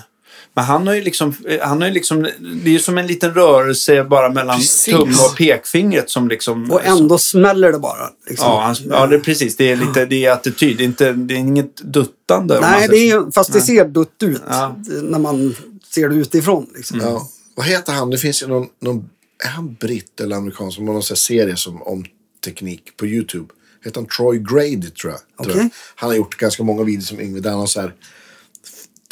Men 0.57 0.65
han 0.65 0.87
har 0.87 0.95
ju 0.95 1.01
liksom, 1.01 1.35
han 1.62 1.81
har 1.81 1.89
ju 1.89 1.95
liksom, 1.95 2.23
det 2.23 2.70
är 2.70 2.73
ju 2.73 2.78
som 2.78 2.99
en 2.99 3.07
liten 3.07 3.35
rörelse 3.35 4.05
bara 4.05 4.33
mellan 4.33 4.61
tumme 4.87 5.15
och 5.31 5.37
pekfingret 5.37 6.11
som 6.11 6.28
liksom... 6.28 6.70
Och 6.70 6.85
ändå 6.85 7.19
smäller 7.19 7.73
det 7.73 7.78
bara. 7.78 8.11
Liksom. 8.28 8.47
Ja, 8.47 8.61
han, 8.61 8.77
ja 8.91 9.07
det, 9.07 9.19
precis. 9.19 9.57
Det 9.57 9.70
är 9.70 9.77
lite 9.77 10.07
det 10.07 10.24
är 10.24 10.33
attityd. 10.33 10.77
Det 10.77 10.83
är, 10.83 10.87
inte, 10.87 11.12
det 11.12 11.35
är 11.35 11.39
inget 11.39 11.77
duttande. 11.77 12.61
Nej, 12.61 12.89
det 12.89 13.11
är, 13.11 13.33
fast 13.33 13.53
det 13.53 13.61
ser 13.61 13.85
dutt 13.85 14.23
ut 14.23 14.43
Ja. 14.49 14.77
när 15.03 15.19
man 15.19 15.55
ser 15.95 16.09
det 16.09 16.15
utifrån. 16.15 16.66
Liksom. 16.77 17.01
ja. 17.01 17.28
Vad 17.55 17.66
heter 17.66 17.93
han? 17.93 18.11
Det 18.11 18.19
finns 18.19 18.43
ju 18.43 18.47
någon... 18.47 18.66
någon 18.81 19.09
är 19.45 19.49
han 19.49 19.74
britt 19.74 20.20
eller 20.20 20.37
amerikan 20.37 20.73
som 20.73 20.87
har 20.87 20.95
någon 20.95 21.03
serie 21.03 21.57
som, 21.57 21.83
om 21.83 22.05
teknik 22.45 22.97
på 22.97 23.07
YouTube? 23.07 23.47
Heter 23.85 24.01
han 24.01 24.09
Troy 24.09 24.39
Grady 24.39 24.91
tror 24.91 25.12
jag. 25.12 25.47
tror 25.47 25.53
Okej. 25.55 25.57
jag. 25.57 25.70
Han 25.95 26.11
har 26.11 26.16
gjort 26.16 26.37
ganska 26.37 26.62
många 26.62 26.85
videos 26.85 27.09
som 27.09 27.20
Yngve 27.20 27.41
där 27.41 27.51
han 27.51 27.61
har 27.61 27.66
så 27.66 27.81
här, 27.81 27.95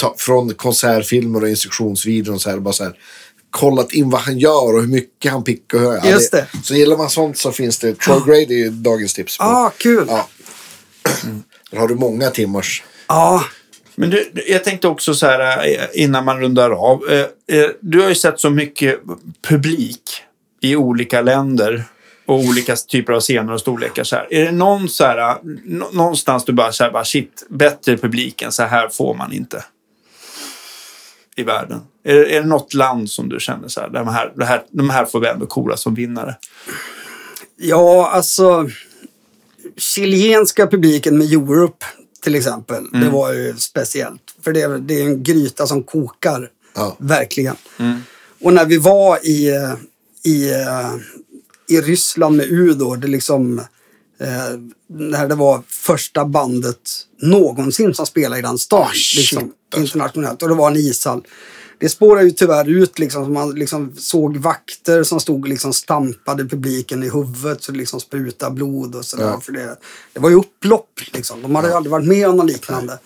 ta, 0.05 0.15
från 0.19 0.55
konsertfilmer 0.55 1.43
och 1.43 1.49
instruktionsvideor 1.49 2.35
och 2.35 2.41
så 2.41 2.51
här, 2.51 2.59
bara 2.59 2.73
så 2.73 2.85
här 2.85 2.93
kollat 3.51 3.93
in 3.93 4.11
vad 4.11 4.21
han 4.21 4.39
gör 4.39 4.75
och 4.75 4.81
hur 4.81 4.89
mycket 4.89 5.33
han 5.33 5.45
pickar. 5.45 5.87
och 5.87 5.95
Ja, 5.95 6.11
Just 6.11 6.33
det. 6.33 6.47
Så 6.63 6.75
gillar 6.75 6.97
man 6.97 7.11
sånt 7.11 7.39
så 7.39 7.53
finns 7.53 7.79
det. 7.79 7.99
Troy 7.99 8.21
Grady 8.27 8.63
är 8.67 8.71
dagens 8.71 9.15
tips. 9.15 9.39
på. 9.39 9.45
Ah, 9.45 9.73
kul. 9.79 10.05
Ja. 10.09 10.29
Där 11.71 11.79
har 11.79 11.89
du 11.89 11.95
många 11.95 12.31
timmars. 12.31 12.83
Ja, 13.09 13.45
Men 13.95 14.11
du, 14.11 14.33
jag 14.47 14.65
tänkte 14.65 14.89
också 14.89 15.15
så 15.15 15.27
här 15.27 15.67
eh, 15.69 15.85
innan 16.03 16.25
man 16.25 16.41
rundar 16.41 16.71
av. 16.71 17.11
Eh, 17.11 17.21
eh, 17.59 17.71
Du 17.81 18.01
har 18.01 18.09
ju 18.09 18.15
sett 18.15 18.41
så 18.41 18.51
mycket 18.51 19.01
publik 19.49 20.03
i 20.61 20.77
olika 20.77 21.21
länder 21.23 21.85
och 22.27 22.39
olika 22.39 22.77
typer 22.77 23.13
av 23.13 23.21
scener 23.21 23.53
och 23.53 23.61
storlekar. 23.61 24.05
Så 24.05 24.17
här. 24.17 24.27
Är 24.35 24.45
det 24.45 24.53
någon 24.53 24.89
så 24.89 25.05
här, 25.05 25.37
nå- 25.65 25.91
någonstans 25.93 26.45
du 26.45 26.53
bara 26.53 26.73
så 26.73 26.85
här, 26.85 26.91
bara 26.91 27.05
shit, 27.05 27.47
bättre 27.49 27.97
publik 27.97 28.43
än 28.43 28.53
så 28.53 28.63
här 28.63 28.89
får 28.89 29.15
man 29.15 29.33
inte 29.33 29.65
i 31.37 31.43
världen? 31.43 31.81
Är, 32.05 32.15
är 32.17 32.41
det 32.41 32.47
något 32.49 32.75
land 32.75 33.11
som 33.11 33.29
du 33.29 33.41
känner 33.41 33.69
så 33.69 33.81
här, 33.81 33.89
de 33.91 34.09
här, 34.09 34.33
det 34.37 34.45
här, 34.45 34.63
de 34.71 34.91
här 34.91 35.05
får 35.05 35.21
vi 35.21 35.29
ändå 35.29 35.47
kora 35.47 35.77
som 35.77 35.95
vinnare? 35.95 36.37
ja 37.57 38.11
alltså. 38.11 38.69
Chilenska 39.77 40.67
publiken 40.67 41.19
med 41.19 41.33
Europe 41.33 41.87
till 42.23 42.35
exempel. 42.35 42.85
Det 42.93 43.09
var 43.11 43.33
ju 43.33 43.57
speciellt. 43.57 44.35
För 44.43 44.53
det, 44.53 44.63
är- 44.63 44.79
det 44.79 45.01
är 45.01 45.05
en 45.05 45.23
gryta 45.23 45.67
som 45.67 45.83
kokar. 45.83 46.51
Ja. 46.75 46.97
Verkligen. 47.01 47.57
Och 48.43 48.53
när 48.55 48.65
vi 48.65 48.79
var 48.79 49.27
i, 49.27 49.49
i, 50.25 50.51
i 51.69 51.81
Ryssland 51.81 52.37
med 52.37 52.47
Udo, 52.53 52.95
det 52.97 53.09
liksom 53.09 53.59
eh, 54.21 54.59
när 54.89 55.29
det 55.29 55.35
var 55.35 55.63
första 55.69 56.25
bandet 56.25 56.79
någonsin 57.23 57.95
som 57.95 58.07
spelade 58.07 58.39
i 58.39 58.43
den 58.43 58.59
stan. 58.59 58.89
Shit, 58.93 59.17
liksom. 59.19 59.53
Internationellt. 59.77 60.43
Och 60.43 60.49
det 60.49 60.55
var 60.55 60.71
en 60.71 60.77
ishall. 60.77 61.27
Det 61.79 61.89
spårade 61.89 62.25
ju 62.25 62.31
tyvärr 62.31 62.69
ut. 62.69 62.99
Liksom, 62.99 63.25
så 63.25 63.31
man 63.31 63.51
liksom 63.55 63.93
såg 63.97 64.37
vakter 64.37 65.03
som 65.03 65.21
stod 65.21 65.43
och 65.43 65.49
liksom 65.49 65.73
stampade 65.73 66.45
publiken 66.45 67.03
i 67.03 67.11
huvudet 67.11 67.63
så 67.63 67.73
det 67.73 67.79
liksom 67.79 68.01
sprutade 68.01 68.55
blod 68.55 68.95
och 68.95 69.05
sådär. 69.05 69.25
Ja. 69.25 69.41
För 69.41 69.53
det, 69.53 69.77
det 70.13 70.21
var 70.21 70.31
ju 70.31 70.37
upplopp. 70.37 71.01
Liksom. 71.13 71.43
De 71.43 71.55
hade 71.55 71.69
ju 71.69 71.75
aldrig 71.75 71.91
varit 71.91 72.07
med 72.07 72.29
om 72.29 72.37
något 72.37 72.47
liknande. 72.47 72.99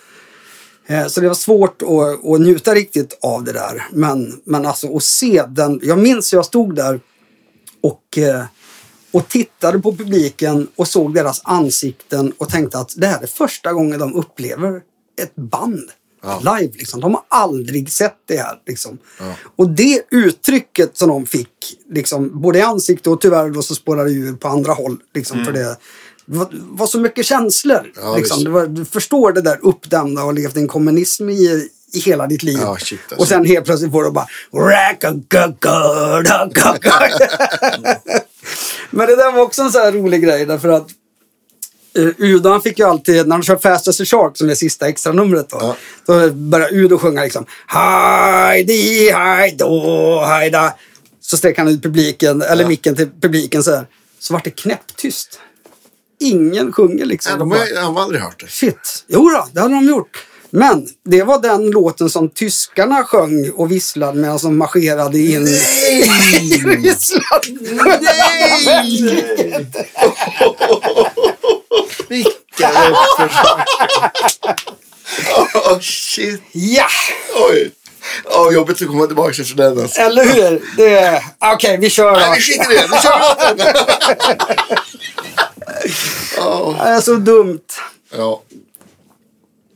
Eh, 0.87 1.07
Så 1.07 1.21
det 1.21 1.29
var 1.29 1.35
svårt 1.35 1.83
att, 1.83 2.27
att 2.27 2.41
njuta 2.41 2.75
riktigt 2.75 3.19
av 3.23 3.45
det 3.45 3.53
där. 3.53 3.87
Men, 3.93 4.41
men 4.45 4.67
alltså 4.67 4.97
att 4.97 5.03
se 5.03 5.45
den. 5.49 5.81
Jag 5.83 5.99
minns 5.99 6.33
jag 6.33 6.45
stod 6.45 6.75
där 6.75 7.01
och, 7.81 8.19
eh, 8.19 8.45
och 9.11 9.29
tittade 9.29 9.79
på 9.79 9.97
publiken 9.97 10.69
och 10.77 10.89
såg 10.89 11.15
deras 11.15 11.41
ansikten 11.45 12.33
och 12.39 12.49
tänkte 12.49 12.79
att 12.79 12.95
det 12.97 13.07
här 13.07 13.23
är 13.23 13.27
första 13.27 13.73
gången 13.73 13.99
de 13.99 14.15
upplever 14.15 14.83
ett 15.23 15.35
band 15.35 15.91
Ja. 16.23 16.59
live. 16.59 16.73
Liksom. 16.79 17.01
De 17.01 17.15
har 17.15 17.23
aldrig 17.29 17.93
sett 17.93 18.17
det 18.29 18.37
här. 18.37 18.59
Liksom. 18.67 18.99
Och 19.57 19.71
det 19.71 20.03
uttrycket 20.11 20.97
som 20.97 21.09
de 21.09 21.27
fick, 21.27 21.79
liksom, 21.91 22.41
både 22.41 22.59
i 22.59 22.63
ansiktet 22.63 23.07
och 23.07 23.21
tyvärr 23.21 23.51
då 23.51 23.63
så 23.63 23.75
spårade 23.75 24.11
det 24.11 24.15
ur 24.15 24.33
på 24.33 24.49
andra 24.49 24.73
håll. 24.73 24.97
Liksom, 25.15 25.45
för 25.45 25.53
det, 25.53 25.77
var, 26.25 26.49
var 26.53 26.87
så 26.87 27.01
mycket 27.01 27.27
känslor. 27.27 27.93
Ja, 27.97 28.17
liksom. 28.17 28.45
det 28.45 28.51
var, 28.51 28.67
du 28.67 28.85
förstår 28.85 29.33
det 29.33 29.41
där 29.41 29.59
uppdämda 29.63 30.25
och 30.25 30.35
levt 30.35 30.57
i 30.57 30.61
en 30.61 30.69
kommunism 30.69 31.29
i, 31.29 31.69
i 31.93 31.99
hela 31.99 32.27
ditt 32.27 32.43
liv. 32.43 32.59
Ja, 32.63 32.77
shit, 32.77 33.01
alltså. 33.01 33.17
Och 33.17 33.29
sen 33.29 33.45
helt 33.45 33.65
plötsligt 33.65 33.93
får 33.93 34.05
du 34.05 34.11
bara... 34.11 34.27
Men 38.91 39.07
det 39.07 39.17
där 39.17 39.33
var 39.33 39.43
också 39.43 39.63
en 39.63 39.73
sån 39.73 39.81
här 39.81 39.93
rolig 39.93 40.23
grej 40.23 40.47
därför 40.47 40.69
att 40.69 40.89
uh, 41.99 42.11
Udo 42.19 42.51
han 42.51 42.63
fick 42.63 42.79
ju 42.79 42.89
alltid, 42.89 43.27
när 43.29 43.37
han 43.37 43.43
kör 43.43 43.57
Fast 43.57 43.89
as 43.89 44.01
a 44.01 44.05
Shark 44.05 44.37
som 44.37 44.47
är 44.47 44.51
det 44.51 44.57
sista 44.57 44.89
extra 44.89 45.13
numret 45.13 45.49
då. 45.51 45.59
Ja. 45.61 45.77
Då 46.07 46.31
börjar 46.33 46.75
Udo 46.75 46.99
sjunga 46.99 47.23
liksom 47.23 47.47
Heidi, 47.67 49.11
hejdo, 49.11 50.21
hejda. 50.21 50.75
Så 51.21 51.37
sträcker 51.37 51.63
han 51.63 51.69
ut 51.73 51.83
publiken, 51.83 52.43
eller 52.43 52.63
Ja. 52.63 52.69
micken 52.69 52.97
till 52.97 53.11
publiken 53.21 53.65
så 53.65 53.71
här. 53.71 53.87
Så 54.21 54.33
vart 54.33 54.45
det 54.45 54.51
knäpptyst. 54.51 55.41
Ingen 56.21 56.73
sjunger 56.73 57.05
liksom. 57.05 57.33
Nej, 57.33 57.39
De 57.39 57.51
de 57.51 57.59
har, 57.59 57.67
de 57.87 57.97
har 57.97 58.03
aldrig 58.03 58.23
hört 58.23 58.41
det. 58.41 58.47
Shit, 58.49 59.05
jo 59.09 59.29
då, 59.31 59.49
det 59.53 59.61
hade 59.61 59.75
de 59.75 59.85
gjort. 59.89 60.25
Men 60.51 60.87
det 61.05 61.23
var 61.23 61.43
den 61.43 61.71
låten 61.71 62.11
som 62.11 62.29
tyskarna 62.29 63.05
sjöng 63.05 63.51
och 63.51 63.73
visslade 63.73 64.21
medan 64.21 64.39
de 64.43 64.59
marscherade 64.59 65.19
in 65.19 65.47
i 65.47 65.61
Ryssland. 66.65 67.59
Nej! 67.61 69.65
Vilka 72.09 72.31
uppförsbacke. 72.91 74.55
Åh, 75.55 75.79
shit. 75.81 76.43
Ja, 76.53 76.87
Oj. 77.51 77.71
Oh, 78.25 78.55
jobbigt 78.55 78.83
att 78.83 78.89
komma 78.89 79.07
tillbaka 79.07 79.33
till 79.33 79.57
den. 79.57 79.79
Alltså. 79.81 80.01
eller 80.01 80.25
hur? 80.25 80.63
Det 80.77 81.23
Okej, 81.55 81.77
vi 81.77 81.91
kör 81.91 82.13
Nej, 82.13 82.27
då. 82.29 82.35
vi 82.35 82.41
skiter 82.41 82.73
i 82.73 82.77
det. 82.77 82.89
Nu 82.91 82.97
kör 83.03 83.19
vi 83.55 83.55
låten. 83.55 83.57
Det 86.79 86.83
är 86.91 87.01
så 87.01 87.15
dumt. 87.15 87.61
Ja. 88.17 88.43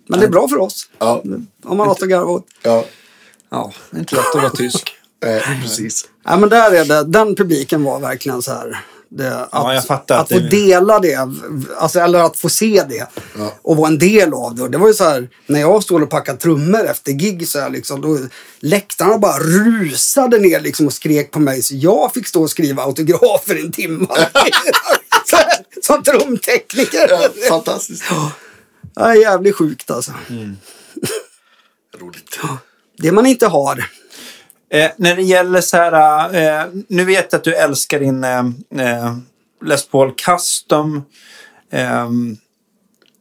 Men 0.09 0.21
det 0.21 0.27
är 0.27 0.31
bra 0.31 0.49
för 0.49 0.59
oss. 0.59 0.89
Ja. 0.99 1.23
Om 1.65 1.77
man 1.77 1.87
något 1.87 2.03
att 2.03 2.09
garva 2.09 2.31
åt. 2.31 2.47
Ja. 2.63 2.85
Ja, 3.51 3.73
det 3.91 3.97
är 3.97 4.01
inte 4.01 4.17
lätt 4.17 4.27
att 4.27 4.35
vara 4.43 4.51
tysk. 4.51 4.97
Eh, 5.25 5.61
precis. 5.63 6.05
Ja, 6.25 6.37
men 6.37 6.49
där 6.49 6.73
är 6.73 6.85
det. 6.85 7.05
Den 7.05 7.35
publiken 7.37 7.85
var 7.85 7.99
verkligen 8.01 8.43
så 8.43 8.53
här. 8.53 8.81
Det, 9.17 9.37
att, 9.41 9.49
Ja, 9.53 9.75
jag 9.75 9.85
fattar 9.87 10.15
att 10.15 10.21
att 10.23 10.29
få 10.29 10.35
det- 10.39 10.49
dela 10.49 10.99
det, 11.01 11.29
alltså, 11.79 12.01
eller 12.01 12.19
att 12.19 12.37
få 12.37 12.49
se 12.49 12.85
det 12.89 13.07
Ja. 13.39 13.53
och 13.63 13.77
vara 13.77 13.89
en 13.89 13.99
del 13.99 14.35
av 14.35 14.55
det. 14.55 14.63
Och 14.63 14.71
det 14.71 14.79
var 14.79 14.89
ju 14.89 14.95
så 14.95 15.05
här, 15.05 15.29
när 15.47 15.61
jag 15.61 15.83
stod 15.83 16.03
och 16.03 16.11
packade 16.11 16.39
trummor 16.39 16.87
efter 16.87 17.13
gig 17.13 17.49
så 17.49 17.61
här, 17.61 17.71
liksom, 17.71 18.01
då 18.01 18.19
läktarna 18.61 19.19
bara 19.19 19.39
rusade 19.39 20.39
ner 20.39 20.61
liksom, 20.61 20.87
och 20.87 20.93
skrek 20.93 21.31
på 21.31 21.41
mig. 21.41 21.63
Så 21.63 21.75
jag 21.77 22.13
fick 22.15 22.27
stå 22.29 22.43
och 22.43 22.51
skriva 22.51 22.83
autografer 22.83 23.57
i 23.59 23.61
en 23.61 23.73
timme. 23.73 24.07
Så 25.27 25.37
Som 25.83 26.03
trumtekniker. 26.03 27.07
Ja, 27.11 27.29
fantastiskt. 27.49 28.03
Är 28.97 29.13
jävligt 29.15 29.57
sjukt 29.57 29.91
alltså. 29.91 30.13
Roligt. 32.01 32.39
Det 32.99 33.13
man 33.13 33.27
inte 33.27 33.47
har. 33.47 33.85
Eh, 34.73 34.91
när 34.97 35.17
det 35.17 35.23
gäller 35.23 35.61
så 35.61 35.77
här, 35.77 36.35
eh, 36.61 36.67
nu 36.89 37.05
vet 37.05 37.27
jag 37.31 37.39
att 37.39 37.45
du 37.45 37.55
älskar 37.55 38.01
din 38.01 38.25
eh, 38.25 38.39
eh, 38.97 39.17
Les 39.65 39.87
Paul 39.89 40.13
Custom 40.15 41.03
ehm, 41.73 42.37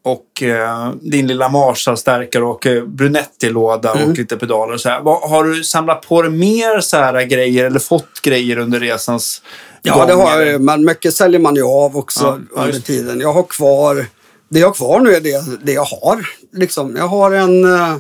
och 0.04 0.44
eh, 0.44 0.92
din 1.02 1.28
lilla 1.28 1.50
Marshall-stärkare 1.50 2.44
och 2.44 2.68
eh, 2.68 2.84
Brunetti-låda 2.86 3.92
Mm. 3.92 4.10
och 4.12 4.18
lite 4.18 4.38
pedaler. 4.38 4.74
Och 4.74 4.82
så 4.82 4.90
här. 4.90 5.02
Vad, 5.02 5.30
har 5.30 5.44
du 5.44 5.64
samlat 5.64 6.02
på 6.08 6.22
dig 6.22 6.32
mer 6.32 6.80
så 6.80 6.98
här 6.98 7.24
grejer 7.24 7.66
eller 7.66 7.80
fått 7.80 8.22
grejer 8.22 8.58
under 8.58 8.80
resans 8.80 9.42
Ja, 9.82 9.96
gång, 9.98 10.08
det 10.08 10.14
har 10.14 10.42
jag. 10.42 10.62
Men 10.62 10.86
mycket 10.86 11.14
säljer 11.14 11.40
man 11.40 11.56
ju 11.56 11.64
av 11.64 11.98
också 11.98 12.42
Ja, 12.56 12.62
under 12.64 12.80
tiden. 12.80 13.20
Jag 13.20 13.34
har 13.34 13.44
kvar, 13.44 14.06
det 14.50 14.60
jag 14.60 14.68
har 14.68 14.74
kvar 14.74 15.00
nu 15.00 15.16
är 15.16 15.22
det, 15.22 15.66
det 15.66 15.72
jag 15.74 15.84
har. 15.86 16.28
Liksom. 16.54 16.96
Jag 16.96 17.08
har 17.08 17.32
en, 17.32 17.74
eh, 17.74 17.96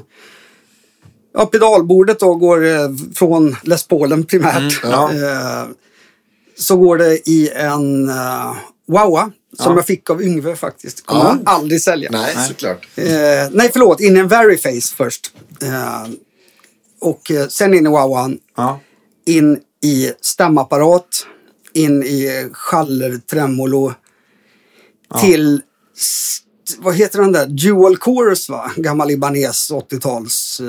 ja 1.33 1.45
pedalbordet 1.45 2.19
då 2.19 2.35
går 2.35 2.65
eh, 2.65 2.89
från 3.15 3.55
Les 3.63 3.87
Paulen 3.87 4.23
primärt. 4.25 4.79
ja. 4.83 5.11
Eh, 5.13 5.67
Så 6.57 6.77
går 6.77 6.97
det 6.97 7.29
i 7.29 7.49
en 7.55 8.09
uh, 8.09 8.53
Wowa 8.87 9.31
som 9.57 9.71
Ja. 9.71 9.75
jag 9.77 9.85
fick 9.85 10.09
av 10.09 10.23
Yngve 10.23 10.55
faktiskt. 10.55 11.05
Kommer 11.05 11.23
Ja. 11.23 11.37
jag 11.45 11.53
aldrig 11.53 11.81
sälja. 11.81 12.09
Nej, 12.11 12.35
såklart. 12.47 12.87
Eh, 12.95 13.05
nej, 13.51 13.69
förlåt. 13.73 13.99
In 14.01 14.15
i 14.17 14.19
en 14.19 14.27
Veriface 14.27 14.95
först. 14.95 15.31
Eh, 15.61 16.07
och 17.01 17.31
eh, 17.31 17.47
sen 17.47 17.73
in 17.73 17.85
i 17.85 17.89
Wowan 17.89 18.37
Ja. 18.57 18.79
in 19.25 19.59
i 19.83 20.11
stämapparat, 20.21 21.25
in 21.73 22.03
i 22.03 22.49
schaller, 22.51 23.17
tremolo, 23.29 23.93
till, 25.21 25.61
vad 26.77 26.95
heter 26.95 27.19
den 27.19 27.31
där, 27.31 27.45
Dual 27.47 27.97
Chorus 27.97 28.49
va? 28.49 28.71
Gammal 28.75 29.11
Ibanez 29.11 29.71
80-tals 29.71 30.50
eh, 30.59 30.67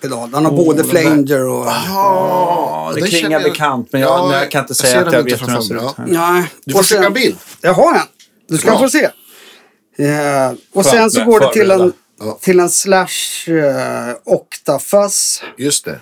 pedal. 0.00 0.30
Den 0.30 0.44
har 0.44 0.52
Oh, 0.52 0.56
både 0.64 0.84
flanger 0.84 1.46
och... 1.46 1.66
Ja, 1.66 2.92
det 2.94 3.06
känner 3.06 3.30
jag 3.30 3.42
bekant, 3.42 3.88
men 3.92 4.00
jag, 4.00 4.32
jag 4.34 4.50
kan 4.50 4.60
inte 4.60 4.74
säga 4.74 5.00
att 5.06 5.12
jag 5.12 5.22
vet 5.22 5.42
hur 5.42 5.46
den 5.46 5.62
ser 5.62 5.86
ut. 5.86 5.94
Nej. 6.06 6.50
Du 6.64 6.72
får 6.72 6.82
skicka 6.82 7.04
en 7.06 7.12
bild. 7.12 7.36
Jag 7.60 7.74
har 7.74 7.94
en. 7.94 8.00
Du 8.48 8.58
ska 8.58 8.70
Bra. 8.70 8.78
få 8.78 8.88
se. 8.88 9.04
Eh, 9.98 10.52
och 10.74 10.84
sen 10.86 11.10
så 11.10 11.24
går 11.24 11.40
det 11.40 11.52
till 11.52 11.70
en, 11.70 11.92
Ja. 12.20 12.38
till 12.40 12.60
en 12.60 12.70
Slash 12.70 13.06
eh, 13.48 14.14
Octafuzz. 14.24 15.42
Just 15.58 15.84
det. 15.84 15.98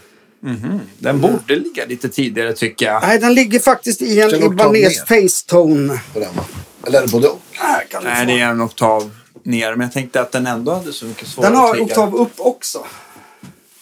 Den 0.99 1.21
borde 1.21 1.57
ligga 1.57 1.87
lite 1.87 2.09
tidigare 2.09 2.53
tycker 2.53 2.87
jag. 2.87 3.03
Nej, 3.03 3.19
den 3.19 3.35
ligger 3.35 3.61
faktiskt 3.61 4.03
i 4.03 4.21
en 4.21 4.35
Ibanez 4.43 5.05
Facetone. 5.05 6.01
Eller 6.87 7.07
både 7.07 7.29
och? 7.29 7.41
Nej, 7.63 7.87
få. 7.93 8.01
det 8.27 8.41
är 8.41 8.49
en 8.49 8.63
oktav 8.63 9.11
ner, 9.45 9.71
men 9.71 9.81
jag 9.81 9.93
tänkte 9.93 10.21
att 10.21 10.33
den 10.33 10.47
ändå 10.47 10.75
hade 10.75 10.93
så 10.93 11.05
mycket 11.05 11.29
svårare 11.29 11.51
Den 11.51 11.59
har 11.59 11.81
oktav 11.81 12.15
upp 12.17 12.33
också. 12.37 12.87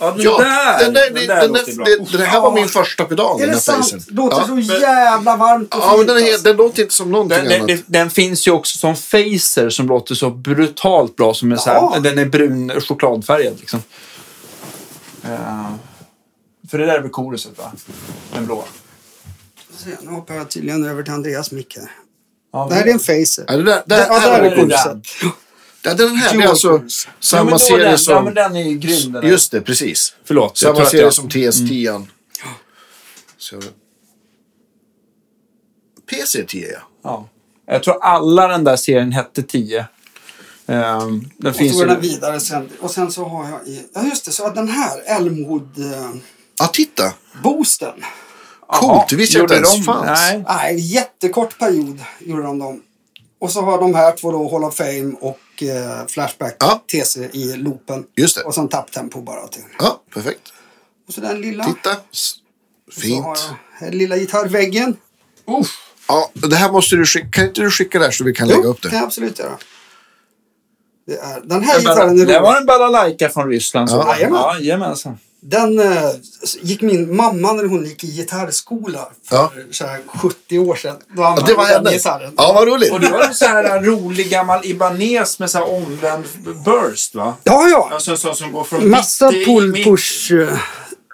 Ja, 0.01 0.11
den 0.11 0.21
Ja, 0.23 0.39
där! 0.39 0.85
den 0.85 0.93
där, 0.95 1.11
den 1.11 1.27
där, 1.27 1.41
den, 1.41 2.05
det, 2.13 2.19
det 2.19 2.25
här 2.25 2.41
var 2.41 2.53
min 2.55 2.69
första 2.69 3.05
pedal. 3.05 3.41
Är 3.43 3.47
den 3.47 3.55
det 3.55 3.61
sant? 3.61 3.95
Det 4.09 4.15
låter 4.15 4.37
ja. 4.39 4.47
så 4.47 4.81
jävla 4.81 5.37
varmt 5.37 5.75
och 5.75 5.81
Ja, 5.81 5.87
men 5.91 5.97
fint. 5.99 6.09
den, 6.09 6.17
är, 6.17 6.23
alltså. 6.33 6.43
den 6.43 6.57
låter 6.57 6.83
inte 6.83 6.95
som 6.95 7.11
någonting 7.13 7.39
Den, 7.45 7.53
annat. 7.57 7.69
den, 7.69 7.83
den 7.87 8.11
finns 8.11 8.49
ju 8.49 8.51
också 8.51 8.79
som 8.79 8.97
Facer 8.97 9.71
som 9.71 9.87
låter 9.89 10.15
så 10.15 10.31
brutalt 10.31 11.17
bra. 11.17 11.35
Som 11.35 11.53
är 11.53 11.57
så 11.57 11.71
Ja. 11.71 11.91
här, 11.95 12.01
den 12.01 12.19
är 12.19 12.25
brun 12.25 12.81
chokladfärgad 12.81 13.55
liksom. 13.61 13.83
Eh, 15.25 15.71
För 16.71 16.79
det 16.79 16.87
där 16.87 16.95
är 16.95 17.01
väl 17.01 17.11
koruset 17.11 17.59
va? 17.59 17.73
Den 18.35 18.47
blåa. 18.47 18.65
Se, 19.77 19.91
Nu 20.03 20.11
hoppar 20.11 20.35
jag 20.35 20.51
tydligen 20.51 20.85
över 20.85 21.03
till 21.03 21.13
Andreas 21.13 21.53
mick 21.53 21.77
här. 21.77 21.91
Ja, 22.53 22.67
Det 22.69 22.75
här 22.75 22.87
är 22.87 22.93
en 22.93 22.99
Facer. 22.99 23.45
Ja, 23.49 23.57
det 23.57 23.63
där, 23.63 23.83
där, 23.87 24.07
Ja, 24.09 24.19
här 24.19 24.31
där 24.31 24.39
är 24.41 24.45
är 24.53 24.57
det. 24.57 24.57
koruset. 24.63 25.03
Ja, 25.83 25.95
den 25.95 26.17
här 26.17 26.43
är 26.43 26.47
alltså 26.47 26.69
ja, 26.73 26.81
samma 27.21 27.51
då 27.51 27.59
serie 27.59 27.83
den, 27.83 27.91
Ja, 27.91 27.99
som... 27.99 28.25
men 28.25 28.35
den 28.35 28.57
är 28.57 28.63
ju 28.69 28.79
grym 28.79 29.13
den. 29.13 29.27
Just 29.29 29.51
det, 29.53 29.61
precis. 29.61 30.15
Förlåt. 30.25 30.49
jag 30.51 30.59
Samma 30.59 30.75
tror 30.75 30.85
att 30.85 30.91
serie 30.91 31.05
jag- 31.05 31.15
som 31.15 31.29
TS10. 31.29 32.07
Så. 33.39 33.57
PC10 36.11 36.67
ja. 36.73 36.79
Ja. 37.03 37.29
Jag 37.67 37.83
tror 37.83 38.03
alla 38.05 38.49
den 38.49 38.65
där 38.65 38.77
serien 38.77 39.13
hette 39.13 39.43
10. 39.43 39.87
Um, 40.67 41.31
den 41.37 41.51
Och 41.51 41.57
finns 41.57 41.73
så 41.73 41.79
går 41.79 41.89
ju... 41.89 41.93
den 41.95 42.01
vidare 42.03 42.41
sen. 42.41 42.69
Och 42.81 42.91
sen 42.91 43.13
så 43.13 43.25
har 43.25 43.49
jag 43.51 43.67
i... 43.69 43.87
Ja 43.95 44.05
just 44.05 44.25
det, 44.25 44.33
så 44.33 44.49
den 44.51 44.69
här 44.69 45.03
Elmwood-boosten. 45.07 46.21
Ja, 46.59 46.67
titta. 46.67 47.13
boosten. 47.43 48.05
Coolt, 48.67 49.09
det 49.09 49.17
visste 49.17 49.37
jag 49.39 49.45
inte 49.45 49.55
ens 49.55 49.77
de- 49.77 49.83
fanns. 49.83 50.07
Nej. 50.21 50.45
Nej, 50.49 50.77
jättekort 50.95 51.59
period 51.59 51.99
gjorde 52.21 52.43
de 52.43 52.59
dem. 52.59 52.83
Och 53.41 53.51
så 53.51 53.61
har 53.63 53.79
de 53.81 53.95
här 53.95 54.13
två 54.17 54.33
då 54.33 54.51
Hall 54.51 54.65
of 54.65 54.75
Fame 54.77 55.13
och 55.21 55.39
eh, 55.63 56.07
Flashback 56.09 56.57
Ja. 56.61 56.85
TC 56.93 57.21
i 57.33 57.57
loopen. 57.57 58.05
Just 58.17 58.37
det. 58.37 58.43
Och 58.43 58.55
sen 58.55 58.69
tapptempo 58.69 59.21
bara 59.23 59.49
till. 59.49 59.63
Ja, 59.79 60.03
perfekt. 60.15 60.53
Och 61.09 61.15
så 61.15 61.21
den 61.21 61.41
lilla. 61.41 61.65
Titta. 61.65 61.91
Och 61.93 61.97
Så 62.13 63.01
Fint. 63.01 63.25
har 63.25 63.37
jag 63.81 63.91
den 63.91 63.99
lilla 63.99 64.17
gitarrväggen. 64.17 64.97
Uff. 65.47 65.69
Ja, 66.09 66.31
det 66.35 66.57
här 66.57 66.73
måste 66.73 66.97
du 66.97 67.07
skicka. 67.07 67.29
Kan 67.33 67.45
inte 67.45 67.61
du 67.61 67.71
skicka 67.71 67.99
där 67.99 68.11
så 68.11 68.25
vi 68.25 68.33
kan 68.33 68.49
lägga 68.49 68.69
upp 68.69 68.81
kan 68.81 68.91
det? 68.91 68.97
jag 68.97 69.05
absolut 69.05 69.39
göra. 69.39 69.59
Det 71.07 71.17
är, 71.19 71.41
den 71.45 71.63
här 71.65 71.75
Det 71.75 71.81
gitarren 71.81 72.21
är 72.21 72.27
Det 72.27 72.41
var 72.41 72.51
rolig. 72.51 72.61
en 72.61 72.67
balalaika 72.67 73.29
från 73.29 73.49
Ryssland. 73.49 73.91
Ja. 73.91 74.15
Jajamän. 74.17 74.41
Ja, 74.41 74.55
jajamensan. 74.59 75.19
Den 75.43 75.79
eh, 75.79 76.11
gick 76.63 76.83
min 76.83 77.17
mamma 77.17 77.53
när 77.53 77.65
hon 77.65 77.85
gick 77.85 78.05
i 78.05 78.07
gitarrskola 78.07 79.09
för 79.29 79.37
Ja. 79.37 79.53
så 79.71 79.87
här 79.87 80.01
70 80.07 80.59
år 80.59 80.75
sedan. 80.75 80.97
Då 81.17 81.23
Ja, 81.23 81.39
det 81.47 81.55
var 81.55 81.65
den 81.67 81.75
hennes. 81.77 81.93
gitarren. 81.93 82.33
Ja, 82.37 82.53
vad 82.55 82.69
roligt. 82.69 82.93
Och 82.93 83.01
du 83.01 83.07
har 83.07 83.21
en 83.25 83.35
sån 83.35 83.49
här 83.49 83.81
rolig 83.83 84.31
gammal 84.31 84.61
Ibanez 84.65 85.39
med 85.39 85.51
så 85.51 85.59
här 85.59 85.71
omvänd 85.75 86.25
burst 86.65 87.15
va? 87.15 87.35
Ja, 87.45 87.69
ja. 87.69 87.91
Alltså 87.93 88.17
sån 88.17 88.37
som 88.37 88.53
går 88.53 88.65
från 88.65 88.91
Massa 88.91 89.31
pull 89.47 89.85
push. 89.85 90.33
eh, 90.33 90.59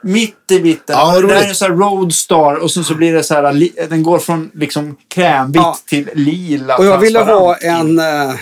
Mitt 0.02 0.50
i 0.50 0.60
mitten. 0.62 0.96
Ja, 0.98 1.20
det 1.20 1.34
är 1.34 1.48
en 1.48 1.54
sån 1.54 1.70
här 1.70 1.76
Roadstar 1.78 2.54
och 2.54 2.70
sen 2.70 2.84
så 2.84 2.94
blir 2.94 3.12
det 3.12 3.22
så 3.22 3.34
här, 3.34 3.86
den 3.88 4.02
går 4.02 4.18
från 4.18 4.50
liksom 4.54 4.96
krämvitt 5.08 5.56
Ja. 5.56 5.78
till 5.88 6.10
lila. 6.14 6.76
Och 6.76 6.84
jag 6.84 6.98
ville 6.98 7.18
ha 7.20 7.56
en, 7.56 7.98
eh, 7.98 8.34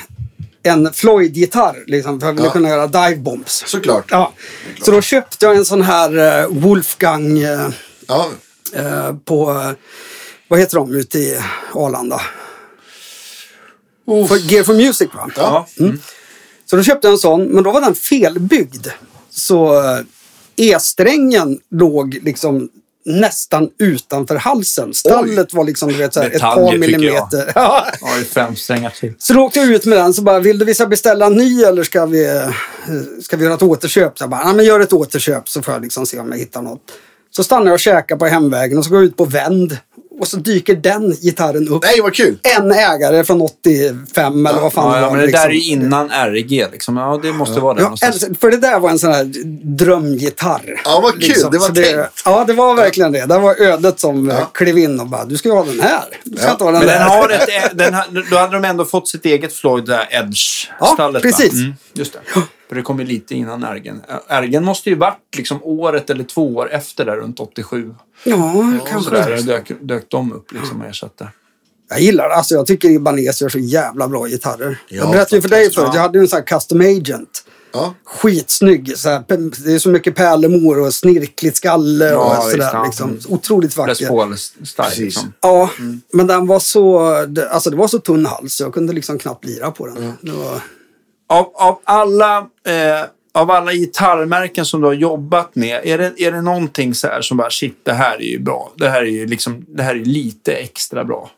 en 0.64 0.92
Floyd-gitarr. 0.92 1.84
Liksom, 1.86 2.20
för 2.20 2.26
jag 2.26 2.32
ville 2.34 2.46
Ja. 2.46 2.52
kunna 2.52 2.68
göra 2.68 2.86
dive 2.86 3.16
bombs. 3.16 3.64
Såklart. 3.66 4.04
Ja. 4.10 4.32
Så 4.82 4.90
då 4.90 5.00
köpte 5.00 5.46
jag 5.46 5.56
en 5.56 5.64
sån 5.64 5.82
här 5.82 6.40
eh, 6.42 6.48
Wolfgang 6.48 7.38
eh, 7.38 7.68
Ja. 8.06 8.30
eh, 8.72 9.14
på, 9.24 9.44
vad 10.48 10.58
heter 10.60 10.76
de 10.76 10.94
ute 10.94 11.18
i 11.18 11.38
Arlanda? 11.74 12.20
Uff. 14.06 14.28
För 14.28 14.36
Gear 14.36 14.64
for 14.64 14.74
Music 14.74 15.08
va? 15.14 15.30
Ja. 15.36 15.66
Mm. 15.80 15.98
Så 16.70 16.76
då 16.76 16.82
köpte 16.82 17.06
jag 17.06 17.12
en 17.12 17.18
sån, 17.18 17.44
men 17.44 17.64
då 17.64 17.70
var 17.70 17.80
den 17.80 17.94
felbyggd. 17.94 18.86
Så 19.30 19.82
E-strängen 20.56 21.58
låg 21.70 22.14
liksom 22.22 22.68
nästan 23.04 23.68
utanför 23.78 24.36
halsen. 24.36 24.94
Stallet 24.94 25.54
var 25.54 25.64
liksom 25.64 25.88
du 25.88 25.94
vet, 25.98 26.14
så 26.14 26.20
här, 26.20 26.30
ett 26.30 26.40
par 26.40 26.78
millimeter. 26.78 27.52
Ja. 27.54 27.86
Fem 28.28 28.56
strängar 28.56 28.90
till. 28.90 29.12
Så 29.18 29.32
då 29.32 29.40
åkte 29.40 29.58
jag 29.58 29.68
ut 29.68 29.86
med 29.86 29.98
den 29.98 30.14
så 30.14 30.22
bara, 30.22 30.40
vill 30.40 30.58
du 30.58 30.64
vi 30.64 30.74
ska 30.74 30.86
beställa 30.86 31.26
en 31.26 31.34
ny 31.34 31.62
eller 31.62 31.82
ska 31.82 32.06
vi, 32.06 32.26
eh, 32.26 32.48
ska 33.22 33.36
vi 33.36 33.44
göra 33.44 33.54
ett 33.54 33.62
återköp? 33.62 34.18
Så 34.18 34.22
jag 34.22 34.30
bara, 34.30 34.52
men 34.52 34.64
gör 34.64 34.80
ett 34.80 34.92
återköp 34.92 35.48
så 35.48 35.62
får 35.62 35.74
jag 35.74 35.82
liksom 35.82 36.06
se 36.06 36.18
om 36.18 36.30
jag 36.32 36.38
hittar 36.38 36.62
något. 36.62 36.80
Så 37.30 37.44
stannar 37.44 37.66
jag 37.66 37.72
och 37.74 37.80
käkar 37.80 38.16
på 38.16 38.26
hemvägen 38.26 38.78
och 38.78 38.84
så 38.84 38.90
går 38.90 38.98
jag 38.98 39.06
ut 39.06 39.16
på 39.16 39.24
vänd. 39.24 39.78
Och 40.18 40.28
så 40.28 40.36
dyker 40.36 40.74
den 40.74 41.10
gitarren 41.12 41.68
upp. 41.68 41.82
Nej, 41.82 42.00
vad 42.00 42.14
kul. 42.14 42.38
En 42.58 42.72
ägare 42.72 43.24
från 43.24 43.42
85 43.42 44.46
eller 44.46 44.60
vad 44.60 44.72
fan 44.72 44.86
Ja, 44.86 44.94
det 44.94 45.00
ja, 45.00 45.06
var. 45.06 45.10
men 45.10 45.20
det 45.20 45.26
liksom. 45.26 45.42
där 45.42 45.48
är 45.50 45.54
ju 45.54 45.70
innan 45.72 46.10
RG 46.10 46.66
liksom. 46.72 46.96
Ja, 46.96 47.20
det 47.22 47.32
måste 47.32 47.60
vara 47.60 47.74
det 47.74 47.82
Ja, 47.82 48.06
älskar- 48.08 48.40
för 48.40 48.50
det 48.50 48.56
där 48.56 48.78
var 48.80 48.90
en 48.90 48.98
sån 48.98 49.12
här 49.12 49.24
drömgitarr. 49.78 50.60
Liksom. 50.66 50.92
Ja, 50.92 51.00
vad 51.02 51.22
kul. 51.22 51.50
Det 51.52 51.58
var 51.58 51.66
Så 51.68 51.74
tänkt. 51.74 52.22
Ja, 52.24 52.44
det 52.46 52.52
var 52.52 52.74
verkligen 52.74 53.12
det. 53.12 53.26
Det 53.26 53.38
var 53.38 53.60
ödet 53.62 54.00
som 54.00 54.28
Ja. 54.28 54.44
klev 54.54 54.78
in 54.78 55.00
och 55.00 55.06
bara, 55.06 55.24
du 55.24 55.36
ska 55.36 55.48
ju 55.48 55.54
ha 55.54 55.64
den 55.64 55.80
här. 55.80 56.04
Du 56.24 56.36
ska 56.36 56.46
Ja. 56.46 56.52
inte 56.52 56.64
ha 56.64 56.70
den 56.70 56.78
Men 56.80 56.88
där. 56.88 56.98
den 56.98 57.08
har 57.08 57.28
ett, 57.30 57.48
den, 57.78 57.94
har- 57.94 58.30
då 58.30 58.36
hade 58.36 58.52
de 58.52 58.64
ändå 58.64 58.84
fått 58.84 59.08
sitt 59.08 59.24
eget 59.26 59.52
Floyd, 59.52 59.84
där 59.84 60.08
Edge-stallet. 60.10 61.22
Ja, 61.24 61.30
precis. 61.30 61.52
Mm, 61.52 61.74
just 61.94 62.12
det. 62.12 62.18
För 62.68 62.74
det 62.76 62.82
kom 62.82 63.00
ju 63.00 63.06
lite 63.06 63.34
innan 63.34 63.64
Ergen. 63.64 64.02
Ergen 64.28 64.64
måste 64.64 64.90
ju 64.90 64.96
varit 64.96 65.18
liksom 65.36 65.58
året 65.62 66.10
eller 66.10 66.24
två 66.24 66.54
år 66.56 66.72
efter 66.72 67.04
där, 67.04 67.16
runt 67.16 67.40
87. 67.40 67.94
Ja, 68.24 68.52
Och 68.82 68.88
kanske. 68.88 69.10
sådär 69.10 69.42
dök, 69.42 69.72
dök 69.80 70.04
de 70.10 70.32
upp 70.32 70.52
liksom 70.52 70.80
och 70.80 70.86
ersatte. 70.86 71.28
Jag 71.88 72.00
gillar 72.00 72.28
det. 72.28 72.34
Alltså, 72.34 72.54
jag 72.54 72.66
tycker 72.66 72.90
Ibanez 72.90 73.42
gör 73.42 73.48
så 73.48 73.58
jävla 73.58 74.08
bra 74.08 74.26
gitarrer. 74.28 74.78
Ja, 74.88 74.96
jag 74.96 75.10
berättade 75.10 75.36
ju 75.36 75.42
för 75.42 75.48
dig 75.48 75.70
förut, 75.72 75.90
jag 75.94 76.00
hade 76.02 76.18
ju 76.18 76.22
en 76.22 76.28
sån 76.28 76.36
här 76.36 76.46
custom 76.46 76.80
agent. 76.80 77.44
Ja. 77.72 77.94
Skitsnygg. 78.04 78.98
Så 78.98 79.08
här, 79.08 79.24
det 79.64 79.72
är 79.74 79.78
så 79.78 79.88
mycket 79.88 80.14
pärlemor 80.14 80.80
och 80.80 80.94
snirkligt 80.94 81.56
skalle 81.56 82.04
Ja, 82.10 82.38
och 82.38 82.50
sådär. 82.50 82.70
ja. 82.72 82.84
Liksom. 82.84 83.10
Mm. 83.10 83.20
Otroligt 83.28 83.70
Les 83.70 83.78
vacker. 83.78 84.06
Paul-style 84.08 84.82
Precis. 84.84 84.98
liksom. 85.00 85.32
Ja, 85.40 85.70
Mm. 85.78 86.00
men 86.12 86.26
den 86.26 86.46
var 86.46 86.58
så, 86.58 87.10
det- 87.28 87.48
alltså 87.50 87.70
det 87.70 87.76
var 87.76 87.88
så 87.88 87.98
tunn 87.98 88.26
hals 88.26 88.54
så 88.54 88.62
jag 88.62 88.74
kunde 88.74 88.92
liksom 88.92 89.18
knappt 89.18 89.44
lira 89.44 89.70
på 89.70 89.86
den. 89.86 90.12
Det 90.20 90.30
var, 90.32 90.60
Av, 91.28 91.52
av, 91.54 91.78
alla, 91.84 92.38
eh, 92.38 93.06
av 93.34 93.50
alla 93.50 93.72
gitarrmärken 93.72 94.64
som 94.66 94.80
du 94.80 94.86
har 94.86 94.94
jobbat 94.94 95.54
med, 95.54 95.80
är 95.84 95.98
det, 95.98 96.12
är 96.16 96.32
det 96.32 96.42
någonting 96.42 96.94
så 96.94 97.06
här 97.06 97.20
som 97.22 97.36
bara 97.36 97.50
shit, 97.50 97.78
det 97.82 97.92
här 97.92 98.16
är 98.16 98.26
ju 98.26 98.38
bra. 98.38 98.72
Det 98.76 98.88
här 98.88 99.02
är 99.02 99.06
ju 99.06 99.26
liksom, 99.26 99.64
det 99.68 99.82
här 99.82 99.94
är 99.94 100.04
lite 100.04 100.52
extra 100.52 101.04
bra. 101.04 101.30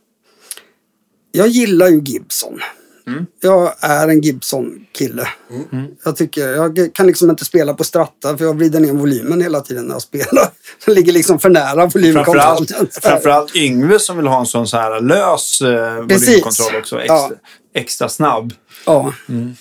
jag 1.32 1.48
gillar 1.48 1.88
ju 1.88 2.00
Gibson. 2.00 2.60
Mm. 3.06 3.26
Jag 3.40 3.74
är 3.80 4.08
en 4.08 4.20
Gibson-kille. 4.20 5.28
Jag, 6.04 6.16
tycker, 6.16 6.48
jag 6.48 6.90
kan 6.94 7.06
liksom 7.06 7.30
inte 7.30 7.44
spela 7.44 7.74
på 7.74 7.84
stratta 7.84 8.36
för 8.38 8.44
jag 8.44 8.54
vrider 8.54 8.80
ner 8.80 8.92
volymen 8.92 9.40
hela 9.40 9.60
tiden 9.60 9.84
när 9.84 9.94
jag 9.94 10.02
spelar. 10.02 10.48
Den 10.86 10.94
ligger 10.94 11.12
liksom 11.12 11.38
för 11.38 11.50
nära 11.50 11.86
volymkontrollen. 11.86 12.56
Framförallt, 12.56 12.98
framförallt 13.02 13.56
Yngve 13.56 13.98
som 13.98 14.16
vill 14.16 14.26
ha 14.26 14.40
en 14.40 14.46
sån 14.46 14.66
så 14.66 14.76
här 14.76 15.00
lös 15.00 15.60
eh, 15.60 15.94
volymkontroll 15.94 16.76
också. 16.78 16.98
Extra, 17.00 17.16
Ja. 17.16 17.30
extra 17.74 18.08
snabb. 18.08 18.52
Ja. 18.86 19.12
Mm. 19.28 19.56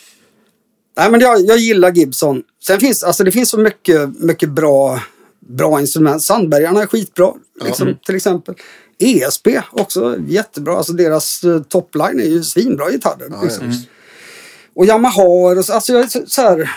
Nej, 0.97 1.11
men 1.11 1.19
jag, 1.19 1.45
jag 1.45 1.57
gillar 1.57 1.91
Gibson. 1.91 2.43
Sen 2.67 2.79
finns 2.79 3.03
alltså, 3.03 3.23
det 3.23 3.31
finns 3.31 3.49
så 3.49 3.57
mycket, 3.57 4.19
mycket 4.19 4.49
bra, 4.49 4.99
bra 5.47 5.79
instrument. 5.81 6.23
Sandbergarna 6.23 6.81
är 6.81 6.87
skitbra, 6.87 7.33
liksom, 7.63 7.87
Mm. 7.87 7.99
till 8.05 8.15
exempel. 8.15 8.55
ESP 8.99 9.47
också 9.71 10.17
jättebra. 10.27 10.77
Alltså 10.77 10.93
deras 10.93 11.43
uh, 11.43 11.61
topline 11.61 12.19
är 12.19 12.25
ju 12.25 12.43
svinbra 12.43 12.91
gitarrer. 12.91 13.27
Ja, 13.31 13.41
liksom. 13.43 13.63
ja, 13.65 13.69
visst. 13.69 13.87
Och 14.75 14.85
Yamaha 14.85 15.23
och 15.23 15.65
så, 15.65 15.73
alltså 15.73 15.93
jag 15.93 16.11
så, 16.11 16.19
så 16.27 16.41
här, 16.41 16.69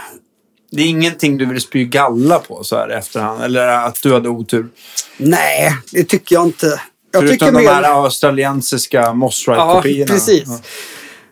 Det 0.71 0.83
är 0.83 0.87
ingenting 0.87 1.39
du 1.39 1.47
vill 1.47 1.61
spy 1.61 1.85
galla 1.85 2.39
på 2.39 2.65
så 2.65 2.77
här 2.77 2.89
efterhand. 2.89 3.43
Eller 3.43 3.69
att 3.69 4.03
du 4.03 4.13
hade 4.13 4.29
otur. 4.29 4.69
Nej, 5.17 5.73
det 5.93 6.05
tycker 6.05 6.37
jag 6.37 6.45
inte. 6.45 6.67
Jag 7.13 7.21
Förutom 7.23 7.33
tycker 7.39 7.47
de 7.53 7.65
mer... 7.65 7.69
här 7.73 8.03
australiensiska 8.05 9.01
Ja, 9.01 9.13
Mossrite-kopiorna. 9.13 10.07
precis. 10.07 10.43
Ja. 10.47 10.61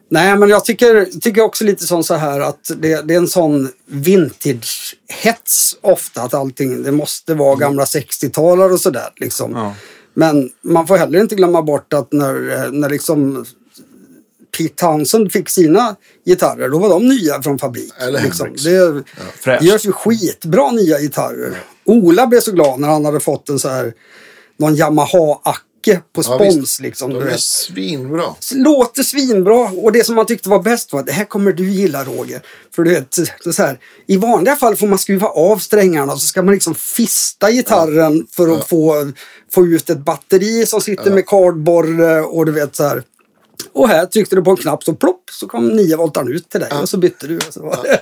Nej, 0.08 0.36
men 0.36 0.48
jag 0.48 0.64
tycker, 0.64 1.20
tycker 1.20 1.42
också 1.42 1.64
lite 1.64 1.86
sån 1.86 2.04
så 2.04 2.14
här 2.14 2.40
att 2.40 2.70
det, 2.76 3.08
det 3.08 3.14
är 3.14 3.18
en 3.18 3.28
sån 3.28 3.68
vintage-hets 3.86 5.76
ofta. 5.80 6.22
Att 6.22 6.34
allting, 6.34 6.82
det 6.82 6.92
måste 6.92 7.34
vara 7.34 7.56
gamla 7.56 7.84
60-talare 7.84 8.72
och 8.72 8.80
sådär. 8.80 9.08
Liksom. 9.16 9.52
Ja. 9.52 9.74
Men 10.14 10.50
man 10.62 10.86
får 10.86 10.96
heller 10.96 11.20
inte 11.20 11.34
glömma 11.34 11.62
bort 11.62 11.92
att 11.92 12.12
när, 12.12 12.70
när 12.70 12.90
liksom 12.90 13.44
Pete 14.58 14.74
Townsend 14.74 15.32
fick 15.32 15.48
sina 15.48 15.96
gitarrer, 16.24 16.68
då 16.68 16.78
var 16.78 16.88
de 16.88 17.08
nya 17.08 17.42
från 17.42 17.58
fabrik. 17.58 17.92
Eller 17.98 18.22
liksom. 18.22 18.48
Det, 18.64 19.02
Fräscht. 19.40 19.60
det 19.60 19.66
görs 19.66 19.86
ju 19.86 19.92
skitbra 19.92 20.70
nya 20.70 21.00
gitarrer. 21.00 21.62
Ola 21.84 22.26
blev 22.26 22.40
så 22.40 22.52
glad 22.52 22.80
när 22.80 22.88
han 22.88 23.04
hade 23.04 23.20
fått 23.20 23.48
en 23.48 23.58
så 23.58 23.68
här, 23.68 23.92
någon 24.56 24.74
Yamaha-acke 25.86 26.02
på 26.12 26.20
Ja, 26.20 26.22
spons. 26.22 26.56
visst. 26.56 26.80
liksom, 26.80 27.12
De 27.14 27.22
är 27.22 27.36
svinbra. 27.36 28.34
Låter 28.54 29.02
svinbra 29.02 29.70
och 29.70 29.92
det 29.92 30.04
som 30.04 30.14
man 30.14 30.26
tyckte 30.26 30.48
var 30.48 30.62
bäst 30.62 30.92
var 30.92 31.00
att 31.00 31.06
det 31.06 31.12
här 31.12 31.24
kommer 31.24 31.52
du 31.52 31.70
gilla 31.70 32.04
Roger. 32.04 32.42
För 32.74 32.82
du 32.82 32.90
vet, 32.90 33.18
så 33.54 33.62
här, 33.62 33.78
i 34.06 34.16
vanliga 34.16 34.56
fall 34.56 34.76
får 34.76 34.86
man 34.86 34.98
skruva 34.98 35.26
av 35.28 35.58
strängarna 35.58 36.12
och 36.12 36.20
så 36.20 36.26
ska 36.26 36.42
man 36.42 36.54
liksom 36.54 36.74
fista 36.74 37.50
gitarren 37.50 38.26
för 38.30 38.48
att 38.48 38.68
få, 38.68 39.12
få 39.52 39.66
ut 39.66 39.90
ett 39.90 40.04
batteri 40.04 40.66
som 40.66 40.80
sitter 40.80 41.10
med 41.10 41.26
kardborre 41.26 42.20
och 42.22 42.46
du 42.46 42.52
vet 42.52 42.76
så 42.76 42.84
här. 42.84 43.02
Och 43.72 43.88
här 43.88 44.06
tryckte 44.06 44.36
du 44.36 44.42
på 44.42 44.50
en 44.50 44.56
knapp 44.56 44.84
så 44.84 44.94
plopp 44.94 45.22
så 45.32 45.46
kom 45.48 45.68
9 45.68 45.96
voltaren 45.96 46.32
ut 46.32 46.48
till 46.48 46.60
dig 46.60 46.70
och 46.82 46.88
så 46.88 46.96
bytte 46.98 47.26
du. 47.26 47.36
Och 47.36 47.42
så 47.54 47.82
det. 47.82 48.00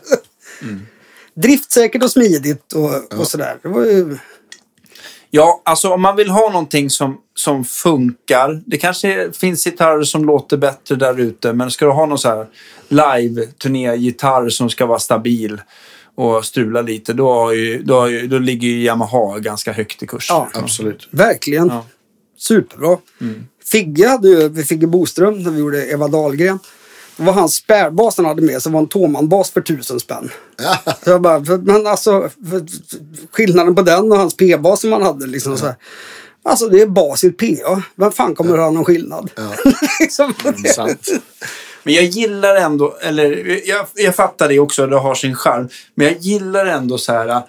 Driftsäkert 1.41 2.03
och 2.03 2.11
smidigt 2.11 2.73
och, 2.73 3.19
och 3.21 3.27
sådär. 3.29 3.59
Det 3.63 3.69
var 3.69 3.85
ju... 3.85 4.19
Ja, 5.37 5.63
alltså 5.65 5.89
om 5.89 6.03
man 6.03 6.17
vill 6.17 6.31
ha 6.31 6.51
någonting 6.51 6.91
som, 6.91 7.19
som 7.35 7.65
funkar. 7.65 8.63
Det 8.67 8.77
kanske 8.77 9.33
finns 9.33 9.65
gitarrer 9.65 10.03
som 10.03 10.25
låter 10.25 10.57
bättre 10.57 10.95
där 10.95 11.21
ute. 11.21 11.53
Men 11.53 11.71
ska 11.71 11.85
du 11.85 11.91
ha 11.91 12.07
någon 12.07 12.19
så 12.19 12.29
här 12.29 12.47
live-turné-gitarr 12.89 14.49
som 14.49 14.71
ska 14.71 14.87
vara 14.87 14.99
stabil 14.99 15.61
och 16.15 16.45
strular 16.45 16.83
lite, 16.83 17.13
då, 17.13 17.33
har 17.33 17.53
ju, 17.53 17.83
då, 17.83 18.01
har 18.01 18.09
ju, 18.09 18.27
då 18.27 18.39
ligger 18.39 18.69
ju 18.69 18.83
Yamaha 18.83 19.39
ganska 19.39 19.73
högt 19.73 20.03
i 20.03 20.07
kurs. 20.07 20.27
Ja. 20.31 20.49
Absolut. 20.55 21.09
Verkligen. 21.11 21.69
Ja. 21.69 21.87
Superbra. 22.39 22.99
Figge 23.65 24.09
hade 24.09 24.29
ju, 24.29 24.65
Figge 24.65 24.87
Boström, 24.87 25.43
när 25.43 25.51
vi 25.51 25.59
gjorde 25.59 25.91
Eva 25.91 26.09
Dahlgren. 26.09 26.59
Var 27.17 27.33
hans 27.33 27.55
spärrbas 27.55 28.17
han 28.17 28.27
hade 28.27 28.43
med 28.43 28.63
sig, 28.63 28.73
var 28.73 28.81
en 28.81 28.89
Toman-bas 28.89 29.53
för 29.53 29.61
tusen 29.61 30.01
spänn. 30.01 30.31
Så 31.05 31.11
jag 31.11 31.23
bara, 31.23 31.45
för, 31.45 31.59
men 31.59 31.87
alltså, 31.87 32.31
för, 32.51 32.65
skillnaden 33.33 33.75
på 33.75 33.83
den 33.83 34.13
och 34.13 34.19
hans 34.19 34.37
P-bas 34.37 34.81
som 34.81 34.93
han 34.93 35.03
hade, 35.03 35.27
liksom 35.27 35.57
så 35.57 35.67
här. 35.67 35.75
Alltså 36.43 36.69
det 36.69 36.81
är 36.81 36.87
bas 36.87 37.25
i 37.25 37.27
ett 37.27 37.39
PA. 37.39 37.83
Vem 37.97 38.13
fan 38.13 38.35
kommer 38.35 38.55
att 38.55 38.65
ha 38.65 38.71
någon 38.71 38.85
skillnad? 38.85 39.31
liksom, 40.01 40.35
Sant. 40.75 41.09
Men 41.83 41.95
jag 41.95 42.05
gillar 42.05 42.57
ändå, 42.57 42.97
eller 43.01 43.61
jag, 43.69 43.87
jag 43.95 44.15
fattar 44.15 44.49
det 44.49 44.59
också, 44.59 44.87
det 44.87 44.97
har 44.97 45.15
sin 45.15 45.35
charm. 45.35 45.69
Men 45.95 46.07
jag 46.07 46.19
gillar 46.19 46.67
ändå 46.67 46.99
så 46.99 47.13
här 47.13 47.43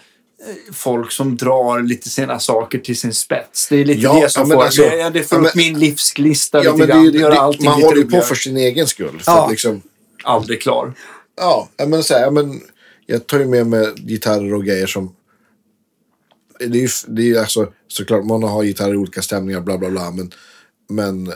folk 0.74 1.12
som 1.12 1.38
drar 1.38 1.82
lite 1.82 2.10
sina 2.10 2.40
saker 2.40 2.80
till 2.80 2.98
sin 3.00 3.14
spets. 3.14 3.68
Det 3.70 3.76
är 3.76 3.86
lite 3.86 4.02
Ja, 4.02 4.20
det 4.22 4.30
som 4.30 4.50
ja, 4.52 4.56
får, 4.58 4.64
alltså- 4.64 4.82
det, 4.82 5.10
det 5.10 5.24
får 5.24 5.38
ja, 5.38 5.42
men- 5.42 5.50
upp 5.50 5.56
min 5.56 5.80
livslista 5.80 6.64
Ja, 6.64 6.72
lite 6.74 6.86
det, 6.86 6.92
grann. 6.94 7.12
Det 7.12 7.20
det, 7.20 7.40
allting 7.40 7.66
man 7.66 7.82
håller 7.84 7.98
ju 7.98 8.10
på 8.10 8.22
för 8.22 8.36
sin 8.36 8.58
egen 8.58 8.88
skull. 8.88 9.20
För 9.20 9.32
Ja. 9.32 9.48
liksom, 9.50 9.82
Aldrig 10.24 10.62
klar. 10.62 10.94
ja, 11.38 11.70
men 11.88 12.04
så 12.04 12.14
här, 12.14 12.32
men 12.32 12.62
jag 13.06 13.28
tar 13.28 13.40
ju 13.40 13.46
med 13.46 13.68
mig 13.68 13.94
gitarrer 13.96 14.54
och 14.54 14.66
grejer 14.66 14.88
som... 14.88 15.16
Det 16.60 16.66
är 16.66 16.82
ju 16.82 16.88
det 17.08 17.22
är 17.22 17.26
ju 17.26 17.38
alltså, 17.38 17.72
såklart, 17.88 18.26
man 18.26 18.44
har 18.44 18.64
gitarrer 18.64 18.94
i 18.94 18.98
olika 18.98 19.22
stämningar, 19.22 19.62
bla 19.62 19.78
bla 19.78 19.90
bla. 19.90 20.12
Men, 20.12 20.32
men, 20.90 21.34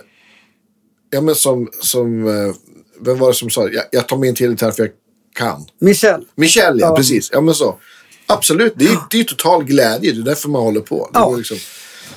ja, 1.10 1.22
men 1.22 1.36
som, 1.36 1.70
som... 1.82 2.28
eh, 2.28 2.54
Vem 3.02 3.18
var 3.20 3.28
det 3.28 3.34
som 3.34 3.50
sa 3.50 3.66
det? 3.66 3.74
Jag, 3.74 3.84
jag 3.92 4.08
tar 4.08 4.18
med 4.18 4.30
en 4.30 4.36
till 4.36 4.50
gitarr 4.52 4.72
för 4.72 4.84
jag 4.84 4.92
kan. 5.36 5.66
Michel. 5.80 6.26
Michel, 6.36 6.80
Ja. 6.80 6.96
precis. 6.96 7.30
Ja, 7.34 7.42
men 7.42 7.54
så. 7.54 7.80
Absolut, 8.30 8.74
det 8.76 8.86
är 8.86 8.90
ju 8.90 8.98
det 9.10 9.20
är 9.20 9.24
total 9.24 9.64
glädje. 9.64 10.12
Det 10.12 10.20
är 10.20 10.24
därför 10.24 10.50
man 10.50 10.62
håller 10.62 10.82
på. 10.82 11.10
Det 11.14 11.20
Ja. 11.20 11.36
liksom, 11.36 11.58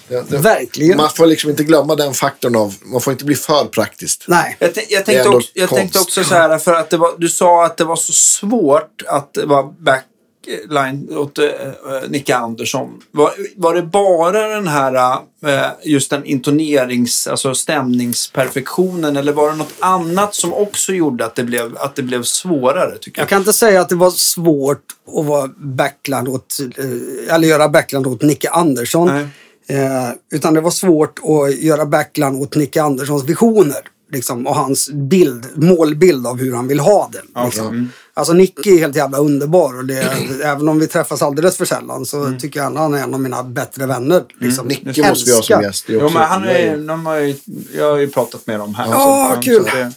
det, 0.08 0.30
det, 0.30 0.38
Verkligen. 0.38 0.96
Man 0.96 1.10
får 1.10 1.26
liksom 1.26 1.50
inte 1.50 1.64
glömma 1.64 1.96
den 1.96 2.14
faktorn 2.14 2.56
av... 2.56 2.74
Man 2.82 3.00
får 3.00 3.12
inte 3.12 3.24
bli 3.24 3.34
för 3.34 3.64
praktiskt. 3.64 4.24
Nej. 4.28 4.56
Jag, 4.58 4.70
jag, 4.88 5.04
tänkte 5.04 5.28
också, 5.28 5.50
jag 5.54 5.70
tänkte 5.70 5.98
också 5.98 6.24
så 6.24 6.34
här, 6.34 6.58
för 6.58 6.74
att 6.74 6.90
det 6.90 6.96
var, 6.96 7.14
du 7.18 7.28
sa 7.28 7.64
att 7.64 7.76
det 7.76 7.84
var 7.84 7.96
så 7.96 8.12
svårt 8.12 9.02
att 9.06 9.38
vara 9.44 9.62
backline 10.46 11.16
åt 11.16 11.38
uh, 11.38 11.44
Nicke 12.08 12.36
Andersson. 12.36 13.00
Var, 13.10 13.32
var 13.56 13.74
det 13.74 13.82
bara 13.82 14.48
den 14.48 14.68
här, 14.68 15.18
eh, 15.46 15.70
just 15.84 16.10
den 16.10 16.24
intonerings, 16.24 17.26
alltså 17.26 17.54
stämningsperfektionen 17.54 19.16
eller 19.16 19.32
var 19.32 19.50
det 19.50 19.56
något 19.56 19.74
annat 19.80 20.34
som 20.34 20.52
också 20.52 20.92
gjorde 20.92 21.24
att 21.24 21.34
det 21.34 21.44
blev, 21.44 21.76
att 21.78 21.94
det 21.96 22.02
blev 22.02 22.22
svårare 22.22 22.98
tycker 22.98 23.20
Jag 23.20 23.24
jag? 23.24 23.28
kan 23.28 23.38
inte 23.38 23.52
säga 23.52 23.80
att 23.80 23.88
det 23.88 23.94
var 23.94 24.10
svårt 24.10 24.84
att 25.18 25.24
vara 25.24 25.50
backland 25.56 26.28
åt, 26.28 26.58
eh, 26.78 27.34
eller 27.34 27.48
göra 27.48 27.68
backland 27.68 28.06
åt 28.06 28.22
Nicke 28.22 28.50
Andersson. 28.50 29.08
Eh, 29.66 30.10
utan 30.32 30.54
det 30.54 30.60
var 30.60 30.70
svårt 30.70 31.18
att 31.18 31.58
göra 31.58 31.86
backland 31.86 32.42
åt 32.42 32.56
Nicke 32.56 32.82
Anderssons 32.82 33.24
visioner. 33.24 33.80
Liksom, 34.12 34.46
och 34.46 34.54
hans 34.54 34.90
bild, 34.92 35.46
målbild 35.54 36.26
av 36.26 36.38
hur 36.38 36.54
han 36.54 36.68
vill 36.68 36.80
ha 36.80 37.10
det. 37.12 37.44
Liksom. 37.44 37.90
Alltså 38.14 38.32
Nicke 38.32 38.70
är 38.70 38.78
helt 38.78 38.96
jävla 38.96 39.18
underbar. 39.18 39.78
Och 39.78 39.84
det, 39.84 40.12
även 40.44 40.68
om 40.68 40.78
vi 40.78 40.86
träffas 40.86 41.22
alldeles 41.22 41.56
för 41.56 41.64
sällan 41.64 42.06
så 42.06 42.32
tycker 42.40 42.60
jag 42.60 42.70
han 42.70 42.94
är 42.94 42.98
en 43.02 43.14
av 43.14 43.20
mina 43.20 43.42
bättre 43.42 43.86
vänner. 43.86 44.24
Liksom. 44.40 44.66
Nicke 44.68 45.08
måste 45.08 45.30
vi 45.30 45.36
ha 45.36 45.42
som 45.42 45.62
gäst. 45.62 45.84
Det 45.86 45.92
är 45.92 45.98
Jo, 45.98 46.04
också- 46.04 46.18
men 46.18 46.28
han 46.28 46.44
är, 46.44 46.76
de 46.76 47.06
har 47.06 47.16
ju, 47.16 47.36
jag 47.76 47.90
har 47.90 47.98
ju 47.98 48.08
pratat 48.08 48.46
med 48.46 48.58
dem 48.60 48.74
här. 48.74 48.86
Ja, 48.90 49.32
så, 49.36 49.42
kul. 49.42 49.64
Så 49.64 49.70
det, 49.76 49.78
jag 49.80 49.92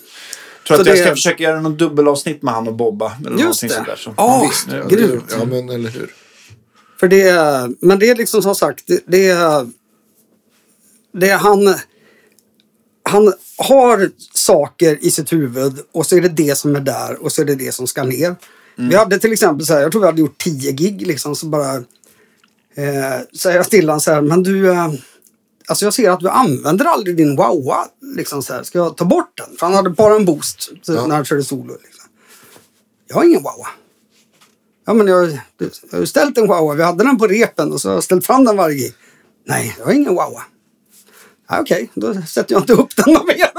tror 0.68 0.76
Så 0.78 0.82
att 0.82 0.88
jag 0.88 0.98
ska 0.98 1.06
det- 1.10 1.12
försöka 1.16 1.44
göra 1.44 1.60
någon 1.62 1.78
dubbelavsnitt 1.78 2.42
med 2.42 2.54
han 2.54 2.68
och 2.68 2.74
Bobba. 2.76 3.14
Eller 3.28 3.38
Just 3.44 3.62
det. 3.62 3.70
sånt 3.70 3.88
där, 3.88 3.96
så. 3.96 4.14
Ja, 4.18 4.48
Visst, 4.50 4.70
det- 4.70 4.96
grymt. 4.96 5.36
Ja, 5.40 5.46
men 5.46 5.70
eller 5.70 5.90
hur. 5.90 6.14
För 7.00 7.08
det, 7.08 7.22
är- 7.30 7.86
men 7.86 8.00
det 8.00 8.10
är 8.10 8.16
liksom 8.16 8.42
som 8.42 8.56
sagt, 8.56 8.84
det, 8.88 9.00
det 9.08 9.30
är... 9.30 9.68
Det 11.14 11.30
är 11.30 11.38
han... 11.38 11.76
Han 13.10 13.34
har 13.58 14.12
saker 14.34 14.98
i 15.06 15.12
sitt 15.12 15.34
huvud 15.34 15.80
och 15.92 16.06
så 16.06 16.18
är 16.18 16.22
det 16.22 16.30
det 16.30 16.56
som 16.58 16.76
är 16.76 16.80
där 16.80 17.24
och 17.24 17.32
så 17.32 17.42
är 17.42 17.46
det 17.46 17.56
det 17.56 17.72
som 17.72 17.88
ska 17.88 18.04
ner. 18.04 18.36
Vi 18.76 18.96
hade 18.96 19.20
till 19.20 19.34
exempel 19.34 19.66
så 19.66 19.74
här, 19.74 19.82
jag 19.82 19.92
tror 19.92 20.02
vi 20.02 20.08
hade 20.08 20.22
gjort 20.22 20.38
10 20.44 20.72
gig 20.72 21.08
liksom 21.08 21.36
så 21.36 21.46
bara... 21.46 21.76
Eh, 22.76 23.20
säger 23.40 23.58
jag 23.58 23.70
till 23.70 23.90
honom 23.90 24.02
så 24.02 24.12
här, 24.12 24.22
men 24.22 24.44
du... 24.44 24.72
Eh, 24.72 24.90
alltså 25.68 25.86
jag 25.86 25.94
ser 25.94 26.10
att 26.10 26.20
du 26.20 26.30
använder 26.30 26.86
aldrig 26.86 27.18
din 27.18 27.36
wowa. 27.36 27.88
Liksom 28.16 28.44
så 28.44 28.54
här, 28.54 28.64
ska 28.64 28.78
jag 28.78 28.98
ta 28.98 29.06
bort 29.06 29.32
den? 29.38 29.58
För 29.58 29.66
han 29.66 29.76
hade 29.76 29.90
bara 29.90 30.16
en 30.16 30.26
boost 30.26 30.72
så, 30.82 30.94
Ja. 30.94 31.08
när 31.08 31.16
han 31.16 31.26
körde 31.26 31.44
solo. 31.44 31.74
Liksom. 31.84 32.06
Jag 33.08 33.16
har 33.16 33.24
ingen 33.24 33.44
wowa. 33.44 33.68
Ja, 34.88 34.94
men 34.94 35.08
jag, 35.08 35.32
jag 35.58 35.70
har 35.92 36.00
ju 36.00 36.06
ställt 36.06 36.38
en 36.38 36.48
Wawa. 36.48 36.74
Vi 36.74 36.84
hade 36.84 37.04
den 37.04 37.18
på 37.18 37.28
repen 37.28 37.74
och 37.74 37.82
så 37.82 37.90
har 37.90 37.94
jag 37.94 38.04
ställt 38.04 38.26
fram 38.26 38.44
den 38.46 38.58
varje 38.58 38.76
gig. 38.78 38.94
Nej, 39.48 39.76
jag 39.78 39.86
har 39.86 39.94
ingen 39.94 40.16
Wawa. 40.16 40.42
Ja, 41.50 41.60
Okej, 41.62 41.92
då 41.94 42.14
sätter 42.28 42.54
jag 42.56 42.62
inte 42.62 42.74
upp 42.74 42.96
den 42.96 43.14
någon 43.14 43.26
mer. 43.28 43.36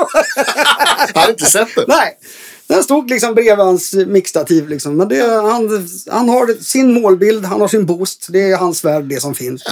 Jag 1.15 1.21
har 1.21 1.31
inte 1.31 1.47
sett 1.47 1.69
det. 1.77 1.85
Nej, 1.89 2.19
den 2.67 2.83
stod 2.83 3.11
liksom 3.11 3.35
bredvid 3.35 3.65
hans 3.65 3.93
mixtativ. 3.95 4.69
Liksom. 4.69 4.97
Men 4.97 5.09
det, 5.09 5.23
han, 5.33 5.89
han 6.11 6.29
har 6.29 6.63
sin 6.63 6.93
målbild, 7.03 7.45
han 7.45 7.61
har 7.61 7.69
sin 7.69 7.87
boost. 7.87 8.27
Det 8.31 8.51
är 8.53 8.57
hans 8.57 8.85
värld, 8.85 9.05
det 9.05 9.21
som 9.21 9.35
finns. 9.35 9.63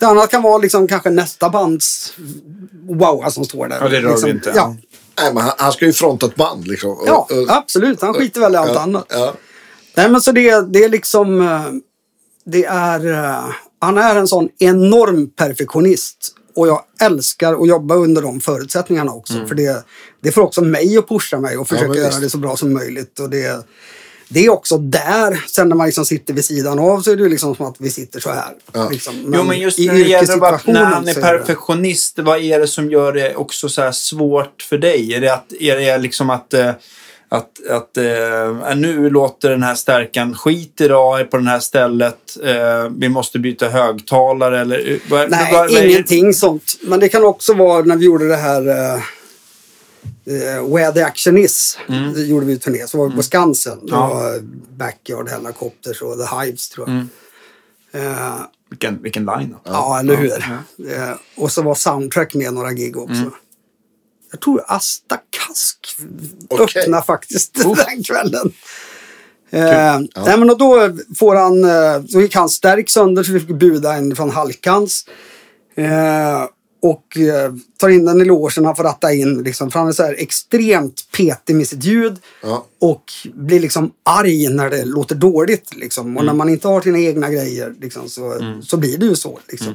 Det 0.00 0.06
andra 0.06 0.26
kan 0.26 0.42
vara 0.42 0.58
liksom 0.58 0.88
kanske 0.88 1.10
nästa 1.10 1.50
bands 1.50 2.14
Wawa 2.90 3.30
som 3.30 3.44
står 3.44 3.68
där. 3.68 3.78
Ja, 3.80 3.88
det 3.88 4.00
rör 4.00 4.08
liksom, 4.10 4.24
vi 4.24 4.30
inte. 4.30 4.52
Ja, 4.56 4.76
Nej, 5.22 5.34
men 5.34 5.42
han, 5.42 5.52
han 5.58 5.72
ska 5.72 5.84
ju 5.86 5.92
fronta 5.92 6.26
ett 6.26 6.36
band 6.36 6.66
liksom. 6.66 6.90
Och- 6.90 7.04
ja 7.06 7.26
och- 7.30 7.50
absolut. 7.56 8.00
Han 8.02 8.14
skiter 8.14 8.40
väl 8.40 8.54
i 8.54 8.56
allt 8.56 8.70
ja, 8.74 8.80
annat. 8.80 9.06
Ja. 9.08 9.34
Nej 9.96 10.08
men 10.10 10.20
så 10.20 10.32
det, 10.32 10.72
det 10.72 10.84
är 10.84 10.88
liksom... 10.88 11.40
eh, 11.40 11.62
Det 12.44 12.64
är... 12.64 13.12
eh, 13.24 13.44
Han 13.78 13.98
är 13.98 14.16
en 14.16 14.28
sån 14.28 14.48
enorm 14.58 15.30
perfektionist. 15.30 16.16
Och 16.56 16.68
jag 16.68 16.82
älskar 17.00 17.62
att 17.62 17.68
jobba 17.68 17.94
under 17.94 18.22
de 18.22 18.40
förutsättningarna 18.40 19.12
också. 19.12 19.46
För 19.46 19.54
det, 19.54 19.84
det 20.20 20.32
får 20.32 20.42
också 20.42 20.60
mig 20.60 20.98
att 20.98 21.08
pusha 21.08 21.38
mig 21.38 21.56
och 21.56 21.68
försöka 21.68 21.88
men 21.88 21.98
göra 21.98 22.20
det 22.20 22.30
så 22.30 22.38
bra 22.38 22.56
som 22.56 22.72
möjligt. 22.72 23.20
Och 23.20 23.30
det, 23.30 23.66
det 24.28 24.44
är 24.44 24.50
också 24.50 24.78
där, 24.78 25.44
sen 25.48 25.68
när 25.68 25.76
man 25.76 25.86
liksom 25.86 26.04
sitter 26.04 26.34
vid 26.34 26.44
sidan 26.44 26.78
av 26.78 27.00
så 27.00 27.10
är 27.10 27.16
det 27.16 27.28
liksom 27.28 27.56
som 27.56 27.66
att 27.66 27.76
vi 27.78 27.90
sitter 27.90 28.20
så 28.20 28.30
här. 28.30 28.54
Ja. 28.72 28.88
Liksom. 28.88 29.32
jo, 29.34 29.42
men 29.42 29.60
just 29.60 29.78
när 29.78 29.94
det 29.94 30.00
gäller 30.00 30.36
vad, 30.36 30.68
när 30.68 30.84
han 30.84 31.08
är 31.08 31.14
perfektionist, 31.14 32.18
vad 32.18 32.40
är 32.40 32.60
det 32.60 32.66
som 32.66 32.90
gör 32.90 33.12
det 33.12 33.36
också 33.36 33.68
så 33.68 33.92
svårt 33.92 34.62
för 34.62 34.78
dig? 34.78 35.14
Är 35.14 35.20
det, 35.20 35.34
att, 35.34 35.52
är 35.60 35.76
det 35.76 35.98
liksom 35.98 36.30
att, 36.30 36.54
eh, 36.54 36.70
att, 37.36 37.66
att 37.70 37.96
eh, 37.96 38.76
nu 38.76 39.10
låter 39.10 39.50
den 39.50 39.62
här 39.62 39.74
stärkan 39.74 40.34
skit 40.34 40.80
idag 40.80 41.30
på 41.30 41.36
det 41.36 41.44
här 41.50 41.60
stället, 41.60 42.36
eh, 42.44 42.90
vi 42.96 43.08
måste 43.08 43.38
byta 43.38 43.68
högtalare 43.68 44.60
eller? 44.60 44.90
eh, 44.92 44.98
Vad, 45.10 45.30
Nej, 45.30 45.52
vad 45.52 45.70
är- 45.70 45.84
ingenting 45.90 46.34
sånt. 46.34 46.64
Men 46.82 47.00
det 47.00 47.08
kan 47.08 47.24
också 47.24 47.54
vara 47.54 47.82
när 47.84 47.96
vi 47.96 48.04
gjorde 48.04 48.28
det 48.28 48.36
här 48.36 48.68
uh, 48.68 48.94
uh, 50.28 50.74
Where 50.74 50.92
the 50.92 51.02
Action 51.02 51.38
Is. 51.38 51.78
Det 52.14 52.20
gjorde 52.22 52.46
vi 52.46 52.52
en 52.52 52.58
turné. 52.58 52.86
Så 52.86 52.98
var 52.98 53.08
vi 53.08 53.16
på 53.16 53.22
Skansen. 53.22 53.78
Det 53.86 53.92
Mm. 53.92 54.00
Ja. 54.00 54.08
var 54.14 54.40
Backyard 54.76 55.28
Helicopters 55.28 56.02
och 56.02 56.16
The 56.18 56.36
Hives 56.44 56.68
tror 56.68 56.88
jag. 56.88 56.94
Mm. 56.96 57.08
Eh, 58.12 58.34
Vilken, 58.70 59.02
vilken 59.02 59.24
line 59.24 59.56
ja, 59.64 60.00
eller 60.00 60.16
hur. 60.16 60.32
Eh, 60.32 61.10
och 61.36 61.52
så 61.52 61.62
var 61.62 61.74
Soundtrack 61.74 62.34
med 62.34 62.54
några 62.54 62.72
gig 62.72 62.96
också. 62.96 63.30
Mm. 64.34 64.38
Jag 64.38 64.40
tror 64.40 64.64
Asta 64.66 65.16
Kask 65.30 65.96
Okej. 66.48 66.82
öppnade 66.82 67.04
faktiskt 67.04 67.54
den 67.54 68.02
kvällen. 68.02 68.52
Eh, 69.50 70.00
nej, 70.26 70.38
men 70.38 70.50
och 70.50 70.58
då 70.58 70.90
får 71.18 71.34
han, 71.34 71.64
eh, 71.64 71.98
då 72.12 72.20
gick 72.20 72.34
hans 72.34 72.52
stärk 72.54 72.90
sönder 72.90 73.22
så 73.22 73.32
vi 73.32 73.40
fick 73.40 73.58
buda 73.58 73.94
en 73.94 74.16
från 74.16 74.30
Halkans. 74.30 75.06
Eh, 75.74 76.44
och 76.82 77.18
eh, 77.18 77.52
tar 77.78 77.88
in 77.88 78.04
den 78.04 78.20
i 78.20 78.24
logen, 78.24 78.64
han 78.64 78.76
får 78.76 78.84
ratta 78.84 79.12
in 79.12 79.42
liksom, 79.42 79.70
för 79.70 79.78
han 79.78 79.88
är 79.88 79.92
så 79.92 80.02
här 80.02 80.16
extremt 80.18 81.08
petig 81.16 81.56
med 81.56 81.68
sitt 81.68 81.84
ljud. 81.84 82.16
Ja. 82.42 82.66
Och 82.80 83.04
blir 83.34 83.60
liksom 83.60 83.92
arg 84.02 84.48
när 84.48 84.70
det 84.70 84.84
låter 84.84 85.14
dåligt. 85.14 85.76
Liksom. 85.76 86.16
Och 86.16 86.24
när 86.24 86.34
man 86.34 86.48
inte 86.48 86.68
har 86.68 86.80
sina 86.80 86.98
egna 86.98 87.30
grejer 87.30 87.74
liksom, 87.80 88.08
så, 88.08 88.38
så 88.62 88.76
blir 88.76 88.98
det 88.98 89.06
ju 89.06 89.14
så. 89.14 89.38
Liksom. 89.48 89.74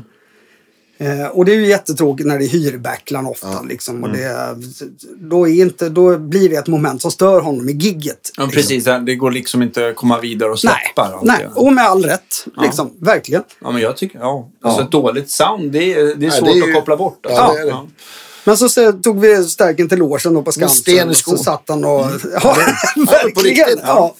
Eh, 1.01 1.27
och 1.27 1.45
det 1.45 1.51
är 1.51 1.55
ju 1.55 1.67
jättetråkigt 1.67 2.27
när 2.27 2.39
det 2.39 2.45
är 2.45 2.49
hyrbacklan 2.49 3.25
ofta. 3.25 3.61
Liksom, 3.61 4.03
och 4.03 4.09
det, 4.09 4.55
då, 5.17 5.47
är 5.47 5.61
inte, 5.61 5.89
då 5.89 6.17
blir 6.17 6.49
det 6.49 6.55
ett 6.55 6.67
moment 6.67 7.01
som 7.01 7.11
stör 7.11 7.41
honom 7.41 7.69
i 7.69 7.71
gigget. 7.71 8.31
Ja, 8.37 8.43
liksom. 8.43 8.61
precis. 8.61 8.83
Det 9.05 9.15
går 9.15 9.31
liksom 9.31 9.61
inte 9.61 9.87
att 9.87 9.95
komma 9.95 10.19
vidare 10.19 10.49
och 10.51 10.57
Nej, 10.63 10.73
släppa. 10.93 11.13
allt 11.13 11.23
nej, 11.23 11.37
det. 11.55 11.61
och 11.61 11.73
med 11.73 11.83
all 11.85 12.03
rätt. 12.05 12.45
Liksom, 12.61 12.91
Verkligen. 12.99 13.43
Ja, 13.61 13.71
men 13.71 13.81
jag 13.81 13.97
tycker, 13.97 14.19
ja. 14.19 14.49
Alltså 14.63 14.81
Ja. 14.81 14.85
ett 14.85 14.91
dåligt 14.91 15.29
sound, 15.31 15.71
det 15.71 15.93
är, 15.93 16.05
det 16.05 16.11
är 16.11 16.15
Nej, 16.17 16.31
svårt 16.31 16.47
det 16.49 16.51
är 16.51 16.55
ju- 16.65 16.69
att 16.69 16.75
koppla 16.75 16.97
bort. 16.97 17.19
Ja, 17.21 17.29
Alltså. 17.41 17.55
det 17.55 17.61
är 17.61 17.65
det. 17.65 17.71
Ja. 17.71 17.87
Men 18.43 18.57
så, 18.57 18.91
tog 18.91 19.19
vi 19.19 19.43
stärken 19.43 19.89
till 19.89 19.97
logen 19.97 20.33
då 20.33 20.41
på 20.41 20.51
Skansen. 20.51 20.77
sten 20.77 21.09
i 21.09 21.11
och 21.11 21.17
skon. 21.17 21.37
Så 21.37 21.43
satt 21.43 21.63
han 21.67 21.85
och... 21.85 21.89
Ja, 21.91 22.09
Ja, 22.33 22.55
på 22.95 23.01
verkligen. 23.11 23.79
Ja. 23.85 24.15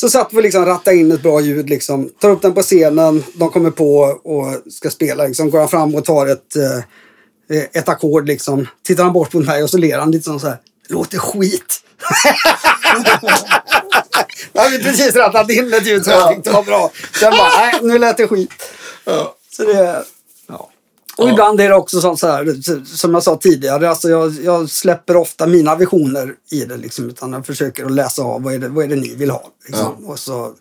Så 0.00 0.08
satt 0.08 0.32
vi 0.32 0.42
liksom 0.42 0.64
ratta 0.64 0.92
in 0.92 1.12
ett 1.12 1.22
bra 1.22 1.40
ljud 1.40 1.70
liksom. 1.70 2.10
Tar 2.20 2.30
upp 2.30 2.42
den 2.42 2.54
på 2.54 2.62
scenen, 2.62 3.24
de 3.34 3.50
kommer 3.50 3.70
på 3.70 3.98
och 4.24 4.72
ska 4.72 4.90
spela 4.90 5.26
liksom. 5.26 5.50
Går 5.50 5.58
han 5.58 5.68
fram 5.68 5.94
och 5.94 6.04
tar 6.04 6.26
ett, 6.26 6.56
eh, 6.56 6.78
ett 7.72 7.88
ackord 7.88 8.26
liksom. 8.26 8.66
Tittar 8.86 9.04
han 9.04 9.12
bort 9.12 9.32
mot 9.32 9.46
mig 9.46 9.62
och 9.62 9.70
så 9.70 9.78
ler 9.78 9.98
han 9.98 10.10
lite 10.10 10.24
så 10.24 10.38
här. 10.38 10.56
Låter 10.88 11.18
skit. 11.18 11.82
Jag 14.52 14.62
hade 14.62 14.78
precis 14.78 15.16
rattat 15.16 15.50
in 15.50 15.74
ett 15.74 15.86
ljud 15.86 16.04
som 16.04 16.12
jag 16.12 16.34
tyckte 16.34 16.50
var 16.50 16.62
bra. 16.62 16.90
Sen 17.20 17.30
bara, 17.30 17.48
nej, 17.58 17.74
nu 17.82 17.98
lät 17.98 18.16
det 18.16 18.28
skit. 18.28 18.50
Så 19.50 19.64
det, 19.64 20.04
Ja. 21.16 21.24
och 21.24 21.30
ibland 21.30 21.60
är 21.60 21.68
det 21.68 21.74
också 21.74 22.00
sånt 22.00 22.18
så 22.20 22.26
här, 22.26 22.84
som 22.96 23.14
jag 23.14 23.22
sa 23.22 23.36
tidigare, 23.36 23.90
alltså 23.90 24.08
jag, 24.08 24.32
jag 24.32 24.70
släpper 24.70 25.16
ofta 25.16 25.46
mina 25.46 25.76
visioner 25.76 26.34
i 26.50 26.64
det. 26.64 26.76
Liksom, 26.76 27.08
utan 27.08 27.32
jag 27.32 27.46
försöker 27.46 27.84
att 27.84 27.92
läsa 27.92 28.22
av 28.22 28.42
vad 28.42 28.54
är 28.54 28.58
det, 28.58 28.68
vad 28.68 28.84
är 28.84 28.88
det 28.88 28.96
ni 28.96 29.14
vill 29.14 29.30
ha. 29.30 29.50
Liksom. 29.66 30.06
Och 30.06 30.18
så 30.18 30.52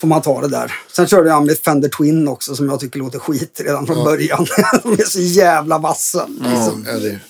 får 0.00 0.08
man 0.08 0.22
ta 0.22 0.40
det 0.40 0.48
där. 0.48 0.72
Sen 0.92 1.06
körde 1.06 1.28
jag 1.28 1.46
med 1.46 1.58
Fender 1.58 1.88
Twin 1.88 2.28
också 2.28 2.56
som 2.56 2.68
jag 2.68 2.80
tycker 2.80 2.98
låter 2.98 3.18
skit 3.18 3.60
redan 3.64 3.86
från 3.86 4.04
början. 4.04 4.46
De 4.82 4.92
är 4.92 5.04
så 5.08 5.20
jävla 5.20 5.78
vassa. 5.78 6.26
Liksom. 6.26 6.84
Ja, 6.86 6.92
det, 6.98 7.20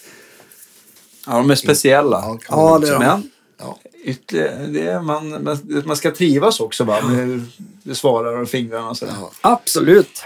ja, 1.27 1.33
de 1.33 1.51
är 1.51 1.55
speciella. 1.55 2.17
ja, 2.27 2.39
Ja, 2.49 2.79
det 2.79 2.89
är 2.89 2.93
de. 2.93 2.99
Men 2.99 3.31
Ja. 3.59 3.79
ytterligare, 4.05 4.67
det 4.67 4.87
är, 4.87 5.01
man, 5.01 5.59
man, 5.87 5.97
ska 5.97 6.11
trivas 6.11 6.61
också 6.61 6.85
va? 6.85 7.01
med 7.03 7.17
hur 7.17 7.43
det 7.83 7.95
svarar 7.95 8.43
och 8.43 8.49
fingrarna 8.49 8.91
och 8.91 8.97
sådär. 8.97 9.15
Ja. 9.21 9.31
Absolut. 9.41 10.25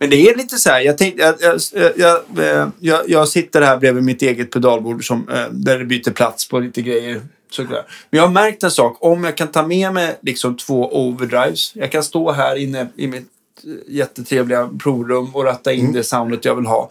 Men 0.00 0.10
det 0.10 0.28
är 0.28 0.36
lite 0.36 0.58
så 0.58 0.70
här, 0.70 0.80
jag, 0.80 0.98
tänkte, 0.98 1.34
jag, 1.40 1.92
jag, 1.96 2.72
jag, 2.80 3.10
jag, 3.10 3.28
sitter 3.28 3.62
här 3.62 3.76
bredvid 3.76 4.04
mitt 4.04 4.22
eget 4.22 4.50
pedalbord 4.50 5.06
som, 5.06 5.28
eh, 5.28 5.46
där 5.50 5.78
det 5.78 5.84
byter 5.84 6.10
plats 6.10 6.48
på 6.48 6.58
lite 6.58 6.82
grejer. 6.82 7.20
Såklart. 7.50 7.86
Men 8.10 8.18
jag 8.18 8.26
har 8.26 8.32
märkt 8.32 8.62
en 8.62 8.70
sak, 8.70 8.96
om 9.00 9.24
jag 9.24 9.36
kan 9.36 9.48
ta 9.48 9.66
med 9.66 9.92
mig 9.92 10.18
liksom 10.22 10.56
två 10.56 11.06
overdrives. 11.06 11.76
Jag 11.76 11.92
kan 11.92 12.02
stå 12.02 12.32
här 12.32 12.56
inne 12.56 12.88
i 12.96 13.06
mitt 13.06 13.28
eh, 13.64 13.94
jättetrevliga 13.94 14.70
provrum 14.82 15.34
och 15.34 15.44
ratta 15.44 15.72
in 15.72 15.92
det 15.92 16.04
soundet 16.04 16.44
jag 16.44 16.54
vill 16.54 16.66
ha. 16.66 16.90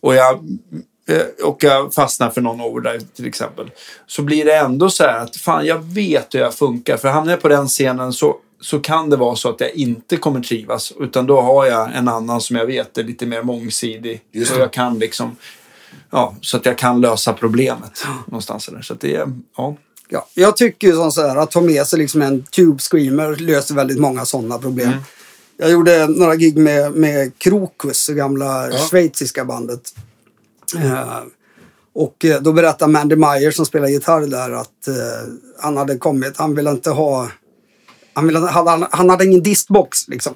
Och 0.00 0.14
jag, 0.14 0.34
eh, 1.08 1.46
och 1.46 1.64
jag 1.64 1.94
fastnar 1.94 2.30
för 2.30 2.40
någon 2.40 2.60
overdrive 2.60 3.04
till 3.16 3.26
exempel. 3.26 3.70
Så 4.06 4.22
blir 4.22 4.44
det 4.44 4.56
ändå 4.56 4.90
så 4.90 5.04
här 5.04 5.18
att 5.18 5.36
fan 5.36 5.66
jag 5.66 5.84
vet 5.94 6.34
hur 6.34 6.40
jag 6.40 6.54
funkar. 6.54 6.96
För 6.96 7.08
hamnar 7.08 7.32
jag 7.32 7.42
på 7.42 7.48
den 7.48 7.68
scenen 7.68 8.12
så, 8.12 8.36
så 8.62 8.80
kan 8.80 9.10
det 9.10 9.16
vara 9.16 9.36
så 9.36 9.48
att 9.48 9.60
jag 9.60 9.70
inte 9.70 10.16
kommer 10.16 10.40
trivas. 10.40 10.92
Utan 11.00 11.26
då 11.26 11.40
har 11.40 11.66
jag 11.66 11.96
en 11.96 12.08
annan 12.08 12.40
som 12.40 12.56
jag 12.56 12.66
vet 12.66 12.98
är 12.98 13.04
lite 13.04 13.26
mer 13.26 13.42
mångsidig. 13.42 14.22
Så 14.46 14.58
jag 14.58 14.72
kan 14.72 14.98
liksom... 14.98 15.36
Ja, 16.10 16.34
så 16.40 16.56
att 16.56 16.66
jag 16.66 16.78
kan 16.78 17.00
lösa 17.00 17.32
problemet 17.32 18.06
någonstans 18.26 18.66
där. 18.66 18.82
Så 18.82 18.94
det. 18.94 19.26
Ja. 19.56 19.76
Ja, 20.08 20.26
jag 20.34 20.56
tycker 20.56 20.86
ju 20.86 20.94
som 20.94 21.12
så 21.12 21.26
här, 21.28 21.36
att 21.36 21.50
ta 21.50 21.60
med 21.60 21.86
sig 21.86 21.98
liksom 21.98 22.22
en 22.22 22.42
Tube 22.42 22.78
Screamer 22.78 23.36
löser 23.36 23.74
väldigt 23.74 24.00
många 24.00 24.24
sådana 24.24 24.58
problem. 24.58 24.88
Mm. 24.88 25.02
Jag 25.56 25.70
gjorde 25.70 26.06
några 26.06 26.36
gig 26.36 26.56
med, 26.56 26.92
med 26.92 27.38
Krokus, 27.38 28.06
det 28.06 28.14
gamla 28.14 28.70
Ja. 28.70 28.78
schweiziska 28.78 29.44
bandet. 29.44 29.94
Eh, 30.76 31.22
och 31.94 32.24
eh, 32.24 32.42
då 32.42 32.52
berättade 32.52 32.92
Mandy 32.92 33.16
Meyer 33.16 33.50
som 33.50 33.66
spelar 33.66 33.88
gitarr 33.88 34.26
där 34.26 34.50
att 34.50 34.88
eh, 34.88 34.94
han 35.60 35.76
hade 35.76 35.98
kommit, 35.98 36.36
han 36.36 36.54
ville 36.54 36.70
inte 36.70 36.90
ha, 36.90 37.28
han, 38.12 38.26
ville, 38.26 38.38
hade, 38.38 38.88
han 38.90 39.10
hade 39.10 39.24
ingen 39.24 39.42
distbox 39.42 40.08
liksom. 40.08 40.34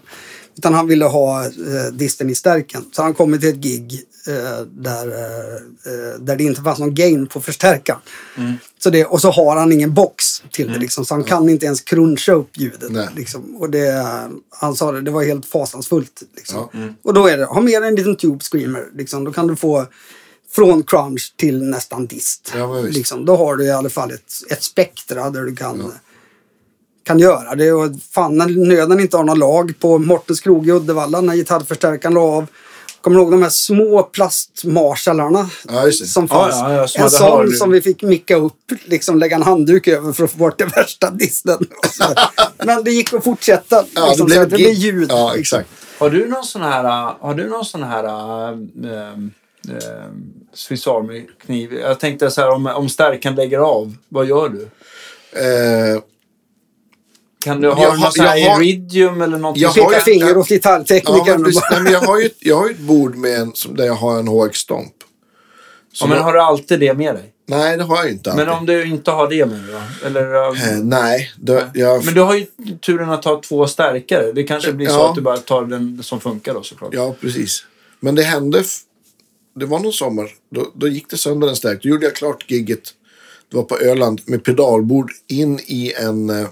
Utan 0.57 0.75
han 0.75 0.87
ville 0.87 1.05
ha 1.05 1.45
eh, 1.45 1.93
disten 1.93 2.31
i 2.31 2.35
stärken. 2.35 2.85
Så 2.93 3.03
han 3.03 3.15
kommit 3.15 3.41
till 3.41 3.51
ett 3.51 3.57
gig 3.57 4.03
eh, 4.27 4.61
där, 4.67 5.07
eh, 5.07 5.55
eh, 5.93 6.21
där 6.21 6.37
det 6.37 6.45
inte 6.45 6.63
fanns 6.63 6.79
någon 6.79 6.95
gain 6.95 7.27
på 7.27 7.41
förstärkaren. 7.41 8.01
Så 8.79 8.91
det, 8.91 9.05
och 9.05 9.21
så 9.21 9.31
har 9.31 9.57
han 9.57 9.73
ingen 9.73 9.95
box 9.95 10.43
till 10.53 10.73
det 10.73 10.79
liksom, 10.79 11.05
så 11.05 11.15
han 11.15 11.25
kan 11.25 11.49
inte 11.49 11.67
ens 11.67 11.81
cruncha 11.81 12.33
upp 12.33 12.59
ljudet. 12.59 12.93
Liksom. 13.17 13.57
Och 13.57 13.71
det, 13.71 14.07
han 14.51 14.77
sa 14.77 14.93
det, 14.93 15.01
det 15.01 15.11
var 15.11 15.25
helt 15.25 15.47
fasansfullt. 15.47 16.23
Liksom. 16.37 16.69
Ja. 16.73 16.81
Och 17.03 17.15
då 17.15 17.27
är 17.27 17.39
det, 17.39 17.45
ha 17.45 17.61
med 17.61 17.83
dig 17.83 17.89
en 17.89 17.95
liten 17.95 18.17
tube 18.17 18.45
screamer. 18.45 18.85
Liksom. 18.95 19.25
Då 19.25 19.33
kan 19.33 19.47
du 19.47 19.57
få 19.57 19.87
från 20.51 20.83
crunch 20.83 21.35
till 21.37 21.63
nästan 21.63 22.07
dist. 22.07 22.53
Ja, 22.57 22.81
liksom. 22.81 23.25
Då 23.25 23.37
har 23.37 23.57
du 23.57 23.65
i 23.65 23.71
alla 23.71 23.91
fall 23.91 24.11
ett, 24.11 24.33
ett 24.51 24.63
spektra 24.63 25.31
där 25.31 25.43
du 25.43 25.57
kan, 25.57 25.93
kan 27.07 27.19
göra 27.19 27.55
det. 27.55 27.73
Och 27.73 27.91
fan, 28.11 28.37
när 28.37 28.67
nöden 28.67 29.01
inte 29.01 29.17
har 29.17 29.25
någon 29.25 29.39
lag 29.39 29.75
på 29.81 29.99
Mortens 29.99 30.41
krog 30.41 30.69
i 30.69 30.73
Uddevalla 30.73 31.21
när 31.21 31.35
gitarrförstärkaren 31.35 32.15
la 32.15 32.21
av. 32.21 32.47
Kommer 33.01 33.17
du 33.17 33.23
ihåg 33.23 33.33
de 33.33 33.43
här 33.43 33.51
små 33.51 34.03
plastmarshallarna 34.03 35.51
Ja, 35.69 35.91
som 35.93 36.29
fanns? 36.29 36.55
ja, 36.55 36.73
ja, 36.73 36.89
som 36.89 37.05
en 37.05 37.11
sån 37.11 37.23
hörlur. 37.23 37.53
som 37.53 37.71
vi 37.71 37.81
fick 37.81 38.03
micka 38.03 38.37
upp, 38.37 38.73
liksom 38.85 39.19
lägga 39.19 39.37
en 39.37 39.43
handduk 39.43 39.89
över 39.89 40.13
för 40.13 40.25
att 40.25 40.31
få 40.31 40.39
bort 40.39 40.59
det 40.59 40.65
värsta 40.65 41.11
disten. 41.11 41.59
Så. 41.91 42.05
Men 42.65 42.85
det 42.85 42.91
gick 42.91 43.13
att 43.13 43.25
fortsätta. 43.25 43.85
Ja, 43.95 44.09
liksom, 44.09 44.09
det 44.09 44.17
så 44.17 44.25
blev 44.25 44.43
att 44.43 44.51
det 44.51 44.57
blev 44.57 44.73
ljud. 44.73 45.11
Ja, 45.11 45.35
exakt. 45.37 45.69
Har 45.99 46.11
du 46.11 46.29
någon 46.29 46.45
sån 46.45 46.63
här... 46.63 47.15
Har 47.21 47.35
du 47.35 47.49
någon 47.49 47.65
sån 47.65 47.83
här... 47.83 48.05
Äh, 48.05 48.59
äh, 48.89 50.05
Swiss 50.55 50.87
Army-kniv? 50.87 51.73
Jag 51.73 52.01
tänkte 52.01 52.31
så 52.31 52.41
här, 52.41 52.51
om, 52.51 52.67
om 52.67 52.89
stärkan 52.89 53.35
lägger 53.35 53.59
av, 53.59 53.95
vad 54.09 54.27
gör 54.27 54.49
du? 54.49 54.69
Eh, 55.41 56.01
Kan 57.47 57.61
du 57.61 57.69
ha 57.71 57.83
Jag 57.83 57.91
har- 57.91 57.97
någon 57.99 58.13
sån 58.13 58.25
här 58.27 58.61
Iridium 58.63 59.23
eller 59.23 59.39
någonting? 59.39 59.63
Jag 59.63 59.71
har 59.71 60.01
finger 60.01 60.37
åt 60.37 60.51
ja, 60.51 60.55
gitarrteknikern. 60.57 61.43
Nej, 61.71 61.83
men 61.83 61.93
jag, 61.93 62.01
har 62.01 62.19
ju, 62.21 62.27
ett- 62.27 62.37
jag 62.39 62.57
har 62.57 62.69
ju 62.69 62.75
ett 62.75 62.81
bord 62.81 63.17
med 63.17 63.41
en, 63.41 63.53
som, 63.55 63.77
där 63.77 63.85
jag 63.87 63.95
har 63.95 64.19
en 64.19 64.29
HX-stomp. 64.29 64.93
ja, 66.01 66.07
men 66.07 66.19
har 66.23 66.33
du 66.33 66.41
alltid 66.41 66.81
det 66.81 66.95
med 66.95 67.15
dig? 67.15 67.33
Nej, 67.49 67.77
det 67.77 67.85
har 67.85 67.97
jag 67.97 68.11
inte 68.11 68.31
alltid. 68.31 68.47
Men 68.47 68.55
om 68.59 68.67
du 68.67 68.85
inte 68.87 69.11
har 69.11 69.29
det 69.31 69.47
med 69.47 69.59
dig 69.65 69.75
då? 70.01 70.07
Eller, 70.07 70.35
äh, 70.53 70.73
Eh, 70.73 70.79
nej, 70.79 71.33
det, 71.41 71.71
jag, 71.75 72.05
Men 72.05 72.15
du 72.15 72.21
har 72.21 72.35
ju 72.35 72.47
turen 72.87 73.11
att 73.11 73.25
ha 73.25 73.41
två 73.49 73.67
stärkare. 73.67 74.33
Det 74.33 74.43
kanske 74.45 74.73
blir 74.73 74.87
så 74.87 74.93
Ja. 74.95 75.09
att 75.09 75.15
du 75.15 75.21
bara 75.21 75.37
tar 75.37 75.65
den 75.65 76.03
som 76.03 76.21
funkar 76.21 76.55
då 76.55 76.63
såklart. 76.63 76.95
ja, 76.95 77.15
precis. 77.21 77.65
Men 78.01 78.15
det 78.15 78.23
hände... 78.23 78.63
Det 79.59 79.67
var 79.67 79.79
någon 79.81 79.93
sommar. 79.93 80.29
Då, 80.55 80.67
då 80.75 80.89
gick 80.89 81.11
det 81.11 81.17
sönder 81.17 81.49
en 81.49 81.57
stärk. 81.57 81.83
Då 81.83 81.89
gjorde 81.89 82.07
jag 82.07 82.15
klart 82.15 82.51
gigget. 82.51 82.83
Det 83.51 83.57
var 83.57 83.65
på 83.65 83.79
Öland 83.79 84.21
med 84.27 84.45
pedalbord 84.45 85.11
in 85.29 85.59
i 85.67 85.93
en 85.97 86.31
eh, 86.31 86.47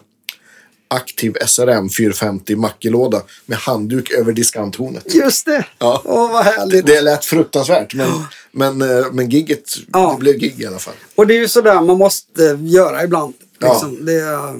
aktiv 0.88 1.34
SRM 1.46 1.88
450 1.90 2.56
mackelåda 2.56 3.22
med 3.46 3.58
handduk 3.58 4.10
över 4.10 4.32
diskanthornet. 4.32 5.14
Just 5.14 5.46
det! 5.46 5.66
Ja. 5.78 6.02
Åh, 6.04 6.32
vad 6.32 6.44
härligt. 6.44 6.86
Det 6.86 7.00
lät 7.00 7.24
fruktansvärt, 7.24 7.94
men, 7.94 8.08
men, 8.52 8.82
eh, 8.82 9.06
men 9.12 9.28
gigget, 9.30 9.70
Ja. 9.92 10.12
det 10.12 10.20
blev 10.20 10.34
gig 10.38 10.60
i 10.60 10.66
alla 10.66 10.78
fall. 10.78 10.94
Och 11.14 11.26
det 11.26 11.34
är 11.34 11.38
ju 11.38 11.48
sådär 11.48 11.80
man 11.80 11.98
måste 11.98 12.58
göra 12.62 13.04
ibland. 13.04 13.34
Ja. 13.58 13.72
Liksom. 13.72 14.04
Det, 14.06 14.20
eh, 14.22 14.54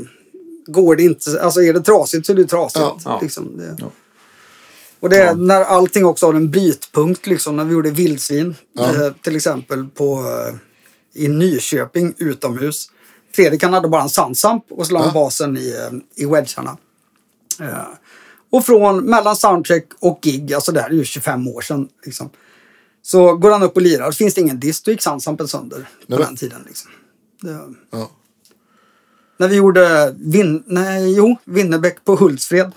går 0.67 0.97
det 0.97 1.03
inte, 1.03 1.41
alltså 1.43 1.63
är 1.63 1.73
det 1.73 1.83
trasigt 1.83 2.27
så 2.27 2.33
är 2.33 2.37
det 2.37 2.45
trasigt. 2.45 2.81
Ja. 2.81 2.99
Ja. 3.05 3.19
Liksom. 3.23 3.57
Det. 3.59 3.77
Ja. 3.79 3.91
Och 5.01 5.11
det 5.11 5.17
är 5.17 5.35
när 5.35 5.61
allting 5.65 6.05
också 6.05 6.27
har 6.27 6.35
en 6.35 6.51
brytpunkt, 6.51 7.27
liksom, 7.27 7.57
när 7.57 7.65
vi 7.65 7.73
gjorde 7.73 7.91
vildsvin 7.91 8.55
Ja. 8.73 8.85
eh, 9.07 9.13
till 9.23 9.37
exempel 9.37 9.85
på, 9.87 10.25
i 11.15 11.29
Nyköping 11.29 12.15
utomhus. 12.19 12.91
Fredrik 13.35 13.63
han 13.63 13.73
hade 13.73 13.89
bara 13.89 14.03
en 14.03 14.09
sandsamp 14.09 14.65
och 14.71 14.87
så 14.87 14.93
la 14.93 14.99
han 14.99 15.09
Ja. 15.09 15.15
basen 15.15 15.57
i, 15.57 15.71
eh, 16.17 16.25
i 16.25 16.27
wedgarna. 16.27 16.77
Eh, 17.61 17.79
och 18.51 18.67
från 18.67 19.05
mellan 19.05 19.37
soundcheck 19.37 19.87
och 20.01 20.19
gig, 20.23 20.55
alltså 20.55 20.73
det 20.73 20.81
här 20.81 20.89
är 20.91 20.95
ju 20.95 21.05
25 21.05 21.49
år 21.49 21.61
sedan. 21.61 21.89
Liksom. 22.05 22.31
Så 23.03 23.37
går 23.37 23.51
han 23.51 23.63
upp 23.63 23.77
och 23.77 23.83
lirar, 23.83 24.13
finns 24.13 24.35
det 24.35 24.41
ingen 24.41 24.61
dist, 24.61 24.85
då 24.85 24.91
gick 24.91 25.03
sandsampen 25.03 25.49
sönder 25.49 25.79
på 25.79 25.85
Nej, 26.07 26.19
den 26.19 26.37
tiden. 26.37 26.61
Liksom. 26.67 26.91
Det, 27.43 27.59
Ja. 27.91 28.11
när 29.39 29.49
vi 29.49 29.57
gjorde 29.57 30.15
Vin, 30.19 30.63
nej, 30.67 31.15
jo, 31.17 31.37
Winnerbäck 31.45 32.05
på 32.05 32.17
Hultsfred. 32.17 32.73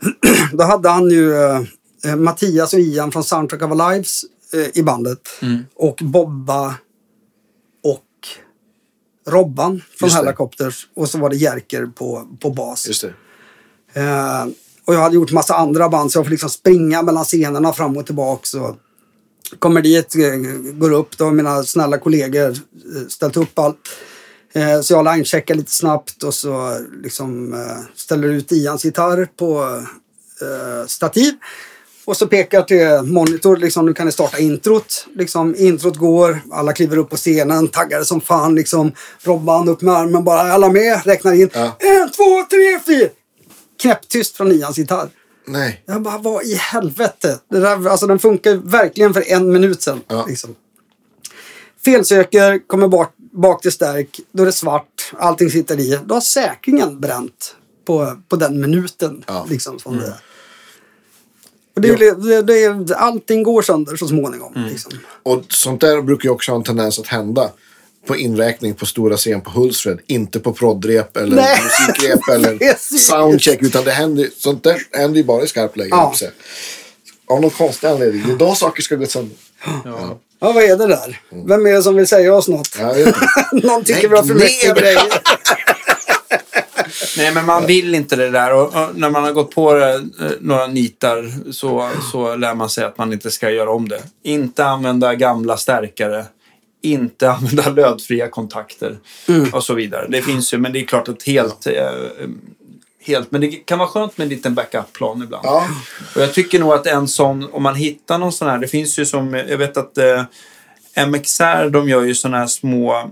Då 0.52 0.64
hade 0.64 0.88
han 0.88 1.10
ju 1.10 1.34
eh, 2.04 2.16
Mattias 2.16 2.72
och 2.72 2.78
Ian 2.80 3.12
från 3.12 3.24
Soundtrack 3.24 3.62
of 3.62 3.70
Our 3.70 3.92
Lives 3.92 4.22
eh, 4.52 4.78
i 4.78 4.82
bandet. 4.82 5.18
Mm. 5.42 5.64
Och 5.74 5.98
Bobba 6.02 6.74
Robban 9.30 9.82
från. 9.98 10.10
Helicopters. 10.10 10.88
Och 10.96 11.08
så 11.08 11.18
var 11.18 11.30
det 11.30 11.36
Jerker 11.36 11.86
på, 11.86 12.28
på 12.40 12.50
bas. 12.50 12.86
Just 12.86 13.02
det. 13.02 14.00
Eh, 14.00 14.46
och 14.84 14.94
jag 14.94 15.00
hade 15.00 15.14
gjort 15.14 15.32
massa 15.32 15.54
andra 15.54 15.88
band 15.88 16.12
så 16.12 16.18
jag 16.18 16.26
får 16.26 16.30
liksom 16.30 16.50
springa 16.50 17.02
mellan 17.02 17.24
scenerna 17.24 17.72
fram 17.72 17.96
och 17.96 18.06
tillbaks. 18.06 18.54
Och 18.54 18.76
kommer 19.58 19.82
dit, 19.82 20.14
eh, 20.14 20.34
går 20.72 20.92
upp, 20.92 21.18
då 21.18 21.24
har 21.24 21.32
mina 21.32 21.64
snälla 21.64 21.98
kollegor 21.98 22.48
eh, 22.50 23.08
ställt 23.08 23.36
upp 23.36 23.58
allt. 23.58 23.78
Eh, 24.52 24.80
så 24.80 24.94
jag 24.94 25.04
line-checkar 25.04 25.54
lite 25.54 25.72
snabbt 25.72 26.22
och 26.22 26.34
så 26.34 26.78
liksom 27.02 27.54
eh, 27.54 27.78
ställer 27.94 28.28
ut 28.28 28.52
Ians 28.52 28.84
gitarr 28.84 29.28
på 29.36 29.82
eh, 30.40 30.86
stativ. 30.86 31.34
Och 32.08 32.16
så 32.16 32.26
pekar 32.26 32.62
till 32.62 33.12
monitor, 33.12 33.56
liksom, 33.56 33.86
nu 33.86 33.94
kan 33.94 34.06
ni 34.06 34.12
starta 34.12 34.38
introt. 34.38 35.06
Liksom, 35.14 35.54
introt 35.58 35.96
går, 35.96 36.40
alla 36.50 36.72
kliver 36.72 36.96
upp 36.96 37.10
på 37.10 37.16
scenen, 37.16 37.68
taggade 37.68 38.04
som 38.04 38.20
fan. 38.20 38.54
Liksom, 38.54 38.92
Robban 39.22 39.68
upp 39.68 39.80
med 39.80 39.94
armen 39.94 40.24
bara, 40.24 40.40
alla 40.40 40.68
med, 40.68 41.06
räknar 41.06 41.32
in. 41.32 41.50
Ja. 41.52 41.76
En, 41.78 42.10
två, 42.10 42.46
tre, 42.50 42.80
fyra! 42.86 43.08
Knäpptyst 43.82 44.36
från 44.36 44.52
Ians 44.52 44.78
gitarr. 44.78 45.08
Nej. 45.46 45.82
Jag 45.86 46.02
bara, 46.02 46.18
vad 46.18 46.44
i 46.44 46.54
helvete? 46.54 47.38
Det 47.50 47.60
där, 47.60 47.88
alltså, 47.88 48.06
den 48.06 48.18
funkar 48.18 48.54
verkligen 48.54 49.14
för 49.14 49.32
en 49.32 49.52
minut 49.52 49.82
sedan. 49.82 50.00
Ja. 50.08 50.26
Liksom. 50.28 50.54
Felsöker, 51.84 52.66
kommer 52.66 52.88
bak, 52.88 53.12
bak 53.32 53.62
till 53.62 53.72
stärk, 53.72 54.20
då 54.32 54.42
är 54.42 54.46
det 54.46 54.52
svart, 54.52 55.12
allting 55.18 55.50
sitter 55.50 55.80
i. 55.80 55.98
Då 56.04 56.14
har 56.14 56.20
säkringen 56.20 57.00
bränt 57.00 57.56
på, 57.86 58.16
på 58.28 58.36
den 58.36 58.60
minuten. 58.60 59.24
Ja. 59.26 59.46
Liksom, 59.50 59.78
som 59.78 59.98
det 59.98 60.06
är. 60.06 60.27
Det, 61.78 61.88
är 61.88 61.96
det, 62.28 62.42
det, 62.42 62.64
är- 62.64 62.94
allting 62.94 63.42
går 63.42 63.62
sönder 63.62 63.96
så 63.96 64.08
småningom. 64.08 64.52
Liksom. 64.70 64.92
Och 65.22 65.42
sånt 65.48 65.80
där 65.80 66.02
brukar 66.02 66.24
ju 66.28 66.30
också 66.30 66.52
ha 66.52 66.56
en 66.56 66.64
tendens 66.64 66.98
att 66.98 67.06
hända 67.06 67.50
på 68.06 68.16
inräkning 68.16 68.74
på 68.74 68.86
stora 68.86 69.16
scen 69.16 69.40
på 69.40 69.50
Hultsfred. 69.50 69.98
Inte 70.06 70.40
på 70.40 70.52
proddrep 70.52 71.16
eller 71.16 71.36
Nej. 71.36 71.60
musikrep 71.62 72.28
eller 72.32 72.76
soundcheck. 72.98 73.62
Utan 73.62 73.84
det 73.84 73.90
händer, 73.90 74.28
sånt 74.38 74.62
där 74.64 74.76
händer 74.92 75.16
ju 75.18 75.24
bara 75.24 75.42
i 75.42 75.46
skarpt 75.46 75.76
läge. 75.76 75.88
Ja. 75.90 76.14
Av 77.30 77.40
någon 77.40 77.50
konstig 77.50 77.86
anledning. 77.88 78.22
Det 78.26 78.32
är 78.32 78.36
då 78.36 78.54
saker 78.54 78.82
ska 78.82 78.96
gå 78.96 79.06
sönder. 79.06 79.36
Ja. 79.84 80.18
Ja, 80.40 80.52
vad 80.52 80.62
är 80.64 80.76
det 80.76 80.86
där? 80.86 81.20
Vem 81.46 81.66
är 81.66 81.72
det 81.72 81.82
som 81.82 81.96
vill 81.96 82.06
säga 82.06 82.34
oss 82.34 82.48
något? 82.48 82.76
Ja, 82.80 82.96
jag 82.98 83.04
vet 83.04 83.06
inte. 83.52 83.66
Någon 83.66 83.84
tycker 83.84 84.00
Lägg 84.02 84.10
vi 84.10 84.16
har 84.16 84.22
för 84.24 84.34
mycket 84.34 84.76
grejer. 84.78 85.02
Nej, 87.16 87.34
men 87.34 87.46
man 87.46 87.66
vill 87.66 87.94
inte 87.94 88.16
det 88.16 88.30
där. 88.30 88.54
Och, 88.54 88.66
och 88.66 88.88
när 88.94 89.10
man 89.10 89.24
har 89.24 89.32
gått 89.32 89.54
på 89.54 89.74
det, 89.74 89.94
eh, 89.94 90.30
några 90.40 90.66
nitar 90.66 91.52
så, 91.52 91.90
så 92.12 92.36
lär 92.36 92.54
man 92.54 92.70
sig 92.70 92.84
att 92.84 92.98
man 92.98 93.12
inte 93.12 93.30
ska 93.30 93.50
göra 93.50 93.70
om 93.70 93.88
det. 93.88 94.02
Inte 94.22 94.64
använda 94.64 95.14
gamla 95.14 95.56
stärkare. 95.56 96.24
Inte 96.82 97.30
använda 97.30 97.70
lödfria 97.76 98.28
kontakter 98.28 98.98
och 99.52 99.64
så 99.64 99.74
vidare. 99.74 100.06
Det 100.08 100.22
finns 100.22 100.54
ju, 100.54 100.58
men 100.58 100.72
det 100.72 100.80
är 100.80 100.86
klart 100.86 101.08
att 101.08 101.22
helt... 101.22 101.66
Eh, 101.66 101.90
helt 103.00 103.30
men 103.30 103.40
det 103.40 103.48
kan 103.48 103.78
vara 103.78 103.88
skönt 103.88 104.18
med 104.18 104.24
en 104.24 104.28
liten 104.28 104.54
backup-plan 104.54 105.22
ibland. 105.22 105.46
Ja. 105.46 105.68
Och 106.14 106.22
jag 106.22 106.34
tycker 106.34 106.58
nog 106.58 106.72
att 106.72 106.86
en 106.86 107.08
sån, 107.08 107.48
om 107.52 107.62
man 107.62 107.74
hittar 107.74 108.18
någon 108.18 108.32
sån 108.32 108.48
här, 108.48 108.58
det 108.58 108.68
finns 108.68 108.98
ju 108.98 109.06
som, 109.06 109.34
jag 109.34 109.58
vet 109.58 109.76
att 109.76 109.98
eh, 109.98 110.22
MXR 111.06 111.70
de 111.70 111.88
gör 111.88 112.02
ju 112.02 112.14
såna 112.14 112.38
här 112.38 112.46
små 112.46 112.96
eh, 112.98 113.06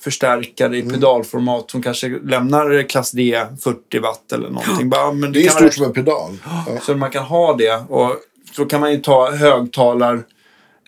förstärkare 0.00 0.76
Mm. 0.76 0.88
i 0.88 0.92
pedalformat 0.92 1.70
som 1.70 1.82
kanske 1.82 2.08
lämnar 2.08 2.88
klass 2.88 3.10
D 3.10 3.44
40 3.60 3.98
watt 3.98 4.32
eller 4.32 4.50
någonting. 4.50 4.90
Bara, 4.90 5.12
men 5.12 5.32
Det 5.32 5.46
är 5.46 5.50
stort 5.50 5.74
som 5.74 5.84
en 5.84 5.92
pedal. 5.92 6.36
Ja. 6.44 6.66
Så 6.82 6.94
man 6.96 7.10
kan 7.10 7.24
ha 7.24 7.56
det 7.56 7.84
och 7.88 8.16
så 8.56 8.64
kan 8.66 8.80
man 8.80 8.92
ju 8.92 8.98
ta 9.00 9.30
högtalar 9.30 10.22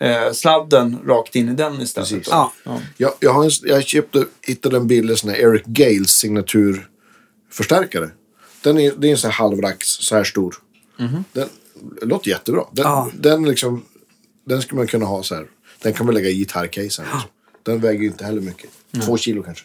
eh, 0.00 0.32
sladden 0.32 0.98
rakt 1.06 1.36
in 1.36 1.48
i 1.48 1.52
den 1.54 1.80
istället. 1.80 2.26
Ja. 2.30 2.52
Ja. 2.64 2.80
Jag, 2.96 3.12
jag, 3.20 3.32
har 3.32 3.44
en, 3.44 3.50
jag 3.62 3.84
köpte, 3.84 4.24
hittade 4.46 4.76
en 4.76 5.16
sån 5.16 5.30
här 5.30 5.36
Eric 5.36 5.64
Gales 5.66 6.10
signaturförstärkare. 6.10 8.10
Den 8.62 8.78
är, 8.78 8.92
det 8.98 9.06
är 9.08 9.12
en 9.12 9.18
sån 9.18 9.30
här 9.30 9.38
halvrax, 9.38 9.86
så 9.88 10.16
här 10.16 10.24
stor. 10.24 10.54
Mhm. 10.98 11.24
Den 11.32 11.48
låter 12.02 12.30
jättebra. 12.30 12.64
Den, 12.72 12.84
Ja. 12.86 13.10
den, 13.14 13.44
liksom, 13.48 13.84
den 14.46 14.62
skulle 14.62 14.78
man 14.78 14.86
kunna 14.86 15.06
ha 15.06 15.22
så 15.22 15.34
här. 15.34 15.46
Den 15.82 15.92
kan 15.92 16.06
man 16.06 16.14
lägga 16.14 16.28
i 16.28 16.34
gitarrcasen. 16.34 17.04
Liksom. 17.04 17.20
Den 17.62 17.80
väger 17.80 18.00
ju 18.00 18.06
inte 18.06 18.24
heller 18.24 18.40
mycket. 18.40 18.70
Två 19.04 19.16
kilo 19.16 19.42
kanske. 19.42 19.64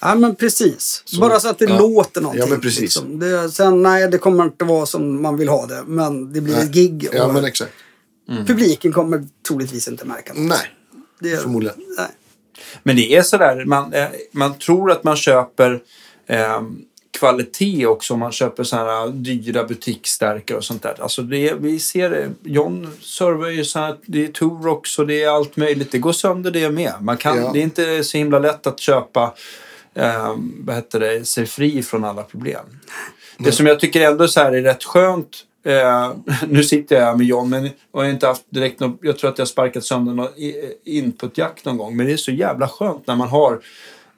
Ja, 0.00 0.14
men 0.14 0.36
precis. 0.36 1.04
Bara 1.20 1.40
så 1.40 1.48
att 1.48 1.58
det 1.58 1.64
ja. 1.64 1.78
låter 1.78 2.20
någonting. 2.20 2.44
Ja, 2.44 2.50
men 2.50 2.60
precis. 2.60 2.80
Liksom. 2.80 3.18
Det, 3.18 3.50
sen, 3.50 3.82
nej, 3.82 4.10
det 4.10 4.18
kommer 4.18 4.44
inte 4.44 4.64
vara 4.64 4.86
som 4.86 5.22
man 5.22 5.36
vill 5.36 5.48
ha 5.48 5.66
det. 5.66 5.82
Men 5.86 6.32
det 6.32 6.40
blir 6.40 6.54
Nej. 6.54 6.64
ett 6.64 6.72
gig. 6.72 7.08
Och 7.08 7.14
Ja, 7.14 7.32
men 7.32 7.44
exakt. 7.44 7.72
Publiken 8.46 8.92
kommer 8.92 9.26
troligtvis 9.48 9.88
inte 9.88 10.04
märka 10.04 10.32
något. 10.32 10.42
Nej, 10.48 10.70
Det, 11.20 11.36
förmodligen. 11.36 11.76
Nej. 11.98 12.08
Men 12.82 12.96
det 12.96 13.16
är 13.16 13.22
sådär, 13.22 13.64
man, 13.64 13.92
eh, 13.92 14.06
man 14.32 14.58
tror 14.58 14.90
att 14.90 15.04
man 15.04 15.16
köper 15.16 15.82
eh, 16.26 16.62
kvalitet 17.18 17.86
också 17.86 18.14
om 18.14 18.20
man 18.20 18.32
köper 18.32 18.64
sådana 18.64 18.90
här 19.00 19.08
dyra 19.08 19.64
butiksstärkare 19.64 20.58
och 20.58 20.64
sånt 20.64 20.82
där. 20.82 20.94
Alltså 21.02 21.22
det, 21.22 21.54
vi 21.60 21.78
ser 21.78 22.10
det, 22.10 22.30
John 22.42 22.88
servar 23.00 23.48
ju 23.48 23.64
så 23.64 23.78
här, 23.78 23.96
det 24.06 24.24
är 24.24 24.28
Turox 24.28 24.98
och 24.98 25.06
det 25.06 25.22
är 25.22 25.28
allt 25.28 25.56
möjligt. 25.56 25.92
Det 25.92 25.98
går 25.98 26.12
sönder 26.12 26.50
det 26.50 26.70
med. 26.70 26.92
Man 27.00 27.16
kan, 27.16 27.36
Ja. 27.42 27.50
Det 27.52 27.58
är 27.58 27.62
inte 27.62 28.04
så 28.04 28.18
himla 28.18 28.38
lätt 28.38 28.66
att 28.66 28.80
köpa 28.80 29.34
eh, 29.94 30.34
vad 30.58 30.76
heter 30.76 31.00
det, 31.00 31.24
sig 31.24 31.46
fri 31.46 31.82
från 31.82 32.04
alla 32.04 32.22
problem. 32.22 32.64
Det 33.38 33.52
som 33.52 33.66
jag 33.66 33.80
tycker 33.80 34.00
ändå 34.00 34.28
så 34.28 34.40
här 34.40 34.52
är 34.52 34.62
rätt 34.62 34.84
skönt 34.84 35.42
Eh, 35.66 36.12
nu 36.48 36.62
sitter 36.64 36.96
jag 36.96 37.02
här 37.02 37.14
med 37.16 37.26
John, 37.26 37.50
men 37.50 37.64
jag 37.92 38.00
har 38.00 38.04
inte 38.04 38.26
haft 38.26 38.42
direkt 38.50 38.80
något, 38.80 38.98
Jag 39.02 39.18
tror 39.18 39.30
att 39.30 39.38
jag 39.38 39.42
har 39.42 39.48
sparkat 39.48 39.84
sönder 39.84 40.12
något 40.14 40.38
i- 40.38 40.72
inputjack 40.84 41.64
någon 41.64 41.76
gång. 41.78 41.96
Men 41.96 42.06
det 42.06 42.12
är 42.12 42.16
så 42.16 42.30
jävla 42.32 42.68
skönt 42.68 43.06
när 43.06 43.16
man 43.16 43.28
har 43.28 43.60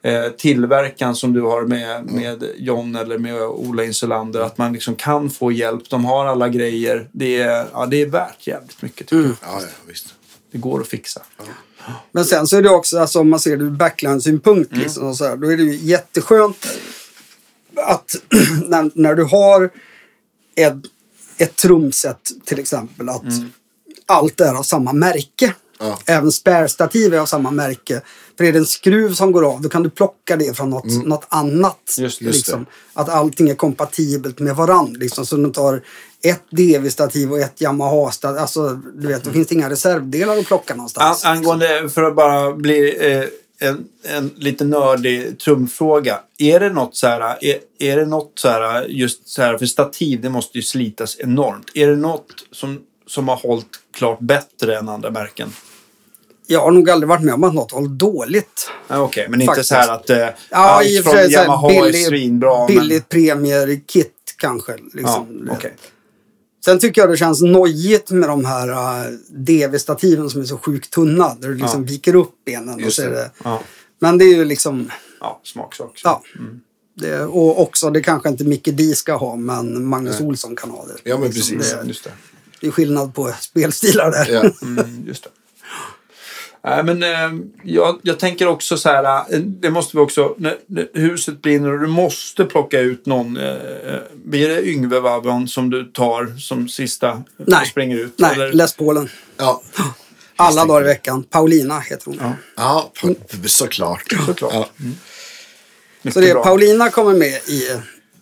eh, 0.02 0.28
tillverkan 0.28 1.16
som 1.16 1.32
du 1.32 1.42
har 1.42 1.62
med, 1.62 2.04
med 2.04 2.44
John 2.56 2.96
eller 2.96 3.18
med 3.18 3.42
Ola 3.42 3.84
Insulander. 3.84 4.40
Att 4.40 4.58
man 4.58 4.72
liksom 4.72 4.94
kan 4.94 5.30
få 5.30 5.52
hjälp. 5.52 5.90
De 5.90 6.04
har 6.04 6.26
alla 6.26 6.48
grejer. 6.48 7.08
Det 7.12 7.40
är, 7.40 7.66
ja, 7.72 7.86
det 7.86 8.02
är 8.02 8.06
värt 8.06 8.46
jävligt 8.46 8.82
mycket 8.82 9.06
tycker 9.06 9.16
jag. 9.16 9.36
Ja, 9.42 9.60
ja, 9.60 9.66
visst. 9.86 10.14
Det 10.52 10.58
går 10.58 10.80
att 10.80 10.88
fixa. 10.88 11.22
Men 12.12 12.24
sen 12.24 12.46
så 12.46 12.56
är 12.56 12.62
det 12.62 12.70
också, 12.70 12.98
alltså, 12.98 13.20
om 13.20 13.30
man 13.30 13.40
ser 13.40 13.56
det 13.56 13.64
ur 13.64 13.70
backline-synpunkt, 13.70 14.76
liksom, 14.76 15.14
så 15.14 15.24
här, 15.24 15.36
då 15.36 15.52
är 15.52 15.56
det 15.56 15.62
ju 15.62 15.74
jätteskönt 15.74 16.66
att 17.76 18.16
när, 18.66 18.90
när 18.94 19.14
du 19.14 19.24
har 19.24 19.70
ett, 20.54 20.74
ett 21.38 21.56
trumset 21.56 22.30
till 22.44 22.58
exempel, 22.58 23.08
att 23.08 23.22
allt 24.06 24.40
är 24.40 24.54
av 24.54 24.62
samma 24.62 24.92
märke. 24.92 25.54
Ja. 25.78 25.98
Även 26.06 26.32
spärrstativ 26.32 27.14
är 27.14 27.18
av 27.18 27.26
samma 27.26 27.50
märke. 27.50 28.00
För 28.36 28.44
är 28.44 28.52
det 28.52 28.58
en 28.58 28.66
skruv 28.66 29.14
som 29.14 29.32
går 29.32 29.52
av, 29.52 29.60
då 29.62 29.68
kan 29.68 29.82
du 29.82 29.90
plocka 29.90 30.36
det 30.36 30.56
från 30.56 30.70
något, 30.70 31.06
något 31.06 31.26
annat. 31.28 31.96
Just- 31.98 32.20
just 32.20 32.36
liksom. 32.36 32.66
Att 32.94 33.08
allting 33.08 33.48
är 33.50 33.54
kompatibelt 33.54 34.38
med 34.38 34.56
varandra. 34.56 34.98
Liksom. 35.00 35.26
Så 35.26 35.36
du 35.36 35.50
tar 35.50 35.82
ett 36.22 36.42
DV-stativ 36.50 37.32
och 37.32 37.38
ett 37.38 37.60
Yamaha-stativ. 37.60 38.38
Alltså, 38.38 38.80
du 38.94 39.08
vet, 39.08 39.24
då 39.24 39.30
finns 39.30 39.48
det 39.48 39.54
inga 39.54 39.70
reservdelar 39.70 40.38
att 40.38 40.46
plocka 40.46 40.72
An, 40.72 40.76
någonstans. 40.76 41.24
angående, 41.24 41.88
för 41.88 42.02
att 42.02 42.16
bara 42.16 42.52
bli 42.52 42.96
eh, 43.12 43.24
en, 43.68 43.84
en 44.02 44.30
lite 44.36 44.64
nördig 44.64 45.38
trumfråga. 45.38 46.20
Är 46.38 46.60
det 46.60 46.68
något 46.68 46.96
så 46.96 47.06
här, 47.06 47.44
är, 47.44 47.58
är 47.78 47.96
det 47.96 48.06
något 48.06 48.32
så 48.34 48.48
här, 48.48 48.84
just 48.88 49.28
så 49.28 49.42
här, 49.42 49.58
för 49.58 49.66
stativ 49.66 50.20
det 50.20 50.30
måste 50.30 50.58
ju 50.58 50.62
slitas 50.62 51.16
enormt. 51.18 51.70
Är 51.74 51.88
det 51.88 51.96
något 51.96 52.26
som, 52.52 52.80
som 53.06 53.28
har 53.28 53.36
hållit 53.36 53.66
klart 53.94 54.20
bättre 54.20 54.78
än 54.78 54.88
andra 54.88 55.10
märken? 55.10 55.52
Jag 56.50 56.60
har 56.60 56.70
nog 56.70 56.90
aldrig 56.90 57.08
varit 57.08 57.22
med 57.24 57.34
om 57.34 57.44
att 57.44 57.54
något 57.54 57.72
hållit 57.72 57.90
dåligt. 57.98 58.70
Ja, 58.88 58.98
Okej, 59.00 59.26
men 59.30 59.40
inte 59.40 59.50
Faktiskt. 59.50 59.68
så 59.68 59.74
här 59.74 59.88
att 59.94 60.10
eh, 60.10 60.16
Ja, 60.18 60.34
allt 60.50 60.88
från 60.88 61.02
så 61.02 61.10
här 61.18 61.30
Yamaha 61.30 61.70
är 61.72 61.82
billig- 61.82 62.06
svinbra. 62.06 62.66
Billigt 62.66 63.08
premier-kit 63.08 64.12
kanske. 64.38 64.72
Men, 64.72 64.90
Liksom. 64.94 65.44
ja, 65.48 65.52
okej. 65.56 65.74
Sen 66.64 66.78
tycker 66.78 67.00
jag 67.00 67.10
det 67.10 67.16
känns 67.16 67.42
nojigt 67.42 68.10
med 68.10 68.28
de 68.28 68.44
här 68.44 68.68
uh, 68.70 69.12
DV-stativen 69.30 70.30
som 70.30 70.40
är 70.40 70.44
så 70.44 70.58
sjukt 70.58 70.90
tunna. 70.90 71.34
Där 71.40 71.48
du 71.48 71.54
liksom 71.54 71.80
Ja. 71.82 71.86
viker 71.88 72.14
upp 72.14 72.32
benen. 72.46 72.84
Och 72.84 72.92
så 72.92 73.02
är 73.02 73.06
det. 73.10 73.14
det. 73.14 73.30
Ja, 73.44 73.60
Men 74.00 74.18
det 74.18 74.24
är 74.24 74.34
ju 74.36 74.44
liksom... 74.44 74.90
ja, 75.20 75.40
smaksak. 75.44 76.00
Ja. 76.04 76.22
Det, 76.96 77.20
och 77.24 77.62
också, 77.62 77.90
det 77.90 78.00
kanske 78.00 78.28
inte 78.28 78.44
Micke 78.44 78.64
Di 78.72 78.94
ska 78.94 79.14
ha, 79.16 79.36
men 79.36 79.86
Magnus 79.86 80.20
Olsson 80.20 80.56
kan 80.56 80.70
ha 80.70 80.86
det. 80.86 80.94
Ja, 81.10 81.18
men 81.18 81.30
Liksom, 81.30 81.56
precis. 81.58 81.76
Det, 81.82 81.88
Just 81.88 82.04
det. 82.04 82.10
det 82.60 82.66
är 82.66 82.70
skillnad 82.70 83.14
på 83.14 83.32
spelstilar 83.40 84.10
där. 84.10 84.28
Ja. 84.32 84.50
Mm, 84.62 85.04
just 85.06 85.24
det. 85.24 85.30
Nej, 86.64 86.84
men 86.84 87.02
eh, 87.02 87.44
jag, 87.62 87.98
jag 88.02 88.18
tänker 88.18 88.46
också 88.46 88.76
så 88.76 88.88
här, 88.88 89.34
eh, 89.34 89.38
det 89.40 89.70
måste 89.70 89.96
vi 89.96 90.02
också, 90.02 90.34
när, 90.38 90.56
när 90.66 90.88
huset 90.94 91.42
brinner 91.42 91.72
och 91.72 91.80
du 91.80 91.86
måste 91.86 92.44
plocka 92.44 92.80
ut 92.80 93.06
någon, 93.06 93.36
eh, 93.36 93.48
eh, 93.48 94.00
blir 94.24 94.48
det 94.48 94.68
Yngve 94.68 95.00
Wavon 95.00 95.48
som 95.48 95.70
du 95.70 95.84
tar 95.84 96.38
som 96.38 96.68
sista 96.68 97.12
och 97.12 97.22
Nej. 97.46 97.66
springer 97.66 97.96
ut? 97.96 98.14
Nej, 98.16 98.34
eller? 98.34 98.52
Les 98.52 98.76
Paulen. 98.76 99.08
Ja. 99.36 99.62
Alla 100.36 100.64
dagar 100.64 100.80
i 100.80 100.84
veckan. 100.84 101.22
Paulina 101.22 101.80
heter 101.80 102.04
hon. 102.04 102.18
Ja. 102.20 102.32
ja, 102.56 102.92
såklart. 103.46 104.14
Såklart. 104.26 104.52
Ja. 104.52 104.68
Mycket 106.02 106.14
Så 106.14 106.20
det. 106.20 106.34
Paulina 106.34 106.90
kommer 106.90 107.14
med 107.14 107.32
i 107.48 107.80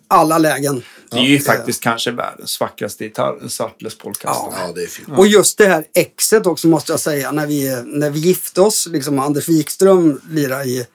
alla 0.08 0.38
lägen. 0.38 0.82
Det 1.10 1.16
är 1.18 1.22
ju 1.22 1.34
Ja. 1.36 1.40
faktiskt 1.42 1.82
kanske 1.82 2.10
världens 2.10 2.60
vackraste 2.60 3.04
gitarr, 3.04 3.38
en 3.42 3.50
svart 3.50 3.82
Les 3.82 3.98
Paul-kastare. 3.98 4.54
ja, 4.66 4.72
det 4.74 4.82
är 4.82 4.86
fint. 4.86 5.08
Och 5.18 5.26
just 5.26 5.58
det 5.58 5.66
här 5.66 5.84
exet 5.94 6.46
också 6.46 6.68
måste 6.68 6.92
jag 6.92 7.00
säga. 7.00 7.32
När 7.32 7.46
vi, 7.46 7.82
när 7.84 8.10
vi 8.10 8.18
gifte 8.18 8.60
oss, 8.60 8.86
liksom 8.86 9.18
Anders 9.18 9.48
Wikström 9.48 10.20
lirade 10.30 10.64
i 10.64 10.86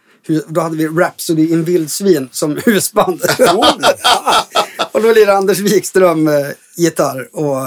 då 0.48 0.62
hade 0.62 0.78
vi 0.78 0.88
Rhapsody 0.88 1.52
in 1.52 1.64
vildsvin 1.64 2.30
som 2.32 2.60
husband. 2.66 3.22
och 4.92 5.02
då 5.02 5.12
lirade 5.12 5.38
Anders 5.38 5.60
Wikström 5.60 6.28
eh, 6.28 6.34
gitarr. 6.78 7.30
Och 7.36 7.58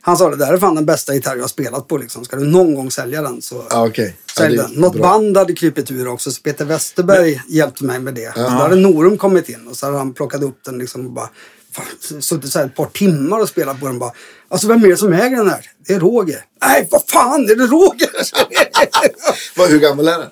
han 0.00 0.16
sa 0.16 0.30
det 0.30 0.36
där 0.36 0.52
är 0.54 0.58
fan 0.58 0.74
den 0.74 0.86
bästa 0.86 1.14
gitarr 1.14 1.34
jag 1.36 1.42
har 1.42 1.48
spelat 1.48 1.88
på. 1.88 1.96
Liksom. 1.98 2.24
Ska 2.24 2.36
du 2.36 2.44
någon 2.44 2.74
gång 2.74 2.90
sälja 2.90 3.22
den 3.22 3.42
så 3.42 3.64
Ja, 3.70 3.86
okej. 3.86 4.16
Ja, 4.26 4.32
sälj 4.42 4.58
är 4.58 4.62
den. 4.62 4.70
Något 4.72 4.92
bra. 4.92 5.02
band 5.02 5.36
hade 5.36 5.52
krypit 5.54 5.90
ur 5.90 6.08
också. 6.08 6.30
Så 6.32 6.42
Peter 6.42 6.64
Westerberg 6.64 7.42
hjälpte 7.48 7.84
mig 7.84 7.98
med 7.98 8.14
det. 8.14 8.32
Så 8.34 8.40
då 8.40 8.46
hade 8.48 8.76
Norum 8.76 9.18
kommit 9.18 9.48
in 9.48 9.66
och 9.66 9.76
så 9.76 9.86
hade 9.86 9.98
han 9.98 10.14
plockat 10.14 10.42
upp 10.42 10.58
den 10.64 10.78
liksom 10.78 11.06
och 11.06 11.12
bara 11.12 11.28
suttit 12.20 12.52
så 12.52 12.58
här 12.58 12.66
ett 12.66 12.76
par 12.76 12.86
timmar 12.86 13.38
och 13.40 13.48
spelat 13.48 13.80
på 13.80 13.86
den 13.86 13.98
bara. 13.98 14.12
Alltså 14.48 14.68
vem 14.68 14.84
är 14.84 14.88
det 14.88 14.96
som 14.96 15.12
äger 15.12 15.36
den 15.36 15.50
här? 15.50 15.70
Det 15.86 15.94
är 15.94 16.00
Roger. 16.00 16.44
Nej, 16.62 16.88
vad 16.90 17.02
fan 17.08 17.50
är 17.50 17.56
det 17.56 17.66
Roger? 17.66 18.10
Vad, 19.56 19.68
hur 19.70 19.78
gammal 19.78 20.08
är 20.08 20.18
den? 20.18 20.30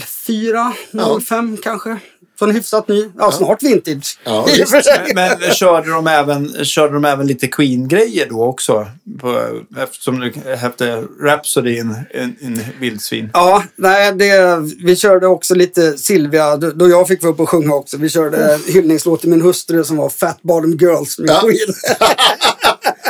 04, 0.00 0.72
05 1.20 1.56
kanske. 1.56 1.98
Så 2.38 2.44
en 2.44 2.50
hyfsat 2.50 2.88
ny. 2.88 3.10
Ja, 3.18 3.32
snart 3.32 3.62
vintage. 3.62 4.18
Ja, 4.24 4.46
I 4.58 4.64
och 4.64 4.68
för 4.68 4.80
sig. 4.80 5.12
Men, 5.14 5.30
men 5.40 5.50
körde, 5.50 5.90
de 5.90 6.06
även, 6.06 6.64
körde 6.64 6.94
de 6.94 7.04
även 7.04 7.26
lite 7.26 7.46
Queen-grejer 7.46 8.26
då 8.30 8.44
också? 8.44 8.86
På, 9.20 9.46
eftersom 9.82 10.20
du 10.20 10.32
hette 10.56 11.04
Rhapsody 11.22 11.76
in, 11.76 11.96
in, 12.14 12.36
in 12.40 12.60
vildsvin. 12.80 13.30
Ja, 13.32 13.64
nej, 13.76 14.12
det, 14.12 14.58
vi 14.84 14.96
körde 14.96 15.26
också 15.26 15.54
lite 15.54 15.98
Silvia, 15.98 16.56
då 16.56 16.70
då 16.70 16.88
jag 16.88 17.08
fick 17.08 17.22
vara 17.22 17.32
uppe 17.32 17.42
och 17.42 17.48
sjunga 17.48 17.74
också. 17.74 17.96
Vi 17.96 18.08
körde 18.08 18.58
hyllningslåt 18.66 19.20
till 19.20 19.30
min 19.30 19.42
hustru 19.42 19.84
som 19.84 19.96
var 19.96 20.08
Fat 20.08 20.42
Bottom 20.42 20.76
Girls 20.76 21.18
med 21.18 21.30
Ja. 21.30 21.40
Queen. 21.40 21.74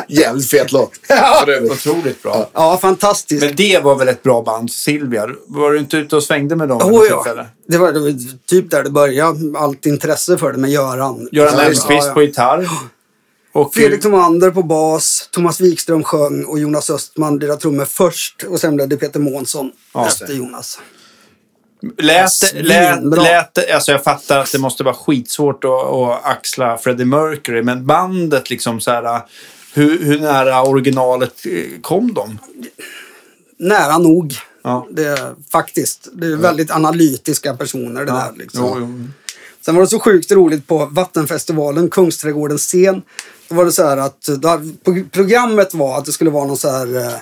Jävligt 0.09 0.51
fet 0.51 0.73
låt. 0.73 0.93
Ja. 1.09 1.47
Otroligt 1.63 2.23
bra. 2.23 2.51
Ja, 2.53 2.79
fantastiskt. 2.83 3.45
Men 3.45 3.57
det 3.57 3.79
var 3.83 3.95
väl 3.97 4.09
ett 4.09 4.23
bra 4.23 4.43
band, 4.43 4.71
Silvia? 4.73 5.29
Var 5.47 5.71
du 5.71 5.79
inte 5.79 5.97
ute 5.97 6.17
och 6.17 6.23
svängde 6.23 6.57
med 6.57 6.69
dem? 6.69 6.83
Oh, 6.83 7.07
ja. 7.09 7.47
det, 7.69 7.79
var, 7.79 7.93
det 7.93 8.01
var 8.01 8.15
typ 8.47 8.71
där 8.71 8.83
det 8.83 8.91
började. 8.91 9.59
Allt 9.59 9.87
intresse 9.87 10.39
för 10.39 10.53
det 10.53 10.59
med 10.59 10.71
Göran. 10.71 11.29
Göran 11.33 11.55
Ja, 11.57 11.63
Elfqvist 11.63 11.89
ja, 11.91 12.07
ja. 12.07 12.15
på 12.15 12.23
gitarr. 12.23 12.69
Och 13.53 13.75
Fredrik 13.75 14.03
Tomander 14.03 14.51
på 14.51 14.63
bas, 14.63 15.29
Thomas 15.33 15.61
Wikström 15.61 16.05
sjöng 16.05 16.45
och 16.45 16.59
Jonas 16.59 16.91
Östman 16.91 17.39
lirade 17.39 17.61
trummor 17.61 17.85
först. 17.85 18.43
Och 18.49 18.61
sen 18.61 18.77
blev 18.77 18.89
det 18.89 18.97
Peter 18.97 19.21
Månsson 19.21 19.71
Ja. 19.95 20.07
efter 20.07 20.33
Jonas. 20.35 20.79
lät, 21.99 22.53
lät, 22.55 23.05
lät, 23.05 23.71
alltså 23.75 23.93
jag 23.93 24.05
fattar 24.05 24.39
att 24.39 24.53
det 24.53 24.59
måste 24.59 24.85
vara 24.85 24.95
skitsvårt 24.95 25.65
att, 25.65 25.71
att 25.71 26.25
axla 26.25 26.79
Freddie 26.79 27.05
Mercury, 27.05 27.63
men 27.63 27.87
bandet 27.87 28.51
liksom 28.51 28.81
så 28.81 28.91
här, 28.91 29.21
hur, 29.75 30.05
hur 30.05 30.19
nära 30.21 30.63
originalet 30.63 31.47
eh, 31.47 31.81
kom 31.81 32.15
de? 32.15 32.39
Nära 33.59 33.99
nog. 33.99 34.35
Ja. 34.63 34.87
Det, 34.91 35.35
faktiskt. 35.51 36.09
Det 36.13 36.27
är 36.27 36.37
väldigt 36.37 36.71
analytiska 36.71 37.55
personer 37.55 38.05
det 38.05 38.13
där. 38.13 38.33
Liksom. 38.37 38.65
Jo, 38.65 38.77
jo. 38.79 39.09
Sen 39.65 39.75
var 39.75 39.83
det 39.83 39.89
så 39.89 40.01
sjukt 40.01 40.33
roligt 40.33 40.67
på 40.67 40.87
Vattenfestivalen, 40.87 41.91
Kungsträdgårdens 41.91 42.63
scen. 42.63 43.03
Då 43.49 43.55
var 43.55 43.65
det 43.65 43.73
så 43.73 43.87
här 43.87 43.97
att 43.97 44.29
programmet 45.11 45.75
var 45.75 45.99
att 45.99 46.05
det 46.05 46.13
skulle 46.13 46.31
vara 46.31 46.47
någon 46.47 46.57
så 46.57 46.71
här 46.71 46.97
eh, 46.97 47.15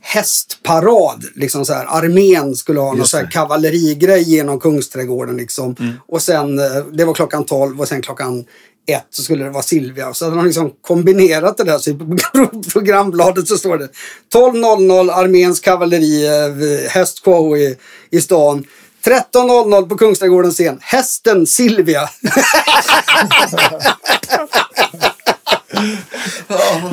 hästparad. 0.00 1.24
Liksom 1.34 1.64
så 1.64 1.72
här, 1.72 1.86
armén 1.88 2.54
skulle 2.54 2.80
ha 2.80 2.94
någon 2.94 3.06
så 3.06 3.16
här 3.16 3.30
kavallerigrej 3.30 4.22
genom 4.22 4.60
Kungsträdgården. 4.60 5.36
Liksom. 5.36 5.76
Och 6.06 6.22
sen, 6.22 6.58
eh, 6.58 6.84
det 6.92 7.04
var 7.04 7.14
klockan 7.14 7.44
12 7.44 7.80
och 7.80 7.88
sen 7.88 8.02
klockan 8.02 8.44
ett 8.86 9.06
så 9.10 9.22
skulle 9.22 9.44
det 9.44 9.50
vara 9.50 9.62
Silvia. 9.62 10.14
Så 10.14 10.24
hade 10.24 10.36
de 10.36 10.46
liksom 10.46 10.72
kombinerat 10.82 11.56
det 11.56 11.64
där. 11.64 11.78
Så 11.78 11.94
på 11.94 12.16
programbladet 12.72 13.48
så 13.48 13.58
står 13.58 13.78
det 13.78 13.88
12.00 14.34 15.12
arméns 15.12 15.60
kavalleri, 15.60 16.26
eh, 16.26 16.90
hästshow 16.90 17.56
i, 17.56 17.76
i 18.10 18.20
stan. 18.20 18.64
13.00 19.04 19.88
på 19.88 19.96
Kungsträdgårdens 19.96 20.54
scen. 20.54 20.78
Hästen 20.80 21.46
Silvia. 21.46 22.08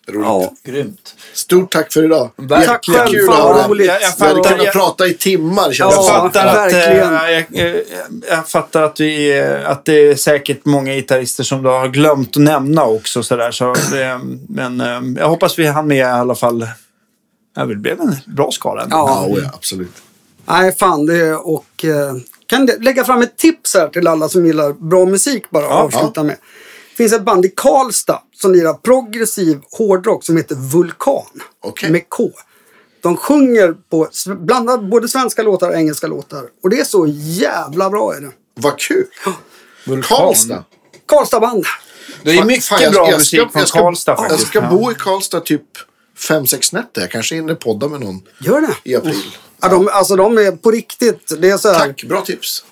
Roligt. 0.09 0.27
Ja. 0.27 0.53
Grymt. 0.65 1.15
Stort 1.33 1.73
tack 1.73 1.93
för 1.93 2.05
idag. 2.05 2.31
Verkligen. 2.37 3.01
Jättekul 3.01 3.27
Fan, 3.27 3.61
att 3.61 3.71
roligt. 3.71 3.87
Jag, 3.87 3.95
jag 4.03 4.13
Vi 4.19 4.25
hade 4.25 4.35
fattar, 4.35 4.51
kunnat 4.51 4.65
jag, 4.65 4.73
prata 4.75 5.07
i 5.07 5.15
timmar 5.15 5.63
känns 5.73 5.79
Ja. 5.79 6.07
jag 6.07 6.07
fattar 6.33 6.47
att, 6.47 6.57
verkligen. 6.73 7.15
eh, 7.15 7.31
jag, 7.31 7.45
jag, 7.51 7.83
jag 8.31 8.49
fattar 8.49 8.83
att, 8.83 9.01
vi, 9.01 9.39
eh, 9.41 9.71
att 9.71 9.85
det 9.85 9.93
är 10.09 10.15
säkert 10.15 10.65
många 10.65 10.95
gitarrister 10.95 11.45
som 11.45 11.63
du 11.63 11.69
har 11.69 11.89
glömt 11.89 12.37
att 12.37 12.43
nämna 12.43 12.85
också. 12.85 13.23
Så 13.23 13.37
där, 13.37 13.51
så 13.51 13.75
det, 13.93 14.21
men 14.49 14.81
eh, 14.81 15.21
jag 15.23 15.29
hoppas 15.29 15.59
vi 15.59 15.67
hann 15.67 15.87
med 15.87 15.97
i 15.97 16.03
alla 16.03 16.35
fall. 16.35 16.67
Ja, 17.57 17.65
det 17.65 17.75
blev 17.77 18.01
en 18.01 18.17
bra 18.27 18.51
ändå. 18.65 18.97
Ja. 18.97 19.25
Ja, 19.27 19.27
oh 19.27 19.39
ja, 19.43 19.51
absolut. 19.55 19.93
Nej, 20.47 20.73
fan 20.73 21.07
det 21.07 21.35
och 21.35 21.85
eh, 21.85 22.15
kan 22.47 22.67
lägga 22.67 23.05
fram 23.05 23.23
ett 23.23 23.37
tips 23.37 23.75
här 23.75 23.89
till 23.89 24.09
alla 24.09 24.29
som 24.29 24.47
gillar 24.47 24.73
bra 24.73 25.05
musik 25.05 25.51
bara 25.51 25.65
Ja, 25.65 25.69
avsluta 25.71 26.23
med. 26.23 26.37
Det 26.93 26.97
finns 26.97 27.13
ett 27.13 27.23
band 27.25 27.45
i 27.45 27.49
Karlstad 27.57 28.23
som 28.35 28.53
lirar 28.53 28.75
progressiv 28.75 29.61
hårdrock 29.79 30.25
som 30.25 30.37
heter 30.37 30.55
Vulkan. 30.55 31.25
Okej. 31.61 31.91
Med 31.91 32.09
K. 32.09 32.31
De 33.03 33.17
sjunger 33.17 33.75
på 33.91 34.09
blandar 34.37 34.79
både 34.79 35.09
svenska 35.09 35.43
låtar 35.43 35.69
och 35.69 35.75
engelska 35.77 36.07
låtar. 36.07 36.45
Och 36.63 36.71
det 36.71 36.81
är 36.81 36.85
så 36.85 37.07
jävla 37.09 37.91
bra 37.91 38.15
är 38.15 38.21
det. 38.21 38.31
Vad 38.55 38.79
kul. 38.79 39.07
Vulkan. 39.87 40.19
Karlstad. 40.19 40.65
Karlstadband. 41.07 41.65
Det 42.25 42.31
är 42.31 42.45
mycket 42.45 42.65
Fan, 42.65 42.83
jag- 42.83 42.93
bra 42.93 43.11
jag 43.11 43.19
musik 43.19 43.41
ska- 43.41 43.49
från 43.51 43.61
jag 43.61 43.69
ska- 43.69 43.79
Karlstad 43.79 44.17
faktiskt. 44.17 44.41
Jag 44.41 44.49
ska 44.49 44.59
Ja. 44.59 44.71
bo 44.71 44.93
i 44.93 44.95
Karlstad 44.95 45.41
typ 45.41 45.63
fem 46.29 46.47
sex 46.47 46.73
nätter. 46.73 47.01
Jag 47.01 47.11
kanske 47.11 47.35
hinner 47.35 47.55
podda 47.55 47.89
med 47.89 48.01
någon 48.01 48.21
Gör 48.41 48.61
det. 48.61 48.75
i 48.85 48.95
april. 48.97 49.23
Ja, 49.61 49.69
de, 49.69 49.89
alltså 49.89 50.17
de 50.17 50.39
är 50.39 50.53
på 50.53 50.71
riktigt. 50.71 51.33
Det 51.41 51.51
är 51.51 51.57
så 51.59 51.69
här, 51.73 51.79
Tack, 51.79 52.05
bra 52.05 52.21
tips. 52.21 52.65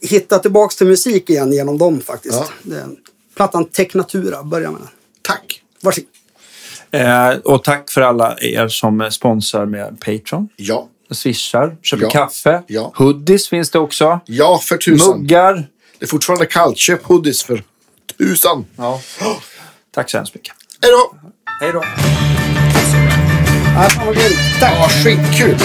hitta 0.00 0.38
tillbaks 0.38 0.76
till 0.76 0.86
musik 0.86 1.30
igen 1.30 1.52
genom 1.52 1.78
dem 1.78 2.00
faktiskt. 2.00 2.34
Ja. 2.34 2.48
Det 2.62 2.86
plattan 3.38 3.64
Teknatura, 3.64 4.42
börja 4.44 4.70
med 4.70 4.80
den. 4.80 4.88
Tack. 5.22 5.62
Varsågod. 5.82 6.08
Eh, 6.90 7.28
och 7.44 7.64
tack 7.64 7.90
för 7.90 8.00
alla 8.00 8.36
er 8.40 8.68
som 8.68 9.08
sponsrar 9.10 9.66
med 9.66 10.00
Patreon. 10.00 10.48
Ja. 10.56 10.88
Swishar, 11.10 11.76
köper 11.82 12.04
Ja. 12.04 12.10
kaffe. 12.10 12.62
Ja. 12.66 12.92
Hoodies 12.96 13.48
finns 13.48 13.70
det 13.70 13.78
också. 13.78 14.20
Ja, 14.26 14.60
för 14.64 14.76
tusan. 14.76 15.18
Muggar. 15.20 15.68
Det 15.98 16.04
är 16.04 16.08
fortfarande 16.08 16.46
kallt. 16.46 16.78
Köp 16.78 17.02
hoodies 17.04 17.42
för 17.42 17.62
tusan. 18.18 18.64
Ja. 18.76 19.00
Tack 19.94 20.10
så 20.10 20.16
hemskt 20.16 20.34
mycket. 20.34 20.54
Hej 20.82 20.90
då! 20.92 21.18
Hej 21.60 21.72
då. 21.72 21.84
Ja, 23.74 23.88
fan 23.88 24.06
vad 24.06 24.14
grymt. 24.16 24.36
Tack. 24.60 24.72
Ja, 24.78 24.88
skitkul. 24.88 25.56